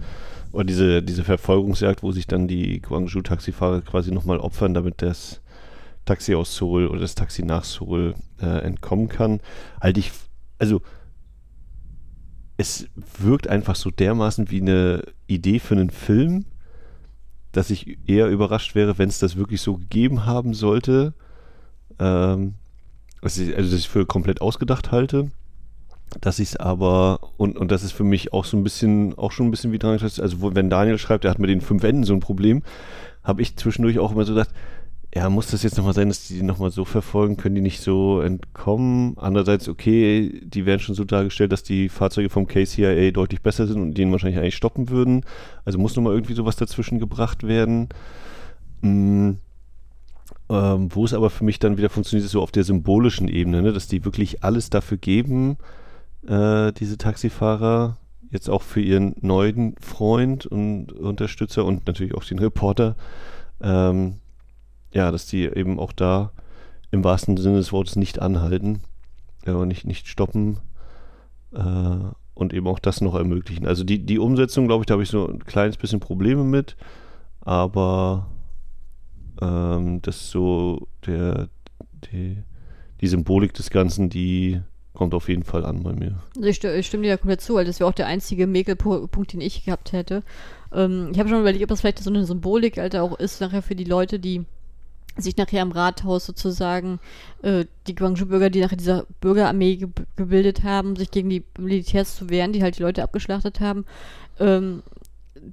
oder 0.53 0.65
diese, 0.65 1.03
diese 1.03 1.25
Verfolgungsjagd, 1.25 2.03
wo 2.03 2.13
sich 2.13 2.27
dann 2.27 2.47
die 2.47 2.81
Guangzhou-Taxifahrer 2.83 3.81
quasi 3.81 4.13
nochmal 4.13 4.39
opfern, 4.39 4.75
damit 4.75 5.03
das 5.03 5.41
Taxi 6.05 6.35
aus 6.35 6.57
Seoul 6.57 6.89
oder 6.89 7.01
das 7.01 7.15
Taxi 7.15 7.43
nach 7.43 7.65
Seoul 7.65 8.15
äh, 8.41 8.63
entkommen 8.63 9.09
kann, 9.09 9.41
halte 9.81 10.01
ich, 10.01 10.13
also 10.59 10.83
es 12.57 12.87
wirkt 13.19 13.49
einfach 13.49 13.77
so 13.77 13.91
dermaßen 13.91 14.51
wie 14.51 14.61
eine 14.61 15.03
Idee 15.27 15.59
für 15.59 15.75
einen 15.75 15.91
Film, 15.91 16.45
dass 17.53 17.71
ich 17.71 17.99
eher 18.07 18.29
überrascht 18.29 18.75
wäre, 18.75 18.99
wenn 18.99 19.09
es 19.09 19.19
das 19.19 19.37
wirklich 19.37 19.61
so 19.61 19.77
gegeben 19.77 20.27
haben 20.27 20.55
sollte. 20.55 21.15
Ähm, 21.99 22.55
also, 23.21 23.45
dass 23.45 23.67
ich 23.67 23.73
es 23.73 23.85
für 23.85 24.07
komplett 24.07 24.41
ausgedacht 24.41 24.91
halte. 24.91 25.31
Dass 26.21 26.39
ich 26.39 26.51
es 26.51 26.57
aber, 26.57 27.21
und, 27.37 27.57
und 27.57 27.71
das 27.71 27.83
ist 27.83 27.93
für 27.93 28.05
mich 28.05 28.33
auch 28.33 28.45
so 28.45 28.57
ein 28.57 28.65
bisschen, 28.65 29.17
auch 29.17 29.33
schon 29.33 29.47
ein 29.47 29.51
bisschen 29.51 29.73
wie 29.73 29.79
dran, 29.79 29.99
also 30.01 30.55
wenn 30.55 30.69
Daniel 30.69 30.99
schreibt, 30.99 31.25
er 31.25 31.31
hat 31.31 31.39
mit 31.39 31.49
den 31.49 31.63
fünf 31.63 31.85
Enden 31.85 32.05
so 32.05 32.13
ein 32.13 32.21
Problem, 32.21 32.63
habe 33.23 33.41
ich 33.41 33.57
zwischendurch 33.57 33.99
auch 33.99 34.13
immer 34.13 34.25
so 34.25 34.35
gedacht, 34.35 34.51
ja, 35.15 35.29
muss 35.29 35.51
das 35.51 35.63
jetzt 35.63 35.77
nochmal 35.77 35.93
sein, 35.93 36.09
dass 36.09 36.27
die 36.27 36.43
nochmal 36.43 36.71
so 36.71 36.87
verfolgen, 36.87 37.37
können 37.37 37.55
die 37.55 37.61
nicht 37.61 37.83
so 37.83 38.23
entkommen? 38.23 39.15
Andererseits, 39.19 39.69
okay, 39.69 40.41
die 40.43 40.65
werden 40.65 40.81
schon 40.81 40.95
so 40.95 41.05
dargestellt, 41.05 41.53
dass 41.53 41.63
die 41.63 41.91
Fahrzeuge 41.91 42.31
vom 42.31 42.47
KCIA 42.47 43.11
deutlich 43.11 43.43
besser 43.43 43.67
sind 43.67 43.81
und 43.81 43.99
den 43.99 44.11
wahrscheinlich 44.11 44.39
eigentlich 44.39 44.57
stoppen 44.57 44.89
würden. 44.89 45.25
Also 45.67 45.79
muss 45.79 45.97
nochmal 45.97 46.15
irgendwie 46.15 46.33
sowas 46.33 46.57
dazwischen 46.57 46.99
gebracht 46.99 47.47
werden. 47.47 47.91
Mhm. 48.81 49.39
Ähm, 50.49 50.89
wo 50.95 51.05
es 51.05 51.13
aber 51.13 51.29
für 51.29 51.45
mich 51.45 51.59
dann 51.59 51.77
wieder 51.77 51.91
funktioniert, 51.91 52.25
ist 52.25 52.33
so 52.33 52.43
auf 52.43 52.51
der 52.51 52.65
symbolischen 52.65 53.29
Ebene, 53.29 53.63
ne? 53.63 53.73
dass 53.73 53.89
die 53.89 54.05
wirklich 54.05 54.43
alles 54.43 54.71
dafür 54.71 54.97
geben, 54.97 55.59
äh, 56.27 56.73
diese 56.73 56.99
Taxifahrer, 56.99 57.99
jetzt 58.31 58.49
auch 58.49 58.63
für 58.63 58.81
ihren 58.81 59.15
neuen 59.21 59.77
Freund 59.81 60.47
und 60.47 60.93
Unterstützer 60.93 61.65
und 61.65 61.87
natürlich 61.87 62.15
auch 62.15 62.25
den 62.25 62.39
Reporter, 62.39 62.97
ähm, 63.63 64.17
ja, 64.93 65.11
dass 65.11 65.27
die 65.27 65.45
eben 65.45 65.79
auch 65.79 65.93
da 65.93 66.33
im 66.91 67.05
wahrsten 67.05 67.37
Sinne 67.37 67.57
des 67.57 67.73
Wortes 67.73 67.97
nicht 67.97 68.21
anhalten, 68.21 68.83
äh, 69.47 69.53
nicht, 69.53 69.87
nicht 69.87 70.07
stoppen 70.07 70.59
äh, 71.53 71.97
und 72.35 72.53
eben 72.53 72.67
auch 72.67 72.79
das 72.79 73.01
noch 73.01 73.15
ermöglichen. 73.15 73.67
Also 73.67 73.85
die, 73.85 74.05
die 74.05 74.19
Umsetzung, 74.19 74.67
glaube 74.67 74.83
ich, 74.83 74.87
da 74.87 74.95
habe 74.95 75.03
ich 75.03 75.09
so 75.09 75.29
ein 75.29 75.45
kleines 75.45 75.77
bisschen 75.77 76.01
Probleme 76.01 76.45
mit, 76.45 76.77
aber 77.41 78.27
ähm, 79.41 80.03
das 80.03 80.31
so 80.31 80.87
der, 81.07 81.49
die, 82.11 82.43
die 83.01 83.07
Symbolik 83.09 83.55
des 83.55 83.71
Ganzen, 83.71 84.11
die 84.11 84.61
kommt 84.93 85.15
auf 85.15 85.29
jeden 85.29 85.43
Fall 85.43 85.65
an 85.65 85.83
bei 85.83 85.93
mir. 85.93 86.23
Also 86.37 86.49
ich, 86.49 86.87
stimme 86.87 87.05
dir 87.05 87.11
ja 87.11 87.17
komplett 87.17 87.41
zu, 87.41 87.55
weil 87.55 87.65
das 87.65 87.81
wäre 87.81 87.89
auch 87.89 87.95
der 87.95 88.07
einzige 88.07 88.47
Mäkelpunkt, 88.47 89.33
den 89.33 89.41
ich 89.41 89.65
gehabt 89.65 89.93
hätte. 89.93 90.23
Ähm, 90.73 91.09
ich 91.13 91.19
habe 91.19 91.31
schon 91.31 91.41
überlegt, 91.41 91.63
ob 91.63 91.71
das 91.71 91.81
vielleicht 91.81 91.99
so 92.01 92.11
eine 92.11 92.27
Symbolik 92.27 92.79
Alter, 92.79 93.03
auch 93.03 93.19
ist 93.19 93.41
nachher 93.41 93.63
für 93.63 93.75
die 93.75 93.85
Leute, 93.85 94.19
die 94.19 94.45
sich 95.17 95.37
nachher 95.37 95.63
im 95.63 95.73
Rathaus 95.73 96.27
sozusagen 96.27 97.01
äh, 97.43 97.67
die 97.87 97.95
Guangzhou-Bürger, 97.95 98.51
die 98.51 98.61
nachher 98.61 98.77
diese 98.77 99.07
Bürgerarmee 99.21 99.77
ge 99.77 99.89
gebildet 100.17 100.63
haben, 100.63 100.97
sich 100.97 101.11
gegen 101.11 101.31
die 101.31 101.45
Militärs 101.59 102.17
zu 102.17 102.31
wehren, 102.31 102.53
die 102.53 102.63
halt 102.63 102.79
die 102.79 102.83
Leute 102.83 103.03
abgeschlachtet 103.03 103.61
haben, 103.61 103.85
ähm, 104.39 104.83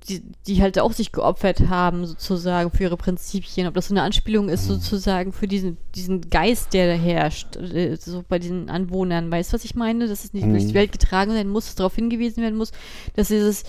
die, 0.07 0.21
die 0.45 0.61
halt 0.61 0.77
auch 0.79 0.93
sich 0.93 1.11
geopfert 1.11 1.67
haben, 1.67 2.05
sozusagen, 2.05 2.69
für 2.71 2.83
ihre 2.83 2.97
Prinzipien. 2.97 3.67
Ob 3.67 3.73
das 3.73 3.87
so 3.87 3.93
eine 3.93 4.03
Anspielung 4.03 4.49
ist, 4.49 4.65
mhm. 4.65 4.73
sozusagen, 4.73 5.33
für 5.33 5.47
diesen, 5.47 5.77
diesen 5.95 6.29
Geist, 6.29 6.73
der 6.73 6.95
da 6.95 7.01
herrscht, 7.01 7.55
äh, 7.55 7.95
so 7.95 8.23
bei 8.27 8.39
diesen 8.39 8.69
Anwohnern. 8.69 9.31
Weißt 9.31 9.51
du, 9.51 9.55
was 9.55 9.65
ich 9.65 9.75
meine? 9.75 10.07
Dass 10.07 10.23
es 10.23 10.33
nicht 10.33 10.45
mhm. 10.45 10.51
durch 10.51 10.67
die 10.67 10.73
Welt 10.73 10.91
getragen 10.91 11.33
werden 11.33 11.51
muss, 11.51 11.65
dass 11.65 11.75
darauf 11.75 11.95
hingewiesen 11.95 12.43
werden 12.43 12.57
muss, 12.57 12.71
dass 13.15 13.29
dieses 13.29 13.63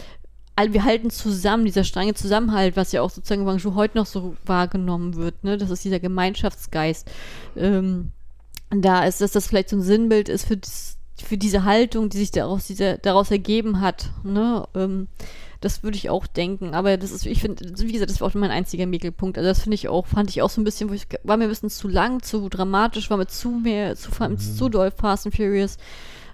wir 0.69 0.85
halten 0.85 1.11
zusammen, 1.11 1.65
dieser 1.65 1.85
strenge 1.85 2.15
Zusammenhalt, 2.15 2.77
was 2.77 2.93
ja 2.93 3.03
auch 3.03 3.11
sozusagen 3.11 3.45
Guangzhou 3.45 3.75
heute 3.75 3.97
noch 3.97 4.07
so 4.07 4.37
wahrgenommen 4.45 5.17
wird, 5.17 5.43
ne? 5.43 5.57
Das 5.57 5.71
ist 5.71 5.85
dieser 5.85 6.01
Gemeinschaftsgeist. 6.01 7.11
Ähm, 7.57 8.13
da 8.71 9.05
ist, 9.05 9.21
dass 9.21 9.33
das 9.33 9.47
vielleicht 9.47 9.71
so 9.71 9.77
ein 9.77 9.83
Sinnbild 9.83 10.29
ist 10.29 10.47
für, 10.47 10.57
das, 10.57 10.97
für 11.23 11.39
diese 11.39 11.65
Haltung, 11.65 12.09
die 12.09 12.19
sich 12.19 12.31
daraus, 12.31 12.67
diese, 12.67 12.99
daraus 12.99 13.31
ergeben 13.31 13.81
hat, 13.81 14.11
ne? 14.23 14.67
Ähm, 14.75 15.09
das 15.61 15.83
würde 15.83 15.97
ich 15.97 16.09
auch 16.09 16.27
denken. 16.27 16.75
Aber 16.75 16.97
das 16.97 17.11
ist, 17.11 17.27
ich 17.27 17.41
finde, 17.41 17.65
wie 17.79 17.93
gesagt, 17.93 18.11
das 18.11 18.21
war 18.21 18.29
auch 18.29 18.35
mein 18.35 18.51
einziger 18.51 18.87
Mäkelpunkt. 18.87 19.37
Also 19.37 19.49
das 19.49 19.61
finde 19.61 19.75
ich 19.75 19.89
auch, 19.89 20.07
fand 20.07 20.31
ich 20.31 20.43
auch 20.43 20.51
so 20.51 20.61
ein 20.61 20.65
bisschen, 20.65 20.89
wo 20.89 20.95
ich, 20.95 21.07
war 21.23 21.37
mir 21.37 21.45
ein 21.45 21.51
bisschen 21.51 21.71
zu 21.71 21.89
lang, 21.89 22.23
zu 22.23 22.49
dramatisch, 22.49 23.11
war 23.11 23.19
mir 23.19 23.27
zu 23.27 23.51
mehr, 23.51 23.95
zu, 23.97 24.11
mhm. 24.11 24.39
zu 24.39 24.69
doll 24.69 24.91
Fast 24.91 25.27
and 25.27 25.37
Furious. 25.37 25.77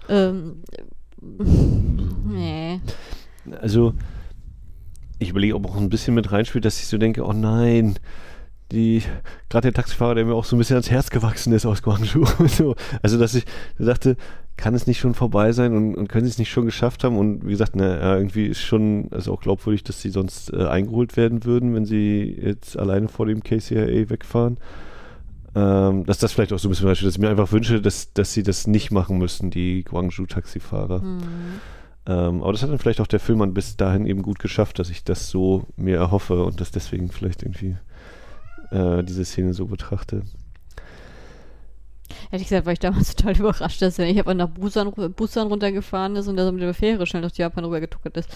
Ähm, 0.07 0.63
nee. 2.25 2.79
Also, 3.61 3.93
ich 5.19 5.29
überlege, 5.29 5.55
ob 5.55 5.67
auch 5.67 5.77
ein 5.77 5.89
bisschen 5.89 6.15
mit 6.15 6.31
reinspielt, 6.31 6.65
dass 6.65 6.79
ich 6.79 6.87
so 6.87 6.97
denke, 6.97 7.25
oh 7.25 7.33
nein, 7.33 7.97
die, 8.71 9.01
gerade 9.49 9.71
der 9.71 9.73
Taxifahrer, 9.73 10.15
der 10.15 10.25
mir 10.25 10.33
auch 10.33 10.45
so 10.45 10.55
ein 10.55 10.59
bisschen 10.59 10.75
ans 10.75 10.91
Herz 10.91 11.09
gewachsen 11.09 11.53
ist 11.53 11.65
aus 11.65 11.81
Guangzhou. 11.81 12.25
so, 12.47 12.75
also, 13.01 13.17
dass 13.17 13.35
ich 13.35 13.45
dachte, 13.77 14.17
kann 14.57 14.73
es 14.73 14.87
nicht 14.87 14.99
schon 14.99 15.13
vorbei 15.13 15.51
sein 15.51 15.75
und, 15.75 15.95
und 15.95 16.09
können 16.09 16.25
sie 16.25 16.31
es 16.31 16.39
nicht 16.39 16.49
schon 16.49 16.65
geschafft 16.65 17.03
haben? 17.03 17.17
Und 17.17 17.45
wie 17.45 17.51
gesagt, 17.51 17.75
ne, 17.75 17.99
irgendwie 18.01 18.47
ist 18.47 18.61
schon 18.61 19.07
also 19.11 19.33
auch 19.33 19.41
glaubwürdig, 19.41 19.83
dass 19.83 20.01
sie 20.01 20.09
sonst 20.09 20.51
äh, 20.51 20.65
eingeholt 20.65 21.15
werden 21.15 21.45
würden, 21.45 21.75
wenn 21.75 21.85
sie 21.85 22.37
jetzt 22.41 22.77
alleine 22.77 23.07
vor 23.07 23.27
dem 23.27 23.43
KCIA 23.43 24.09
wegfahren. 24.09 24.57
Ähm, 25.55 26.05
dass 26.05 26.17
das 26.17 26.33
vielleicht 26.33 26.53
auch 26.53 26.59
so 26.59 26.67
ein 26.67 26.71
bisschen 26.71 26.87
Beispiel, 26.87 27.07
dass 27.07 27.15
ich 27.15 27.21
mir 27.21 27.29
einfach 27.29 27.51
wünsche, 27.51 27.81
dass, 27.81 28.13
dass 28.13 28.33
sie 28.33 28.43
das 28.43 28.67
nicht 28.67 28.91
machen 28.91 29.17
müssen, 29.17 29.51
die 29.51 29.83
Guangzhou-Taxifahrer. 29.83 31.01
Mhm. 31.01 31.19
Ähm, 32.07 32.41
aber 32.41 32.53
das 32.53 32.63
hat 32.63 32.69
dann 32.69 32.79
vielleicht 32.79 33.01
auch 33.01 33.07
der 33.07 33.19
Filmmann 33.19 33.53
bis 33.53 33.75
dahin 33.75 34.05
eben 34.05 34.21
gut 34.21 34.39
geschafft, 34.39 34.79
dass 34.79 34.89
ich 34.89 35.03
das 35.03 35.29
so 35.29 35.67
mir 35.75 35.97
erhoffe 35.97 36.43
und 36.43 36.61
das 36.61 36.71
deswegen 36.71 37.11
vielleicht 37.11 37.43
irgendwie 37.43 37.75
äh, 38.71 39.03
diese 39.03 39.25
Szene 39.25 39.53
so 39.53 39.65
betrachte. 39.65 40.23
Ehrlich 42.31 42.47
gesagt 42.47 42.65
war 42.65 42.73
ich 42.73 42.79
damals 42.79 43.15
total 43.15 43.37
überrascht, 43.37 43.81
dass 43.81 43.99
er 43.99 44.05
nicht 44.05 44.19
einfach 44.19 44.33
nach 44.33 44.49
Busan, 44.49 44.93
Busan 45.13 45.47
runtergefahren 45.47 46.15
ist 46.15 46.27
und 46.27 46.37
da 46.37 46.45
so 46.45 46.53
mit 46.53 46.61
der 46.61 46.73
Fähre 46.73 47.05
schnell 47.05 47.21
durch 47.21 47.37
Japan 47.37 47.65
rübergetuckert 47.65 48.15
ist. 48.17 48.29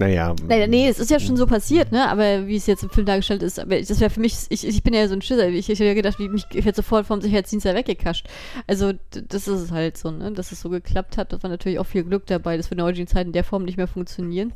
Naja. 0.00 0.34
Nee, 0.48 0.66
nee, 0.66 0.88
es 0.88 0.98
ist 0.98 1.10
ja 1.10 1.20
schon 1.20 1.36
so 1.36 1.46
passiert, 1.46 1.92
ne? 1.92 2.08
Aber 2.08 2.46
wie 2.46 2.56
es 2.56 2.66
jetzt 2.66 2.82
im 2.82 2.88
Film 2.88 3.04
dargestellt 3.04 3.42
ist, 3.42 3.58
aber 3.60 3.78
das 3.78 4.00
wäre 4.00 4.08
für 4.08 4.20
mich, 4.20 4.34
ich, 4.48 4.66
ich 4.66 4.82
bin 4.82 4.94
ja 4.94 5.06
so 5.06 5.12
ein 5.12 5.20
Schisser, 5.20 5.46
ich, 5.50 5.68
ich 5.68 5.78
hätte 5.78 5.84
ja 5.84 5.92
gedacht, 5.92 6.18
ich, 6.18 6.44
ich 6.54 6.64
hätte 6.64 6.76
sofort 6.76 7.06
vom 7.06 7.20
Sicherheitsdienst 7.20 7.66
da 7.66 7.74
weggekascht. 7.74 8.26
Also, 8.66 8.92
das 9.10 9.46
ist 9.46 9.60
es 9.60 9.72
halt 9.72 9.98
so, 9.98 10.10
ne? 10.10 10.32
Dass 10.32 10.52
es 10.52 10.62
so 10.62 10.70
geklappt 10.70 11.18
hat, 11.18 11.34
das 11.34 11.42
war 11.42 11.50
natürlich 11.50 11.78
auch 11.78 11.86
viel 11.86 12.02
Glück 12.04 12.24
dabei, 12.26 12.56
dass 12.56 12.70
wir 12.70 12.72
in 12.72 12.78
der 12.78 12.86
heutigen 12.86 13.08
Zeit 13.08 13.26
in 13.26 13.34
der 13.34 13.44
Form 13.44 13.64
nicht 13.64 13.76
mehr 13.76 13.88
funktionieren. 13.88 14.54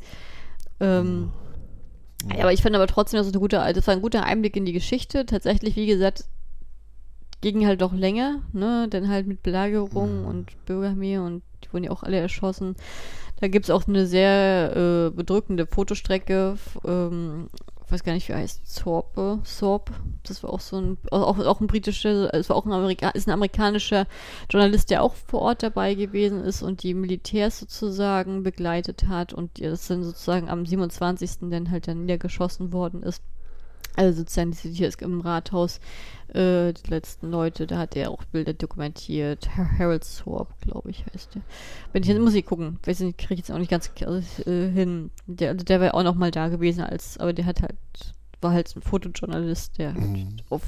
Ähm, 0.79 1.31
ja. 2.33 2.41
aber 2.41 2.51
ich 2.51 2.63
fand 2.63 2.75
aber 2.75 2.87
trotzdem, 2.87 3.19
das, 3.19 3.27
eine 3.27 3.39
gute, 3.39 3.57
das 3.57 3.85
war 3.85 3.93
ein 3.93 4.01
guter 4.01 4.23
Einblick 4.23 4.55
in 4.57 4.65
die 4.65 4.73
Geschichte. 4.73 5.27
Tatsächlich, 5.27 5.75
wie 5.75 5.85
gesagt, 5.85 6.25
ging 7.41 7.67
halt 7.67 7.81
doch 7.81 7.93
länger, 7.93 8.41
ne? 8.51 8.87
Dann 8.89 9.09
halt 9.09 9.27
mit 9.27 9.43
Belagerung 9.43 10.21
mhm. 10.21 10.25
und 10.25 10.65
Bürgerarmee 10.65 11.19
und 11.19 11.43
die 11.63 11.71
wurden 11.71 11.83
ja 11.83 11.91
auch 11.91 12.01
alle 12.01 12.17
erschossen. 12.17 12.75
Da 13.41 13.47
gibt 13.47 13.65
es 13.65 13.69
auch 13.69 13.87
eine 13.87 14.05
sehr 14.05 14.75
äh, 14.75 15.15
bedrückende 15.15 15.67
Fotostrecke. 15.67 16.57
Ähm, 16.85 17.49
ich 17.85 17.91
weiß 17.91 18.03
gar 18.03 18.13
nicht, 18.13 18.29
wie 18.29 18.33
heißt 18.33 18.67
Sorpe, 18.67 19.39
Sorp. 19.43 19.91
Das 20.23 20.41
war 20.41 20.51
auch 20.51 20.59
so 20.59 20.77
ein, 20.77 20.97
auch, 21.11 21.37
auch 21.37 21.61
ein 21.61 21.67
britischer, 21.67 22.33
es 22.33 22.49
war 22.49 22.55
auch 22.55 22.65
ein 22.65 22.73
Amerika 22.73 23.09
ist 23.09 23.27
ein 23.27 23.31
amerikanischer 23.31 24.07
Journalist, 24.49 24.89
der 24.89 25.03
auch 25.03 25.13
vor 25.13 25.41
Ort 25.41 25.61
dabei 25.61 25.93
gewesen 25.93 26.43
ist 26.43 26.63
und 26.63 26.81
die 26.81 26.95
Militärs 26.95 27.59
sozusagen 27.59 28.41
begleitet 28.41 29.07
hat 29.07 29.33
und 29.33 29.61
das 29.61 29.87
dann 29.87 30.03
sozusagen 30.03 30.49
am 30.49 30.65
27. 30.65 31.49
dann 31.51 31.69
halt 31.69 31.87
dann 31.87 32.01
niedergeschossen 32.01 32.73
worden 32.73 33.03
ist. 33.03 33.21
Also 33.95 34.19
sozusagen 34.19 34.51
hier 34.53 34.87
ist 34.87 35.01
im 35.01 35.21
Rathaus 35.21 35.79
äh, 36.35 36.73
die 36.73 36.89
letzten 36.89 37.31
Leute, 37.31 37.65
da 37.65 37.77
hat 37.77 37.95
er 37.95 38.11
auch 38.11 38.23
Bilder 38.25 38.53
dokumentiert. 38.53 39.49
Harold 39.79 40.05
Thorpe, 40.19 40.53
glaube 40.61 40.89
ich, 40.89 41.05
heißt 41.13 41.35
der. 41.35 41.41
Wenn 41.93 42.03
ich 42.03 42.09
jetzt 42.09 42.19
muss 42.19 42.33
ich 42.33 42.45
gucken, 42.45 42.79
weiß 42.85 42.99
nicht, 43.01 43.17
kriege 43.17 43.35
ich 43.35 43.39
jetzt 43.39 43.51
auch 43.51 43.57
nicht 43.57 43.71
ganz 43.71 43.91
äh, 44.45 44.69
hin. 44.69 45.11
Der, 45.27 45.51
also 45.51 45.63
der 45.63 45.79
war 45.79 45.95
auch 45.95 46.03
noch 46.03 46.15
mal 46.15 46.31
da 46.31 46.49
gewesen 46.49 46.83
als, 46.83 47.17
aber 47.17 47.33
der 47.33 47.45
hat 47.45 47.61
halt, 47.61 47.77
war 48.41 48.51
halt 48.51 48.75
ein 48.75 48.81
Fotojournalist, 48.81 49.77
der 49.77 49.93
mhm. 49.93 50.37
auf 50.49 50.61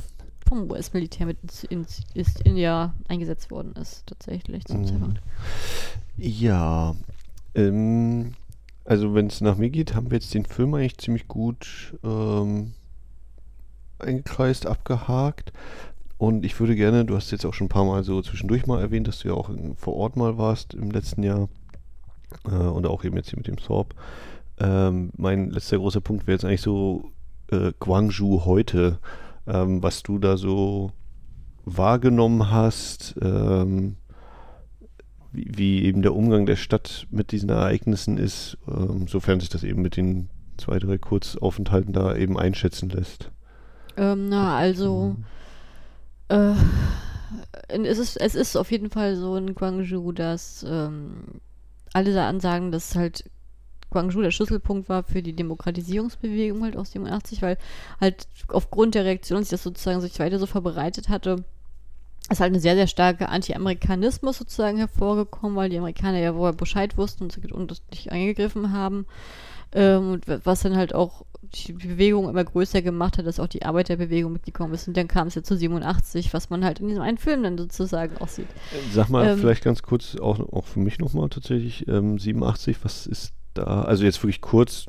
vom 0.48 0.72
US-Militär 0.72 1.26
mit 1.26 1.38
ins, 1.44 1.66
ins, 1.66 2.02
ins 2.14 2.40
India 2.42 2.94
eingesetzt 3.10 3.52
worden 3.52 3.74
ist, 3.74 4.08
tatsächlich 4.08 4.64
zum 4.64 4.80
mhm. 4.80 4.86
Zeitpunkt. 4.86 5.22
Ja, 6.16 6.96
ähm, 7.54 8.34
also 8.86 9.14
wenn 9.14 9.28
es 9.28 9.42
nach 9.42 9.58
mir 9.58 9.70
geht, 9.70 9.94
haben 9.94 10.10
wir 10.10 10.18
jetzt 10.18 10.34
den 10.34 10.46
Film 10.46 10.74
eigentlich 10.74 10.98
ziemlich 10.98 11.28
gut 11.28 11.94
ähm, 12.04 12.74
eingekreist, 14.00 14.66
abgehakt. 14.66 15.52
Und 16.18 16.46
ich 16.46 16.60
würde 16.60 16.76
gerne, 16.76 17.06
du 17.06 17.16
hast 17.16 17.32
jetzt 17.32 17.46
auch 17.46 17.54
schon 17.54 17.66
ein 17.66 17.70
paar 17.70 17.86
Mal 17.86 18.04
so 18.04 18.22
zwischendurch 18.22 18.66
mal 18.66 18.82
erwähnt, 18.82 19.08
dass 19.08 19.20
du 19.20 19.30
ja 19.30 19.34
auch 19.36 19.50
in, 19.50 19.76
vor 19.76 19.96
Ort 19.96 20.16
mal 20.16 20.38
warst 20.38 20.74
im 20.74 20.90
letzten 20.90 21.24
Jahr. 21.24 21.48
Äh, 22.46 22.56
und 22.56 22.86
auch 22.86 23.04
eben 23.04 23.16
jetzt 23.16 23.30
hier 23.30 23.38
mit 23.38 23.48
dem 23.48 23.58
Thorpe. 23.58 23.96
Ähm, 24.60 25.12
mein 25.16 25.52
letzter 25.52 25.78
großer 25.78 26.02
Punkt 26.02 26.28
wäre 26.28 26.36
jetzt 26.36 26.46
eigentlich 26.46 26.62
so 26.62 27.12
äh, 27.52 27.72
Guangzhou 27.80 28.46
heute, 28.46 29.00
ähm, 29.46 29.84
was 29.84 30.04
du 30.04 30.18
da 30.18 30.38
so 30.38 30.92
wahrgenommen 31.66 32.50
hast, 32.50 33.16
ähm, 33.22 33.98
wie, 35.32 35.52
wie, 35.56 35.84
eben 35.86 36.02
der 36.02 36.16
Umgang 36.16 36.46
der 36.46 36.56
Stadt 36.56 37.08
mit 37.12 37.32
diesen 37.32 37.50
Ereignissen 37.50 38.18
ist, 38.18 38.58
ähm, 38.68 39.08
sofern 39.08 39.40
sich 39.40 39.50
das 39.50 39.64
eben 39.64 39.82
mit 39.82 39.98
den 39.98 40.30
zwei, 40.58 40.80
drei 40.80 40.98
Kurzaufenthalten 40.98 41.94
da 41.94 42.16
eben 42.16 42.40
einschätzen 42.40 42.90
lässt. 42.90 43.32
Ähm, 43.98 44.30
na, 44.30 44.56
also 44.56 45.16
äh, 46.30 46.54
es, 47.68 47.98
ist, 47.98 48.18
es 48.18 48.36
ist 48.36 48.56
auf 48.56 48.72
jeden 48.72 48.90
Fall 48.90 49.16
so 49.16 49.36
in 49.36 49.56
Guangzhou, 49.56 50.12
dass 50.12 50.66
ähm, 50.68 51.42
alle 51.94 52.14
da 52.14 52.30
ansagen, 52.30 52.72
dass 52.72 52.96
halt 52.96 53.30
Guangzhou 53.90 54.22
der 54.22 54.32
Schlüsselpunkt 54.32 54.90
war 54.90 55.04
für 55.04 55.22
die 55.22 55.36
Demokratisierungsbewegung 55.36 56.64
halt 56.64 56.78
aus 56.78 56.92
87, 56.92 57.42
weil 57.42 57.58
halt 58.00 58.28
aufgrund 58.50 58.96
der 58.96 59.06
Reaktion 59.06 59.42
sich 59.42 59.50
das 59.50 59.64
sozusagen 59.64 60.02
sich 60.02 60.20
weiter 60.20 60.40
so 60.40 60.46
verbreitet 60.46 61.10
hatte, 61.10 61.44
ist 62.30 62.42
halt 62.42 62.52
eine 62.52 62.60
sehr, 62.60 62.76
sehr 62.76 62.88
starke 62.88 63.30
Anti-Amerikanismus 63.30 64.38
sozusagen 64.38 64.78
hervorgekommen, 64.78 65.56
weil 65.56 65.70
die 65.70 65.78
Amerikaner 65.78 66.20
ja 66.20 66.34
vorher 66.34 66.54
Bescheid 66.54 66.98
wussten 66.98 67.24
und, 67.24 67.52
und 67.52 67.82
nicht 67.90 68.12
eingegriffen 68.12 68.74
haben. 68.74 69.06
Ähm, 69.74 70.22
was 70.44 70.62
dann 70.62 70.76
halt 70.76 70.96
auch 70.96 71.26
die 71.42 71.74
Bewegung 71.74 72.30
immer 72.30 72.44
größer 72.44 72.82
gemacht 72.82 73.18
hat, 73.18 73.26
dass 73.26 73.40
auch 73.40 73.48
die 73.48 73.64
Arbeiterbewegung 73.64 74.34
mitgekommen 74.34 74.74
ist. 74.74 74.88
Und 74.88 74.98
dann 74.98 75.08
kam 75.08 75.28
es 75.28 75.36
ja 75.36 75.44
zu 75.44 75.56
87, 75.56 76.34
was 76.34 76.50
man 76.50 76.64
halt 76.64 76.80
in 76.80 76.88
diesem 76.88 77.04
einen 77.04 77.18
Film 77.18 77.44
dann 77.44 77.58
sozusagen 77.58 78.18
auch 78.18 78.28
sieht. 78.28 78.48
Sag 78.92 79.10
mal 79.10 79.28
ähm, 79.28 79.40
vielleicht 79.40 79.64
ganz 79.64 79.82
kurz, 79.82 80.16
auch, 80.16 80.40
auch 80.52 80.66
für 80.66 80.80
mich 80.80 81.00
nochmal 81.00 81.30
tatsächlich, 81.30 81.88
ähm, 81.88 82.20
87, 82.20 82.78
was 82.84 83.08
ist 83.08 83.34
da, 83.58 83.82
also 83.82 84.04
jetzt 84.04 84.22
wirklich 84.24 84.42
kurz, 84.42 84.86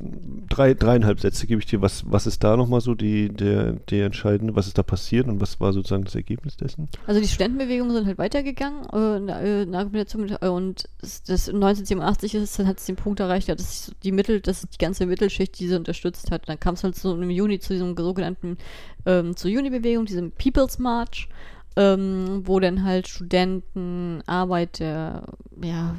drei, 0.49 0.75
dreieinhalb 0.75 1.21
Sätze 1.21 1.47
gebe 1.47 1.61
ich 1.61 1.67
dir, 1.67 1.81
was, 1.83 2.05
was 2.11 2.27
ist 2.27 2.45
da 2.45 2.57
nochmal 2.57 2.81
so 2.81 2.95
die, 2.95 3.29
der, 3.29 3.73
der 3.73 4.07
entscheidende, 4.07 4.55
was 4.57 4.67
ist 4.67 4.79
da 4.79 4.83
passiert 4.83 5.27
und 5.27 5.41
was 5.41 5.61
war 5.61 5.73
sozusagen 5.73 6.05
das 6.05 6.15
Ergebnis 6.15 6.57
dessen? 6.57 6.89
Also 7.07 7.21
die 7.21 7.29
Studentenbewegungen 7.29 7.95
sind 7.95 8.07
halt 8.07 8.19
weitergegangen 8.19 8.89
äh, 8.91 9.65
nach 9.67 9.87
äh, 9.93 10.49
und 10.49 10.89
das 11.01 11.49
1987 11.49 12.35
ist, 12.35 12.59
dann 12.59 12.67
hat 12.67 12.79
es 12.79 12.87
den 12.87 12.97
Punkt 12.97 13.21
erreicht, 13.21 13.49
dass 13.49 13.93
die 14.03 14.13
Mittel, 14.13 14.41
dass 14.41 14.63
die 14.63 14.79
ganze 14.79 15.07
Mittelschicht 15.07 15.59
diese 15.59 15.77
unterstützt 15.77 16.31
hat. 16.31 16.49
Dann 16.49 16.61
kam 16.61 16.75
es 16.75 16.85
halt 16.85 16.97
so 16.97 17.15
im 17.15 17.31
Juni 17.31 17.59
zu 17.59 17.73
diesem 17.73 17.97
sogenannten 17.97 18.59
ähm, 19.07 19.37
zur 19.37 19.51
Juni-Bewegung, 19.51 20.07
diesem 20.07 20.33
People's 20.33 20.79
March, 20.79 21.29
ähm, 21.77 22.43
wo 22.45 22.61
dann 22.61 22.85
halt 22.85 23.09
Studenten, 23.09 24.23
Arbeiter, 24.27 25.25
ja, 25.63 25.97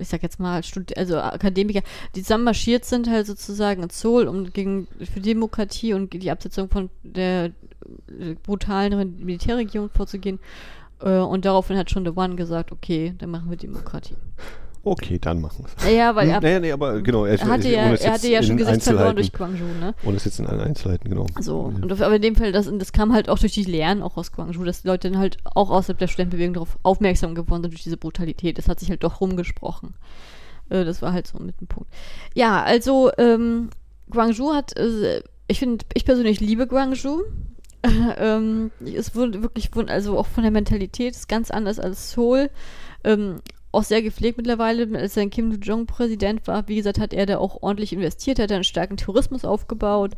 ich 0.00 0.08
sag 0.08 0.22
jetzt 0.22 0.40
mal, 0.40 0.62
Studi 0.62 0.94
also 0.94 1.18
Akademiker, 1.18 1.82
die 2.14 2.22
zusammen 2.22 2.44
marschiert 2.44 2.84
sind 2.84 3.08
halt 3.08 3.26
sozusagen 3.26 3.82
in 3.82 3.90
Seoul, 3.90 4.26
um 4.28 4.52
gegen 4.52 4.88
für 5.12 5.20
Demokratie 5.20 5.94
und 5.94 6.12
die 6.12 6.30
Absetzung 6.30 6.68
von 6.68 6.90
der 7.02 7.52
äh, 8.18 8.34
brutalen 8.42 9.24
Militärregierung 9.24 9.90
vorzugehen. 9.90 10.38
Äh, 11.00 11.18
und 11.18 11.44
daraufhin 11.44 11.76
hat 11.76 11.90
schon 11.90 12.04
The 12.04 12.12
One 12.14 12.36
gesagt, 12.36 12.72
okay, 12.72 13.14
dann 13.18 13.30
machen 13.30 13.50
wir 13.50 13.56
Demokratie. 13.56 14.14
Okay, 14.82 15.18
dann 15.18 15.42
machen 15.42 15.64
wir 15.64 15.88
es. 15.88 15.94
Ja, 15.94 16.14
weil 16.14 16.28
er, 16.28 16.40
naja, 16.40 16.58
nee, 16.58 16.72
aber 16.72 17.02
genau, 17.02 17.26
er, 17.26 17.38
hatte 17.38 17.68
ja, 17.68 17.92
er 17.92 18.12
hatte 18.12 18.28
ja 18.28 18.42
schon 18.42 18.56
Gesicht 18.56 18.82
verloren 18.82 19.14
durch 19.14 19.32
Guangzhou, 19.32 19.66
ne? 19.78 19.94
Und 20.02 20.14
es 20.14 20.24
jetzt 20.24 20.40
in 20.40 20.46
allen 20.46 20.60
Einzelheiten, 20.60 21.08
genau. 21.08 21.26
So, 21.38 21.60
und 21.60 21.92
auf, 21.92 22.00
aber 22.00 22.16
in 22.16 22.22
dem 22.22 22.34
Fall, 22.34 22.50
das, 22.52 22.70
das 22.72 22.92
kam 22.92 23.12
halt 23.12 23.28
auch 23.28 23.38
durch 23.38 23.52
die 23.52 23.64
Lehren 23.64 24.02
auch 24.02 24.16
aus 24.16 24.32
Guangzhou, 24.32 24.64
dass 24.64 24.82
die 24.82 24.88
Leute 24.88 25.10
dann 25.10 25.18
halt 25.18 25.36
auch 25.44 25.70
außerhalb 25.70 25.98
der 25.98 26.06
Studentenbewegung 26.06 26.54
darauf 26.54 26.78
aufmerksam 26.82 27.34
geworden 27.34 27.62
sind 27.62 27.72
durch 27.72 27.82
diese 27.82 27.98
Brutalität. 27.98 28.56
Das 28.56 28.68
hat 28.68 28.80
sich 28.80 28.88
halt 28.88 29.04
doch 29.04 29.20
rumgesprochen. 29.20 29.94
Äh, 30.70 30.84
das 30.84 31.02
war 31.02 31.12
halt 31.12 31.26
so 31.26 31.38
mit 31.38 31.60
dem 31.60 31.66
Punkt. 31.66 31.92
Ja, 32.34 32.62
also, 32.62 33.10
ähm, 33.18 33.68
Guangzhou 34.08 34.54
hat, 34.54 34.76
äh, 34.78 35.22
ich 35.46 35.58
finde, 35.58 35.84
ich 35.92 36.06
persönlich 36.06 36.40
liebe 36.40 36.66
Guangzhou. 36.66 37.22
ähm, 38.18 38.70
es 38.84 39.14
wurde 39.14 39.42
wirklich, 39.42 39.70
also 39.88 40.18
auch 40.18 40.26
von 40.26 40.42
der 40.42 40.52
Mentalität 40.52 41.14
ist 41.14 41.28
ganz 41.28 41.50
anders 41.50 41.78
als 41.78 42.12
Seoul. 42.12 42.50
Ähm, 43.04 43.40
auch 43.72 43.84
sehr 43.84 44.02
gepflegt 44.02 44.36
mittlerweile. 44.36 44.98
Als 44.98 45.14
sein 45.14 45.30
Kim 45.30 45.52
Jong 45.60 45.86
Präsident 45.86 46.46
war, 46.46 46.66
wie 46.68 46.76
gesagt, 46.76 46.98
hat 46.98 47.12
er 47.12 47.26
da 47.26 47.38
auch 47.38 47.62
ordentlich 47.62 47.92
investiert, 47.92 48.38
hat 48.38 48.52
einen 48.52 48.64
starken 48.64 48.96
Tourismus 48.96 49.44
aufgebaut. 49.44 50.12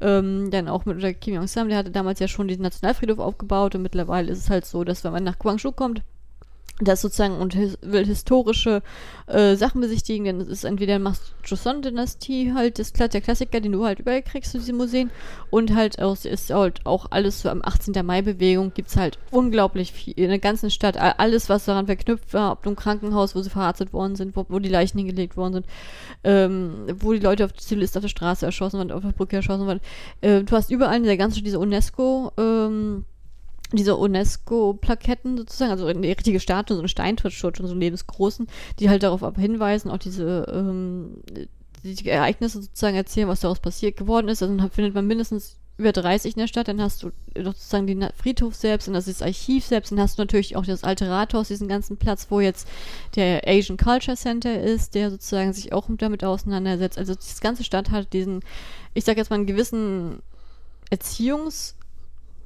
Ähm, 0.00 0.50
dann 0.50 0.68
auch 0.68 0.84
mit 0.84 1.20
Kim 1.20 1.34
Jong-sam, 1.34 1.68
der 1.68 1.78
hatte 1.78 1.90
damals 1.90 2.20
ja 2.20 2.28
schon 2.28 2.48
den 2.48 2.62
Nationalfriedhof 2.62 3.18
aufgebaut 3.18 3.74
und 3.74 3.82
mittlerweile 3.82 4.32
ist 4.32 4.38
es 4.38 4.50
halt 4.50 4.64
so, 4.64 4.84
dass 4.84 5.04
wenn 5.04 5.12
man 5.12 5.24
nach 5.24 5.38
Guangzhou 5.38 5.72
kommt, 5.72 6.02
das 6.78 7.00
sozusagen 7.00 7.38
und 7.38 7.54
his 7.54 7.78
will 7.80 8.04
historische 8.04 8.82
äh, 9.26 9.56
Sachen 9.56 9.80
besichtigen, 9.80 10.26
dann 10.26 10.40
ist 10.40 10.64
entweder 10.64 11.00
Joseon-Dynastie 11.44 12.52
halt 12.52 12.78
das 12.78 12.92
der 12.92 13.20
Klassiker, 13.20 13.60
den 13.60 13.72
du 13.72 13.84
halt 13.84 14.00
überall 14.00 14.22
kriegst 14.22 14.52
zu 14.52 14.58
diesen 14.58 14.76
Museen 14.76 15.10
und 15.48 15.74
halt 15.74 16.00
auch, 16.02 16.16
ist 16.24 16.50
halt 16.50 16.84
auch 16.84 17.06
alles 17.10 17.40
so 17.40 17.48
am 17.48 17.62
18. 17.64 18.04
Mai-Bewegung 18.04 18.74
gibt 18.74 18.90
es 18.90 18.96
halt 18.96 19.18
unglaublich 19.30 19.92
viel 19.92 20.14
in 20.16 20.28
der 20.28 20.38
ganzen 20.38 20.70
Stadt, 20.70 20.98
alles 20.98 21.48
was 21.48 21.64
daran 21.64 21.86
verknüpft 21.86 22.34
war, 22.34 22.52
ob 22.52 22.66
im 22.66 22.76
Krankenhaus, 22.76 23.34
wo 23.34 23.40
sie 23.40 23.50
verarztet 23.50 23.94
worden 23.94 24.16
sind, 24.16 24.36
wo, 24.36 24.44
wo 24.48 24.58
die 24.58 24.68
Leichen 24.68 24.98
hingelegt 24.98 25.36
worden 25.36 25.54
sind, 25.54 25.66
ähm, 26.24 26.86
wo 26.98 27.12
die 27.12 27.20
Leute 27.20 27.46
auf 27.46 27.54
Zivilisten 27.54 28.00
auf 28.00 28.04
der 28.04 28.10
Straße 28.10 28.44
erschossen 28.44 28.78
waren, 28.78 28.92
auf 28.92 29.02
der 29.02 29.12
Brücke 29.12 29.36
erschossen 29.36 29.66
waren. 29.66 29.80
Äh, 30.20 30.42
du 30.42 30.54
hast 30.54 30.70
überall 30.70 30.98
in 30.98 31.04
der 31.04 31.16
ganzen 31.16 31.36
Stadt 31.36 31.46
diese 31.46 31.58
UNESCO 31.58 32.32
ähm, 32.36 33.06
diese 33.72 33.96
UNESCO-Plaketten 33.96 35.36
sozusagen, 35.38 35.72
also 35.72 35.86
eine 35.86 36.06
richtige 36.06 36.40
Statue, 36.40 36.76
so 36.76 36.80
eine 36.80 36.88
Steintortschutt 36.88 37.56
so 37.56 37.74
lebensgroßen, 37.74 38.46
die 38.78 38.88
halt 38.88 39.02
darauf 39.02 39.22
hinweisen, 39.36 39.90
auch 39.90 39.98
diese 39.98 40.46
ähm, 40.52 41.22
die 41.82 42.08
Ereignisse 42.08 42.62
sozusagen 42.62 42.96
erzählen, 42.96 43.28
was 43.28 43.40
daraus 43.40 43.60
passiert 43.60 43.96
geworden 43.96 44.28
ist. 44.28 44.42
Also 44.42 44.56
dann 44.56 44.70
findet 44.70 44.94
man 44.94 45.06
mindestens 45.06 45.56
über 45.78 45.92
30 45.92 46.34
in 46.34 46.40
der 46.40 46.46
Stadt, 46.46 46.68
dann 46.68 46.80
hast 46.80 47.02
du 47.02 47.10
sozusagen 47.38 47.86
den 47.86 48.08
Friedhof 48.16 48.54
selbst 48.54 48.88
und 48.88 48.94
das 48.94 49.08
ist 49.08 49.20
das 49.20 49.26
Archiv 49.26 49.64
selbst, 49.64 49.92
dann 49.92 50.00
hast 50.00 50.16
du 50.16 50.22
natürlich 50.22 50.56
auch 50.56 50.64
das 50.64 50.84
alte 50.84 51.10
Rathaus, 51.10 51.48
diesen 51.48 51.68
ganzen 51.68 51.98
Platz, 51.98 52.28
wo 52.30 52.40
jetzt 52.40 52.66
der 53.14 53.42
Asian 53.46 53.76
Culture 53.76 54.16
Center 54.16 54.58
ist, 54.58 54.94
der 54.94 55.10
sozusagen 55.10 55.52
sich 55.52 55.74
auch 55.74 55.86
damit 55.98 56.24
auseinandersetzt. 56.24 56.96
Also 56.96 57.14
das 57.14 57.40
ganze 57.40 57.62
Stadt 57.62 57.90
hat 57.90 58.14
diesen, 58.14 58.40
ich 58.94 59.04
sag 59.04 59.18
jetzt 59.18 59.28
mal, 59.28 59.36
einen 59.36 59.46
gewissen 59.46 60.22
Erziehungs- 60.90 61.75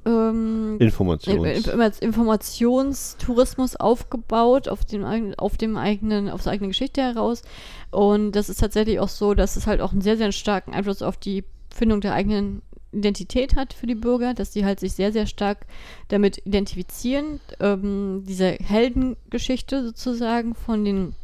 ähm, 0.07 0.77
Informations. 0.79 1.99
Informationstourismus 2.01 3.77
aufgebaut 3.77 4.69
auf 4.69 4.85
dem, 4.85 5.35
auf 5.37 5.57
dem 5.57 5.77
eigenen, 5.77 6.31
auf 6.31 6.43
der 6.43 6.53
eigenen 6.53 6.71
Geschichte 6.71 7.03
heraus. 7.03 7.43
Und 7.91 8.33
das 8.33 8.49
ist 8.49 8.61
tatsächlich 8.61 9.01
auch 9.01 9.09
so, 9.09 9.35
dass 9.35 9.57
es 9.57 9.67
halt 9.67 9.81
auch 9.81 9.93
einen 9.93 10.01
sehr, 10.01 10.17
sehr 10.17 10.33
starken 10.33 10.73
Einfluss 10.73 11.03
auf 11.03 11.17
die 11.17 11.45
Findung 11.75 12.01
der 12.01 12.15
eigenen 12.15 12.63
Identität 12.93 13.57
hat 13.57 13.73
für 13.73 13.87
die 13.87 13.95
Bürger, 13.95 14.35
dass 14.35 14.51
die 14.51 14.65
halt 14.65 14.81
sich 14.81 14.93
sehr, 14.93 15.13
sehr 15.13 15.27
stark 15.27 15.67
damit 16.09 16.39
identifizieren. 16.45 17.41
Ähm, 17.61 18.25
diese 18.27 18.53
Heldengeschichte 18.53 19.85
sozusagen 19.85 20.55
von 20.55 20.85
den, 20.85 21.15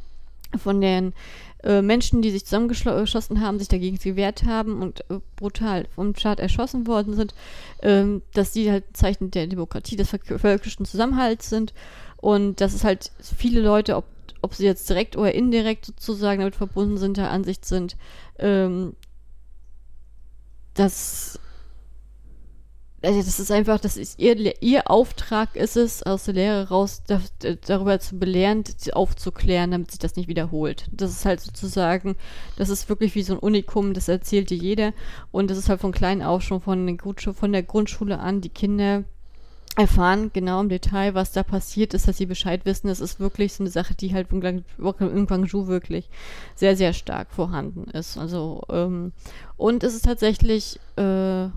von 0.57 0.81
den 0.81 1.13
äh, 1.67 1.83
Menschen, 1.83 2.23
die 2.23 2.31
sich 2.31 2.45
zusammengeschossen 2.45 3.41
haben, 3.41 3.59
sich 3.59 3.67
dagegen 3.67 3.99
gewehrt 3.99 4.45
haben 4.45 4.83
und 4.83 5.01
äh, 5.11 5.19
brutal 5.35 5.87
vom 5.95 6.15
Staat 6.15 6.39
erschossen 6.39 6.87
worden 6.87 7.15
sind, 7.15 7.35
ähm, 7.83 8.23
dass 8.35 8.53
die 8.53 8.71
halt 8.71 8.85
Zeichen 8.93 9.33
der 9.33 9.49
Demokratie, 9.49 9.97
des 9.97 10.11
völkischen 10.11 10.87
Zusammenhalts 10.87 11.51
sind. 11.51 11.75
Und 12.19 12.61
dass 12.61 12.73
es 12.73 12.85
halt 12.85 13.11
viele 13.21 13.61
Leute, 13.61 13.97
ob, 13.97 14.05
ob 14.43 14.55
sie 14.55 14.65
jetzt 14.65 14.89
direkt 14.89 15.17
oder 15.17 15.35
indirekt 15.35 15.87
sozusagen 15.87 16.41
damit 16.41 16.55
verbunden 16.55 16.99
sind, 16.99 17.17
der 17.17 17.31
Ansicht 17.31 17.65
sind, 17.65 17.97
ähm, 18.39 18.95
dass 20.75 21.41
also 23.07 23.21
das 23.21 23.39
ist 23.39 23.53
einfach, 23.53 23.79
das 23.79 23.97
ist 23.97 24.19
ihr, 24.19 24.61
ihr 24.63 24.91
Auftrag 24.91 25.55
ist 25.55 25.77
es, 25.77 26.03
aus 26.03 26.25
der 26.25 26.35
Lehre 26.35 26.69
raus 26.69 27.03
da, 27.07 27.21
darüber 27.67 28.01
zu 28.01 28.19
belehren, 28.19 28.65
aufzuklären, 28.93 29.71
damit 29.71 29.93
sich 29.93 30.01
das 30.01 30.17
nicht 30.17 30.29
wiederholt. 30.29 30.87
Das 30.91 31.11
ist 31.11 31.25
halt 31.25 31.41
sozusagen, 31.41 32.17
das 32.57 32.69
ist 32.69 32.89
wirklich 32.89 33.15
wie 33.15 33.23
so 33.23 33.35
ein 33.35 33.39
Unikum, 33.39 33.95
das 33.95 34.09
erzählt 34.09 34.51
dir 34.51 34.59
jeder. 34.59 34.93
Und 35.31 35.51
das 35.51 35.59
ist 35.59 35.69
halt 35.69 35.81
von 35.81 35.93
klein 35.93 36.21
auf 36.23 36.43
schon 36.43 36.61
von 36.61 36.99
von 36.99 37.53
der 37.53 37.63
Grundschule 37.63 38.19
an, 38.19 38.41
die 38.41 38.49
Kinder 38.49 39.05
erfahren 39.77 40.31
genau 40.33 40.61
im 40.61 40.71
Detail, 40.71 41.15
was 41.15 41.33
da 41.33 41.43
passiert 41.43 41.93
ist, 41.93 42.09
dass 42.09 42.17
sie 42.17 42.27
Bescheid 42.27 42.65
wissen. 42.65 42.89
Das 42.89 43.01
ist 43.01 43.21
wirklich 43.21 43.53
so 43.53 43.63
eine 43.63 43.71
Sache, 43.71 43.95
die 43.95 44.15
halt 44.15 44.33
in 44.33 45.27
Guangzhou 45.27 45.67
wirklich 45.67 46.09
sehr, 46.55 46.77
sehr 46.77 46.95
stark 46.95 47.31
vorhanden 47.31 47.91
ist. 47.91 48.17
Also, 48.17 48.63
ähm, 48.71 49.13
und 49.57 49.85
es 49.85 49.95
ist 49.95 50.07
tatsächlich, 50.07 50.81
äh, 50.97 51.49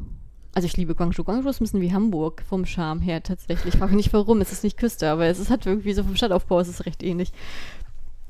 also 0.59 0.65
ich 0.65 0.75
liebe 0.75 0.93
Guangzhou. 0.93 1.23
Guangzhou 1.23 1.49
ist 1.49 1.61
ein 1.61 1.63
bisschen 1.63 1.79
wie 1.79 1.93
Hamburg 1.93 2.43
vom 2.45 2.65
Charme 2.65 2.99
her 2.99 3.23
tatsächlich. 3.23 3.73
Ich 3.73 3.79
frage 3.79 3.95
nicht 3.95 4.11
warum, 4.11 4.41
es 4.41 4.51
ist 4.51 4.65
nicht 4.65 4.75
Küste, 4.75 5.09
aber 5.09 5.25
es 5.25 5.39
ist, 5.39 5.49
hat 5.49 5.65
irgendwie 5.65 5.93
so 5.93 6.03
vom 6.03 6.17
Stadtaufbau 6.17 6.59
ist 6.59 6.67
es 6.67 6.85
recht 6.85 7.01
ähnlich. 7.01 7.31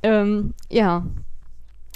Ähm, 0.04 0.54
ja. 0.70 1.08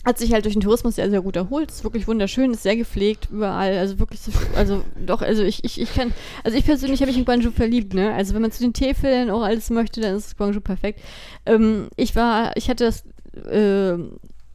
Hat 0.03 0.18
sich 0.18 0.34
halt 0.34 0.45
durch 0.45 0.55
den 0.55 0.64
Tourismus 0.64 0.95
sehr, 0.95 1.11
sehr 1.11 1.22
gut 1.22 1.35
erholt. 1.35 1.69
Ist 1.69 1.84
wirklich 1.84 2.07
wunderschön, 2.07 2.51
ist 2.51 2.64
sehr 2.64 2.76
gepflegt 2.76 3.27
überall. 3.31 3.77
Also 3.77 3.99
wirklich, 3.99 4.22
so, 4.22 4.31
also 4.55 4.84
doch, 5.05 5.22
also 5.22 5.43
ich, 5.43 5.64
ich, 5.64 5.80
ich 5.80 5.93
kann, 5.93 6.11
also 6.43 6.57
ich 6.57 6.65
persönlich 6.65 6.99
habe 7.01 7.11
mich 7.11 7.19
in 7.19 7.26
Guangzhou 7.26 7.51
verliebt, 7.51 7.93
ne? 7.93 8.11
Also 8.15 8.34
wenn 8.34 8.41
man 8.41 8.51
zu 8.51 8.64
den 8.64 8.73
Teefällen 8.73 9.30
auch 9.30 9.43
alles 9.43 9.69
möchte, 9.69 10.01
dann 10.01 10.15
ist 10.15 10.35
Guangzhou 10.35 10.61
perfekt. 10.61 10.99
Ähm, 11.45 11.89
ich 11.95 12.15
war, 12.15 12.57
ich 12.57 12.72
hatte 12.72 12.85
das, 12.85 13.05
äh, 13.45 13.99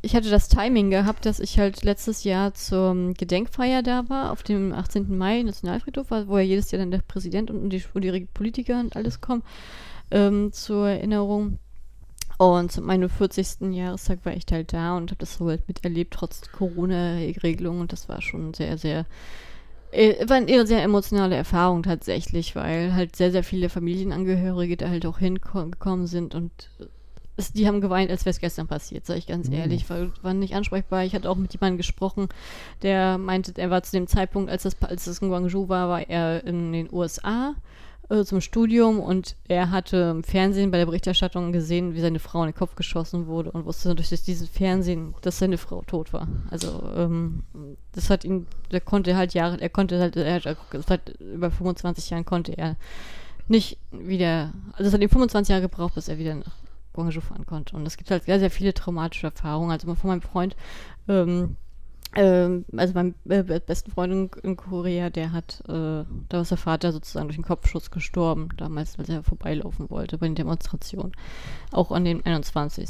ich 0.01 0.15
hatte 0.15 0.31
das 0.31 0.49
Timing 0.49 0.91
gehabt, 0.91 1.27
dass 1.27 1.41
ich 1.41 1.59
halt 1.59 1.83
letztes 1.83 2.23
Jahr 2.23 2.55
zur 2.55 3.15
Gedenkfeier 3.15 3.83
da 3.83 4.09
war, 4.09 4.31
auf 4.31 4.43
dem 4.43 4.73
18. 4.73 5.17
Mai 5.17 5.43
Nationalfriedhof, 5.43 6.11
wo 6.11 6.39
ja 6.39 6.45
jedes 6.45 6.71
Jahr 6.71 6.79
dann 6.79 6.93
der 6.93 6.99
Präsident 6.99 7.51
und 7.51 7.71
die, 7.71 7.83
und 7.93 8.05
die 8.05 8.27
Politiker 8.33 8.79
und 8.79 8.95
alles 8.95 9.21
kommen, 9.21 9.43
ähm, 10.11 10.53
zur 10.53 10.89
Erinnerung. 10.89 11.59
Und 12.39 12.71
zu 12.71 12.81
meinem 12.83 13.11
40. 13.11 13.73
Jahrestag 13.73 14.25
war 14.25 14.33
ich 14.33 14.45
halt 14.53 14.73
da 14.73 14.97
und 14.97 15.11
habe 15.11 15.19
das 15.19 15.35
so 15.35 15.49
halt 15.49 15.67
miterlebt, 15.67 16.15
trotz 16.15 16.53
Corona-Regelung. 16.53 17.81
Und 17.81 17.93
das 17.93 18.09
war 18.09 18.23
schon 18.23 18.55
sehr, 18.55 18.79
sehr, 18.79 19.07
äh, 19.91 20.29
war 20.29 20.37
eine 20.37 20.65
sehr 20.65 20.85
emotionale 20.85 21.35
Erfahrung 21.35 21.83
tatsächlich, 21.83 22.55
weil 22.55 22.95
halt 22.95 23.17
sehr, 23.17 23.33
sehr 23.33 23.43
viele 23.43 23.69
Familienangehörige 23.69 24.77
da 24.77 24.89
halt 24.89 25.05
auch 25.07 25.19
hingekommen 25.19 26.07
sind 26.07 26.37
und 26.37 26.53
die 27.55 27.67
haben 27.67 27.81
geweint, 27.81 28.11
als 28.11 28.25
wäre 28.25 28.31
es 28.31 28.41
gestern 28.41 28.67
passiert, 28.67 29.07
sage 29.07 29.19
ich 29.19 29.27
ganz 29.27 29.49
mhm. 29.49 29.55
ehrlich. 29.55 29.89
War, 29.89 30.09
war 30.23 30.35
nicht 30.35 30.55
ansprechbar. 30.55 31.05
Ich 31.05 31.15
hatte 31.15 31.31
auch 31.31 31.37
mit 31.37 31.53
jemandem 31.53 31.77
gesprochen, 31.77 32.29
der 32.83 33.19
meinte, 33.19 33.53
er 33.57 33.71
war 33.71 33.83
zu 33.83 33.93
dem 33.93 34.07
Zeitpunkt, 34.07 34.51
als 34.51 34.65
das, 34.65 34.81
als 34.83 35.05
das 35.05 35.19
in 35.19 35.29
Guangzhou 35.29 35.69
war, 35.69 35.89
war 35.89 36.09
er 36.09 36.45
in 36.45 36.73
den 36.73 36.93
USA 36.93 37.55
äh, 38.11 38.25
zum 38.25 38.41
Studium 38.41 39.01
und 39.01 39.37
er 39.49 39.71
hatte 39.71 40.15
im 40.17 40.25
Fernsehen 40.25 40.71
bei 40.71 40.79
der 40.79 40.87
Berichterstattung 40.87 41.53
gesehen, 41.53 41.95
wie 41.95 42.01
seine 42.01 42.19
Frau 42.19 42.41
in 42.43 42.49
den 42.49 42.55
Kopf 42.55 42.75
geschossen 42.75 43.27
wurde 43.27 43.53
und 43.53 43.67
wusste 43.67 43.95
durch 43.95 44.09
dieses 44.09 44.49
Fernsehen, 44.49 45.15
dass 45.23 45.39
seine 45.39 45.59
Frau 45.59 45.83
tot 45.83 46.13
war. 46.13 46.27
Also 46.51 46.83
ähm, 46.97 47.45
das 47.93 48.11
hat 48.11 48.25
ihn, 48.25 48.47
der 48.73 48.81
konnte 48.81 49.17
halt 49.17 49.35
Jahre, 49.35 49.61
er 49.61 49.69
konnte 49.69 50.01
halt, 50.01 50.17
er 50.17 50.43
hat, 50.43 50.59
seit 50.87 51.21
über 51.21 51.51
25 51.51 52.11
Jahren 52.11 52.25
konnte 52.25 52.57
er 52.57 52.77
nicht 53.47 53.79
wieder, 53.91 54.53
also 54.73 54.89
es 54.89 54.93
hat 54.93 55.01
ihm 55.01 55.09
25 55.09 55.51
Jahre 55.51 55.63
gebraucht, 55.63 55.95
bis 55.95 56.09
er 56.09 56.19
wieder 56.19 56.37
Guangzhou 56.99 57.21
fahren 57.21 57.47
konnte. 57.47 57.77
Und 57.77 57.87
es 57.87 57.97
gibt 57.97 58.11
halt 58.11 58.25
sehr, 58.25 58.41
sehr 58.41 58.51
viele 58.51 58.75
traumatische 58.75 59.29
Erfahrungen. 59.29 59.71
Also 59.71 59.95
von 59.95 60.11
meinem 60.11 60.23
Freund, 60.23 60.57
ähm, 61.09 61.57
ähm, 62.17 62.65
also 62.77 62.95
meinem 62.95 63.15
äh, 63.29 63.43
besten 63.43 63.91
Freund 63.91 64.13
in, 64.13 64.31
in, 64.43 64.57
Korea, 64.57 65.11
der 65.11 65.33
hat, 65.33 65.63
äh, 65.69 66.05
da 66.29 66.41
ist 66.41 66.51
der 66.51 66.59
Vater 66.59 66.93
sozusagen 66.93 67.29
durch 67.29 67.37
einen 67.37 67.45
Kopfschuss 67.45 67.91
gestorben, 67.91 68.49
damals, 68.57 68.99
als 68.99 69.09
er 69.09 69.23
vorbeilaufen 69.23 69.91
wollte 69.91 70.19
bei 70.19 70.27
den 70.27 70.35
Demonstrationen. 70.35 71.13
Auch 71.71 71.93
an 71.93 72.05
dem 72.05 72.23
21. 72.25 72.89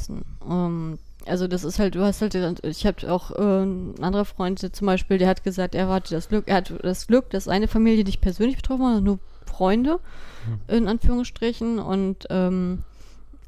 Ähm, 0.48 0.98
also 1.26 1.46
das 1.46 1.64
ist 1.64 1.78
halt, 1.78 1.94
du 1.94 2.02
hast 2.02 2.22
halt, 2.22 2.34
ich 2.64 2.86
habe 2.86 3.12
auch 3.12 3.32
äh, 3.32 3.64
ein 3.64 3.94
anderer 4.00 4.24
Freund 4.24 4.60
zum 4.74 4.86
Beispiel, 4.86 5.18
der 5.18 5.28
hat 5.28 5.44
gesagt, 5.44 5.74
er 5.74 5.88
hatte 5.88 6.14
das 6.14 6.28
Glück, 6.28 6.44
er 6.46 6.56
hat 6.56 6.72
das 6.82 7.06
Glück, 7.06 7.28
dass 7.30 7.48
eine 7.48 7.68
Familie 7.68 8.04
nicht 8.04 8.20
persönlich 8.20 8.56
betroffen 8.56 8.82
war, 8.82 9.00
nur 9.00 9.18
Freunde, 9.44 9.98
mhm. 10.46 10.74
in 10.74 10.88
Anführungsstrichen. 10.88 11.80
Und 11.80 12.26
ähm, 12.30 12.84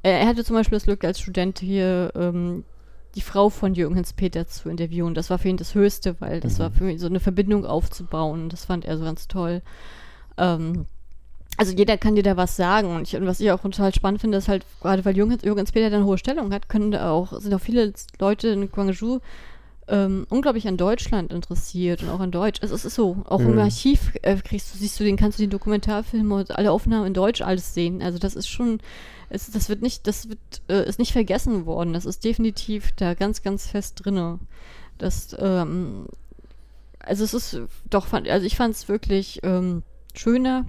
er 0.02 0.26
hatte 0.26 0.44
zum 0.44 0.56
Beispiel 0.56 0.76
das 0.76 0.84
Glück, 0.84 1.04
als 1.04 1.20
Student 1.20 1.58
hier 1.58 2.12
ähm, 2.14 2.64
die 3.14 3.20
Frau 3.20 3.50
von 3.50 3.74
Jürgen 3.74 3.96
Hans-Peter 3.96 4.46
zu 4.46 4.68
interviewen. 4.68 5.14
Das 5.14 5.30
war 5.30 5.38
für 5.38 5.48
ihn 5.48 5.56
das 5.56 5.74
Höchste, 5.74 6.16
weil 6.20 6.40
das 6.40 6.54
mhm. 6.54 6.62
war 6.62 6.70
für 6.70 6.90
ihn 6.90 6.98
so 6.98 7.06
eine 7.06 7.20
Verbindung 7.20 7.66
aufzubauen. 7.66 8.48
Das 8.48 8.64
fand 8.64 8.84
er 8.84 8.96
so 8.96 9.04
ganz 9.04 9.28
toll. 9.28 9.62
Ähm, 10.38 10.86
also 11.56 11.74
jeder 11.74 11.98
kann 11.98 12.14
dir 12.14 12.22
da 12.22 12.36
was 12.36 12.56
sagen. 12.56 12.94
Und, 12.94 13.02
ich, 13.02 13.16
und, 13.16 13.26
was 13.26 13.40
ich 13.40 13.50
auch 13.50 13.60
total 13.60 13.94
spannend 13.94 14.20
finde, 14.20 14.38
ist 14.38 14.48
halt, 14.48 14.64
gerade 14.80 15.04
weil 15.04 15.16
Jürgen, 15.16 15.36
Jürgen 15.42 15.60
Hans-Peter 15.60 15.90
dann 15.90 16.04
hohe 16.04 16.18
Stellung 16.18 16.52
hat, 16.52 16.68
können 16.68 16.92
da 16.92 17.10
auch, 17.10 17.38
sind 17.40 17.52
auch 17.52 17.60
viele 17.60 17.92
Leute 18.18 18.48
in 18.48 18.70
Guangzhou 18.70 19.20
ähm, 19.90 20.26
unglaublich 20.30 20.68
an 20.68 20.76
Deutschland 20.76 21.32
interessiert 21.32 22.02
und 22.02 22.10
auch 22.10 22.20
an 22.20 22.30
Deutsch. 22.30 22.62
Also 22.62 22.74
es 22.74 22.84
ist 22.84 22.94
so, 22.94 23.24
auch 23.28 23.40
mhm. 23.40 23.54
im 23.54 23.58
Archiv 23.58 24.12
äh, 24.22 24.36
kriegst 24.36 24.72
du, 24.72 24.78
siehst 24.78 24.98
du 25.00 25.04
den, 25.04 25.16
kannst 25.16 25.38
du 25.38 25.42
den 25.42 25.50
Dokumentarfilm 25.50 26.30
und 26.30 26.56
alle 26.56 26.70
Aufnahmen 26.70 27.08
in 27.08 27.14
Deutsch 27.14 27.42
alles 27.42 27.74
sehen. 27.74 28.00
Also 28.00 28.18
das 28.18 28.36
ist 28.36 28.48
schon 28.48 28.78
es, 29.30 29.50
das 29.50 29.68
wird 29.68 29.80
nicht, 29.80 30.06
das 30.06 30.28
wird, 30.28 30.38
äh, 30.68 30.86
ist 30.86 30.98
nicht 30.98 31.12
vergessen 31.12 31.64
worden. 31.64 31.92
Das 31.92 32.04
ist 32.04 32.24
definitiv 32.24 32.92
da 32.92 33.14
ganz, 33.14 33.42
ganz 33.42 33.66
fest 33.66 34.02
drinne. 34.04 34.40
Das, 34.98 35.34
ähm, 35.38 36.06
also 36.98 37.24
es 37.24 37.32
ist 37.32 37.60
doch, 37.88 38.12
also 38.12 38.46
ich 38.46 38.56
fand 38.56 38.74
es 38.74 38.88
wirklich 38.88 39.40
ähm, 39.42 39.82
schöner. 40.14 40.66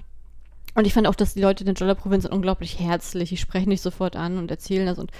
Und 0.75 0.87
ich 0.87 0.93
fand 0.93 1.07
auch, 1.07 1.15
dass 1.15 1.33
die 1.33 1.41
Leute 1.41 1.63
in 1.63 1.65
der 1.65 1.75
Jolla-Provinz 1.75 2.25
unglaublich 2.25 2.79
herzlich. 2.79 3.29
Die 3.29 3.37
sprechen 3.37 3.69
nicht 3.69 3.81
sofort 3.81 4.15
an 4.15 4.37
und 4.37 4.51
erzählen 4.51 4.85
das 4.85 4.99
und 4.99 5.11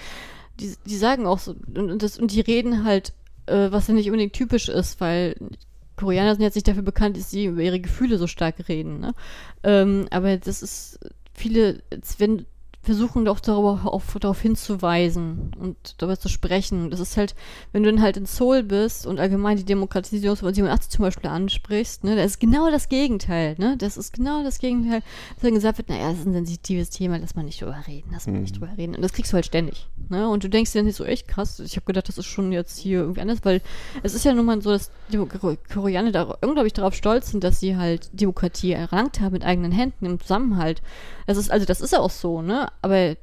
die, 0.59 0.76
die 0.85 0.95
sagen 0.95 1.26
auch 1.26 1.39
so, 1.39 1.55
und, 1.76 2.01
das, 2.01 2.19
und 2.19 2.31
die 2.31 2.41
reden 2.41 2.85
halt, 2.85 3.13
äh, 3.47 3.72
was 3.72 3.88
ja 3.88 3.95
nicht 3.95 4.07
unbedingt 4.07 4.34
typisch 4.34 4.69
ist, 4.69 5.01
weil 5.01 5.35
Koreaner 5.95 6.35
sind 6.35 6.43
jetzt 6.43 6.55
nicht 6.55 6.68
dafür 6.68 6.84
bekannt, 6.84 7.18
dass 7.18 7.31
sie 7.31 7.45
über 7.45 7.61
ihre 7.61 7.80
Gefühle 7.80 8.18
so 8.18 8.27
stark 8.27 8.68
reden. 8.69 8.99
Ne? 8.99 9.13
Ähm, 9.63 10.07
aber 10.11 10.38
das 10.38 10.61
ist 10.61 10.99
viele, 11.34 11.81
wenn 12.18 12.45
versuchen 12.84 13.26
doch 13.26 13.40
darüber 13.40 13.82
auf, 13.84 14.18
darauf 14.20 14.41
hinzuweisen 14.41 15.52
und 15.60 15.95
darüber 15.99 16.18
zu 16.18 16.30
sprechen. 16.30 16.90
Das 16.90 16.99
ist 16.99 17.16
halt, 17.16 17.36
wenn 17.72 17.84
du 17.84 17.91
dann 17.91 18.02
halt 18.02 18.18
in 18.18 18.26
Seoul 18.26 18.64
bist 18.64 19.06
und 19.06 19.20
allgemein 19.20 19.58
die 19.58 19.64
Demokratisierung 19.64 20.36
von 20.36 20.53
87 20.53 20.90
zum 20.90 21.03
Beispiel 21.03 21.30
ansprichst, 21.30 22.03
ne, 22.03 22.16
das 22.16 22.26
ist 22.26 22.40
genau 22.40 22.72
das 22.72 22.90
Gegenteil, 22.90 23.56
ne? 23.60 23.76
Das 23.78 23.98
ist 23.98 24.14
genau 24.14 24.44
das 24.44 24.58
Gegenteil, 24.58 25.02
dass 25.36 25.44
dann 25.44 25.53
gesagt 25.53 25.78
wird, 25.78 25.90
naja, 25.90 26.10
das 26.10 26.20
ist 26.20 26.26
ein 26.26 26.34
sensitives 26.34 26.90
Thema, 26.90 27.18
lass 27.18 27.36
mal 27.36 27.44
nicht 27.44 27.62
drüber 27.62 27.78
reden, 27.88 28.10
lass 28.12 28.26
mal 28.26 28.34
mhm. 28.34 28.41
nicht 28.41 28.56
drüber 28.56 28.70
reden. 28.76 28.95
Und 28.95 29.02
das 29.03 29.14
kriegst 29.14 29.32
du 29.32 29.36
halt 29.36 29.45
ständig. 29.45 29.88
Ne? 30.10 30.28
Und 30.28 30.44
du 30.44 30.49
denkst 30.49 30.72
dir 30.72 30.80
dann 30.80 30.88
nicht 30.88 30.95
so, 30.95 31.06
echt 31.06 31.28
krass, 31.28 31.60
ich 31.60 31.76
habe 31.76 31.86
gedacht, 31.86 32.08
das 32.08 32.18
ist 32.18 32.26
schon 32.26 32.52
jetzt 32.52 32.80
hier 32.80 33.02
irgendwie 33.02 33.22
anders, 33.22 33.40
weil 33.44 33.62
es 34.02 34.16
ist 34.16 34.26
ja 34.26 34.34
nun 34.34 34.45
mal 34.45 34.60
so, 34.62 34.72
dass 34.72 34.90
die 35.12 35.18
Koreaner 35.72 36.12
da 36.12 36.36
unglaublich 36.41 36.74
darauf 36.74 36.95
stolz 36.95 37.30
sind, 37.30 37.44
dass 37.44 37.60
sie 37.60 37.78
halt 37.78 38.10
Demokratie 38.20 38.72
erlangt 38.72 39.20
haben 39.20 39.34
mit 39.34 39.45
eigenen 39.45 39.72
Händen 39.72 40.08
im 40.08 40.20
Zusammenhalt. 40.20 40.82
Das 41.28 41.38
ist, 41.38 41.52
also 41.52 41.66
das 41.66 41.82
ist 41.82 41.94
ja 41.94 41.99
auch 41.99 42.10
so, 42.10 42.41
ne? 42.41 42.70
Aber 42.81 43.15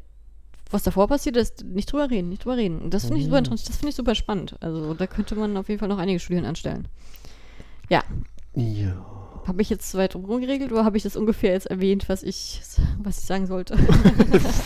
was 0.70 0.83
davor 0.83 1.09
passiert 1.09 1.37
ist, 1.37 1.65
nicht 1.65 1.91
drüber 1.93 2.11
reden, 2.11 2.29
nicht 2.29 2.45
drüber 2.45 2.57
reden. 2.57 2.81
Und 2.81 2.93
das 2.93 3.05
finde 3.07 3.19
ich 3.19 3.25
super 3.25 3.39
interessant, 3.39 3.69
das 3.69 3.77
finde 3.77 3.91
ich 3.91 3.97
super 3.97 4.15
spannend. 4.15 4.57
Also 4.61 4.95
da 4.95 5.07
könnte 5.07 5.35
man 5.35 5.57
auf 5.57 5.69
jeden 5.69 5.79
Fall 5.79 5.89
noch 5.89 5.99
einige 5.99 6.20
Studien 6.20 6.45
anstellen. 6.45 6.89
Ja. 7.89 8.03
Ja. 8.55 9.05
Habe 9.47 9.62
ich 9.62 9.70
jetzt 9.70 9.95
weit 9.95 10.15
rum 10.15 10.41
geregelt 10.41 10.73
oder 10.73 10.85
habe 10.85 10.99
ich 10.99 11.03
das 11.03 11.16
ungefähr 11.16 11.53
jetzt 11.53 11.66
erwähnt, 11.66 12.09
was 12.09 12.23
ich, 12.23 12.61
was 13.03 13.19
ich 13.19 13.25
sagen 13.25 13.47
sollte? 13.47 13.79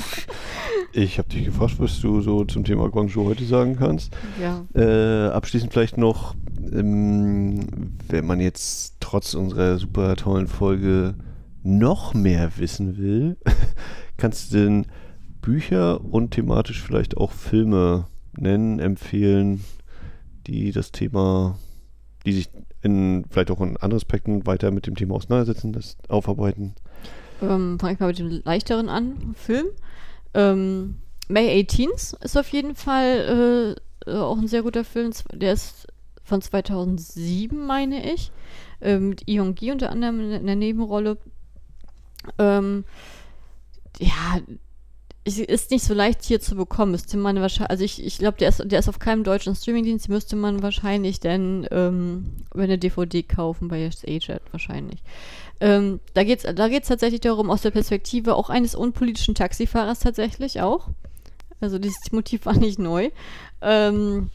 ich 0.92 1.18
habe 1.18 1.28
dich 1.28 1.44
gefragt, 1.44 1.74
was 1.78 2.00
du 2.00 2.20
so 2.20 2.44
zum 2.44 2.64
Thema 2.64 2.88
Guangzhou 2.88 3.26
heute 3.26 3.44
sagen 3.44 3.76
kannst. 3.76 4.12
Ja. 4.40 4.64
Äh, 4.74 5.30
abschließend 5.30 5.72
vielleicht 5.72 5.98
noch, 5.98 6.34
ähm, 6.72 7.60
wenn 8.08 8.26
man 8.26 8.40
jetzt 8.40 8.96
trotz 8.98 9.34
unserer 9.34 9.78
super 9.78 10.16
tollen 10.16 10.48
Folge 10.48 11.14
noch 11.62 12.12
mehr 12.12 12.50
wissen 12.56 12.98
will, 12.98 13.36
kannst 14.22 14.52
du 14.52 14.56
denn 14.56 14.86
Bücher 15.40 16.00
und 16.00 16.30
thematisch 16.30 16.80
vielleicht 16.80 17.16
auch 17.16 17.32
Filme 17.32 18.06
nennen, 18.38 18.78
empfehlen, 18.78 19.64
die 20.46 20.70
das 20.70 20.92
Thema, 20.92 21.58
die 22.24 22.32
sich 22.32 22.48
in 22.82 23.24
vielleicht 23.28 23.50
auch 23.50 23.60
in 23.60 23.76
anderen 23.78 23.96
Aspekten 23.96 24.46
weiter 24.46 24.70
mit 24.70 24.86
dem 24.86 24.94
Thema 24.94 25.16
auseinandersetzen, 25.16 25.72
das 25.72 25.96
aufarbeiten? 26.06 26.76
Ähm, 27.42 27.80
Fange 27.80 27.94
ich 27.94 27.98
mal 27.98 28.06
mit 28.06 28.18
dem 28.20 28.42
leichteren 28.44 28.88
an, 28.88 29.34
Film. 29.34 29.66
Ähm, 30.34 30.98
May 31.26 31.60
18th 31.60 32.22
ist 32.22 32.38
auf 32.38 32.48
jeden 32.50 32.76
Fall 32.76 33.76
äh, 34.06 34.10
auch 34.12 34.38
ein 34.38 34.46
sehr 34.46 34.62
guter 34.62 34.84
Film. 34.84 35.10
Der 35.32 35.54
ist 35.54 35.88
von 36.22 36.40
2007, 36.40 37.66
meine 37.66 38.14
ich. 38.14 38.30
Ähm, 38.80 39.08
mit 39.08 39.28
Ion 39.28 39.56
Gi 39.56 39.72
unter 39.72 39.90
anderem 39.90 40.20
in 40.30 40.46
der 40.46 40.54
Nebenrolle. 40.54 41.18
Ähm, 42.38 42.84
ja, 44.02 44.40
ist 45.24 45.70
nicht 45.70 45.84
so 45.84 45.94
leicht 45.94 46.24
hier 46.24 46.40
zu 46.40 46.56
bekommen. 46.56 46.90
Müsste 46.90 47.16
man 47.16 47.40
wahrscheinlich, 47.40 47.70
also 47.70 47.84
ich, 47.84 48.04
ich 48.04 48.18
glaube, 48.18 48.38
der 48.38 48.48
ist, 48.48 48.62
der 48.64 48.80
ist 48.80 48.88
auf 48.88 48.98
keinem 48.98 49.22
deutschen 49.22 49.54
Streamingdienst, 49.54 50.08
müsste 50.08 50.34
man 50.34 50.62
wahrscheinlich 50.62 51.20
dann 51.20 51.66
ähm, 51.70 52.44
über 52.52 52.64
eine 52.64 52.78
DVD 52.78 53.22
kaufen 53.22 53.68
bei 53.68 53.86
AJet 53.86 54.42
wahrscheinlich. 54.50 55.02
Ähm, 55.60 56.00
da 56.14 56.24
geht 56.24 56.44
es 56.44 56.54
da 56.54 56.68
geht's 56.68 56.88
tatsächlich 56.88 57.20
darum, 57.20 57.50
aus 57.50 57.62
der 57.62 57.70
Perspektive 57.70 58.34
auch 58.34 58.50
eines 58.50 58.74
unpolitischen 58.74 59.36
Taxifahrers 59.36 60.00
tatsächlich 60.00 60.60
auch. 60.60 60.88
Also 61.60 61.78
dieses 61.78 62.10
Motiv 62.10 62.46
war 62.46 62.56
nicht 62.56 62.80
neu. 62.80 63.10
Ähm, 63.60 64.30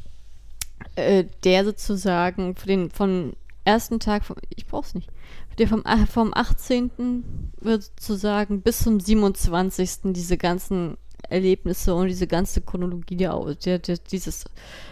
äh, 0.95 1.25
der 1.43 1.65
sozusagen 1.65 2.55
von 2.55 2.67
den, 2.67 2.91
von 2.91 3.33
ersten 3.65 3.99
Tag, 3.99 4.23
vom, 4.23 4.37
ich 4.55 4.65
brauch's 4.67 4.95
nicht, 4.95 5.09
der 5.57 5.67
vom, 5.67 5.83
äh, 5.85 6.05
vom 6.05 6.33
18. 6.33 7.51
sozusagen 7.61 8.61
bis 8.61 8.79
zum 8.79 8.99
27. 8.99 10.13
diese 10.13 10.37
ganzen 10.37 10.97
Erlebnisse 11.29 11.93
und 11.93 12.07
diese 12.07 12.27
ganze 12.27 12.61
Chronologie 12.61 13.17
der, 13.17 13.39
der, 13.65 13.79
der 13.79 13.97
dieses, 13.97 14.45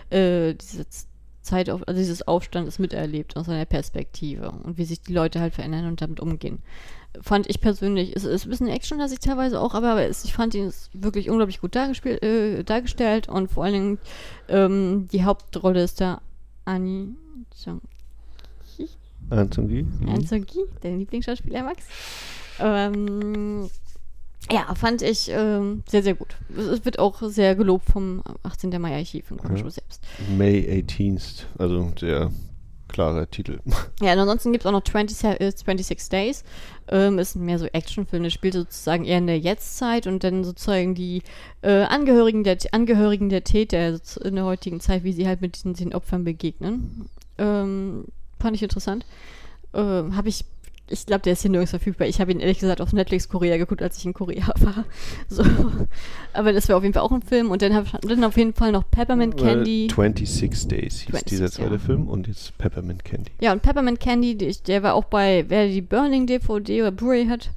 äh, 0.10 0.54
diese 0.56 0.86
Zeit, 1.42 1.70
also 1.70 1.84
dieses 1.94 2.28
Aufstandes 2.28 2.80
miterlebt 2.80 3.38
aus 3.38 3.46
seiner 3.46 3.66
Perspektive 3.66 4.50
und 4.50 4.78
wie 4.78 4.86
sich 4.86 5.02
die 5.02 5.14
Leute 5.14 5.40
halt 5.40 5.54
verändern 5.54 5.88
und 5.88 6.02
damit 6.02 6.20
umgehen. 6.20 6.60
Fand 7.22 7.48
ich 7.48 7.62
persönlich, 7.62 8.14
es 8.16 8.26
ist 8.26 8.46
ein 8.46 8.50
bisschen 8.50 8.68
Action, 8.68 8.98
dass 8.98 9.14
ich 9.14 9.20
teilweise 9.20 9.62
auch, 9.62 9.74
aber 9.74 10.02
es, 10.02 10.26
ich 10.26 10.34
fand 10.34 10.54
ihn 10.56 10.74
wirklich 10.92 11.30
unglaublich 11.30 11.62
gut 11.62 11.76
äh, 11.76 12.64
dargestellt 12.64 13.30
und 13.30 13.50
vor 13.52 13.64
allen 13.64 13.74
Dingen 13.74 14.00
ähm, 14.50 15.08
die 15.12 15.24
Hauptrolle 15.24 15.84
ist 15.84 16.02
da 16.02 16.22
Annie 16.66 17.16
Jung 17.64 17.82
Anzungi. 19.30 19.84
Mhm. 19.84 20.10
Anzungi, 20.10 20.66
dein 20.82 21.00
Lieblingsschauspieler, 21.00 21.64
Max. 21.64 21.84
Ähm, 22.60 23.70
ja, 24.52 24.74
fand 24.76 25.02
ich 25.02 25.30
ähm, 25.32 25.84
sehr, 25.88 26.04
sehr 26.04 26.14
gut. 26.14 26.36
Es 26.56 26.86
wird 26.86 27.00
auch 27.00 27.22
sehr 27.24 27.56
gelobt 27.56 27.86
vom 27.86 28.22
18. 28.44 28.80
Mai-Archiv 28.80 29.32
in 29.32 29.38
Guangzhou 29.38 29.66
ja. 29.66 29.72
selbst. 29.72 30.04
May 30.38 30.84
18th, 30.88 31.46
also 31.58 31.92
der 32.00 32.32
klare 32.88 33.28
Titel. 33.28 33.60
Ja, 34.02 34.14
und 34.14 34.20
ansonsten 34.20 34.52
gibt 34.52 34.64
es 34.64 34.68
auch 34.68 34.72
noch 34.74 34.84
20, 34.84 35.40
äh, 35.40 35.52
26 35.52 36.10
Days. 36.10 36.44
Ähm, 36.90 37.18
ist 37.18 37.36
mehr 37.36 37.58
so 37.58 37.66
Actionfilm. 37.66 38.24
Das 38.24 38.34
spielt 38.34 38.54
sozusagen 38.54 39.06
eher 39.06 39.18
in 39.18 39.28
der 39.28 39.40
Jetztzeit 39.40 40.06
und 40.06 40.24
dann 40.24 40.44
sozusagen 40.44 40.94
die 40.94 41.24
äh, 41.62 41.84
Angehörigen, 41.84 42.44
der, 42.44 42.58
Angehörigen 42.72 43.30
der 43.30 43.44
Täter 43.44 44.00
in 44.24 44.36
der 44.36 44.46
heutigen 44.46 44.80
Zeit, 44.80 45.04
wie 45.04 45.14
sie 45.14 45.28
halt 45.28 45.42
mit 45.42 45.56
diesen, 45.56 45.74
den 45.74 45.94
Opfern 45.94 46.24
begegnen. 46.24 47.10
Ähm, 47.38 48.06
Fand 48.40 48.56
ich 48.56 48.64
interessant. 48.64 49.06
Äh, 49.74 49.80
habe 49.80 50.30
ich, 50.30 50.46
ich 50.90 51.06
glaube, 51.06 51.22
der 51.22 51.34
ist 51.34 51.42
hier 51.42 51.52
nirgends 51.52 51.72
verfügbar. 51.72 52.08
Ich 52.08 52.22
habe 52.22 52.32
ihn 52.32 52.40
ehrlich 52.40 52.60
gesagt 52.60 52.82
auf 52.82 52.94
Netflix 52.94 53.28
Korea 53.28 53.58
geguckt, 53.58 53.82
als 53.82 53.98
ich 53.98 54.06
in 54.06 54.14
Korea 54.14 54.48
war. 54.60 54.86
So. 55.28 55.44
Aber 56.34 56.54
das 56.54 56.68
wäre 56.68 56.78
auf 56.78 56.84
jeden 56.84 56.94
Fall 56.94 57.04
auch 57.04 57.12
ein 57.12 57.22
Film. 57.22 57.52
Und 57.52 57.62
dann, 57.62 57.74
hab, 57.74 58.02
dann 58.02 58.24
auf 58.24 58.38
jeden 58.38 58.54
Fall 58.54 58.72
noch 58.72 58.90
Peppermint 58.90 59.38
Candy. 59.38 59.88
26 59.90 60.68
Days 60.68 61.00
hieß 61.02 61.16
26, 61.16 61.26
dieser 61.26 61.52
zweite 61.52 61.74
ja. 61.74 61.80
Film 61.80 62.08
und 62.08 62.28
jetzt 62.28 62.58
Peppermint 62.58 63.04
Candy. 63.04 63.32
Ja, 63.42 63.52
und 63.52 63.62
Peppermint 63.62 64.00
Candy, 64.00 64.38
der 64.38 64.84
war 64.84 64.94
auch 64.94 65.06
bei, 65.06 65.46
wer 65.48 65.68
die 65.68 65.82
Burning 65.82 66.28
DVD 66.28 66.82
oder 66.82 66.92
Blu-ray 66.92 67.28
hat, 67.28 67.50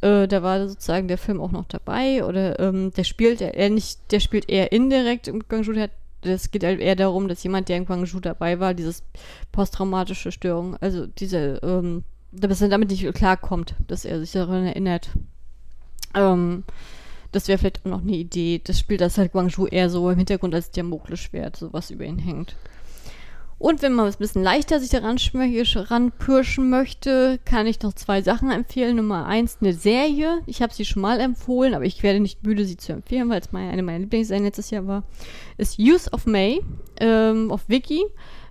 äh, 0.00 0.28
da 0.28 0.42
war 0.42 0.68
sozusagen 0.68 1.08
der 1.08 1.18
Film 1.18 1.40
auch 1.40 1.52
noch 1.52 1.66
dabei. 1.66 2.24
Oder 2.24 2.60
ähm, 2.60 2.92
der 2.96 3.04
spielt 3.04 3.40
er 3.40 3.70
nicht, 3.70 4.12
der 4.12 4.20
spielt 4.20 4.48
eher 4.48 4.72
indirekt 4.72 5.28
im 5.28 5.42
Guangzhou, 5.48 5.72
der 5.72 5.84
hat 5.84 5.92
es 6.26 6.50
geht 6.50 6.64
halt 6.64 6.80
eher 6.80 6.96
darum, 6.96 7.28
dass 7.28 7.42
jemand, 7.42 7.68
der 7.68 7.76
in 7.76 7.86
Guangzhou 7.86 8.20
dabei 8.20 8.60
war, 8.60 8.74
dieses 8.74 9.02
posttraumatische 9.52 10.32
Störung, 10.32 10.76
also 10.76 11.06
diese, 11.06 11.60
ähm, 11.62 12.04
dass 12.32 12.60
er 12.60 12.68
damit 12.68 12.90
nicht 12.90 13.12
klarkommt, 13.14 13.74
dass 13.86 14.04
er 14.04 14.20
sich 14.20 14.32
daran 14.32 14.66
erinnert. 14.66 15.10
Ähm, 16.14 16.64
das 17.32 17.48
wäre 17.48 17.58
vielleicht 17.58 17.84
auch 17.84 17.90
noch 17.90 18.02
eine 18.02 18.16
Idee. 18.16 18.60
Das 18.62 18.78
spielt 18.78 19.00
das 19.00 19.18
halt 19.18 19.32
Guangzhou 19.32 19.66
eher 19.66 19.90
so 19.90 20.08
im 20.10 20.16
Hintergrund 20.16 20.54
als 20.54 20.70
Damoklesschwert, 20.70 21.56
so 21.56 21.72
was 21.72 21.90
über 21.90 22.04
ihn 22.04 22.18
hängt. 22.18 22.56
Und 23.58 23.80
wenn 23.80 23.94
man 23.94 24.06
es 24.06 24.16
ein 24.16 24.18
bisschen 24.18 24.42
leichter 24.42 24.80
sich 24.80 24.90
daran 24.90 25.16
ranpirschen 25.18 26.68
möchte, 26.68 27.38
kann 27.46 27.66
ich 27.66 27.80
noch 27.80 27.94
zwei 27.94 28.20
Sachen 28.20 28.50
empfehlen. 28.50 28.96
Nummer 28.96 29.26
eins, 29.26 29.58
eine 29.60 29.72
Serie. 29.72 30.40
Ich 30.46 30.60
habe 30.60 30.74
sie 30.74 30.84
schon 30.84 31.00
mal 31.00 31.20
empfohlen, 31.20 31.74
aber 31.74 31.84
ich 31.86 32.02
werde 32.02 32.20
nicht 32.20 32.44
müde, 32.44 32.66
sie 32.66 32.76
zu 32.76 32.92
empfehlen, 32.92 33.30
weil 33.30 33.40
es 33.40 33.52
meine, 33.52 33.70
eine 33.70 33.82
meiner 33.82 34.00
Lieblingsserien 34.00 34.44
letztes 34.44 34.70
Jahr 34.70 34.86
war. 34.86 35.04
Ist 35.56 35.78
Youth 35.78 36.12
of 36.12 36.26
May 36.26 36.60
ähm, 37.00 37.50
auf 37.50 37.66
Wiki. 37.68 38.04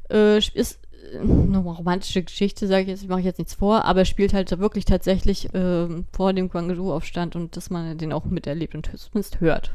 Äh, 0.09 0.37
ist 0.37 0.79
äh, 1.13 1.19
eine 1.19 1.59
romantische 1.59 2.23
Geschichte, 2.23 2.65
sage 2.65 2.83
ich 2.83 2.87
jetzt, 2.87 3.07
mache 3.07 3.19
ich 3.19 3.25
jetzt 3.25 3.37
nichts 3.37 3.53
vor, 3.53 3.85
aber 3.85 4.05
spielt 4.05 4.33
halt 4.33 4.57
wirklich 4.57 4.85
tatsächlich 4.85 5.53
äh, 5.53 5.87
vor 6.13 6.33
dem 6.33 6.49
Guangzhou-Aufstand 6.49 7.35
und 7.35 7.55
dass 7.55 7.69
man 7.69 7.99
den 7.99 8.11
auch 8.11 8.25
miterlebt 8.25 8.73
und 8.73 8.89
zumindest 8.97 9.39
hört. 9.39 9.71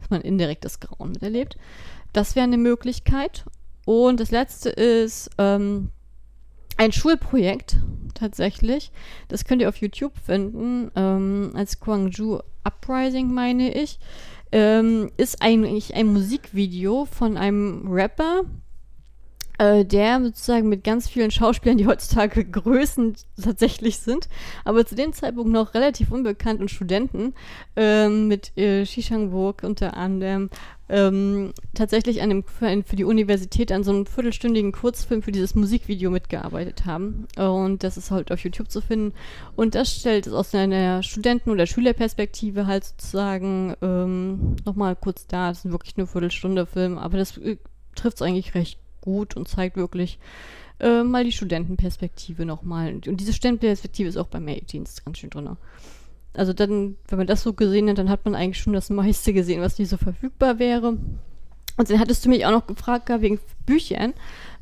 Dass 0.00 0.10
man 0.10 0.20
indirekt 0.20 0.64
das 0.64 0.80
Grauen 0.80 1.12
miterlebt. 1.12 1.56
Das 2.12 2.34
wäre 2.34 2.44
eine 2.44 2.58
Möglichkeit. 2.58 3.44
Und 3.88 4.20
das 4.20 4.30
letzte 4.30 4.68
ist 4.68 5.30
ähm, 5.38 5.88
ein 6.76 6.92
Schulprojekt 6.92 7.78
tatsächlich. 8.12 8.92
Das 9.28 9.46
könnt 9.46 9.62
ihr 9.62 9.68
auf 9.70 9.78
YouTube 9.78 10.12
finden, 10.18 10.90
ähm, 10.94 11.52
als 11.54 11.80
Guangzhou 11.80 12.40
Uprising, 12.64 13.32
meine 13.32 13.72
ich. 13.72 13.98
Ähm, 14.52 15.10
ist 15.16 15.40
eigentlich 15.40 15.94
ein 15.94 16.08
Musikvideo 16.08 17.06
von 17.06 17.38
einem 17.38 17.90
Rapper, 17.90 18.42
äh, 19.58 19.84
der 19.84 20.22
sozusagen 20.22 20.68
mit 20.68 20.84
ganz 20.84 21.08
vielen 21.08 21.30
Schauspielern, 21.30 21.78
die 21.78 21.86
heutzutage 21.86 22.44
Größen 22.44 23.16
tatsächlich 23.42 23.98
sind, 23.98 24.28
aber 24.64 24.86
zu 24.86 24.94
dem 24.94 25.12
Zeitpunkt 25.12 25.50
noch 25.50 25.74
relativ 25.74 26.10
unbekannt 26.10 26.60
und 26.60 26.70
Studenten, 26.70 27.34
ähm, 27.76 28.28
mit 28.28 28.56
äh, 28.56 28.86
Shishangburg 28.86 29.62
unter 29.64 29.96
anderem, 29.96 30.50
ähm, 30.88 31.52
tatsächlich 31.74 32.22
an 32.22 32.30
dem, 32.30 32.44
für, 32.44 32.82
für, 32.84 32.96
die 32.96 33.04
Universität 33.04 33.72
an 33.72 33.84
so 33.84 33.90
einem 33.90 34.06
viertelstündigen 34.06 34.72
Kurzfilm 34.72 35.22
für 35.22 35.32
dieses 35.32 35.54
Musikvideo 35.54 36.10
mitgearbeitet 36.10 36.86
haben. 36.86 37.26
Und 37.36 37.84
das 37.84 37.98
ist 37.98 38.10
halt 38.10 38.32
auf 38.32 38.40
YouTube 38.40 38.70
zu 38.70 38.80
finden. 38.80 39.12
Und 39.54 39.74
das 39.74 39.94
stellt 39.94 40.26
es 40.26 40.32
aus 40.32 40.54
einer 40.54 41.02
Studenten- 41.02 41.50
oder 41.50 41.66
Schülerperspektive 41.66 42.66
halt 42.66 42.84
sozusagen 42.84 43.74
ähm, 43.82 44.56
nochmal 44.64 44.96
kurz 44.96 45.26
dar. 45.26 45.50
Das 45.50 45.64
ist 45.64 45.72
wirklich 45.72 45.96
nur 45.96 46.06
Viertelstunde 46.06 46.64
Film, 46.64 46.96
aber 46.96 47.18
das 47.18 47.36
äh, 47.36 47.58
trifft 47.94 48.16
es 48.16 48.22
eigentlich 48.22 48.54
recht 48.54 48.78
gut 49.00 49.36
und 49.36 49.48
zeigt 49.48 49.76
wirklich 49.76 50.18
äh, 50.80 51.02
mal 51.02 51.24
die 51.24 51.32
Studentenperspektive 51.32 52.44
nochmal. 52.44 53.00
Und 53.06 53.20
diese 53.20 53.32
Studentenperspektive 53.32 54.08
ist 54.08 54.16
auch 54.16 54.28
beim 54.28 54.44
May-Dienst 54.44 55.04
ganz 55.04 55.18
schön 55.18 55.30
drin. 55.30 55.56
also 56.34 56.52
dann, 56.52 56.96
wenn 57.08 57.18
man 57.18 57.26
das 57.26 57.42
so 57.42 57.52
gesehen 57.52 57.88
hat, 57.88 57.98
dann 57.98 58.10
hat 58.10 58.24
man 58.24 58.34
eigentlich 58.34 58.62
schon 58.62 58.72
das 58.72 58.90
meiste 58.90 59.32
gesehen, 59.32 59.60
was 59.60 59.76
die 59.76 59.86
so 59.86 59.96
verfügbar 59.96 60.58
wäre. 60.58 60.96
Und 61.76 61.90
dann 61.90 62.00
hattest 62.00 62.24
du 62.24 62.28
mich 62.28 62.44
auch 62.44 62.50
noch 62.50 62.66
gefragt 62.66 63.08
wegen 63.08 63.40
Büchern. 63.64 64.14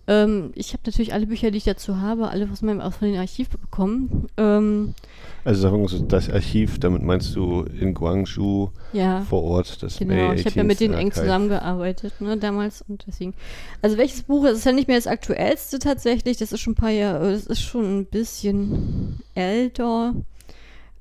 Ähm, 0.08 0.52
ich 0.54 0.72
habe 0.72 0.82
natürlich 0.86 1.12
alle 1.12 1.26
Bücher, 1.26 1.50
die 1.50 1.58
ich 1.58 1.64
dazu 1.64 2.00
habe, 2.00 2.28
alle 2.28 2.48
aus 2.50 2.62
meinem 2.62 2.80
aus 2.80 2.98
dem 3.00 3.16
Archiv 3.16 3.48
bekommen. 3.48 4.28
Ähm, 4.36 4.94
also 5.44 5.62
sagen 5.62 5.80
wir 5.80 5.88
so, 5.88 5.98
das 5.98 6.30
Archiv, 6.30 6.78
damit 6.78 7.02
meinst 7.02 7.34
du 7.34 7.62
in 7.62 7.94
Guangzhou 7.94 8.70
ja, 8.92 9.22
vor 9.22 9.42
Ort 9.42 9.82
das 9.82 9.98
Genau, 9.98 10.32
ich 10.32 10.44
habe 10.44 10.56
ja 10.56 10.64
mit 10.64 10.80
denen 10.80 10.94
eng 10.94 11.12
zusammengearbeitet, 11.12 12.20
ne, 12.20 12.36
damals 12.36 12.82
und 12.82 13.04
deswegen. 13.06 13.34
Also 13.82 13.96
welches 13.96 14.22
Buch, 14.22 14.44
das 14.44 14.58
ist 14.58 14.66
ja 14.66 14.72
nicht 14.72 14.88
mehr 14.88 14.96
das 14.96 15.06
aktuellste 15.06 15.78
tatsächlich, 15.78 16.36
das 16.36 16.52
ist 16.52 16.60
schon 16.60 16.72
ein 16.72 16.76
paar 16.76 16.90
Jahre, 16.90 17.32
das 17.32 17.46
ist 17.46 17.62
schon 17.62 18.00
ein 18.00 18.06
bisschen 18.06 19.20
älter. 19.34 20.14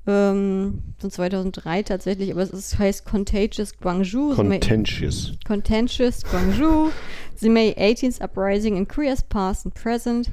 Ähm, 0.08 0.82
von 0.98 1.10
2003 1.10 1.82
tatsächlich, 1.82 2.30
aber 2.30 2.42
es 2.42 2.50
ist, 2.50 2.78
heißt 2.78 3.04
Contagious 3.04 3.76
Guangzhou. 3.78 4.34
The 4.34 4.44
May- 4.44 4.60
Contentious. 4.60 5.32
Contentious 5.46 6.22
Guangzhou, 6.22 6.90
The 7.36 7.48
May 7.48 7.74
18th 7.76 8.22
Uprising 8.22 8.76
in 8.76 8.86
Korea's 8.86 9.22
Past 9.22 9.66
and 9.66 9.74
Present. 9.74 10.30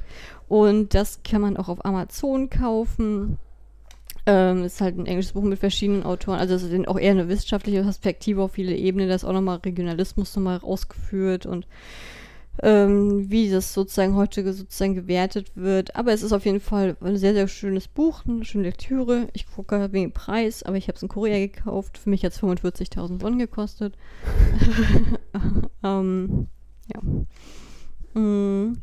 Und 0.48 0.94
das 0.94 1.20
kann 1.24 1.40
man 1.40 1.56
auch 1.56 1.68
auf 1.68 1.84
Amazon 1.84 2.50
kaufen. 2.50 3.38
Ähm, 4.26 4.64
ist 4.64 4.80
halt 4.80 4.96
ein 4.96 5.06
englisches 5.06 5.32
Buch 5.32 5.42
mit 5.42 5.58
verschiedenen 5.58 6.02
Autoren. 6.04 6.38
Also 6.38 6.54
es 6.54 6.62
ist 6.62 6.88
auch 6.88 6.98
eher 6.98 7.10
eine 7.10 7.28
wissenschaftliche 7.28 7.82
Perspektive 7.82 8.42
auf 8.42 8.52
viele 8.52 8.74
Ebenen. 8.74 9.08
Da 9.08 9.16
ist 9.16 9.24
auch 9.24 9.32
nochmal 9.32 9.58
Regionalismus 9.58 10.34
nochmal 10.36 10.58
rausgeführt 10.58 11.44
und 11.46 11.66
ähm, 12.62 13.30
wie 13.30 13.50
das 13.50 13.74
sozusagen 13.74 14.14
heute 14.14 14.44
ge- 14.44 14.52
sozusagen 14.52 14.94
gewertet 14.94 15.52
wird. 15.54 15.96
Aber 15.96 16.12
es 16.12 16.22
ist 16.22 16.32
auf 16.32 16.44
jeden 16.44 16.60
Fall 16.60 16.96
ein 17.00 17.16
sehr, 17.16 17.34
sehr 17.34 17.48
schönes 17.48 17.88
Buch, 17.88 18.24
eine 18.26 18.44
schöne 18.44 18.64
Lektüre. 18.64 19.28
Ich 19.32 19.46
gucke 19.50 19.92
wegen 19.92 20.12
Preis, 20.12 20.62
aber 20.62 20.76
ich 20.76 20.88
habe 20.88 20.96
es 20.96 21.02
in 21.02 21.08
Korea 21.08 21.38
gekauft. 21.38 21.98
Für 21.98 22.10
mich 22.10 22.24
hat 22.24 22.32
es 22.32 22.42
45.000 22.42 23.22
Won 23.22 23.38
gekostet. 23.38 23.96
ähm, 25.84 26.46
ja. 26.94 28.20
Mm. 28.20 28.78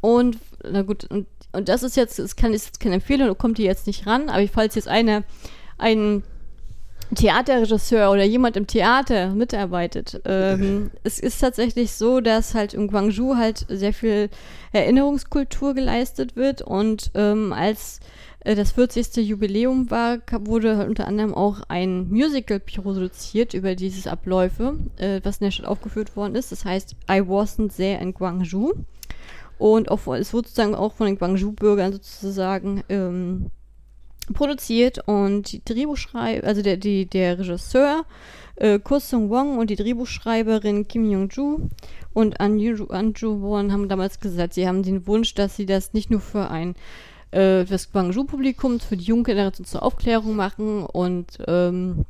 Und, 0.00 0.38
na 0.68 0.82
gut, 0.82 1.04
und, 1.04 1.28
und 1.52 1.68
das 1.68 1.84
ist 1.84 1.96
jetzt, 1.96 2.18
es 2.18 2.34
kann 2.34 2.52
ist 2.52 2.66
jetzt 2.66 2.80
keine 2.80 2.96
Empfehlung, 2.96 3.38
kommt 3.38 3.58
die 3.58 3.62
jetzt 3.62 3.86
nicht 3.86 4.04
ran, 4.06 4.28
aber 4.28 4.46
falls 4.48 4.74
jetzt 4.74 4.88
eine, 4.88 5.22
ein 5.78 6.24
Theaterregisseur 7.14 8.10
oder 8.10 8.24
jemand 8.24 8.56
im 8.56 8.66
Theater 8.66 9.30
mitarbeitet, 9.30 10.20
ähm, 10.24 10.90
es 11.02 11.18
ist 11.18 11.40
tatsächlich 11.40 11.92
so, 11.92 12.20
dass 12.20 12.54
halt 12.54 12.74
in 12.74 12.88
Guangzhou 12.88 13.36
halt 13.36 13.66
sehr 13.68 13.92
viel 13.92 14.30
Erinnerungskultur 14.72 15.74
geleistet 15.74 16.36
wird 16.36 16.62
und 16.62 17.10
ähm, 17.14 17.52
als 17.52 18.00
äh, 18.44 18.54
das 18.54 18.72
40. 18.72 19.16
Jubiläum 19.16 19.90
war, 19.90 20.18
wurde 20.40 20.76
halt 20.76 20.88
unter 20.88 21.06
anderem 21.06 21.34
auch 21.34 21.60
ein 21.68 22.08
Musical 22.08 22.60
produziert 22.60 23.54
über 23.54 23.74
diese 23.74 24.10
Abläufe, 24.10 24.78
äh, 24.96 25.20
was 25.22 25.38
in 25.38 25.44
der 25.44 25.50
Stadt 25.50 25.66
aufgeführt 25.66 26.16
worden 26.16 26.34
ist. 26.34 26.52
Das 26.52 26.64
heißt, 26.64 26.96
I 27.10 27.20
wasn't 27.20 27.76
there 27.76 28.00
in 28.00 28.14
Guangzhou. 28.14 28.72
Und 29.58 29.90
auch, 29.90 30.00
es 30.14 30.32
wurde 30.32 30.48
sozusagen 30.48 30.74
auch 30.74 30.92
von 30.94 31.06
den 31.06 31.18
Guangzhou-Bürgern 31.18 31.92
sozusagen 31.92 32.82
ähm, 32.88 33.50
produziert 34.32 35.00
und 35.06 35.52
die 35.52 35.64
Drehbuchschreiber, 35.64 36.46
also 36.46 36.62
der, 36.62 36.76
die, 36.76 37.06
der 37.06 37.38
Regisseur 37.38 38.04
äh, 38.56 38.78
Ko 38.78 38.98
Sung 38.98 39.30
Wong 39.30 39.58
und 39.58 39.70
die 39.70 39.76
Drehbuchschreiberin 39.76 40.88
Kim 40.88 41.10
Young-ju 41.10 41.68
und 42.12 42.40
Anju 42.40 42.86
Anju 42.88 43.40
Won 43.40 43.72
haben 43.72 43.88
damals 43.88 44.20
gesagt, 44.20 44.54
sie 44.54 44.66
haben 44.66 44.82
den 44.82 45.06
Wunsch, 45.06 45.34
dass 45.34 45.56
sie 45.56 45.66
das 45.66 45.92
nicht 45.92 46.10
nur 46.10 46.20
für 46.20 46.50
ein 46.50 46.74
äh, 47.32 47.64
das 47.64 47.90
Guangzhou-Publikum, 47.92 48.80
für 48.80 48.96
die 48.96 49.04
junge 49.04 49.24
Generation 49.24 49.66
zur 49.66 49.82
Aufklärung 49.82 50.36
machen 50.36 50.84
und 50.84 51.38
ähm, 51.46 52.04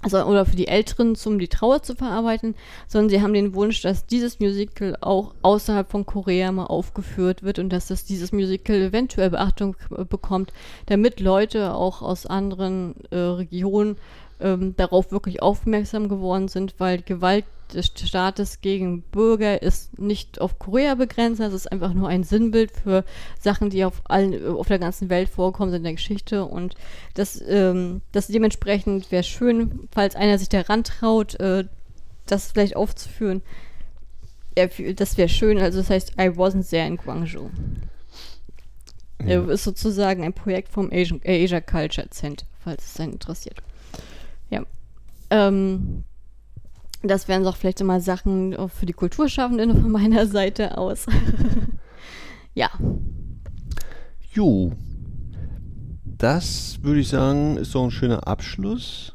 also, 0.00 0.22
oder 0.22 0.46
für 0.46 0.56
die 0.56 0.68
Älteren, 0.68 1.16
um 1.24 1.38
die 1.38 1.48
Trauer 1.48 1.82
zu 1.82 1.96
verarbeiten, 1.96 2.54
sondern 2.86 3.10
sie 3.10 3.20
haben 3.20 3.32
den 3.32 3.54
Wunsch, 3.54 3.82
dass 3.82 4.06
dieses 4.06 4.38
Musical 4.38 4.96
auch 5.00 5.34
außerhalb 5.42 5.90
von 5.90 6.06
Korea 6.06 6.52
mal 6.52 6.66
aufgeführt 6.66 7.42
wird 7.42 7.58
und 7.58 7.70
dass 7.70 7.88
das 7.88 8.04
dieses 8.04 8.32
Musical 8.32 8.76
eventuell 8.76 9.30
Beachtung 9.30 9.76
äh, 9.96 10.04
bekommt, 10.04 10.52
damit 10.86 11.18
Leute 11.18 11.74
auch 11.74 12.02
aus 12.02 12.26
anderen 12.26 12.94
äh, 13.10 13.16
Regionen 13.16 13.96
ähm, 14.40 14.74
darauf 14.76 15.10
wirklich 15.12 15.42
aufmerksam 15.42 16.08
geworden 16.08 16.48
sind, 16.48 16.74
weil 16.78 17.02
Gewalt 17.02 17.44
des 17.72 17.86
Staates 17.86 18.60
gegen 18.60 19.02
Bürger 19.02 19.62
ist 19.62 19.98
nicht 19.98 20.40
auf 20.40 20.58
Korea 20.58 20.94
begrenzt, 20.94 21.40
es 21.40 21.52
ist 21.52 21.70
einfach 21.70 21.92
nur 21.92 22.08
ein 22.08 22.24
Sinnbild 22.24 22.70
für 22.70 23.04
Sachen, 23.38 23.70
die 23.70 23.84
auf 23.84 24.00
allen, 24.04 24.46
auf 24.46 24.68
der 24.68 24.78
ganzen 24.78 25.10
Welt 25.10 25.28
vorkommen 25.28 25.70
sind 25.70 25.78
in 25.78 25.84
der 25.84 25.92
Geschichte 25.94 26.44
und 26.44 26.74
das, 27.14 27.42
ähm, 27.46 28.00
das 28.12 28.28
dementsprechend 28.28 29.10
wäre 29.10 29.22
schön, 29.22 29.88
falls 29.92 30.16
einer 30.16 30.38
sich 30.38 30.48
daran 30.48 30.84
traut, 30.84 31.38
äh, 31.40 31.64
das 32.26 32.52
vielleicht 32.52 32.76
aufzuführen. 32.76 33.42
Ja, 34.56 34.66
das 34.94 35.16
wäre 35.16 35.28
schön, 35.28 35.58
also 35.58 35.78
das 35.78 35.90
heißt, 35.90 36.12
I 36.12 36.30
wasn't 36.30 36.68
there 36.68 36.86
in 36.86 36.96
Guangzhou. 36.96 37.50
Ja. 39.20 39.44
Äh, 39.44 39.52
ist 39.52 39.64
sozusagen 39.64 40.24
ein 40.24 40.32
Projekt 40.32 40.68
vom 40.68 40.90
Asian, 40.92 41.20
äh, 41.22 41.44
Asia 41.44 41.60
Culture 41.60 42.08
Center, 42.10 42.46
falls 42.62 42.84
es 42.84 43.00
einen 43.00 43.14
interessiert. 43.14 43.58
Ähm, 45.30 46.04
das 47.02 47.28
wären 47.28 47.44
doch 47.44 47.56
vielleicht 47.56 47.82
mal 47.82 48.00
Sachen 48.00 48.56
auch 48.56 48.70
für 48.70 48.86
die 48.86 48.92
Kulturschaffenden 48.92 49.80
von 49.80 49.90
meiner 49.90 50.26
Seite 50.26 50.76
aus. 50.76 51.06
ja. 52.54 52.70
Jo. 54.32 54.72
Das 56.04 56.82
würde 56.82 57.00
ich 57.00 57.08
sagen, 57.08 57.56
ist 57.56 57.70
so 57.70 57.84
ein 57.84 57.92
schöner 57.92 58.26
Abschluss. 58.26 59.14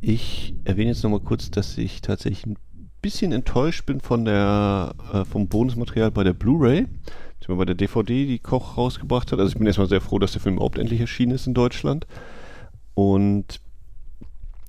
Ich 0.00 0.54
erwähne 0.64 0.90
jetzt 0.90 1.04
nochmal 1.04 1.20
kurz, 1.20 1.50
dass 1.50 1.78
ich 1.78 2.00
tatsächlich 2.00 2.46
ein 2.46 2.56
bisschen 3.02 3.30
enttäuscht 3.30 3.86
bin 3.86 4.00
von 4.00 4.24
der, 4.24 4.94
äh, 5.12 5.24
vom 5.24 5.48
Bonusmaterial 5.48 6.10
bei 6.10 6.24
der 6.24 6.32
Blu-ray, 6.34 6.86
beziehungsweise 7.38 7.56
bei 7.56 7.64
der 7.64 7.74
DVD, 7.76 8.26
die 8.26 8.38
Koch 8.40 8.76
rausgebracht 8.76 9.30
hat. 9.30 9.38
Also 9.38 9.52
ich 9.52 9.58
bin 9.58 9.66
erstmal 9.66 9.88
sehr 9.88 10.00
froh, 10.00 10.18
dass 10.18 10.32
der 10.32 10.40
Film 10.40 10.56
überhaupt 10.56 10.78
endlich 10.78 11.00
erschienen 11.00 11.32
ist 11.32 11.46
in 11.46 11.54
Deutschland. 11.54 12.06
Und 12.94 13.60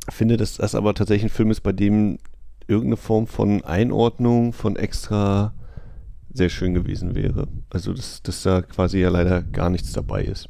finde, 0.09 0.37
dass 0.37 0.57
das 0.57 0.75
aber 0.75 0.93
tatsächlich 0.93 1.31
ein 1.31 1.35
Film 1.35 1.51
ist, 1.51 1.61
bei 1.61 1.71
dem 1.71 2.17
irgendeine 2.67 2.97
Form 2.97 3.27
von 3.27 3.63
Einordnung, 3.63 4.53
von 4.53 4.75
extra 4.75 5.53
sehr 6.31 6.49
schön 6.49 6.73
gewesen 6.75 7.15
wäre. 7.15 7.47
Also, 7.71 7.93
dass, 7.93 8.21
dass 8.21 8.43
da 8.43 8.61
quasi 8.61 8.99
ja 8.99 9.09
leider 9.09 9.41
gar 9.41 9.69
nichts 9.69 9.91
dabei 9.93 10.23
ist. 10.23 10.47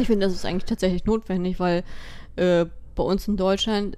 Ich 0.00 0.06
finde, 0.08 0.26
das 0.26 0.34
ist 0.34 0.44
eigentlich 0.44 0.64
tatsächlich 0.64 1.04
notwendig, 1.04 1.60
weil 1.60 1.84
äh, 2.36 2.66
bei 2.96 3.02
uns 3.04 3.28
in 3.28 3.36
Deutschland 3.36 3.96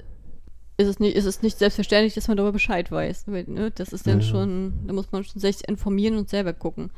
ist 0.77 0.89
es, 0.89 1.01
nicht, 1.01 1.17
ist 1.17 1.25
es 1.25 1.43
nicht 1.43 1.59
selbstverständlich, 1.59 2.15
dass 2.15 2.29
man 2.29 2.37
darüber 2.37 2.53
Bescheid 2.53 2.91
weiß. 2.91 3.25
Weil, 3.27 3.45
Ne? 3.49 3.71
Das 3.75 3.93
ist 3.93 4.07
dann 4.07 4.21
Ja. 4.21 4.27
schon, 4.27 4.73
da 4.87 4.93
muss 4.93 5.11
man 5.13 5.25
schon 5.25 5.41
sich 5.41 5.67
informieren 5.69 6.17
und 6.17 6.29
selber 6.29 6.53
gucken. 6.53 6.91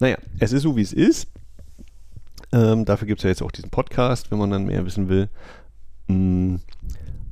Naja, 0.00 0.16
es 0.38 0.52
ist 0.52 0.62
so, 0.62 0.76
wie 0.76 0.82
es 0.82 0.92
ist. 0.92 1.28
Ähm, 2.52 2.84
dafür 2.84 3.06
gibt 3.06 3.20
es 3.20 3.24
ja 3.24 3.30
jetzt 3.30 3.42
auch 3.42 3.50
diesen 3.50 3.70
Podcast, 3.70 4.30
wenn 4.30 4.38
man 4.38 4.50
dann 4.50 4.64
mehr 4.66 4.84
wissen 4.84 5.08
will. 5.08 5.28
Mm, 6.08 6.56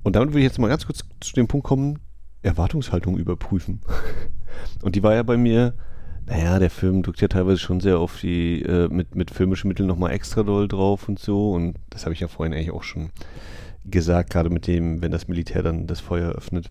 Und 0.03 0.17
damit 0.17 0.31
würde 0.31 0.41
ich 0.41 0.45
jetzt 0.45 0.59
mal 0.59 0.69
ganz 0.69 0.87
kurz 0.87 1.05
zu 1.21 1.33
dem 1.35 1.49
Punkt 1.49 1.67
kommen, 1.67 1.99
Erwartungshaltung 2.43 3.17
überprüfen. 3.19 3.81
Und 4.83 4.97
die 4.97 5.03
war 5.03 5.15
ja 5.15 5.23
bei 5.23 5.37
mir, 5.37 5.75
naja, 6.27 6.59
der 6.59 6.71
Film 6.71 7.03
drückt 7.03 7.21
ja 7.21 7.29
teilweise 7.29 7.59
schon 7.59 7.81
sehr 7.81 7.99
auf 7.99 8.21
die, 8.21 8.63
äh, 8.63 8.89
mit, 8.89 9.15
mit 9.15 9.31
filmischen 9.31 9.69
Mitteln 9.69 9.87
nochmal 9.89 10.13
extra 10.13 10.43
doll 10.43 10.69
drauf 10.69 11.09
und 11.09 11.19
so. 11.19 11.53
Und 11.53 11.77
das 11.91 12.05
habe 12.05 12.15
ich 12.15 12.21
ja 12.21 12.29
vorhin 12.29 12.55
eigentlich 12.55 12.73
auch 12.73 12.83
schon 12.83 13.11
gesagt, 13.85 14.31
gerade 14.31 14.51
mit 14.51 14.67
dem, 14.67 15.03
wenn 15.03 15.11
das 15.11 15.29
Militär 15.29 15.63
dann 15.63 15.87
das 15.87 16.01
Feuer 16.01 16.33
öffnet, 16.33 16.71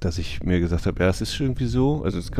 dass 0.00 0.18
ich 0.18 0.42
mir 0.42 0.60
gesagt 0.60 0.86
habe, 0.86 1.02
ja, 1.02 1.08
es 1.08 1.20
ist 1.20 1.38
irgendwie 1.38 1.66
so, 1.66 2.02
also 2.02 2.18
es 2.18 2.30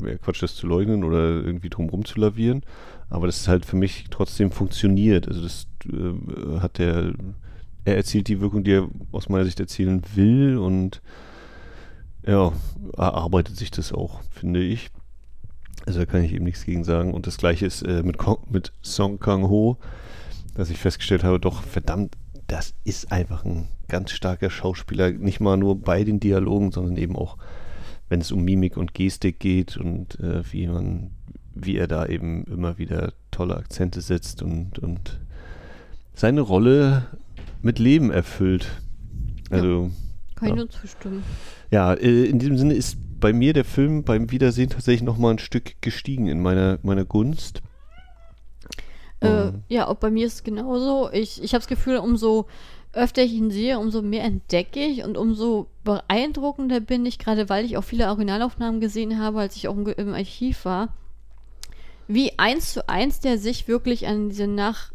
wäre 0.00 0.18
Quatsch, 0.18 0.42
das 0.42 0.54
zu 0.54 0.66
leugnen 0.66 1.04
oder 1.04 1.18
irgendwie 1.18 1.68
drumherum 1.68 2.04
zu 2.04 2.18
lavieren, 2.20 2.62
aber 3.10 3.26
das 3.26 3.38
ist 3.38 3.48
halt 3.48 3.66
für 3.66 3.76
mich 3.76 4.06
trotzdem 4.10 4.50
funktioniert. 4.50 5.28
Also 5.28 5.42
das 5.42 5.66
äh, 5.86 6.60
hat 6.60 6.78
der, 6.78 7.12
er 7.84 7.96
erzielt 7.96 8.28
die 8.28 8.40
Wirkung, 8.40 8.64
die 8.64 8.72
er 8.72 8.88
aus 9.12 9.28
meiner 9.28 9.44
Sicht 9.44 9.60
erzielen 9.60 10.02
will 10.14 10.58
und 10.58 11.00
ja, 12.26 12.52
erarbeitet 12.96 13.56
sich 13.56 13.70
das 13.70 13.92
auch, 13.92 14.20
finde 14.30 14.60
ich. 14.60 14.90
Also 15.86 16.00
da 16.00 16.06
kann 16.06 16.22
ich 16.22 16.34
eben 16.34 16.44
nichts 16.44 16.66
gegen 16.66 16.84
sagen. 16.84 17.14
Und 17.14 17.26
das 17.26 17.38
gleiche 17.38 17.64
ist 17.64 17.82
äh, 17.82 18.02
mit, 18.02 18.18
mit 18.50 18.72
Song 18.82 19.18
Kang-ho, 19.18 19.78
dass 20.54 20.68
ich 20.68 20.78
festgestellt 20.78 21.24
habe, 21.24 21.40
doch 21.40 21.62
verdammt, 21.62 22.14
das 22.46 22.74
ist 22.84 23.12
einfach 23.12 23.44
ein 23.44 23.68
ganz 23.88 24.10
starker 24.10 24.50
Schauspieler, 24.50 25.10
nicht 25.10 25.40
mal 25.40 25.56
nur 25.56 25.80
bei 25.80 26.04
den 26.04 26.20
Dialogen, 26.20 26.72
sondern 26.72 26.96
eben 26.96 27.16
auch, 27.16 27.38
wenn 28.08 28.20
es 28.20 28.32
um 28.32 28.42
Mimik 28.42 28.76
und 28.76 28.94
Gestik 28.94 29.38
geht 29.38 29.76
und 29.76 30.18
äh, 30.20 30.42
wie 30.52 30.66
man, 30.66 31.10
wie 31.54 31.76
er 31.76 31.88
da 31.88 32.06
eben 32.06 32.44
immer 32.44 32.78
wieder 32.78 33.12
tolle 33.30 33.56
Akzente 33.56 34.00
setzt 34.00 34.42
und, 34.42 34.78
und 34.78 35.20
seine 36.14 36.40
Rolle 36.40 37.06
mit 37.62 37.78
Leben 37.78 38.10
erfüllt. 38.10 38.66
Also 39.50 39.90
Kann 40.36 40.48
ich 40.48 40.50
Ja. 40.50 40.56
nur 40.56 40.70
zustimmen. 40.70 41.22
ja, 41.70 41.94
äh, 41.94 42.24
in 42.26 42.38
diesem 42.38 42.58
Sinne 42.58 42.74
ist 42.74 42.96
bei 43.20 43.32
mir 43.32 43.52
der 43.52 43.64
Film 43.64 44.04
beim 44.04 44.30
Wiedersehen 44.30 44.70
tatsächlich 44.70 45.02
nochmal 45.02 45.34
ein 45.34 45.38
Stück 45.38 45.80
gestiegen 45.80 46.28
in 46.28 46.40
meiner, 46.40 46.78
meiner 46.82 47.04
Gunst. 47.04 47.62
Äh, 49.20 49.46
mhm. 49.46 49.62
Ja, 49.68 49.88
auch 49.88 49.96
bei 49.96 50.10
mir 50.10 50.26
ist 50.26 50.34
es 50.34 50.42
genauso. 50.44 51.10
Ich, 51.12 51.42
ich 51.42 51.52
habe 51.54 51.60
das 51.60 51.66
Gefühl, 51.66 51.96
umso 51.96 52.46
öfter 52.92 53.22
ich 53.22 53.32
ihn 53.32 53.50
sehe, 53.50 53.78
umso 53.78 54.02
mehr 54.02 54.24
entdecke 54.24 54.80
ich 54.80 55.04
und 55.04 55.18
umso 55.18 55.68
beeindruckender 55.84 56.80
bin 56.80 57.04
ich, 57.04 57.18
gerade 57.18 57.48
weil 57.48 57.64
ich 57.64 57.76
auch 57.76 57.84
viele 57.84 58.06
Originalaufnahmen 58.08 58.80
gesehen 58.80 59.18
habe, 59.18 59.40
als 59.40 59.56
ich 59.56 59.68
auch 59.68 59.76
im 59.76 60.14
Archiv 60.14 60.64
war, 60.64 60.94
wie 62.06 62.38
eins 62.38 62.72
zu 62.72 62.88
eins 62.88 63.20
der 63.20 63.38
sich 63.38 63.68
wirklich 63.68 64.06
an 64.06 64.30
diese 64.30 64.46
Nach 64.46 64.92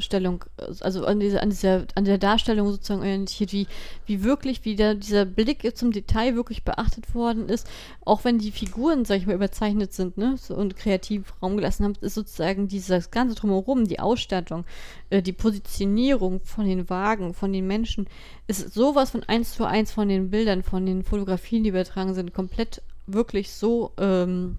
Stellung, 0.00 0.44
also 0.80 1.04
an 1.04 1.20
dieser, 1.20 1.42
an 1.42 1.50
dieser, 1.50 1.86
an 1.94 2.04
der 2.04 2.18
Darstellung 2.18 2.70
sozusagen 2.70 3.00
orientiert, 3.00 3.52
wie, 3.52 3.66
wie 4.06 4.22
wirklich, 4.22 4.64
wie 4.64 4.76
der, 4.76 4.94
dieser 4.94 5.24
Blick 5.24 5.76
zum 5.76 5.92
Detail 5.92 6.34
wirklich 6.34 6.64
beachtet 6.64 7.14
worden 7.14 7.48
ist, 7.48 7.68
auch 8.04 8.24
wenn 8.24 8.38
die 8.38 8.50
Figuren, 8.50 9.04
sag 9.04 9.18
ich 9.18 9.26
mal, 9.26 9.34
überzeichnet 9.34 9.92
sind, 9.92 10.18
ne, 10.18 10.36
und 10.48 10.76
kreativ 10.76 11.34
Raum 11.42 11.56
gelassen 11.56 11.84
haben, 11.84 11.94
ist 12.00 12.14
sozusagen 12.14 12.68
dieses 12.68 13.10
ganze 13.10 13.34
drumherum, 13.34 13.86
die 13.86 14.00
Ausstattung, 14.00 14.64
äh, 15.10 15.22
die 15.22 15.32
Positionierung 15.32 16.40
von 16.44 16.66
den 16.66 16.88
Wagen, 16.90 17.34
von 17.34 17.52
den 17.52 17.66
Menschen, 17.66 18.08
ist 18.46 18.72
sowas 18.74 19.10
von 19.10 19.22
eins 19.24 19.54
zu 19.54 19.64
eins 19.64 19.92
von 19.92 20.08
den 20.08 20.30
Bildern, 20.30 20.62
von 20.62 20.86
den 20.86 21.04
Fotografien, 21.04 21.62
die 21.62 21.70
übertragen 21.70 22.14
sind, 22.14 22.34
komplett 22.34 22.82
wirklich 23.06 23.52
so, 23.52 23.92
ähm, 23.98 24.58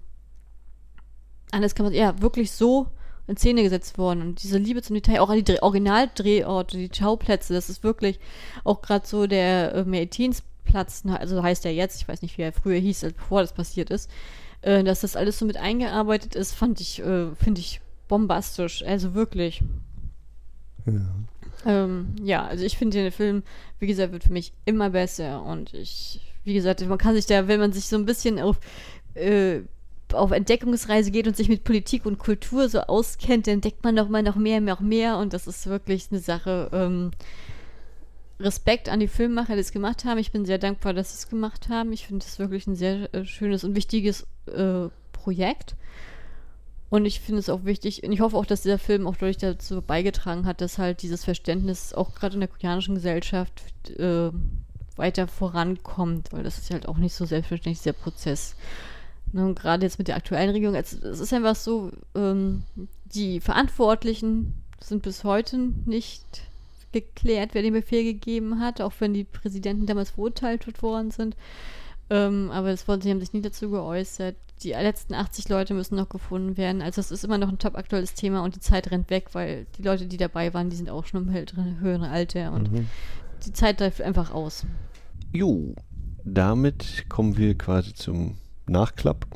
anders 1.50 1.74
kann 1.74 1.86
man, 1.86 1.94
ja, 1.94 2.20
wirklich 2.20 2.52
so 2.52 2.86
in 3.30 3.36
Szene 3.36 3.62
gesetzt 3.62 3.96
worden. 3.96 4.22
Und 4.22 4.42
diese 4.42 4.58
Liebe 4.58 4.82
zum 4.82 4.94
Detail, 4.94 5.20
auch 5.20 5.30
an 5.30 5.42
die 5.42 5.62
Originaldrehorte, 5.62 6.76
die 6.76 6.90
Schauplätze, 6.94 7.54
das 7.54 7.70
ist 7.70 7.82
wirklich 7.82 8.18
auch 8.64 8.82
gerade 8.82 9.06
so 9.06 9.26
der 9.26 9.74
äh, 9.74 10.30
Platz, 10.64 11.02
also 11.06 11.42
heißt 11.42 11.64
er 11.64 11.72
jetzt, 11.72 12.00
ich 12.00 12.08
weiß 12.08 12.22
nicht, 12.22 12.36
wie 12.38 12.42
er 12.42 12.52
früher 12.52 12.78
hieß, 12.78 13.00
bevor 13.16 13.40
das 13.40 13.52
passiert 13.52 13.90
ist, 13.90 14.10
äh, 14.62 14.84
dass 14.84 15.00
das 15.00 15.16
alles 15.16 15.38
so 15.38 15.46
mit 15.46 15.56
eingearbeitet 15.56 16.34
ist, 16.34 16.54
fand 16.54 16.80
ich, 16.80 17.00
äh, 17.00 17.34
finde 17.34 17.60
ich 17.60 17.80
bombastisch. 18.08 18.84
Also 18.84 19.14
wirklich. 19.14 19.62
Ja. 20.86 21.14
Ähm, 21.66 22.14
ja, 22.22 22.46
also 22.46 22.64
ich 22.64 22.78
finde 22.78 22.98
den 22.98 23.12
Film, 23.12 23.42
wie 23.78 23.86
gesagt, 23.86 24.12
wird 24.12 24.24
für 24.24 24.32
mich 24.32 24.52
immer 24.64 24.90
besser 24.90 25.42
und 25.42 25.74
ich, 25.74 26.20
wie 26.44 26.54
gesagt, 26.54 26.86
man 26.86 26.98
kann 26.98 27.14
sich 27.14 27.26
da, 27.26 27.48
wenn 27.48 27.60
man 27.60 27.72
sich 27.72 27.86
so 27.86 27.96
ein 27.96 28.06
bisschen 28.06 28.38
auf 28.38 28.58
äh, 29.14 29.60
auf 30.14 30.30
Entdeckungsreise 30.30 31.10
geht 31.10 31.26
und 31.26 31.36
sich 31.36 31.48
mit 31.48 31.64
Politik 31.64 32.06
und 32.06 32.18
Kultur 32.18 32.68
so 32.68 32.80
auskennt, 32.80 33.46
dann 33.46 33.54
entdeckt 33.54 33.84
man 33.84 33.94
noch 33.94 34.08
mal 34.08 34.22
noch 34.22 34.36
mehr, 34.36 34.60
noch 34.60 34.80
mehr 34.80 35.18
und 35.18 35.32
das 35.32 35.46
ist 35.46 35.66
wirklich 35.66 36.08
eine 36.10 36.20
Sache. 36.20 36.70
Ähm, 36.72 37.10
Respekt 38.40 38.88
an 38.88 39.00
die 39.00 39.08
Filmemacher, 39.08 39.54
die 39.54 39.60
es 39.60 39.72
gemacht 39.72 40.04
haben. 40.04 40.18
Ich 40.18 40.32
bin 40.32 40.46
sehr 40.46 40.58
dankbar, 40.58 40.94
dass 40.94 41.10
sie 41.10 41.18
es 41.18 41.28
gemacht 41.28 41.68
haben. 41.68 41.92
Ich 41.92 42.06
finde 42.06 42.24
es 42.26 42.38
wirklich 42.38 42.66
ein 42.66 42.74
sehr 42.74 43.12
äh, 43.14 43.24
schönes 43.24 43.64
und 43.64 43.76
wichtiges 43.76 44.26
äh, 44.46 44.88
Projekt. 45.12 45.76
Und 46.88 47.04
ich 47.04 47.20
finde 47.20 47.38
es 47.38 47.48
auch 47.48 47.64
wichtig, 47.64 48.02
und 48.02 48.10
ich 48.10 48.20
hoffe 48.20 48.36
auch, 48.36 48.46
dass 48.46 48.62
dieser 48.62 48.78
Film 48.78 49.06
auch 49.06 49.14
dadurch 49.14 49.36
dazu 49.36 49.80
beigetragen 49.80 50.44
hat, 50.44 50.60
dass 50.60 50.78
halt 50.78 51.02
dieses 51.02 51.24
Verständnis 51.24 51.94
auch 51.94 52.14
gerade 52.14 52.34
in 52.34 52.40
der 52.40 52.48
koreanischen 52.48 52.96
Gesellschaft 52.96 53.62
äh, 53.90 54.30
weiter 54.96 55.28
vorankommt, 55.28 56.32
weil 56.32 56.42
das 56.42 56.58
ist 56.58 56.72
halt 56.72 56.88
auch 56.88 56.96
nicht 56.96 57.14
so 57.14 57.26
selbstverständlich, 57.26 57.78
dieser 57.78 57.92
Prozess. 57.92 58.56
Ne, 59.32 59.46
und 59.46 59.58
gerade 59.58 59.84
jetzt 59.84 59.98
mit 59.98 60.08
der 60.08 60.16
aktuellen 60.16 60.50
Regierung, 60.50 60.74
es, 60.74 60.92
es 60.92 61.20
ist 61.20 61.32
einfach 61.32 61.54
so, 61.54 61.92
ähm, 62.14 62.64
die 63.14 63.40
Verantwortlichen 63.40 64.54
sind 64.80 65.02
bis 65.02 65.24
heute 65.24 65.56
nicht 65.86 66.42
geklärt, 66.92 67.50
wer 67.52 67.62
den 67.62 67.74
Befehl 67.74 68.02
gegeben 68.04 68.60
hat, 68.60 68.80
auch 68.80 68.92
wenn 68.98 69.14
die 69.14 69.24
Präsidenten 69.24 69.86
damals 69.86 70.10
verurteilt 70.10 70.82
worden 70.82 71.10
sind. 71.10 71.36
Ähm, 72.08 72.50
aber 72.50 72.70
das 72.70 72.84
sie 72.84 73.10
haben 73.10 73.20
sich 73.20 73.32
nie 73.32 73.42
dazu 73.42 73.70
geäußert. 73.70 74.34
Die 74.64 74.70
letzten 74.70 75.14
80 75.14 75.48
Leute 75.48 75.74
müssen 75.74 75.96
noch 75.96 76.08
gefunden 76.08 76.56
werden. 76.56 76.82
Also 76.82 77.00
es 77.00 77.12
ist 77.12 77.24
immer 77.24 77.38
noch 77.38 77.48
ein 77.48 77.58
top 77.58 77.76
aktuelles 77.76 78.14
Thema 78.14 78.42
und 78.42 78.56
die 78.56 78.60
Zeit 78.60 78.90
rennt 78.90 79.08
weg, 79.08 79.28
weil 79.32 79.66
die 79.78 79.82
Leute, 79.82 80.06
die 80.06 80.16
dabei 80.16 80.52
waren, 80.52 80.68
die 80.68 80.76
sind 80.76 80.90
auch 80.90 81.06
schon 81.06 81.28
im 81.28 81.80
höheren 81.80 82.02
Alter 82.02 82.52
und 82.52 82.72
mhm. 82.72 82.88
die 83.46 83.52
Zeit 83.52 83.80
läuft 83.80 84.02
einfach 84.02 84.32
aus. 84.32 84.66
Jo, 85.32 85.74
damit 86.24 87.06
kommen 87.08 87.38
wir 87.38 87.56
quasi 87.56 87.94
zum 87.94 88.36
Nachklapp. 88.70 89.26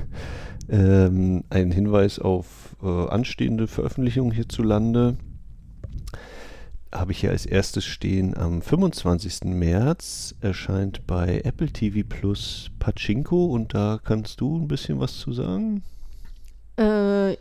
ähm, 0.68 1.44
ein 1.50 1.70
Hinweis 1.70 2.18
auf 2.18 2.76
äh, 2.82 3.08
anstehende 3.08 3.66
Veröffentlichungen 3.66 4.32
hierzulande 4.32 5.16
habe 6.98 7.12
ich 7.12 7.20
hier 7.20 7.30
als 7.30 7.46
erstes 7.46 7.84
stehen. 7.84 8.36
Am 8.36 8.62
25. 8.62 9.44
März 9.44 10.34
erscheint 10.40 11.06
bei 11.06 11.40
Apple 11.44 11.68
TV 11.68 12.06
Plus 12.08 12.70
Pachinko 12.78 13.46
und 13.46 13.74
da 13.74 13.98
kannst 14.02 14.40
du 14.40 14.56
ein 14.58 14.68
bisschen 14.68 15.00
was 15.00 15.18
zu 15.18 15.32
sagen? 15.32 15.82
Äh, 16.78 17.32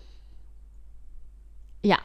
ja. 1.84 2.00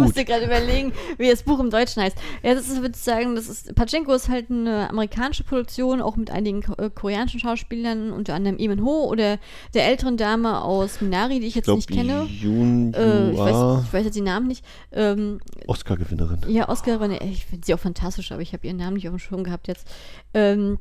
Ich 0.00 0.06
musste 0.06 0.24
gerade 0.24 0.44
überlegen, 0.44 0.92
wie 1.18 1.28
das 1.28 1.42
Buch 1.42 1.60
im 1.60 1.70
Deutschen 1.70 2.02
heißt. 2.02 2.16
Ja, 2.42 2.54
das 2.54 2.68
ist, 2.68 2.80
würde 2.80 2.94
ich 2.94 3.02
sagen, 3.02 3.34
das 3.34 3.48
ist, 3.48 3.74
Pachinko 3.74 4.12
ist 4.12 4.28
halt 4.28 4.50
eine 4.50 4.90
amerikanische 4.90 5.44
Produktion, 5.44 6.00
auch 6.00 6.16
mit 6.16 6.30
einigen 6.30 6.62
äh, 6.78 6.90
koreanischen 6.90 7.40
Schauspielern, 7.40 8.12
unter 8.12 8.34
anderem 8.34 8.58
Eamon 8.58 8.84
Ho 8.84 9.08
oder 9.08 9.38
der 9.74 9.86
älteren 9.86 10.16
Dame 10.16 10.62
aus 10.62 11.00
Minari, 11.00 11.40
die 11.40 11.46
ich 11.46 11.54
jetzt 11.54 11.64
ich 11.64 11.66
glaub, 11.66 11.76
nicht 11.76 11.90
kenne. 11.90 12.24
Jun, 12.24 12.94
äh, 12.94 13.30
ich, 13.32 13.38
weiß, 13.38 13.84
ich 13.84 13.92
weiß 13.92 14.04
jetzt 14.04 14.16
die 14.16 14.20
Namen 14.20 14.48
nicht. 14.48 14.64
Ähm, 14.92 15.40
Oscar-Gewinnerin. 15.66 16.40
Ja, 16.48 16.68
Oscar-Gewinnerin. 16.68 17.30
Ich 17.30 17.46
finde 17.46 17.66
sie 17.66 17.74
auch 17.74 17.80
fantastisch, 17.80 18.32
aber 18.32 18.42
ich 18.42 18.52
habe 18.52 18.66
ihren 18.66 18.76
Namen 18.76 18.94
nicht 18.94 19.08
auf 19.08 19.14
dem 19.14 19.18
Schirm 19.18 19.44
gehabt 19.44 19.68
jetzt. 19.68 19.86
Ähm, 20.34 20.78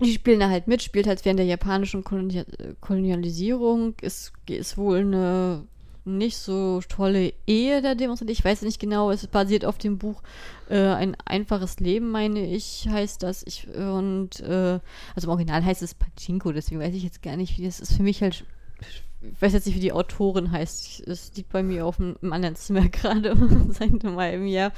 die 0.00 0.12
spielen 0.12 0.40
da 0.40 0.50
halt 0.50 0.66
mit, 0.66 0.82
spielt 0.82 1.06
halt 1.06 1.24
während 1.24 1.38
der 1.38 1.46
japanischen 1.46 2.02
Kolonialisierung, 2.02 3.94
ist, 4.00 4.32
ist 4.48 4.76
wohl 4.76 4.98
eine 4.98 5.66
nicht 6.04 6.36
so 6.36 6.80
tolle 6.88 7.32
Ehe 7.46 7.82
der 7.82 7.94
demonstriert. 7.94 8.30
Ich 8.30 8.44
weiß 8.44 8.62
nicht 8.62 8.78
genau, 8.78 9.10
es 9.10 9.26
basiert 9.26 9.64
auf 9.64 9.78
dem 9.78 9.98
Buch 9.98 10.22
äh, 10.68 10.78
Ein 10.78 11.16
einfaches 11.24 11.80
Leben, 11.80 12.10
meine 12.10 12.46
ich, 12.46 12.86
heißt 12.88 13.22
das. 13.22 13.42
Ich, 13.46 13.68
und 13.68 14.40
äh, 14.40 14.80
also 15.14 15.26
im 15.26 15.30
Original 15.30 15.64
heißt 15.64 15.82
es 15.82 15.94
Pachinko, 15.94 16.52
deswegen 16.52 16.80
weiß 16.80 16.94
ich 16.94 17.02
jetzt 17.02 17.22
gar 17.22 17.36
nicht, 17.36 17.58
wie 17.58 17.64
das 17.64 17.80
ist 17.80 17.96
für 17.96 18.02
mich 18.02 18.22
halt. 18.22 18.44
Ich 18.80 19.40
weiß 19.40 19.54
jetzt 19.54 19.66
nicht, 19.66 19.76
wie 19.76 19.80
die 19.80 19.92
Autorin 19.92 20.52
heißt. 20.52 21.06
Es 21.06 21.32
liegt 21.34 21.50
bei 21.50 21.62
mir 21.62 21.86
auf 21.86 21.96
dem, 21.96 22.16
anderen 22.32 22.56
Zimmer 22.56 22.88
gerade 22.88 23.34
seit 23.70 24.04
einem 24.04 24.16
halben 24.16 24.46
Jahr. 24.46 24.72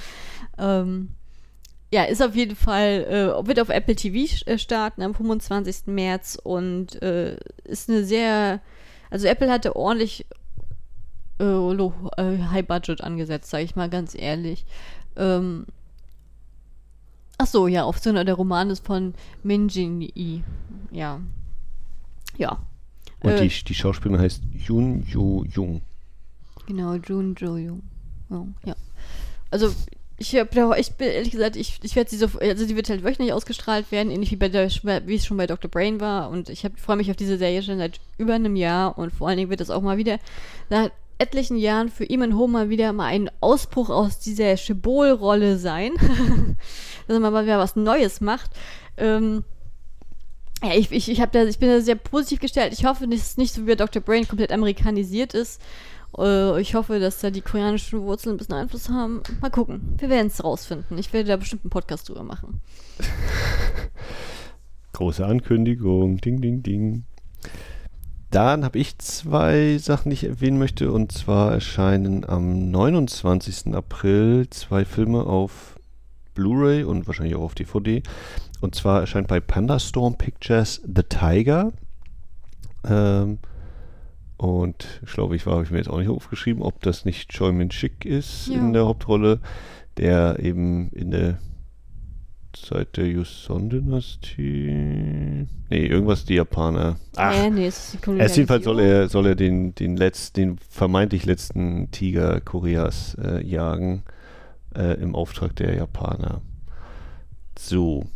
Ähm, 0.59 1.11
ja, 1.93 2.05
ist 2.05 2.23
auf 2.23 2.35
jeden 2.35 2.57
Fall, 2.57 3.05
äh, 3.05 3.47
wird 3.47 3.61
auf 3.61 3.69
Apple 3.69 3.95
TV 3.95 4.35
äh, 4.47 4.59
starten 4.59 5.03
am 5.03 5.15
25. 5.15 5.87
März 5.87 6.39
und 6.43 7.01
äh, 7.03 7.37
ist 7.65 7.89
eine 7.89 8.05
sehr, 8.05 8.61
also 9.11 9.27
Apple 9.29 9.51
hatte 9.51 9.77
ordentlich 9.77 10.27
äh, 11.39 11.45
äh, 11.45 12.43
High 12.51 12.67
Budget 12.67 13.03
angesetzt, 13.03 13.51
sage 13.51 13.65
ich 13.65 13.77
mal 13.77 13.89
ganz 13.89 14.15
ehrlich. 14.15 14.65
Ähm, 15.17 15.67
ach 17.39 17.47
so, 17.47 17.67
ja, 17.67 17.85
auf 17.85 17.99
so 17.99 18.11
einer, 18.11 18.25
der 18.25 18.35
Roman 18.35 18.71
ist 18.71 18.85
von 18.85 19.15
Min 19.43 19.69
Jin 19.69 20.01
Yi. 20.01 20.43
Ja. 20.91 21.21
Ja. 22.37 22.59
Und 23.21 23.31
äh, 23.31 23.49
die, 23.49 23.65
die 23.65 23.75
Schauspielerin 23.75 24.23
heißt 24.23 24.43
Jun 24.55 25.05
Jo 25.07 25.45
Jung. 25.45 25.83
Genau, 26.67 26.95
Jun 26.95 27.35
Jo 27.39 27.57
Jung. 27.57 27.83
Ja. 28.65 28.75
Also, 29.51 29.73
ich 30.19 30.35
habe 30.35 30.79
ich 30.79 30.93
bin 30.93 31.09
ehrlich 31.09 31.31
gesagt, 31.31 31.57
ich, 31.57 31.79
ich 31.83 31.95
werde 31.95 32.09
sie 32.09 32.17
so, 32.17 32.27
also 32.41 32.67
die 32.67 32.75
wird 32.75 32.89
halt 32.89 33.05
wöchentlich 33.05 33.33
ausgestrahlt 33.33 33.93
werden, 33.93 34.11
ähnlich 34.11 34.31
wie 34.31 34.37
bei 34.37 34.49
der, 34.49 34.69
wie 34.71 35.15
es 35.15 35.27
schon 35.27 35.37
bei 35.37 35.47
Dr. 35.47 35.71
Brain 35.71 36.01
war. 36.01 36.31
Und 36.31 36.49
ich 36.49 36.67
freue 36.77 36.97
mich 36.97 37.11
auf 37.11 37.17
diese 37.17 37.37
Serie 37.37 37.63
schon 37.63 37.79
seit 37.79 38.01
über 38.17 38.35
einem 38.35 38.57
Jahr 38.57 38.97
und 38.97 39.13
vor 39.13 39.29
allen 39.29 39.37
Dingen 39.37 39.51
wird 39.51 39.61
es 39.61 39.71
auch 39.71 39.83
mal 39.83 39.99
wieder 39.99 40.19
nach 40.71 40.91
etlichen 41.19 41.57
Jahren 41.57 41.89
für 41.89 42.05
Eamon 42.09 42.37
Ho 42.37 42.47
mal 42.47 42.69
wieder 42.69 42.93
mal 42.93 43.07
ein 43.07 43.31
Ausbruch 43.41 43.91
aus 43.91 44.19
dieser 44.19 44.57
Schibol-Rolle 44.57 45.59
sein. 45.59 45.93
Dass 47.09 47.17
er 47.17 47.31
mal 47.31 47.45
wieder 47.45 47.59
was 47.59 47.77
Neues 47.77 48.21
macht. 48.21 48.51
Ähm, 48.97 49.45
ja, 50.63 50.75
ich, 50.75 50.91
ich, 50.91 51.11
ich, 51.11 51.19
da, 51.19 51.45
ich 51.45 51.59
bin 51.59 51.69
da 51.69 51.81
sehr 51.81 51.97
positiv 51.97 52.41
gestellt. 52.41 52.73
Ich 52.73 52.85
hoffe, 52.85 53.07
dass 53.07 53.21
es 53.21 53.37
nicht 53.37 53.53
so 53.53 53.63
wie 53.63 53.67
bei 53.67 53.75
Dr. 53.75 54.01
Brain 54.01 54.27
komplett 54.27 54.53
amerikanisiert 54.53 55.35
ist. 55.35 55.61
Äh, 56.19 56.61
ich 56.61 56.75
hoffe, 56.75 56.99
dass 56.99 57.21
da 57.21 57.31
die 57.31 57.43
koreanischen 57.43 58.03
Wurzeln 58.03 58.35
ein 58.35 58.39
bisschen 58.39 58.55
Einfluss 58.55 58.89
haben. 58.89 59.23
Mal 59.41 59.51
gucken. 59.51 59.97
Wir 59.99 60.09
werden 60.09 60.29
es 60.29 60.43
rausfinden. 60.43 60.99
Ich 60.99 61.13
werde 61.13 61.29
da 61.29 61.37
bestimmt 61.37 61.65
einen 61.65 61.71
Podcast 61.71 62.09
drüber 62.09 62.23
machen. 62.23 62.61
Große 64.93 65.27
Ankündigung. 65.27 66.17
Ding, 66.19 66.41
ding, 66.41 66.63
ding. 66.63 67.05
Dann 68.31 68.65
habe 68.65 68.79
ich 68.79 68.99
zwei 68.99 69.79
Sachen, 69.79 70.11
die 70.11 70.15
ich 70.15 70.25
erwähnen 70.25 70.59
möchte. 70.59 70.91
Und 70.91 71.13
zwar 71.13 71.53
erscheinen 71.53 72.29
am 72.29 72.71
29. 72.71 73.75
April 73.75 74.49
zwei 74.51 74.85
Filme 74.85 75.25
auf 75.25 75.79
Blu-ray 76.35 76.85
und 76.85 77.07
wahrscheinlich 77.07 77.37
auch 77.37 77.43
auf 77.43 77.55
DVD. 77.55 78.03
Und 78.61 78.75
zwar 78.75 79.01
erscheint 79.01 79.29
bei 79.29 79.41
Pandastorm 79.41 80.19
Pictures 80.19 80.83
The 80.85 81.03
Tiger. 81.03 81.73
Ähm, 82.85 83.39
und 84.37 85.01
ich 85.05 85.13
glaube, 85.13 85.37
ich 85.37 85.47
war, 85.47 85.55
habe 85.55 85.65
ich 85.65 85.71
mir 85.71 85.79
jetzt 85.79 85.89
auch 85.89 85.99
nicht 85.99 86.11
aufgeschrieben, 86.11 86.63
ob 86.63 86.83
das 86.83 87.05
nicht 87.05 87.31
Choi 87.31 87.53
Min 87.53 87.71
Sik 87.71 88.05
ist 88.05 88.49
ja. 88.49 88.59
in 88.59 88.73
der 88.73 88.85
Hauptrolle, 88.85 89.41
der 89.97 90.39
eben 90.41 90.91
in 90.91 91.11
der 91.11 91.39
seit 92.65 92.97
der 92.97 93.09
Joseon-Dynastie. 93.09 95.47
Nee, 95.69 95.87
irgendwas 95.87 96.25
die 96.25 96.35
Japaner. 96.35 96.97
Ach, 97.17 97.33
nee, 97.33 97.51
nee, 97.51 97.67
es 97.67 97.95
ist 97.95 98.37
jedenfalls 98.37 98.65
soll 98.65 98.81
er, 98.81 99.09
soll 99.09 99.27
er 99.27 99.35
den, 99.35 99.75
den, 99.75 99.97
letzten, 99.97 100.41
den 100.41 100.59
vermeintlich 100.71 101.27
letzten 101.27 101.91
Tiger 101.91 102.41
Koreas 102.41 103.17
äh, 103.23 103.45
jagen 103.45 104.05
äh, 104.75 105.01
im 105.01 105.15
Auftrag 105.15 105.55
der 105.57 105.75
Japaner. 105.75 106.41
So, 107.59 108.07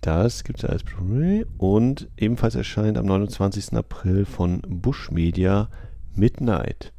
das 0.00 0.44
gibt 0.44 0.62
es 0.62 0.68
als 0.68 0.84
Blu-ray 0.84 1.44
und 1.58 2.08
ebenfalls 2.16 2.54
erscheint 2.54 2.98
am 2.98 3.06
29. 3.06 3.74
April 3.74 4.24
von 4.24 4.62
Bush 4.66 5.10
Media 5.10 5.68
Midnight. 6.14 6.92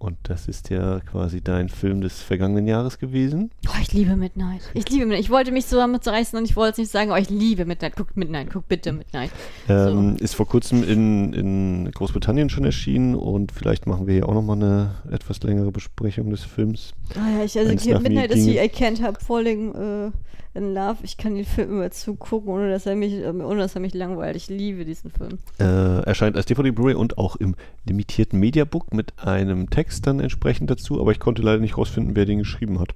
Und 0.00 0.16
das 0.22 0.48
ist 0.48 0.70
ja 0.70 1.00
quasi 1.00 1.42
dein 1.42 1.68
Film 1.68 2.00
des 2.00 2.22
vergangenen 2.22 2.66
Jahres 2.66 2.98
gewesen. 2.98 3.50
Oh, 3.68 3.78
ich 3.82 3.92
liebe 3.92 4.16
Midnight. 4.16 4.62
Ich 4.72 4.88
liebe 4.88 5.04
Midnight. 5.04 5.20
Ich 5.20 5.28
wollte 5.28 5.52
mich 5.52 5.66
so 5.66 5.76
damit 5.76 6.02
zerreißen 6.02 6.38
und 6.38 6.46
ich 6.46 6.56
wollte 6.56 6.72
es 6.72 6.78
nicht 6.78 6.90
sagen, 6.90 7.10
aber 7.10 7.20
ich 7.20 7.28
liebe 7.28 7.66
Midnight. 7.66 7.96
Guckt 7.96 8.16
Midnight, 8.16 8.48
guck 8.50 8.66
bitte 8.66 8.92
Midnight. 8.92 9.30
Ähm, 9.68 10.16
Ist 10.18 10.36
vor 10.36 10.48
kurzem 10.48 10.82
in, 10.84 11.34
in 11.34 11.90
Großbritannien 11.92 12.48
schon 12.48 12.64
erschienen 12.64 13.14
und 13.14 13.52
vielleicht 13.52 13.86
machen 13.86 14.06
wir 14.06 14.14
hier 14.14 14.26
auch 14.26 14.32
nochmal 14.32 14.56
eine 14.56 14.94
etwas 15.12 15.42
längere 15.42 15.70
Besprechung 15.70 16.30
des 16.30 16.44
Films. 16.44 16.94
Ah 17.16 17.36
ja, 17.36 17.44
ich, 17.44 17.58
also 17.58 17.70
hier, 17.72 18.00
Midnight 18.00 18.30
ist 18.30 18.46
wie 18.46 18.56
I 18.56 18.70
Can't 18.70 19.02
Help 19.02 19.20
Falling 19.20 19.74
äh, 19.74 20.10
in 20.54 20.74
Love. 20.74 20.98
Ich 21.02 21.16
kann 21.16 21.34
den 21.34 21.44
Film 21.44 21.70
immer 21.70 21.90
zugucken, 21.90 22.48
ohne 22.50 22.70
dass 22.70 22.86
er 22.86 22.96
mich, 22.96 23.14
äh, 23.14 23.28
ohne 23.28 23.60
dass 23.60 23.74
er 23.74 23.80
mich 23.80 23.94
langweilt. 23.94 24.36
Ich 24.36 24.48
liebe 24.48 24.84
diesen 24.84 25.10
Film. 25.10 25.38
Äh, 25.58 26.02
erscheint 26.04 26.36
als 26.36 26.46
DVD 26.46 26.70
Blu-ray 26.70 26.94
und 26.94 27.18
auch 27.18 27.36
im 27.36 27.54
limitierten 27.84 28.38
Mediabook 28.38 28.92
mit 28.92 29.12
einem 29.18 29.70
Text 29.70 29.89
dann 30.00 30.20
entsprechend 30.20 30.70
dazu, 30.70 31.00
aber 31.00 31.12
ich 31.12 31.20
konnte 31.20 31.42
leider 31.42 31.60
nicht 31.60 31.76
rausfinden, 31.76 32.16
wer 32.16 32.26
den 32.26 32.38
geschrieben 32.38 32.80
hat. 32.80 32.94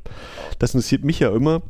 Das 0.59 0.75
interessiert 0.75 1.05
mich 1.05 1.19
ja 1.21 1.35
immer. 1.35 1.63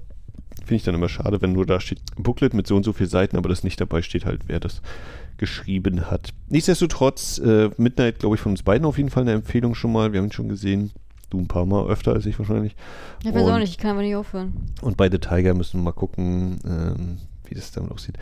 Finde 0.60 0.76
ich 0.76 0.84
dann 0.84 0.94
immer 0.94 1.08
schade, 1.08 1.42
wenn 1.42 1.52
nur 1.52 1.66
da 1.66 1.80
steht 1.80 2.00
Booklet 2.16 2.54
mit 2.54 2.66
so 2.66 2.76
und 2.76 2.84
so 2.84 2.92
viel 2.92 3.06
Seiten, 3.06 3.36
aber 3.36 3.48
das 3.48 3.64
nicht 3.64 3.80
dabei 3.80 4.02
steht 4.02 4.24
halt, 4.24 4.42
wer 4.46 4.60
das 4.60 4.82
geschrieben 5.36 6.10
hat. 6.10 6.30
Nichtsdestotrotz, 6.48 7.38
äh, 7.38 7.70
Midnight, 7.76 8.20
glaube 8.20 8.36
ich, 8.36 8.40
von 8.40 8.52
uns 8.52 8.62
beiden 8.62 8.86
auf 8.86 8.96
jeden 8.96 9.10
Fall 9.10 9.22
eine 9.22 9.32
Empfehlung 9.32 9.74
schon 9.74 9.92
mal. 9.92 10.12
Wir 10.12 10.20
haben 10.20 10.28
ihn 10.28 10.32
schon 10.32 10.48
gesehen. 10.48 10.92
Du 11.30 11.38
ein 11.38 11.48
paar 11.48 11.66
Mal 11.66 11.86
öfter 11.88 12.12
als 12.12 12.26
ich 12.26 12.38
wahrscheinlich. 12.38 12.76
Ich 13.24 13.34
weiß 13.34 13.48
auch 13.48 13.58
nicht, 13.58 13.70
ich 13.70 13.78
kann 13.78 13.92
aber 13.92 14.02
nicht 14.02 14.14
aufhören. 14.14 14.52
Und 14.80 14.96
bei 14.96 15.10
The 15.10 15.18
Tiger 15.18 15.54
müssen 15.54 15.80
wir 15.80 15.84
mal 15.84 15.92
gucken, 15.92 16.58
ähm, 16.64 17.18
wie 17.46 17.54
das 17.54 17.72
damit 17.72 17.90
aussieht. 17.90 18.16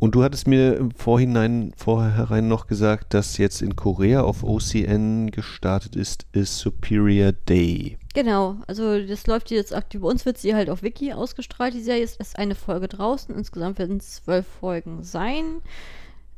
Und 0.00 0.14
du 0.14 0.22
hattest 0.22 0.46
mir 0.46 0.88
Vorhinein, 0.94 1.72
vorherein 1.76 2.46
noch 2.46 2.68
gesagt, 2.68 3.14
dass 3.14 3.36
jetzt 3.36 3.62
in 3.62 3.74
Korea 3.74 4.22
auf 4.22 4.44
OCN 4.44 5.32
gestartet 5.32 5.96
ist, 5.96 6.26
ist 6.32 6.58
Superior 6.58 7.32
Day. 7.32 7.98
Genau, 8.14 8.56
also 8.68 9.04
das 9.04 9.26
läuft 9.26 9.50
jetzt 9.50 9.74
aktuell. 9.74 10.02
Bei 10.02 10.08
uns 10.08 10.24
wird 10.24 10.38
sie 10.38 10.54
halt 10.54 10.70
auf 10.70 10.82
Wiki 10.82 11.12
ausgestrahlt. 11.12 11.74
Die 11.74 11.80
Serie 11.80 12.04
ist 12.04 12.20
erst 12.20 12.38
eine 12.38 12.54
Folge 12.54 12.86
draußen. 12.86 13.34
Insgesamt 13.34 13.80
werden 13.80 13.96
es 13.96 14.16
zwölf 14.16 14.46
Folgen 14.46 15.02
sein. 15.02 15.62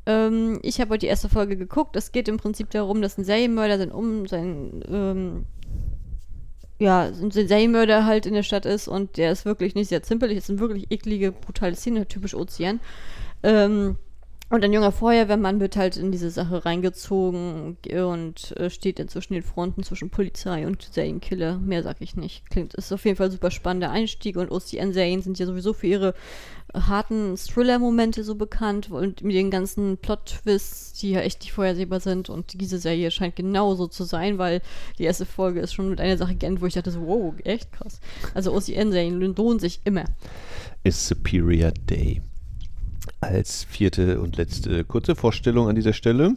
Ähm, 0.06 0.58
ich 0.62 0.80
habe 0.80 0.92
heute 0.92 1.00
die 1.00 1.08
erste 1.08 1.28
Folge 1.28 1.58
geguckt. 1.58 1.96
Es 1.96 2.12
geht 2.12 2.28
im 2.28 2.38
Prinzip 2.38 2.70
darum, 2.70 3.02
dass 3.02 3.18
ein 3.18 3.24
Serienmörder 3.24 3.76
sein 3.76 3.92
um 3.92 4.26
sein 4.26 4.82
ähm, 4.88 5.44
ja, 6.80 7.02
ein 7.02 7.30
Serienmörder 7.30 8.06
halt 8.06 8.24
in 8.24 8.32
der 8.32 8.42
Stadt 8.42 8.64
ist 8.64 8.88
und 8.88 9.18
der 9.18 9.30
ist 9.32 9.44
wirklich 9.44 9.74
nicht 9.74 9.88
sehr 9.88 10.02
zimperlich. 10.02 10.38
Es 10.38 10.46
sind 10.46 10.60
wirklich 10.60 10.90
eklige, 10.90 11.30
brutale 11.30 11.76
Szenen, 11.76 12.08
typisch 12.08 12.34
Ozean. 12.34 12.80
Ähm, 13.42 13.96
und 14.52 14.64
ein 14.64 14.72
junger 14.72 14.90
Feuerwehrmann 14.90 15.60
wird 15.60 15.76
halt 15.76 15.96
in 15.96 16.10
diese 16.10 16.28
Sache 16.28 16.64
reingezogen 16.64 17.76
und 18.04 18.56
äh, 18.56 18.68
steht 18.68 18.98
zwischen 19.08 19.34
den 19.34 19.44
Fronten 19.44 19.84
zwischen 19.84 20.10
Polizei 20.10 20.66
und 20.66 20.82
Serienkiller. 20.82 21.56
Mehr 21.58 21.84
sag 21.84 21.98
ich 22.00 22.16
nicht. 22.16 22.50
Klingt, 22.50 22.74
ist 22.74 22.92
auf 22.92 23.04
jeden 23.04 23.16
Fall 23.16 23.28
ein 23.28 23.32
super 23.32 23.52
spannender 23.52 23.92
Einstieg 23.92 24.36
und 24.36 24.50
OCN-Serien 24.50 25.22
sind 25.22 25.38
ja 25.38 25.46
sowieso 25.46 25.72
für 25.72 25.86
ihre 25.86 26.14
äh, 26.74 26.80
harten 26.80 27.36
Thriller-Momente 27.36 28.24
so 28.24 28.34
bekannt 28.34 28.90
und 28.90 29.22
mit 29.22 29.36
den 29.36 29.52
ganzen 29.52 29.98
Plot-Twists, 29.98 30.94
die 30.94 31.12
ja 31.12 31.20
echt 31.20 31.42
nicht 31.42 31.52
vorhersehbar 31.52 32.00
sind. 32.00 32.28
Und 32.28 32.60
diese 32.60 32.80
Serie 32.80 33.12
scheint 33.12 33.36
genauso 33.36 33.86
zu 33.86 34.02
sein, 34.02 34.38
weil 34.38 34.62
die 34.98 35.04
erste 35.04 35.26
Folge 35.26 35.60
ist 35.60 35.74
schon 35.74 35.90
mit 35.90 36.00
einer 36.00 36.16
Sache 36.16 36.34
geendet, 36.34 36.60
wo 36.60 36.66
ich 36.66 36.74
dachte 36.74 36.90
so, 36.90 37.06
wow, 37.06 37.34
echt 37.44 37.70
krass. 37.70 38.00
Also 38.34 38.52
OCN-Serien 38.52 39.20
lohnen 39.20 39.60
sich 39.60 39.80
immer. 39.84 40.06
Ist 40.82 41.06
Superior 41.06 41.70
Day. 41.70 42.20
Als 43.20 43.64
vierte 43.64 44.20
und 44.20 44.36
letzte 44.36 44.84
kurze 44.84 45.14
Vorstellung 45.14 45.68
an 45.68 45.74
dieser 45.74 45.92
Stelle, 45.92 46.36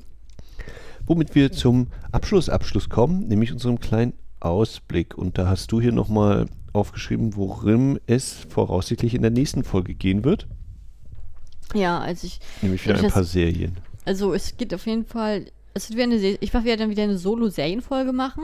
womit 1.05 1.33
wir 1.33 1.51
zum 1.51 1.87
Abschluss 2.11 2.49
Abschluss 2.49 2.89
kommen, 2.89 3.27
nämlich 3.27 3.51
unserem 3.53 3.79
kleinen 3.79 4.13
Ausblick. 4.41 5.17
Und 5.17 5.37
da 5.37 5.47
hast 5.47 5.71
du 5.71 5.79
hier 5.79 5.93
nochmal 5.93 6.47
aufgeschrieben, 6.73 7.35
worum 7.37 7.99
es 8.07 8.33
voraussichtlich 8.49 9.13
in 9.13 9.21
der 9.21 9.31
nächsten 9.31 9.63
Folge 9.63 9.93
gehen 9.95 10.25
wird. 10.25 10.47
Ja, 11.73 11.99
als 11.99 12.23
ich 12.25 12.39
Nämlich 12.61 12.83
wieder 12.83 12.95
ich 12.95 13.03
ein 13.05 13.11
paar 13.11 13.21
das- 13.21 13.31
Serien. 13.31 13.77
Also 14.05 14.33
es 14.33 14.57
geht 14.57 14.73
auf 14.73 14.85
jeden 14.85 15.05
Fall. 15.05 15.45
Es 15.73 15.89
wird 15.89 16.01
eine, 16.01 16.15
ich 16.17 16.53
werde 16.53 16.75
dann 16.77 16.89
wieder 16.89 17.03
eine 17.03 17.17
Solo-Serienfolge 17.17 18.11
machen 18.11 18.43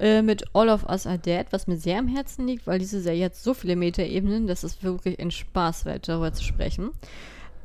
äh, 0.00 0.20
mit 0.22 0.44
All 0.54 0.68
of 0.68 0.84
Us 0.88 1.06
Are 1.06 1.18
Dead, 1.18 1.46
was 1.50 1.66
mir 1.68 1.76
sehr 1.76 1.98
am 2.00 2.08
Herzen 2.08 2.46
liegt, 2.46 2.66
weil 2.66 2.78
diese 2.80 3.00
Serie 3.00 3.26
hat 3.26 3.36
so 3.36 3.54
viele 3.54 3.76
Metaebenen, 3.76 4.48
dass 4.48 4.64
es 4.64 4.82
wirklich 4.82 5.18
ein 5.20 5.30
Spaß 5.30 5.84
wird, 5.84 6.08
darüber 6.08 6.32
zu 6.32 6.42
sprechen. 6.42 6.90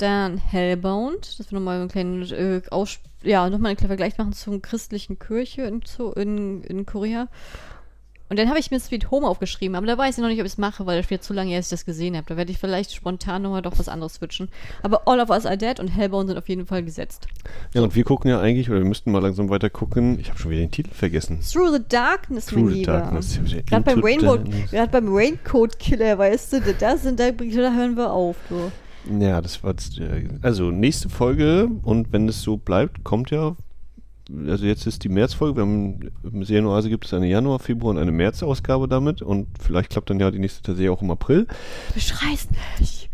Dann 0.03 0.37
Hellbound, 0.37 1.39
dass 1.39 1.49
wir 1.49 1.57
nochmal 1.57 1.79
einen 1.79 1.87
kleinen 1.87 2.23
äh, 2.23 2.61
Aus 2.71 2.99
ja, 3.23 3.49
nochmal 3.49 3.69
einen 3.69 3.77
kleinen 3.77 3.87
Vergleich 3.87 4.17
machen 4.17 4.33
zur 4.33 4.61
christlichen 4.61 5.17
Kirche 5.17 5.61
in, 5.61 5.81
in, 6.15 6.63
in 6.63 6.85
Korea. 6.85 7.29
Und 8.27 8.37
dann 8.37 8.49
habe 8.49 8.59
ich 8.59 8.69
mir 8.69 8.81
Sweet 8.81 9.11
Home 9.11 9.25
aufgeschrieben, 9.25 9.77
aber 9.77 9.87
da 9.87 9.97
weiß 9.97 10.17
ich 10.17 10.21
noch 10.21 10.27
nicht, 10.27 10.41
ob 10.41 10.45
ich 10.45 10.51
es 10.51 10.57
mache, 10.57 10.85
weil 10.85 10.99
das 10.99 11.09
wird 11.09 11.23
zu 11.23 11.33
lange, 11.33 11.51
her, 11.51 11.59
dass 11.59 11.67
ich 11.67 11.71
das 11.71 11.85
gesehen 11.85 12.17
habe. 12.17 12.25
Da 12.27 12.35
werde 12.35 12.51
ich 12.51 12.57
vielleicht 12.57 12.93
spontan 12.93 13.43
nochmal 13.43 13.61
doch 13.61 13.79
was 13.79 13.87
anderes 13.87 14.15
switchen. 14.15 14.49
Aber 14.81 15.07
All 15.07 15.21
of 15.21 15.29
Us 15.29 15.45
Are 15.45 15.57
Dead 15.57 15.79
und 15.79 15.87
Hellbound 15.87 16.27
sind 16.27 16.37
auf 16.37 16.49
jeden 16.49 16.65
Fall 16.65 16.83
gesetzt. 16.83 17.27
Ja, 17.73 17.81
und 17.81 17.95
wir 17.95 18.03
gucken 18.03 18.29
ja 18.29 18.41
eigentlich, 18.41 18.69
oder 18.69 18.79
wir 18.79 18.85
müssten 18.85 19.09
mal 19.09 19.21
langsam 19.21 19.49
weiter 19.49 19.69
gucken. 19.69 20.19
Ich 20.19 20.29
habe 20.29 20.37
schon 20.37 20.51
wieder 20.51 20.61
den 20.61 20.71
Titel 20.71 20.93
vergessen. 20.93 21.39
Through 21.41 21.71
the 21.71 21.83
Darkness, 21.87 22.47
Through 22.47 22.69
the 22.69 22.75
Lieber. 22.79 22.91
Darkness. 22.91 23.39
Gerade 23.67 23.83
beim, 23.83 24.03
Rainbow, 24.03 24.37
beim 24.91 25.15
Raincoat 25.15 25.79
Killer, 25.79 26.17
weißt 26.17 26.53
du, 26.53 26.75
da, 26.77 26.97
sind, 26.97 27.21
da, 27.21 27.31
da 27.31 27.73
hören 27.73 27.95
wir 27.95 28.11
auf. 28.11 28.35
Du. 28.49 28.71
Ja, 29.19 29.41
das 29.41 29.63
war 29.63 29.71
jetzt, 29.71 29.99
äh, 29.99 30.29
also 30.41 30.71
nächste 30.71 31.09
Folge 31.09 31.69
und 31.83 32.13
wenn 32.13 32.27
es 32.29 32.41
so 32.41 32.57
bleibt, 32.57 33.03
kommt 33.03 33.31
ja, 33.31 33.55
also 34.47 34.65
jetzt 34.65 34.87
ist 34.87 35.03
die 35.03 35.09
Märzfolge, 35.09 35.57
wir 35.57 35.63
haben 35.63 36.11
im 36.23 36.43
Serienoase 36.43 36.89
gibt 36.89 37.05
es 37.05 37.13
eine 37.13 37.27
Januar, 37.27 37.59
Februar 37.59 37.91
und 37.91 37.97
eine 37.97 38.11
März-Ausgabe 38.11 38.87
damit 38.87 39.21
und 39.21 39.47
vielleicht 39.59 39.89
klappt 39.89 40.09
dann 40.09 40.19
ja 40.19 40.31
die 40.31 40.39
nächste 40.39 40.75
Serie 40.75 40.91
auch 40.91 41.01
im 41.01 41.11
April. 41.11 41.47
Beschreißt 41.93 42.49
mich. 42.79 43.09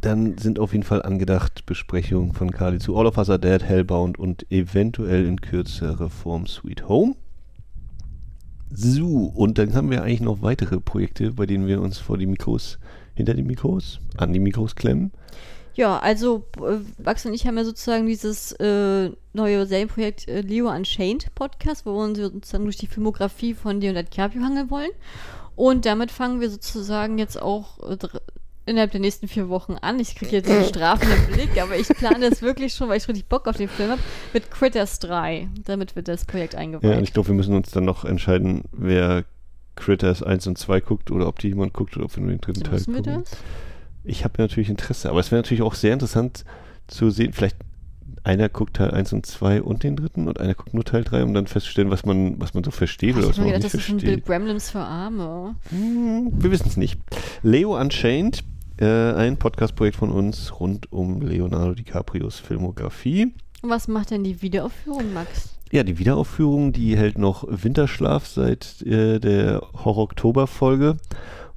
Dann 0.00 0.36
sind 0.36 0.58
auf 0.58 0.72
jeden 0.72 0.84
Fall 0.84 1.02
angedacht 1.02 1.64
Besprechungen 1.66 2.32
von 2.32 2.50
Kali 2.50 2.78
zu 2.78 2.96
All 2.96 3.06
of 3.06 3.16
Us 3.16 3.30
Are 3.30 3.38
Dead, 3.38 3.62
Hellbound 3.62 4.18
und 4.18 4.50
eventuell 4.50 5.24
in 5.24 5.40
kürzere 5.40 6.10
Form 6.10 6.46
Sweet 6.46 6.88
Home. 6.88 7.14
So, 8.70 9.32
und 9.34 9.56
dann 9.58 9.74
haben 9.74 9.90
wir 9.90 10.02
eigentlich 10.02 10.20
noch 10.20 10.42
weitere 10.42 10.80
Projekte, 10.80 11.32
bei 11.32 11.46
denen 11.46 11.68
wir 11.68 11.80
uns 11.80 11.98
vor 11.98 12.18
die 12.18 12.26
Mikros, 12.26 12.80
hinter 13.14 13.34
die 13.34 13.42
Mikros, 13.42 14.00
an 14.16 14.32
die 14.32 14.40
Mikros 14.40 14.74
klemmen. 14.76 15.12
Ja, 15.76 15.98
also 15.98 16.46
äh, 16.58 16.78
Max 17.02 17.26
und 17.26 17.34
ich 17.34 17.46
haben 17.46 17.56
ja 17.56 17.64
sozusagen 17.64 18.06
dieses 18.06 18.52
äh, 18.52 19.10
neue 19.32 19.66
Serienprojekt 19.66 20.28
äh, 20.28 20.40
Leo 20.40 20.70
Unchained 20.70 21.34
Podcast, 21.34 21.84
wo 21.84 21.94
wir 21.94 22.04
uns 22.04 22.18
sozusagen 22.18 22.64
durch 22.64 22.76
die 22.76 22.86
Filmografie 22.86 23.54
von 23.54 23.80
Leonard 23.80 24.12
DiCaprio 24.12 24.42
hangeln 24.42 24.70
wollen. 24.70 24.90
Und 25.56 25.84
damit 25.84 26.10
fangen 26.12 26.40
wir 26.40 26.48
sozusagen 26.50 27.18
jetzt 27.18 27.40
auch 27.42 27.78
äh, 27.90 27.96
innerhalb 28.66 28.92
der 28.92 29.00
nächsten 29.00 29.26
vier 29.26 29.48
Wochen 29.48 29.74
an. 29.74 29.98
Ich 29.98 30.14
kriege 30.14 30.32
jetzt 30.32 30.48
einen 30.50 30.64
strafenden 30.68 31.26
Blick, 31.32 31.60
aber 31.60 31.76
ich 31.76 31.88
plane 31.88 32.26
es 32.26 32.40
wirklich 32.40 32.74
schon, 32.74 32.88
weil 32.88 32.98
ich 32.98 33.08
richtig 33.08 33.26
Bock 33.26 33.48
auf 33.48 33.56
den 33.56 33.68
Film 33.68 33.90
habe, 33.90 34.00
mit 34.32 34.50
Critters 34.52 35.00
3. 35.00 35.48
Damit 35.64 35.96
wird 35.96 36.06
das 36.06 36.24
Projekt 36.24 36.54
Ja, 36.54 36.60
und 36.60 36.64
eingeweiht. 36.66 37.02
ich 37.02 37.12
glaube, 37.12 37.28
wir 37.28 37.34
müssen 37.34 37.54
uns 37.54 37.70
dann 37.72 37.84
noch 37.84 38.04
entscheiden, 38.04 38.62
wer 38.72 39.24
Critters 39.76 40.22
1 40.22 40.46
und 40.46 40.58
2 40.58 40.80
guckt 40.80 41.10
oder 41.10 41.26
ob 41.26 41.38
die 41.38 41.48
jemand 41.48 41.72
guckt 41.72 41.96
oder 41.96 42.06
ob 42.06 42.16
wir 42.16 42.22
nur 42.22 42.32
den 42.32 42.40
dritten 42.40 42.62
Teil 42.62 42.74
müssen 42.74 42.94
wir 42.94 43.02
gucken. 43.02 43.24
das? 43.24 43.38
Ich 44.04 44.24
habe 44.24 44.34
natürlich 44.38 44.68
Interesse, 44.68 45.10
aber 45.10 45.20
es 45.20 45.30
wäre 45.30 45.40
natürlich 45.40 45.62
auch 45.62 45.74
sehr 45.74 45.92
interessant 45.92 46.44
zu 46.86 47.10
sehen, 47.10 47.32
vielleicht 47.32 47.56
einer 48.24 48.48
guckt 48.48 48.76
Teil 48.76 48.90
1 48.90 49.12
und 49.12 49.26
2 49.26 49.62
und 49.62 49.82
den 49.82 49.96
dritten 49.96 50.28
und 50.28 50.40
einer 50.40 50.54
guckt 50.54 50.74
nur 50.74 50.84
Teil 50.84 51.04
3, 51.04 51.24
um 51.24 51.34
dann 51.34 51.46
festzustellen, 51.46 51.90
was 51.90 52.04
man, 52.06 52.40
was 52.40 52.54
man 52.54 52.64
so 52.64 52.70
versteht 52.70 53.16
oder 53.16 53.28
was 53.28 53.36
man 53.36 53.46
mir 53.46 53.52
auch 53.52 53.56
gedacht, 53.56 53.74
nicht 53.74 53.74
das 53.74 53.82
ist 53.82 53.90
ein 53.90 53.96
Bill 53.98 54.06
versteht. 54.06 54.26
Gremlins 54.26 54.70
für 54.70 54.80
Arme. 54.80 55.56
Hm, 55.68 56.32
wir 56.32 56.50
wissen 56.50 56.68
es 56.68 56.76
nicht. 56.76 56.98
Leo 57.42 57.78
Unchained, 57.78 58.42
äh, 58.78 59.12
ein 59.12 59.36
Podcast-Projekt 59.36 59.96
von 59.96 60.10
uns 60.10 60.58
rund 60.58 60.90
um 60.90 61.20
Leonardo 61.20 61.74
DiCaprios 61.74 62.38
Filmografie. 62.38 63.34
Was 63.62 63.88
macht 63.88 64.10
denn 64.10 64.24
die 64.24 64.40
Wiederaufführung, 64.40 65.12
Max? 65.12 65.53
Ja, 65.72 65.82
die 65.82 65.98
Wiederaufführung, 65.98 66.72
die 66.72 66.96
hält 66.96 67.18
noch 67.18 67.44
Winterschlaf 67.48 68.26
seit 68.26 68.82
äh, 68.82 69.18
der 69.18 69.62
Horror-Oktober-Folge 69.84 70.96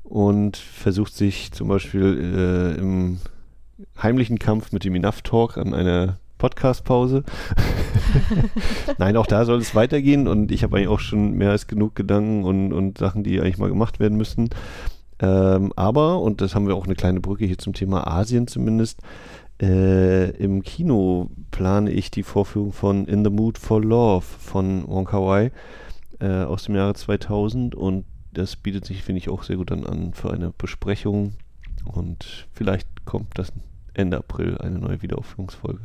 und 0.04 0.58
versucht 0.58 1.14
sich 1.14 1.52
zum 1.52 1.68
Beispiel 1.68 2.76
äh, 2.76 2.80
im 2.80 3.20
heimlichen 4.02 4.40
Kampf 4.40 4.72
mit 4.72 4.84
dem 4.84 4.96
Enough 4.96 5.22
Talk 5.22 5.58
an 5.58 5.74
einer 5.74 6.18
Podcast-Pause. 6.38 7.24
Nein, 8.98 9.18
auch 9.18 9.28
da 9.28 9.46
soll 9.46 9.60
es 9.60 9.76
weitergehen 9.76 10.28
und 10.28 10.52
ich 10.52 10.64
habe 10.64 10.78
eigentlich 10.78 10.88
auch 10.88 11.00
schon 11.00 11.34
mehr 11.34 11.52
als 11.52 11.68
genug 11.68 11.96
Gedanken 11.96 12.44
und, 12.44 12.74
und 12.74 12.98
Sachen, 12.98 13.24
die 13.24 13.40
eigentlich 13.40 13.58
mal 13.58 13.70
gemacht 13.70 14.00
werden 14.00 14.18
müssten. 14.18 14.50
Ähm, 15.20 15.74
aber, 15.76 16.22
und 16.22 16.42
das 16.42 16.54
haben 16.54 16.68
wir 16.68 16.76
auch 16.76 16.86
eine 16.86 16.96
kleine 16.96 17.20
Brücke 17.20 17.46
hier 17.46 17.58
zum 17.58 17.74
Thema 17.74 18.06
Asien 18.08 18.48
zumindest, 18.48 19.02
äh, 19.62 20.30
im 20.38 20.64
Kino 20.64 21.30
plane 21.52 21.92
ich 21.92 22.12
die 22.12 22.24
Vorführung 22.24 22.74
von 22.74 23.06
In 23.06 23.24
the 23.24 23.32
Mood 23.32 23.58
for 23.58 23.82
Love 23.82 24.26
von 24.26 24.88
Wong 24.88 25.06
Kar 25.06 25.26
Wai 25.26 25.52
äh, 26.20 26.44
aus 26.44 26.64
dem 26.64 26.76
Jahre 26.76 26.94
2000 26.94 27.76
und 27.76 28.06
das 28.34 28.56
bietet 28.56 28.86
sich, 28.86 29.04
finde 29.04 29.20
ich, 29.20 29.30
auch 29.30 29.44
sehr 29.44 29.58
gut 29.58 29.72
dann 29.72 29.86
an 29.86 30.14
für 30.14 30.32
eine 30.32 30.52
Besprechung 30.52 31.34
und 31.86 32.48
vielleicht 32.54 33.06
kommt 33.06 33.38
das 33.38 33.52
Ende 33.94 34.18
April 34.18 34.58
eine 34.60 34.78
neue 34.78 35.02
Wiederaufführungsfolge 35.02 35.82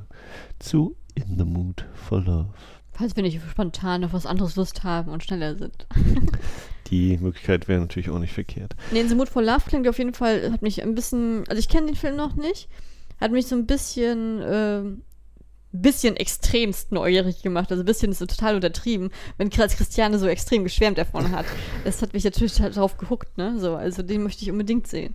zu 0.59 0.97
In 1.15 1.39
the 1.39 1.45
Mood 1.45 1.87
for 1.95 2.21
Love. 2.21 2.51
Falls 2.93 3.17
wir 3.17 3.23
nicht 3.23 3.41
spontan 3.51 4.05
auf 4.05 4.13
was 4.13 4.27
anderes 4.27 4.57
Lust 4.57 4.85
haben 4.85 5.11
und 5.11 5.25
schneller 5.25 5.57
sind. 5.57 5.87
Die 6.89 7.17
Möglichkeit 7.17 7.69
wäre 7.69 7.81
natürlich 7.81 8.11
auch 8.11 8.19
nicht 8.19 8.35
verkehrt. 8.35 8.77
Nee, 8.91 9.01
In 9.01 9.09
the 9.09 9.15
Mood 9.15 9.31
for 9.31 9.43
Love 9.43 9.63
klingt 9.67 9.89
auf 9.89 9.97
jeden 9.97 10.13
Fall, 10.13 10.53
hat 10.53 10.61
mich 10.61 10.83
ein 10.83 10.95
bisschen, 10.95 11.45
also 11.49 11.59
ich 11.59 11.69
kenne 11.69 11.87
den 11.87 11.97
Film 11.97 12.17
noch 12.17 12.37
nicht, 12.37 12.69
hat 13.23 13.33
mich 13.33 13.47
so 13.47 13.57
ein 13.57 13.67
bisschen, 13.67 14.41
äh, 14.41 14.83
bisschen 15.73 16.17
extremst 16.17 16.93
neugierig 16.93 17.43
gemacht. 17.43 17.71
Also 17.71 17.83
ein 17.83 17.87
bisschen 17.87 18.13
ist 18.13 18.19
so 18.19 18.27
total 18.27 18.57
untertrieben, 18.57 19.11
wenn 19.39 19.49
Christiane 19.49 20.19
so 20.19 20.27
extrem 20.27 20.65
geschwärmt 20.65 20.99
davon 20.99 21.31
hat. 21.31 21.47
Das 21.85 22.03
hat 22.03 22.13
mich 22.13 22.25
natürlich 22.25 22.55
drauf 22.55 22.97
gehuckt, 22.97 23.39
ne? 23.39 23.59
So, 23.59 23.75
also 23.75 24.03
den 24.03 24.23
möchte 24.23 24.43
ich 24.43 24.51
unbedingt 24.51 24.87
sehen. 24.87 25.15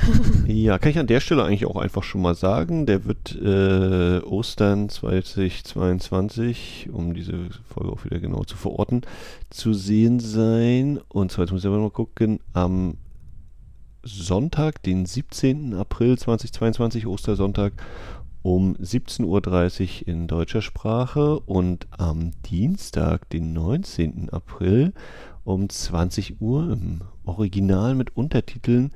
Ja, 0.46 0.78
kann 0.78 0.90
ich 0.90 0.98
an 0.98 1.06
der 1.06 1.20
Stelle 1.20 1.44
eigentlich 1.44 1.66
auch 1.66 1.76
einfach 1.76 2.02
schon 2.02 2.22
mal 2.22 2.34
sagen. 2.34 2.86
Der 2.86 3.04
wird 3.04 3.36
äh, 3.36 4.20
Ostern 4.24 4.88
2022, 4.88 6.88
um 6.90 7.12
diese 7.12 7.50
Folge 7.68 7.92
auch 7.92 8.04
wieder 8.04 8.20
genau 8.20 8.44
zu 8.44 8.56
verorten, 8.56 9.02
zu 9.50 9.74
sehen 9.74 10.20
sein. 10.20 11.00
Und 11.08 11.32
zwar, 11.32 11.44
jetzt 11.44 11.52
muss 11.52 11.62
ich 11.62 11.66
aber 11.66 11.78
mal 11.78 11.90
gucken, 11.90 12.40
am 12.54 12.96
Sonntag, 14.02 14.82
den 14.82 15.06
17. 15.06 15.74
April 15.74 16.18
2022, 16.18 17.06
Ostersonntag 17.06 17.72
um 18.42 18.76
17.30 18.76 20.02
Uhr 20.02 20.08
in 20.08 20.26
deutscher 20.28 20.62
Sprache 20.62 21.40
und 21.40 21.86
am 21.90 22.30
Dienstag, 22.42 23.28
den 23.30 23.52
19. 23.52 24.30
April 24.30 24.92
um 25.48 25.68
20 25.68 26.42
Uhr 26.42 26.70
im 26.72 27.00
Original 27.24 27.94
mit 27.94 28.14
Untertiteln 28.16 28.92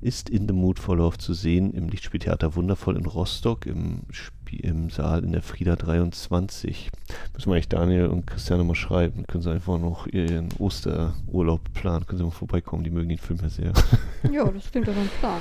ist 0.00 0.30
In 0.30 0.48
the 0.48 0.54
Mood 0.54 0.78
for 0.78 0.96
Love 0.96 1.18
zu 1.18 1.34
sehen 1.34 1.74
im 1.74 1.90
Lichtspieltheater 1.90 2.56
Wundervoll 2.56 2.96
in 2.96 3.04
Rostock 3.04 3.66
im, 3.66 4.00
Spiel, 4.08 4.60
im 4.60 4.88
Saal 4.88 5.22
in 5.22 5.32
der 5.32 5.42
Frieda 5.42 5.76
23. 5.76 6.90
Müssen 7.34 7.50
wir 7.50 7.54
eigentlich 7.54 7.68
Daniel 7.68 8.06
und 8.06 8.26
Christiane 8.26 8.64
mal 8.64 8.74
schreiben. 8.74 9.26
Können 9.26 9.42
sie 9.42 9.50
einfach 9.50 9.78
noch 9.78 10.06
ihren 10.06 10.48
Osterurlaub 10.58 11.60
planen. 11.74 12.06
Können 12.06 12.18
sie 12.18 12.24
mal 12.24 12.30
vorbeikommen. 12.30 12.82
Die 12.82 12.90
mögen 12.90 13.10
den 13.10 13.18
Film 13.18 13.38
ja 13.42 13.50
sehr. 13.50 13.72
Ja, 14.32 14.44
das 14.50 14.70
klingt 14.70 14.88
doch 14.88 14.96
ein 14.96 15.10
Plan. 15.18 15.40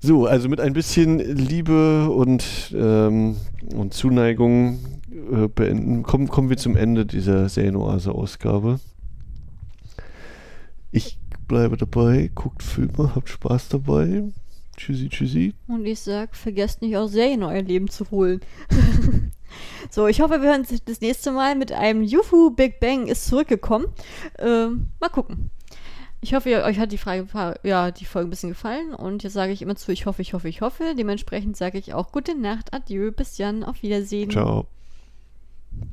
So, 0.00 0.26
also 0.26 0.50
mit 0.50 0.60
ein 0.60 0.74
bisschen 0.74 1.18
Liebe 1.18 2.10
und, 2.10 2.74
ähm, 2.74 3.36
und 3.74 3.94
Zuneigung 3.94 4.80
äh, 5.32 5.48
beenden, 5.48 6.02
kommen, 6.02 6.28
kommen 6.28 6.50
wir 6.50 6.58
zum 6.58 6.76
Ende 6.76 7.06
dieser 7.06 7.48
Serienoase-Ausgabe. 7.48 8.80
Ich 10.96 11.18
bleibe 11.46 11.76
dabei, 11.76 12.30
guckt 12.34 12.62
Filme, 12.62 13.14
habt 13.14 13.28
Spaß 13.28 13.68
dabei. 13.68 14.24
Tschüssi, 14.78 15.10
tschüssi. 15.10 15.54
Und 15.68 15.84
ich 15.84 16.00
sag, 16.00 16.34
vergesst 16.34 16.80
nicht 16.80 16.96
auch 16.96 17.06
Serien 17.06 17.42
euer 17.42 17.60
Leben 17.60 17.90
zu 17.90 18.10
holen. 18.10 18.40
so, 19.90 20.06
ich 20.06 20.22
hoffe, 20.22 20.40
wir 20.40 20.48
hören 20.48 20.62
uns 20.62 20.82
das 20.86 21.02
nächste 21.02 21.32
Mal 21.32 21.54
mit 21.54 21.70
einem 21.70 22.02
Juhu 22.02 22.50
Big 22.50 22.80
Bang 22.80 23.08
ist 23.08 23.26
zurückgekommen. 23.26 23.88
Ähm, 24.38 24.88
mal 24.98 25.10
gucken. 25.10 25.50
Ich 26.22 26.32
hoffe, 26.32 26.64
euch 26.64 26.78
hat 26.78 26.92
die 26.92 26.98
Frage, 26.98 27.26
ja, 27.62 27.90
die 27.90 28.06
Folge 28.06 28.28
ein 28.28 28.30
bisschen 28.30 28.48
gefallen. 28.48 28.94
Und 28.94 29.22
jetzt 29.22 29.34
sage 29.34 29.52
ich 29.52 29.60
immer 29.60 29.76
zu, 29.76 29.92
ich 29.92 30.06
hoffe, 30.06 30.22
ich 30.22 30.32
hoffe, 30.32 30.48
ich 30.48 30.62
hoffe. 30.62 30.94
Dementsprechend 30.96 31.58
sage 31.58 31.76
ich 31.76 31.92
auch 31.92 32.10
gute 32.10 32.34
Nacht, 32.34 32.72
adieu, 32.72 33.12
bis 33.12 33.36
dann, 33.36 33.64
auf 33.64 33.82
Wiedersehen. 33.82 34.30
Ciao. 34.30 34.66